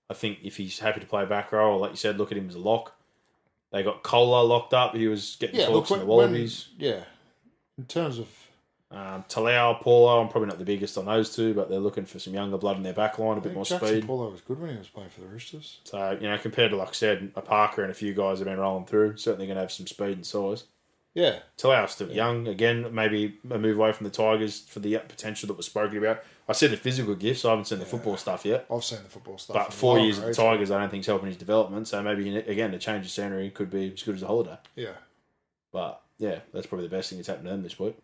I 0.09 0.13
think 0.15 0.39
if 0.43 0.57
he's 0.57 0.77
happy 0.79 0.99
to 0.99 1.05
play 1.07 1.25
back 1.25 1.51
row, 1.53 1.73
or 1.73 1.79
like 1.79 1.91
you 1.91 1.97
said, 1.97 2.17
look 2.17 2.31
at 2.31 2.37
him 2.37 2.47
as 2.49 2.55
a 2.55 2.59
lock. 2.59 2.93
They 3.71 3.81
got 3.81 4.03
Kohler 4.03 4.43
locked 4.45 4.73
up. 4.73 4.93
He 4.93 5.07
was 5.07 5.37
getting 5.39 5.55
Yeah, 5.59 5.69
look, 5.69 5.87
talks 5.87 5.91
in 5.91 5.93
when, 5.97 5.99
the 6.01 6.05
Wallabies. 6.05 6.67
when- 6.77 6.89
yeah. 6.89 7.03
In 7.79 7.85
terms 7.85 8.19
of 8.19 8.27
Um, 8.93 9.25
Talau, 9.27 9.81
Paulo, 9.81 10.21
I'm 10.21 10.29
probably 10.29 10.49
not 10.49 10.59
the 10.59 10.65
biggest 10.65 10.97
on 10.97 11.05
those 11.05 11.35
two, 11.35 11.53
but 11.55 11.67
they're 11.67 11.79
looking 11.79 12.05
for 12.05 12.19
some 12.19 12.33
younger 12.33 12.57
blood 12.57 12.77
in 12.77 12.83
their 12.83 12.93
back 12.93 13.17
line, 13.17 13.37
a 13.37 13.41
bit 13.41 13.53
more 13.53 13.65
Jackson 13.65 13.87
speed. 13.87 14.07
Paulo 14.07 14.29
was 14.29 14.41
good 14.41 14.61
when 14.61 14.69
he 14.69 14.77
was 14.77 14.87
playing 14.87 15.09
for 15.09 15.21
the 15.21 15.27
Roosters. 15.27 15.79
So, 15.83 16.17
you 16.21 16.29
know, 16.29 16.37
compared 16.37 16.71
to, 16.71 16.77
like 16.77 16.89
I 16.89 16.93
said, 16.93 17.31
a 17.35 17.41
Parker 17.41 17.81
and 17.81 17.89
a 17.89 17.95
few 17.95 18.13
guys 18.13 18.37
have 18.37 18.47
been 18.47 18.59
rolling 18.59 18.85
through, 18.85 19.17
certainly 19.17 19.47
going 19.47 19.55
to 19.55 19.61
have 19.61 19.71
some 19.71 19.87
speed 19.87 20.17
and 20.17 20.25
size. 20.25 20.65
Yeah. 21.15 21.39
Talau's 21.57 21.91
still 21.91 22.11
young. 22.11 22.47
Again, 22.47 22.93
maybe 22.93 23.39
a 23.49 23.57
move 23.57 23.77
away 23.77 23.91
from 23.93 24.05
the 24.05 24.11
Tigers 24.11 24.61
for 24.61 24.79
the 24.79 24.97
potential 25.07 25.47
that 25.47 25.57
was 25.57 25.67
spoken 25.67 25.97
about. 25.97 26.23
I 26.47 26.53
said 26.53 26.71
the 26.71 26.77
physical 26.77 27.15
gifts. 27.15 27.45
I 27.45 27.51
haven't 27.51 27.65
seen 27.65 27.79
the 27.79 27.85
football 27.85 28.17
stuff 28.17 28.45
yet. 28.45 28.65
I've 28.71 28.83
seen 28.83 28.99
the 29.03 29.09
football 29.09 29.37
stuff. 29.37 29.55
But 29.55 29.73
four 29.73 29.99
years 29.99 30.19
at 30.19 30.27
the. 30.27 30.33
Tigers, 30.33 30.71
I 30.71 30.79
don't 30.79 30.89
think 30.89 31.01
is 31.01 31.07
helping 31.07 31.27
his 31.27 31.37
development. 31.37 31.87
So 31.87 32.01
maybe, 32.01 32.35
again, 32.37 32.71
the 32.71 32.79
change 32.79 33.05
of 33.05 33.11
scenery 33.11 33.49
could 33.51 33.69
be 33.69 33.93
as 33.93 34.03
good 34.03 34.15
as 34.15 34.23
a 34.23 34.27
holiday. 34.27 34.57
Yeah. 34.75 34.93
But, 35.71 36.01
yeah, 36.17 36.39
that's 36.53 36.67
probably 36.67 36.87
the 36.87 36.95
best 36.95 37.09
thing 37.09 37.19
that's 37.19 37.27
happened 37.27 37.45
to 37.45 37.51
them 37.51 37.63
this 37.63 37.79
week. 37.79 37.95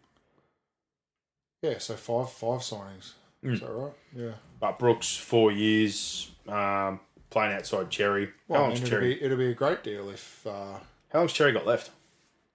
Yeah, 1.62 1.78
so 1.80 1.96
five 1.96 2.30
five 2.32 2.60
signings. 2.62 3.14
Mm. 3.44 3.54
Is 3.54 3.60
that 3.62 3.70
right? 3.72 3.92
Yeah. 4.16 4.32
But 4.60 4.80
Brooks, 4.80 5.16
four 5.16 5.52
years, 5.52 6.32
um, 6.48 7.00
playing 7.30 7.54
outside 7.54 7.90
Cherry. 7.90 8.30
Well, 8.48 8.66
How 8.66 8.72
I 8.72 8.74
mean, 8.74 8.84
it'll 8.84 9.00
be 9.00 9.24
it'll 9.24 9.38
be 9.38 9.52
a 9.52 9.54
great 9.54 9.84
deal 9.84 10.10
if 10.10 10.46
uh, 10.48 10.78
How 11.12 11.20
long's 11.20 11.34
Cherry 11.34 11.52
got 11.52 11.66
left? 11.66 11.88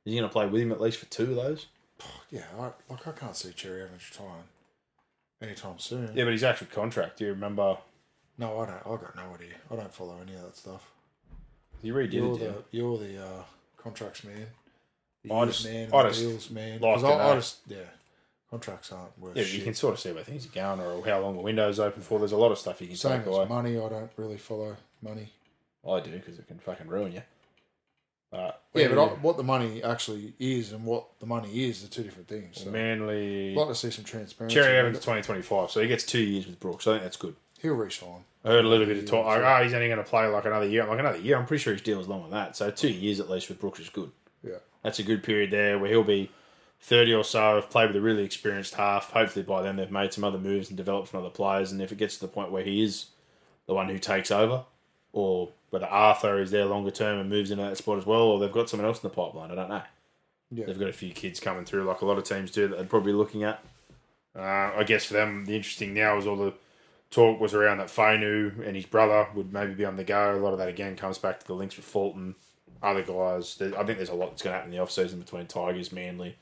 Is 0.05 0.13
he 0.13 0.19
going 0.19 0.29
to 0.29 0.33
play 0.33 0.47
with 0.47 0.61
him 0.61 0.73
at 0.73 0.81
least 0.81 0.99
for 0.99 1.07
two 1.07 1.31
of 1.31 1.37
those? 1.37 1.67
yeah, 2.31 2.43
I, 2.59 2.71
like 2.91 3.07
I 3.07 3.13
can't 3.13 3.37
see 3.37 3.53
Cherry 3.53 3.83
Evans 3.83 4.03
retiring 4.11 4.43
anytime 5.43 5.79
soon. 5.79 6.11
Yeah, 6.15 6.25
but 6.25 6.33
his 6.33 6.45
actual 6.45 6.67
contract. 6.73 7.19
Do 7.19 7.25
you 7.27 7.31
remember? 7.33 7.79
No, 8.39 8.59
I 8.61 8.67
don't. 8.67 8.77
I 8.77 9.01
got 9.01 9.17
no 9.17 9.35
idea. 9.35 9.55
I 9.71 9.77
don't 9.77 9.93
follow 9.95 10.17
any 10.23 10.35
of 10.35 10.43
that 10.43 10.57
stuff. 10.57 10.91
He 11.83 11.91
redid 11.91 12.13
You're 12.15 12.35
it. 12.35 12.39
the 12.39 12.45
Yeah. 12.47 12.53
you're 12.71 12.99
the 12.99 13.23
uh, 13.25 13.43
contracts 13.77 14.25
man, 14.25 14.47
the 15.23 15.33
I 15.35 15.45
just- 15.47 15.65
man, 15.65 15.91
I 15.93 16.03
the 16.03 16.09
just 16.09 16.21
deals 16.21 16.51
man. 16.51 16.81
like 16.81 16.95
'Cause 16.95 17.03
to 17.03 17.09
I, 17.09 17.31
I 17.31 17.35
just 17.37 17.59
yeah, 17.69 17.77
contracts 18.55 18.93
aren't 18.93 19.19
worth 19.19 19.37
Yeah, 19.37 19.43
shit. 19.43 19.59
you 19.59 19.65
can 19.65 19.75
sort 19.75 19.95
of 19.95 20.01
see 20.01 20.13
where 20.13 20.23
things 20.23 20.47
are 20.47 20.51
going 20.51 20.81
or 20.81 21.05
how 21.05 21.21
long 21.21 21.37
the 21.37 21.43
window's 21.43 21.81
open 21.81 22.03
for. 22.03 22.19
There's 22.21 22.33
a 22.33 22.37
lot 22.37 22.53
of 22.53 22.59
stuff 22.59 22.81
you 22.81 22.87
can 22.87 22.97
Same 22.97 23.19
take 23.19 23.27
away. 23.27 23.47
money. 23.47 23.77
I 23.77 23.89
don't 23.89 24.11
really 24.17 24.37
follow 24.39 24.77
money. 25.03 25.31
I 25.89 26.01
do 26.01 26.13
because 26.13 26.39
it 26.39 26.47
can 26.47 26.59
fucking 26.61 26.87
ruin 26.89 27.13
you. 27.13 27.23
But 28.31 28.61
Yeah, 28.75 28.89
but 28.89 28.99
I, 28.99 29.07
what 29.15 29.37
the 29.37 29.43
money 29.43 29.83
actually 29.83 30.35
is 30.39 30.73
and 30.73 30.85
what 30.85 31.19
the 31.21 31.27
money 31.27 31.65
is 31.69 31.85
are 31.85 31.89
two 31.89 32.03
different 32.05 32.29
things. 32.29 32.63
So 32.63 32.71
Manly 32.71 33.53
I'd 33.53 33.57
like 33.59 33.69
to 33.69 33.75
see 33.75 33.91
some 33.91 34.05
transparency. 34.05 34.55
Cherry 34.55 34.77
Evans 34.77 34.99
2025, 34.99 35.71
so 35.71 35.81
he 35.81 35.89
gets 35.89 36.05
two 36.05 36.21
years 36.21 36.47
with 36.47 36.59
Brooks. 36.61 36.87
I 36.87 36.93
think 36.93 37.03
that's 37.03 37.17
good. 37.17 37.35
He'll 37.61 37.75
resign. 37.75 38.25
I 38.45 38.49
heard 38.49 38.65
a 38.65 38.69
little 38.69 38.87
bit 38.87 38.99
of 38.99 39.07
talk. 39.07 39.27
Like, 39.27 39.41
oh, 39.43 39.63
he's 39.65 39.73
only 39.73 39.87
going 39.89 39.99
to 39.99 40.05
play 40.05 40.27
like 40.27 40.45
another 40.45 40.67
year. 40.67 40.83
I'm 40.83 40.89
like 40.91 40.99
another 40.99 41.19
year. 41.19 41.37
I'm 41.39 41.47
pretty 41.47 41.63
sure 41.63 41.73
his 41.73 41.83
deal 41.83 41.99
is 42.01 42.09
longer 42.09 42.29
than 42.29 42.33
that. 42.39 42.57
So 42.57 42.71
two 42.71 42.91
years 42.91 43.21
at 43.21 43.31
least 43.31 43.49
with 43.49 43.59
Brooks 43.61 43.81
is 43.81 43.89
good. 43.89 44.11
Yeah. 44.43 44.57
That's 44.83 44.99
a 44.99 45.03
good 45.03 45.23
period 45.23 45.51
there 45.51 45.79
where 45.79 45.89
he'll 45.91 46.05
be 46.05 46.31
30 46.85 47.15
or 47.15 47.25
so, 47.25 47.55
have 47.55 47.71
played 47.71 47.87
with 47.87 47.97
a 47.97 48.01
really 48.01 48.25
experienced 48.25 48.75
half. 48.75 49.11
Hopefully 49.13 49.43
by 49.43 49.63
then 49.63 49.77
they've 49.77 49.91
made 49.91 50.13
some 50.13 50.23
other 50.23 50.39
moves 50.39 50.69
and 50.69 50.77
developed 50.77 51.09
some 51.09 51.21
other 51.21 51.31
players. 51.31 51.73
And 51.73 51.81
if 51.81 51.91
it 51.91 51.97
gets 51.97 52.17
to 52.17 52.21
the 52.21 52.33
point 52.33 52.53
where 52.53 52.63
he 52.63 52.83
is 52.83 53.07
the 53.67 53.73
one 53.73 53.89
who 53.89 53.99
takes 53.99 54.31
over, 54.31 54.65
or 55.15 55.49
whether 55.71 55.87
Arthur 55.87 56.43
is 56.43 56.51
there 56.51 56.67
longer 56.67 56.91
term 56.91 57.19
and 57.19 57.31
moves 57.31 57.51
into 57.51 57.65
that 57.65 57.79
spot 57.79 57.97
as 57.97 58.05
well, 58.05 58.21
or 58.21 58.39
they've 58.39 58.53
got 58.53 58.69
someone 58.69 58.87
else 58.87 59.03
in 59.03 59.09
the 59.09 59.15
pipeline, 59.15 59.51
I 59.51 59.55
don't 59.55 59.71
know. 59.71 59.83
Yeah. 60.51 60.67
They've 60.67 60.79
got 60.79 60.91
a 60.91 60.93
few 60.93 61.11
kids 61.13 61.41
coming 61.41 61.65
through, 61.65 61.85
like 61.85 62.03
a 62.03 62.05
lot 62.05 62.19
of 62.19 62.25
teams 62.25 62.51
do, 62.51 62.69
that 62.69 62.77
they're 62.77 62.85
probably 62.85 63.15
looking 63.15 63.45
at. 63.45 63.65
Uh, 64.37 64.73
I 64.77 64.85
guess 64.85 65.07
for 65.07 65.15
them, 65.15 65.47
the 65.47 65.57
interesting 65.57 65.95
now 65.95 66.19
is 66.19 66.27
all 66.27 66.37
the 66.37 66.53
talk 67.11 67.41
was 67.41 67.55
around 67.55 67.79
that 67.79 67.87
Fainu 67.87 68.67
and 68.67 68.77
his 68.77 68.85
brother 68.85 69.27
would 69.35 69.55
maybe 69.55 69.73
be 69.73 69.87
on 69.87 69.97
the 69.97 70.05
go. 70.05 70.37
A 70.37 70.37
lot 70.37 70.53
of 70.53 70.59
that 70.59 70.69
again 70.69 70.97
comes 70.97 71.17
back 71.17 71.41
to 71.41 71.47
the 71.47 71.55
links 71.55 71.77
with 71.77 71.87
Fulton, 71.87 72.35
other 72.83 73.03
guys. 73.03 73.57
I 73.63 73.85
think 73.85 73.97
there's 73.97 74.11
a 74.11 74.15
lot 74.15 74.31
that's 74.31 74.43
going 74.43 74.53
to 74.53 74.59
happen 74.59 74.71
in 74.71 74.77
the 74.77 74.83
off 74.83 74.91
season 74.91 75.19
between 75.19 75.47
Tigers, 75.47 75.93
Manly, 75.93 76.37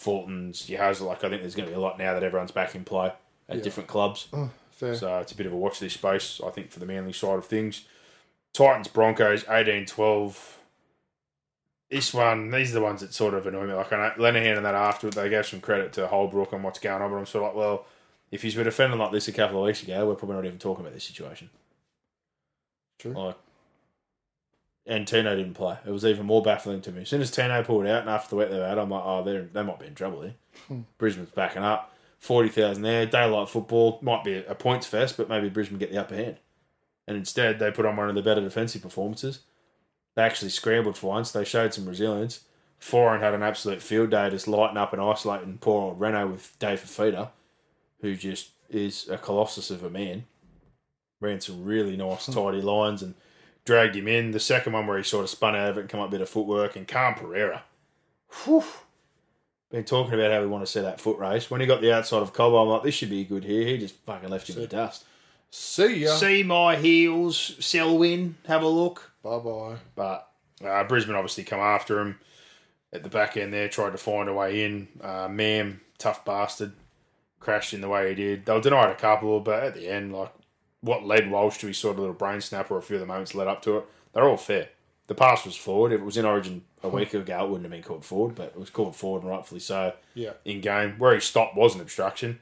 Fulton's, 0.00 0.70
Yahoo. 0.70 1.04
Like 1.04 1.22
I 1.24 1.28
think 1.28 1.42
there's 1.42 1.54
going 1.54 1.68
to 1.68 1.74
be 1.74 1.76
a 1.76 1.80
lot 1.80 1.98
now 1.98 2.14
that 2.14 2.22
everyone's 2.22 2.52
back 2.52 2.74
in 2.74 2.84
play 2.84 3.12
at 3.50 3.62
different 3.62 3.86
clubs. 3.86 4.28
Oh, 4.32 4.48
fair. 4.70 4.94
So 4.94 5.18
it's 5.18 5.32
a 5.32 5.36
bit 5.36 5.44
of 5.44 5.52
a 5.52 5.56
watch 5.56 5.78
this 5.78 5.92
space, 5.92 6.40
I 6.44 6.48
think, 6.48 6.70
for 6.70 6.80
the 6.80 6.86
Manly 6.86 7.12
side 7.12 7.36
of 7.36 7.44
things. 7.44 7.84
Titans 8.54 8.88
Broncos 8.88 9.44
18 9.46 9.84
12. 9.84 10.56
This 11.90 12.14
one, 12.14 12.50
these 12.50 12.70
are 12.70 12.74
the 12.74 12.80
ones 12.80 13.02
that 13.02 13.12
sort 13.12 13.34
of 13.34 13.46
annoy 13.46 13.66
me. 13.66 13.74
Like, 13.74 13.92
I 13.92 13.96
know 13.96 14.12
Lenahan 14.16 14.56
and 14.56 14.64
that 14.64 14.74
afterward, 14.74 15.14
they 15.14 15.28
gave 15.28 15.44
some 15.44 15.60
credit 15.60 15.92
to 15.94 16.06
Holbrook 16.06 16.52
and 16.52 16.64
what's 16.64 16.78
going 16.78 17.02
on, 17.02 17.10
but 17.10 17.16
I'm 17.16 17.26
sort 17.26 17.44
of 17.44 17.48
like, 17.48 17.56
well, 17.56 17.84
if 18.30 18.42
he's 18.42 18.54
been 18.54 18.64
defending 18.64 18.98
like 18.98 19.10
this 19.12 19.28
a 19.28 19.32
couple 19.32 19.58
of 19.58 19.66
weeks 19.66 19.82
ago, 19.82 20.06
we're 20.06 20.14
probably 20.14 20.36
not 20.36 20.46
even 20.46 20.58
talking 20.58 20.82
about 20.82 20.94
this 20.94 21.04
situation. 21.04 21.50
True. 23.00 23.12
Like, 23.12 23.36
and 24.90 25.06
Tino 25.06 25.36
didn't 25.36 25.54
play. 25.54 25.78
It 25.86 25.92
was 25.92 26.04
even 26.04 26.26
more 26.26 26.42
baffling 26.42 26.80
to 26.82 26.90
me. 26.90 27.02
As 27.02 27.08
soon 27.08 27.22
as 27.22 27.30
Tino 27.30 27.62
pulled 27.62 27.86
out 27.86 28.00
and 28.00 28.10
after 28.10 28.30
the 28.30 28.36
wet 28.36 28.50
they 28.50 28.58
had, 28.58 28.76
I'm 28.76 28.90
like, 28.90 29.02
oh, 29.04 29.22
they're, 29.22 29.42
they 29.42 29.62
might 29.62 29.78
be 29.78 29.86
in 29.86 29.94
trouble 29.94 30.22
here. 30.22 30.34
Hmm. 30.66 30.80
Brisbane's 30.98 31.30
backing 31.30 31.62
up. 31.62 31.94
40,000 32.18 32.82
there. 32.82 33.06
Daylight 33.06 33.48
football 33.48 34.00
might 34.02 34.24
be 34.24 34.34
a 34.34 34.54
points 34.54 34.88
fest, 34.88 35.16
but 35.16 35.28
maybe 35.28 35.48
Brisbane 35.48 35.78
get 35.78 35.92
the 35.92 35.98
upper 35.98 36.16
hand. 36.16 36.36
And 37.06 37.16
instead, 37.16 37.60
they 37.60 37.70
put 37.70 37.86
on 37.86 37.96
one 37.96 38.08
of 38.08 38.16
the 38.16 38.20
better 38.20 38.40
defensive 38.40 38.82
performances. 38.82 39.40
They 40.16 40.22
actually 40.22 40.50
scrambled 40.50 40.98
for 40.98 41.06
once. 41.06 41.30
They 41.30 41.44
showed 41.44 41.72
some 41.72 41.86
resilience. 41.86 42.40
Foran 42.80 43.20
had 43.20 43.32
an 43.32 43.44
absolute 43.44 43.82
field 43.82 44.10
day 44.10 44.28
just 44.28 44.48
lighting 44.48 44.76
up 44.76 44.92
and 44.92 45.00
isolating 45.00 45.58
poor 45.58 45.82
old 45.82 46.00
Renault 46.00 46.28
with 46.28 46.58
Dave 46.58 46.80
Fifita, 46.80 47.28
who 48.00 48.16
just 48.16 48.50
is 48.68 49.08
a 49.08 49.16
colossus 49.16 49.70
of 49.70 49.84
a 49.84 49.90
man. 49.90 50.24
Ran 51.20 51.40
some 51.40 51.64
really 51.64 51.96
nice, 51.96 52.26
hmm. 52.26 52.32
tidy 52.32 52.60
lines 52.60 53.02
and 53.02 53.14
dragged 53.70 53.94
him 53.94 54.08
in. 54.08 54.32
The 54.32 54.40
second 54.40 54.72
one 54.72 54.88
where 54.88 54.98
he 54.98 55.04
sort 55.04 55.22
of 55.22 55.30
spun 55.30 55.54
out 55.54 55.70
of 55.70 55.78
it 55.78 55.82
and 55.82 55.88
come 55.88 56.00
up 56.00 56.08
a 56.08 56.10
bit 56.10 56.20
of 56.20 56.28
footwork. 56.28 56.74
And 56.74 56.88
Khan-Pereira. 56.88 57.62
Whew. 58.42 58.64
Been 59.70 59.84
talking 59.84 60.14
about 60.14 60.32
how 60.32 60.40
we 60.40 60.48
want 60.48 60.66
to 60.66 60.70
see 60.70 60.80
that 60.80 61.00
foot 61.00 61.18
race. 61.18 61.48
When 61.48 61.60
he 61.60 61.68
got 61.68 61.80
the 61.80 61.92
outside 61.92 62.22
of 62.22 62.32
Cobbo, 62.32 62.60
I'm 62.60 62.68
like, 62.68 62.82
this 62.82 62.96
should 62.96 63.10
be 63.10 63.22
good 63.22 63.44
here. 63.44 63.64
He 63.64 63.78
just 63.78 63.94
fucking 64.04 64.28
left 64.28 64.50
him 64.50 64.56
in 64.56 64.62
the 64.62 64.66
dust. 64.66 65.04
See 65.50 65.98
ya. 65.98 66.16
See 66.16 66.42
my 66.42 66.74
heels, 66.74 67.54
Selwyn, 67.60 68.36
have 68.48 68.62
a 68.62 68.68
look. 68.68 69.12
Bye 69.22 69.38
bye. 69.38 69.76
But 69.94 70.28
uh, 70.64 70.82
Brisbane 70.84 71.14
obviously 71.14 71.44
come 71.44 71.60
after 71.60 72.00
him 72.00 72.18
at 72.92 73.04
the 73.04 73.08
back 73.08 73.36
end 73.36 73.52
there, 73.52 73.68
tried 73.68 73.90
to 73.90 73.98
find 73.98 74.28
a 74.28 74.34
way 74.34 74.64
in. 74.64 74.88
Uh, 75.00 75.28
Mam, 75.30 75.80
tough 75.96 76.24
bastard, 76.24 76.72
crashed 77.38 77.72
in 77.72 77.82
the 77.82 77.88
way 77.88 78.08
he 78.08 78.14
did. 78.16 78.46
They 78.46 78.52
were 78.52 78.60
denied 78.60 78.90
a 78.90 78.96
couple, 78.96 79.38
but 79.38 79.62
at 79.62 79.74
the 79.74 79.88
end, 79.88 80.12
like 80.12 80.32
what 80.80 81.04
led 81.04 81.30
Walsh 81.30 81.58
to 81.58 81.66
his 81.66 81.78
sort 81.78 81.94
of 81.94 82.00
little 82.00 82.14
brain 82.14 82.40
snapper, 82.40 82.76
a 82.78 82.82
few 82.82 82.96
of 82.96 83.00
the 83.00 83.06
moments 83.06 83.34
led 83.34 83.48
up 83.48 83.62
to 83.62 83.78
it, 83.78 83.84
they're 84.12 84.28
all 84.28 84.36
fair. 84.36 84.68
The 85.06 85.14
pass 85.14 85.44
was 85.44 85.56
forward. 85.56 85.92
If 85.92 86.00
it 86.00 86.04
was 86.04 86.16
in 86.16 86.24
Origin 86.24 86.62
a 86.82 86.88
hmm. 86.88 86.96
week 86.96 87.14
ago, 87.14 87.44
it 87.44 87.48
wouldn't 87.48 87.64
have 87.64 87.72
been 87.72 87.82
called 87.82 88.04
forward, 88.04 88.34
but 88.34 88.48
it 88.48 88.56
was 88.56 88.70
called 88.70 88.96
forward 88.96 89.22
and 89.22 89.30
rightfully 89.30 89.60
so 89.60 89.94
Yeah. 90.14 90.32
in 90.44 90.60
game. 90.60 90.94
Where 90.98 91.14
he 91.14 91.20
stopped 91.20 91.56
was 91.56 91.74
an 91.74 91.80
obstruction. 91.80 92.38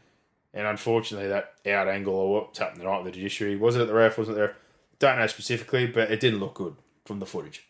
And 0.55 0.67
unfortunately, 0.67 1.29
that 1.29 1.55
out 1.67 1.89
angle 1.89 2.15
or 2.15 2.41
what's 2.41 2.59
happened 2.59 2.81
tonight 2.81 3.03
with 3.03 3.13
the 3.13 3.19
judiciary, 3.19 3.57
was 3.57 3.77
it 3.77 3.83
at 3.83 3.89
the 3.89 3.95
ref, 3.95 4.19
wasn't 4.19 4.37
there? 4.37 4.57
Don't 4.99 5.19
know 5.19 5.27
specifically, 5.27 5.87
but 5.87 6.11
it 6.11 6.21
didn't 6.21 6.41
look 6.41 6.55
good 6.55 6.75
from 7.05 7.21
the 7.21 7.27
footage. 7.27 7.65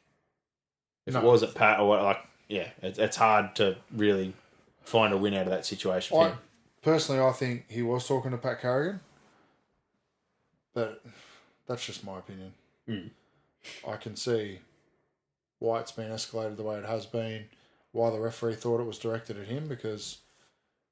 If 1.07 1.15
No. 1.15 1.21
it 1.21 1.25
was 1.25 1.43
at 1.43 1.55
Pat 1.55 1.81
or 1.81 1.89
what, 1.89 2.03
like, 2.03 2.19
yeah, 2.49 2.69
it, 2.83 2.99
it's 2.99 3.17
hard 3.17 3.55
to 3.57 3.77
really 3.95 4.35
find 4.85 5.13
a 5.13 5.17
win 5.17 5.35
out 5.35 5.43
of 5.43 5.51
that 5.51 5.67
situation 5.67 6.17
for 6.17 6.29
I, 6.29 6.33
personally, 6.83 7.21
I 7.21 7.33
think 7.33 7.67
he 7.69 7.83
was 7.83 8.07
talking 8.07 8.31
to 8.31 8.39
Pat 8.39 8.61
Carrigan, 8.61 9.01
but 10.79 11.03
that's 11.67 11.85
just 11.85 12.05
my 12.05 12.19
opinion. 12.19 12.53
Hmm. 12.89 13.09
I 13.89 13.97
can 13.97 14.15
see 14.15 14.61
why 15.59 15.81
it's 15.81 15.91
been 15.91 16.11
escalated 16.11 16.57
the 16.57 16.63
way 16.63 16.77
it 16.79 16.85
has 16.85 17.05
been, 17.05 17.47
why 17.91 18.11
the 18.11 18.21
referee 18.21 18.55
thought 18.55 18.81
it 18.81 18.87
was 18.87 18.99
directed 18.99 19.37
at 19.39 19.47
him, 19.49 19.67
because 19.67 20.19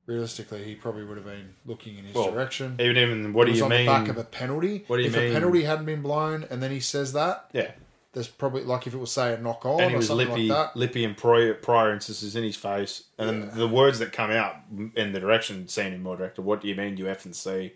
realistically, 0.06 0.64
he 0.64 0.74
probably 0.74 1.04
would 1.04 1.16
have 1.16 1.26
been 1.26 1.54
looking 1.64 1.98
in 1.98 2.04
his 2.06 2.14
Well, 2.16 2.32
direction. 2.32 2.76
Even 2.80 2.96
even 2.96 3.32
what 3.32 3.46
do 3.46 3.52
you 3.52 3.62
on 3.62 3.70
mean? 3.70 3.86
the 3.86 3.92
back 3.92 4.08
of 4.08 4.18
a 4.18 4.24
penalty. 4.24 4.82
What 4.88 4.96
do 4.96 5.02
you 5.02 5.08
if 5.08 5.14
mean? 5.14 5.24
If 5.26 5.30
a 5.30 5.34
penalty 5.34 5.62
hadn't 5.62 5.86
been 5.86 6.02
blown 6.02 6.44
and 6.50 6.60
then 6.60 6.72
he 6.72 6.80
says 6.80 7.12
that, 7.12 7.48
yeah, 7.52 7.70
there's 8.12 8.26
probably 8.28 8.64
like 8.64 8.88
if 8.88 8.94
it 8.94 8.98
was 8.98 9.12
say 9.12 9.34
a 9.34 9.38
knock 9.38 9.64
on 9.64 9.80
and 9.80 9.90
he 9.90 9.94
or 9.94 9.98
was 9.98 10.08
something 10.08 10.28
lippy, 10.28 10.48
like 10.48 10.72
that. 10.72 10.76
lippy 10.76 11.04
and 11.04 11.16
prior, 11.16 11.54
prior 11.54 11.92
instances 11.94 12.34
in 12.34 12.42
his 12.42 12.56
face, 12.56 13.04
and 13.18 13.28
then 13.28 13.56
the 13.56 13.68
words 13.68 14.00
that 14.00 14.12
come 14.12 14.32
out 14.32 14.56
in 14.96 15.12
the 15.12 15.20
direction 15.20 15.68
seen 15.68 15.92
him 15.92 16.02
more 16.02 16.16
directed. 16.16 16.42
What 16.42 16.60
do 16.60 16.66
you 16.66 16.74
mean 16.74 16.96
you 16.96 17.06
and 17.08 17.36
C 17.36 17.72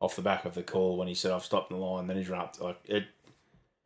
off 0.00 0.16
the 0.16 0.22
back 0.22 0.44
of 0.44 0.54
the 0.54 0.62
call 0.62 0.96
when 0.96 1.08
he 1.08 1.14
said 1.14 1.32
I've 1.32 1.44
stopped 1.44 1.70
in 1.70 1.78
the 1.78 1.84
line? 1.84 2.06
Then 2.06 2.16
he's 2.16 2.28
run 2.28 2.40
up 2.40 2.54
to, 2.54 2.64
like 2.64 2.80
it. 2.84 3.04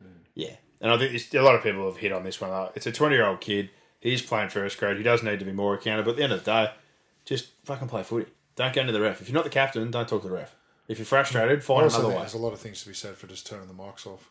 Mm. 0.03 0.09
Yeah, 0.35 0.57
and 0.81 0.93
I 0.93 0.99
think 0.99 1.35
a 1.35 1.41
lot 1.41 1.55
of 1.55 1.63
people 1.63 1.87
have 1.87 1.97
hit 1.99 2.13
on 2.13 2.25
this 2.25 2.41
one. 2.41 2.51
Like, 2.51 2.73
it's 2.75 2.87
a 2.87 2.93
twenty-year-old 2.93 3.41
kid. 3.41 3.71
He's 4.01 4.23
playing 4.23 4.49
first 4.49 4.79
grade. 4.79 4.97
He 4.97 5.03
does 5.03 5.23
need 5.23 5.39
to 5.39 5.45
be 5.45 5.53
more 5.53 5.75
accountable. 5.75 6.07
But 6.07 6.11
at 6.13 6.17
the 6.17 6.23
end 6.25 6.33
of 6.33 6.45
the 6.45 6.51
day, 6.51 6.73
just 7.25 7.51
fucking 7.65 7.89
play 7.89 8.03
footy. 8.03 8.31
Don't 8.57 8.75
go 8.75 8.81
into 8.81 8.93
the 8.93 9.01
ref. 9.01 9.21
If 9.21 9.29
you're 9.29 9.35
not 9.35 9.45
the 9.45 9.51
captain, 9.51 9.91
don't 9.91 10.09
talk 10.09 10.23
to 10.23 10.29
the 10.29 10.35
ref. 10.35 10.55
If 10.89 10.99
you're 10.99 11.07
frustrated, 11.07 11.63
find 11.63 11.87
another 11.87 12.09
way. 12.09 12.17
there's 12.17 12.35
a 12.35 12.39
lot 12.39 12.53
of 12.53 12.59
things 12.59 12.83
to 12.83 12.89
be 12.89 12.95
said 12.95 13.17
for 13.17 13.27
just 13.27 13.47
turning 13.47 13.69
the 13.69 13.75
mics 13.75 14.07
off. 14.07 14.31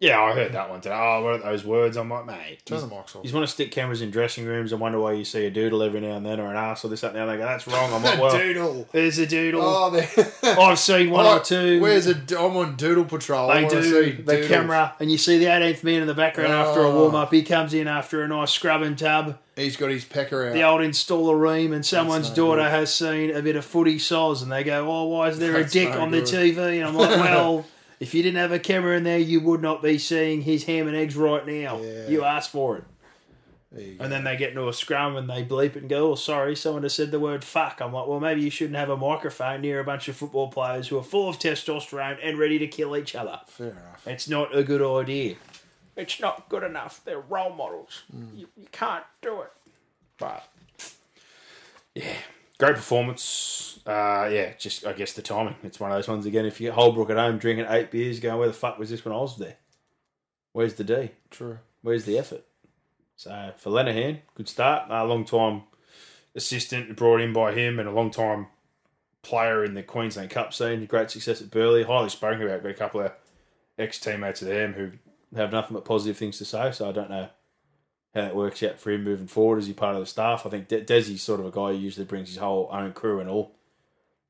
Yeah, 0.00 0.20
I 0.20 0.34
heard 0.34 0.52
that 0.52 0.68
one 0.68 0.80
today. 0.80 0.94
Oh, 0.94 1.22
what 1.22 1.34
are 1.34 1.38
those 1.38 1.64
words? 1.64 1.96
I'm 1.96 2.10
like, 2.10 2.26
mate. 2.26 2.58
Turn 2.66 2.78
he's- 2.78 2.88
the 2.90 2.94
mics 2.94 3.16
off. 3.16 3.24
You 3.24 3.32
want 3.32 3.46
to 3.46 3.52
stick 3.52 3.70
cameras 3.70 4.02
in 4.02 4.10
dressing 4.10 4.44
rooms 4.44 4.72
and 4.72 4.80
wonder 4.80 4.98
why 4.98 5.12
you 5.12 5.24
see 5.24 5.46
a 5.46 5.50
doodle 5.50 5.82
every 5.82 6.00
now 6.00 6.16
and 6.16 6.26
then 6.26 6.40
or 6.40 6.50
an 6.50 6.56
ass 6.56 6.84
or 6.84 6.88
this, 6.88 7.00
that, 7.02 7.08
and 7.08 7.16
the 7.16 7.22
other. 7.22 7.32
They 7.32 7.38
go, 7.38 7.44
that's 7.46 7.66
wrong. 7.68 7.92
I'm 7.92 8.02
like, 8.02 8.20
well, 8.20 8.36
Doodle. 8.36 8.88
there's 8.92 9.18
a 9.18 9.26
doodle. 9.26 9.62
Oh, 9.62 9.90
there. 9.90 10.08
I've 10.42 10.78
seen 10.80 11.10
one 11.10 11.24
or 11.24 11.40
two. 11.42 11.80
Where's 11.80 12.06
a? 12.08 12.16
I'm 12.38 12.56
on 12.56 12.74
Doodle 12.76 13.04
Patrol. 13.06 13.48
I 13.50 13.60
they 13.60 13.64
wanna 13.66 13.80
do 13.80 13.82
see 13.82 14.10
the 14.10 14.32
doodles. 14.32 14.48
camera, 14.48 14.94
and 14.98 15.10
you 15.12 15.16
see 15.16 15.38
the 15.38 15.46
18th 15.46 15.84
man 15.84 16.00
in 16.02 16.06
the 16.08 16.12
background 16.14 16.52
after 16.52 16.80
a 16.80 16.88
Oh. 16.90 17.00
warm 17.00 17.14
up. 17.14 17.32
He 17.32 17.42
comes 17.44 17.72
in 17.72 17.86
after 17.88 18.22
a 18.22 18.28
nice 18.28 18.50
scrubbing 18.50 18.96
tub. 18.96 19.38
He's 19.56 19.76
got 19.76 19.90
his 19.90 20.04
pecker 20.04 20.48
out. 20.48 20.52
The 20.54 20.64
old 20.64 20.80
installer 20.80 21.38
ream, 21.40 21.72
and 21.72 21.86
someone's 21.86 22.28
no 22.30 22.34
daughter 22.34 22.68
has 22.68 22.92
seen 22.92 23.30
a 23.34 23.40
bit 23.40 23.54
of 23.56 23.64
footy 23.64 23.98
soz, 23.98 24.42
and 24.42 24.50
they 24.50 24.64
go, 24.64 24.90
"Oh, 24.90 25.04
why 25.04 25.28
is 25.28 25.38
there 25.38 25.52
That's 25.52 25.74
a 25.74 25.78
dick 25.78 25.90
no 25.90 26.00
on 26.00 26.10
the 26.10 26.18
good. 26.20 26.28
TV?" 26.28 26.78
And 26.80 26.88
I'm 26.88 26.94
like, 26.96 27.10
"Well, 27.16 27.64
if 28.04 28.14
you 28.14 28.22
didn't 28.22 28.36
have 28.36 28.52
a 28.52 28.58
camera 28.58 28.96
in 28.96 29.04
there, 29.04 29.18
you 29.18 29.40
would 29.40 29.62
not 29.62 29.82
be 29.82 29.96
seeing 29.96 30.42
his 30.42 30.64
ham 30.64 30.86
and 30.86 30.94
eggs 30.94 31.16
right 31.16 31.46
now. 31.46 31.80
Yeah. 31.80 32.06
You 32.06 32.22
asked 32.22 32.50
for 32.50 32.76
it." 32.76 32.84
Go. 33.74 34.04
And 34.04 34.12
then 34.12 34.22
they 34.22 34.36
get 34.36 34.50
into 34.50 34.68
a 34.68 34.72
scrum 34.72 35.16
and 35.16 35.28
they 35.28 35.42
bleep 35.42 35.70
it 35.74 35.78
and 35.78 35.88
go, 35.88 36.12
"Oh, 36.12 36.14
sorry, 36.14 36.54
someone 36.54 36.84
has 36.84 36.94
said 36.94 37.10
the 37.10 37.18
word 37.18 37.42
fuck." 37.42 37.80
I'm 37.80 37.94
like, 37.94 38.06
"Well, 38.06 38.20
maybe 38.20 38.42
you 38.42 38.50
shouldn't 38.50 38.76
have 38.76 38.90
a 38.90 38.96
microphone 38.96 39.62
near 39.62 39.80
a 39.80 39.84
bunch 39.84 40.06
of 40.06 40.16
football 40.16 40.48
players 40.48 40.88
who 40.88 40.98
are 40.98 41.02
full 41.02 41.28
of 41.28 41.38
testosterone 41.38 42.18
and 42.22 42.38
ready 42.38 42.58
to 42.58 42.68
kill 42.68 42.94
each 42.94 43.16
other. 43.16 43.40
Fair 43.48 43.70
enough. 43.70 44.06
It's 44.06 44.28
not 44.28 44.54
a 44.54 44.62
good 44.62 44.82
idea. 44.82 45.36
It's 45.96 46.20
not 46.20 46.48
good 46.48 46.62
enough. 46.62 47.00
They're 47.04 47.20
role 47.20 47.54
models. 47.54 48.04
Hmm. 48.12 48.36
You, 48.36 48.48
you 48.56 48.68
can't 48.70 49.04
do 49.22 49.40
it." 49.40 49.50
But 50.18 50.46
yeah, 51.94 52.18
great 52.58 52.76
performance. 52.76 53.73
Uh, 53.86 54.30
yeah, 54.32 54.54
just 54.58 54.86
I 54.86 54.94
guess 54.94 55.12
the 55.12 55.22
timing. 55.22 55.56
It's 55.62 55.78
one 55.78 55.90
of 55.90 55.98
those 55.98 56.08
ones 56.08 56.24
again. 56.24 56.46
If 56.46 56.60
you 56.60 56.68
get 56.68 56.74
Holbrook 56.74 57.10
at 57.10 57.16
home 57.16 57.38
drinking 57.38 57.66
eight 57.68 57.90
beers, 57.90 58.18
going, 58.20 58.38
"Where 58.38 58.48
the 58.48 58.54
fuck 58.54 58.78
was 58.78 58.90
this 58.90 59.04
when 59.04 59.14
I 59.14 59.18
was 59.18 59.36
there? 59.36 59.56
Where's 60.52 60.74
the 60.74 60.84
D?" 60.84 61.10
True. 61.30 61.58
Where's 61.82 62.06
the 62.06 62.18
effort? 62.18 62.44
So 63.16 63.52
for 63.58 63.70
Lenihan, 63.70 64.20
good 64.34 64.48
start. 64.48 64.90
A 64.90 65.04
long 65.04 65.24
time 65.24 65.64
assistant 66.34 66.96
brought 66.96 67.20
in 67.20 67.32
by 67.32 67.52
him 67.52 67.78
and 67.78 67.88
a 67.88 67.92
long 67.92 68.10
time 68.10 68.46
player 69.22 69.64
in 69.64 69.74
the 69.74 69.82
Queensland 69.82 70.30
Cup 70.30 70.54
scene. 70.54 70.86
Great 70.86 71.10
success 71.10 71.42
at 71.42 71.50
Burleigh. 71.50 71.84
Highly 71.84 72.08
spoken 72.08 72.42
about. 72.42 72.62
Got 72.62 72.70
a 72.70 72.74
couple 72.74 73.02
of 73.02 73.12
ex 73.78 73.98
teammates 74.00 74.40
of 74.42 74.48
them 74.48 74.72
who 74.72 74.92
have 75.36 75.52
nothing 75.52 75.74
but 75.74 75.84
positive 75.84 76.16
things 76.16 76.38
to 76.38 76.44
say. 76.46 76.72
So 76.72 76.88
I 76.88 76.92
don't 76.92 77.10
know 77.10 77.28
how 78.14 78.20
that 78.22 78.36
works 78.36 78.62
out 78.62 78.78
for 78.78 78.90
him 78.90 79.04
moving 79.04 79.26
forward. 79.26 79.58
Is 79.58 79.66
he 79.66 79.72
part 79.74 79.94
of 79.94 80.00
the 80.00 80.06
staff? 80.06 80.46
I 80.46 80.50
think 80.50 80.68
De- 80.68 80.84
Desi's 80.84 81.22
sort 81.22 81.40
of 81.40 81.46
a 81.46 81.50
guy 81.50 81.72
who 81.72 81.78
usually 81.78 82.06
brings 82.06 82.28
his 82.28 82.38
whole 82.38 82.68
own 82.72 82.92
crew 82.92 83.20
and 83.20 83.28
all 83.28 83.52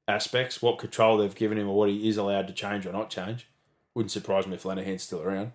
aspects. 0.06 0.62
What 0.62 0.78
control 0.78 1.16
they've 1.18 1.34
given 1.34 1.58
him 1.58 1.68
or 1.68 1.76
what 1.76 1.88
he 1.88 2.08
is 2.08 2.16
allowed 2.16 2.46
to 2.48 2.52
change 2.52 2.86
or 2.86 2.92
not 2.92 3.10
change. 3.10 3.46
Wouldn't 3.94 4.10
surprise 4.10 4.46
me 4.46 4.54
if 4.54 4.64
Lenihan's 4.64 5.02
still 5.02 5.22
around. 5.22 5.52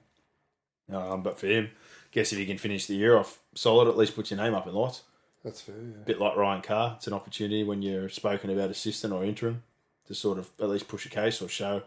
Um, 0.92 1.22
but 1.24 1.38
for 1.38 1.48
him, 1.48 1.70
guess 2.12 2.32
if 2.32 2.40
he 2.40 2.46
can 2.46 2.58
finish 2.58 2.86
the 2.86 2.96
year 2.96 3.18
off 3.18 3.40
solid, 3.54 3.88
at 3.88 3.98
least 3.98 4.16
put 4.16 4.32
your 4.32 4.40
name 4.40 4.54
up 4.54 4.68
in 4.68 4.74
lights. 4.74 5.04
That's 5.44 5.62
fair. 5.62 5.76
Yeah. 5.76 6.04
bit 6.06 6.20
like 6.20 6.36
Ryan 6.36 6.62
Carr, 6.62 6.94
it's 6.98 7.08
an 7.08 7.14
opportunity 7.14 7.64
when 7.64 7.82
you're 7.82 8.10
spoken 8.10 8.50
about 8.50 8.72
assistant 8.72 9.14
or 9.14 9.24
interim 9.24 9.64
to 10.08 10.16
sort 10.16 10.38
of 10.38 10.50
at 10.60 10.70
least 10.70 10.88
push 10.88 11.06
a 11.06 11.10
case 11.10 11.42
or 11.42 11.48
show 11.48 11.78
a 11.78 11.84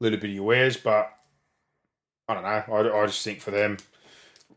little 0.00 0.18
bit 0.18 0.30
of 0.30 0.36
your 0.36 0.44
wares. 0.44 0.76
But 0.76 1.12
I 2.28 2.34
don't 2.34 2.42
know. 2.42 2.48
I, 2.48 3.02
I 3.02 3.06
just 3.06 3.24
think 3.24 3.40
for 3.40 3.50
them, 3.50 3.78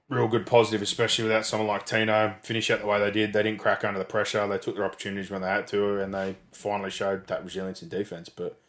real 0.10 0.28
good 0.28 0.46
positive, 0.46 0.82
especially 0.82 1.24
without 1.24 1.46
someone 1.46 1.68
like 1.68 1.86
Tino. 1.86 2.36
Finish 2.44 2.70
out 2.70 2.82
the 2.82 2.86
way 2.86 3.00
they 3.00 3.12
did. 3.12 3.34
They 3.34 3.44
didn't 3.44 3.60
crack 3.60 3.84
under 3.84 4.00
the 4.00 4.06
pressure. 4.06 4.48
They 4.48 4.58
took 4.58 4.76
their 4.76 4.86
opportunities 4.86 5.32
when 5.32 5.42
they 5.42 5.48
had 5.48 5.68
to, 5.68 6.00
and 6.00 6.14
they 6.14 6.38
finally 6.52 6.92
showed 6.92 7.28
that 7.28 7.44
resilience 7.44 7.82
in 7.82 7.90
defence. 7.90 8.30
But 8.30 8.60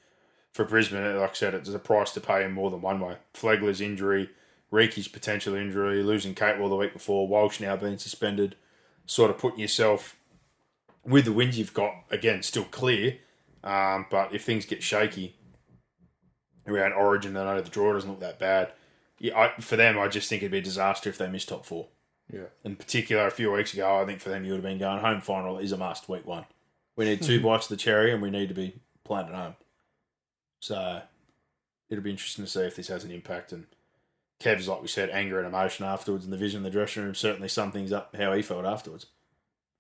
for 0.53 0.65
Brisbane, 0.65 1.19
like 1.19 1.31
I 1.31 1.35
said, 1.35 1.55
it's 1.55 1.69
a 1.69 1.79
price 1.79 2.13
to 2.13 2.21
pay 2.21 2.45
in 2.45 2.53
more 2.53 2.71
than 2.71 2.81
one 2.81 3.01
way. 3.01 3.17
Flegler's 3.35 3.81
injury, 3.81 4.31
Riki's 4.71 5.09
potential 5.09 5.55
injury, 5.55 6.03
losing 6.03 6.35
Capewell 6.35 6.71
the 6.71 6.77
week 6.77 6.95
before, 6.95 7.29
Walsh 7.29 7.61
now 7.61 7.77
being 7.77 7.99
suspended, 7.99 8.57
sort 9.05 9.31
of 9.31 9.39
putting 9.39 9.61
yourself 9.61 10.17
with 11.05 11.27
the 11.27 11.33
wins 11.33 11.59
you've 11.59 11.75
got, 11.75 11.93
again, 12.11 12.43
still 12.43 12.65
clear. 12.65 13.19
Um, 13.63 14.07
but 14.11 14.35
if 14.35 14.45
things 14.45 14.65
get 14.65 14.83
shaky 14.83 15.37
around 16.67 16.95
Origin, 16.95 17.37
I 17.37 17.45
know 17.45 17.61
the 17.61 17.69
draw 17.69 17.93
doesn't 17.93 18.09
look 18.09 18.21
that 18.21 18.39
bad. 18.39 18.73
Yeah, 19.19 19.39
I, 19.39 19.61
for 19.61 19.77
them, 19.77 19.99
I 19.99 20.09
just 20.09 20.29
think 20.29 20.43
it'd 20.43 20.53
be 20.53 20.59
a 20.59 20.63
disaster 20.63 21.09
if 21.09 21.19
they 21.19 21.29
miss 21.29 21.47
top 21.47 21.65
four. 21.65 21.89
Yeah. 22.33 22.47
In 22.65 22.77
particular, 22.77 23.27
a 23.27 23.31
few 23.31 23.53
weeks 23.53 23.73
ago, 23.73 24.01
I 24.01 24.05
think 24.05 24.21
for 24.21 24.29
them, 24.29 24.45
you 24.45 24.53
would 24.53 24.63
have 24.63 24.71
been 24.71 24.79
going 24.79 25.01
home 25.01 25.21
final 25.21 25.59
is 25.59 25.73
a 25.73 25.77
must 25.77 26.09
week 26.09 26.27
one. 26.27 26.45
We 26.97 27.05
need 27.05 27.23
two 27.23 27.41
bites 27.43 27.67
of 27.67 27.71
the 27.71 27.83
cherry, 27.83 28.13
and 28.13 28.21
we 28.21 28.31
need 28.31 28.49
to 28.49 28.55
be 28.55 28.75
playing 29.05 29.29
at 29.29 29.35
home. 29.35 29.55
So 30.61 31.03
it'll 31.89 32.05
be 32.05 32.11
interesting 32.11 32.45
to 32.45 32.51
see 32.51 32.63
if 32.63 32.77
this 32.77 32.89
has 32.89 33.05
an 33.05 33.11
impact. 33.11 33.53
And 33.53 33.67
Kev's, 34.41 34.69
like 34.69 34.83
we 34.83 34.89
said, 34.89 35.11
anger 35.11 35.39
and 35.39 35.47
emotion 35.47 35.87
afterwards, 35.87 36.25
and 36.25 36.33
the 36.33 36.39
vision 36.39 36.59
in 36.59 36.65
the 36.65 36.71
dressing 36.71 37.05
room 37.05 37.15
certainly 37.15 37.49
sum 37.49 37.73
things 37.73 37.93
up 37.93 38.15
how 38.17 38.33
he 38.33 38.43
felt 38.43 38.65
afterwards. 38.65 39.07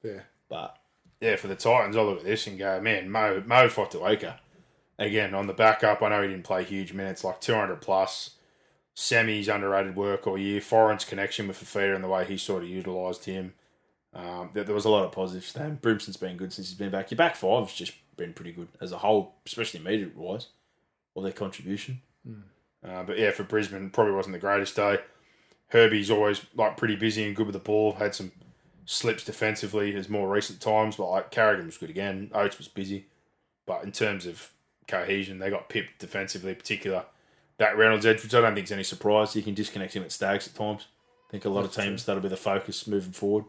Fair. 0.01 0.27
But 0.49 0.77
yeah, 1.21 1.37
for 1.37 1.49
the 1.49 1.57
Titans, 1.57 1.97
I 1.97 2.03
look 2.03 2.19
at 2.19 2.25
this 2.25 2.47
and 2.47 2.59
go, 2.59 2.81
man, 2.81 3.11
Mo 3.11 3.43
Mo 3.45 3.69
Fotuaika. 3.69 4.39
Again, 4.99 5.35
on 5.35 5.47
the 5.47 5.53
backup, 5.53 6.01
I 6.03 6.09
know 6.09 6.23
he 6.23 6.29
didn't 6.29 6.45
play 6.45 6.65
huge 6.65 6.95
minutes, 6.95 7.23
like 7.23 7.41
200 7.41 7.83
plus. 7.83 8.36
Semi's 8.99 9.47
underrated 9.47 9.95
work 9.95 10.27
all 10.27 10.39
year. 10.39 10.59
Foran's 10.59 11.05
connection 11.05 11.47
with 11.47 11.63
Fifita 11.63 11.95
and 11.95 12.03
the 12.03 12.09
way 12.09 12.25
he 12.25 12.39
sort 12.39 12.63
of 12.63 12.71
utilised 12.71 13.27
him. 13.27 13.53
Um, 14.15 14.49
there, 14.55 14.65
there 14.65 14.75
was 14.75 14.87
a 14.87 14.91
lot 14.91 15.05
of 15.05 15.13
positives 15.13 15.53
to 15.53 15.59
him. 15.59 15.79
Brimson's 15.83 16.17
been 16.17 16.39
good 16.39 16.51
since 16.51 16.69
he's 16.69 16.79
been 16.79 16.91
back. 16.91 17.11
Your 17.11 17.17
back 17.17 17.37
five's 17.37 17.75
just 17.75 17.93
been 18.17 18.33
pretty 18.33 18.53
good 18.53 18.69
as 18.81 18.93
a 18.93 18.99
whole, 18.99 19.35
especially 19.45 19.81
immediate 19.81 20.17
wise, 20.17 20.49
or 21.15 21.23
their 21.23 21.33
contribution. 21.33 22.01
Uh, 22.91 23.03
but 23.03 23.19
yeah, 23.19 23.33
for 23.33 23.43
Brisbane, 23.43 23.91
probably 23.91 24.15
wasn't 24.15 24.33
the 24.33 24.39
greatest 24.39 24.75
day. 24.75 24.99
Herbie's 25.69 26.11
always 26.11 26.41
like 26.55 26.79
pretty 26.79 26.97
busy 26.97 27.27
and 27.27 27.37
good 27.37 27.47
with 27.47 27.53
the 27.53 27.59
ball. 27.59 27.93
Had 27.93 28.15
some 28.15 28.33
slips 28.87 29.25
defensively 29.25 29.95
as 29.95 30.09
more 30.09 30.31
recent 30.31 30.63
times, 30.63 30.97
but 30.97 31.11
like 31.11 31.31
Carrigan 31.31 31.67
was 31.67 31.77
good 31.77 31.91
again. 31.91 32.31
Oates 32.33 32.57
was 32.57 32.69
busy, 32.69 33.09
but 33.67 33.85
in 33.85 33.93
terms 33.93 34.25
of 34.25 34.53
cohesion, 34.89 35.39
they 35.39 35.51
got 35.51 35.69
pipped 35.69 35.99
defensively, 35.99 36.53
in 36.53 36.57
particular 36.57 37.05
that 37.59 37.77
Reynolds 37.77 38.05
edge, 38.07 38.23
which 38.23 38.35
I 38.35 38.41
don't 38.41 38.55
think 38.55 38.67
is 38.67 38.73
any 38.73 38.83
surprise. 38.83 39.35
You 39.35 39.43
can 39.43 39.55
disconnect 39.55 39.95
him 39.95 40.03
at 40.03 40.13
Stags 40.13 40.47
at 40.47 40.55
times. 40.55 40.87
I 41.29 41.31
think 41.31 41.45
a 41.45 41.49
lot 41.49 41.65
of 41.65 41.73
teams 41.73 42.05
that'll 42.05 42.23
be 42.23 42.29
the 42.29 42.37
focus 42.37 42.87
moving 42.87 43.13
forward, 43.13 43.45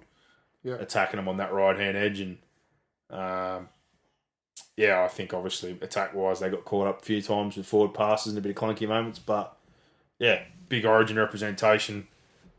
Yeah. 0.63 0.75
attacking 0.75 1.17
them 1.17 1.27
on 1.27 1.37
that 1.37 1.53
right 1.53 1.77
hand 1.77 1.95
edge, 1.97 2.19
and 2.19 2.37
um, 3.09 3.69
yeah, 4.75 5.03
I 5.03 5.07
think 5.07 5.33
obviously 5.33 5.77
attack 5.81 6.13
wise 6.13 6.39
they 6.39 6.49
got 6.49 6.65
caught 6.65 6.87
up 6.87 7.01
a 7.01 7.05
few 7.05 7.21
times 7.21 7.55
with 7.55 7.65
forward 7.67 7.93
passes 7.93 8.33
and 8.33 8.37
a 8.37 8.41
bit 8.41 8.55
of 8.57 8.61
clunky 8.61 8.87
moments, 8.87 9.19
but 9.19 9.55
yeah, 10.19 10.41
big 10.69 10.85
origin 10.85 11.17
representation, 11.17 12.07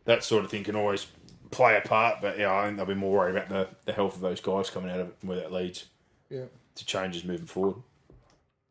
that 0.05 0.23
sort 0.25 0.45
of 0.45 0.51
thing 0.51 0.65
can 0.65 0.77
always 0.77 1.07
play 1.51 1.77
a 1.77 1.81
part. 1.87 2.21
But 2.23 2.39
yeah, 2.39 2.53
I 2.55 2.67
think 2.67 2.77
they'll 2.77 2.87
be 2.87 2.95
more 2.95 3.13
worried 3.19 3.37
about 3.37 3.49
the, 3.49 3.69
the 3.85 3.93
health 3.93 4.15
of 4.15 4.21
those 4.21 4.41
guys 4.41 4.71
coming 4.71 4.91
out 4.91 5.01
of 5.01 5.09
it 5.09 5.17
and 5.21 5.29
where 5.29 5.41
that 5.41 5.53
leads 5.53 5.87
Yeah. 6.31 6.45
to 6.77 6.85
changes 6.87 7.25
moving 7.25 7.47
forward. 7.47 7.77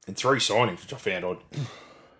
And 0.07 0.15
three 0.15 0.39
signings, 0.39 0.81
which 0.81 0.93
I 0.93 0.97
found 0.97 1.25
odd. 1.25 1.37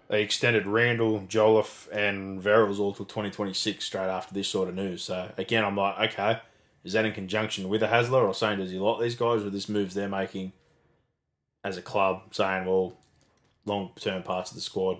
They 0.10 0.22
extended 0.24 0.66
Randall, 0.66 1.22
Jolliffe, 1.28 1.90
and 1.92 2.42
Verrills 2.42 2.80
all 2.80 2.94
till 2.94 3.06
2026 3.06 3.84
straight 3.84 4.08
after 4.08 4.34
this 4.34 4.48
sort 4.48 4.70
of 4.70 4.76
news. 4.76 5.04
So 5.04 5.32
again, 5.38 5.66
I'm 5.66 5.76
like, 5.76 6.14
okay, 6.14 6.40
is 6.84 6.94
that 6.94 7.06
in 7.06 7.12
conjunction 7.12 7.68
with 7.68 7.84
a 7.84 7.88
Hasler 7.88 8.24
or 8.24 8.34
saying 8.34 8.60
does 8.60 8.72
he 8.72 8.80
like 8.80 9.02
these 9.02 9.16
guys 9.16 9.44
or 9.44 9.50
this 9.50 9.68
moves 9.68 9.94
they're 9.94 10.08
making 10.08 10.54
as 11.64 11.76
a 11.76 11.82
club 11.82 12.22
saying, 12.32 12.66
well, 12.66 12.94
long 13.66 13.92
term 14.00 14.24
parts 14.24 14.52
of 14.52 14.56
the 14.56 14.62
squad, 14.62 14.98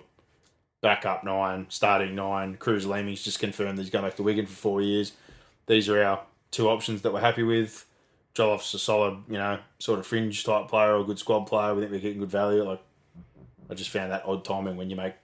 back 0.82 1.06
up 1.06 1.24
nine, 1.24 1.66
starting 1.70 2.14
nine, 2.14 2.56
Kruise 2.56 2.86
Leeming's 2.86 3.24
just 3.24 3.40
confirmed 3.40 3.78
that 3.78 3.82
he's 3.82 3.90
going 3.90 4.04
back 4.04 4.16
to 4.16 4.22
Wigan 4.22 4.46
for 4.46 4.56
four 4.56 4.82
years. 4.82 5.12
These 5.66 5.88
are 5.88 6.02
our 6.02 6.20
two 6.50 6.68
options 6.68 7.02
that 7.02 7.12
we're 7.12 7.20
happy 7.20 7.42
with. 7.42 7.86
Jolliffe's 8.34 8.74
a 8.74 8.78
solid, 8.78 9.22
you 9.28 9.38
know, 9.38 9.58
sort 9.78 9.98
of 9.98 10.06
fringe 10.06 10.44
type 10.44 10.68
player 10.68 10.94
or 10.94 11.04
good 11.04 11.18
squad 11.18 11.46
player. 11.46 11.74
We 11.74 11.80
think 11.80 11.92
we're 11.92 12.00
getting 12.00 12.20
good 12.20 12.30
value. 12.30 12.62
Like, 12.62 12.82
I 13.70 13.74
just 13.74 13.90
found 13.90 14.12
that 14.12 14.24
odd 14.26 14.44
timing 14.44 14.76
when 14.76 14.90
you 14.90 14.96
make 14.96 15.14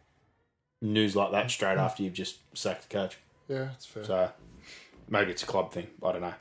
news 0.82 1.16
like 1.16 1.32
that 1.32 1.50
straight 1.50 1.78
after 1.78 2.02
you've 2.02 2.12
just 2.12 2.38
sacked 2.56 2.88
the 2.88 2.94
coach. 2.94 3.18
Yeah, 3.48 3.70
it's 3.74 3.86
fair. 3.86 4.04
So 4.04 4.30
maybe 5.08 5.30
it's 5.30 5.42
a 5.42 5.46
club 5.46 5.72
thing. 5.72 5.88
I 6.02 6.12
don't 6.12 6.22
know. 6.22 6.34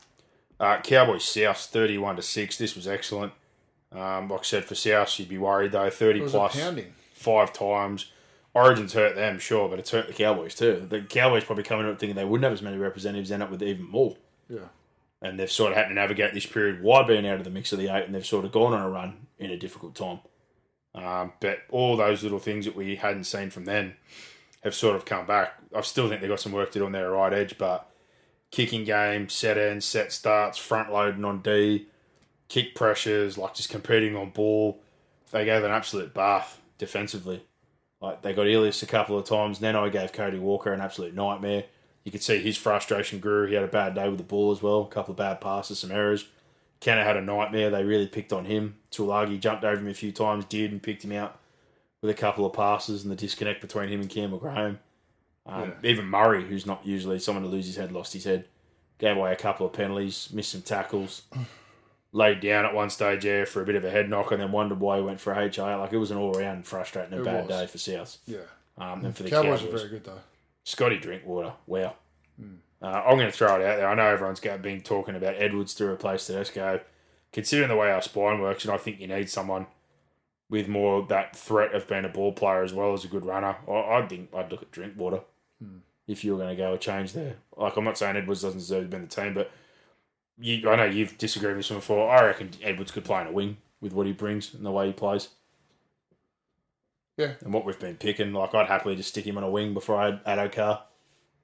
Uh, 0.59 0.81
Cowboys 0.81 1.23
South 1.23 1.57
thirty-one 1.57 2.15
to 2.15 2.21
six. 2.21 2.57
This 2.57 2.75
was 2.75 2.87
excellent. 2.87 3.33
Um, 3.91 4.29
like 4.29 4.41
I 4.41 4.43
said, 4.43 4.65
for 4.65 4.75
South, 4.75 5.19
you'd 5.19 5.29
be 5.29 5.37
worried 5.37 5.71
though. 5.71 5.89
Thirty 5.89 6.21
plus 6.21 6.59
five 7.13 7.53
times. 7.53 8.11
Origins 8.55 8.93
hurt 8.93 9.15
them, 9.15 9.39
sure, 9.39 9.67
but 9.67 9.79
it's 9.79 9.89
hurt 9.89 10.05
the 10.05 10.13
Cowboys 10.13 10.53
too. 10.53 10.85
The 10.87 11.01
Cowboys 11.01 11.43
probably 11.43 11.63
coming 11.63 11.87
up 11.87 11.99
thinking 11.99 12.15
they 12.15 12.23
wouldn't 12.23 12.43
have 12.43 12.53
as 12.53 12.61
many 12.61 12.77
representatives, 12.77 13.31
end 13.31 13.41
up 13.41 13.49
with 13.49 13.63
even 13.63 13.89
more. 13.89 14.15
Yeah. 14.47 14.67
And 15.23 15.39
they've 15.39 15.51
sort 15.51 15.71
of 15.71 15.77
had 15.77 15.87
to 15.87 15.93
navigate 15.93 16.33
this 16.35 16.45
period 16.45 16.83
wide 16.83 17.07
being 17.07 17.25
out 17.27 17.39
of 17.39 17.45
the 17.45 17.49
mix 17.49 17.71
of 17.73 17.79
the 17.79 17.87
eight, 17.87 18.05
and 18.05 18.13
they've 18.13 18.25
sort 18.25 18.45
of 18.45 18.51
gone 18.51 18.73
on 18.73 18.81
a 18.81 18.89
run 18.89 19.25
in 19.39 19.49
a 19.49 19.57
difficult 19.57 19.95
time. 19.95 20.19
Um, 20.95 21.33
but 21.39 21.59
all 21.69 21.97
those 21.97 22.23
little 22.23 22.39
things 22.39 22.65
that 22.65 22.75
we 22.75 22.95
hadn't 22.95 23.23
seen 23.23 23.49
from 23.49 23.65
them 23.65 23.93
have 24.63 24.75
sort 24.75 24.95
of 24.95 25.05
come 25.05 25.25
back. 25.25 25.53
I 25.75 25.81
still 25.81 26.07
think 26.07 26.21
they've 26.21 26.29
got 26.29 26.39
some 26.39 26.51
work 26.51 26.71
to 26.71 26.79
do 26.79 26.85
on 26.85 26.91
their 26.91 27.11
right 27.11 27.33
edge, 27.33 27.57
but 27.57 27.89
kicking 28.51 28.83
game, 28.83 29.27
set 29.29 29.57
ends, 29.57 29.85
set 29.85 30.11
starts, 30.11 30.57
front 30.57 30.91
loading 30.91 31.25
on 31.25 31.41
D, 31.41 31.87
kick 32.47 32.75
pressures, 32.75 33.37
like 33.37 33.55
just 33.55 33.69
competing 33.69 34.15
on 34.15 34.29
ball. 34.29 34.79
They 35.31 35.45
gave 35.45 35.63
an 35.63 35.71
absolute 35.71 36.13
bath 36.13 36.61
defensively. 36.77 37.43
Like 37.99 38.21
they 38.21 38.33
got 38.33 38.47
Elias 38.47 38.83
a 38.83 38.85
couple 38.85 39.17
of 39.17 39.25
times. 39.25 39.59
Then 39.59 39.75
I 39.75 39.89
gave 39.89 40.13
Cody 40.13 40.37
Walker 40.37 40.71
an 40.71 40.81
absolute 40.81 41.15
nightmare. 41.15 41.63
You 42.03 42.11
could 42.11 42.21
see 42.21 42.39
his 42.39 42.57
frustration 42.57 43.19
grew. 43.19 43.47
He 43.47 43.55
had 43.55 43.63
a 43.63 43.67
bad 43.67 43.95
day 43.95 44.07
with 44.09 44.17
the 44.17 44.23
ball 44.23 44.51
as 44.51 44.61
well. 44.61 44.81
A 44.81 44.87
couple 44.87 45.13
of 45.13 45.17
bad 45.17 45.41
passes, 45.41 45.79
some 45.79 45.91
errors. 45.91 46.25
Kenner 46.83 47.05
had 47.05 47.15
a 47.15 47.21
nightmare. 47.21 47.69
They 47.69 47.85
really 47.85 48.07
picked 48.07 48.33
on 48.33 48.43
him. 48.43 48.75
Taulagi 48.91 49.39
jumped 49.39 49.63
over 49.63 49.79
him 49.79 49.87
a 49.87 49.93
few 49.93 50.11
times, 50.11 50.43
did, 50.43 50.73
and 50.73 50.83
picked 50.83 51.01
him 51.05 51.13
out 51.13 51.39
with 52.01 52.11
a 52.11 52.13
couple 52.13 52.45
of 52.45 52.51
passes 52.51 53.03
and 53.03 53.11
the 53.11 53.15
disconnect 53.15 53.61
between 53.61 53.87
him 53.87 54.01
and 54.01 54.09
Campbell 54.09 54.37
Graham. 54.37 54.79
Um, 55.45 55.71
Even 55.81 56.07
Murray, 56.07 56.43
who's 56.45 56.65
not 56.65 56.85
usually 56.85 57.19
someone 57.19 57.45
to 57.45 57.49
lose 57.49 57.67
his 57.67 57.77
head, 57.77 57.93
lost 57.93 58.11
his 58.11 58.25
head. 58.25 58.49
Gave 58.97 59.15
away 59.15 59.31
a 59.31 59.37
couple 59.37 59.65
of 59.65 59.71
penalties, 59.71 60.27
missed 60.33 60.51
some 60.51 60.61
tackles, 60.61 61.21
laid 62.11 62.41
down 62.41 62.65
at 62.65 62.73
one 62.73 62.89
stage 62.89 63.23
there 63.23 63.45
for 63.45 63.61
a 63.61 63.65
bit 63.65 63.75
of 63.75 63.85
a 63.85 63.89
head 63.89 64.09
knock, 64.09 64.33
and 64.33 64.41
then 64.41 64.51
wondered 64.51 64.81
why 64.81 64.97
he 64.97 65.03
went 65.03 65.21
for 65.21 65.31
a 65.31 65.49
HIA. 65.49 65.77
Like 65.77 65.93
it 65.93 65.97
was 65.97 66.11
an 66.11 66.17
all 66.17 66.33
round 66.33 66.67
frustrating 66.67 67.13
and 67.13 67.23
bad 67.23 67.47
was. 67.47 67.59
day 67.59 67.67
for 67.67 67.77
South. 67.77 68.17
Yeah. 68.25 68.39
Um, 68.77 69.05
and 69.05 69.15
for 69.15 69.23
the 69.23 69.29
Cowboys 69.29 69.61
Cowboys, 69.61 69.73
are 69.73 69.77
very 69.77 69.89
good 69.89 70.03
though. 70.03 70.19
Scotty 70.65 70.97
Drinkwater, 70.97 71.53
wow. 71.65 71.95
Uh, 72.83 73.01
I'm 73.05 73.17
going 73.17 73.31
to 73.31 73.35
throw 73.35 73.55
it 73.55 73.65
out 73.65 73.77
there. 73.77 73.87
I 73.87 73.95
know 73.95 74.07
everyone's 74.07 74.41
got, 74.41 74.61
been 74.61 74.81
talking 74.81 75.15
about 75.15 75.35
Edwards 75.37 75.73
to 75.75 75.87
replace 75.87 76.27
Tedesco. 76.27 76.81
Considering 77.31 77.69
the 77.69 77.75
way 77.75 77.89
our 77.89 78.01
spine 78.01 78.41
works, 78.41 78.65
and 78.65 78.73
I 78.73 78.77
think 78.77 78.99
you 78.99 79.07
need 79.07 79.29
someone 79.29 79.65
with 80.49 80.67
more 80.67 81.03
that 81.07 81.35
threat 81.35 81.73
of 81.73 81.87
being 81.87 82.05
a 82.05 82.09
ball 82.09 82.31
player 82.33 82.61
as 82.61 82.73
well 82.73 82.93
as 82.93 83.03
a 83.03 83.07
good 83.07 83.25
runner. 83.25 83.55
I, 83.67 83.71
I 83.71 84.07
think 84.07 84.29
I'd 84.35 84.51
look 84.51 84.61
at 84.61 84.71
Drinkwater 84.71 85.21
if 86.07 86.23
you 86.23 86.33
were 86.33 86.43
going 86.43 86.55
to 86.55 86.61
go 86.61 86.73
a 86.73 86.77
change 86.77 87.13
there. 87.13 87.37
Like 87.57 87.75
I'm 87.77 87.85
not 87.85 87.97
saying 87.97 88.17
Edwards 88.17 88.41
doesn't 88.41 88.59
deserve 88.59 88.83
to 88.83 88.89
be 88.89 88.97
in 88.97 89.01
the 89.03 89.07
team, 89.07 89.33
but 89.33 89.49
you, 90.37 90.69
I 90.69 90.75
know 90.75 90.85
you've 90.85 91.17
disagreed 91.17 91.55
with 91.55 91.69
him 91.69 91.77
before. 91.77 92.11
I 92.11 92.25
reckon 92.25 92.51
Edwards 92.61 92.91
could 92.91 93.05
play 93.05 93.21
in 93.21 93.27
a 93.27 93.31
wing 93.31 93.57
with 93.81 93.93
what 93.93 94.05
he 94.05 94.13
brings 94.13 94.53
and 94.53 94.65
the 94.65 94.71
way 94.71 94.87
he 94.87 94.93
plays. 94.93 95.29
Yeah. 97.17 97.33
And 97.41 97.53
what 97.53 97.65
we've 97.65 97.79
been 97.79 97.95
picking, 97.95 98.33
like 98.33 98.53
I'd 98.53 98.67
happily 98.67 98.95
just 98.95 99.09
stick 99.09 99.25
him 99.25 99.37
on 99.37 99.43
a 99.43 99.49
wing 99.49 99.73
before 99.73 99.95
I 99.95 100.05
had 100.05 100.23
Addo-Carr 100.25 100.83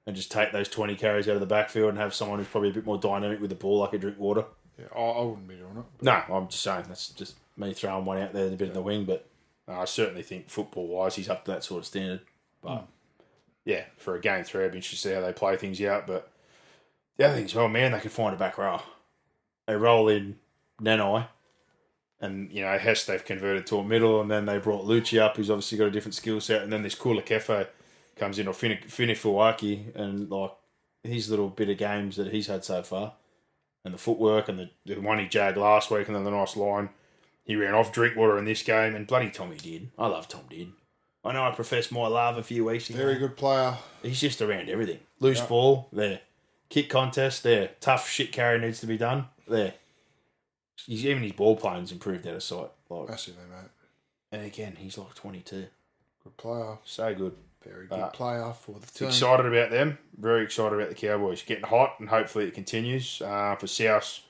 and 0.06 0.16
just 0.16 0.30
take 0.30 0.52
those 0.52 0.68
20 0.68 0.96
carries 0.96 1.28
out 1.28 1.34
of 1.34 1.40
the 1.40 1.46
backfield 1.46 1.90
and 1.90 1.98
have 1.98 2.14
someone 2.14 2.38
who's 2.38 2.48
probably 2.48 2.70
a 2.70 2.72
bit 2.72 2.86
more 2.86 2.98
dynamic 2.98 3.40
with 3.40 3.50
the 3.50 3.56
ball, 3.56 3.78
like 3.78 3.92
a 3.92 3.98
drink 3.98 4.18
water. 4.18 4.44
Yeah. 4.78 4.86
I, 4.94 5.00
I 5.00 5.22
wouldn't 5.22 5.48
be 5.48 5.56
doing 5.56 5.76
it. 5.76 6.02
No, 6.02 6.22
I'm 6.30 6.48
just 6.48 6.62
saying 6.62 6.84
that's 6.88 7.08
just 7.10 7.36
me 7.56 7.72
throwing 7.74 8.04
one 8.04 8.18
out 8.18 8.32
there 8.32 8.46
and 8.46 8.54
a 8.54 8.56
bit 8.56 8.68
in 8.68 8.74
the 8.74 8.82
wing, 8.82 9.04
but 9.04 9.26
I 9.68 9.84
certainly 9.84 10.22
think 10.22 10.48
football 10.48 10.86
wise 10.86 11.16
he's 11.16 11.28
up 11.28 11.44
to 11.44 11.52
that 11.52 11.64
sort 11.64 11.80
of 11.80 11.86
standard. 11.86 12.20
But 12.62 12.86
yeah, 13.64 13.84
for 13.96 14.16
a 14.16 14.20
game 14.20 14.44
three, 14.44 14.64
I'd 14.64 14.72
be 14.72 14.78
interested 14.78 15.08
to 15.08 15.08
see 15.08 15.14
how 15.14 15.20
they 15.20 15.32
play 15.32 15.56
things 15.56 15.80
out. 15.82 16.06
But 16.06 16.30
the 17.16 17.26
other 17.26 17.36
thing 17.36 17.44
is, 17.44 17.54
well, 17.54 17.68
man, 17.68 17.92
they 17.92 18.00
can 18.00 18.10
find 18.10 18.34
a 18.34 18.38
back 18.38 18.58
row. 18.58 18.80
They 19.66 19.76
roll 19.76 20.08
in 20.08 20.36
Nanai, 20.82 21.28
and 22.20 22.50
you 22.50 22.62
know 22.62 22.76
Hess 22.78 23.04
they've 23.04 23.24
converted 23.24 23.66
to 23.68 23.78
a 23.78 23.84
middle, 23.84 24.20
and 24.20 24.30
then 24.30 24.46
they 24.46 24.58
brought 24.58 24.86
Luki 24.86 25.20
up, 25.20 25.36
who's 25.36 25.50
obviously 25.50 25.78
got 25.78 25.88
a 25.88 25.90
different 25.90 26.14
skill 26.14 26.40
set, 26.40 26.62
and 26.62 26.72
then 26.72 26.82
this 26.82 26.94
Kula 26.94 27.24
Kefe 27.24 27.68
comes 28.16 28.38
in 28.38 28.48
or 28.48 28.54
Finefeuiaki, 28.54 29.94
and 29.96 30.30
like 30.30 30.52
his 31.02 31.30
little 31.30 31.48
bit 31.48 31.70
of 31.70 31.78
games 31.78 32.16
that 32.16 32.32
he's 32.32 32.46
had 32.46 32.64
so 32.64 32.82
far, 32.82 33.14
and 33.84 33.94
the 33.94 33.98
footwork 33.98 34.48
and 34.48 34.58
the, 34.58 34.70
the 34.86 35.00
one 35.00 35.18
he 35.18 35.26
jagged 35.26 35.56
last 35.56 35.90
week, 35.90 36.06
and 36.06 36.16
then 36.16 36.24
the 36.24 36.30
nice 36.30 36.56
line 36.56 36.90
he 37.44 37.56
ran 37.56 37.74
off 37.74 37.92
Drinkwater 37.92 38.38
in 38.38 38.44
this 38.44 38.62
game, 38.62 38.94
and 38.94 39.06
bloody 39.06 39.30
Tommy 39.30 39.56
did. 39.56 39.90
I 39.98 40.06
love 40.06 40.28
Tom 40.28 40.42
did. 40.48 40.72
I 41.24 41.32
know 41.32 41.42
I 41.42 41.50
professed 41.50 41.92
my 41.92 42.06
love 42.06 42.38
a 42.38 42.42
few 42.42 42.64
weeks 42.64 42.88
ago. 42.88 42.98
Very 42.98 43.18
good 43.18 43.36
player. 43.36 43.76
He's 44.02 44.20
just 44.20 44.40
around 44.40 44.70
everything. 44.70 45.00
Loose 45.18 45.40
ball, 45.40 45.88
there. 45.92 46.20
Kick 46.68 46.88
contest, 46.88 47.42
there. 47.42 47.72
Tough 47.80 48.08
shit 48.08 48.32
carry 48.32 48.58
needs 48.58 48.80
to 48.80 48.86
be 48.86 48.96
done. 48.96 49.26
There. 49.48 49.74
He's, 50.86 51.04
even 51.04 51.22
his 51.22 51.32
ball 51.32 51.56
playing's 51.56 51.92
improved 51.92 52.26
out 52.26 52.36
of 52.36 52.42
sight. 52.42 52.70
Like, 52.88 53.08
Massively, 53.08 53.42
eh, 53.42 53.54
mate. 53.62 53.70
and 54.32 54.46
again, 54.46 54.76
he's 54.78 54.96
like 54.96 55.14
22. 55.14 55.66
Good 56.24 56.36
player. 56.36 56.78
So 56.84 57.14
good. 57.14 57.34
Very 57.64 57.86
good 57.86 57.98
Uh, 57.98 58.08
player 58.08 58.52
for 58.52 58.78
the 58.78 58.86
team. 58.86 59.08
Excited 59.08 59.44
about 59.46 59.70
them. 59.70 59.98
Very 60.18 60.42
excited 60.44 60.74
about 60.74 60.88
the 60.88 60.94
Cowboys. 60.94 61.42
Getting 61.42 61.64
hot, 61.64 61.96
and 62.00 62.08
hopefully 62.08 62.46
it 62.46 62.54
continues. 62.54 63.20
Uh, 63.20 63.54
for 63.56 63.66
South, 63.66 64.20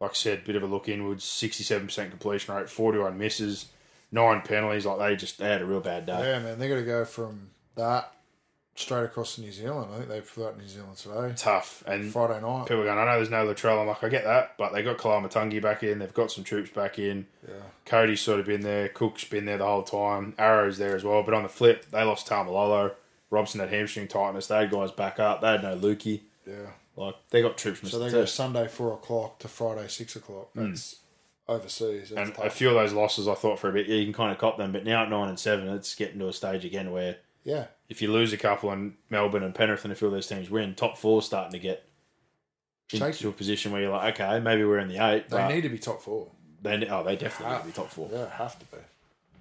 like 0.00 0.12
I 0.12 0.14
said, 0.14 0.44
bit 0.44 0.56
of 0.56 0.62
a 0.62 0.66
look 0.66 0.88
inwards. 0.88 1.24
67% 1.24 2.10
completion 2.10 2.54
rate, 2.54 2.70
41 2.70 3.18
misses, 3.18 3.66
nine 4.12 4.42
penalties. 4.42 4.86
Like 4.86 4.98
they 4.98 5.16
just 5.16 5.38
they 5.38 5.46
had 5.48 5.62
a 5.62 5.66
real 5.66 5.80
bad 5.80 6.06
day. 6.06 6.18
Yeah, 6.18 6.38
man. 6.38 6.58
They're 6.58 6.68
going 6.68 6.80
to 6.80 6.86
go 6.86 7.04
from 7.04 7.50
that 7.74 8.14
straight 8.80 9.04
across 9.04 9.34
to 9.36 9.40
New 9.42 9.52
Zealand. 9.52 9.90
I 9.92 9.96
think 9.98 10.08
they 10.08 10.20
flew 10.20 10.46
out 10.46 10.56
to 10.56 10.62
New 10.62 10.68
Zealand 10.68 10.96
today. 10.96 11.32
Tough. 11.36 11.82
And 11.86 12.12
Friday 12.12 12.40
night. 12.40 12.64
people 12.66 12.82
are 12.82 12.84
going, 12.86 12.98
I 12.98 13.04
know 13.04 13.16
there's 13.16 13.30
no 13.30 13.46
Latrell. 13.46 13.80
I'm 13.80 13.86
like, 13.88 14.02
I 14.02 14.08
get 14.08 14.24
that, 14.24 14.56
but 14.58 14.72
they 14.72 14.82
got 14.82 14.98
Koloamatangi 14.98 15.60
back 15.62 15.82
in. 15.82 15.98
They've 15.98 16.12
got 16.14 16.30
some 16.32 16.44
troops 16.44 16.70
back 16.70 16.98
in. 16.98 17.26
Yeah. 17.46 17.54
Cody's 17.86 18.20
sort 18.20 18.40
of 18.40 18.46
been 18.46 18.62
there. 18.62 18.88
Cook's 18.88 19.24
been 19.24 19.44
there 19.44 19.58
the 19.58 19.64
whole 19.66 19.82
time. 19.82 20.34
Arrow's 20.38 20.78
there 20.78 20.94
as 20.96 21.04
well. 21.04 21.22
But 21.22 21.34
on 21.34 21.42
the 21.42 21.48
flip, 21.48 21.86
they 21.90 22.02
lost 22.02 22.28
Taumalolo. 22.28 22.92
Robson 23.30 23.60
had 23.60 23.68
hamstring 23.70 24.08
tightness. 24.08 24.46
They 24.48 24.56
had 24.56 24.70
guys 24.70 24.90
back 24.90 25.20
up. 25.20 25.40
They 25.40 25.48
had 25.48 25.62
no 25.62 25.76
Lukey. 25.76 26.20
Yeah. 26.46 26.54
Like 26.96 27.14
they 27.30 27.42
got 27.42 27.56
troops. 27.56 27.88
So 27.90 27.98
they 27.98 28.10
go. 28.10 28.24
Sunday 28.24 28.66
four 28.66 28.92
o'clock 28.94 29.38
to 29.40 29.48
Friday 29.48 29.86
six 29.88 30.16
o'clock. 30.16 30.48
That's 30.54 30.96
overseas. 31.48 32.10
That's 32.10 32.12
Hmm. 32.12 32.18
And 32.18 32.34
tough. 32.34 32.44
a 32.46 32.50
few 32.50 32.68
of 32.68 32.74
those 32.74 32.92
losses, 32.92 33.28
I 33.28 33.34
thought 33.34 33.58
for 33.58 33.68
a 33.68 33.72
bit, 33.72 33.86
yeah, 33.86 33.96
you 33.96 34.04
can 34.04 34.12
kind 34.12 34.32
of 34.32 34.38
cop 34.38 34.58
them. 34.58 34.72
But 34.72 34.84
now 34.84 35.02
at 35.04 35.10
nine 35.10 35.28
and 35.28 35.38
seven, 35.38 35.68
it's 35.68 35.94
getting 35.94 36.18
to 36.18 36.28
a 36.28 36.32
stage 36.32 36.64
again 36.64 36.90
where 36.92 37.16
yeah, 37.44 37.66
if 37.88 38.02
you 38.02 38.12
lose 38.12 38.32
a 38.32 38.36
couple 38.36 38.70
and 38.70 38.94
Melbourne 39.08 39.42
and 39.42 39.54
Penrith 39.54 39.84
and 39.84 39.92
a 39.92 39.96
few 39.96 40.08
of 40.08 40.12
those 40.12 40.26
teams 40.26 40.50
win, 40.50 40.74
top 40.74 40.98
four 40.98 41.22
starting 41.22 41.52
to 41.52 41.58
get 41.58 41.86
into 42.92 43.28
a 43.28 43.32
position 43.32 43.72
where 43.72 43.82
you're 43.82 43.90
like, 43.90 44.20
okay, 44.20 44.40
maybe 44.40 44.64
we're 44.64 44.78
in 44.78 44.88
the 44.88 44.98
eight. 44.98 45.28
they 45.28 45.48
need 45.48 45.62
to 45.62 45.68
be 45.68 45.78
top 45.78 46.02
four. 46.02 46.28
They, 46.62 46.86
oh, 46.88 47.02
they 47.02 47.16
definitely 47.16 47.54
need 47.54 47.60
to 47.60 47.66
be 47.66 47.72
top 47.72 47.90
four. 47.90 48.08
Yeah, 48.12 48.28
have 48.30 48.58
to 48.58 48.64
be. 48.66 48.82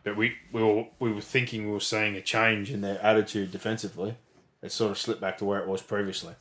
But 0.03 0.15
we, 0.15 0.35
we 0.51 0.63
were 0.63 0.85
we 0.99 1.11
were 1.11 1.21
thinking 1.21 1.65
we 1.65 1.71
were 1.71 1.79
seeing 1.81 2.15
a 2.15 2.21
change 2.21 2.71
in 2.71 2.81
their 2.81 3.01
attitude 3.03 3.51
defensively. 3.51 4.15
It 4.61 4.71
sort 4.71 4.91
of 4.91 4.97
slipped 4.97 5.21
back 5.21 5.37
to 5.39 5.45
where 5.45 5.59
it 5.59 5.67
was 5.67 5.81
previously. 5.81 6.33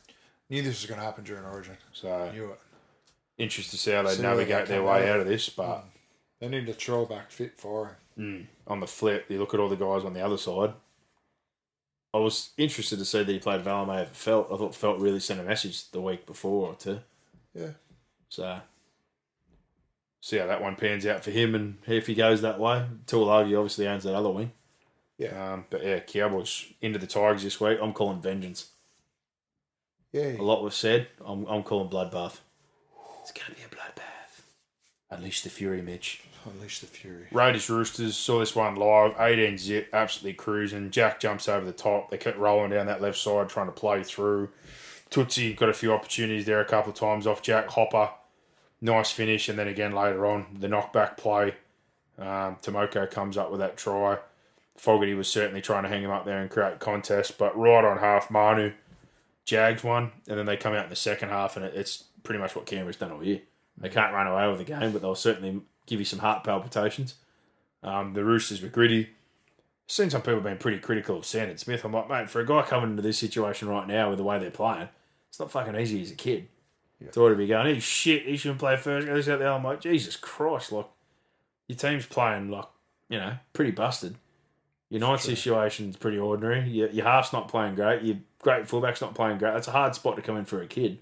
Knew 0.49 0.61
this 0.61 0.81
was 0.81 0.89
going 0.89 0.99
to 0.99 1.05
happen 1.05 1.23
during 1.23 1.43
Origin. 1.45 1.77
So 1.93 2.31
Knew 2.31 2.51
it. 2.51 2.59
interested 3.37 3.71
to 3.71 3.77
see 3.77 3.91
how 3.91 4.01
they 4.01 4.13
See 4.13 4.23
where 4.23 4.35
they 4.35 4.43
navigate 4.43 4.67
their 4.67 4.83
way 4.83 5.09
out. 5.09 5.15
out 5.15 5.19
of 5.21 5.27
this. 5.27 5.49
But 5.49 5.77
mm. 5.77 5.83
They 6.39 6.47
need 6.47 6.67
to 6.67 6.73
troll 6.73 7.05
back 7.05 7.31
fit 7.31 7.57
for 7.57 7.97
mm. 8.17 8.45
on 8.67 8.79
the 8.79 8.87
flip, 8.87 9.25
you 9.29 9.39
look 9.39 9.53
at 9.53 9.59
all 9.59 9.69
the 9.69 9.75
guys 9.75 10.05
on 10.05 10.13
the 10.13 10.21
other 10.21 10.37
side. 10.37 10.73
I 12.13 12.17
was 12.17 12.49
interested 12.57 12.97
to 12.99 13.05
see 13.05 13.23
that 13.23 13.31
he 13.31 13.39
played 13.39 13.63
Valemei 13.63 14.01
over 14.01 14.11
Feldt. 14.11 14.53
I 14.53 14.57
thought 14.57 14.73
Feldt 14.73 15.01
really 15.01 15.19
sent 15.19 15.39
a 15.39 15.43
message 15.43 15.89
the 15.91 16.01
week 16.01 16.25
before 16.25 16.69
or 16.69 16.75
two. 16.75 16.99
Yeah. 17.53 17.71
So 18.29 18.59
see 20.21 20.37
how 20.37 20.47
that 20.47 20.61
one 20.61 20.75
pans 20.75 21.05
out 21.05 21.23
for 21.23 21.31
him 21.31 21.55
and 21.55 21.77
if 21.87 22.07
he 22.07 22.15
goes 22.15 22.41
that 22.41 22.59
way. 22.59 22.85
Taulagi 23.05 23.57
obviously 23.57 23.87
owns 23.87 24.03
that 24.03 24.15
other 24.15 24.29
wing. 24.29 24.51
Yeah. 25.17 25.53
Um, 25.53 25.65
but 25.69 25.83
yeah, 25.83 25.99
Cowboys 25.99 26.65
into 26.81 26.97
the 26.97 27.07
Tigers 27.07 27.43
this 27.43 27.59
week. 27.59 27.77
I'm 27.81 27.93
calling 27.93 28.21
vengeance. 28.21 28.69
Yeah. 30.11 30.31
A 30.39 30.41
lot 30.41 30.63
was 30.63 30.75
said. 30.75 31.07
I'm, 31.23 31.45
I'm 31.45 31.63
calling 31.63 31.89
bloodbath. 31.89 32.37
It's 33.21 33.31
going 33.31 33.51
to 33.51 33.55
be 33.55 33.61
a 33.63 33.75
bloodbath. 33.75 34.41
Unleash 35.11 35.41
the 35.41 35.49
fury, 35.49 35.81
Mitch. 35.81 36.23
Unleash 36.45 36.79
the 36.79 36.87
fury. 36.87 37.27
Raiders 37.31 37.69
Roosters 37.69 38.15
saw 38.15 38.39
this 38.39 38.55
one 38.55 38.75
live, 38.75 39.15
18 39.19 39.57
zip, 39.57 39.89
absolutely 39.93 40.33
cruising. 40.33 40.89
Jack 40.89 41.19
jumps 41.19 41.49
over 41.49 41.65
the 41.65 41.71
top. 41.71 42.09
They 42.09 42.17
kept 42.17 42.37
rolling 42.37 42.71
down 42.71 42.85
that 42.87 43.01
left 43.01 43.17
side, 43.17 43.49
trying 43.49 43.67
to 43.67 43.71
play 43.71 44.03
through. 44.03 44.49
Tootsie 45.09 45.53
got 45.53 45.69
a 45.69 45.73
few 45.73 45.91
opportunities 45.91 46.45
there 46.45 46.61
a 46.61 46.65
couple 46.65 46.91
of 46.91 46.97
times 46.97 47.27
off 47.27 47.41
Jack 47.41 47.67
Hopper. 47.69 48.11
Nice 48.81 49.11
finish, 49.11 49.49
and 49.49 49.59
then 49.59 49.67
again 49.67 49.91
later 49.91 50.25
on, 50.25 50.57
the 50.59 50.67
knockback 50.67 51.17
play. 51.17 51.55
Um, 52.17 52.57
Timoko 52.61 53.09
comes 53.09 53.37
up 53.37 53.51
with 53.51 53.59
that 53.59 53.75
try. 53.77 54.19
Fogarty 54.77 55.13
was 55.13 55.27
certainly 55.27 55.61
trying 55.61 55.83
to 55.83 55.89
hang 55.89 56.03
him 56.03 56.11
up 56.11 56.25
there 56.25 56.39
and 56.39 56.49
create 56.49 56.79
contest, 56.79 57.37
but 57.37 57.57
right 57.57 57.83
on 57.83 57.97
half, 57.97 58.31
Manu 58.31 58.71
Jags 59.43 59.83
one, 59.83 60.11
and 60.27 60.37
then 60.37 60.45
they 60.45 60.55
come 60.55 60.73
out 60.73 60.85
in 60.85 60.89
the 60.89 60.95
second 60.95 61.29
half, 61.29 61.57
and 61.57 61.65
it's 61.65 62.05
pretty 62.23 62.39
much 62.39 62.55
what 62.55 62.65
Canberra's 62.65 62.97
done 62.97 63.11
all 63.11 63.23
year. 63.23 63.41
They 63.77 63.89
can't 63.89 64.13
run 64.13 64.27
away 64.27 64.47
with 64.47 64.59
the 64.59 64.63
game, 64.63 64.91
but 64.91 65.01
they'll 65.01 65.15
certainly 65.15 65.61
give 65.89 65.99
you 65.99 66.05
some 66.05 66.19
heart 66.19 66.43
palpitations. 66.43 67.15
Um, 67.83 68.13
the 68.13 68.23
Roosters 68.23 68.61
were 68.61 68.69
gritty. 68.69 69.09
Seen 69.87 70.09
some 70.09 70.21
people 70.21 70.41
being 70.41 70.57
pretty 70.57 70.79
critical 70.79 71.17
of 71.17 71.25
Sandon 71.25 71.57
Smith. 71.57 71.83
I'm 71.83 71.93
like, 71.93 72.09
mate, 72.09 72.29
for 72.29 72.41
a 72.41 72.45
guy 72.45 72.61
coming 72.61 72.91
into 72.91 73.01
this 73.01 73.17
situation 73.17 73.67
right 73.67 73.87
now 73.87 74.09
with 74.09 74.19
the 74.19 74.23
way 74.23 74.37
they're 74.37 74.51
playing, 74.51 74.89
it's 75.29 75.39
not 75.39 75.51
fucking 75.51 75.75
easy 75.75 76.01
as 76.01 76.11
a 76.11 76.15
kid. 76.15 76.47
To 77.13 77.21
ought 77.21 77.29
to 77.29 77.35
be 77.35 77.47
going, 77.47 77.73
he's 77.73 77.83
shit, 77.83 78.25
he 78.25 78.35
shouldn't 78.35 78.59
play 78.59 78.75
first. 78.75 79.07
Goes 79.07 79.29
out 79.29 79.39
there, 79.39 79.51
I'm 79.51 79.63
like, 79.63 79.79
Jesus 79.79 80.17
Christ, 80.17 80.71
like, 80.73 80.87
your 81.67 81.77
team's 81.77 82.05
playing, 82.05 82.51
like, 82.51 82.65
you 83.07 83.17
know, 83.17 83.35
pretty 83.53 83.71
busted. 83.71 84.15
Your 84.89 85.01
night 85.01 85.21
situation's 85.21 85.95
pretty 85.95 86.17
ordinary. 86.17 86.67
Your, 86.69 86.89
your 86.89 87.05
half's 87.05 87.31
not 87.31 87.47
playing 87.47 87.75
great. 87.75 88.01
Your 88.01 88.17
great 88.41 88.67
fullback's 88.67 89.01
not 89.01 89.15
playing 89.15 89.37
great. 89.37 89.53
That's 89.53 89.67
a 89.67 89.71
hard 89.71 89.95
spot 89.95 90.15
to 90.17 90.21
come 90.21 90.35
in 90.35 90.45
for 90.45 90.61
a 90.61 90.67
kid. 90.67 90.99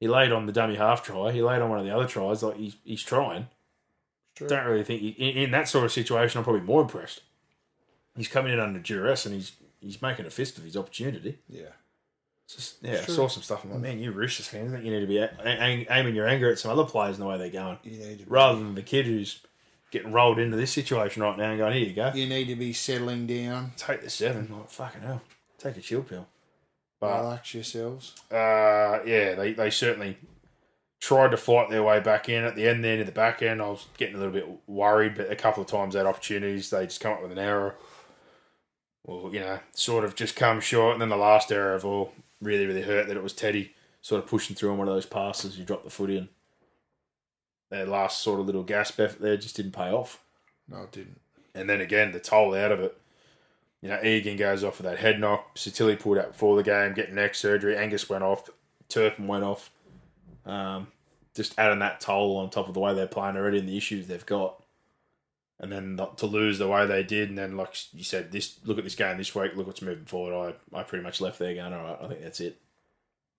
He 0.00 0.08
laid 0.08 0.32
on 0.32 0.46
the 0.46 0.52
dummy 0.52 0.74
half 0.74 1.02
try. 1.02 1.30
He 1.30 1.42
laid 1.42 1.62
on 1.62 1.70
one 1.70 1.78
of 1.78 1.84
the 1.84 1.94
other 1.94 2.08
tries. 2.08 2.42
Like 2.42 2.56
he's 2.56 2.76
he's 2.82 3.02
trying. 3.02 3.48
True. 4.34 4.48
Don't 4.48 4.66
really 4.66 4.82
think 4.84 5.00
he, 5.00 5.08
in, 5.10 5.36
in 5.44 5.50
that 5.52 5.68
sort 5.68 5.84
of 5.84 5.92
situation. 5.92 6.38
I'm 6.38 6.44
probably 6.44 6.62
more 6.62 6.82
impressed. 6.82 7.20
He's 8.16 8.28
coming 8.28 8.52
in 8.52 8.60
under 8.60 8.78
duress 8.80 9.26
and 9.26 9.34
he's 9.34 9.52
he's 9.80 10.00
making 10.02 10.26
a 10.26 10.30
fist 10.30 10.58
of 10.58 10.64
his 10.64 10.76
opportunity. 10.76 11.38
Yeah. 11.48 11.66
Just, 12.46 12.76
yeah, 12.82 12.92
I 13.02 13.06
saw 13.06 13.26
some 13.26 13.42
stuff. 13.42 13.64
I'm 13.64 13.70
like, 13.72 13.80
man, 13.80 13.98
you 13.98 14.12
Roosters 14.12 14.46
fans, 14.48 14.70
I 14.72 14.76
think 14.76 14.84
you 14.84 14.92
need 14.92 15.00
to 15.00 15.06
be 15.06 15.16
a- 15.16 15.34
a- 15.44 15.86
aiming 15.90 16.14
your 16.14 16.28
anger 16.28 16.50
at 16.50 16.58
some 16.58 16.70
other 16.70 16.84
players 16.84 17.16
in 17.16 17.22
the 17.22 17.26
way 17.28 17.38
they're 17.38 17.48
going, 17.48 17.78
You 17.82 17.92
need 17.98 18.18
to 18.18 18.24
be, 18.24 18.30
rather 18.30 18.58
than 18.58 18.74
the 18.74 18.82
kid 18.82 19.06
who's 19.06 19.40
getting 19.90 20.12
rolled 20.12 20.38
into 20.38 20.54
this 20.56 20.70
situation 20.70 21.22
right 21.22 21.38
now 21.38 21.50
and 21.50 21.58
going, 21.58 21.72
here 21.72 21.86
you 21.86 21.94
go, 21.94 22.12
you 22.14 22.26
need 22.28 22.46
to 22.48 22.56
be 22.56 22.74
settling 22.74 23.26
down. 23.26 23.72
take 23.78 24.02
the 24.02 24.10
seven. 24.10 24.48
Like 24.52 24.68
fucking 24.68 25.00
hell, 25.00 25.22
take 25.58 25.78
a 25.78 25.80
chill 25.80 26.02
pill. 26.02 26.26
But 27.00 27.20
Relax 27.22 27.54
yourselves. 27.54 28.12
uh, 28.30 29.00
yeah, 29.06 29.34
they, 29.36 29.54
they 29.54 29.70
certainly 29.70 30.18
tried 31.04 31.32
to 31.32 31.36
fight 31.36 31.68
their 31.68 31.82
way 31.82 32.00
back 32.00 32.30
in. 32.30 32.44
At 32.44 32.56
the 32.56 32.66
end, 32.66 32.82
there, 32.82 32.96
to 32.96 33.04
the 33.04 33.12
back 33.12 33.42
end, 33.42 33.60
I 33.60 33.68
was 33.68 33.86
getting 33.98 34.14
a 34.14 34.18
little 34.18 34.32
bit 34.32 34.48
worried, 34.66 35.14
but 35.16 35.30
a 35.30 35.36
couple 35.36 35.62
of 35.62 35.68
times 35.68 35.92
they 35.92 35.98
had 36.00 36.06
opportunities. 36.06 36.70
They 36.70 36.84
just 36.84 37.00
come 37.00 37.12
up 37.12 37.22
with 37.22 37.30
an 37.30 37.38
error. 37.38 37.74
Well, 39.04 39.28
you 39.30 39.40
know, 39.40 39.58
sort 39.74 40.06
of 40.06 40.14
just 40.14 40.34
come 40.34 40.60
short. 40.60 40.94
And 40.94 41.02
then 41.02 41.10
the 41.10 41.16
last 41.16 41.52
error 41.52 41.74
of 41.74 41.84
all 41.84 42.14
really, 42.40 42.64
really 42.64 42.80
hurt 42.80 43.06
that 43.08 43.18
it 43.18 43.22
was 43.22 43.34
Teddy 43.34 43.74
sort 44.00 44.22
of 44.22 44.30
pushing 44.30 44.56
through 44.56 44.70
on 44.70 44.78
one 44.78 44.88
of 44.88 44.94
those 44.94 45.04
passes. 45.04 45.58
You 45.58 45.66
drop 45.66 45.84
the 45.84 45.90
foot 45.90 46.08
in. 46.08 46.30
Their 47.68 47.84
last 47.84 48.20
sort 48.20 48.40
of 48.40 48.46
little 48.46 48.62
gasp 48.62 48.98
effort 48.98 49.20
there 49.20 49.36
just 49.36 49.56
didn't 49.56 49.72
pay 49.72 49.90
off. 49.90 50.22
No, 50.70 50.84
it 50.84 50.92
didn't. 50.92 51.20
And 51.54 51.68
then 51.68 51.82
again, 51.82 52.12
the 52.12 52.20
toll 52.20 52.54
out 52.54 52.72
of 52.72 52.80
it. 52.80 52.96
You 53.82 53.90
know, 53.90 54.02
Egan 54.02 54.38
goes 54.38 54.64
off 54.64 54.78
with 54.78 54.86
that 54.86 55.00
head 55.00 55.20
knock. 55.20 55.56
Sitili 55.56 56.00
pulled 56.00 56.16
out 56.16 56.32
before 56.32 56.56
the 56.56 56.62
game, 56.62 56.94
getting 56.94 57.16
neck 57.16 57.34
surgery. 57.34 57.76
Angus 57.76 58.08
went 58.08 58.24
off. 58.24 58.48
Turpin 58.88 59.26
went 59.26 59.44
off. 59.44 59.70
Um, 60.46 60.88
just 61.34 61.58
adding 61.58 61.80
that 61.80 62.00
toll 62.00 62.36
on 62.36 62.50
top 62.50 62.68
of 62.68 62.74
the 62.74 62.80
way 62.80 62.94
they're 62.94 63.06
playing 63.06 63.36
already 63.36 63.58
and 63.58 63.68
the 63.68 63.76
issues 63.76 64.06
they've 64.06 64.24
got. 64.24 64.60
And 65.60 65.70
then 65.70 65.96
not 65.96 66.18
to 66.18 66.26
lose 66.26 66.58
the 66.58 66.68
way 66.68 66.86
they 66.86 67.02
did. 67.02 67.28
And 67.28 67.38
then, 67.38 67.56
like 67.56 67.74
you 67.92 68.04
said, 68.04 68.32
this 68.32 68.58
look 68.64 68.78
at 68.78 68.84
this 68.84 68.96
game 68.96 69.16
this 69.18 69.34
week. 69.34 69.52
Look 69.54 69.66
what's 69.66 69.82
moving 69.82 70.04
forward. 70.04 70.56
I, 70.74 70.78
I 70.78 70.82
pretty 70.82 71.04
much 71.04 71.20
left 71.20 71.38
there 71.38 71.54
going, 71.54 71.72
all 71.72 71.84
right, 71.84 71.98
I 72.02 72.08
think 72.08 72.22
that's 72.22 72.40
it. 72.40 72.60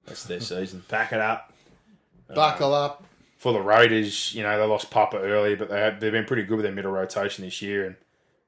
That's 0.05 0.23
their 0.23 0.39
season. 0.41 0.83
Pack 0.87 1.13
it 1.13 1.19
up. 1.19 1.53
Buckle 2.33 2.73
up. 2.73 3.03
For 3.37 3.53
the 3.53 3.61
Raiders, 3.61 4.33
you 4.33 4.43
know, 4.43 4.57
they 4.57 4.65
lost 4.65 4.89
Papa 4.89 5.17
early, 5.17 5.55
but 5.55 5.69
they 5.69 5.79
had, 5.79 5.99
they've 5.99 6.11
been 6.11 6.25
pretty 6.25 6.43
good 6.43 6.55
with 6.55 6.63
their 6.63 6.73
middle 6.73 6.91
rotation 6.91 7.43
this 7.43 7.61
year. 7.61 7.85
And 7.85 7.95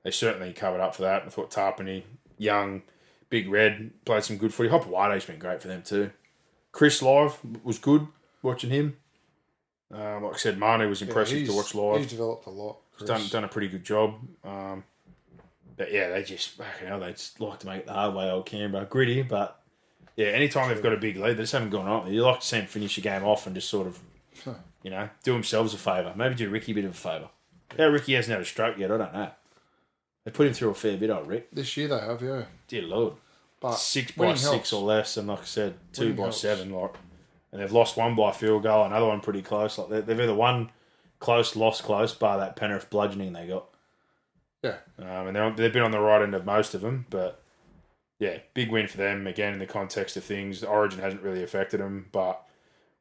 they 0.04 0.12
certainly 0.12 0.54
covered 0.54 0.80
up 0.80 0.96
for 0.96 1.04
that. 1.04 1.24
I 1.24 1.30
thought 1.30 1.52
Tapine, 1.52 2.04
Young, 2.38 2.84
Big 3.30 3.50
Red 3.50 3.92
played 4.06 4.24
some 4.24 4.38
good 4.38 4.54
footy. 4.54 4.70
Hopper 4.70 4.90
Wade's 4.90 5.26
been 5.26 5.40
great 5.40 5.62
for 5.62 5.68
them 5.68 5.84
too. 5.84 6.12
Chris 6.72 7.02
Live 7.02 7.38
was 7.64 7.78
good 7.78 8.08
watching 8.42 8.70
him. 8.70 8.98
Um, 9.92 10.24
like 10.24 10.34
I 10.34 10.38
said, 10.38 10.58
Manu 10.58 10.90
was 10.90 11.02
impressive 11.02 11.40
he's, 11.40 11.50
to 11.50 11.56
watch 11.56 11.74
live. 11.74 12.00
He's 12.02 12.10
developed 12.10 12.46
a 12.46 12.50
lot. 12.50 12.78
Chris. 12.98 13.08
done 13.10 13.28
done 13.30 13.44
a 13.44 13.48
pretty 13.48 13.68
good 13.70 13.84
job. 13.84 14.16
Um, 14.44 14.84
but 15.78 15.94
yeah, 15.94 16.10
they 16.10 16.24
just 16.24 16.50
fucking 16.50 16.88
hell, 16.88 17.00
they 17.00 17.12
just 17.12 17.40
like 17.40 17.60
to 17.60 17.68
make 17.68 17.80
it 17.82 17.86
the 17.86 17.94
hard 17.94 18.16
way. 18.16 18.30
Old 18.30 18.46
Canberra 18.46 18.86
gritty, 18.86 19.22
but 19.22 19.62
yeah, 20.16 20.28
anytime 20.28 20.70
they've 20.70 20.82
got 20.84 20.94
a 20.94 20.98
big 20.98 21.18
lead, 21.18 21.38
they 21.38 21.44
just 21.44 21.54
haven't 21.54 21.70
gone 21.70 21.88
on. 21.88 22.12
You 22.12 22.24
like 22.24 22.40
to 22.40 22.46
see 22.46 22.58
them 22.58 22.68
finish 22.68 22.98
a 22.98 23.02
game 23.02 23.24
off 23.24 23.46
and 23.46 23.56
just 23.56 23.70
sort 23.70 23.88
of, 23.88 24.00
you 24.84 24.90
know, 24.90 25.08
do 25.24 25.34
themselves 25.34 25.74
a 25.74 25.78
favour. 25.78 26.14
Maybe 26.16 26.36
do 26.36 26.50
Ricky 26.50 26.72
a 26.72 26.76
bit 26.76 26.86
of 26.86 26.92
a 26.92 26.94
favour. 26.96 27.30
Yeah, 27.78 27.86
Ricky 27.86 28.14
hasn't 28.14 28.32
had 28.32 28.42
a 28.42 28.46
stroke 28.46 28.78
yet. 28.78 28.92
I 28.92 28.98
don't 28.98 29.14
know. 29.14 29.30
They 30.26 30.32
put 30.32 30.48
him 30.48 30.54
through 30.54 30.72
a 30.72 30.74
fair 30.74 30.98
bit, 30.98 31.10
old 31.10 31.28
Rick. 31.28 31.50
This 31.54 31.78
year 31.78 31.88
they 31.88 32.00
have, 32.00 32.22
yeah. 32.22 32.46
Dear 32.68 32.82
Lord, 32.82 33.14
But 33.62 33.76
six 33.76 34.12
by 34.12 34.34
six 34.34 34.44
helps. 34.44 34.74
or 34.74 34.82
less, 34.82 35.16
and 35.16 35.28
like 35.28 35.42
I 35.42 35.46
said, 35.46 35.76
two 35.94 36.02
Winning 36.02 36.16
by 36.18 36.24
helps. 36.24 36.42
seven. 36.42 36.72
Like, 36.72 36.96
and 37.58 37.66
they've 37.66 37.72
lost 37.72 37.98
one 37.98 38.16
by 38.16 38.32
field 38.32 38.64
goal, 38.64 38.86
another 38.86 39.08
one 39.08 39.20
pretty 39.20 39.42
close. 39.42 39.78
Like 39.78 39.90
they- 39.90 40.02
they've 40.02 40.20
either 40.22 40.34
won 40.36 40.72
close, 41.20 41.56
lost 41.56 41.84
close, 41.84 42.14
bar 42.14 42.38
that 42.38 42.56
Penrith 42.56 42.90
bludgeoning 42.92 43.34
they 43.34 43.48
got. 43.48 43.66
Yeah. 44.62 44.78
Um, 45.00 45.28
and 45.28 45.36
they're, 45.36 45.52
they've 45.52 45.74
been 45.74 45.84
on 45.84 45.92
the 45.92 46.00
right 46.00 46.22
end 46.22 46.36
of 46.36 46.46
most 46.46 46.74
of 46.76 46.82
them, 46.82 47.06
but 47.10 47.42
yeah, 48.20 48.38
big 48.54 48.72
win 48.72 48.88
for 48.88 48.98
them 48.98 49.26
again 49.28 49.54
in 49.54 49.60
the 49.60 49.66
context 49.66 50.18
of 50.18 50.24
things. 50.24 50.62
The 50.62 50.68
Origin 50.68 51.00
hasn't 51.00 51.22
really 51.24 51.44
affected 51.44 51.80
them, 51.80 52.08
but 52.12 52.44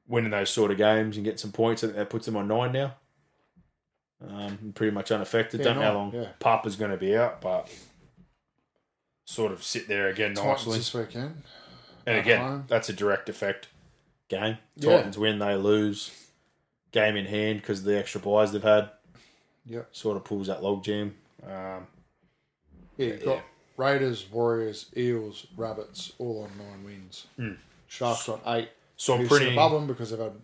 winning 0.09 0.31
those 0.31 0.51
sort 0.51 0.71
of 0.71 0.77
games 0.79 1.17
and 1.17 1.25
getting 1.25 1.39
some 1.39 1.53
points, 1.53 1.83
I 1.83 1.89
think 1.89 1.97
that 1.99 2.11
puts 2.11 2.27
them 2.27 2.37
on 2.37 2.49
nine 2.49 2.73
now. 2.73 2.95
Um, 4.27 4.73
pretty 4.75 4.93
much 4.95 5.11
unaffected. 5.11 5.61
Yeah, 5.61 5.65
Don't 5.65 5.77
know 5.77 5.83
how 5.83 5.95
long 5.95 6.15
yeah. 6.15 6.29
Papa's 6.39 6.77
going 6.77 6.91
to 6.91 6.97
be 6.97 7.15
out, 7.17 7.41
but 7.43 7.69
sort 9.27 9.53
of 9.53 9.63
sit 9.63 9.89
there 9.89 10.09
again 10.09 10.35
Titans 10.35 10.67
nicely. 10.67 10.79
this 10.79 10.95
weekend. 10.95 11.43
And 12.07 12.19
again, 12.19 12.41
home. 12.41 12.65
that's 12.69 12.89
a 12.89 12.93
direct 12.93 13.29
effect 13.29 13.69
game. 14.29 14.59
Yeah. 14.77 14.97
Titans 14.97 15.19
win, 15.19 15.39
they 15.39 15.55
lose. 15.57 16.11
Game 16.93 17.17
in 17.17 17.27
hand 17.27 17.61
because 17.61 17.81
of 17.81 17.85
the 17.87 17.99
extra 17.99 18.21
buys 18.21 18.53
they've 18.53 18.63
had. 18.63 18.91
Yep. 19.67 19.89
Sort 19.95 20.17
of 20.17 20.25
pulls 20.25 20.47
that 20.47 20.61
logjam. 20.61 21.13
Um, 21.43 21.87
Yeah, 22.97 23.07
you've 23.09 23.19
Yeah. 23.21 23.25
got 23.27 23.45
Raiders, 23.77 24.31
Warriors, 24.31 24.87
Eels, 24.97 25.47
Rabbits, 25.57 26.13
all 26.19 26.45
on 26.45 26.57
nine 26.57 26.85
wins. 26.85 27.27
Sharks 27.89 28.29
on 28.29 28.41
eight. 28.47 28.71
so 28.97 29.15
I'm 29.15 29.29
pretty 29.29 29.53
above 29.53 29.73
them 29.73 29.87
because 29.87 30.11
they've 30.11 30.19
had 30.19 30.41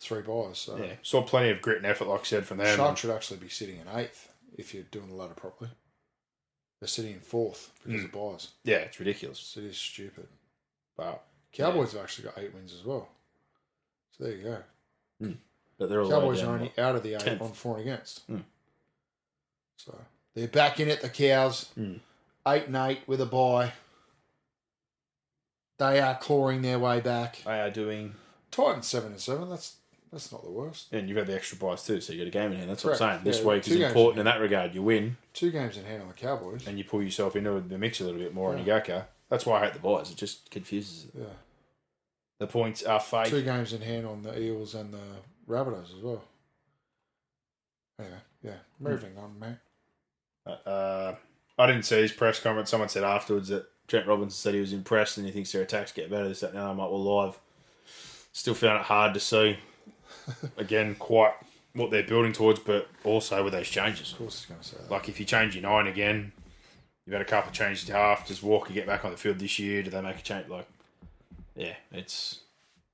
three 0.00 0.22
buys. 0.22 0.58
So 0.58 0.76
Yeah, 0.76 0.94
saw 1.02 1.22
plenty 1.22 1.50
of 1.50 1.62
grit 1.62 1.76
and 1.76 1.86
effort, 1.86 2.08
like 2.08 2.20
I 2.20 2.24
said, 2.24 2.46
from 2.46 2.58
them. 2.58 2.76
Sharks 2.76 3.00
should 3.00 3.10
actually 3.10 3.38
be 3.38 3.48
sitting 3.48 3.78
in 3.78 3.86
eighth 3.88 4.32
if 4.56 4.74
you're 4.74 4.82
doing 4.84 5.08
the 5.08 5.14
ladder 5.14 5.34
properly. 5.34 5.70
They're 6.80 6.88
sitting 6.88 7.12
in 7.14 7.20
fourth 7.20 7.72
because 7.84 8.04
of 8.04 8.12
buys. 8.12 8.48
Yeah, 8.64 8.78
it's 8.78 8.98
ridiculous. 8.98 9.56
It 9.56 9.64
is 9.64 9.76
stupid. 9.78 10.26
But, 10.96 11.24
Cowboys 11.52 11.92
have 11.92 12.02
actually 12.02 12.24
got 12.26 12.38
eight 12.38 12.54
wins 12.54 12.72
as 12.72 12.84
well. 12.84 13.08
So 14.16 14.24
there 14.24 14.32
you 14.34 14.42
go. 14.44 15.32
but 15.78 15.88
they're 15.88 16.00
all 16.02 16.08
the 16.08 16.14
way 16.16 16.20
Cowboys 16.22 16.42
are 16.42 16.54
only 16.54 16.72
out 16.78 16.96
of 16.96 17.02
the 17.02 17.14
eight 17.14 17.20
Tenth. 17.20 17.40
on 17.42 17.52
four 17.52 17.78
and 17.78 17.82
against. 17.88 18.20
Hmm. 18.26 18.38
So 19.76 19.96
they're 20.34 20.48
back 20.48 20.80
in 20.80 20.88
it, 20.88 21.00
the 21.02 21.08
cows. 21.08 21.70
Hmm. 21.74 21.94
Eight 22.46 22.66
and 22.66 22.76
eight 22.76 23.00
with 23.06 23.20
a 23.20 23.26
bye. 23.26 23.72
They 25.78 26.00
are 26.00 26.16
clawing 26.16 26.62
their 26.62 26.78
way 26.78 27.00
back. 27.00 27.42
They 27.44 27.60
are 27.60 27.70
doing, 27.70 28.14
Titans 28.50 28.86
seven 28.86 29.12
and 29.12 29.20
seven. 29.20 29.48
That's 29.48 29.76
that's 30.10 30.32
not 30.32 30.42
the 30.42 30.50
worst. 30.50 30.90
and 30.92 31.06
you've 31.08 31.18
had 31.18 31.26
the 31.26 31.34
extra 31.34 31.58
buys 31.58 31.84
too, 31.84 32.00
so 32.00 32.12
you 32.14 32.20
got 32.20 32.28
a 32.28 32.30
game 32.30 32.52
in 32.52 32.58
hand. 32.58 32.70
That's 32.70 32.82
what 32.82 32.94
I'm 32.94 32.98
Correct. 32.98 33.14
saying. 33.16 33.24
This 33.24 33.40
Yeah, 33.40 33.48
week 33.48 33.68
is 33.68 33.76
important 33.88 34.14
in 34.16 34.20
in 34.20 34.24
that 34.32 34.40
regard. 34.40 34.74
You 34.74 34.82
win, 34.82 35.16
Two 35.34 35.50
games 35.50 35.76
in 35.76 35.84
hand 35.84 36.00
on 36.02 36.08
the 36.08 36.14
Cowboys. 36.14 36.66
and 36.66 36.78
you 36.78 36.84
pull 36.84 37.02
yourself 37.02 37.36
into 37.36 37.60
the 37.60 37.76
mix 37.78 38.00
a 38.00 38.04
little 38.04 38.18
bit 38.18 38.32
more, 38.34 38.50
and 38.52 38.60
you 38.60 38.66
go, 38.66 38.76
okay. 38.76 39.02
That's 39.30 39.44
why 39.44 39.60
I 39.60 39.64
hate 39.66 39.74
the 39.74 39.80
buys. 39.80 40.10
It 40.10 40.16
just 40.16 40.50
confuses 40.50 41.06
it. 41.06 41.20
Yeah. 41.20 41.26
The 42.38 42.46
points 42.46 42.82
are 42.82 43.00
fake. 43.00 43.26
Two 43.26 43.42
games 43.42 43.72
in 43.72 43.82
hand 43.82 44.06
on 44.06 44.22
the 44.22 44.40
Eels 44.40 44.74
and 44.74 44.94
the 44.94 45.00
Rabbitohs 45.48 45.96
as 45.96 46.02
well. 46.02 46.22
Anyway, 47.98 48.16
yeah. 48.42 48.52
Moving 48.78 49.18
on, 49.18 49.38
man. 49.38 49.58
Uh, 50.46 51.14
I 51.58 51.66
didn't 51.66 51.82
see 51.82 51.96
his 52.00 52.12
press 52.12 52.40
conference. 52.40 52.70
Someone 52.70 52.88
said 52.88 53.02
afterwards 53.04 53.48
that 53.48 53.66
Trent 53.88 54.06
Robinson 54.06 54.36
said 54.36 54.54
he 54.54 54.60
was 54.60 54.72
impressed 54.72 55.18
and 55.18 55.26
he 55.26 55.32
thinks 55.32 55.52
their 55.52 55.62
attacks 55.62 55.92
get 55.92 56.10
better. 56.10 56.28
This, 56.28 56.40
that, 56.40 56.50
and. 56.50 56.60
I'm 56.60 56.78
like, 56.78 56.90
well, 56.90 57.02
live. 57.02 57.38
Still 58.32 58.54
found 58.54 58.80
it 58.80 58.86
hard 58.86 59.14
to 59.14 59.20
see. 59.20 59.58
Again, 60.56 60.94
quite 60.94 61.34
what 61.74 61.90
they're 61.90 62.02
building 62.02 62.32
towards, 62.32 62.60
but 62.60 62.88
also 63.04 63.42
with 63.42 63.52
those 63.52 63.68
changes. 63.68 64.12
Of 64.12 64.18
course, 64.18 64.40
he's 64.40 64.46
going 64.46 64.60
to 64.60 64.66
say 64.66 64.76
that. 64.80 64.90
Like 64.90 65.08
if 65.08 65.18
you 65.18 65.26
change 65.26 65.54
your 65.54 65.62
nine 65.62 65.86
again, 65.86 66.32
you've 67.08 67.14
had 67.14 67.22
a 67.22 67.24
couple 67.24 67.48
of 67.48 67.54
changes 67.54 67.86
to 67.86 67.94
half. 67.94 68.28
Does 68.28 68.42
Walker 68.42 68.74
get 68.74 68.86
back 68.86 69.02
on 69.02 69.10
the 69.10 69.16
field 69.16 69.38
this 69.38 69.58
year? 69.58 69.82
Do 69.82 69.88
they 69.88 70.02
make 70.02 70.18
a 70.18 70.22
change? 70.22 70.46
Like, 70.46 70.66
yeah, 71.56 71.72
it's 71.90 72.40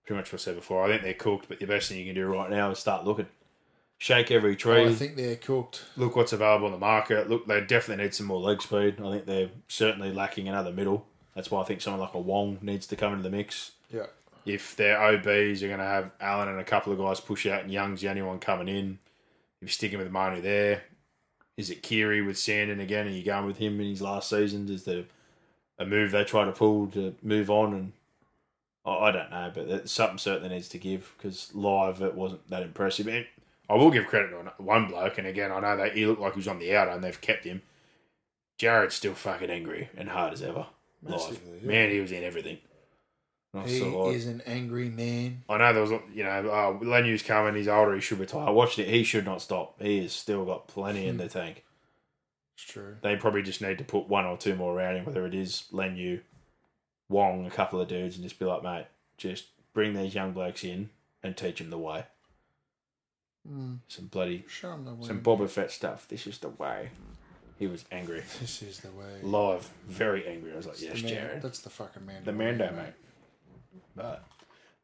pretty 0.07 0.21
much 0.21 0.33
what 0.33 0.41
I 0.41 0.45
said 0.45 0.55
before. 0.55 0.85
I 0.85 0.89
think 0.89 1.03
they're 1.03 1.15
cooked, 1.15 1.49
but 1.49 1.59
the 1.59 1.67
best 1.67 1.89
thing 1.89 1.99
you 1.99 2.05
can 2.05 2.15
do 2.15 2.27
right 2.29 2.49
now 2.49 2.71
is 2.71 2.79
start 2.79 3.05
looking. 3.05 3.27
Shake 3.99 4.31
every 4.31 4.55
tree. 4.55 4.85
Oh, 4.85 4.89
I 4.89 4.93
think 4.93 5.17
they're 5.17 5.35
cooked. 5.35 5.83
look 5.97 6.15
what's 6.15 6.33
available 6.33 6.67
on 6.67 6.73
the 6.73 6.79
market. 6.79 7.29
Look, 7.29 7.49
they 7.49 7.61
definitely 7.61 8.05
need 8.05 8.15
some 8.15 8.27
more 8.27 8.39
leg 8.39 8.63
speed. 8.63 9.01
I 9.01 9.11
think 9.11 9.27
they're 9.27 9.51
certainly 9.67 10.13
lacking 10.13 10.49
another 10.49 10.71
middle. 10.71 11.07
That's 11.35 11.51
why 11.51 11.63
I 11.63 11.65
think 11.65 11.81
someone 11.81 12.01
like 12.01 12.15
a 12.15 12.21
Wong 12.21 12.59
needs 12.63 12.87
to 12.87 12.97
come 12.97 13.15
into 13.15 13.25
the 13.25 13.37
mix. 13.37 13.73
Yeah. 13.91 14.07
If 14.47 14.77
their 14.77 15.03
OBs 15.03 15.61
are 15.65 15.69
going 15.69 15.81
to 15.81 15.85
have 15.85 16.13
Allen 16.21 16.49
and 16.51 16.61
a 16.61 16.65
couple 16.65 16.93
of 16.93 17.01
guys 17.01 17.19
push 17.19 17.47
out, 17.47 17.63
and 17.63 17.73
Young's 17.73 18.03
the 18.03 18.11
only 18.11 18.23
one 18.23 18.39
coming 18.39 18.69
in, 18.69 18.99
if 19.61 19.63
you're 19.63 19.69
sticking 19.71 19.99
with 19.99 20.13
Manu 20.13 20.41
there, 20.41 20.85
is 21.57 21.71
it 21.71 21.83
Keary 21.83 22.21
with 22.23 22.39
Sandon 22.39 22.81
again? 22.81 23.07
Are 23.07 23.11
you 23.11 23.23
going 23.23 23.47
with 23.47 23.59
him 23.59 23.81
in 23.81 23.87
his 23.89 24.03
last 24.03 24.29
season? 24.29 24.69
Is 24.69 24.85
there 24.85 25.05
a 25.79 25.87
move 25.87 26.11
they 26.11 26.25
try 26.25 26.45
to 26.45 26.53
pull 26.53 26.89
to 26.89 27.15
move 27.23 27.51
on? 27.51 27.73
And 27.75 27.93
I 28.85 28.91
I 28.91 29.11
don't 29.13 29.31
know, 29.31 29.53
but 29.55 29.89
something 29.89 30.19
certainly 30.19 30.49
needs 30.49 30.69
to 30.71 30.79
give 30.79 31.15
because 31.17 31.55
live 31.55 32.03
it 32.03 32.15
wasn't 32.15 32.49
that 32.51 32.63
impressive. 32.63 33.07
And 33.07 33.27
I 33.69 33.75
will 33.75 33.91
give 33.91 34.07
credit 34.07 34.31
to 34.31 34.63
one 34.63 34.87
bloke, 34.89 35.19
and 35.19 35.27
again, 35.27 35.51
I 35.53 35.61
know 35.61 35.77
that 35.77 35.97
he 35.97 36.07
looked 36.07 36.21
like 36.21 36.35
he 36.35 36.39
was 36.39 36.49
on 36.49 36.59
the 36.59 36.77
outer, 36.77 36.91
and 36.91 37.03
they've 37.03 37.21
kept 37.21 37.45
him. 37.45 37.63
Jared's 38.59 38.95
still 38.95 39.15
fucking 39.15 39.51
angry 39.51 39.89
and 39.97 40.11
hard 40.11 40.33
as 40.33 40.43
ever. 40.43 40.67
Live. 41.03 41.41
Yeah. 41.63 41.69
Man, 41.69 41.91
he 41.91 42.01
was 42.01 42.13
in 42.13 42.23
everything. 42.25 42.59
He 43.63 43.81
like- 43.81 44.15
is 44.15 44.27
an 44.27 44.43
angry 44.47 44.89
man. 44.89 45.45
I 45.49 45.59
know 45.59 45.73
there 45.73 45.83
was, 45.83 45.93
you 46.13 46.25
know, 46.25 46.31
uh, 46.31 46.85
Leniu's 46.85 47.23
coming. 47.23 47.55
He's 47.55 47.69
older. 47.69 47.95
He 47.95 48.01
should 48.01 48.19
retire. 48.19 48.49
I 48.49 48.51
watched 48.51 48.79
it. 48.79 48.89
He 48.89 49.05
should 49.05 49.25
not 49.25 49.41
stop. 49.43 49.81
He 49.81 50.03
has 50.03 50.13
still 50.13 50.45
got 50.45 50.67
plenty 50.67 51.07
in 51.07 51.17
the 51.17 51.29
tank. 51.29 51.65
It's 52.57 52.65
true. 52.65 52.97
They 53.03 53.17
probably 53.17 53.43
just 53.43 53.61
need 53.61 53.79
to 53.79 53.85
put 53.85 54.09
one 54.09 54.25
or 54.27 54.37
two 54.37 54.55
more 54.55 54.77
around 54.77 54.97
him, 54.97 55.05
whether 55.05 55.27
it 55.27 55.35
is 55.35 55.65
Lenu, 55.73 56.21
Wong, 57.09 57.47
a 57.47 57.51
couple 57.51 57.81
of 57.81 57.89
dudes, 57.89 58.17
and 58.17 58.25
just 58.25 58.39
be 58.39 58.45
like, 58.45 58.63
mate, 58.63 58.87
just 59.17 59.47
bring 59.73 59.93
these 59.95 60.15
young 60.15 60.33
blokes 60.33 60.65
in 60.65 60.91
and 61.23 61.37
teach 61.37 61.59
them 61.59 61.71
the 61.71 61.79
way. 61.79 62.05
Mm. 63.49 63.79
Some 63.89 64.07
bloody, 64.07 64.45
the 64.63 64.69
way. 64.95 65.07
some 65.07 65.21
Boba 65.21 65.49
Fett 65.49 65.71
stuff. 65.71 66.09
This 66.09 66.27
is 66.27 66.39
the 66.39 66.49
way. 66.49 66.91
He 67.59 67.67
was 67.67 67.85
angry. 67.93 68.23
This 68.41 68.63
is 68.63 68.81
the 68.81 68.91
way. 68.91 69.21
Live, 69.23 69.71
very 69.87 70.27
angry. 70.27 70.53
I 70.53 70.57
was 70.57 70.67
like, 70.67 70.77
The 70.77 70.87
yes, 70.87 71.03
Jared. 71.03 71.43
That's 71.43 71.61
the 71.61 71.71
fucking 71.71 72.05
man. 72.07 72.25
The 72.25 72.33
Mando, 72.33 72.73
mate. 72.73 72.95
But 73.97 74.25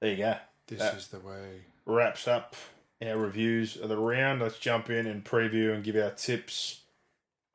there 0.01 0.11
you 0.11 0.17
go. 0.19 0.37
This 0.67 0.79
That- 0.79 0.95
is 0.97 1.09
the 1.09 1.21
way. 1.21 1.63
wraps 1.87 2.29
up 2.29 2.55
our 3.03 3.17
reviews 3.17 3.77
of 3.77 3.89
the 3.89 3.97
round. 3.97 4.41
Let's 4.43 4.59
jump 4.59 4.91
in 4.91 5.07
and 5.07 5.25
preview 5.25 5.75
and 5.75 5.83
give 5.83 5.97
our 5.97 6.11
tips. 6.11 6.83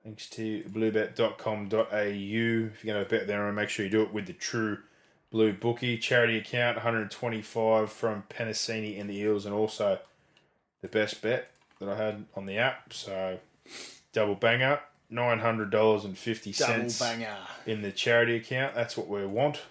Thanks 0.03 0.29
to 0.31 0.63
bluebet.com.au. 0.63 1.81
If 1.83 2.83
you're 2.83 2.93
going 2.93 3.03
to 3.03 3.09
bet 3.09 3.27
there, 3.27 3.51
make 3.51 3.69
sure 3.69 3.85
you 3.85 3.91
do 3.91 4.01
it 4.03 4.13
with 4.13 4.27
the 4.27 4.33
true 4.33 4.79
blue 5.31 5.53
bookie. 5.53 5.97
Charity 5.97 6.37
account 6.37 6.77
125 6.77 7.91
from 7.91 8.23
Penisini 8.29 8.99
and 8.99 9.09
the 9.09 9.15
Eels, 9.17 9.45
and 9.45 9.53
also 9.55 9.99
the 10.81 10.87
best 10.87 11.21
bet 11.21 11.51
that 11.79 11.89
I 11.89 11.95
had 11.95 12.25
on 12.35 12.45
the 12.45 12.57
app. 12.57 12.93
So 12.93 13.39
double 14.13 14.35
banger, 14.35 14.81
$900.50 15.11 16.57
Double 16.57 16.89
banger. 16.99 17.37
in 17.65 17.81
the 17.81 17.91
charity 17.91 18.35
account. 18.35 18.75
That's 18.75 18.95
what 18.97 19.07
we 19.07 19.25
want 19.25 19.61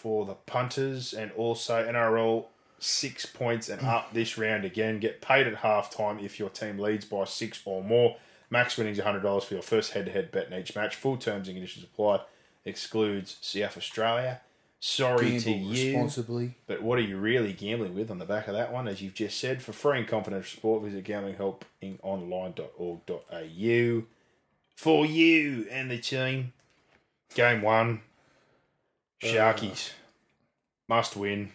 for 0.00 0.24
the 0.24 0.34
punters 0.34 1.12
and 1.12 1.30
also 1.32 1.86
NRL 1.86 2.46
six 2.78 3.26
points 3.26 3.68
and 3.68 3.82
up 3.82 4.14
this 4.14 4.38
round 4.38 4.64
again. 4.64 4.98
Get 4.98 5.20
paid 5.20 5.46
at 5.46 5.56
halftime 5.56 6.24
if 6.24 6.38
your 6.38 6.48
team 6.48 6.78
leads 6.78 7.04
by 7.04 7.24
six 7.24 7.60
or 7.66 7.84
more. 7.84 8.16
Max 8.48 8.78
winnings 8.78 8.98
$100 8.98 9.44
for 9.44 9.54
your 9.54 9.62
first 9.62 9.92
head 9.92 10.06
to 10.06 10.12
head 10.12 10.32
bet 10.32 10.46
in 10.46 10.54
each 10.58 10.74
match. 10.74 10.96
Full 10.96 11.18
terms 11.18 11.48
and 11.48 11.56
conditions 11.56 11.84
apply. 11.84 12.22
Excludes 12.64 13.36
South 13.42 13.76
Australia. 13.76 14.40
Sorry 14.80 15.38
to 15.38 15.52
you. 15.52 15.92
responsibly. 15.92 16.54
But 16.66 16.82
what 16.82 16.98
are 16.98 17.02
you 17.02 17.18
really 17.18 17.52
gambling 17.52 17.94
with 17.94 18.10
on 18.10 18.18
the 18.18 18.24
back 18.24 18.48
of 18.48 18.54
that 18.54 18.72
one? 18.72 18.88
As 18.88 19.02
you've 19.02 19.12
just 19.12 19.38
said, 19.38 19.62
for 19.62 19.74
free 19.74 19.98
and 19.98 20.08
confidential 20.08 20.56
support, 20.56 20.82
visit 20.82 21.04
gamblinghelpingonline.org.au. 21.04 24.02
For 24.76 25.04
you 25.04 25.66
and 25.70 25.90
the 25.90 25.98
team, 25.98 26.54
game 27.34 27.60
one, 27.60 28.00
Sharkies 29.20 29.90
uh, 29.90 29.92
must 30.88 31.16
win 31.16 31.52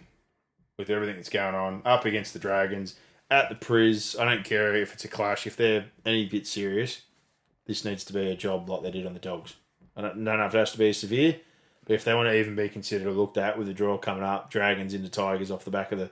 with 0.78 0.90
everything 0.90 1.16
that's 1.16 1.30
going 1.30 1.56
on. 1.56 1.82
Up 1.86 2.06
against 2.06 2.34
the 2.34 2.40
Dragons 2.40 2.96
at 3.32 3.50
the 3.50 3.56
Priz. 3.56 4.16
I 4.20 4.26
don't 4.26 4.44
care 4.44 4.76
if 4.76 4.94
it's 4.94 5.06
a 5.06 5.10
clash. 5.10 5.48
If 5.48 5.58
they're 5.58 5.86
any 6.06 6.26
bit 6.26 6.48
serious, 6.48 7.02
this 7.66 7.86
needs 7.86 8.04
to 8.06 8.14
be 8.14 8.30
a 8.30 8.36
job 8.36 8.70
like 8.70 8.84
they 8.84 8.92
did 8.92 9.06
on 9.06 9.14
the 9.14 9.20
Dogs. 9.20 9.56
I 9.96 10.02
don't, 10.02 10.24
don't 10.24 10.38
know 10.40 10.46
if 10.46 10.54
it 10.54 10.58
has 10.58 10.74
to 10.74 10.78
be 10.78 10.94
severe, 10.94 11.40
but 11.86 11.94
if 11.94 12.04
they 12.04 12.14
want 12.14 12.28
to 12.28 12.38
even 12.38 12.56
be 12.56 12.70
considered 12.70 13.08
or 13.08 13.12
looked 13.12 13.38
at 13.38 13.58
with 13.58 13.68
the 13.68 13.74
draw 13.74 13.98
coming 13.98 14.24
up, 14.24 14.52
Dragons 14.52 14.94
into 14.94 15.10
Tigers 15.10 15.52
off 15.52 15.66
the 15.66 15.72
back 15.72 15.92
of 15.92 16.00
the 16.00 16.10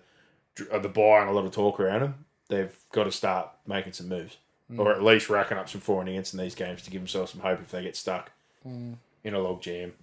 of 0.71 0.83
the 0.83 0.89
buy 0.89 1.19
and 1.19 1.29
a 1.29 1.33
lot 1.33 1.45
of 1.45 1.51
talk 1.51 1.79
around 1.79 2.01
them, 2.01 2.25
they've 2.47 2.77
got 2.91 3.05
to 3.05 3.11
start 3.11 3.49
making 3.65 3.93
some 3.93 4.07
moves, 4.07 4.37
mm. 4.71 4.79
or 4.79 4.91
at 4.91 5.03
least 5.03 5.29
racking 5.29 5.57
up 5.57 5.67
some 5.67 5.81
for 5.81 5.99
and 5.99 6.09
against 6.09 6.33
in 6.33 6.39
these 6.39 6.53
games 6.53 6.83
to 6.83 6.91
give 6.91 7.01
themselves 7.01 7.31
some 7.31 7.41
hope 7.41 7.59
if 7.59 7.71
they 7.71 7.81
get 7.81 7.95
stuck 7.95 8.31
mm. 8.65 8.95
in 9.23 9.33
a 9.33 9.39
log 9.39 9.61
jam. 9.61 9.93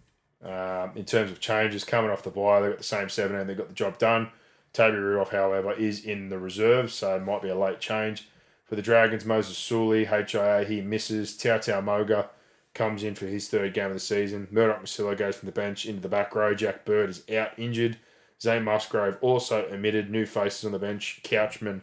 Um, 0.42 0.92
in 0.94 1.04
terms 1.04 1.30
of 1.30 1.40
changes 1.40 1.84
coming 1.84 2.10
off 2.10 2.22
the 2.22 2.30
buy, 2.30 2.60
they've 2.60 2.70
got 2.70 2.78
the 2.78 2.84
same 2.84 3.08
seven 3.08 3.36
and 3.36 3.48
they 3.48 3.54
got 3.54 3.68
the 3.68 3.74
job 3.74 3.98
done. 3.98 4.30
Toby 4.72 4.96
Rudolph, 4.96 5.32
however, 5.32 5.72
is 5.72 6.04
in 6.04 6.28
the 6.28 6.38
reserves, 6.38 6.94
so 6.94 7.16
it 7.16 7.20
might 7.20 7.42
be 7.42 7.48
a 7.48 7.58
late 7.58 7.80
change. 7.80 8.28
For 8.64 8.76
the 8.76 8.82
Dragons, 8.82 9.24
Moses 9.24 9.58
Suli, 9.58 10.04
HIA, 10.04 10.64
he 10.66 10.80
misses. 10.80 11.36
Tautau 11.36 11.82
Moga 11.82 12.30
comes 12.72 13.02
in 13.02 13.16
for 13.16 13.26
his 13.26 13.48
third 13.48 13.74
game 13.74 13.86
of 13.86 13.94
the 13.94 14.00
season. 14.00 14.46
Murdoch 14.50 14.82
Masila 14.82 15.16
goes 15.16 15.36
from 15.36 15.46
the 15.46 15.52
bench 15.52 15.86
into 15.86 16.00
the 16.00 16.08
back 16.08 16.34
row. 16.34 16.54
Jack 16.54 16.84
Bird 16.84 17.10
is 17.10 17.28
out 17.30 17.50
injured. 17.58 17.98
Zane 18.40 18.62
Musgrove 18.62 19.18
also 19.20 19.66
omitted. 19.70 20.08
New 20.08 20.24
faces 20.24 20.64
on 20.64 20.72
the 20.72 20.78
bench. 20.78 21.20
Couchman 21.24 21.80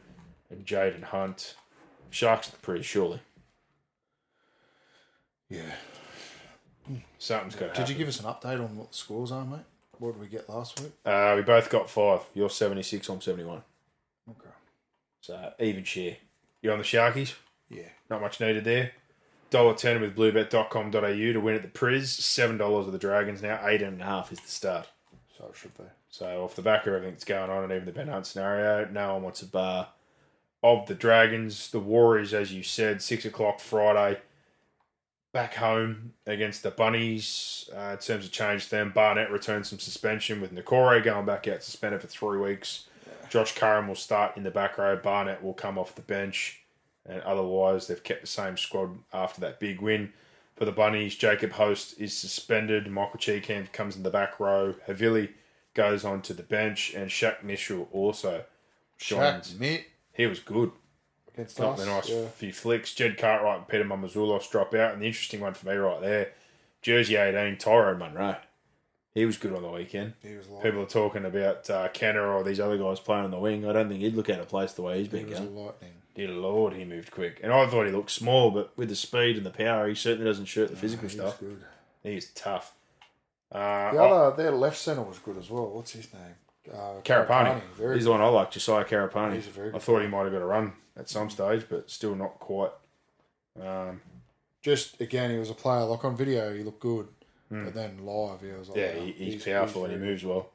and 0.50 0.66
Jaiyden 0.66 1.04
Hunt. 1.04 1.56
Sharks 2.10 2.50
pretty 2.62 2.84
surely. 2.84 3.20
Yeah. 5.50 5.76
Something's 7.18 7.56
got. 7.56 7.74
Did 7.74 7.90
you 7.90 7.96
give 7.96 8.08
us 8.08 8.20
an 8.20 8.26
update 8.26 8.64
on 8.64 8.76
what 8.78 8.92
the 8.92 8.98
scores 8.98 9.32
are, 9.32 9.46
mate? 9.46 9.62
What 10.00 10.14
did 10.14 10.22
we 10.22 10.28
get 10.28 10.48
last 10.50 10.80
week? 10.80 10.92
Uh, 11.06 11.34
we 11.36 11.42
both 11.42 11.70
got 11.70 11.90
five. 11.90 12.22
You're 12.34 12.50
76, 12.50 13.10
I'm 13.10 13.20
71. 13.20 13.62
Okay. 14.30 14.50
So 15.22 15.54
even 15.60 15.84
share. 15.84 16.18
You're 16.62 16.74
on 16.74 16.80
the 16.80 16.86
Sharkies. 16.86 17.34
Yeah. 17.70 17.90
Not 18.10 18.22
much 18.22 18.40
needed 18.40 18.64
there. 18.64 18.92
Dollar 19.50 19.76
ten 19.76 20.02
with 20.02 20.16
bluebet.com.au 20.16 21.00
to 21.00 21.38
win 21.38 21.56
at 21.56 21.62
the 21.62 21.68
Priz. 21.70 22.12
Seven 22.12 22.58
dollars 22.58 22.88
of 22.88 22.94
the 22.94 23.00
Dragons 23.00 23.42
now. 23.42 23.60
Eight 23.66 23.82
and 23.82 24.02
a 24.02 24.06
half 24.06 24.32
is 24.32 24.40
the 24.40 24.50
start. 24.50 24.88
So 25.38 25.46
it 25.50 25.56
should 25.56 25.78
be. 25.78 25.86
So 26.10 26.44
off 26.44 26.56
the 26.56 26.62
back 26.62 26.86
of 26.86 26.94
everything 26.94 27.14
that's 27.14 27.24
going 27.24 27.50
on 27.50 27.64
and 27.64 27.72
even 27.72 27.86
the 27.86 27.92
Ben 27.92 28.08
Hunt 28.08 28.26
scenario, 28.26 28.90
no 28.92 29.14
one 29.14 29.24
wants 29.24 29.42
a 29.42 29.46
bar 29.46 29.90
of 30.64 30.88
the 30.88 30.96
Dragons. 30.96 31.70
The 31.72 31.80
Warriors, 31.80 32.34
as 32.34 32.52
you 32.52 32.64
said, 32.64 33.02
six 33.02 33.24
o'clock 33.24 33.60
Friday. 33.60 34.20
Back 35.38 35.54
home 35.54 36.14
against 36.26 36.64
the 36.64 36.72
Bunnies. 36.72 37.70
Uh, 37.72 37.92
in 37.92 37.98
terms 38.00 38.26
of 38.26 38.32
change, 38.32 38.70
them 38.70 38.92
Barnett 38.92 39.30
returns 39.30 39.70
from 39.70 39.78
suspension 39.78 40.42
with 40.42 40.52
Niukore 40.52 41.04
going 41.04 41.28
back 41.28 41.48
out 41.48 41.62
suspended 41.62 42.02
for 42.02 42.08
three 42.08 42.40
weeks. 42.40 42.86
Josh 43.30 43.54
Curran 43.54 43.88
will 43.88 43.94
start 43.94 44.36
in 44.36 44.42
the 44.42 44.50
back 44.50 44.80
row. 44.80 44.96
Barnett 44.96 45.44
will 45.44 45.54
come 45.54 45.78
off 45.78 45.94
the 45.94 46.02
bench, 46.02 46.62
and 47.06 47.22
otherwise 47.22 47.86
they've 47.86 48.04
kept 48.04 48.22
the 48.22 48.28
same 48.28 48.58
squad 48.58 48.98
after 49.14 49.40
that 49.42 49.60
big 49.60 49.80
win. 49.80 50.12
For 50.56 50.66
the 50.66 50.72
Bunnies, 50.72 51.16
Jacob 51.16 51.52
Host 51.52 52.02
is 52.02 52.18
suspended. 52.18 52.88
Michael 52.88 53.20
Chee 53.20 53.40
Kam 53.40 53.68
comes 53.68 53.96
in 53.96 54.02
the 54.02 54.10
back 54.10 54.40
row. 54.40 54.74
Havili 54.88 55.34
goes 55.76 56.04
on 56.04 56.24
to 56.24 56.34
the 56.34 56.42
bench, 56.42 56.96
and 56.96 57.12
Shaq 57.12 57.44
Mitchell 57.44 57.90
also 57.92 58.44
joins. 58.98 59.54
Shaq. 59.54 59.84
He 60.14 60.26
was 60.26 60.40
good. 60.40 60.72
Got 61.38 61.74
us. 61.74 61.80
the 61.80 61.86
nice 61.86 62.10
yeah. 62.10 62.28
few 62.30 62.52
flicks. 62.54 62.94
Jed 62.94 63.18
Cartwright 63.18 63.60
and 63.60 63.68
Peter 63.68 63.84
Mamouzelos 63.84 64.50
drop 64.50 64.74
out. 64.74 64.94
And 64.94 65.02
the 65.02 65.06
interesting 65.08 65.40
one 65.40 65.54
for 65.54 65.68
me 65.68 65.76
right 65.76 66.02
there, 66.02 66.32
Jersey 66.82 67.16
18, 67.16 67.58
Tyrone 67.58 68.00
Munro. 68.00 68.38
He 69.14 69.26
was 69.26 69.38
good 69.38 69.54
on 69.54 69.64
the 69.64 69.70
weekend. 69.70 70.14
He 70.22 70.36
was 70.36 70.48
like, 70.48 70.64
People 70.64 70.82
are 70.82 70.86
talking 70.86 71.26
about 71.26 71.68
uh, 71.70 71.88
Kenner 71.90 72.28
or 72.32 72.44
these 72.44 72.60
other 72.60 72.78
guys 72.78 73.00
playing 73.00 73.26
on 73.26 73.32
the 73.32 73.40
wing. 73.40 73.68
I 73.68 73.74
don't 73.74 73.90
think 73.90 74.02
he'd 74.02 74.14
look 74.16 74.30
out 74.30 74.40
of 74.40 74.48
place 74.48 74.74
the 74.74 74.84
way 74.84 75.00
he's 75.00 75.08
been 75.08 75.28
was 75.30 75.40
going. 75.40 75.56
lightning. 75.56 75.94
Dear 76.14 76.30
Lord, 76.30 76.74
he 76.74 76.86
moved 76.86 77.12
quick. 77.12 77.40
And 77.44 77.52
I 77.52 77.66
thought 77.68 77.86
he 77.86 77.92
looked 77.92 78.12
small, 78.12 78.52
but 78.52 78.76
with 78.78 78.90
the 78.90 78.96
speed 78.96 79.38
and 79.38 79.46
the 79.46 79.50
power, 79.52 79.88
he 79.88 79.96
certainly 79.96 80.26
doesn't 80.26 80.46
shirt 80.46 80.70
the 80.70 80.76
physical 80.76 81.08
He 81.08 81.16
stuff. 81.16 81.40
good. 81.40 81.64
He's 82.04 82.30
tough. 82.32 82.74
Uh, 83.52 83.92
The 83.92 84.04
other, 84.04 84.36
their 84.38 84.52
left 84.52 84.78
centre 84.78 85.02
was 85.04 85.20
good 85.20 85.38
as 85.38 85.50
well. 85.50 85.68
What's 85.68 85.92
his 85.94 86.12
name? 86.14 86.36
Uh, 86.72 87.02
Karapani. 87.04 87.62
Very 87.78 87.96
He's 87.96 88.04
good. 88.04 88.10
the 88.10 88.12
one 88.12 88.22
I 88.22 88.28
like, 88.28 88.52
Josiah 88.52 88.84
Karapani. 88.86 89.36
He's 89.36 89.48
a 89.48 89.52
very 89.52 89.70
I 89.70 89.72
good 89.74 89.82
thought 89.82 90.02
he 90.02 90.08
might 90.08 90.24
have 90.24 90.32
got 90.34 90.42
a 90.42 90.46
run 90.46 90.74
at 90.98 91.10
some 91.10 91.30
stage, 91.30 91.66
but 91.70 91.90
still 91.90 92.16
not 92.16 92.40
quite. 92.40 92.72
Um, 93.62 94.02
Just 94.62 95.00
again, 95.02 95.32
he 95.32 95.38
was 95.38 95.50
a 95.50 95.54
player. 95.54 95.84
Like 95.86 96.04
on 96.04 96.16
video, 96.16 96.54
he 96.54 96.64
looked 96.64 96.80
good, 96.82 97.08
but 97.50 97.74
then 97.74 98.00
live, 98.06 98.42
he 98.42 98.52
was 98.52 98.70
like, 98.70 98.78
yeah, 98.78 98.96
wow, 98.98 99.06
he, 99.06 99.12
he's, 99.14 99.44
powerful 99.44 99.86
and 99.86 99.94
he 99.94 100.00
moves 100.00 100.24
well. 100.24 100.50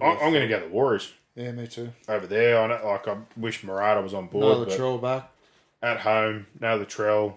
I'm, 0.00 0.10
I'm 0.18 0.32
going 0.32 0.46
to 0.46 0.54
foot. 0.54 0.60
go 0.60 0.66
the 0.68 0.72
Warriors 0.74 1.12
Yeah, 1.34 1.52
me 1.52 1.66
too. 1.66 1.90
over 2.08 2.26
there. 2.26 2.58
on 2.60 2.70
it, 2.70 2.84
like 2.84 3.08
I 3.08 3.16
wish 3.36 3.62
Marata 3.62 4.02
was 4.02 4.12
on 4.12 4.26
board, 4.26 4.58
No, 4.58 4.64
but 4.64 4.68
Latrell 4.74 5.00
back. 5.00 5.30
at 5.82 6.00
home, 6.00 6.46
no 6.60 6.78
Latrell, 6.78 7.34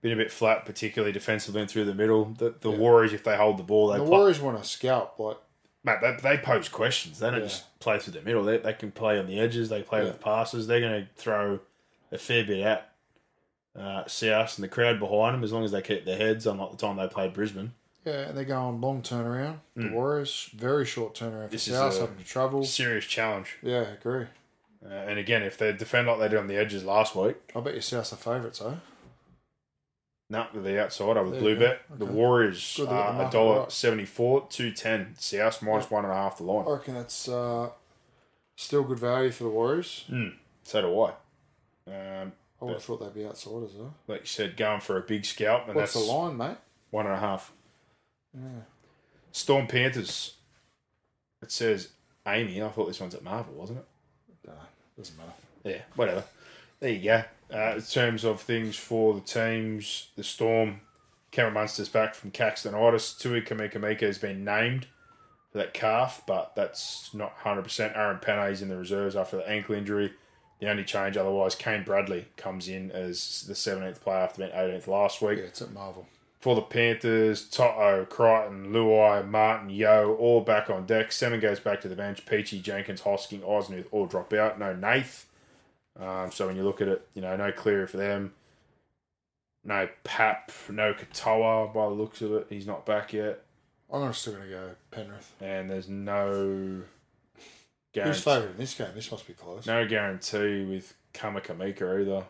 been 0.00 0.12
a 0.12 0.16
bit 0.16 0.30
flat, 0.30 0.64
particularly 0.64 1.12
defensively 1.12 1.60
and 1.62 1.68
through 1.70 1.86
the 1.86 1.94
middle. 1.94 2.26
The, 2.26 2.54
the 2.60 2.70
Warriors, 2.70 3.12
if 3.12 3.24
they 3.24 3.36
hold 3.36 3.58
the 3.58 3.64
ball, 3.64 3.88
they 3.88 3.98
The 3.98 4.04
play, 4.04 4.10
Warriors 4.10 4.40
want 4.40 4.62
to 4.62 4.68
scalp. 4.68 5.18
Like, 5.18 5.38
mate, 6.00 6.20
they, 6.22 6.36
they 6.36 6.42
pose 6.42 6.68
questions. 6.68 7.18
They 7.18 7.30
don't 7.30 7.40
Yeah. 7.40 7.46
just 7.46 7.78
play 7.80 7.98
through 7.98 8.14
the 8.14 8.22
middle. 8.22 8.44
They, 8.44 8.58
they 8.58 8.72
can 8.72 8.90
play 8.90 9.18
on 9.18 9.26
the 9.26 9.38
edges. 9.40 9.68
They 9.68 9.82
play 9.82 10.00
Yeah. 10.00 10.06
with 10.08 10.20
passes. 10.20 10.66
They're 10.66 10.80
going 10.80 11.02
to 11.04 11.08
throw 11.16 11.60
a 12.12 12.18
fair 12.18 12.44
bit 12.44 12.60
at 12.64 12.92
uh, 13.78 14.06
South 14.06 14.56
and 14.56 14.64
the 14.64 14.68
crowd 14.68 14.98
behind 14.98 15.34
them 15.34 15.44
as 15.44 15.52
long 15.52 15.64
as 15.64 15.70
they 15.72 15.82
keep 15.82 16.04
their 16.04 16.16
heads. 16.16 16.46
Unlike 16.46 16.70
the 16.72 16.76
time 16.76 16.96
they 16.96 17.06
played 17.06 17.32
Brisbane, 17.32 17.72
yeah, 18.04 18.28
and 18.28 18.36
they're 18.36 18.44
going 18.44 18.80
long 18.80 19.02
turnaround. 19.02 19.58
The 19.76 19.88
Warriors, 19.90 20.50
very 20.54 20.84
short 20.84 21.14
turnaround 21.14 21.46
for. 21.46 21.52
This 21.52 21.68
is 21.68 21.74
South, 21.74 21.96
a- 21.96 22.00
having 22.00 22.16
to 22.16 22.24
travel. 22.24 22.64
serious 22.64 23.04
challenge. 23.04 23.56
Yeah, 23.62 23.80
I 23.80 23.92
agree. 23.92 24.26
Uh, 24.84 24.88
and 24.94 25.18
again, 25.18 25.42
if 25.42 25.58
they 25.58 25.72
defend 25.72 26.06
like 26.08 26.18
they 26.18 26.28
did 26.28 26.38
on 26.38 26.46
the 26.48 26.56
edges 26.56 26.84
last 26.84 27.14
week, 27.14 27.36
I 27.54 27.60
bet 27.60 27.74
you 27.74 27.80
South's 27.80 28.10
the 28.10 28.16
favourites, 28.16 28.60
eh? 28.60 28.74
No, 30.30 30.46
they're 30.52 30.62
the 30.62 30.80
outsider 30.84 31.22
with 31.22 31.32
There 31.32 31.40
Blue. 31.40 31.58
Bet. 31.58 31.80
The 31.98 32.04
Okay. 32.04 32.12
Warriors 32.14 32.74
Good 32.76 32.88
to 32.88 32.90
get 32.90 32.96
the 32.96 33.22
are 33.24 33.28
a 33.28 33.30
dollar 33.30 33.70
seventy 33.70 34.04
four, 34.04 34.46
two 34.50 34.70
ten. 34.72 35.14
South 35.18 35.62
minus 35.62 35.90
one 35.90 36.04
and 36.04 36.12
a 36.12 36.16
half 36.16 36.38
the 36.38 36.44
line. 36.44 36.66
I 36.66 36.70
reckon 36.72 36.94
that's 36.94 37.28
uh, 37.28 37.70
still 38.56 38.82
good 38.84 38.98
value 38.98 39.30
for 39.30 39.44
the 39.44 39.50
Warriors. 39.50 40.04
So 40.64 40.80
do 40.82 41.00
I. 41.00 41.10
Um, 41.90 42.32
I 42.60 42.64
would 42.64 42.74
have 42.74 42.82
thought 42.84 43.00
they'd 43.00 43.14
be 43.14 43.24
outsiders, 43.26 43.70
though. 43.78 43.94
like 44.08 44.22
you 44.22 44.26
said, 44.26 44.56
going 44.56 44.80
for 44.80 44.98
a 44.98 45.02
big 45.02 45.24
scalp, 45.24 45.66
and 45.68 45.74
What's 45.76 45.94
that's 45.94 46.06
the 46.06 46.12
line, 46.12 46.36
mate? 46.36 46.56
one 46.90 47.06
and 47.06 47.14
a 47.14 47.18
half. 47.18 47.52
Yeah. 48.34 48.42
Storm 49.32 49.66
Panthers. 49.66 50.34
It 51.40 51.52
says 51.52 51.88
Amy. 52.26 52.60
I 52.62 52.68
thought 52.68 52.86
this 52.88 53.00
one's 53.00 53.14
at 53.14 53.22
Marvel, 53.22 53.54
wasn't 53.54 53.78
it? 53.78 53.84
Nah, 54.46 54.52
doesn't 54.96 55.16
matter. 55.16 55.32
Yeah, 55.64 55.82
whatever. 55.94 56.24
There 56.80 56.90
you 56.90 57.02
go. 57.04 57.22
Uh, 57.52 57.76
in 57.76 57.82
terms 57.82 58.24
of 58.24 58.40
things 58.40 58.76
for 58.76 59.14
the 59.14 59.20
teams, 59.20 60.08
the 60.16 60.24
Storm, 60.24 60.80
Cameron 61.30 61.54
Munster's 61.54 61.88
back 61.88 62.14
from 62.14 62.30
Caxton 62.30 62.72
Caxtonitis. 62.72 63.18
Tui 63.18 63.40
Kamika 63.40 64.00
has 64.00 64.18
been 64.18 64.44
named 64.44 64.86
for 65.50 65.58
that 65.58 65.72
calf, 65.72 66.22
but 66.26 66.54
that's 66.54 67.12
not 67.14 67.38
100%. 67.38 67.96
Aaron 67.96 68.18
Pene's 68.18 68.60
in 68.60 68.68
the 68.68 68.76
reserves 68.76 69.16
after 69.16 69.36
the 69.38 69.48
ankle 69.48 69.74
injury. 69.74 70.12
The 70.60 70.68
only 70.68 70.84
change 70.84 71.16
otherwise, 71.16 71.54
Kane 71.54 71.84
Bradley 71.84 72.26
comes 72.36 72.68
in 72.68 72.90
as 72.90 73.44
the 73.46 73.54
17th 73.54 74.00
player 74.00 74.18
after 74.18 74.38
being 74.38 74.50
18th 74.50 74.88
last 74.88 75.22
week. 75.22 75.38
Yeah, 75.38 75.44
it's 75.44 75.62
at 75.62 75.72
Marvel. 75.72 76.06
For 76.40 76.54
the 76.54 76.62
Panthers, 76.62 77.48
Toto, 77.48 78.04
Crichton, 78.04 78.72
Luai, 78.72 79.28
Martin, 79.28 79.70
Yo, 79.70 80.16
all 80.18 80.40
back 80.40 80.68
on 80.70 80.86
deck. 80.86 81.12
Seven 81.12 81.40
goes 81.40 81.60
back 81.60 81.80
to 81.82 81.88
the 81.88 81.96
bench. 81.96 82.26
Peachy, 82.26 82.60
Jenkins, 82.60 83.02
Hosking, 83.02 83.40
Osnuth 83.40 83.86
all 83.90 84.06
drop 84.06 84.32
out. 84.32 84.58
No 84.58 84.74
Nath. 84.74 85.26
Um, 86.00 86.30
so 86.30 86.46
when 86.46 86.56
you 86.56 86.62
look 86.62 86.80
at 86.80 86.88
it, 86.88 87.06
you 87.14 87.22
know, 87.22 87.36
no 87.36 87.50
Cleary 87.52 87.86
for 87.86 87.96
them. 87.96 88.32
No 89.64 89.88
Pap, 90.04 90.52
no 90.70 90.94
Katoa 90.94 91.72
by 91.74 91.84
the 91.86 91.92
looks 91.92 92.22
of 92.22 92.32
it. 92.34 92.46
He's 92.48 92.66
not 92.66 92.86
back 92.86 93.12
yet. 93.12 93.42
I'm 93.92 94.12
still 94.12 94.34
going 94.34 94.44
to 94.44 94.50
go 94.50 94.70
Penrith. 94.90 95.32
And 95.40 95.68
there's 95.68 95.88
no 95.88 96.82
Who's 97.34 97.44
guarantee, 97.92 98.20
favourite 98.20 98.50
in 98.50 98.56
this 98.58 98.74
game? 98.74 98.88
This 98.94 99.10
must 99.10 99.26
be 99.26 99.32
close. 99.32 99.66
no 99.66 99.86
guarantee 99.86 100.64
with 100.64 100.94
Kamikamica 101.14 102.02
either. 102.02 102.24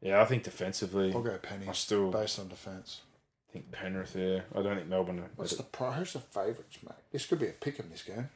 Yeah, 0.00 0.22
I 0.22 0.24
think 0.24 0.44
defensively, 0.44 1.12
I'll 1.12 1.22
go 1.22 1.36
Penny 1.38 1.68
I 1.68 1.72
still 1.72 2.10
based 2.10 2.38
on 2.38 2.48
defence. 2.48 3.02
I 3.50 3.52
think 3.52 3.72
Penrith 3.72 4.14
there. 4.14 4.44
I 4.54 4.62
don't 4.62 4.76
think 4.76 4.88
Melbourne. 4.88 5.22
What's 5.36 5.56
the 5.56 5.64
pri 5.64 5.92
Who's 5.92 6.14
the 6.14 6.20
favourites, 6.20 6.78
mate? 6.82 6.94
This 7.12 7.26
could 7.26 7.40
be 7.40 7.48
a 7.48 7.52
pick 7.52 7.78
in 7.78 7.90
this 7.90 8.02
game. 8.02 8.30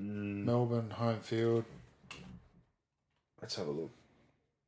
Mm. 0.00 0.44
Melbourne 0.44 0.90
home 0.90 1.20
field. 1.20 1.64
Let's 3.42 3.56
have 3.56 3.66
a 3.66 3.70
look. 3.70 3.90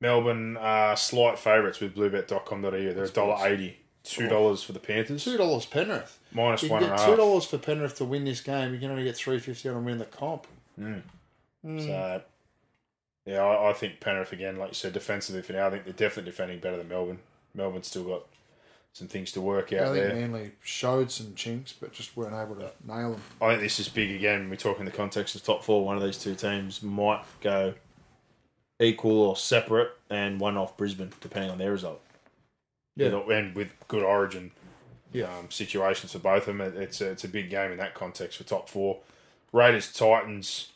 Melbourne 0.00 0.58
uh, 0.58 0.94
slight 0.96 1.38
favourites 1.38 1.80
with 1.80 1.94
bluebet.com.au. 1.94 2.70
They're 2.70 2.92
$1.80. 2.92 3.74
$2 4.04 4.64
for 4.64 4.72
the 4.72 4.78
Panthers. 4.78 5.24
Two 5.24 5.38
dollars 5.38 5.64
Penrith. 5.64 6.18
Minus 6.30 6.62
You 6.62 6.68
one 6.68 6.82
can 6.82 6.90
and 6.90 7.00
a 7.00 7.02
get 7.02 7.10
Two 7.10 7.16
dollars 7.16 7.46
for 7.46 7.56
Penrith 7.56 7.94
to 7.96 8.04
win 8.04 8.26
this 8.26 8.42
game. 8.42 8.74
You 8.74 8.78
can 8.78 8.90
only 8.90 9.04
get 9.04 9.16
three 9.16 9.38
fifty 9.38 9.66
on 9.70 9.76
them 9.76 9.86
win 9.86 9.96
the 9.96 10.04
comp. 10.04 10.46
So, 10.78 12.20
yeah, 13.24 13.42
I, 13.42 13.70
I 13.70 13.72
think 13.72 14.00
Penrith 14.00 14.32
again, 14.32 14.58
like 14.58 14.68
you 14.68 14.74
said, 14.74 14.92
defensively 14.92 15.40
for 15.40 15.54
now, 15.54 15.68
I 15.68 15.70
think 15.70 15.84
they're 15.84 15.94
definitely 15.94 16.30
defending 16.30 16.58
better 16.58 16.76
than 16.76 16.88
Melbourne. 16.88 17.20
Melbourne's 17.54 17.86
still 17.86 18.04
got 18.04 18.26
some 18.92 19.08
things 19.08 19.32
to 19.32 19.40
work 19.40 19.72
I 19.72 19.78
out 19.78 19.94
think 19.94 20.06
there. 20.06 20.14
Manly 20.14 20.52
showed 20.62 21.10
some 21.10 21.34
chinks, 21.34 21.72
but 21.72 21.92
just 21.92 22.14
weren't 22.14 22.34
able 22.34 22.56
to 22.56 22.70
nail 22.86 23.12
them. 23.12 23.22
I 23.40 23.50
think 23.52 23.62
this 23.62 23.80
is 23.80 23.88
big 23.88 24.10
again. 24.10 24.50
We 24.50 24.58
talk 24.58 24.78
in 24.78 24.84
the 24.84 24.90
context 24.90 25.34
of 25.34 25.42
top 25.42 25.64
four. 25.64 25.82
One 25.82 25.96
of 25.96 26.02
these 26.02 26.18
two 26.18 26.34
teams 26.34 26.82
might 26.82 27.22
go 27.40 27.72
equal 28.84 29.20
or 29.22 29.36
separate, 29.36 29.90
and 30.10 30.38
one 30.38 30.56
off 30.56 30.76
Brisbane, 30.76 31.12
depending 31.20 31.50
on 31.50 31.58
their 31.58 31.72
result. 31.72 32.00
Yeah. 32.96 33.14
With- 33.14 33.36
and 33.36 33.54
with 33.54 33.70
good 33.88 34.02
origin 34.04 34.52
Yeah. 35.12 35.36
um, 35.36 35.50
situations 35.50 36.12
for 36.12 36.18
both 36.20 36.46
of 36.48 36.56
them, 36.56 36.60
it- 36.60 36.76
it's 36.76 37.00
a, 37.00 37.10
it's 37.10 37.24
a 37.24 37.28
big 37.28 37.50
game 37.50 37.72
in 37.72 37.78
that 37.78 37.94
context 37.94 38.38
for 38.38 38.44
top 38.44 38.68
four. 38.68 39.00
Raiders 39.52 39.92
Titans 39.92 40.70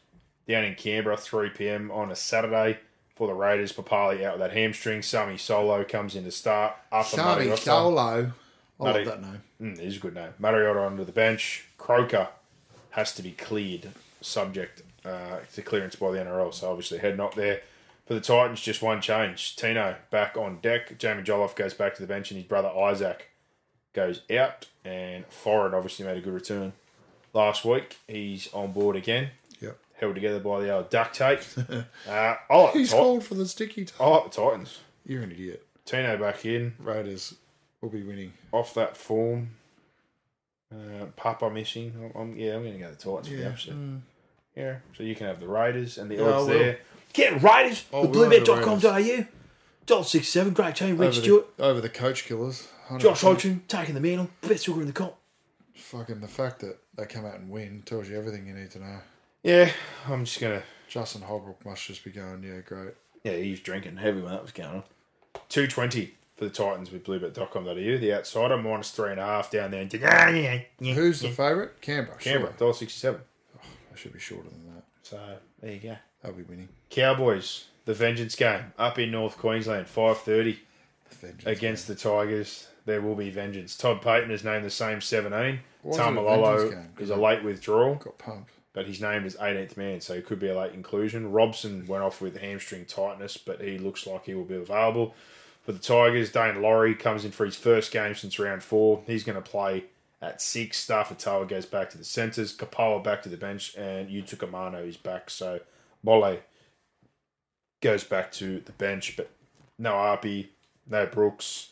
down 0.49 0.65
in 0.65 0.75
Canberra, 0.75 1.17
three 1.17 1.51
pm 1.51 1.91
on 1.91 2.11
a 2.11 2.17
Saturday 2.17 2.79
for 3.17 3.27
the 3.29 3.35
Raiders. 3.35 3.73
Papali 3.73 4.23
out 4.25 4.39
with 4.39 4.41
that 4.41 4.53
hamstring. 4.57 5.03
Sami 5.03 5.37
Solo 5.37 5.85
comes 5.85 6.15
in 6.17 6.25
to 6.25 6.31
start. 6.31 6.75
After 6.91 7.17
Sami 7.17 7.57
Solo. 7.57 8.33
I 8.81 8.85
love 8.93 9.05
that 9.05 9.21
name. 9.23 9.43
Mm, 9.61 9.79
it 9.79 9.85
is 9.85 9.97
a 9.97 10.01
good 10.01 10.15
name. 10.15 10.35
Mariota 10.39 10.79
onto 10.81 11.05
the 11.05 11.11
bench. 11.13 11.67
Croker 11.79 12.29
has 12.91 13.13
to 13.15 13.23
be 13.23 13.33
cleared, 13.33 13.91
subject 14.21 14.83
uh, 15.05 15.39
to 15.55 15.63
clearance 15.63 15.97
by 15.97 16.13
the 16.13 16.19
NRL. 16.19 16.55
So 16.55 16.71
obviously 16.71 16.99
head 16.99 17.17
not 17.17 17.35
there. 17.35 17.61
For 18.09 18.15
the 18.15 18.21
Titans, 18.21 18.61
just 18.63 18.81
one 18.83 19.01
change. 19.03 19.55
Tino 19.57 19.95
back 20.11 20.37
on 20.37 20.59
deck. 20.61 20.99
Jamie 20.99 21.23
Jolliffe 21.23 21.55
goes 21.55 21.75
back 21.75 21.95
to 21.95 22.01
the 22.01 22.09
bench, 22.09 22.31
and 22.31 22.39
his 22.39 22.47
brother 22.49 22.69
Isaac 22.71 23.29
goes 23.93 24.23
out. 24.35 24.67
And 24.85 25.29
Foran 25.29 25.75
obviously 25.75 26.07
made 26.07 26.17
a 26.17 26.21
good 26.23 26.33
return 26.33 26.73
last 27.35 27.67
week. 27.67 27.99
He's 28.09 28.49
on 28.55 28.73
board 28.73 28.97
again, 28.97 29.29
Yep. 29.61 29.79
held 30.01 30.15
together 30.15 30.41
by 30.41 30.61
the 30.61 30.71
old 30.75 30.89
duct 30.89 31.15
tape. 31.17 31.41
uh, 31.69 31.83
I 32.09 32.57
like 32.57 32.73
He's 32.75 32.89
Tit- 32.91 32.99
called 32.99 33.25
for 33.25 33.35
the 33.35 33.47
sticky 33.47 33.83
I 33.83 33.85
toe. 33.85 34.11
like 34.13 34.33
the 34.33 34.43
Titans. 34.43 34.79
You're 35.05 35.23
an 35.23 35.33
idiot. 35.33 35.67
Tino 35.85 36.17
back 36.17 36.47
in. 36.47 36.75
Raiders. 36.79 37.35
We'll 37.83 37.91
be 37.93 38.03
winning. 38.03 38.33
off 38.53 38.73
that 38.75 38.97
form. 38.97 39.51
Uh, 40.75 41.07
Papa 41.17 41.51
missing. 41.51 41.93
I'm, 42.15 42.19
I'm- 42.19 42.37
yeah, 42.39 42.55
I'm 42.57 42.63
going 42.63 42.73
to 42.73 42.79
go 42.79 42.91
the 42.91 42.97
Titans 42.97 43.29
for 43.29 43.35
the 43.35 43.41
Yeah. 43.43 43.49
upset. 43.49 43.75
Mm. 43.75 44.01
Yeah, 44.57 44.77
so 44.97 45.03
you 45.05 45.15
can 45.15 45.27
have 45.27 45.39
the 45.41 45.47
Raiders 45.47 45.99
and 45.99 46.11
the 46.11 46.17
Yeah, 46.17 46.23
odds 46.31 46.47
there. 46.49 46.79
Get 47.13 47.43
Raiders 47.43 47.85
I 47.93 48.01
with 48.01 48.11
will 48.11 48.23
have 48.23 48.31
the 48.31 48.41
bluebet.com.au. 48.53 49.27
Dollar 49.87 50.05
six 50.05 50.29
seven, 50.29 50.53
great 50.53 50.77
team. 50.77 50.99
Rick 50.99 51.09
Over 51.09 51.21
Stewart, 51.21 51.57
the, 51.57 51.65
over 51.65 51.81
the 51.81 51.89
coach 51.89 52.25
killers. 52.27 52.69
100%. 52.89 53.01
Josh 53.01 53.21
Hodgson 53.23 53.63
taking 53.69 53.95
the 53.95 54.01
mantle. 54.01 54.29
Best 54.43 54.67
hooker 54.67 54.81
in 54.81 54.87
the 54.87 54.93
comp. 54.93 55.15
Fucking 55.75 56.21
the 56.21 56.29
fact 56.29 56.61
that 56.61 56.79
they 56.97 57.07
come 57.07 57.25
out 57.25 57.37
and 57.39 57.51
win 57.51 57.83
tells 57.87 58.09
you 58.09 58.19
everything 58.19 58.47
you 58.47 58.55
need 58.55 58.71
to 58.73 58.81
know. 58.81 58.99
Yeah, 59.43 59.71
I'm 60.07 60.25
just 60.25 60.41
gonna. 60.41 60.63
Justin 60.89 61.23
Holbrook 61.23 61.65
must 61.65 61.87
just 61.87 62.03
be 62.05 62.11
going, 62.11 62.43
yeah, 62.43 62.61
great. 62.61 62.95
Yeah, 63.25 63.33
he 63.33 63.51
was 63.51 63.61
drinking 63.61 63.97
heavy 63.99 64.21
when 64.21 64.33
that 64.33 64.43
was 64.43 64.53
going 64.53 64.69
on. 64.71 64.83
Two 65.49 65.67
twenty 65.67 66.15
for 66.37 66.45
the 66.45 66.51
Titans 66.51 66.91
with 66.91 67.05
bluebet.com.au. 67.05 67.75
The 67.75 68.13
outsider 68.13 68.57
minus 68.57 68.91
three 68.91 69.11
and 69.11 69.21
a 69.21 69.25
half 69.25 69.51
down 69.51 69.71
there. 69.71 69.85
Who's 70.81 71.21
the 71.21 71.29
favourite? 71.31 71.81
Canberra. 71.81 72.19
Canberra 72.19 72.53
dollar 72.59 72.75
sixty 72.75 72.99
seven. 72.99 73.21
They 73.91 73.97
should 73.99 74.13
be 74.13 74.19
shorter 74.19 74.49
than 74.51 74.75
that. 74.75 74.85
So 75.03 75.21
there 75.61 75.73
you 75.73 75.81
go. 75.81 75.97
They'll 76.23 76.33
be 76.33 76.43
winning. 76.43 76.69
Cowboys, 76.91 77.67
the 77.85 77.95
vengeance 77.95 78.35
game 78.35 78.73
up 78.79 78.99
in 78.99 79.11
North 79.11 79.37
Queensland, 79.39 79.87
five 79.89 80.19
thirty. 80.19 80.61
Against 81.47 81.89
the 81.89 81.95
Tigers. 81.95 82.69
There 82.85 83.01
will 83.01 83.15
be 83.15 83.31
vengeance. 83.31 83.77
Todd 83.77 84.03
Payten 84.03 84.31
is 84.31 84.45
named 84.45 84.65
the 84.65 84.71
same 84.71 85.01
17. 85.01 85.61
Why 85.83 85.91
is 85.93 85.97
it 85.97 86.01
a 86.01 86.03
Taumalolo 86.05 87.01
is 87.01 87.11
a 87.11 87.17
late 87.17 87.43
withdrawal, 87.43 87.97
Got 87.97 88.19
pumped. 88.19 88.51
but 88.73 88.87
he's 88.87 89.01
named 89.01 89.27
as 89.27 89.37
18th 89.37 89.77
man, 89.77 90.01
so 90.01 90.15
he 90.15 90.23
could 90.23 90.39
be 90.39 90.49
a 90.49 90.59
late 90.59 90.73
inclusion. 90.75 91.33
Robson 91.33 91.87
went 91.87 92.03
off 92.05 92.21
with 92.21 92.37
hamstring 92.39 92.85
tightness, 92.85 93.37
but 93.37 93.61
he 93.61 93.79
looks 93.79 94.07
like 94.07 94.25
he 94.27 94.35
will 94.35 94.45
be 94.45 94.57
available. 94.57 95.15
For 95.63 95.73
the 95.73 95.79
Tigers, 95.79 96.31
Daine 96.31 96.61
Laurie 96.63 96.95
comes 96.95 97.25
in 97.25 97.31
for 97.31 97.45
his 97.45 97.57
first 97.57 97.91
game 97.91 98.15
since 98.15 98.39
round 98.39 98.63
four. 98.63 99.03
He's 99.07 99.25
going 99.25 99.43
to 99.43 99.51
play 99.51 99.85
at 100.23 100.41
six. 100.41 100.87
Starford 100.87 101.19
To'a 101.19 101.47
goes 101.47 101.67
back 101.67 101.91
to 101.91 101.99
the 101.99 102.05
centres. 102.05 102.57
Kapoa 102.57 103.03
back 103.03 103.23
to 103.23 103.29
the 103.29 103.37
bench, 103.37 103.75
and 103.77 104.09
Yutuka 104.09 104.51
Mano 104.51 104.83
is 104.83 104.97
back. 104.97 105.29
So 105.31 105.61
Mole 106.03 106.39
goes 107.81 108.05
back 108.05 108.33
to 108.33 108.61
the 108.61 108.73
bench, 108.73 109.17
but 109.17 109.31
no 109.79 109.93
Arpy, 109.93 110.49
no 110.89 111.07
Brooks. 111.07 111.71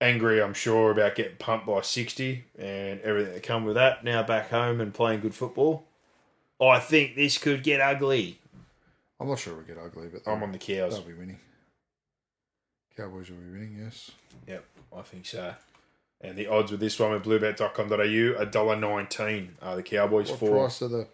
Angry, 0.00 0.40
I'm 0.40 0.54
sure, 0.54 0.92
about 0.92 1.16
getting 1.16 1.36
pumped 1.38 1.66
by 1.66 1.80
60 1.80 2.44
and 2.56 3.00
everything 3.00 3.34
that 3.34 3.42
come 3.42 3.64
with 3.64 3.74
that. 3.74 4.04
Now 4.04 4.22
back 4.22 4.50
home 4.50 4.80
and 4.80 4.94
playing 4.94 5.20
good 5.20 5.34
football. 5.34 5.84
I 6.60 6.78
think 6.78 7.16
this 7.16 7.36
could 7.38 7.62
get 7.64 7.80
ugly. 7.80 8.38
I'm 9.20 9.28
not 9.28 9.40
sure 9.40 9.54
it'll 9.54 9.64
get 9.64 9.82
ugly, 9.82 10.08
but 10.08 10.22
I'm 10.30 10.42
on 10.42 10.52
the 10.52 10.58
cows. 10.58 10.94
They'll 10.94 11.02
be 11.02 11.14
winning. 11.14 11.38
Cowboys 12.96 13.30
will 13.30 13.38
be 13.38 13.50
winning, 13.50 13.78
yes. 13.82 14.12
Yep, 14.46 14.64
I 14.96 15.02
think 15.02 15.26
so. 15.26 15.54
And 16.20 16.36
the 16.36 16.48
odds 16.48 16.70
with 16.70 16.80
this 16.80 16.98
one 16.98 17.12
with 17.12 17.24
bluebet.com.au, 17.24 18.44
$1.19 18.44 19.48
are 19.62 19.76
the 19.76 19.82
Cowboys 19.82 20.30
What 20.30 20.38
for 20.38 20.50
price 20.50 20.82
are 20.82 20.88
the? 20.88 21.06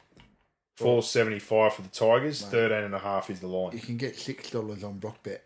Four 0.76 1.02
seventy 1.02 1.38
five 1.38 1.74
for 1.74 1.82
the 1.82 1.88
Tigers. 1.88 2.42
Mate. 2.42 2.50
Thirteen 2.50 2.84
and 2.84 2.94
a 2.94 2.98
half 2.98 3.30
is 3.30 3.40
the 3.40 3.46
line. 3.46 3.72
You 3.72 3.80
can 3.80 3.96
get 3.96 4.16
six 4.16 4.50
dollars 4.50 4.82
on 4.82 4.98
Brockbet. 4.98 5.40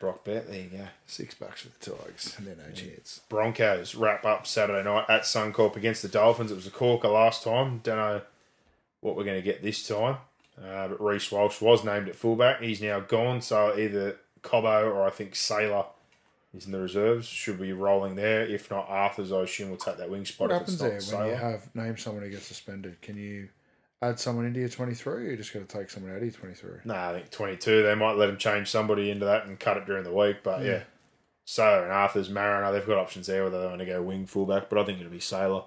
Brock 0.00 0.24
bet, 0.24 0.48
there 0.48 0.60
you 0.60 0.68
go. 0.68 0.84
Six 1.06 1.34
bucks 1.34 1.62
for 1.62 1.68
the 1.68 1.96
Tigers, 1.96 2.34
and 2.36 2.46
then 2.46 2.58
no 2.58 2.72
chance. 2.74 3.20
Broncos 3.28 3.94
wrap 3.94 4.24
up 4.26 4.46
Saturday 4.46 4.82
night 4.82 5.06
at 5.08 5.22
Suncorp 5.22 5.76
against 5.76 6.02
the 6.02 6.08
Dolphins. 6.08 6.50
It 6.50 6.56
was 6.56 6.66
a 6.66 6.70
corker 6.70 7.08
last 7.08 7.44
time. 7.44 7.80
Don't 7.82 7.96
know 7.96 8.20
what 9.00 9.16
we're 9.16 9.24
going 9.24 9.38
to 9.38 9.42
get 9.42 9.62
this 9.62 9.86
time. 9.86 10.16
Uh, 10.58 10.88
but 10.88 11.02
Reece 11.02 11.30
Walsh 11.32 11.60
was 11.60 11.84
named 11.84 12.08
at 12.08 12.16
fullback. 12.16 12.60
He's 12.60 12.82
now 12.82 13.00
gone, 13.00 13.40
so 13.40 13.78
either 13.78 14.16
Cobbo 14.42 14.92
or 14.92 15.06
I 15.06 15.10
think 15.10 15.36
Sailor 15.36 15.86
is 16.52 16.66
in 16.66 16.72
the 16.72 16.80
reserves. 16.80 17.26
Should 17.26 17.60
be 17.60 17.72
rolling 17.72 18.14
there. 18.14 18.46
If 18.46 18.70
not, 18.70 18.88
Arthars, 18.88 19.36
I 19.36 19.44
assume, 19.44 19.70
will 19.70 19.76
take 19.76 19.96
that 19.96 20.10
wing 20.10 20.26
spot. 20.26 20.50
What 20.50 20.56
if 20.56 20.68
it's 20.68 20.80
happens 20.80 21.12
not 21.12 21.18
there 21.18 21.26
when 21.28 21.34
you 21.34 21.40
have 21.40 21.74
name 21.74 21.96
someone 21.96 22.24
who 22.24 22.30
gets 22.30 22.46
suspended? 22.46 23.00
Can 23.00 23.16
you 23.16 23.48
add 24.08 24.20
someone 24.20 24.46
into 24.46 24.60
your 24.60 24.68
twenty 24.68 24.94
three, 24.94 25.26
or 25.26 25.30
you 25.30 25.36
just 25.36 25.52
going 25.52 25.66
to 25.66 25.78
take 25.78 25.90
someone 25.90 26.12
out 26.12 26.18
of 26.18 26.22
your 26.22 26.32
twenty 26.32 26.54
three? 26.54 26.78
No, 26.84 26.94
I 26.94 27.12
think 27.12 27.30
22. 27.30 27.82
They 27.82 27.94
might 27.94 28.16
let 28.16 28.28
him 28.28 28.36
change 28.36 28.68
somebody 28.68 29.10
into 29.10 29.26
that 29.26 29.46
and 29.46 29.58
cut 29.58 29.76
it 29.76 29.86
during 29.86 30.04
the 30.04 30.12
week. 30.12 30.38
But 30.42 30.62
yeah, 30.62 30.82
Sailor 31.44 31.84
and 31.84 31.92
Arthars 31.92 32.30
Mariner, 32.30 32.72
they've 32.72 32.86
got 32.86 32.98
options 32.98 33.26
there 33.26 33.44
whether 33.44 33.60
they 33.60 33.66
want 33.66 33.80
to 33.80 33.86
go 33.86 34.02
wing 34.02 34.26
fullback. 34.26 34.68
But 34.68 34.78
I 34.78 34.84
think 34.84 35.00
it'll 35.00 35.10
be 35.12 35.20
Sailor. 35.20 35.64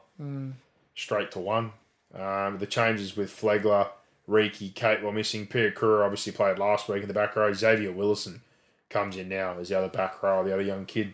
Straight 0.95 1.31
to 1.31 1.39
one. 1.39 1.71
Um, 2.15 2.57
the 2.57 2.65
changes 2.65 3.15
with 3.15 3.29
Flegler, 3.29 3.89
Riki, 4.25 4.69
Kate 4.69 5.03
were 5.03 5.11
missing. 5.11 5.45
Pierre 5.45 6.03
obviously 6.03 6.31
played 6.31 6.57
last 6.57 6.89
week 6.89 7.01
in 7.01 7.07
the 7.07 7.13
back 7.13 7.35
row. 7.35 7.53
Xavier 7.53 7.91
Willison 7.91 8.41
comes 8.89 9.17
in 9.17 9.29
now 9.29 9.57
as 9.59 9.69
the 9.69 9.77
other 9.77 9.89
back 9.89 10.23
row, 10.23 10.43
the 10.43 10.53
other 10.53 10.63
young 10.63 10.85
kid 10.85 11.13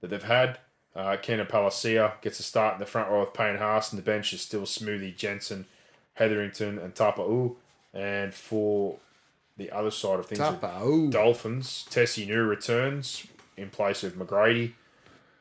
that 0.00 0.10
they've 0.10 0.22
had. 0.22 0.58
Uh, 0.94 1.16
Keenan 1.16 1.46
Palasia 1.46 2.20
gets 2.20 2.38
a 2.40 2.42
start 2.42 2.74
in 2.74 2.80
the 2.80 2.86
front 2.86 3.10
row 3.10 3.20
with 3.20 3.32
Payne 3.32 3.56
Haas, 3.56 3.90
and 3.92 3.98
the 3.98 4.04
bench 4.04 4.32
is 4.34 4.42
still 4.42 4.62
Smoothie, 4.62 5.16
Jensen, 5.16 5.64
Hetherington, 6.14 6.78
and 6.78 6.94
Tapa'u. 6.94 7.56
And 7.94 8.32
for 8.32 8.98
the 9.56 9.70
other 9.70 9.90
side 9.90 10.18
of 10.18 10.26
things, 10.26 10.38
the 10.38 10.50
Tapa, 10.50 10.82
ooh. 10.84 11.10
Dolphins, 11.10 11.86
Tesi 11.90 12.26
Niu 12.26 12.42
returns 12.42 13.26
in 13.56 13.70
place 13.70 14.02
of 14.02 14.14
McGrady 14.14 14.72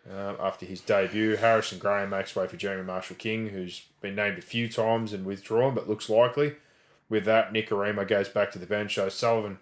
um, 0.09 0.35
after 0.39 0.65
his 0.65 0.81
debut. 0.81 1.37
Harrison 1.37 1.79
Graham 1.79 2.09
makes 2.09 2.35
way 2.35 2.47
for 2.47 2.57
Jeremy 2.57 2.83
Marshall-King, 2.83 3.49
who's 3.49 3.83
been 4.01 4.15
named 4.15 4.37
a 4.37 4.41
few 4.41 4.67
times 4.67 5.13
and 5.13 5.25
withdrawn, 5.25 5.73
but 5.73 5.87
looks 5.87 6.09
likely. 6.09 6.55
With 7.09 7.25
that, 7.25 7.53
Nikorima 7.53 8.07
goes 8.07 8.29
back 8.29 8.51
to 8.51 8.59
the 8.59 8.65
bench. 8.65 8.95
So 8.95 9.09
Sullivan 9.09 9.59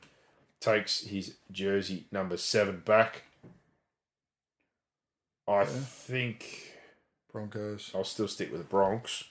takes 0.59 1.01
his 1.01 1.35
jersey 1.51 2.05
number 2.11 2.37
seven 2.37 2.81
back. 2.85 3.23
I 5.47 5.65
think 5.65 6.73
Broncos. 7.31 7.91
I'll 7.95 8.03
still 8.03 8.27
stick 8.27 8.51
with 8.51 8.61
the 8.61 8.67
Bronx, 8.67 9.23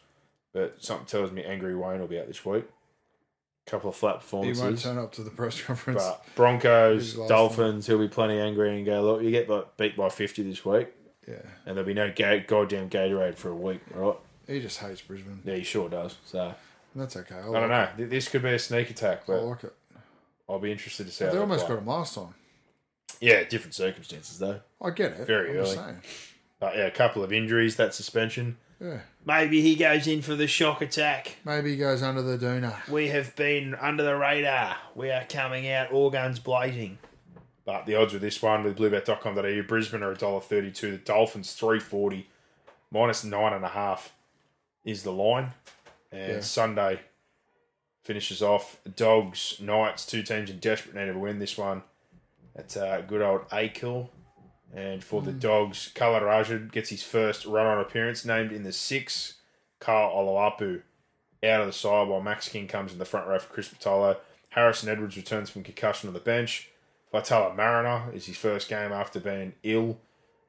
but 0.52 0.76
something 0.82 1.06
tells 1.06 1.30
me 1.32 1.44
Angry 1.44 1.74
Wayne 1.76 2.00
will 2.00 2.06
be 2.08 2.18
out 2.18 2.26
this 2.28 2.44
week. 2.44 2.64
A 3.66 3.70
Couple 3.70 3.90
of 3.90 3.96
flat 3.96 4.20
performances. 4.20 4.58
He 4.62 4.66
won't 4.66 4.78
turn 4.80 4.98
up 4.98 5.12
to 5.12 5.22
the 5.22 5.30
press 5.30 5.60
conference. 5.66 6.02
But 6.02 6.24
Broncos, 6.34 7.14
Dolphins, 7.14 7.86
he'll 7.86 7.98
be 7.98 8.08
plenty 8.08 8.38
angry 8.40 8.76
and 8.76 8.86
go, 8.86 9.02
look, 9.02 9.22
you 9.22 9.30
get 9.30 9.48
like, 9.48 9.76
beat 9.76 9.96
by 9.96 10.08
50 10.08 10.42
this 10.42 10.64
week, 10.64 10.88
yeah, 11.26 11.34
and 11.66 11.76
there'll 11.76 11.86
be 11.86 11.94
no 11.94 12.10
ga- 12.14 12.44
goddamn 12.46 12.88
Gatorade 12.88 13.36
for 13.36 13.50
a 13.50 13.54
week, 13.56 13.80
right? 13.94 14.16
he 14.46 14.60
just 14.60 14.78
hates 14.78 15.02
Brisbane. 15.02 15.42
Yeah, 15.44 15.56
he 15.56 15.62
sure 15.62 15.90
does. 15.90 16.16
So, 16.24 16.54
that's 16.96 17.16
okay. 17.18 17.34
I, 17.34 17.48
I 17.50 17.60
don't 17.60 17.68
know. 17.68 17.88
Th- 17.98 18.08
This 18.08 18.28
could 18.28 18.42
be 18.42 18.48
a 18.54 18.58
sneak 18.58 18.88
attack, 18.90 19.26
but 19.26 19.34
I 19.34 19.40
like 19.42 19.64
it. 19.64 19.74
I'll 20.48 20.58
be 20.58 20.72
interested 20.72 21.06
to 21.06 21.12
see 21.12 21.26
they 21.26 21.32
they 21.32 21.36
almost 21.38 21.66
play. 21.66 21.74
got 21.74 21.82
him 21.82 21.86
last 21.88 22.14
time. 22.14 22.34
Yeah, 23.20 23.44
different 23.44 23.74
circumstances, 23.74 24.38
though. 24.38 24.60
I 24.80 24.90
get 24.90 25.12
it. 25.12 25.26
Very 25.26 25.50
I'm 25.50 25.56
early. 25.58 25.76
But 26.58 26.76
yeah, 26.76 26.86
a 26.86 26.90
couple 26.90 27.22
of 27.22 27.32
injuries, 27.32 27.76
that 27.76 27.92
suspension. 27.94 28.56
Yeah. 28.80 29.00
Maybe 29.24 29.60
he 29.60 29.74
goes 29.76 30.06
in 30.06 30.22
for 30.22 30.34
the 30.34 30.46
shock 30.46 30.80
attack. 30.82 31.36
Maybe 31.44 31.72
he 31.72 31.76
goes 31.76 32.02
under 32.02 32.22
the 32.22 32.38
doona. 32.38 32.88
We 32.88 33.08
have 33.08 33.34
been 33.36 33.74
under 33.74 34.02
the 34.04 34.16
radar. 34.16 34.76
We 34.94 35.10
are 35.10 35.24
coming 35.24 35.68
out 35.68 35.90
all 35.90 36.10
guns 36.10 36.38
blazing. 36.38 36.98
But 37.64 37.84
the 37.86 37.96
odds 37.96 38.12
with 38.14 38.22
this 38.22 38.40
one 38.40 38.64
with 38.64 38.78
bluebet.com.au, 38.78 39.62
Brisbane 39.66 40.02
are 40.02 40.14
$1.32, 40.14 40.80
the 40.80 40.96
Dolphins 40.96 41.52
340, 41.52 42.26
minus 42.90 43.24
nine 43.24 43.52
and 43.52 43.64
a 43.64 43.68
half 43.68 44.14
is 44.84 45.02
the 45.02 45.12
line. 45.12 45.52
And 46.10 46.34
Yeah. 46.34 46.40
Sunday 46.40 47.00
finishes 48.04 48.40
off 48.40 48.78
Dogs, 48.96 49.58
Knights, 49.60 50.06
two 50.06 50.22
teams 50.22 50.48
in 50.48 50.60
desperate 50.60 50.94
need 50.94 51.08
of 51.10 51.16
a 51.16 51.18
win 51.18 51.40
this 51.40 51.58
one. 51.58 51.82
It's 52.54 52.76
uh, 52.76 53.02
good 53.06 53.20
old 53.20 53.46
Akel. 53.50 54.08
And 54.74 55.02
for 55.02 55.22
the 55.22 55.32
hmm. 55.32 55.38
Dogs, 55.38 55.90
Khaled 55.94 56.22
Rajab 56.22 56.72
gets 56.72 56.90
his 56.90 57.02
first 57.02 57.46
run 57.46 57.66
on 57.66 57.80
appearance, 57.80 58.24
named 58.24 58.52
in 58.52 58.64
the 58.64 58.72
six. 58.72 59.34
Karl 59.80 60.12
Oloapu 60.12 60.82
out 61.44 61.60
of 61.60 61.66
the 61.66 61.72
side 61.72 62.08
while 62.08 62.20
Max 62.20 62.48
King 62.48 62.66
comes 62.66 62.92
in 62.92 62.98
the 62.98 63.04
front 63.04 63.28
row 63.28 63.38
for 63.38 63.52
Chris 63.52 63.68
Patolo. 63.68 64.16
Harrison 64.50 64.88
Edwards 64.88 65.16
returns 65.16 65.50
from 65.50 65.62
concussion 65.62 66.08
on 66.08 66.14
the 66.14 66.20
bench. 66.20 66.70
Vitala 67.12 67.54
Mariner 67.54 68.10
is 68.12 68.26
his 68.26 68.36
first 68.36 68.68
game 68.68 68.92
after 68.92 69.20
being 69.20 69.54
ill 69.62 69.98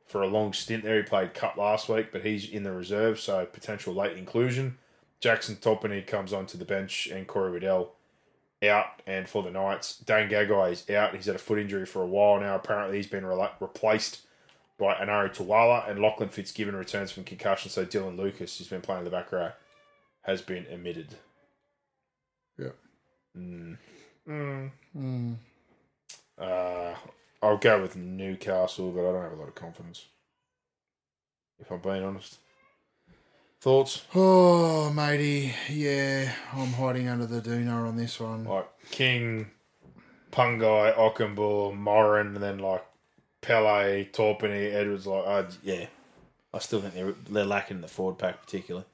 for 0.08 0.24
a 0.24 0.28
long 0.28 0.52
stint 0.52 0.84
there. 0.84 0.98
He 0.98 1.04
played 1.04 1.34
cup 1.34 1.58
last 1.58 1.88
week, 1.90 2.12
but 2.12 2.26
he's 2.26 2.50
in 2.50 2.64
the 2.64 2.72
reserve, 2.72 3.20
so 3.20 3.46
potential 3.46 3.94
late 3.94 4.18
inclusion. 4.18 4.78
Jackson 5.20 5.58
Topine 5.58 6.06
comes 6.08 6.34
onto 6.34 6.58
the 6.58 6.66
bench 6.66 7.08
and 7.08 7.28
Corey 7.28 7.52
Waddell 7.52 7.94
out. 8.64 9.02
And 9.08 9.28
for 9.28 9.44
the 9.44 9.52
Knights, 9.52 9.98
Dane 9.98 10.30
Gagai 10.30 10.72
is 10.72 10.90
out. 10.90 11.16
He's 11.16 11.26
had 11.26 11.36
a 11.36 11.40
foot 11.40 11.60
injury 11.60 11.86
for 11.86 12.02
a 12.02 12.08
while 12.08 12.40
now. 12.40 12.56
Apparently, 12.56 12.98
he's 12.98 13.08
been 13.08 13.24
rela- 13.24 13.60
replaced 13.60 14.22
by 14.78 14.94
Enari 14.96 15.36
Tuala, 15.36 15.90
and 15.90 16.00
Lachlan 16.00 16.30
Fitzgibbon 16.30 16.76
returns 16.76 17.12
from 17.12 17.26
concussion. 17.26 17.70
So 17.70 17.86
Dylan 17.86 18.18
Lucas, 18.18 18.58
who's 18.58 18.68
been 18.70 18.82
playing 18.82 19.00
in 19.00 19.06
the 19.06 19.12
back 19.12 19.32
row, 19.32 19.52
has 20.22 20.42
been 20.42 20.66
omitted. 20.72 21.16
Yeah. 22.58 22.70
Mm. 23.38 23.78
Mm. 24.28 25.36
Uh, 26.38 26.96
I'll 27.42 27.58
go 27.58 27.82
with 27.82 27.96
Newcastle, 27.96 28.92
but 28.92 29.02
I 29.02 29.12
don't 29.12 29.24
have 29.24 29.34
a 29.34 29.36
lot 29.36 29.48
of 29.48 29.56
confidence. 29.56 30.06
If 31.60 31.72
I'm 31.72 31.80
being 31.80 32.04
honest. 32.04 32.38
Thoughts? 33.62 34.04
Oh, 34.16 34.90
matey. 34.94 35.54
Yeah, 35.70 36.32
I'm 36.54 36.72
hiding 36.74 37.10
under 37.10 37.26
the 37.26 37.42
doona 37.42 37.88
on 37.88 37.98
this 37.98 38.20
one. 38.20 38.46
Like 38.46 38.68
King, 38.90 39.48
Pangai, 40.32 40.96
Ockenbull, 40.96 41.76
Moran, 41.76 42.28
and 42.28 42.38
then 42.38 42.60
like 42.60 42.86
Pele, 43.42 44.06
Topine, 44.14 44.74
Edwards. 44.74 45.06
Like, 45.06 45.24
uh, 45.28 45.44
yeah, 45.62 45.88
I 46.54 46.60
still 46.60 46.80
think 46.80 46.94
they're 46.94 47.12
they're 47.30 47.44
lacking 47.46 47.78
in 47.78 47.82
the 47.82 47.90
forward 47.90 48.18
pack 48.18 48.42
particularly. 48.42 48.86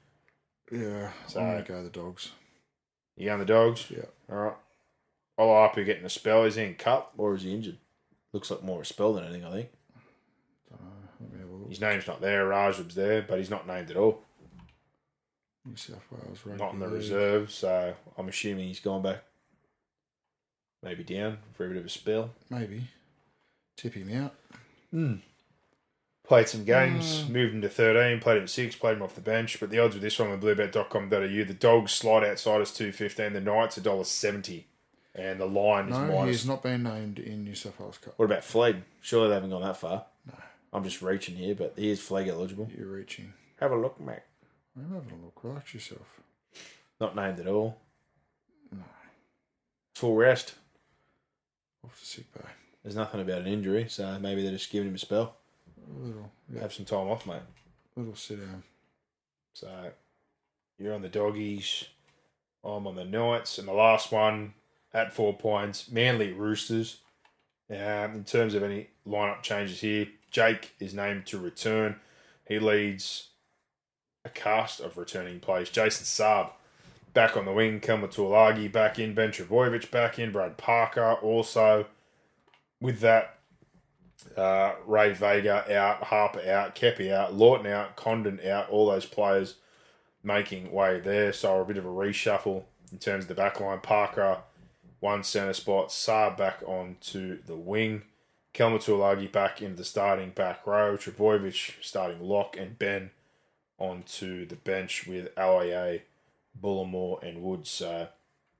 Yeah, 0.72 1.12
So- 1.28 1.40
I'm 1.40 1.52
gonna 1.52 1.62
go 1.62 1.82
the 1.84 1.90
dogs. 1.90 2.32
You 3.16 3.26
going 3.26 3.38
the 3.38 3.46
dogs? 3.46 3.86
Yeah. 3.88 4.04
All 4.28 4.36
right. 4.36 4.56
Olapu 5.38 5.86
getting 5.86 6.04
a 6.04 6.10
spell. 6.10 6.44
Is 6.44 6.56
he 6.56 6.64
in 6.64 6.74
cup 6.74 7.12
or 7.16 7.34
is 7.36 7.42
he 7.42 7.54
injured? 7.54 7.78
Looks 8.32 8.50
like 8.50 8.62
more 8.64 8.82
a 8.82 8.84
spell 8.84 9.12
than 9.14 9.24
anything. 9.24 9.44
I 9.44 9.52
think 9.52 9.68
Let 11.20 11.32
me 11.32 11.38
have 11.40 11.48
a 11.48 11.52
look. 11.52 11.68
his 11.70 11.80
name's 11.80 12.06
not 12.06 12.20
there. 12.20 12.46
Rajab's 12.46 12.94
there, 12.94 13.22
but 13.22 13.38
he's 13.38 13.48
not 13.48 13.66
named 13.66 13.90
at 13.90 13.96
all. 13.96 14.22
New 15.66 15.76
South 15.76 16.02
Wales 16.10 16.40
rugby 16.44 16.62
Not 16.62 16.74
in 16.74 16.78
the 16.80 16.86
league. 16.86 16.94
reserve, 16.96 17.50
so 17.50 17.94
I'm 18.16 18.28
assuming 18.28 18.68
he's 18.68 18.80
gone 18.80 19.02
back. 19.02 19.22
Maybe 20.82 21.02
down 21.04 21.38
for 21.54 21.64
a 21.66 21.68
bit 21.68 21.78
of 21.78 21.86
a 21.86 21.88
spell. 21.88 22.30
Maybe 22.50 22.88
tip 23.76 23.94
him 23.94 24.12
out. 24.14 24.34
Played 26.24 26.48
some 26.48 26.64
games, 26.64 27.22
Mm. 27.22 27.28
moved 27.30 27.54
him 27.54 27.62
to 27.62 27.68
13, 27.68 28.20
played 28.20 28.38
him 28.38 28.42
at 28.44 28.50
6, 28.50 28.74
played 28.76 28.96
him 28.96 29.02
off 29.02 29.14
the 29.14 29.20
bench. 29.20 29.60
But 29.60 29.70
the 29.70 29.78
odds 29.78 29.94
with 29.94 30.02
this 30.02 30.18
one 30.18 30.30
on 30.30 30.40
bluebet.com.au, 30.40 31.44
the 31.44 31.54
dogs 31.54 31.92
slide 31.92 32.24
outside 32.24 32.60
us 32.60 32.74
215, 32.76 33.32
the 33.32 33.40
Knights 33.40 33.76
$1.70. 33.78 34.64
And 35.14 35.40
the 35.40 35.46
line 35.46 35.86
is 35.88 35.92
No, 35.96 36.06
minus. 36.06 36.36
he's 36.36 36.46
not 36.46 36.62
been 36.62 36.82
named 36.82 37.18
in 37.18 37.44
New 37.44 37.54
South 37.54 37.78
Wales 37.80 37.98
Cup. 37.98 38.14
What 38.18 38.26
about 38.26 38.42
Flegg? 38.42 38.82
Surely 39.00 39.28
they 39.28 39.34
haven't 39.34 39.50
gone 39.50 39.62
that 39.62 39.76
far. 39.78 40.06
No. 40.26 40.34
I'm 40.72 40.84
just 40.84 41.00
reaching 41.00 41.36
here, 41.36 41.54
but 41.54 41.74
he 41.76 41.90
is 41.90 42.00
Flegg 42.00 42.28
eligible. 42.28 42.70
You're 42.76 42.88
reaching. 42.88 43.32
Have 43.60 43.70
a 43.72 43.76
look, 43.76 43.98
mate. 44.00 44.20
I'm 44.76 44.92
having 44.94 45.18
a 45.20 45.24
look. 45.24 45.38
Relax 45.42 45.74
yourself. 45.74 46.20
Not 47.00 47.16
named 47.16 47.40
at 47.40 47.46
all. 47.46 47.78
No. 48.72 48.82
Full 49.94 50.14
rest. 50.16 50.54
Off 51.84 51.98
to 51.98 52.06
sick 52.06 52.32
bay. 52.34 52.48
There's 52.82 52.96
nothing 52.96 53.20
about 53.20 53.40
an 53.40 53.46
injury, 53.48 53.86
so 53.88 54.18
maybe 54.20 54.42
they're 54.42 54.52
just 54.52 54.70
giving 54.70 54.88
him 54.88 54.94
a 54.94 54.98
spell. 54.98 55.36
A 55.88 56.04
little, 56.06 56.30
yeah, 56.52 56.60
Have 56.62 56.72
some 56.72 56.84
time 56.84 57.08
off, 57.08 57.26
mate. 57.26 57.40
little 57.96 58.14
sit 58.14 58.40
down. 58.40 58.62
So 59.54 59.90
you're 60.78 60.94
on 60.94 61.02
the 61.02 61.08
doggies. 61.08 61.84
I'm 62.64 62.86
on 62.86 62.96
the 62.96 63.04
Knights, 63.04 63.58
and 63.58 63.68
the 63.68 63.72
last 63.72 64.10
one 64.12 64.54
at 64.92 65.12
four 65.12 65.36
points, 65.36 65.90
Manly 65.90 66.32
Roosters. 66.32 66.98
Um, 67.70 67.76
in 68.14 68.24
terms 68.24 68.54
of 68.54 68.62
any 68.62 68.88
lineup 69.06 69.42
changes 69.42 69.80
here, 69.80 70.06
Jake 70.30 70.72
is 70.78 70.94
named 70.94 71.26
to 71.26 71.38
return. 71.38 71.96
He 72.46 72.58
leads 72.58 73.28
a 74.26 74.30
cast 74.30 74.80
of 74.80 74.98
returning 74.98 75.40
players. 75.40 75.70
Jason 75.70 76.04
Saab 76.04 76.50
back 77.14 77.36
on 77.36 77.46
the 77.46 77.52
wing, 77.52 77.80
Kelma 77.80 78.12
Tualagi 78.12 78.70
back 78.70 78.98
in, 78.98 79.14
Ben 79.14 79.30
Trbojevic 79.30 79.90
back 79.90 80.18
in, 80.18 80.32
Brad 80.32 80.58
Parker 80.58 81.14
also. 81.14 81.86
With 82.80 83.00
that, 83.00 83.38
uh, 84.36 84.74
Ray 84.84 85.14
Vega 85.14 85.64
out, 85.74 86.02
Harper 86.04 86.46
out, 86.46 86.74
Kepi 86.74 87.10
out, 87.10 87.32
Lawton 87.32 87.66
out, 87.66 87.96
Condon 87.96 88.40
out, 88.46 88.68
all 88.68 88.86
those 88.86 89.06
players 89.06 89.54
making 90.22 90.70
way 90.72 91.00
there. 91.00 91.32
So 91.32 91.60
a 91.60 91.64
bit 91.64 91.78
of 91.78 91.86
a 91.86 91.88
reshuffle 91.88 92.64
in 92.92 92.98
terms 92.98 93.24
of 93.24 93.28
the 93.28 93.34
back 93.34 93.60
line. 93.60 93.80
Parker, 93.80 94.38
one 95.00 95.22
centre 95.22 95.54
spot, 95.54 95.88
Saab 95.88 96.36
back 96.36 96.62
onto 96.66 97.42
the 97.44 97.56
wing. 97.56 98.02
Kelma 98.52 98.78
Tualagi 98.78 99.30
back 99.30 99.62
into 99.62 99.76
the 99.76 99.84
starting 99.84 100.30
back 100.30 100.66
row. 100.66 100.96
Trbojevic 100.96 101.82
starting 101.82 102.20
lock, 102.20 102.56
and 102.58 102.78
Ben 102.78 103.10
onto 103.78 104.46
the 104.46 104.56
bench 104.56 105.06
with 105.06 105.34
Aloye, 105.34 106.02
Bullimore, 106.60 107.22
and 107.22 107.42
Woods. 107.42 107.70
So 107.70 108.08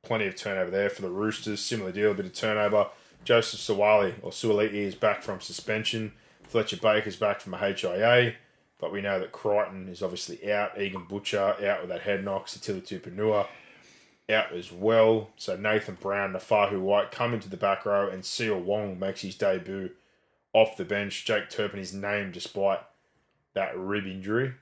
plenty 0.02 0.26
of 0.26 0.36
turnover 0.36 0.70
there 0.70 0.90
for 0.90 1.02
the 1.02 1.10
Roosters. 1.10 1.60
Similar 1.60 1.93
deal, 1.93 2.12
a 2.12 2.14
bit 2.14 2.26
of 2.26 2.32
turnover. 2.32 2.88
Joseph 3.24 3.60
Sawali 3.60 4.14
or 4.22 4.30
Suoliti 4.30 4.74
is 4.74 4.94
back 4.94 5.22
from 5.22 5.40
suspension. 5.40 6.12
Fletcher 6.44 6.76
Baker's 6.76 7.16
back 7.16 7.40
from 7.40 7.55
a 7.55 7.59
HIA, 7.59 8.34
but 8.78 8.93
we 8.93 9.01
know 9.01 9.18
that 9.18 9.32
Crichton 9.32 9.88
is 9.88 10.02
obviously 10.02 10.52
out. 10.52 10.80
Egan 10.80 11.06
Butcher 11.09 11.40
out 11.40 11.80
with 11.80 11.88
that 11.88 12.02
head 12.02 12.24
knock. 12.24 12.47
Sitili 12.47 12.82
Tupouniua 12.82 13.47
out 14.30 14.52
as 14.52 14.70
well. 14.70 15.30
So 15.36 15.56
Nathan 15.56 15.97
Brown, 16.01 16.32
Naufahu 16.32 16.80
Whyte 16.80 17.10
come 17.10 17.34
into 17.34 17.48
the 17.48 17.56
back 17.56 17.84
row, 17.84 18.09
and 18.09 18.22
Siua 18.22 18.60
Wong 18.60 18.98
makes 18.98 19.22
his 19.22 19.34
debut 19.34 19.90
off 20.52 20.76
the 20.76 20.84
bench. 20.84 21.24
Jake 21.24 21.51
Turpin 21.51 21.80
is 21.80 21.93
named 21.93 22.32
despite 22.32 22.80
that 23.55 23.76
rib 23.76 24.06
injury. 24.06 24.55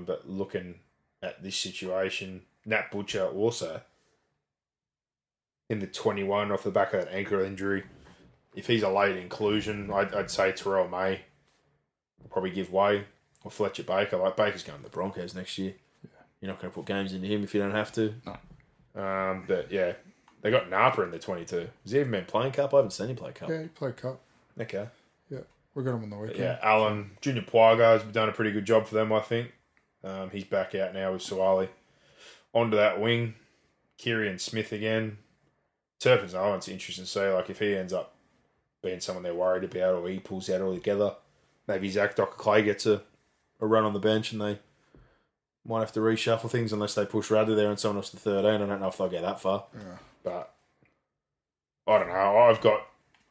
Um, 0.00 0.04
but 0.04 0.28
looking 0.28 0.76
at 1.22 1.42
this 1.42 1.56
situation, 1.56 2.42
Nat 2.64 2.90
Butcher 2.90 3.26
also 3.26 3.82
in 5.68 5.78
the 5.78 5.86
21 5.86 6.50
off 6.50 6.64
the 6.64 6.70
back 6.70 6.92
of 6.94 7.04
that 7.04 7.14
ankle 7.14 7.40
injury. 7.40 7.84
If 8.54 8.66
he's 8.66 8.82
a 8.82 8.88
late 8.88 9.16
inclusion, 9.16 9.90
I'd, 9.92 10.12
I'd 10.14 10.30
say 10.30 10.52
Terrell 10.52 10.88
May 10.88 11.20
will 12.20 12.30
probably 12.30 12.50
give 12.50 12.72
way. 12.72 13.04
Or 13.42 13.50
Fletcher 13.50 13.84
Baker. 13.84 14.18
Like 14.18 14.36
Baker's 14.36 14.62
going 14.62 14.78
to 14.78 14.84
the 14.84 14.90
Broncos 14.90 15.34
next 15.34 15.56
year. 15.56 15.74
You're 16.40 16.50
not 16.50 16.60
going 16.60 16.70
to 16.70 16.74
put 16.74 16.86
games 16.86 17.12
into 17.14 17.26
him 17.26 17.42
if 17.42 17.54
you 17.54 17.60
don't 17.60 17.70
have 17.70 17.92
to. 17.92 18.14
No. 18.26 19.02
Um, 19.02 19.44
but 19.46 19.70
yeah, 19.70 19.92
they 20.42 20.50
got 20.50 20.68
Napa 20.68 21.02
in 21.02 21.10
the 21.10 21.18
22. 21.18 21.68
Has 21.84 21.92
he 21.92 22.00
even 22.00 22.10
been 22.10 22.24
playing 22.26 22.52
cup? 22.52 22.74
I 22.74 22.78
haven't 22.78 22.90
seen 22.90 23.08
him 23.08 23.16
play 23.16 23.32
cup. 23.32 23.48
Yeah, 23.48 23.62
he 23.62 23.68
played 23.68 23.96
cup. 23.96 24.20
Okay. 24.60 24.88
Yeah, 25.30 25.38
we 25.74 25.84
got 25.84 25.94
him 25.94 26.02
on 26.02 26.10
the 26.10 26.16
weekend. 26.18 26.40
Yeah, 26.40 26.58
Alan 26.62 27.12
Junior 27.22 27.42
Pauga 27.42 27.98
has 27.98 28.02
done 28.02 28.28
a 28.28 28.32
pretty 28.32 28.50
good 28.52 28.66
job 28.66 28.86
for 28.86 28.94
them, 28.94 29.10
I 29.12 29.20
think. 29.20 29.52
Um, 30.02 30.30
he's 30.30 30.44
back 30.44 30.74
out 30.74 30.94
now 30.94 31.12
with 31.12 31.22
Suwali. 31.22 31.68
Onto 32.52 32.76
that 32.76 33.00
wing, 33.00 33.34
Kieran 33.98 34.38
Smith 34.38 34.72
again. 34.72 35.18
Turpin's 36.00 36.34
oh, 36.34 36.54
it's 36.54 36.68
interesting 36.68 37.04
to 37.04 37.10
see 37.10 37.28
like 37.28 37.50
if 37.50 37.58
he 37.58 37.76
ends 37.76 37.92
up 37.92 38.14
being 38.82 39.00
someone 39.00 39.22
they're 39.22 39.34
worried 39.34 39.64
about, 39.64 39.94
or 39.94 40.08
he 40.08 40.18
pulls 40.18 40.48
out 40.48 40.62
altogether. 40.62 41.14
Maybe 41.68 41.90
Zach 41.90 42.16
Dockar-Clay 42.16 42.62
gets 42.62 42.86
a, 42.86 43.02
a 43.60 43.66
run 43.66 43.84
on 43.84 43.92
the 43.92 43.98
bench, 44.00 44.32
and 44.32 44.40
they 44.40 44.58
might 45.66 45.80
have 45.80 45.92
to 45.92 46.00
reshuffle 46.00 46.50
things 46.50 46.72
unless 46.72 46.94
they 46.94 47.04
push 47.04 47.30
Radley 47.30 47.54
there 47.54 47.68
and 47.68 47.78
someone 47.78 47.98
else 47.98 48.10
to 48.10 48.16
thirteen. 48.16 48.62
I 48.62 48.66
don't 48.66 48.80
know 48.80 48.88
if 48.88 48.96
they'll 48.96 49.08
get 49.10 49.22
that 49.22 49.40
far, 49.40 49.64
Yeah. 49.74 49.96
but 50.24 50.54
I 51.86 51.98
don't 51.98 52.08
know. 52.08 52.38
I've 52.38 52.62
got 52.62 52.86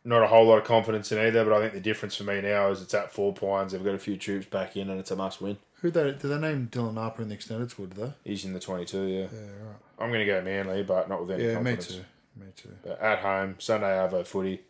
not 0.06 0.22
a 0.24 0.28
whole 0.28 0.46
lot 0.48 0.60
of 0.60 0.64
confidence 0.64 1.12
in 1.12 1.18
either, 1.18 1.44
but 1.44 1.54
I 1.54 1.60
think 1.60 1.74
the 1.74 1.80
difference 1.82 2.16
for 2.16 2.24
me 2.24 2.40
now 2.41 2.70
is 2.70 2.82
it's 2.82 2.94
at 2.94 3.12
four 3.12 3.34
points. 3.34 3.74
They've 3.74 3.84
got 3.84 3.96
a 3.96 4.00
few 4.00 4.16
troops 4.16 4.46
back 4.46 4.78
in, 4.78 4.90
and 4.90 5.00
it's 5.00 5.12
a 5.12 5.16
must 5.16 5.41
win. 5.41 5.58
Who 5.81 5.91
they 5.91 6.03
did 6.03 6.19
they 6.19 6.38
name 6.39 6.68
Dylan 6.72 6.95
Harper 6.95 7.22
in 7.22 7.30
the 7.30 7.35
extended 7.35 7.72
squad? 7.72 7.95
Did 7.95 7.97
they? 8.07 8.14
He's 8.23 8.43
in 8.45 8.53
the 8.53 8.60
twenty-two. 8.60 9.03
Yeah, 9.06 9.19
Yeah, 9.31 9.39
right. 9.65 9.76
I'm 9.99 10.10
going 10.10 10.19
to 10.19 10.26
go 10.26 10.41
Manly, 10.41 10.84
but 10.84 11.10
not 11.10 11.22
with 11.22 11.31
any 11.31 11.43
Yeah, 11.45 11.60
me 11.60 11.72
confidence. 11.76 11.88
too. 11.88 12.01
Me 12.35 12.45
too. 12.56 12.69
But 12.84 13.01
at 13.01 13.19
home, 13.19 13.56
Sunday 13.60 13.88
Arvo 13.88 14.26
footy, 14.26 14.61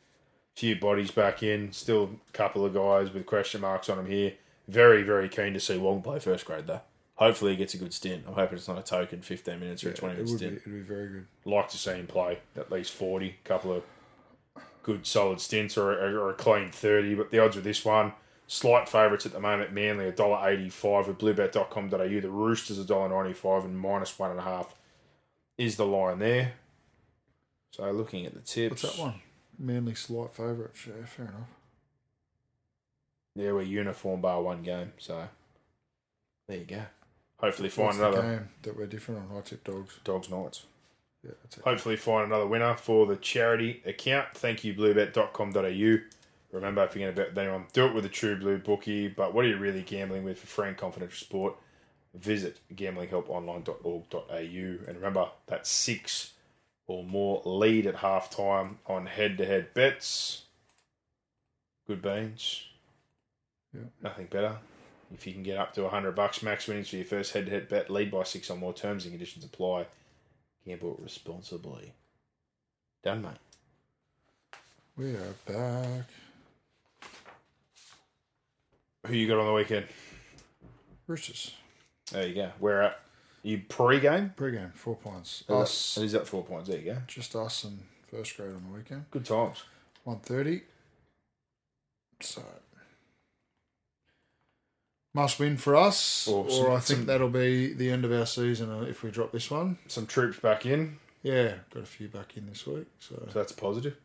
few 0.55 0.75
bodies 0.75 1.11
back 1.11 1.43
in, 1.43 1.71
still 1.71 2.11
a 2.27 2.31
couple 2.31 2.65
of 2.65 2.73
guys 2.73 3.13
with 3.13 3.25
question 3.25 3.61
marks 3.61 3.89
on 3.89 3.97
them 3.97 4.07
here. 4.07 4.33
Very, 4.67 5.03
very 5.03 5.29
keen 5.29 5.53
to 5.53 5.59
see 5.59 5.77
Wong 5.77 6.01
play 6.01 6.19
first 6.19 6.45
grade 6.45 6.67
though. 6.67 6.81
Hopefully 7.15 7.51
he 7.51 7.57
gets 7.57 7.73
a 7.73 7.77
good 7.77 7.93
stint. 7.93 8.23
I'm 8.27 8.33
hoping 8.33 8.57
it's 8.57 8.67
not 8.67 8.77
a 8.77 8.81
token 8.83 9.21
15 9.21 9.59
minutes 9.59 9.83
or 9.83 9.89
a 9.89 9.93
20 9.93 10.13
it 10.13 10.17
minute 10.17 10.31
be. 10.31 10.37
stint. 10.37 10.53
It'd 10.57 10.71
be 10.73 10.79
very 10.81 11.07
good. 11.09 11.25
Like 11.43 11.69
to 11.69 11.77
see 11.77 11.91
him 11.91 12.07
play 12.07 12.39
at 12.55 12.71
least 12.71 12.93
40, 12.93 13.35
couple 13.43 13.73
of 13.73 13.83
good 14.83 15.05
solid 15.05 15.41
stints 15.41 15.77
or, 15.77 15.91
or 15.91 16.29
a 16.29 16.33
clean 16.33 16.71
30. 16.71 17.15
But 17.15 17.29
the 17.31 17.39
odds 17.39 17.55
with 17.55 17.65
this 17.65 17.83
one, 17.83 18.13
slight 18.49 18.89
favourites 18.89 19.27
at 19.27 19.31
the 19.31 19.39
moment, 19.39 19.71
Manly 19.71 20.11
$1.85 20.11 21.07
with 21.07 21.19
bluebet.com.au. 21.19 21.97
The 21.97 22.29
Roosters 22.29 22.83
$1.95 22.83 23.65
and 23.65 23.79
minus 23.79 24.17
one 24.17 24.31
and 24.31 24.39
a 24.39 24.43
half 24.43 24.75
is 25.57 25.77
the 25.77 25.85
line 25.85 26.19
there. 26.19 26.53
So 27.71 27.89
looking 27.91 28.25
at 28.25 28.33
the 28.33 28.41
tips. 28.41 28.83
What's 28.83 28.97
that 28.97 29.01
one? 29.01 29.21
Manly 29.57 29.93
slight 29.93 30.33
favourite. 30.33 30.71
Yeah, 30.85 31.05
fair 31.05 31.25
enough. 31.27 31.49
Yeah, 33.35 33.51
we're 33.51 33.61
uniform 33.61 34.21
bar 34.21 34.41
one 34.41 34.63
game, 34.63 34.93
so 34.97 35.27
there 36.47 36.57
you 36.57 36.65
go. 36.65 36.81
Hopefully 37.37 37.69
find 37.69 37.87
What's 37.87 37.97
the 37.99 38.07
another 38.07 38.21
game 38.21 38.49
that 38.63 38.75
we're 38.75 38.87
different 38.87 39.29
on? 39.29 39.37
I 39.37 39.41
tip 39.41 39.63
dogs. 39.63 39.99
Dogs 40.03 40.29
Knights. 40.29 40.65
Yeah, 41.23 41.31
that's 41.43 41.57
it. 41.57 41.63
Hopefully 41.63 41.97
find 41.97 42.25
another 42.25 42.47
winner 42.47 42.75
for 42.75 43.05
the 43.05 43.15
charity 43.15 43.83
account. 43.85 44.29
Thank 44.33 44.63
you, 44.63 44.73
bluebet.com.au. 44.73 46.18
Remember, 46.51 46.83
if 46.83 46.95
you're 46.95 47.11
going 47.11 47.15
to 47.15 47.33
bet 47.33 47.45
anyone, 47.45 47.67
do 47.73 47.85
it 47.85 47.93
with 47.93 48.05
a 48.05 48.09
true 48.09 48.35
blue 48.37 48.57
bookie. 48.57 49.07
But 49.07 49.33
what 49.33 49.45
are 49.45 49.47
you 49.47 49.57
really 49.57 49.83
gambling 49.83 50.23
with 50.23 50.39
for 50.39 50.47
free 50.47 50.69
and 50.69 50.77
confidential 50.77 51.17
sport? 51.17 51.55
Visit 52.13 52.57
gamblinghelponline.org.au. 52.73 54.33
And 54.33 54.95
remember, 54.95 55.29
that 55.47 55.67
six 55.67 56.33
or 56.87 57.03
more 57.03 57.43
lead 57.45 57.85
at 57.85 57.97
halftime 57.97 58.75
on 58.87 59.05
head 59.05 59.37
to 59.37 59.45
head 59.45 59.73
bets. 59.75 60.43
Good 61.87 62.01
beans. 62.01 62.65
Yeah. 63.73 63.81
Nothing 64.01 64.25
better. 64.25 64.57
If 65.13 65.27
you 65.27 65.33
can 65.33 65.43
get 65.43 65.57
up 65.57 65.73
to 65.73 65.83
100 65.83 66.15
bucks 66.15 66.41
max 66.41 66.67
winnings 66.67 66.89
for 66.89 66.95
your 66.95 67.05
first 67.05 67.33
head 67.33 67.45
to 67.45 67.51
head 67.51 67.69
bet, 67.69 67.89
lead 67.89 68.11
by 68.11 68.23
six 68.23 68.49
or 68.49 68.57
more 68.57 68.73
terms 68.73 69.05
and 69.05 69.13
conditions 69.13 69.45
apply. 69.45 69.85
Gamble 70.65 70.99
responsibly. 71.01 71.93
Done, 73.03 73.21
mate. 73.21 73.31
We 74.97 75.11
are 75.11 75.35
back. 75.45 76.05
Who 79.07 79.13
you 79.13 79.27
got 79.27 79.39
on 79.39 79.47
the 79.47 79.53
weekend? 79.53 79.85
Roosters. 81.07 81.53
There 82.11 82.27
you 82.27 82.35
go. 82.35 82.51
Where 82.59 82.81
at? 82.83 82.99
You 83.43 83.61
pre-game? 83.69 84.33
Pre-game, 84.35 84.71
four 84.75 84.95
points. 84.95 85.43
Us. 85.47 85.97
Us, 85.97 86.03
Is 86.03 86.11
that 86.11 86.27
four 86.27 86.43
points? 86.43 86.67
There 86.69 86.77
you 86.77 86.85
go. 86.93 86.97
just 87.07 87.35
us 87.35 87.63
and 87.63 87.79
first 88.11 88.35
grade 88.35 88.49
on 88.53 88.63
the 88.69 88.77
weekend. 88.77 89.05
Good 89.11 89.25
times. 89.25 89.63
One 90.03 90.19
thirty. 90.19 90.61
So 92.21 92.41
must 95.13 95.39
win 95.39 95.55
for 95.57 95.75
us, 95.75 96.27
Or 96.27 96.43
or, 96.45 96.49
some- 96.49 96.65
I 96.65 96.79
think 96.79 96.83
some- 96.99 97.05
that'll 97.05 97.29
be 97.29 97.73
the 97.73 97.89
end 97.91 98.03
of 98.05 98.11
our 98.11 98.25
season 98.25 98.69
uh, 98.71 98.81
if 98.81 99.03
we 99.03 99.09
drop 99.11 99.31
this 99.31 99.49
one. 99.49 99.77
Some 99.87 100.05
troops 100.05 100.39
back 100.39 100.65
in, 100.65 100.99
Yeah, 101.23 101.55
got 101.73 101.83
a 101.83 101.85
few 101.85 102.07
back 102.09 102.35
in 102.37 102.47
this 102.47 102.67
week, 102.67 102.87
so 102.99 103.15
so 103.15 103.39
that's 103.39 103.51
positive. 103.53 103.95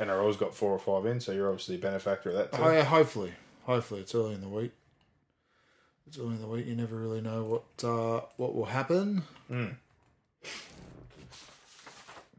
NRL's 0.00 0.36
got 0.36 0.54
four 0.54 0.72
or 0.72 0.78
five 0.78 1.06
in, 1.06 1.20
so 1.20 1.30
you're 1.32 1.48
obviously 1.48 1.76
a 1.76 1.78
benefactor 1.78 2.30
of 2.30 2.36
that 2.36 2.52
too. 2.52 2.62
Oh, 2.62 2.72
yeah, 2.72 2.82
hopefully, 2.84 3.32
hopefully 3.64 4.00
it's 4.00 4.14
early 4.14 4.34
in 4.34 4.40
the 4.40 4.48
week. 4.48 4.72
It's 6.06 6.18
early 6.18 6.34
in 6.34 6.40
the 6.40 6.48
week. 6.48 6.66
You 6.66 6.74
never 6.74 6.96
really 6.96 7.20
know 7.20 7.44
what 7.44 7.88
uh, 7.88 8.22
what 8.36 8.54
will 8.54 8.66
happen. 8.66 9.22
Mm. 9.50 9.76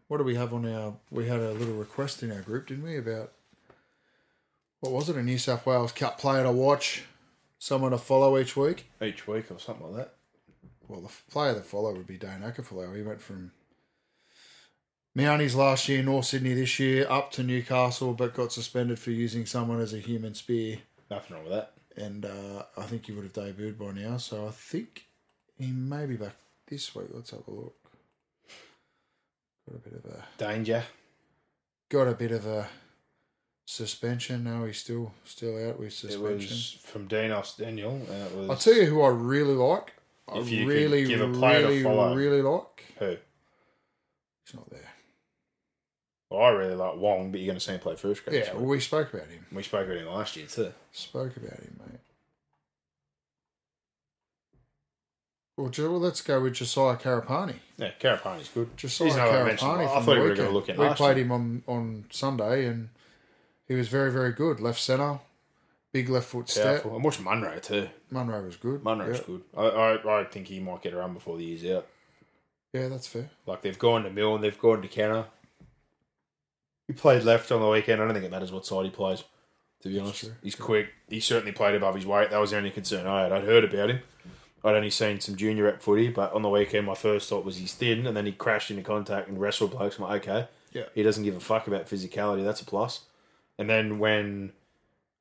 What 0.07 0.17
do 0.17 0.23
we 0.23 0.35
have 0.35 0.53
on 0.53 0.71
our? 0.71 0.93
We 1.11 1.27
had 1.27 1.39
a 1.39 1.51
little 1.51 1.75
request 1.75 2.23
in 2.23 2.31
our 2.31 2.41
group, 2.41 2.67
didn't 2.67 2.83
we? 2.83 2.97
About 2.97 3.31
what 4.79 4.91
was 4.91 5.09
it? 5.09 5.15
A 5.15 5.23
New 5.23 5.37
South 5.37 5.65
Wales 5.65 5.91
Cup 5.91 6.19
player 6.19 6.43
to 6.43 6.51
watch, 6.51 7.03
someone 7.57 7.91
to 7.91 7.97
follow 7.97 8.37
each 8.37 8.55
week. 8.55 8.87
Each 9.01 9.27
week 9.27 9.49
or 9.49 9.59
something 9.59 9.87
like 9.87 9.95
that. 9.95 10.13
Well, 10.87 11.01
the 11.01 11.09
player 11.31 11.53
to 11.53 11.61
follow 11.61 11.93
would 11.93 12.05
be 12.05 12.17
Dane 12.17 12.41
Aukafolau. 12.43 12.95
He 12.95 13.01
went 13.01 13.21
from 13.21 13.53
Mounties 15.17 15.55
last 15.55 15.87
year, 15.87 16.03
North 16.03 16.25
Sydney 16.25 16.53
this 16.53 16.79
year, 16.79 17.07
up 17.09 17.31
to 17.33 17.43
Newcastle, 17.43 18.13
but 18.13 18.33
got 18.33 18.51
suspended 18.51 18.99
for 18.99 19.11
using 19.11 19.45
someone 19.45 19.79
as 19.79 19.93
a 19.93 19.99
human 19.99 20.33
spear. 20.33 20.79
Nothing 21.13 21.35
wrong 21.35 21.45
with 21.45 21.53
that. 21.53 21.73
and 21.95 22.25
uh, 22.25 22.63
I 22.75 22.83
think 22.83 23.05
he 23.05 23.11
would 23.11 23.23
have 23.23 23.33
debuted 23.33 23.77
by 23.77 23.91
now. 23.91 24.17
So 24.17 24.47
I 24.47 24.51
think 24.51 25.05
he 25.57 25.67
may 25.67 26.05
be 26.07 26.15
back 26.15 26.35
this 26.67 26.95
week. 26.95 27.07
Let's 27.13 27.29
have 27.31 27.47
a 27.47 27.51
look. 27.51 27.75
Got 29.69 29.75
a 29.77 29.89
bit 29.89 29.93
of 29.93 30.05
a 30.11 30.25
Danger. 30.37 30.83
got 31.89 32.07
a 32.07 32.13
bit 32.13 32.31
of 32.31 32.45
a 32.47 32.67
suspension. 33.65 34.43
No, 34.43 34.65
he's 34.65 34.79
still 34.79 35.13
still 35.23 35.55
out 35.69 35.79
with 35.79 35.89
It 35.89 35.91
suspension. 35.91 36.37
was 36.37 36.77
from 36.83 37.07
Dinos 37.07 37.57
Daniel, 37.57 37.99
was. 38.35 38.49
I'll 38.49 38.57
tell 38.57 38.73
you 38.73 38.85
who 38.85 39.01
I 39.01 39.09
really 39.09 39.53
like. 39.53 39.93
I 40.27 40.39
really, 40.39 41.05
give 41.05 41.21
a 41.21 41.31
player 41.31 41.61
to 41.61 41.67
really, 41.67 42.15
really 42.15 42.41
like. 42.41 42.85
Who? 42.97 43.17
He's 44.45 44.55
not 44.55 44.69
there. 44.69 44.89
Well, 46.33 46.41
I 46.41 46.49
really 46.49 46.73
like 46.73 46.95
Wong, 46.95 47.29
but 47.29 47.39
you're 47.39 47.45
going 47.45 47.59
to 47.59 47.63
see 47.63 47.73
him 47.73 47.79
play 47.79 47.95
first 47.95 48.25
grade. 48.25 48.43
Yeah, 48.43 48.55
well, 48.55 48.65
we 48.65 48.79
spoke 48.79 49.13
about 49.13 49.27
him. 49.27 49.45
we 49.51 49.61
spoke 49.61 49.85
about 49.85 49.97
him 49.97 50.07
last 50.07 50.35
year 50.35 50.47
too. 50.47 50.73
Spoke 50.91 51.37
about 51.37 51.59
him, 51.59 51.79
mate. 51.79 51.99
Well, 55.55 55.69
well, 55.77 55.99
let's 55.99 56.21
go 56.21 56.41
with 56.41 56.55
Josiah 56.55 56.95
Karapani. 56.97 57.57
Yeah, 57.77 57.91
Karapani's 57.99 58.49
good. 58.49 58.75
Josiah 58.75 59.05
He's 59.09 59.15
another 59.15 59.47
I. 59.47 59.51
I 59.51 60.01
thought 60.01 60.15
you 60.15 60.21
were 60.23 60.33
going 60.33 60.47
to 60.47 60.49
look 60.49 60.69
at 60.69 60.77
We 60.79 60.89
played 60.95 61.17
him 61.17 61.31
on, 61.31 61.61
on 61.67 62.05
Sunday, 62.09 62.65
and 62.65 62.89
he 63.67 63.75
was 63.75 63.87
very, 63.87 64.11
very 64.11 64.31
good. 64.31 64.59
Left 64.59 64.79
centre, 64.79 65.19
big 65.91 66.09
left 66.09 66.29
foot 66.29 66.49
step. 66.49 66.81
Powerful. 66.81 66.95
And 66.95 67.03
watch 67.03 67.19
Munro 67.19 67.59
too. 67.59 67.89
Munro 68.09 68.43
was 68.43 68.55
good. 68.55 68.83
Munro's 68.83 69.19
yeah. 69.19 69.23
good. 69.27 69.41
I, 69.55 69.61
I 69.61 70.21
I 70.21 70.23
think 70.23 70.47
he 70.47 70.59
might 70.59 70.81
get 70.81 70.93
a 70.93 70.97
run 70.97 71.13
before 71.13 71.37
the 71.37 71.43
year's 71.43 71.77
out. 71.77 71.87
Yeah, 72.73 72.87
that's 72.87 73.05
fair. 73.05 73.29
Like 73.45 73.61
they've 73.61 73.77
gone 73.77 74.01
to 74.01 74.09
Mill 74.09 74.33
and 74.33 74.43
they've 74.43 74.57
gone 74.57 74.81
to 74.81 74.87
Kenner. 74.87 75.25
He 76.87 76.93
played 76.93 77.23
left 77.23 77.51
on 77.51 77.61
the 77.61 77.67
weekend. 77.67 78.01
I 78.01 78.05
don't 78.05 78.13
think 78.13 78.25
it 78.25 78.31
matters 78.31 78.51
what 78.51 78.65
side 78.65 78.85
he 78.85 78.91
plays. 78.91 79.23
To 79.81 79.89
be 79.89 79.99
honest, 79.99 80.21
true. 80.21 80.31
he's 80.41 80.55
quick. 80.55 80.87
He 81.09 81.19
certainly 81.19 81.51
played 81.51 81.75
above 81.75 81.95
his 81.95 82.05
weight. 82.05 82.29
That 82.29 82.39
was 82.39 82.51
the 82.51 82.57
only 82.57 82.71
concern 82.71 83.05
I 83.05 83.23
had. 83.23 83.31
I'd 83.33 83.43
heard 83.43 83.65
about 83.65 83.89
him. 83.89 83.99
I'd 84.63 84.75
only 84.75 84.89
seen 84.89 85.19
some 85.19 85.35
junior 85.35 85.65
rep 85.65 85.81
footy, 85.81 86.07
but 86.07 86.31
on 86.33 86.41
the 86.41 86.49
weekend, 86.49 86.85
my 86.87 86.95
first 86.95 87.27
thought 87.27 87.43
was 87.43 87.57
he's 87.57 87.73
thin, 87.73 88.07
and 88.07 88.15
then 88.15 88.25
he 88.25 88.31
crashed 88.31 88.71
into 88.71 88.81
contact 88.83 89.27
and 89.27 89.39
wrestled 89.41 89.71
blokes. 89.71 89.97
I'm 89.97 90.05
like, 90.05 90.25
okay, 90.27 90.47
Yeah. 90.71 90.83
he 90.95 91.03
doesn't 91.03 91.25
give 91.25 91.35
a 91.35 91.41
fuck 91.41 91.67
about 91.67 91.89
physicality. 91.89 92.45
That's 92.45 92.61
a 92.61 92.65
plus. 92.65 93.01
And 93.59 93.69
then 93.69 93.99
when 93.99 94.53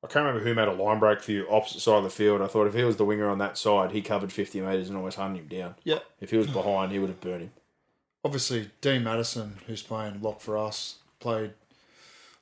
I 0.04 0.06
can't 0.06 0.24
remember 0.24 0.44
who 0.46 0.54
made 0.54 0.68
a 0.68 0.72
line 0.72 1.00
break 1.00 1.20
for 1.20 1.32
you 1.32 1.46
opposite 1.50 1.80
side 1.80 1.96
of 1.98 2.04
the 2.04 2.10
field, 2.10 2.40
I 2.40 2.46
thought 2.46 2.68
if 2.68 2.74
he 2.74 2.84
was 2.84 2.98
the 2.98 3.04
winger 3.04 3.28
on 3.28 3.38
that 3.38 3.58
side, 3.58 3.90
he 3.90 4.00
covered 4.00 4.32
50 4.32 4.60
metres 4.60 4.88
and 4.88 4.96
almost 4.96 5.16
hunted 5.16 5.40
him 5.40 5.48
down. 5.48 5.74
Yeah. 5.82 5.98
If 6.20 6.30
he 6.30 6.36
was 6.36 6.46
behind, 6.46 6.92
he 6.92 7.00
would 7.00 7.08
have 7.10 7.20
burned 7.20 7.42
him. 7.42 7.50
Obviously, 8.24 8.70
Dean 8.80 9.02
Madison, 9.02 9.58
who's 9.66 9.82
playing 9.82 10.22
lock 10.22 10.40
for 10.40 10.56
us, 10.56 10.98
played 11.22 11.52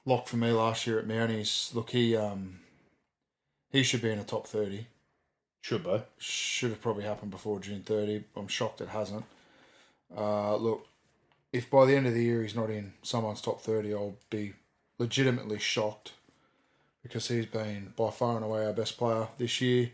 lock 0.05 0.27
for 0.27 0.37
me 0.37 0.51
last 0.51 0.87
year 0.87 0.99
at 0.99 1.07
Mounties. 1.07 1.75
Look, 1.75 1.91
he 1.91 2.17
um, 2.17 2.61
he 3.71 3.83
should 3.83 4.03
be 4.03 4.11
in 4.11 4.19
the 4.19 4.25
top 4.25 4.47
thirty. 4.47 4.87
Should 5.63 5.85
be. 5.85 6.03
should 6.19 6.71
have 6.71 6.81
probably 6.81 7.05
happened 7.05 7.31
before 7.31 7.61
June 7.61 7.83
30. 7.83 8.25
I'm 8.35 8.49
shocked 8.49 8.81
it 8.81 8.89
hasn't. 8.89 9.25
Uh, 10.17 10.57
look, 10.57 10.87
if 11.53 11.69
by 11.71 11.85
the 11.85 11.95
end 11.95 12.07
of 12.07 12.15
the 12.15 12.25
year 12.25 12.43
he's 12.43 12.55
not 12.57 12.71
in 12.71 12.95
someone's 13.03 13.43
top 13.43 13.61
30, 13.61 13.93
I'll 13.93 14.17
be 14.31 14.55
legitimately 14.99 15.59
shocked 15.59 16.13
because 17.03 17.29
he's 17.29 17.47
been 17.47 17.93
by 17.95 18.11
far 18.11 18.37
and 18.37 18.45
away 18.45 18.65
our 18.65 18.73
best 18.73 18.97
player 18.97 19.29
this 19.37 19.61
year. 19.61 19.91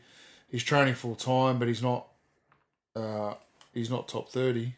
He's 0.48 0.62
training 0.62 0.94
full 0.94 1.16
time, 1.16 1.58
but 1.58 1.68
he's 1.68 1.82
not. 1.82 2.06
Uh, 2.94 3.34
he's 3.74 3.90
not 3.90 4.08
top 4.08 4.30
30, 4.30 4.74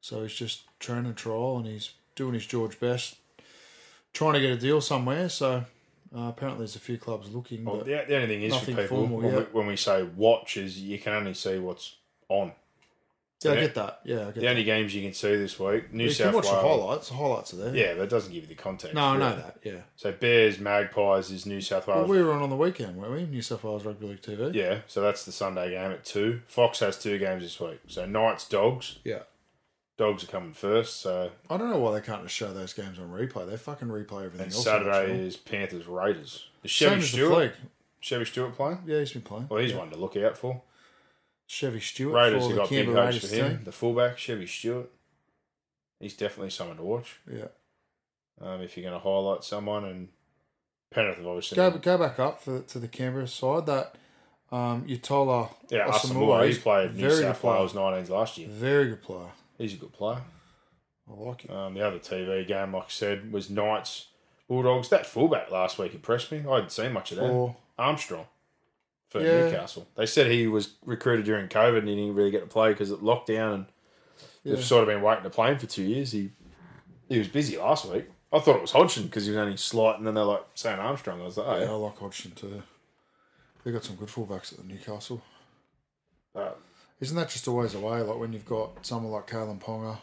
so 0.00 0.22
he's 0.22 0.34
just 0.34 0.62
training 0.78 1.14
trial 1.14 1.56
and 1.56 1.66
he's 1.66 1.94
doing 2.14 2.34
his 2.34 2.46
George 2.46 2.78
best, 2.78 3.16
trying 4.12 4.34
to 4.34 4.40
get 4.40 4.50
a 4.50 4.56
deal 4.56 4.80
somewhere. 4.80 5.28
So 5.28 5.64
uh, 6.16 6.20
apparently, 6.28 6.60
there's 6.62 6.76
a 6.76 6.80
few 6.80 6.98
clubs 6.98 7.30
looking. 7.30 7.64
Well, 7.64 7.76
but 7.76 7.86
the, 7.86 8.04
the 8.08 8.16
only 8.16 8.26
thing 8.28 8.42
is 8.42 8.56
for 8.56 8.66
people 8.66 8.86
formal 8.86 9.18
when, 9.18 9.34
we, 9.36 9.42
when 9.52 9.66
we 9.66 9.76
say 9.76 10.02
watch 10.02 10.56
is 10.56 10.80
you 10.80 10.98
can 10.98 11.12
only 11.12 11.34
see 11.34 11.58
what's 11.58 11.96
on. 12.28 12.52
yeah, 13.42 13.52
I 13.52 13.54
get 13.56 13.74
that. 13.76 14.00
Yeah, 14.04 14.20
I 14.20 14.24
get 14.26 14.34
The 14.34 14.40
that. 14.42 14.48
only 14.50 14.64
games 14.64 14.94
you 14.94 15.02
can 15.02 15.14
see 15.14 15.36
this 15.36 15.58
week, 15.58 15.92
New 15.94 16.04
you 16.04 16.10
South 16.10 16.26
can 16.26 16.34
watch 16.36 16.44
Wales. 16.46 16.54
the 16.56 16.68
highlights. 16.68 17.08
The 17.08 17.14
highlights 17.14 17.54
are 17.54 17.56
there. 17.56 17.74
Yeah, 17.76 17.94
that 17.94 18.10
doesn't 18.10 18.32
give 18.32 18.42
you 18.42 18.48
the 18.48 18.54
context. 18.54 18.94
No, 18.94 19.02
I 19.02 19.16
know 19.16 19.36
that. 19.36 19.56
Yeah. 19.62 19.80
So 19.96 20.12
Bears, 20.12 20.58
Magpies 20.58 21.30
is 21.30 21.46
New 21.46 21.60
South 21.60 21.86
Well, 21.86 21.98
Wales. 21.98 22.08
we 22.10 22.22
were 22.22 22.32
on 22.32 22.42
on 22.42 22.50
the 22.50 22.56
weekend, 22.56 22.96
weren't 22.96 23.12
we? 23.12 23.26
New 23.26 23.40
South 23.42 23.64
Wales 23.64 23.84
Rugby 23.84 24.06
League 24.08 24.22
TV. 24.22 24.52
yeah, 24.54 24.80
so 24.88 25.00
that's 25.00 25.24
the 25.24 25.32
Sunday 25.32 25.70
game 25.70 25.90
at 25.92 26.04
two. 26.04 26.42
Fox 26.48 26.80
has 26.80 26.98
two 26.98 27.18
games 27.18 27.42
this 27.42 27.58
week. 27.60 27.80
So 27.86 28.04
Knights, 28.04 28.48
Dogs. 28.48 28.98
Yeah. 29.04 29.20
Dogs 30.00 30.24
are 30.24 30.28
coming 30.28 30.54
first. 30.54 31.02
So 31.02 31.30
I 31.50 31.58
don't 31.58 31.68
know 31.68 31.78
why 31.78 31.92
they 31.92 32.00
can't 32.00 32.22
just 32.22 32.34
show 32.34 32.54
those 32.54 32.72
games 32.72 32.98
on 32.98 33.10
replay. 33.10 33.46
They 33.46 33.58
fucking 33.58 33.88
replay 33.88 34.24
everything 34.24 34.46
and 34.46 34.54
else. 34.54 34.64
Saturday 34.64 35.12
is 35.12 35.36
Panthers, 35.36 35.86
Raiders. 35.86 36.48
Is 36.64 36.72
Same 36.72 36.88
Chevy 36.88 36.96
as 37.02 37.12
the 37.12 37.16
Stewart? 37.18 37.34
flag. 37.34 37.52
Chevy 38.00 38.24
Stewart 38.24 38.54
playing? 38.56 38.78
Yeah, 38.86 39.00
he's 39.00 39.12
been 39.12 39.20
playing. 39.20 39.48
Well, 39.50 39.60
he's 39.60 39.74
one 39.74 39.90
to 39.90 39.98
look 39.98 40.16
out 40.16 40.38
for. 40.38 40.62
Chevy 41.46 41.80
Stewart 41.80 42.14
Raiders 42.14 42.44
for 42.44 42.48
have 42.48 42.56
the 42.56 42.62
got 42.62 42.70
big 42.70 42.84
Canberra 42.86 43.04
hopes 43.04 43.14
Raiders 43.16 43.30
for 43.30 43.36
him. 43.36 43.56
team. 43.56 43.64
The 43.64 43.72
fullback, 43.72 44.16
Chevy 44.16 44.46
Stewart. 44.46 44.90
He's 46.00 46.16
definitely 46.16 46.48
someone 46.50 46.78
to 46.78 46.82
watch. 46.82 47.20
Yeah. 47.30 47.48
Um, 48.40 48.62
if 48.62 48.78
you're 48.78 48.88
going 48.88 48.98
to 48.98 49.06
highlight 49.06 49.44
someone, 49.44 49.84
and 49.84 50.08
Penrith 50.90 51.18
have 51.18 51.26
obviously 51.26 51.56
Go 51.56 51.72
go 51.72 51.98
back 51.98 52.18
up 52.18 52.40
for, 52.40 52.60
to 52.62 52.78
the 52.78 52.88
Canberra 52.88 53.28
side. 53.28 53.66
That 53.66 53.96
um, 54.50 54.86
Utola 54.86 55.50
yeah, 55.68 55.88
Asamoah. 55.88 56.40
He 56.40 56.46
he's 56.46 56.58
played 56.58 56.94
New 56.94 57.02
very 57.02 57.16
good 57.16 57.36
South. 57.36 57.44
Wales 57.44 57.74
19s 57.74 58.08
last 58.08 58.38
year. 58.38 58.48
Very 58.48 58.88
good 58.88 59.02
player. 59.02 59.28
He's 59.60 59.74
a 59.74 59.76
good 59.76 59.92
player. 59.92 60.22
I 61.08 61.12
like 61.22 61.42
him. 61.42 61.54
Um, 61.54 61.74
the 61.74 61.86
other 61.86 61.98
TV 61.98 62.46
game, 62.46 62.72
like 62.72 62.84
I 62.84 62.88
said, 62.88 63.30
was 63.32 63.50
Knights 63.50 64.06
Bulldogs. 64.48 64.88
That 64.88 65.04
fullback 65.06 65.50
last 65.50 65.78
week 65.78 65.94
impressed 65.94 66.32
me. 66.32 66.38
I 66.48 66.54
hadn't 66.54 66.72
seen 66.72 66.92
much 66.92 67.12
of 67.12 67.18
that. 67.18 67.26
For 67.28 67.56
Armstrong 67.78 68.26
for 69.10 69.20
Yeah. 69.20 69.44
Newcastle. 69.46 69.86
They 69.96 70.06
said 70.06 70.30
he 70.30 70.46
was 70.46 70.74
recruited 70.84 71.24
during 71.26 71.48
COVID 71.48 71.78
and 71.80 71.88
he 71.88 71.96
didn't 71.96 72.14
really 72.14 72.30
get 72.30 72.40
to 72.40 72.46
play 72.46 72.70
because 72.72 72.90
of 72.90 73.00
lockdown 73.00 73.54
and 73.54 73.66
Yeah. 74.44 74.54
they've 74.54 74.64
sort 74.64 74.82
of 74.82 74.88
been 74.88 75.02
waiting 75.02 75.24
to 75.24 75.30
play 75.30 75.50
him 75.50 75.58
for 75.58 75.66
two 75.66 75.82
years. 75.84 76.12
He 76.12 76.30
he 77.08 77.18
was 77.18 77.28
busy 77.28 77.58
last 77.58 77.84
week. 77.86 78.06
I 78.32 78.38
thought 78.38 78.54
it 78.56 78.62
was 78.62 78.70
Hodgson 78.70 79.02
because 79.04 79.24
he 79.26 79.32
was 79.32 79.38
only 79.38 79.56
slight, 79.56 79.98
and 79.98 80.06
then 80.06 80.14
they're 80.14 80.22
like 80.24 80.44
saying 80.54 80.78
Armstrong. 80.78 81.20
I 81.20 81.24
was 81.24 81.36
like, 81.36 81.46
oh 81.48 81.56
yeah, 81.58 81.64
yeah. 81.64 81.70
I 81.70 81.74
like 81.74 81.98
Hodgson 81.98 82.30
too. 82.30 82.62
They 83.64 83.72
got 83.72 83.82
some 83.84 83.96
good 83.96 84.08
fullbacks 84.08 84.56
at 84.56 84.64
Newcastle. 84.64 85.20
Uh, 86.34 86.52
Isn't 87.00 87.16
that 87.16 87.30
just 87.30 87.48
always 87.48 87.72
the 87.72 87.80
way? 87.80 88.00
Like 88.02 88.18
when 88.18 88.32
you've 88.32 88.44
got 88.46 88.84
someone 88.84 89.12
like 89.12 89.26
Kalyn 89.26 89.58
Ponga, 89.60 89.98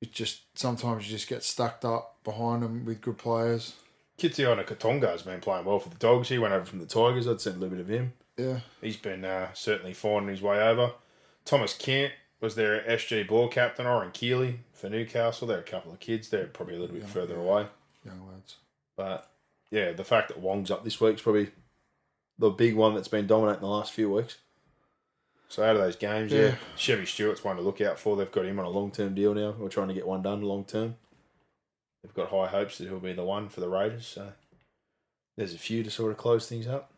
it 0.00 0.12
just 0.12 0.42
sometimes 0.58 1.06
you 1.06 1.16
just 1.16 1.28
get 1.28 1.42
stuck 1.44 1.84
up 1.84 2.16
behind 2.24 2.62
them 2.62 2.84
with 2.84 3.00
good 3.00 3.18
players. 3.18 3.74
Kitiana 4.18 4.64
Katonga 4.66 5.08
has 5.10 5.22
been 5.22 5.40
playing 5.40 5.64
well 5.64 5.78
for 5.78 5.88
the 5.88 5.96
Dogs. 5.96 6.28
He 6.28 6.38
went 6.38 6.52
over 6.54 6.64
from 6.64 6.80
the 6.80 6.86
Tigers. 6.86 7.26
I'd 7.28 7.40
seen 7.40 7.54
a 7.54 7.56
little 7.56 7.76
bit 7.76 7.80
of 7.80 7.88
him. 7.88 8.12
Yeah, 8.36 8.60
He's 8.80 8.96
been 8.96 9.24
uh, 9.24 9.48
certainly 9.52 9.92
finding 9.92 10.30
his 10.30 10.42
way 10.42 10.60
over. 10.60 10.92
Thomas 11.44 11.74
Kent 11.76 12.12
was 12.40 12.54
their 12.54 12.80
SG 12.82 13.26
ball 13.28 13.48
captain, 13.48 13.86
Oren 13.86 14.10
Keeley 14.10 14.60
for 14.72 14.88
Newcastle. 14.88 15.46
They're 15.46 15.58
a 15.58 15.62
couple 15.62 15.92
of 15.92 16.00
kids. 16.00 16.28
They're 16.28 16.46
probably 16.46 16.76
a 16.76 16.78
little 16.80 16.94
bit 16.94 17.04
Yeah, 17.04 17.08
further 17.10 17.34
yeah. 17.34 17.40
away. 17.40 17.66
young 18.04 18.28
lads. 18.32 18.56
But 18.96 19.30
yeah, 19.70 19.92
the 19.92 20.04
fact 20.04 20.28
that 20.28 20.40
Wong's 20.40 20.70
up 20.70 20.82
this 20.84 21.00
week's 21.00 21.22
probably 21.22 21.50
the 22.38 22.50
big 22.50 22.74
one 22.74 22.94
that's 22.94 23.08
been 23.08 23.26
dominating 23.26 23.60
the 23.62 23.68
last 23.68 23.92
few 23.92 24.10
weeks. 24.10 24.38
So 25.52 25.62
out 25.62 25.76
of 25.76 25.82
those 25.82 25.96
games, 25.96 26.32
yeah, 26.32 26.40
Yeah. 26.40 26.54
Chevy 26.76 27.04
Stewart's 27.04 27.44
one 27.44 27.56
to 27.56 27.62
look 27.62 27.82
out 27.82 27.98
for. 27.98 28.16
They've 28.16 28.32
got 28.32 28.46
him 28.46 28.58
on 28.58 28.64
a 28.64 28.70
long 28.70 28.90
term 28.90 29.14
deal 29.14 29.34
now. 29.34 29.50
We're 29.58 29.68
trying 29.68 29.88
to 29.88 29.94
get 29.94 30.06
one 30.06 30.22
done 30.22 30.40
long 30.40 30.64
term. 30.64 30.96
They've 32.02 32.14
got 32.14 32.30
high 32.30 32.46
hopes 32.46 32.78
that 32.78 32.88
he'll 32.88 32.98
be 32.98 33.12
the 33.12 33.22
one 33.22 33.50
for 33.50 33.60
the 33.60 33.68
Raiders. 33.68 34.06
So 34.06 34.32
there's 35.36 35.52
a 35.52 35.58
few 35.58 35.82
to 35.82 35.90
sort 35.90 36.10
of 36.10 36.16
close 36.16 36.48
things 36.48 36.66
up. 36.66 36.90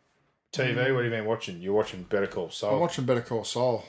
TV, 0.53 0.73
what 0.77 1.03
have 1.03 1.03
you 1.03 1.09
been 1.09 1.25
watching? 1.25 1.61
You're 1.61 1.73
watching 1.73 2.03
Better 2.03 2.27
Call 2.27 2.49
Saul. 2.49 2.75
I'm 2.75 2.79
watching 2.79 3.03
Better 3.03 3.19
Call 3.19 3.43
Saul. 3.43 3.83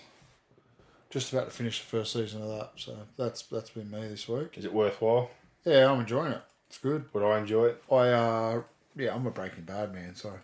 Just 1.11 1.33
about 1.33 1.45
to 1.45 1.53
finish 1.53 1.79
the 1.79 1.87
first 1.87 2.13
season 2.13 2.43
of 2.43 2.49
that, 2.49 2.73
so 2.75 2.97
that's 3.17 3.43
that's 3.43 3.71
been 3.71 3.89
me 3.89 4.09
this 4.09 4.29
week. 4.29 4.59
Is 4.59 4.65
it 4.65 4.75
worthwhile? 4.75 5.31
Yeah, 5.65 5.93
I'm 5.93 6.01
enjoying 6.01 6.33
it. 6.33 6.43
It's 6.69 6.79
good. 6.79 7.05
Would 7.13 7.23
I 7.23 7.39
enjoy 7.39 7.67
it? 7.67 7.85
I 7.89 8.09
uh, 8.09 8.63
yeah, 8.97 9.15
I'm 9.15 9.29
a 9.29 9.31
Breaking 9.31 9.63
Bad 9.63 9.95
man, 9.95 10.17
so 10.17 10.37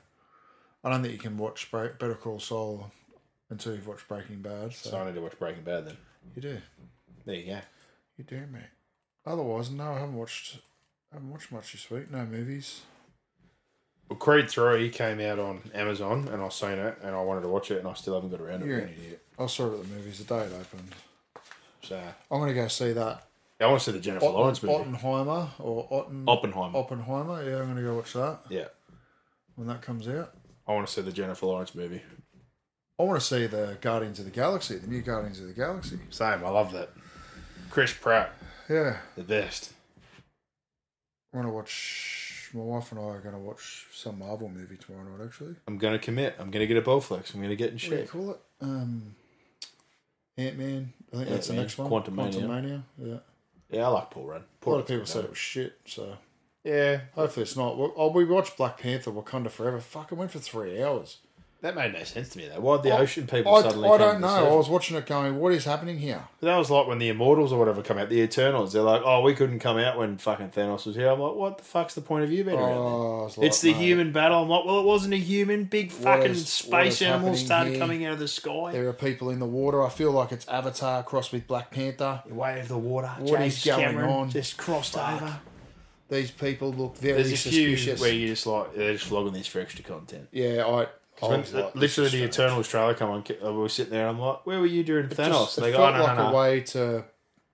I 0.85 0.91
don't 0.91 1.03
think 1.03 1.13
you 1.13 1.19
can 1.19 1.37
watch 1.37 1.73
Better 1.73 2.15
Call 2.15 2.39
Saul 2.39 2.93
until 3.53 3.75
you've 3.75 3.87
watched 3.87 4.09
Breaking 4.09 4.41
Bad. 4.43 4.73
So, 4.73 4.91
So 4.91 4.99
I 4.99 5.07
need 5.07 5.15
to 5.15 5.21
watch 5.21 5.39
Breaking 5.39 5.63
Bad 5.63 5.87
then. 5.87 5.97
you 6.35 6.43
do, 6.43 6.59
There 7.25 7.35
you 7.37 7.47
go. 7.47 7.61
you 8.17 8.25
do, 8.25 8.41
mate. 8.53 8.63
Otherwise, 9.25 9.71
no, 9.71 9.93
I 9.93 10.01
haven't 10.01 10.17
watched. 10.17 10.59
I 11.13 11.17
haven't 11.17 11.31
watched 11.31 11.53
much 11.53 11.73
this 11.73 11.89
week. 11.91 12.11
No 12.11 12.25
movies. 12.25 12.81
Well, 14.09 14.19
Creed 14.19 14.51
3 14.51 14.91
came 14.91 15.21
out 15.21 15.39
on 15.39 15.71
Amazon 15.75 16.29
and 16.33 16.43
I've 16.43 16.53
seen 16.53 16.79
it 16.79 16.99
and 17.03 17.15
I 17.15 17.21
wanted 17.23 17.43
to 17.43 17.49
watch 17.49 17.71
it 17.71 17.79
and 17.79 17.87
I 17.89 17.95
still 17.95 18.15
haven't 18.15 18.31
got 18.31 18.41
around 18.41 18.61
to 18.61 18.67
You're 18.67 18.79
it. 18.79 18.83
an 18.85 18.89
yet. 18.91 18.99
idiot. 18.99 19.23
I 19.39 19.47
saw 19.47 19.67
it 19.71 19.75
at 19.75 19.83
the 19.89 19.95
movies 19.95 20.19
the 20.19 20.25
day 20.25 20.41
it 20.45 20.53
opened. 20.53 20.95
So 21.83 22.01
I'm 22.31 22.41
gonna 22.41 22.55
go 22.55 22.69
see 22.69 22.93
that. 22.93 23.23
I 23.61 23.67
want 23.67 23.81
to 23.81 23.85
see 23.85 23.93
the 23.93 24.01
Jennifer 24.03 24.27
Lawrence 24.27 24.63
movie. 24.63 24.75
Oppenheimer 24.75 25.49
or 25.61 25.87
Otten, 25.91 26.25
Oppenheimer. 26.27 26.77
Oppenheimer. 26.79 27.49
Yeah, 27.49 27.59
I'm 27.61 27.69
gonna 27.69 27.83
go 27.83 27.95
watch 27.95 28.13
that 28.15 28.41
yeah. 28.51 28.67
when 29.55 29.69
that 29.69 29.83
comes 29.83 30.09
out. 30.09 30.35
I 30.67 30.73
want 30.73 30.87
to 30.87 30.93
see 30.93 31.01
the 31.03 31.13
Jennifer 31.13 31.47
Lawrence 31.47 31.75
movie. 31.75 32.03
I 32.99 33.05
want 33.05 33.21
to 33.21 33.27
see 33.27 33.47
the 33.47 33.77
Guardians 33.81 34.19
of 34.19 34.27
the 34.27 34.31
Galaxy, 34.31 34.77
the 34.77 34.87
new 34.87 35.03
Guardians 35.03 35.41
of 35.41 35.47
the 35.47 35.53
Galaxy. 35.55 35.99
Same. 36.11 36.45
I 36.45 36.49
love 36.51 36.73
that. 36.73 36.91
Chris 37.71 37.93
Pratt, 37.93 38.33
Yeah, 38.69 38.99
the 39.17 39.23
best. 39.23 39.73
I 41.33 41.39
want 41.39 41.49
to 41.49 41.53
watch. 41.53 42.51
My 42.55 42.61
wife 42.61 42.93
and 42.93 43.01
I 43.01 43.05
are 43.05 43.21
going 43.21 43.35
to 43.35 43.41
watch 43.41 43.87
some 43.95 44.19
Marvel 44.19 44.47
movie 44.51 44.77
tomorrow 44.77 45.05
night. 45.05 45.25
Actually, 45.25 45.55
I'm 45.67 45.79
going 45.79 45.95
to 45.95 45.99
commit. 45.99 46.35
I'm 46.39 46.51
going 46.51 46.61
to 46.61 46.67
get 46.67 46.77
a 46.77 46.83
Bowflex. 46.83 47.33
I'm 47.33 47.41
going 47.41 47.49
to 47.49 47.57
get 47.57 47.69
in 47.69 47.75
what 47.77 47.81
do 47.81 47.91
you 47.91 47.97
shape. 47.97 48.09
call 48.11 48.31
it? 48.33 48.41
Um, 48.61 49.15
Ant 50.37 50.59
Man. 50.59 50.93
I 51.13 51.17
think 51.17 51.29
that's 51.31 51.47
the 51.47 51.55
Ant-Man, 51.55 51.65
next 51.65 51.79
one. 51.79 51.91
Quantumania. 51.91 52.35
Quantumania. 52.35 52.83
Yeah. 52.99 53.17
Yeah, 53.71 53.87
I 53.87 53.89
like 53.89 54.11
Paul 54.11 54.27
Rudd. 54.27 54.43
A 54.43 54.45
Paul 54.65 54.75
lot 54.75 54.81
of 54.81 54.87
people 54.87 55.07
said 55.07 55.25
it 55.25 55.31
was 55.31 55.39
shit. 55.39 55.79
So 55.87 56.19
Yeah, 56.63 57.01
hopefully 57.15 57.45
it's 57.45 57.57
not. 57.57 57.79
Well, 57.79 57.95
oh, 57.97 58.11
we 58.11 58.27
watched 58.27 58.59
Black 58.59 58.77
Panther: 58.79 59.11
Wakanda 59.11 59.51
Forever. 59.51 59.81
Fuck, 59.81 60.13
it 60.13 60.17
went 60.17 60.31
for 60.31 60.39
three 60.39 60.83
hours. 60.83 61.19
That 61.63 61.77
made 61.77 61.93
no 61.93 62.03
sense 62.03 62.29
to 62.31 62.39
me 62.39 62.49
though. 62.49 62.61
Why'd 62.61 62.83
the 62.83 62.91
I- 62.93 62.99
ocean 62.99 63.27
people 63.27 63.55
I, 63.55 63.63
suddenly? 63.63 63.89
I 63.89 63.97
don't 63.97 64.21
know. 64.21 64.53
I 64.53 64.55
was 64.55 64.69
watching 64.69 64.97
it 64.97 65.07
going, 65.07 65.39
what 65.39 65.53
is 65.53 65.65
happening 65.65 65.99
here? 65.99 66.23
That 66.41 66.57
was 66.57 66.71
like 66.71 66.87
when 66.89 66.99
the 66.99 67.09
Immortals 67.09 67.53
or 67.53 67.59
whatever 67.59 67.83
come 67.83 67.99
out, 67.99 68.09
the 68.09 68.21
Eternals. 68.21 68.73
They're 68.73 68.83
like, 68.83 69.03
oh, 69.05 69.21
we 69.23 69.35
couldn't 69.35 69.61
come 69.61 69.79
out 69.79 69.97
when 69.97 70.19
fucking 70.19 70.51
Thanos 70.51 70.85
was 70.87 70.97
here. 70.97 71.09
I'm 71.09 71.21
like, 71.21 71.35
what 71.35 71.59
the 71.59 71.65
fuck's 71.65 71.95
the 71.95 72.01
point 72.01 72.25
of 72.25 72.33
you 72.33 72.43
being 72.45 72.59
oh, 72.59 72.65
around? 72.65 72.77
Oh, 72.77 73.21
I 73.21 73.25
was 73.25 73.39
like, 73.39 73.47
It's 73.47 73.61
the 73.61 73.73
mate, 73.73 73.81
human 73.81 74.13
battle. 74.13 74.43
I'm 74.43 74.49
like, 74.49 74.65
well, 74.65 74.81
it 74.81 74.85
wasn't 74.85 75.15
a 75.15 75.19
human. 75.19 75.65
Big 75.65 75.93
fucking 75.93 76.33
is- 76.33 76.49
space 76.49 77.01
animals 77.01 77.41
started 77.41 77.71
here? 77.71 77.79
coming 77.79 78.05
out 78.05 78.15
of 78.15 78.19
the 78.19 78.29
sky. 78.29 78.73
There 78.73 78.89
are 78.89 78.93
people 78.93 79.31
in 79.31 79.39
the 79.39 79.47
water. 79.47 79.83
I 79.85 79.89
feel 79.89 80.11
like 80.11 80.33
it's 80.33 80.47
Avatar 80.49 81.03
crossed 81.05 81.33
with 81.33 81.47
Black 81.47 81.71
Panther. 81.71 82.23
Way 82.29 82.59
of 82.61 82.69
the 82.69 82.77
water. 82.79 83.09
What 83.19 83.39
James 83.39 83.59
is 83.59 83.65
going 83.65 83.81
Cameron 83.85 84.11
on? 84.11 84.31
Just 84.31 84.57
crossed 84.57 84.95
Fuck. 84.95 85.23
over. 85.23 85.41
These 86.09 86.31
people 86.33 86.73
look 86.73 86.97
very 86.99 87.23
There's 87.23 87.33
a 87.33 87.37
few 87.51 87.77
suspicious. 87.77 88.01
where 88.01 88.13
you 88.13 88.27
just 88.27 88.47
like 88.47 88.75
they're 88.75 88.93
just 88.93 89.07
flogging 89.07 89.33
this 89.33 89.47
for 89.47 89.61
extra 89.61 89.83
content. 89.85 90.29
yeah, 90.33 90.67
I. 90.67 90.87
I 91.21 91.27
When, 91.29 91.41
was 91.41 91.53
like, 91.55 91.75
literally, 91.75 92.11
the 92.11 92.17
strange. 92.17 92.35
Eternals 92.35 92.69
trailer 92.69 92.95
come 92.95 93.11
on. 93.11 93.21
uh, 93.45 93.53
We 93.53 93.59
were 93.59 93.69
sitting 93.69 93.93
there. 93.93 94.09
and 94.09 94.17
I'm 94.17 94.23
like, 94.25 94.47
where 94.47 94.59
were 94.61 94.67
you 94.67 94.83
during 94.83 95.07
It 95.07 95.11
Thanos? 95.17 95.31
just- 95.45 95.59
And 95.59 95.67
it 95.67 95.71
they 95.73 95.77
go, 95.77 95.83
oh, 95.85 95.93
felt 95.93 95.97
no, 95.99 96.05
like 96.05 96.17
no, 96.19 96.27
a 96.29 96.33
way 96.41 96.61
to 96.61 97.05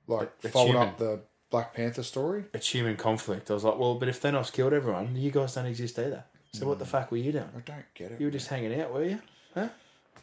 like 0.07 0.31
It's 0.43 0.53
fold 0.53 0.69
human. 0.69 0.89
up 0.89 0.99
the 0.99 1.21
Black 1.51 1.75
Panther 1.75 2.03
story. 2.03 2.45
It's 2.55 2.69
human 2.69 2.97
conflict. 2.97 3.51
I 3.51 3.55
was 3.55 3.65
like, 3.65 3.79
well, 3.79 3.95
but 3.97 4.09
if 4.09 4.21
Thanos 4.23 4.53
killed 4.53 4.73
everyone, 4.73 5.17
you 5.17 5.31
guys 5.31 5.55
don't 5.55 5.67
exist 5.67 5.99
either. 5.99 6.25
So 6.53 6.67
what 6.67 6.79
the 6.79 6.85
Mm. 6.85 6.89
fuck 6.89 7.11
were 7.11 7.17
you 7.19 7.33
doing? 7.33 7.51
I 7.57 7.61
don't 7.61 7.85
get 7.95 8.13
it. 8.13 8.21
You 8.21 8.27
were 8.27 8.31
just 8.33 8.49
hanging 8.49 8.79
out, 8.81 8.93
were 8.93 9.05
you? 9.05 9.21
Huh? 9.55 9.69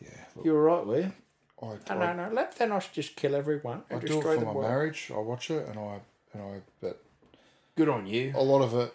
yeah. 0.01 0.09
Look, 0.35 0.45
You 0.45 0.53
were 0.53 0.63
right, 0.63 0.85
were 0.85 0.99
you? 1.01 1.11
I, 1.61 1.65
No, 1.65 1.75
I, 2.01 2.13
no, 2.13 2.27
no. 2.29 2.33
Let 2.33 2.57
Thanos 2.57 2.91
just 2.91 3.15
kill 3.15 3.35
everyone 3.35 3.83
I 3.89 3.93
and 3.95 4.01
do 4.01 4.05
it 4.07 4.09
destroy 4.15 4.33
for 4.33 4.39
the 4.39 4.45
my 4.45 4.51
world. 4.53 4.67
marriage. 4.69 5.11
I 5.13 5.17
watch 5.19 5.49
it 5.51 5.67
and 5.67 5.79
I 5.79 5.99
and 6.33 6.41
I. 6.43 6.61
But 6.81 7.01
Good 7.75 7.89
on 7.89 8.05
you. 8.07 8.33
a 8.35 8.41
lot 8.43 8.61
of 8.61 8.73
it, 8.75 8.93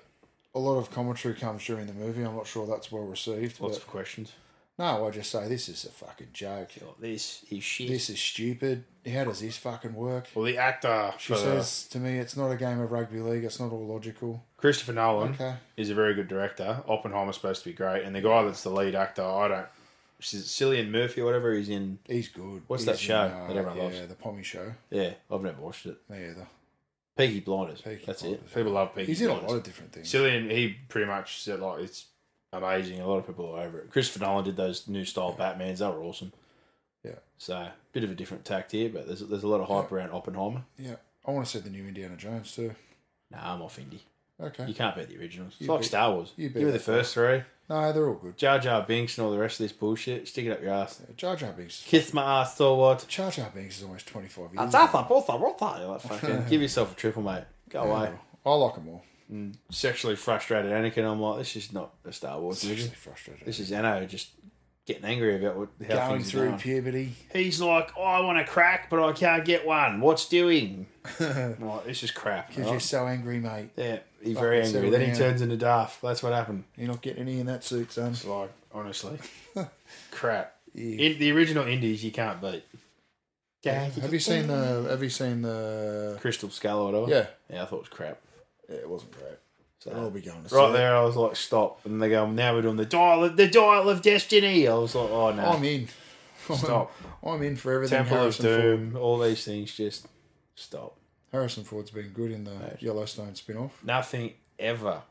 a 0.54 0.58
lot 0.58 0.78
of 0.78 0.90
commentary 0.90 1.34
comes 1.34 1.64
during 1.64 1.86
the 1.86 1.92
movie. 1.94 2.22
I'm 2.22 2.34
not 2.36 2.46
sure 2.46 2.66
that's 2.66 2.90
well 2.90 3.04
received. 3.04 3.60
Lots 3.60 3.76
of 3.78 3.86
questions. 3.86 4.32
no, 4.78 5.06
I 5.06 5.10
just 5.10 5.30
say 5.30 5.46
this 5.48 5.68
is 5.68 5.84
a 5.84 5.90
fucking 5.90 6.28
joke. 6.32 6.70
This 6.98 7.44
is 7.50 7.62
shit. 7.62 7.88
This 7.88 8.10
is 8.10 8.18
stupid. 8.20 8.84
How 9.10 9.24
does 9.24 9.40
this 9.40 9.56
fucking 9.56 9.94
work? 9.94 10.26
well, 10.34 10.44
the 10.44 10.58
actor 10.58 11.12
She 11.18 11.34
says 11.34 11.86
to 11.88 11.98
me, 11.98 12.18
it's 12.18 12.36
not 12.36 12.50
a 12.50 12.56
game 12.56 12.80
of 12.80 12.90
rugby 12.90 13.20
league. 13.20 13.44
It's 13.44 13.60
not 13.60 13.72
all 13.72 13.86
logical. 13.86 14.42
Christopher 14.56 14.92
Nolan 14.92 15.32
Okay. 15.34 15.54
is 15.76 15.88
a 15.90 15.94
very 15.94 16.14
good 16.14 16.28
director. 16.28 16.82
Oppenheimer's 16.88 17.36
supposed 17.36 17.62
to 17.62 17.68
be 17.70 17.74
great, 17.74 18.04
and 18.04 18.14
the 18.14 18.20
guy 18.20 18.42
that's 18.42 18.62
the 18.62 18.70
lead 18.70 18.94
actor, 18.94 19.22
I 19.24 19.48
don't. 19.48 19.66
Cillian 20.20 20.90
Murphy 20.90 21.22
or 21.22 21.24
whatever? 21.24 21.54
He's 21.54 21.70
in. 21.70 21.98
He's 22.06 22.28
good. 22.28 22.62
What's 22.66 22.82
He's 22.82 22.86
that 22.88 22.98
show 22.98 23.24
in, 23.24 23.32
uh, 23.32 23.46
that 23.48 23.56
everyone 23.56 23.76
yeah, 23.78 23.82
loves? 23.84 24.06
the 24.08 24.14
Pommy 24.14 24.42
show. 24.42 24.72
Yeah, 24.90 25.12
I've 25.30 25.40
never 25.42 25.62
watched 25.62 25.86
it. 25.86 25.96
Me 26.10 26.18
either. 26.26 26.46
Peaky 27.26 27.40
Blinders. 27.40 27.80
Peaky 27.80 28.04
That's 28.06 28.22
Blinders. 28.22 28.40
it. 28.44 28.54
People 28.54 28.72
love 28.72 28.94
Peaky 28.94 29.06
He's 29.06 29.20
in 29.20 29.26
a 29.28 29.30
Blinders. 29.30 29.50
lot 29.50 29.56
of 29.58 29.62
different 29.64 29.92
things. 29.92 30.08
Cillian, 30.12 30.50
he 30.50 30.76
pretty 30.88 31.06
much 31.06 31.40
said 31.42 31.60
like 31.60 31.80
it's 31.82 32.06
amazing. 32.52 33.00
A 33.00 33.06
lot 33.06 33.18
of 33.18 33.26
people 33.26 33.50
are 33.54 33.62
over 33.64 33.78
it. 33.80 33.90
Christopher 33.90 34.24
Nolan 34.24 34.44
did 34.44 34.56
those 34.56 34.88
new 34.88 35.04
style 35.04 35.34
Batmans. 35.38 35.78
They 35.78 35.86
were 35.86 36.02
awesome. 36.02 36.32
Yeah. 37.04 37.12
So 37.38 37.68
bit 37.92 38.04
of 38.04 38.10
a 38.10 38.14
different 38.14 38.44
tact 38.44 38.72
here, 38.72 38.88
but 38.88 39.06
there's 39.06 39.20
there's 39.20 39.42
a 39.42 39.48
lot 39.48 39.60
of 39.60 39.68
hype 39.68 39.90
around 39.92 40.10
Oppenheimer. 40.12 40.62
Yeah. 40.78 40.96
I 41.26 41.30
want 41.32 41.46
to 41.46 41.50
see 41.52 41.58
the 41.62 41.70
new 41.70 41.86
Indiana 41.86 42.16
Jones 42.16 42.54
too. 42.54 42.74
Nah, 43.30 43.54
I'm 43.54 43.62
off 43.62 43.78
indie. 43.78 44.00
Okay. 44.42 44.66
You 44.66 44.74
can't 44.74 44.96
beat 44.96 45.08
the 45.08 45.18
originals. 45.18 45.52
It's 45.52 45.60
You 45.62 45.68
like 45.68 45.80
beat- 45.80 45.86
Star 45.88 46.12
Wars. 46.12 46.32
you 46.36 46.44
You, 46.48 46.50
beat 46.50 46.60
were 46.64 46.66
the 46.72 46.78
that 46.78 46.84
first 46.84 47.14
three. 47.14 47.42
No, 47.70 47.92
they're 47.92 48.08
all 48.08 48.16
good. 48.16 48.36
Jar 48.36 48.58
Jar 48.58 48.82
Binks 48.82 49.16
and 49.16 49.24
all 49.24 49.30
the 49.30 49.38
rest 49.38 49.60
of 49.60 49.64
this 49.64 49.72
bullshit. 49.72 50.26
Stick 50.26 50.46
it 50.46 50.50
up 50.50 50.60
your 50.60 50.72
ass. 50.72 51.00
Jar 51.16 51.36
Jar 51.36 51.52
Binks. 51.52 51.84
Kiss 51.86 52.12
my 52.12 52.40
ass, 52.40 52.56
Star 52.56 52.74
Wars. 52.74 53.04
Jar 53.04 53.30
Jar 53.30 53.48
Binks 53.54 53.78
is 53.78 53.84
almost 53.84 54.08
25 54.08 54.38
years. 54.38 54.72
That's 54.72 54.74
ago. 54.74 54.82
awesome. 54.82 55.08
Both 55.08 55.30
are 55.30 55.38
both 55.38 55.62
are. 55.62 55.86
Like, 55.86 56.00
fucking 56.00 56.46
give 56.50 56.60
yourself 56.60 56.92
a 56.92 56.96
triple, 56.96 57.22
mate. 57.22 57.44
Go 57.68 57.82
away. 57.82 58.10
I 58.44 58.54
like 58.54 58.74
them 58.74 58.88
all. 58.88 59.04
Mm. 59.32 59.54
Sexually 59.70 60.16
frustrated 60.16 60.72
Anakin. 60.72 61.04
I'm 61.08 61.20
like, 61.20 61.38
this 61.38 61.54
is 61.54 61.72
not 61.72 61.94
a 62.04 62.12
Star 62.12 62.40
Wars 62.40 62.64
movie. 62.64 62.74
Seriously 62.74 62.96
frustrated. 62.96 63.46
This 63.46 63.60
is 63.60 63.70
Anno 63.70 64.04
just 64.04 64.30
getting 64.84 65.04
angry 65.04 65.36
about 65.36 65.56
what, 65.56 65.68
how 65.88 66.08
Going 66.08 66.18
things 66.18 66.28
are 66.28 66.30
through 66.38 66.46
going. 66.48 66.58
puberty. 66.58 67.12
He's 67.32 67.60
like, 67.60 67.92
oh, 67.96 68.02
I 68.02 68.20
want 68.20 68.40
a 68.40 68.44
crack, 68.44 68.90
but 68.90 69.00
I 69.00 69.12
can't 69.12 69.44
get 69.44 69.64
one. 69.64 70.00
What's 70.00 70.28
doing? 70.28 70.88
I'm 71.20 71.64
like, 71.64 71.84
this 71.84 72.02
is 72.02 72.10
crap. 72.10 72.48
Because 72.48 72.64
right? 72.64 72.72
you're 72.72 72.80
so 72.80 73.06
angry, 73.06 73.38
mate. 73.38 73.70
Yeah, 73.76 74.00
he's 74.22 74.38
very 74.38 74.62
angry. 74.62 74.90
Then 74.90 75.00
he 75.00 75.06
down. 75.08 75.16
turns 75.16 75.42
into 75.42 75.56
Darth. 75.56 75.98
That's 76.02 76.22
what 76.22 76.32
happened. 76.32 76.64
You're 76.76 76.88
not 76.88 77.02
getting 77.02 77.22
any 77.22 77.40
in 77.40 77.46
that 77.46 77.64
suit, 77.64 77.92
son. 77.92 78.12
It's 78.12 78.24
like, 78.24 78.50
honestly, 78.72 79.18
crap. 80.10 80.56
In, 80.74 81.18
the 81.18 81.32
original 81.32 81.66
Indies, 81.66 82.04
you 82.04 82.12
can't 82.12 82.40
beat. 82.40 82.64
Have 83.64 84.12
you 84.12 84.20
seen 84.20 84.46
the? 84.46 84.86
Have 84.88 85.02
you 85.02 85.10
seen 85.10 85.42
the? 85.42 86.18
Crystal 86.20 86.50
Skull 86.50 86.78
or 86.78 86.92
whatever? 86.92 87.10
Yeah. 87.10 87.26
Yeah, 87.54 87.62
I 87.62 87.66
thought 87.66 87.76
it 87.76 87.80
was 87.80 87.88
crap. 87.88 88.18
Yeah, 88.68 88.76
it 88.76 88.88
wasn't 88.88 89.12
great. 89.12 89.38
So, 89.80 89.92
I'll 89.92 90.10
be 90.10 90.20
going 90.20 90.42
to 90.42 90.48
see 90.48 90.56
right 90.56 90.72
there, 90.72 90.94
I 90.94 91.02
was 91.02 91.16
like, 91.16 91.36
stop. 91.36 91.80
And 91.86 92.02
they 92.02 92.10
go, 92.10 92.30
now 92.30 92.54
we're 92.54 92.60
doing 92.60 92.76
the 92.76 92.84
dial, 92.84 93.24
of, 93.24 93.36
the 93.38 93.48
dial 93.48 93.88
of 93.88 94.02
destiny. 94.02 94.68
I 94.68 94.74
was 94.74 94.94
like, 94.94 95.08
oh 95.08 95.32
no, 95.32 95.42
I'm 95.42 95.64
in. 95.64 95.88
stop. 96.54 96.92
I'm 97.24 97.42
in 97.42 97.56
for 97.56 97.72
everything. 97.72 97.96
Temple 97.96 98.16
of 98.16 98.20
Harrison 98.20 98.44
Ford. 98.44 98.60
Doom, 98.60 98.96
all 98.96 99.18
these 99.18 99.42
things, 99.42 99.74
just 99.74 100.06
stop. 100.54 100.96
Harrison 101.32 101.64
Ford's 101.64 101.90
been 101.90 102.08
good 102.10 102.32
in 102.32 102.44
the 102.44 102.76
Yellowstone 102.80 103.34
spin-off. 103.34 103.78
Nothing 103.84 104.34
ever, 104.58 105.02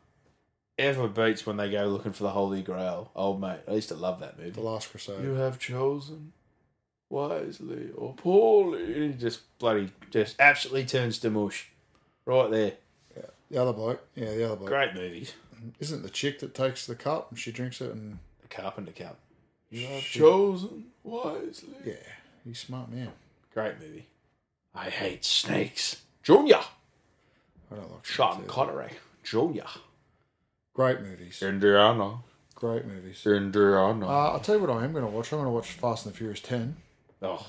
ever 0.78 1.08
beats 1.08 1.46
when 1.46 1.58
they 1.58 1.72
go 1.72 1.88
looking 1.88 2.12
for 2.14 2.24
the 2.24 2.30
Holy 2.32 2.62
Grail. 2.62 3.12
Old 3.16 3.40
mate, 3.40 3.60
I 3.68 3.74
used 3.74 3.90
to 3.90 3.96
love 3.96 4.20
that 4.20 4.38
movie. 4.38 4.52
The 4.52 4.62
Last 4.62 4.92
Crusade. 4.92 5.24
You 5.24 5.34
have 5.36 5.60
chosen 5.60 6.34
wisely 7.10 7.90
or 7.96 8.14
poorly. 8.14 8.84
And 8.84 9.14
he 9.14 9.20
just 9.20 9.42
bloody, 9.60 9.92
just 10.12 10.36
absolutely 10.40 10.86
turns 10.86 11.20
to 11.20 11.30
mush. 11.30 11.70
Right 12.26 12.52
there. 12.52 12.74
Yeah. 13.16 13.24
The 13.50 13.58
other 13.62 13.74
bloke. 13.74 14.06
Yeah, 14.16 14.34
the 14.34 14.46
other 14.46 14.56
bloke. 14.58 14.70
Great 14.70 14.94
movies. 14.94 15.34
Isn't 15.80 16.04
the 16.04 16.10
chick 16.10 16.40
that 16.40 16.54
takes 16.54 16.86
the 16.86 16.96
cup 16.96 17.32
and 17.32 17.40
she 17.40 17.52
drinks 17.52 17.82
it 17.82 17.92
and 17.92 18.20
The 18.42 18.48
Carpenter 18.48 18.92
Cup. 18.92 19.18
you 19.70 19.88
have 19.88 20.04
Chosen 20.04 20.86
wisely. 21.04 21.70
Yeah, 21.86 21.94
he's 22.46 22.60
smart 22.60 22.92
man. 22.92 23.12
Great 23.54 23.80
movie. 23.80 24.08
I 24.74 24.90
hate 24.90 25.26
snakes. 25.26 26.04
Junior. 26.24 26.60
I 27.72 27.76
don't 27.76 27.92
like 27.92 28.06
Sean 28.06 28.34
snakes 28.38 28.44
either. 28.46 28.54
Connery. 28.54 28.92
Junior. 29.24 29.66
Great 30.74 31.02
movies. 31.02 31.42
Indiana. 31.42 32.18
Great 32.56 32.86
movies. 32.86 33.26
Indiana. 33.26 34.08
Uh, 34.08 34.32
I'll 34.34 34.40
tell 34.40 34.56
you 34.56 34.62
what 34.62 34.70
I 34.70 34.84
am 34.84 34.92
going 34.94 35.06
to 35.06 35.10
watch. 35.12 35.32
I'm 35.32 35.38
going 35.40 35.48
to 35.48 35.52
watch 35.52 35.72
Fast 35.72 36.06
and 36.06 36.14
the 36.14 36.18
Furious 36.18 36.42
10. 36.42 36.76
oh, 37.22 37.46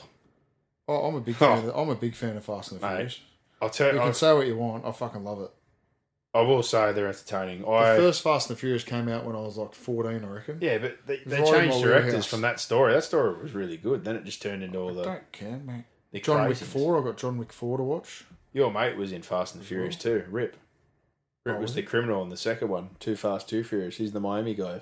Oh, 0.89 1.07
I'm 1.07 1.15
a 1.15 1.21
big 1.21 1.37
fan. 1.37 1.59
Of, 1.69 1.77
I'm 1.77 1.89
a 1.89 1.95
big 1.95 2.15
fan 2.17 2.37
of 2.37 2.45
Fast 2.45 2.73
and 2.73 2.81
the 2.81 2.87
Mate, 2.87 2.93
Furious. 2.95 3.21
I'll 3.63 3.71
tell 3.71 3.89
You 3.89 3.95
you. 3.95 3.99
can 4.01 4.09
I, 4.09 4.13
say 4.13 4.33
what 4.33 4.47
you 4.49 4.57
want. 4.57 4.85
I 4.85 4.91
fucking 4.93 5.23
love 5.23 5.41
it. 5.43 5.51
I 6.35 6.41
will 6.43 6.63
say 6.65 6.93
they're 6.93 7.07
entertaining. 7.09 7.63
The 7.63 7.69
I 7.69 7.97
first 7.97 8.23
Fast 8.23 8.51
and 8.51 8.57
the 8.57 8.61
Furious 8.61 8.83
came 8.85 9.09
out 9.09 9.25
when 9.25 9.37
I 9.37 9.41
was 9.41 9.57
like 9.57 9.73
14, 9.75 10.25
I 10.25 10.29
reckon. 10.29 10.59
yeah, 10.61 10.79
but 10.79 10.99
they, 11.07 11.19
they 11.27 11.37
right 11.41 11.47
in 11.47 11.53
changed 11.71 11.77
my 11.77 11.83
directors 11.83 12.07
wheelhouse. 12.13 12.27
from 12.27 12.41
that 12.43 12.59
story. 12.61 12.93
That 12.93 13.05
story 13.05 13.41
was 13.43 13.53
really 13.53 13.77
good. 13.77 14.05
Then 14.05 14.17
it 14.17 14.25
just 14.25 14.43
turned 14.43 14.63
into 14.65 14.79
all 14.79 14.91
I 14.91 14.95
the, 14.95 15.03
don't 15.05 15.33
care, 15.33 15.59
mate. 15.65 15.85
the 16.13 16.21
John 16.21 16.39
Wick 16.49 16.59
craziness. 16.59 16.73
4. 16.85 16.99
I've 16.99 17.05
got 17.05 17.17
John 17.17 17.39
Wick 17.39 17.53
4 17.53 17.79
to 17.79 17.85
watch. 17.85 18.25
Your 18.53 18.73
mate 18.73 18.97
was 18.97 19.13
in 19.13 19.23
Fast 19.23 19.55
and 19.55 19.63
the 19.63 19.67
Furious 19.67 19.97
too. 19.97 20.25
Rip. 20.31 20.57
Rip 20.57 20.57
Oh, 21.47 21.53
was 21.55 21.63
was 21.71 21.75
the 21.75 21.83
criminal 21.83 22.23
in 22.23 22.29
the 22.29 22.37
second 22.37 22.69
one. 22.69 22.91
Too 22.99 23.17
Fast, 23.17 23.49
Too 23.49 23.65
Furious. 23.65 23.97
He's 23.97 24.13
the 24.13 24.21
Miami 24.21 24.55
guy. 24.55 24.81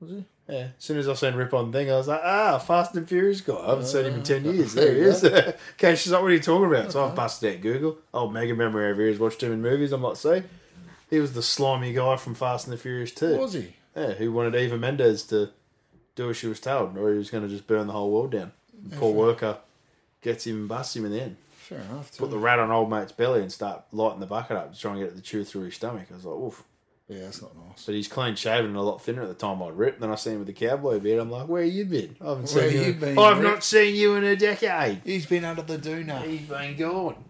Was 0.00 0.10
he? 0.10 0.24
Yeah. 0.48 0.56
As 0.76 0.84
soon 0.84 0.98
as 0.98 1.08
I 1.08 1.14
seen 1.14 1.34
Rip 1.34 1.54
on 1.54 1.70
the 1.70 1.78
thing, 1.78 1.90
I 1.90 1.96
was 1.96 2.08
like, 2.08 2.22
ah, 2.24 2.58
Fast 2.58 2.96
and 2.96 3.08
Furious 3.08 3.40
guy. 3.40 3.54
I 3.54 3.68
haven't 3.70 3.86
seen 3.86 4.06
him 4.06 4.14
in 4.14 4.22
10 4.22 4.44
years. 4.44 4.74
There 4.74 4.92
he 4.94 5.00
is. 5.02 5.22
okay, 5.24 5.94
she's 5.94 6.10
like, 6.10 6.20
what 6.22 6.30
are 6.30 6.34
you 6.34 6.40
talking 6.40 6.66
about? 6.66 6.90
So 6.90 7.04
I've 7.04 7.14
busted 7.14 7.54
out 7.56 7.60
Google. 7.62 7.98
Oh, 8.12 8.28
mega 8.28 8.54
memory 8.54 8.90
over 8.90 9.00
here. 9.02 9.10
He's 9.10 9.20
watched 9.20 9.42
him 9.42 9.52
in 9.52 9.62
movies. 9.62 9.92
I'm 9.92 10.02
like, 10.02 10.16
see? 10.16 10.42
He 11.10 11.20
was 11.20 11.32
the 11.34 11.42
slimy 11.42 11.92
guy 11.92 12.16
from 12.16 12.34
Fast 12.34 12.66
and 12.66 12.72
the 12.72 12.78
Furious 12.78 13.12
too. 13.12 13.36
Was 13.36 13.52
he? 13.52 13.74
Yeah, 13.96 14.12
who 14.14 14.32
wanted 14.32 14.54
Eva 14.56 14.78
Mendes 14.78 15.24
to 15.24 15.50
do 16.16 16.30
as 16.30 16.36
she 16.36 16.46
was 16.48 16.58
told, 16.60 16.96
or 16.96 17.12
he 17.12 17.18
was 17.18 17.30
going 17.30 17.44
to 17.44 17.48
just 17.48 17.66
burn 17.66 17.86
the 17.86 17.92
whole 17.92 18.10
world 18.10 18.32
down. 18.32 18.52
Paul 18.96 19.14
Walker 19.14 19.58
gets 20.22 20.46
him 20.46 20.56
and 20.56 20.68
busts 20.68 20.96
him 20.96 21.04
in 21.04 21.12
the 21.12 21.20
end. 21.22 21.36
Fair 21.70 21.78
enough. 21.78 22.18
Put 22.18 22.30
the 22.30 22.36
rat 22.38 22.58
on 22.58 22.72
old 22.72 22.90
mate's 22.90 23.12
belly 23.12 23.42
and 23.42 23.52
start 23.52 23.84
lighting 23.92 24.18
the 24.18 24.26
bucket 24.26 24.56
up 24.56 24.74
to 24.74 24.78
try 24.80 24.90
and 24.90 25.00
get 25.00 25.14
the 25.14 25.22
chew 25.22 25.44
through 25.44 25.62
his 25.66 25.76
stomach. 25.76 26.08
I 26.10 26.14
was 26.16 26.24
like, 26.24 26.36
oof. 26.36 26.64
Yeah, 27.08 27.20
that's 27.20 27.40
not 27.42 27.56
nice. 27.56 27.86
But 27.86 27.94
he's 27.94 28.08
clean 28.08 28.34
shaven 28.34 28.66
and 28.66 28.76
a 28.76 28.82
lot 28.82 29.00
thinner 29.02 29.22
at 29.22 29.28
the 29.28 29.34
time 29.34 29.62
I'd 29.62 29.78
ripped. 29.78 30.00
Then 30.00 30.10
I 30.10 30.16
seen 30.16 30.32
him 30.34 30.38
with 30.40 30.48
the 30.48 30.52
cowboy 30.52 30.98
beard. 30.98 31.20
I'm 31.20 31.30
like, 31.30 31.48
where 31.48 31.62
you 31.62 31.84
been? 31.84 32.16
I 32.20 32.30
haven't 32.30 32.50
Where 32.52 32.70
seen 32.70 32.80
you 32.80 32.86
you. 32.88 32.92
been, 32.94 33.18
I've 33.18 33.38
Rick? 33.38 33.46
not 33.46 33.62
seen 33.64 33.94
you 33.94 34.14
in 34.16 34.24
a 34.24 34.34
decade. 34.34 35.00
He's 35.04 35.26
been 35.26 35.44
under 35.44 35.62
the 35.62 35.78
doona. 35.78 36.22
He's 36.24 36.42
been 36.42 36.76
gone. 36.76 37.24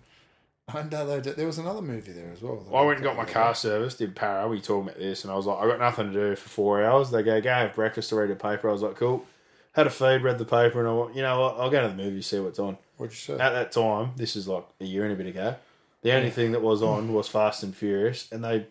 Under 0.73 1.05
the, 1.21 1.33
there 1.33 1.47
was 1.47 1.59
another 1.59 1.83
movie 1.83 2.13
there 2.13 2.31
as 2.33 2.41
well. 2.41 2.65
I 2.75 2.83
went 2.83 2.99
and 2.99 3.05
got 3.05 3.17
my 3.17 3.25
car 3.25 3.55
serviced 3.55 4.01
in 4.01 4.13
Para. 4.13 4.49
We 4.49 4.61
talking 4.61 4.89
about 4.89 4.99
this, 4.99 5.25
and 5.25 5.33
I 5.33 5.37
was 5.37 5.47
like, 5.47 5.59
I 5.59 5.67
got 5.67 5.81
nothing 5.81 6.13
to 6.13 6.13
do 6.13 6.37
for 6.37 6.49
four 6.49 6.83
hours. 6.85 7.11
They 7.11 7.23
go, 7.23 7.41
go 7.41 7.51
have 7.51 7.75
breakfast 7.75 8.13
or 8.13 8.21
read 8.21 8.31
the 8.31 8.37
paper. 8.37 8.69
I 8.69 8.73
was 8.73 8.83
like, 8.83 8.97
cool. 8.97 9.27
Had 9.73 9.87
a 9.87 9.91
feed, 9.91 10.23
read 10.23 10.39
the 10.39 10.45
paper, 10.45 10.79
and 10.81 10.89
I 10.89 10.93
went, 10.93 11.17
you 11.17 11.23
know 11.23 11.41
what? 11.41 11.57
I'll 11.59 11.71
go 11.71 11.83
to 11.83 11.89
the 11.89 11.95
movie, 12.03 12.23
see 12.23 12.39
what's 12.41 12.59
on. 12.59 12.77
What'd 13.01 13.13
you 13.15 13.17
say? 13.19 13.33
At 13.35 13.51
that 13.51 13.73
time, 13.73 14.13
this 14.17 14.37
is 14.37 14.47
like 14.47 14.65
a 14.81 14.85
year 14.85 15.05
and 15.05 15.13
a 15.13 15.17
bit 15.17 15.27
ago. 15.27 15.57
The 16.03 16.13
only 16.13 16.31
thing 16.31 16.53
that 16.53 16.63
was 16.63 16.83
on 16.83 17.13
was 17.15 17.29
Fast 17.29 17.63
and 17.63 17.75
Furious, 17.77 18.31
and 18.33 18.45
they, 18.45 18.67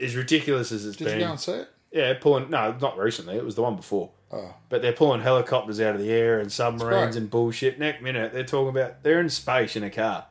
as 0.00 0.14
ridiculous 0.16 0.72
as 0.72 0.84
it's 0.86 0.96
Did 0.96 1.04
been, 1.06 1.18
you 1.20 1.24
go 1.26 1.30
and 1.32 1.40
see 1.40 1.52
it? 1.52 1.68
yeah, 1.92 2.14
pulling. 2.20 2.50
No, 2.50 2.72
not 2.80 2.98
recently. 2.98 3.36
It 3.36 3.44
was 3.44 3.54
the 3.54 3.62
one 3.62 3.76
before. 3.76 4.10
Oh, 4.32 4.54
But 4.68 4.82
they're 4.82 4.92
pulling 4.92 5.20
helicopters 5.20 5.80
out 5.80 5.94
of 5.94 6.00
the 6.00 6.10
air 6.10 6.40
and 6.40 6.50
submarines 6.50 7.14
great. 7.14 7.20
and 7.22 7.30
bullshit. 7.30 7.78
Next 7.78 8.02
minute, 8.02 8.32
they're 8.32 8.42
talking 8.44 8.68
about 8.70 9.02
they're 9.04 9.20
in 9.20 9.28
space 9.28 9.76
in 9.76 9.84
a 9.84 9.90
car. 9.90 10.26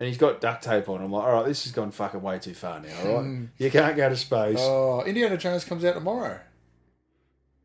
And 0.00 0.08
he's 0.08 0.18
got 0.18 0.40
duct 0.40 0.64
tape 0.64 0.88
on. 0.88 1.00
I'm 1.02 1.12
like, 1.12 1.24
all 1.24 1.32
right, 1.32 1.46
this 1.46 1.62
has 1.64 1.72
gone 1.72 1.92
fucking 1.92 2.20
way 2.22 2.38
too 2.40 2.54
far 2.54 2.80
now, 2.80 2.88
all 3.04 3.14
right? 3.16 3.22
Hmm. 3.24 3.44
You 3.56 3.70
can't 3.70 3.96
go 3.96 4.08
to 4.08 4.16
space. 4.16 4.58
oh, 4.60 5.02
Indiana 5.04 5.36
Jones 5.36 5.64
comes 5.64 5.84
out 5.84 5.94
tomorrow. 5.94 6.40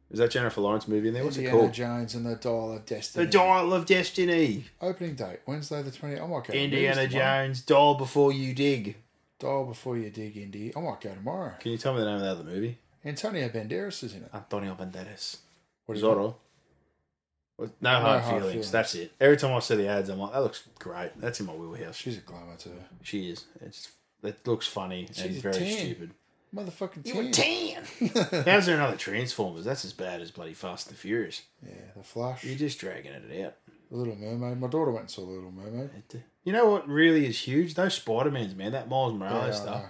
Is 0.09 0.19
that 0.19 0.31
Jennifer 0.31 0.61
Lawrence 0.61 0.88
movie 0.88 1.09
in 1.09 1.13
there? 1.13 1.23
What's 1.25 1.35
Indiana 1.38 1.57
it 1.57 1.59
called? 1.59 1.69
Indiana 1.71 1.97
Jones 1.99 2.15
and 2.15 2.25
the 2.25 2.35
Dial 2.35 2.73
of 2.73 2.85
Destiny. 2.85 3.25
The 3.25 3.31
Dial 3.31 3.73
of 3.73 3.85
Destiny. 3.85 4.65
Opening 4.81 5.15
date 5.15 5.39
Wednesday 5.45 5.81
the 5.81 5.91
20th. 5.91 6.23
I 6.23 6.27
might 6.27 6.47
go. 6.47 6.53
Indiana. 6.53 7.07
Jones. 7.07 7.61
Dial 7.61 7.95
before 7.95 8.31
you 8.31 8.53
dig. 8.53 8.95
Dial 9.39 9.65
before 9.65 9.97
you 9.97 10.09
dig, 10.09 10.38
Indy. 10.38 10.71
I 10.75 10.79
might 10.79 11.01
go 11.01 11.13
tomorrow. 11.13 11.53
Can 11.59 11.71
you 11.71 11.77
tell 11.77 11.93
me 11.93 11.99
the 11.99 12.05
name 12.05 12.15
of 12.15 12.21
the 12.21 12.27
other 12.31 12.43
movie? 12.43 12.77
Antonio 13.05 13.49
Banderas 13.49 14.03
is 14.03 14.13
in 14.13 14.23
it. 14.23 14.29
Antonio 14.34 14.75
Banderas. 14.75 15.38
What 15.85 15.97
is? 15.97 16.03
Zorro. 16.03 16.35
With 17.57 17.71
No, 17.81 17.89
hard, 17.89 18.23
feelings. 18.23 18.45
Feelings. 18.45 18.71
That's 18.71 18.95
it. 18.95 19.11
Every 19.19 19.35
time 19.38 19.53
I 19.55 19.59
see 19.59 19.75
the 19.75 19.88
ads, 19.88 20.09
I'm 20.09 20.19
like, 20.19 20.31
that 20.34 20.41
looks 20.43 20.63
great. 20.79 21.11
That's 21.19 21.39
in 21.39 21.47
my 21.47 21.53
wheelhouse. 21.53 21.95
She's 21.95 22.17
a 22.17 22.21
glamour 22.21 22.55
too. 22.57 22.71
She 23.01 23.29
is. 23.29 23.45
It's 23.61 23.91
it 24.23 24.45
looks 24.47 24.67
funny 24.67 25.05
and 25.05 25.15
She's 25.15 25.38
a 25.38 25.41
very 25.41 25.55
10. 25.55 25.77
stupid. 25.77 26.11
Motherfucking 26.57 27.05
You 27.07 27.15
were 27.15 27.29
ten. 27.31 27.84
ten. 27.99 28.43
How's 28.45 28.65
there 28.65 28.75
another 28.75 28.97
Transformers? 28.97 29.65
That's 29.65 29.85
as 29.85 29.93
bad 29.93 30.21
as 30.21 30.31
bloody 30.31 30.53
Fast 30.53 30.89
and 30.89 30.97
Furious. 30.97 31.43
Yeah, 31.65 31.73
the 31.95 32.03
Flash. 32.03 32.43
You're 32.43 32.57
just 32.57 32.79
dragging 32.79 33.11
it 33.11 33.45
out. 33.45 33.53
The 33.91 33.97
Little 33.97 34.15
Mermaid. 34.15 34.59
My 34.59 34.67
daughter 34.67 34.91
went 34.91 35.01
and 35.03 35.09
saw 35.11 35.21
The 35.25 35.31
Little 35.31 35.51
Mermaid. 35.51 35.91
You 36.43 36.53
know 36.53 36.65
what 36.69 36.88
really 36.88 37.25
is 37.27 37.39
huge? 37.39 37.75
Those 37.75 37.93
Spider 37.93 38.31
Mans, 38.31 38.55
man. 38.55 38.71
That 38.71 38.89
Miles 38.89 39.13
Yeah, 39.13 39.19
Morales 39.19 39.55
I 39.57 39.59
stuff. 39.61 39.84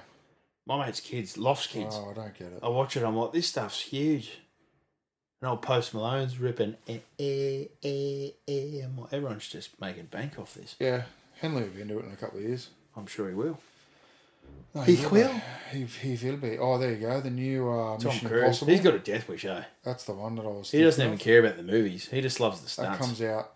My 0.66 0.86
mate's 0.86 1.00
kids, 1.00 1.38
Loft's 1.38 1.68
kids. 1.68 1.96
Oh, 1.98 2.12
I 2.12 2.14
don't 2.14 2.38
get 2.38 2.52
it. 2.52 2.60
I 2.62 2.68
watch 2.68 2.98
it. 2.98 3.04
I'm 3.04 3.16
like, 3.16 3.32
this 3.32 3.48
stuff's 3.48 3.80
huge. 3.82 4.40
And 5.42 5.50
old 5.50 5.62
Post 5.62 5.94
Malone's 5.94 6.38
ripping. 6.40 6.76
Eh, 6.88 6.98
eh, 7.18 7.66
eh, 7.84 8.30
eh. 8.48 8.86
Like, 8.98 9.14
everyone's 9.14 9.48
just 9.48 9.80
making 9.80 10.06
bank 10.08 10.38
off 10.38 10.54
this. 10.56 10.76
Yeah, 10.80 11.04
Henley 11.40 11.64
will 11.64 11.70
be 11.70 11.82
into 11.82 12.00
it 12.00 12.06
in 12.06 12.12
a 12.12 12.16
couple 12.18 12.40
of 12.40 12.44
years. 12.46 12.70
I'm 12.98 13.06
sure 13.08 13.30
he 13.30 13.36
will. 13.36 13.58
No, 14.74 14.82
He 14.82 14.96
will 14.98 15.10
will. 15.12 15.34
be. 15.34 15.42
He, 15.80 16.16
he 16.16 16.30
will 16.30 16.38
be. 16.38 16.58
Oh, 16.58 16.78
there 16.78 16.94
you 16.94 17.02
go. 17.08 17.20
The 17.22 17.30
new 17.30 17.70
uh, 17.70 17.98
Tom 17.98 18.06
Mission 18.06 18.28
Cruise. 18.28 18.44
Impossible. 18.44 18.72
He's 18.72 18.82
got 18.82 18.94
a 18.94 19.00
death 19.00 19.28
wish, 19.28 19.44
eh? 19.46 19.64
That's 19.84 20.06
the 20.06 20.14
one 20.14 20.36
that 20.36 20.44
I 20.44 20.50
was. 20.50 20.72
He 20.72 20.82
doesn't 20.82 20.98
thinking 21.00 21.08
even 21.14 21.20
of. 21.20 21.24
care 21.24 21.40
about 21.40 21.58
the 21.58 21.64
movies. 21.72 22.08
He 22.10 22.22
just 22.22 22.40
loves 22.40 22.60
the 22.60 22.66
That 22.66 22.70
stunts. 22.96 22.98
comes 23.00 23.22
out 23.22 23.54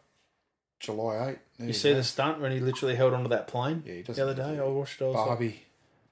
July 0.79 1.29
8. 1.31 1.37
There 1.59 1.67
you 1.67 1.73
see 1.73 1.91
go. 1.91 1.95
the 1.97 2.03
stunt 2.03 2.41
when 2.41 2.51
he 2.51 2.59
literally 2.59 2.95
held 2.95 3.13
onto 3.13 3.29
that 3.29 3.47
plane 3.47 3.83
Yeah, 3.85 3.93
he 3.93 4.01
the 4.01 4.07
doesn't 4.07 4.23
other 4.29 4.33
day? 4.55 4.59
I 4.59 4.63
watched 4.67 4.99
it. 4.99 5.05
I 5.05 5.07
was 5.07 5.15
like, 5.15 5.25
Barbie. 5.27 5.63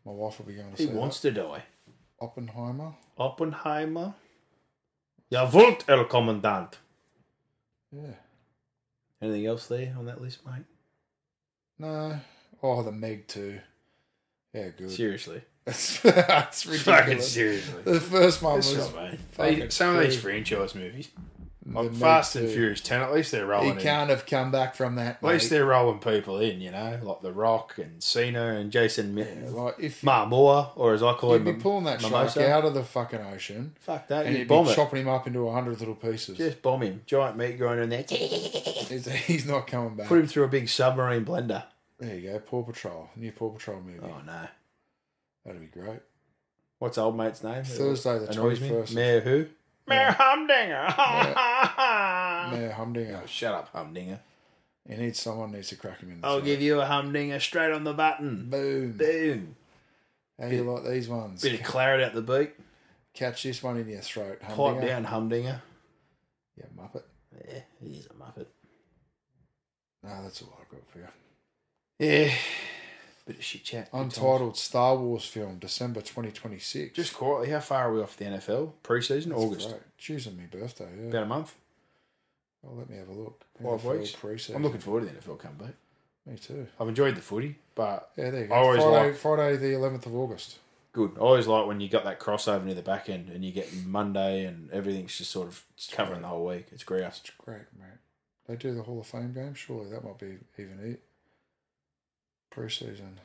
My 0.06 0.12
wife 0.12 0.40
will 0.40 0.46
be 0.46 0.54
going 0.54 0.72
to 0.72 0.78
he 0.78 0.84
see 0.86 0.90
He 0.92 0.96
wants 0.96 1.20
that. 1.22 1.34
to 1.34 1.42
die. 1.42 1.64
Oppenheimer. 2.22 2.94
Oppenheimer. 3.18 4.14
Jawohl, 5.32 5.82
El 5.88 6.06
Commandant. 6.06 6.78
Yeah. 7.92 8.14
Anything 9.22 9.48
else 9.48 9.68
there 9.68 9.94
on 9.98 10.06
that 10.06 10.22
list, 10.22 10.46
mate? 10.46 10.66
No. 11.78 12.20
Oh, 12.64 12.82
the 12.84 12.92
Meg 12.92 13.28
too. 13.28 13.60
Yeah, 14.54 14.70
good. 14.78 14.90
Seriously. 14.92 15.42
That's, 15.66 16.02
that's 16.02 16.64
Fucking 16.64 16.94
ridiculous. 16.94 17.32
seriously. 17.32 17.84
The 17.84 18.00
first 18.00 18.42
one 18.42 18.56
That's 18.56 18.74
was 18.76 18.92
not 18.96 19.12
They- 19.38 19.70
Some 19.70 19.96
of 19.98 20.02
these 20.02 20.20
franchise 20.20 20.74
movies, 20.74 21.10
like 21.64 21.94
Fast 21.94 22.36
and 22.38 22.48
2. 22.48 22.54
Furious 22.56 22.82
10, 22.82 23.02
at 23.02 23.14
least 23.14 23.32
they're 23.32 23.46
rolling 23.46 23.76
in. 23.76 23.78
can't 23.78 24.10
have 24.10 24.26
come 24.26 24.50
back 24.52 24.74
from 24.74 24.96
that. 24.96 25.18
At 25.18 25.24
least 25.24 25.52
they're 25.52 25.68
rolling 25.68 26.00
people 26.00 26.40
in, 26.40 26.60
you 26.60 26.72
know, 26.72 27.00
like 27.04 27.22
The 27.22 27.32
Rock 27.32 27.78
and 27.78 28.02
Cena 28.02 28.54
and 28.56 28.72
Jason 28.72 29.16
Yeah, 29.16 29.26
Mitten. 29.26 29.54
like 29.54 29.76
if 29.80 30.02
Marmora, 30.02 30.70
or 30.76 30.96
as 30.96 31.04
I 31.04 31.14
call 31.14 31.34
you'd 31.34 31.40
him, 31.42 31.44
be 31.44 31.52
Mim- 31.52 31.62
pulling 31.62 31.84
that 31.84 32.02
Mimosa. 32.02 32.40
shark 32.40 32.50
out 32.50 32.66
of 32.66 32.74
the 32.74 32.84
fucking 32.84 33.22
ocean, 33.22 33.76
Fuck 33.82 34.08
that, 34.08 34.26
and 34.26 34.34
you 34.34 34.40
you'd 34.40 34.48
bomb 34.48 34.66
be 34.66 34.72
it. 34.72 34.76
chopping 34.76 35.02
him 35.02 35.10
up 35.10 35.28
into 35.28 35.48
a 35.48 35.52
hundred 35.54 35.78
little 35.80 35.94
pieces. 35.94 36.36
Just 36.36 36.64
bomb 36.64 36.82
him. 36.82 37.04
Giant 37.06 37.38
meat 37.38 37.60
grinder 37.60 37.84
in 37.84 37.90
there. 37.90 38.06
He's, 38.10 39.06
he's 39.06 39.46
not 39.46 39.68
coming 39.68 39.96
back. 39.98 40.08
Put 40.08 40.18
him 40.22 40.26
through 40.26 40.46
a 40.46 40.48
big 40.48 40.68
submarine 40.68 41.26
blender. 41.26 41.66
There 42.00 42.16
you 42.16 42.30
go. 42.32 42.40
Paw 42.40 42.64
Patrol, 42.64 43.10
new 43.16 43.32
Paw 43.32 43.50
Patrol 43.50 43.82
movie. 43.82 44.00
Oh, 44.04 44.22
no. 44.26 44.48
That'd 45.46 45.62
be 45.62 45.68
great. 45.68 46.00
What's 46.80 46.98
old 46.98 47.18
mate's 47.18 47.44
name? 47.44 47.64
Thursday 47.64 48.20
the 48.20 48.30
Annoys 48.32 48.62
me. 48.62 48.70
21st. 48.70 48.94
Mayor 48.96 49.20
who? 49.22 49.46
Mayor 49.88 50.12
Humdinger. 50.18 50.94
Mayor 52.58 52.72
Humdinger. 52.72 53.20
Oh, 53.24 53.26
shut 53.26 53.54
up, 53.54 53.70
Humdinger. 53.74 54.20
He 54.88 54.96
needs 54.96 55.20
someone 55.20 55.52
needs 55.52 55.70
to 55.70 55.76
crack 55.76 56.00
him 56.00 56.12
in 56.12 56.22
the 56.22 56.28
I'll 56.28 56.38
throat. 56.38 56.46
give 56.46 56.62
you 56.62 56.80
a 56.80 56.86
Humdinger 56.86 57.40
straight 57.40 57.72
on 57.74 57.84
the 57.84 57.94
button. 57.94 58.50
Boom. 58.50 58.94
Boom. 58.94 59.56
How 60.40 60.48
do 60.48 60.56
you 60.56 60.64
like 60.64 60.86
these 60.90 61.10
ones? 61.10 61.42
Bit 61.42 61.60
of 61.60 61.66
claret 61.66 62.02
out 62.02 62.14
the 62.14 62.22
beak. 62.22 62.56
Catch 63.14 63.44
this 63.44 63.62
one 63.62 63.78
in 63.78 63.90
your 63.90 64.00
throat. 64.02 64.40
Pipe 64.40 64.82
down, 64.82 65.04
Humdinger. 65.04 65.62
Yeah, 66.58 66.66
Muppet. 66.78 67.04
Yeah, 67.48 67.60
he's 67.82 68.06
a 68.06 68.10
muppet. 68.10 68.46
No, 70.04 70.24
that's 70.24 70.42
all 70.42 70.58
I've 70.62 70.70
got 70.70 70.82
for 70.92 71.00
you. 71.00 71.08
Yeah. 72.00 72.32
Bit 73.26 73.38
of 73.38 73.44
shit 73.44 73.64
chat. 73.64 73.90
Untitled 73.94 74.58
Star 74.58 74.96
Wars 74.96 75.26
film, 75.26 75.60
December 75.60 76.00
2026. 76.02 76.96
Just 76.96 77.14
quietly, 77.14 77.50
how 77.52 77.60
far 77.60 77.90
are 77.90 77.94
we 77.94 78.02
off 78.02 78.18
the 78.18 78.26
NFL? 78.26 78.72
Pre-season, 78.82 79.32
That's 79.32 79.42
August. 79.44 79.70
great. 79.70 79.82
Choosing 79.98 80.38
my 80.38 80.46
birthday, 80.46 80.90
yeah. 81.00 81.10
About 81.10 81.24
a 81.24 81.28
month. 81.28 81.56
Oh, 82.66 82.74
let 82.76 82.90
me 82.90 82.98
have 82.98 83.10
a 83.10 83.14
look. 83.14 83.44
Five 83.62 83.82
NFL 83.82 84.00
weeks. 84.00 84.12
Pre-season. 84.14 84.56
I'm 84.56 84.64
looking 84.64 84.80
forward 84.82 85.02
to 85.02 85.14
the 85.14 85.20
NFL 85.22 85.38
comeback. 85.40 85.76
Me 86.26 86.38
too. 86.38 86.68
I've 86.80 86.88
enjoyed 86.88 87.16
the 87.16 87.22
footy, 87.22 87.56
but 87.76 88.12
Yeah, 88.16 88.30
there 88.32 88.46
you 88.46 88.54
I 88.54 88.58
always 88.58 88.82
Friday, 88.84 89.08
like- 89.10 89.16
Friday 89.16 89.58
the 89.58 89.74
11th 89.74 90.06
of 90.08 90.16
August. 90.16 90.58
good. 90.92 91.12
I 91.18 91.20
always 91.22 91.48
like 91.48 91.68
when 91.68 91.80
you 91.82 91.88
got 91.90 92.04
that 92.06 92.20
crossover 92.20 92.64
near 92.66 92.76
the 92.76 92.82
back 92.82 93.10
end 93.10 93.30
and 93.30 93.44
you 93.46 93.52
get 93.52 93.72
Monday 93.86 94.46
and 94.46 94.72
everything's 94.72 95.18
just 95.18 95.32
sort 95.32 95.48
of 95.48 95.64
covering 95.92 96.22
the 96.22 96.28
whole 96.28 96.46
week. 96.46 96.68
It's 96.72 96.84
grouse. 96.84 97.22
Great, 97.38 97.62
mate. 97.78 98.00
They 98.48 98.56
do 98.56 98.74
the 98.74 98.82
Hall 98.84 99.00
of 99.00 99.08
Fame 99.08 99.34
game. 99.34 99.54
Surely 99.54 99.90
that 99.92 100.04
might 100.04 100.18
be 100.18 100.38
even 100.58 100.98
Pre-season. 102.60 103.20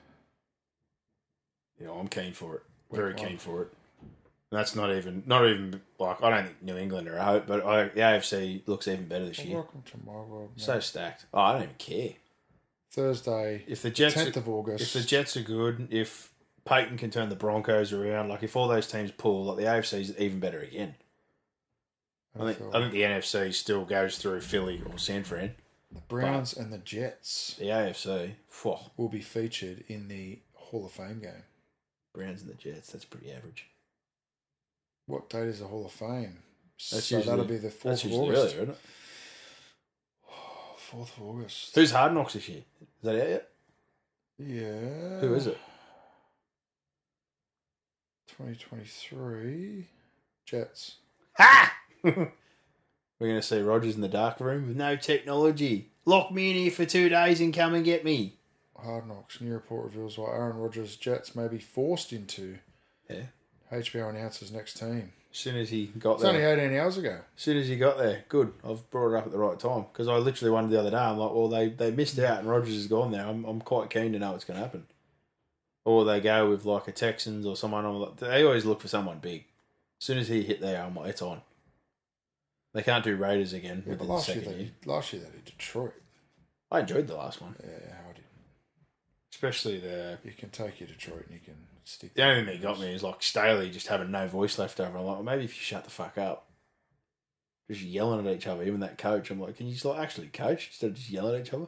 You 1.80 1.86
know, 1.86 1.94
I'm 1.94 2.08
keen 2.08 2.32
for 2.32 2.56
it. 2.56 2.62
Very 2.92 3.08
Week 3.12 3.18
one. 3.20 3.28
keen 3.30 3.38
for 3.38 3.62
it. 3.62 3.68
And 4.50 4.60
that's 4.60 4.76
not 4.76 4.92
even 4.94 5.24
not 5.26 5.44
even 5.48 5.80
like 5.98 6.22
I 6.22 6.30
don't 6.30 6.44
think 6.46 6.62
New 6.62 6.76
England 6.76 7.08
are 7.08 7.18
hope, 7.18 7.46
but 7.48 7.64
I, 7.66 7.84
the 7.88 8.00
AFC 8.00 8.62
looks 8.68 8.86
even 8.86 9.08
better 9.08 9.26
this 9.26 9.38
Well, 9.38 9.46
year. 9.48 9.56
welcome 9.56 9.82
to 9.90 9.96
my 10.06 10.12
world. 10.12 10.50
Mate. 10.56 10.62
So 10.64 10.78
stacked. 10.80 11.26
Oh, 11.34 11.40
I 11.40 11.52
don't 11.54 11.62
even 11.62 11.74
care. 11.78 12.10
Thursday, 12.92 13.64
If 13.66 13.82
the 13.82 13.90
Jets, 13.90 14.14
10th 14.14 14.36
of 14.36 14.48
August. 14.48 14.84
if 14.84 14.92
the 15.02 15.08
Jets 15.08 15.36
are 15.36 15.42
good, 15.42 15.88
if 15.90 16.32
Payton 16.64 16.96
can 16.96 17.10
turn 17.10 17.28
the 17.28 17.34
Broncos 17.34 17.92
around, 17.92 18.28
like 18.28 18.44
if 18.44 18.54
all 18.54 18.68
those 18.68 18.86
teams 18.86 19.10
pull, 19.10 19.46
like 19.46 19.56
the 19.56 19.64
AFC 19.64 20.00
is 20.00 20.16
even 20.16 20.38
better 20.38 20.60
again. 20.60 20.94
I 22.38 22.52
think 22.52 22.74
I 22.74 22.78
think 22.80 22.92
the 22.92 23.02
NFC 23.02 23.52
still 23.52 23.84
goes 23.84 24.18
through 24.18 24.40
Philly 24.42 24.80
or 24.88 24.96
San 24.98 25.24
Fran. 25.24 25.54
The 25.94 26.00
Browns 26.08 26.52
and 26.54 26.72
the 26.72 26.78
Jets 26.78 27.54
The 27.58 27.66
AFC, 27.66 28.32
phew, 28.48 28.76
will 28.96 29.08
be 29.08 29.20
featured 29.20 29.84
in 29.88 30.08
the 30.08 30.40
Hall 30.54 30.84
of 30.86 30.92
Fame 30.92 31.20
game. 31.20 31.44
Browns 32.14 32.42
and 32.42 32.50
the 32.50 32.54
Jets. 32.54 32.92
That's 32.92 33.04
pretty 33.04 33.32
average. 33.32 33.66
What 35.06 35.28
date 35.28 35.48
is 35.48 35.60
the 35.60 35.66
Hall 35.66 35.86
of 35.86 35.92
Fame? 35.92 36.38
That's 36.90 37.04
so 37.06 37.16
usually, 37.16 37.22
that'll 37.24 37.44
be 37.44 37.58
the 37.58 37.68
4th 37.68 37.82
that's 37.82 38.04
of 38.04 38.12
August. 38.12 38.38
earlier, 38.38 38.62
isn't 38.62 38.70
it? 38.70 38.78
4th 40.92 41.16
of 41.16 41.22
August. 41.22 41.74
Who's 41.74 41.90
Hard 41.90 42.14
Knocks 42.14 42.34
this 42.34 42.48
year? 42.48 42.62
Is 42.80 42.86
that 43.02 43.20
out 43.20 43.28
yet? 43.28 43.48
Yeah. 44.38 45.20
Who 45.20 45.34
is 45.34 45.46
it? 45.46 45.58
2023 48.28 49.86
Jets. 50.44 50.96
Ha! 51.38 51.72
We're 53.18 53.28
going 53.28 53.40
to 53.40 53.46
see 53.46 53.60
Rodgers 53.60 53.94
in 53.94 54.00
the 54.00 54.08
dark 54.08 54.40
room 54.40 54.66
with 54.66 54.76
no 54.76 54.96
technology. 54.96 55.90
Lock 56.04 56.32
me 56.32 56.50
in 56.50 56.56
here 56.56 56.70
for 56.70 56.84
two 56.84 57.08
days 57.08 57.40
and 57.40 57.54
come 57.54 57.74
and 57.74 57.84
get 57.84 58.04
me. 58.04 58.34
Hard 58.76 59.06
Knocks. 59.08 59.40
New 59.40 59.52
report 59.52 59.86
reveals 59.86 60.18
why 60.18 60.30
Aaron 60.30 60.58
Rodgers' 60.58 60.96
Jets 60.96 61.34
may 61.34 61.48
be 61.48 61.58
forced 61.58 62.12
into 62.12 62.58
Yeah. 63.08 63.26
HBO 63.72 64.10
announces 64.10 64.52
next 64.52 64.74
team. 64.78 65.12
As 65.32 65.38
soon 65.38 65.56
as 65.56 65.70
he 65.70 65.86
got 65.86 66.14
It's 66.14 66.22
there, 66.22 66.32
only 66.32 66.44
18 66.44 66.78
hours 66.78 66.98
ago. 66.98 67.20
as 67.36 67.42
soon 67.42 67.56
as 67.56 67.66
he 67.66 67.76
got 67.76 67.98
there, 67.98 68.24
good. 68.28 68.52
I've 68.62 68.88
brought 68.90 69.14
it 69.14 69.18
up 69.18 69.26
at 69.26 69.32
the 69.32 69.38
right 69.38 69.58
time 69.58 69.86
because 69.92 70.06
I 70.06 70.16
literally 70.18 70.50
wondered 70.52 70.72
the 70.72 70.80
other 70.80 70.90
day. 70.90 70.96
I'm 70.96 71.18
like, 71.18 71.32
well, 71.32 71.48
they 71.48 71.70
they 71.70 71.90
missed 71.90 72.18
out 72.18 72.40
and 72.40 72.48
Rodgers 72.48 72.74
is 72.74 72.86
gone 72.86 73.10
there. 73.10 73.26
I'm 73.26 73.44
I'm 73.44 73.60
quite 73.60 73.90
keen 73.90 74.12
to 74.12 74.18
know 74.18 74.32
what's 74.32 74.44
going 74.44 74.58
to 74.58 74.62
happen. 74.64 74.86
Or 75.84 76.04
they 76.04 76.20
go 76.20 76.48
with 76.50 76.64
like 76.64 76.86
a 76.88 76.92
Texans 76.92 77.46
or 77.46 77.56
someone. 77.56 77.84
Like, 77.98 78.16
they 78.16 78.44
always 78.44 78.64
look 78.64 78.80
for 78.80 78.88
someone 78.88 79.18
big. 79.18 79.44
As 80.00 80.04
soon 80.06 80.18
as 80.18 80.28
he 80.28 80.42
hit 80.42 80.60
there, 80.60 80.82
I'm 80.82 80.94
like, 80.94 81.10
it's 81.10 81.22
on. 81.22 81.40
They 82.74 82.82
can't 82.82 83.04
do 83.04 83.16
Raiders 83.16 83.52
again 83.52 83.82
Yeah, 83.86 83.92
within 83.92 83.98
but 83.98 84.04
the 84.06 84.12
last 84.12 84.28
year, 84.28 84.40
they 84.40 84.50
year. 84.50 84.58
did, 84.80 84.86
last 84.86 85.12
year 85.12 85.22
they 85.22 85.30
did 85.30 85.44
Detroit. 85.44 85.94
I 86.70 86.80
enjoyed 86.80 87.06
the 87.06 87.14
last 87.16 87.40
one, 87.40 87.54
Yeah, 87.62 87.94
I 88.08 88.12
did. 88.12 88.24
especially 89.32 89.78
the 89.78 90.18
You 90.24 90.32
can 90.32 90.50
take 90.50 90.80
your 90.80 90.88
Detroit 90.88 91.26
and 91.26 91.34
you 91.34 91.40
can 91.44 91.54
stick. 91.84 92.14
The 92.14 92.24
only 92.24 92.44
thing 92.44 92.46
that 92.60 92.62
got 92.62 92.80
me 92.80 92.92
is 92.92 93.02
like 93.02 93.22
Staley 93.22 93.70
just 93.70 93.86
having 93.86 94.10
no 94.10 94.26
voice 94.26 94.58
left 94.58 94.80
over. 94.80 94.98
I'm 94.98 95.04
like, 95.04 95.14
well, 95.14 95.22
maybe 95.22 95.44
if 95.44 95.54
you 95.56 95.62
shut 95.62 95.84
the 95.84 95.90
fuck 95.90 96.18
up, 96.18 96.48
just 97.70 97.82
yelling 97.82 98.26
at 98.26 98.34
each 98.34 98.46
other. 98.46 98.64
Even 98.64 98.80
that 98.80 98.98
coach, 98.98 99.30
I'm 99.30 99.40
like, 99.40 99.56
can 99.56 99.66
you 99.66 99.72
just 99.72 99.84
like 99.84 100.00
actually 100.00 100.26
coach 100.28 100.66
instead 100.68 100.90
of 100.90 100.96
just 100.96 101.10
yelling 101.10 101.36
at 101.36 101.46
each 101.46 101.54
other? 101.54 101.66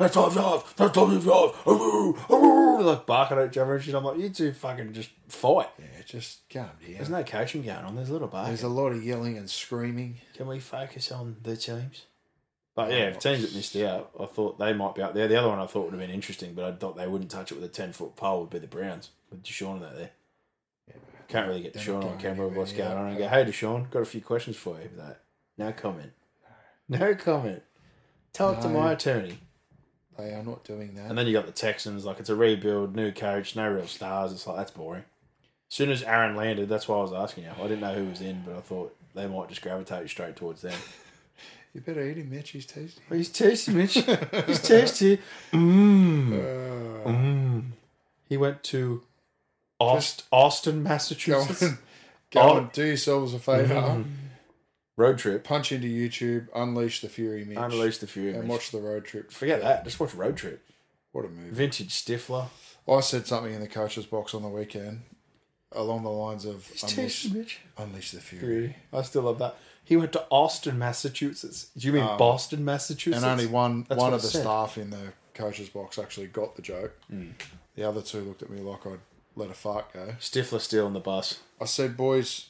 That's 0.00 0.14
five 0.16 0.34
yards. 0.34 0.64
That's. 0.76 0.96
Aroo, 0.96 2.16
aroo. 2.16 2.82
Like 2.82 3.04
barking 3.04 3.36
at 3.36 3.50
each 3.50 3.58
other 3.58 3.74
and 3.74 3.84
shit. 3.84 3.94
I'm 3.94 4.02
like, 4.02 4.18
you 4.18 4.30
two 4.30 4.54
fucking 4.54 4.94
just 4.94 5.10
fight. 5.28 5.68
Yeah, 5.78 6.02
just 6.06 6.48
calm 6.48 6.70
down. 6.80 6.94
There's 6.94 7.10
no 7.10 7.22
coaching 7.22 7.62
going 7.62 7.84
on. 7.84 7.96
There's 7.96 8.08
a 8.08 8.14
little 8.14 8.28
barking. 8.28 8.48
There's 8.48 8.62
a 8.62 8.68
lot 8.68 8.92
of 8.92 9.04
yelling 9.04 9.36
and 9.36 9.50
screaming. 9.50 10.16
Can 10.34 10.46
we 10.46 10.58
focus 10.58 11.12
on 11.12 11.36
the 11.42 11.54
teams? 11.54 12.06
But 12.74 12.92
yeah, 12.92 13.08
if 13.08 13.18
teams 13.18 13.42
that 13.42 13.54
missed 13.54 13.76
out, 13.76 14.10
I 14.18 14.24
thought 14.24 14.58
they 14.58 14.72
might 14.72 14.94
be 14.94 15.02
up 15.02 15.12
there. 15.12 15.28
The 15.28 15.38
other 15.38 15.48
one 15.48 15.58
I 15.58 15.66
thought 15.66 15.84
would 15.84 15.92
have 15.92 16.00
been 16.00 16.10
interesting, 16.10 16.54
but 16.54 16.64
I 16.64 16.72
thought 16.72 16.96
they 16.96 17.06
wouldn't 17.06 17.30
touch 17.30 17.52
it 17.52 17.56
with 17.56 17.64
a 17.64 17.68
ten 17.68 17.92
foot 17.92 18.16
pole. 18.16 18.40
Would 18.40 18.50
be 18.50 18.58
the 18.58 18.66
Browns 18.68 19.10
with 19.28 19.42
Deshaun 19.42 19.84
out 19.84 19.96
there. 19.96 20.10
Can't 21.28 21.46
really 21.46 21.60
get 21.60 21.74
Deshaun 21.74 22.02
on 22.04 22.18
camera 22.18 22.46
of 22.46 22.56
what's 22.56 22.72
going 22.72 22.90
on 22.96 23.08
and 23.08 23.18
go, 23.18 23.28
"Hey, 23.28 23.44
Deshaun, 23.44 23.90
got 23.90 24.00
a 24.00 24.06
few 24.06 24.22
questions 24.22 24.56
for 24.56 24.80
you." 24.80 24.88
But 24.96 25.22
no 25.58 25.70
comment. 25.72 26.12
No 26.88 27.14
comment. 27.14 27.62
Talk 28.32 28.60
to 28.60 28.68
my 28.68 28.92
attorney. 28.92 29.40
They 30.20 30.34
are 30.34 30.42
not 30.42 30.64
doing 30.64 30.94
that. 30.94 31.06
And 31.08 31.16
then 31.18 31.26
you 31.26 31.32
got 31.32 31.46
the 31.46 31.52
Texans, 31.52 32.04
like 32.04 32.20
it's 32.20 32.28
a 32.30 32.34
rebuild, 32.36 32.94
new 32.96 33.12
coach, 33.12 33.56
no 33.56 33.68
real 33.68 33.86
stars. 33.86 34.32
It's 34.32 34.46
like 34.46 34.56
that's 34.56 34.70
boring. 34.70 35.04
As 35.70 35.74
soon 35.76 35.90
as 35.90 36.02
Aaron 36.02 36.34
landed, 36.36 36.68
that's 36.68 36.88
why 36.88 36.96
I 36.98 37.02
was 37.02 37.12
asking 37.12 37.44
you. 37.44 37.50
I 37.56 37.62
didn't 37.62 37.80
know 37.80 37.94
who 37.94 38.06
was 38.06 38.20
in, 38.20 38.42
but 38.44 38.56
I 38.56 38.60
thought 38.60 38.96
they 39.14 39.26
might 39.26 39.48
just 39.48 39.62
gravitate 39.62 40.08
straight 40.10 40.36
towards 40.36 40.62
them. 40.62 40.78
you 41.74 41.80
better 41.80 42.02
eat 42.08 42.16
him, 42.16 42.30
Mitch. 42.30 42.50
He's 42.50 42.66
tasty. 42.66 43.00
Oh, 43.10 43.14
he's 43.14 43.28
tasty, 43.28 43.72
Mitch. 43.72 43.94
He's 43.94 44.60
tasty. 44.62 45.18
Mmm. 45.52 47.04
Mmm. 47.04 47.62
He 48.28 48.36
went 48.36 48.62
to 48.64 49.02
Aust- 49.78 50.24
Austin, 50.32 50.82
Go 50.82 50.88
Massachusetts. 50.88 51.62
on, 51.62 51.78
go 52.30 52.40
Oh. 52.40 52.48
on, 52.56 52.70
do 52.72 52.84
yourselves 52.84 53.32
a 53.34 53.38
favour. 53.38 53.74
Mm. 53.74 54.04
Road 55.00 55.18
trip. 55.18 55.44
Punch 55.44 55.72
into 55.72 55.88
YouTube, 55.88 56.48
unleash 56.54 57.00
the 57.00 57.08
fury, 57.08 57.44
Mitch, 57.44 57.58
Unleash 57.58 57.98
the 57.98 58.06
Fury. 58.06 58.30
and 58.34 58.42
Mitch. 58.42 58.48
watch 58.50 58.70
the 58.70 58.80
road 58.80 59.04
trip. 59.04 59.30
Forget 59.32 59.62
that. 59.62 59.84
Just 59.84 59.98
watch 59.98 60.14
Road 60.14 60.36
Trip. 60.36 60.62
What 61.12 61.24
a 61.24 61.28
movie! 61.28 61.50
Vintage 61.50 61.90
Stifler. 61.90 62.46
I 62.88 63.00
said 63.00 63.26
something 63.26 63.52
in 63.54 63.60
the 63.60 63.66
coach's 63.68 64.06
box 64.06 64.34
on 64.34 64.42
the 64.42 64.48
weekend 64.48 65.02
along 65.72 66.02
the 66.02 66.10
lines 66.10 66.44
of 66.44 66.68
unleash, 66.82 67.26
unleash 67.78 68.10
the 68.10 68.20
fury. 68.20 68.76
I 68.92 69.02
still 69.02 69.22
love 69.22 69.38
that. 69.38 69.56
He 69.84 69.96
went 69.96 70.12
to 70.12 70.24
Austin, 70.30 70.78
Massachusetts. 70.78 71.70
Do 71.76 71.86
you 71.86 71.92
mean 71.92 72.04
Boston, 72.18 72.64
Massachusetts? 72.64 73.22
Um, 73.24 73.30
And 73.30 73.40
only 73.40 73.50
one 73.50 73.86
That's 73.88 73.98
one 73.98 74.10
what 74.10 74.16
of 74.16 74.20
I 74.20 74.22
the 74.22 74.28
said. 74.28 74.42
staff 74.42 74.78
in 74.78 74.90
the 74.90 75.12
coach's 75.34 75.68
box 75.68 75.98
actually 75.98 76.26
got 76.28 76.56
the 76.56 76.62
joke. 76.62 76.96
The 77.76 77.84
other 77.88 78.02
two 78.02 78.20
looked 78.20 78.42
at 78.42 78.50
me 78.50 78.60
like 78.60 78.86
I'd 78.86 78.98
let 79.36 79.50
a 79.50 79.54
fart 79.54 79.92
go. 79.92 80.14
Stifler 80.20 80.60
still 80.60 80.86
on 80.86 80.92
the 80.92 81.00
bus. 81.00 81.40
I 81.60 81.64
said, 81.64 81.96
boys, 81.96 82.49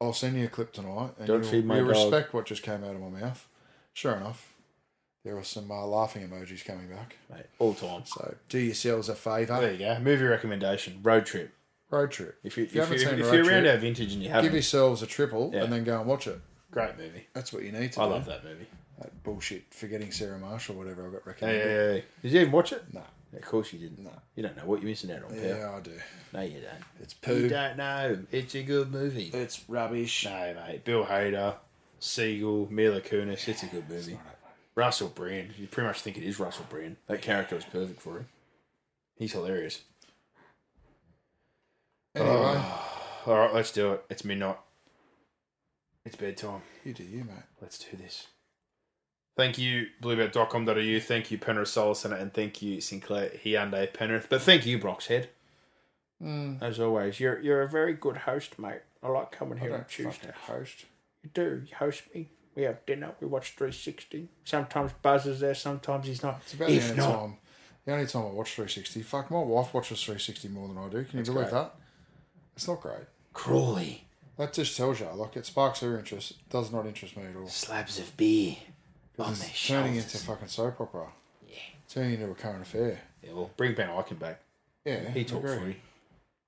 I'll 0.00 0.12
send 0.14 0.36
you 0.36 0.46
a 0.46 0.48
clip 0.48 0.72
tonight, 0.72 1.10
and 1.18 1.26
Don't 1.26 1.44
feed 1.44 1.64
my 1.66 1.76
you'll 1.78 1.88
dog. 1.92 1.96
respect 2.12 2.32
what 2.32 2.46
just 2.46 2.62
came 2.62 2.82
out 2.84 2.94
of 2.94 3.00
my 3.00 3.20
mouth. 3.20 3.46
Sure 3.92 4.14
enough, 4.14 4.52
there 5.24 5.34
were 5.36 5.44
some 5.44 5.70
uh, 5.70 5.84
laughing 5.86 6.26
emojis 6.26 6.64
coming 6.64 6.88
back. 6.88 7.16
Mate, 7.30 7.46
all 7.58 7.74
time. 7.74 8.02
So 8.06 8.34
do 8.48 8.58
yourselves 8.58 9.08
a 9.10 9.14
favour. 9.14 9.60
There 9.60 9.72
you 9.72 9.78
go. 9.78 9.98
Movie 9.98 10.24
recommendation. 10.24 11.00
Road 11.02 11.26
Trip. 11.26 11.52
Road 11.90 12.12
trip. 12.12 12.38
If, 12.44 12.56
you, 12.56 12.64
if, 12.64 12.74
you 12.74 12.80
haven't 12.82 12.98
you, 13.00 13.04
seen 13.04 13.18
if 13.18 13.32
you're 13.34 13.44
around 13.44 13.66
our 13.66 13.76
vintage 13.76 14.12
and 14.12 14.22
you 14.22 14.28
haven't, 14.28 14.44
give 14.44 14.52
yourselves 14.52 15.02
a 15.02 15.08
triple 15.08 15.50
Yeah. 15.52 15.64
and 15.64 15.72
then 15.72 15.82
go 15.82 15.98
and 15.98 16.08
watch 16.08 16.28
it. 16.28 16.40
great 16.70 16.96
movie. 16.96 17.26
That's 17.34 17.52
what 17.52 17.64
you 17.64 17.72
need 17.72 17.90
to 17.94 18.00
I 18.00 18.04
do. 18.04 18.10
love 18.12 18.26
that 18.26 18.44
movie. 18.44 18.66
That 19.00 19.24
bullshit, 19.24 19.64
forgetting 19.74 20.12
Sarah 20.12 20.38
Marshall, 20.38 20.76
whatever 20.76 21.08
I 21.08 21.10
got 21.10 21.22
Hey, 21.22 21.26
recommended. 21.26 21.62
hey, 21.66 21.98
hey. 22.00 22.04
Did 22.22 22.32
you 22.32 22.40
even 22.42 22.52
watch 22.52 22.72
it? 22.72 22.84
No. 22.94 23.02
Of 23.32 23.42
course 23.42 23.72
you 23.72 23.78
didn't. 23.78 24.02
No. 24.02 24.10
You 24.34 24.42
don't 24.42 24.56
know 24.56 24.64
what 24.66 24.80
you're 24.80 24.88
missing 24.88 25.12
out 25.12 25.24
on, 25.24 25.30
pal. 25.30 25.44
Yeah, 25.44 25.74
I 25.76 25.80
do. 25.80 25.92
No, 26.32 26.40
you 26.40 26.60
don't. 26.60 26.84
It's 27.00 27.14
poo. 27.14 27.42
You 27.42 27.48
don't 27.48 27.76
know. 27.76 28.18
It's 28.32 28.54
a 28.54 28.62
good 28.62 28.90
movie. 28.90 29.30
It's 29.32 29.62
rubbish. 29.68 30.24
No, 30.24 30.54
mate. 30.66 30.84
Bill 30.84 31.04
Hader, 31.04 31.54
Segel, 32.00 32.68
Mila 32.70 33.00
Kunis. 33.00 33.46
It's 33.46 33.62
a 33.62 33.66
good 33.66 33.88
movie. 33.88 34.18
Russell 34.74 35.08
Brand. 35.08 35.50
You 35.58 35.68
pretty 35.68 35.86
much 35.86 36.00
think 36.00 36.16
it 36.16 36.24
is 36.24 36.40
Russell 36.40 36.66
Brand. 36.68 36.96
That 37.06 37.22
character 37.22 37.54
was 37.54 37.64
perfect 37.64 38.00
for 38.00 38.18
him. 38.18 38.28
He's 39.16 39.32
hilarious. 39.32 39.82
Anyway, 42.14 42.34
oh. 42.34 43.22
All 43.26 43.38
right, 43.38 43.54
let's 43.54 43.70
do 43.70 43.92
it. 43.92 44.04
It's 44.10 44.24
midnight. 44.24 44.58
It's 46.04 46.16
bedtime. 46.16 46.62
you 46.84 46.92
do 46.92 47.04
you, 47.04 47.24
mate. 47.24 47.44
Let's 47.60 47.78
do 47.78 47.96
this. 47.96 48.26
Thank 49.40 49.56
you, 49.56 49.86
bluebet.com.au. 50.02 51.00
Thank 51.00 51.30
you, 51.30 51.38
Penrith 51.38 51.68
Solar 51.68 51.94
Centre. 51.94 52.16
And 52.16 52.30
thank 52.30 52.60
you, 52.60 52.78
Sinclair 52.82 53.30
Hyundai 53.42 53.90
Penrith. 53.90 54.26
But 54.28 54.42
thank 54.42 54.66
you, 54.66 54.78
Broxhead. 54.78 55.28
Mm, 56.22 56.60
As 56.60 56.78
always, 56.78 57.18
you're 57.18 57.40
you're 57.40 57.62
a 57.62 57.68
very 57.68 57.94
good 57.94 58.18
host, 58.18 58.58
mate. 58.58 58.82
I 59.02 59.08
like 59.08 59.32
coming 59.32 59.56
here 59.56 59.74
on 59.74 59.86
Tuesday. 59.88 60.30
host. 60.46 60.84
You 61.22 61.30
do. 61.32 61.62
You 61.66 61.74
host 61.74 62.02
me. 62.14 62.28
We 62.54 62.64
have 62.64 62.84
dinner. 62.84 63.12
We 63.18 63.28
watch 63.28 63.52
360. 63.52 64.28
Sometimes 64.44 64.92
Buzz 65.00 65.24
is 65.24 65.40
there. 65.40 65.54
Sometimes 65.54 66.06
he's 66.06 66.22
not. 66.22 66.42
It's 66.42 66.52
about 66.52 66.68
the 66.68 66.82
only 66.82 66.96
not, 66.96 67.18
time. 67.20 67.36
The 67.86 67.92
only 67.92 68.06
time 68.06 68.22
I 68.22 68.30
watch 68.32 68.50
360. 68.52 69.00
Fuck, 69.00 69.30
my 69.30 69.38
wife 69.38 69.72
watches 69.72 70.02
360 70.02 70.48
more 70.48 70.68
than 70.68 70.76
I 70.76 70.86
do. 70.90 71.02
Can 71.04 71.20
you 71.20 71.24
believe 71.24 71.48
great. 71.48 71.52
that? 71.52 71.74
It's 72.56 72.68
not 72.68 72.82
great. 72.82 73.06
Crawley. 73.32 74.04
That 74.36 74.52
just 74.52 74.76
tells 74.76 75.00
you, 75.00 75.06
like, 75.14 75.34
it 75.38 75.46
sparks 75.46 75.80
her 75.80 75.98
interest. 75.98 76.32
It 76.32 76.50
does 76.50 76.70
not 76.70 76.84
interest 76.86 77.16
me 77.16 77.22
at 77.24 77.36
all. 77.36 77.46
Slabs 77.46 77.98
of 77.98 78.14
beer 78.18 78.56
It's 79.18 79.66
turning 79.68 79.96
into 79.96 80.16
fucking 80.18 80.48
soap 80.48 80.80
opera. 80.80 81.08
Yeah. 81.48 81.54
Turning 81.88 82.14
into 82.14 82.30
a 82.30 82.34
current 82.34 82.62
affair. 82.62 83.00
Yeah, 83.22 83.32
well, 83.34 83.50
bring 83.56 83.74
Ben 83.74 83.88
Ikin 83.88 84.18
back. 84.18 84.40
Yeah, 84.84 85.10
He 85.10 85.24
talked 85.24 85.46
footy. 85.46 85.76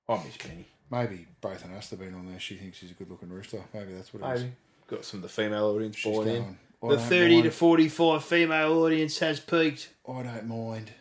I 0.09 0.23
miss 0.23 0.37
Benny. 0.37 0.65
Maybe 0.91 1.27
both 1.41 1.63
and 1.65 1.75
us 1.75 1.89
have 1.91 1.99
been 1.99 2.13
on 2.15 2.27
there. 2.27 2.39
She 2.39 2.55
thinks 2.55 2.79
he's 2.79 2.91
a 2.91 2.93
good 2.95 3.09
looking 3.09 3.29
rooster. 3.29 3.61
Maybe 3.73 3.93
that's 3.93 4.13
what 4.13 4.27
it 4.29 4.33
is. 4.35 4.41
Maybe. 4.43 4.53
Got 4.87 5.05
some 5.05 5.19
of 5.19 5.21
the 5.23 5.29
female 5.29 5.65
audience 5.67 5.95
She's 5.97 6.11
bought 6.13 6.27
in. 6.27 6.41
going, 6.43 6.57
I 6.83 6.87
The 6.89 6.95
don't 6.97 7.05
30 7.09 7.35
to 7.37 7.41
mind- 7.43 7.53
45 7.53 8.23
female 8.25 8.73
audience 8.83 9.19
has 9.19 9.39
peaked. 9.39 9.89
I 10.07 10.23
don't 10.23 10.47
mind. 10.47 10.91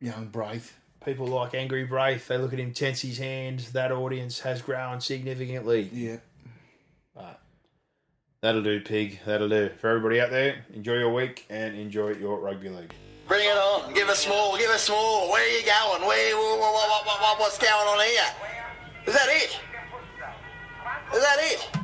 Young 0.00 0.26
Braith. 0.26 0.76
People 1.04 1.26
like 1.28 1.54
Angry 1.54 1.84
Braith, 1.84 2.28
they 2.28 2.38
look 2.38 2.52
at 2.52 2.58
him, 2.58 2.72
tense 2.72 3.00
his 3.02 3.18
hand. 3.18 3.60
That 3.72 3.92
audience 3.92 4.40
has 4.40 4.62
grown 4.62 5.00
significantly. 5.00 5.90
Yeah. 5.92 6.16
That'll 8.44 8.62
do, 8.62 8.78
pig. 8.78 9.20
That'll 9.24 9.48
do. 9.48 9.70
For 9.80 9.88
everybody 9.88 10.20
out 10.20 10.28
there, 10.28 10.66
enjoy 10.74 10.96
your 10.96 11.14
week 11.14 11.46
and 11.48 11.74
enjoy 11.74 12.10
your 12.10 12.38
rugby 12.38 12.68
league. 12.68 12.92
Bring 13.26 13.48
it 13.48 13.56
on. 13.56 13.94
Give 13.94 14.10
us 14.10 14.28
more. 14.28 14.58
Give 14.58 14.68
us 14.68 14.86
more. 14.90 15.30
Where 15.30 15.42
are 15.42 15.48
you 15.48 15.64
going? 15.64 16.06
Where? 16.06 16.36
What, 16.36 16.60
what, 16.60 17.06
what, 17.06 17.20
what, 17.22 17.40
what's 17.40 17.56
going 17.56 17.72
on 17.72 18.06
here? 18.06 18.22
Is 19.06 19.14
that 19.14 19.28
it? 19.30 19.58
Is 21.14 21.22
that 21.22 21.38
it? 21.40 21.83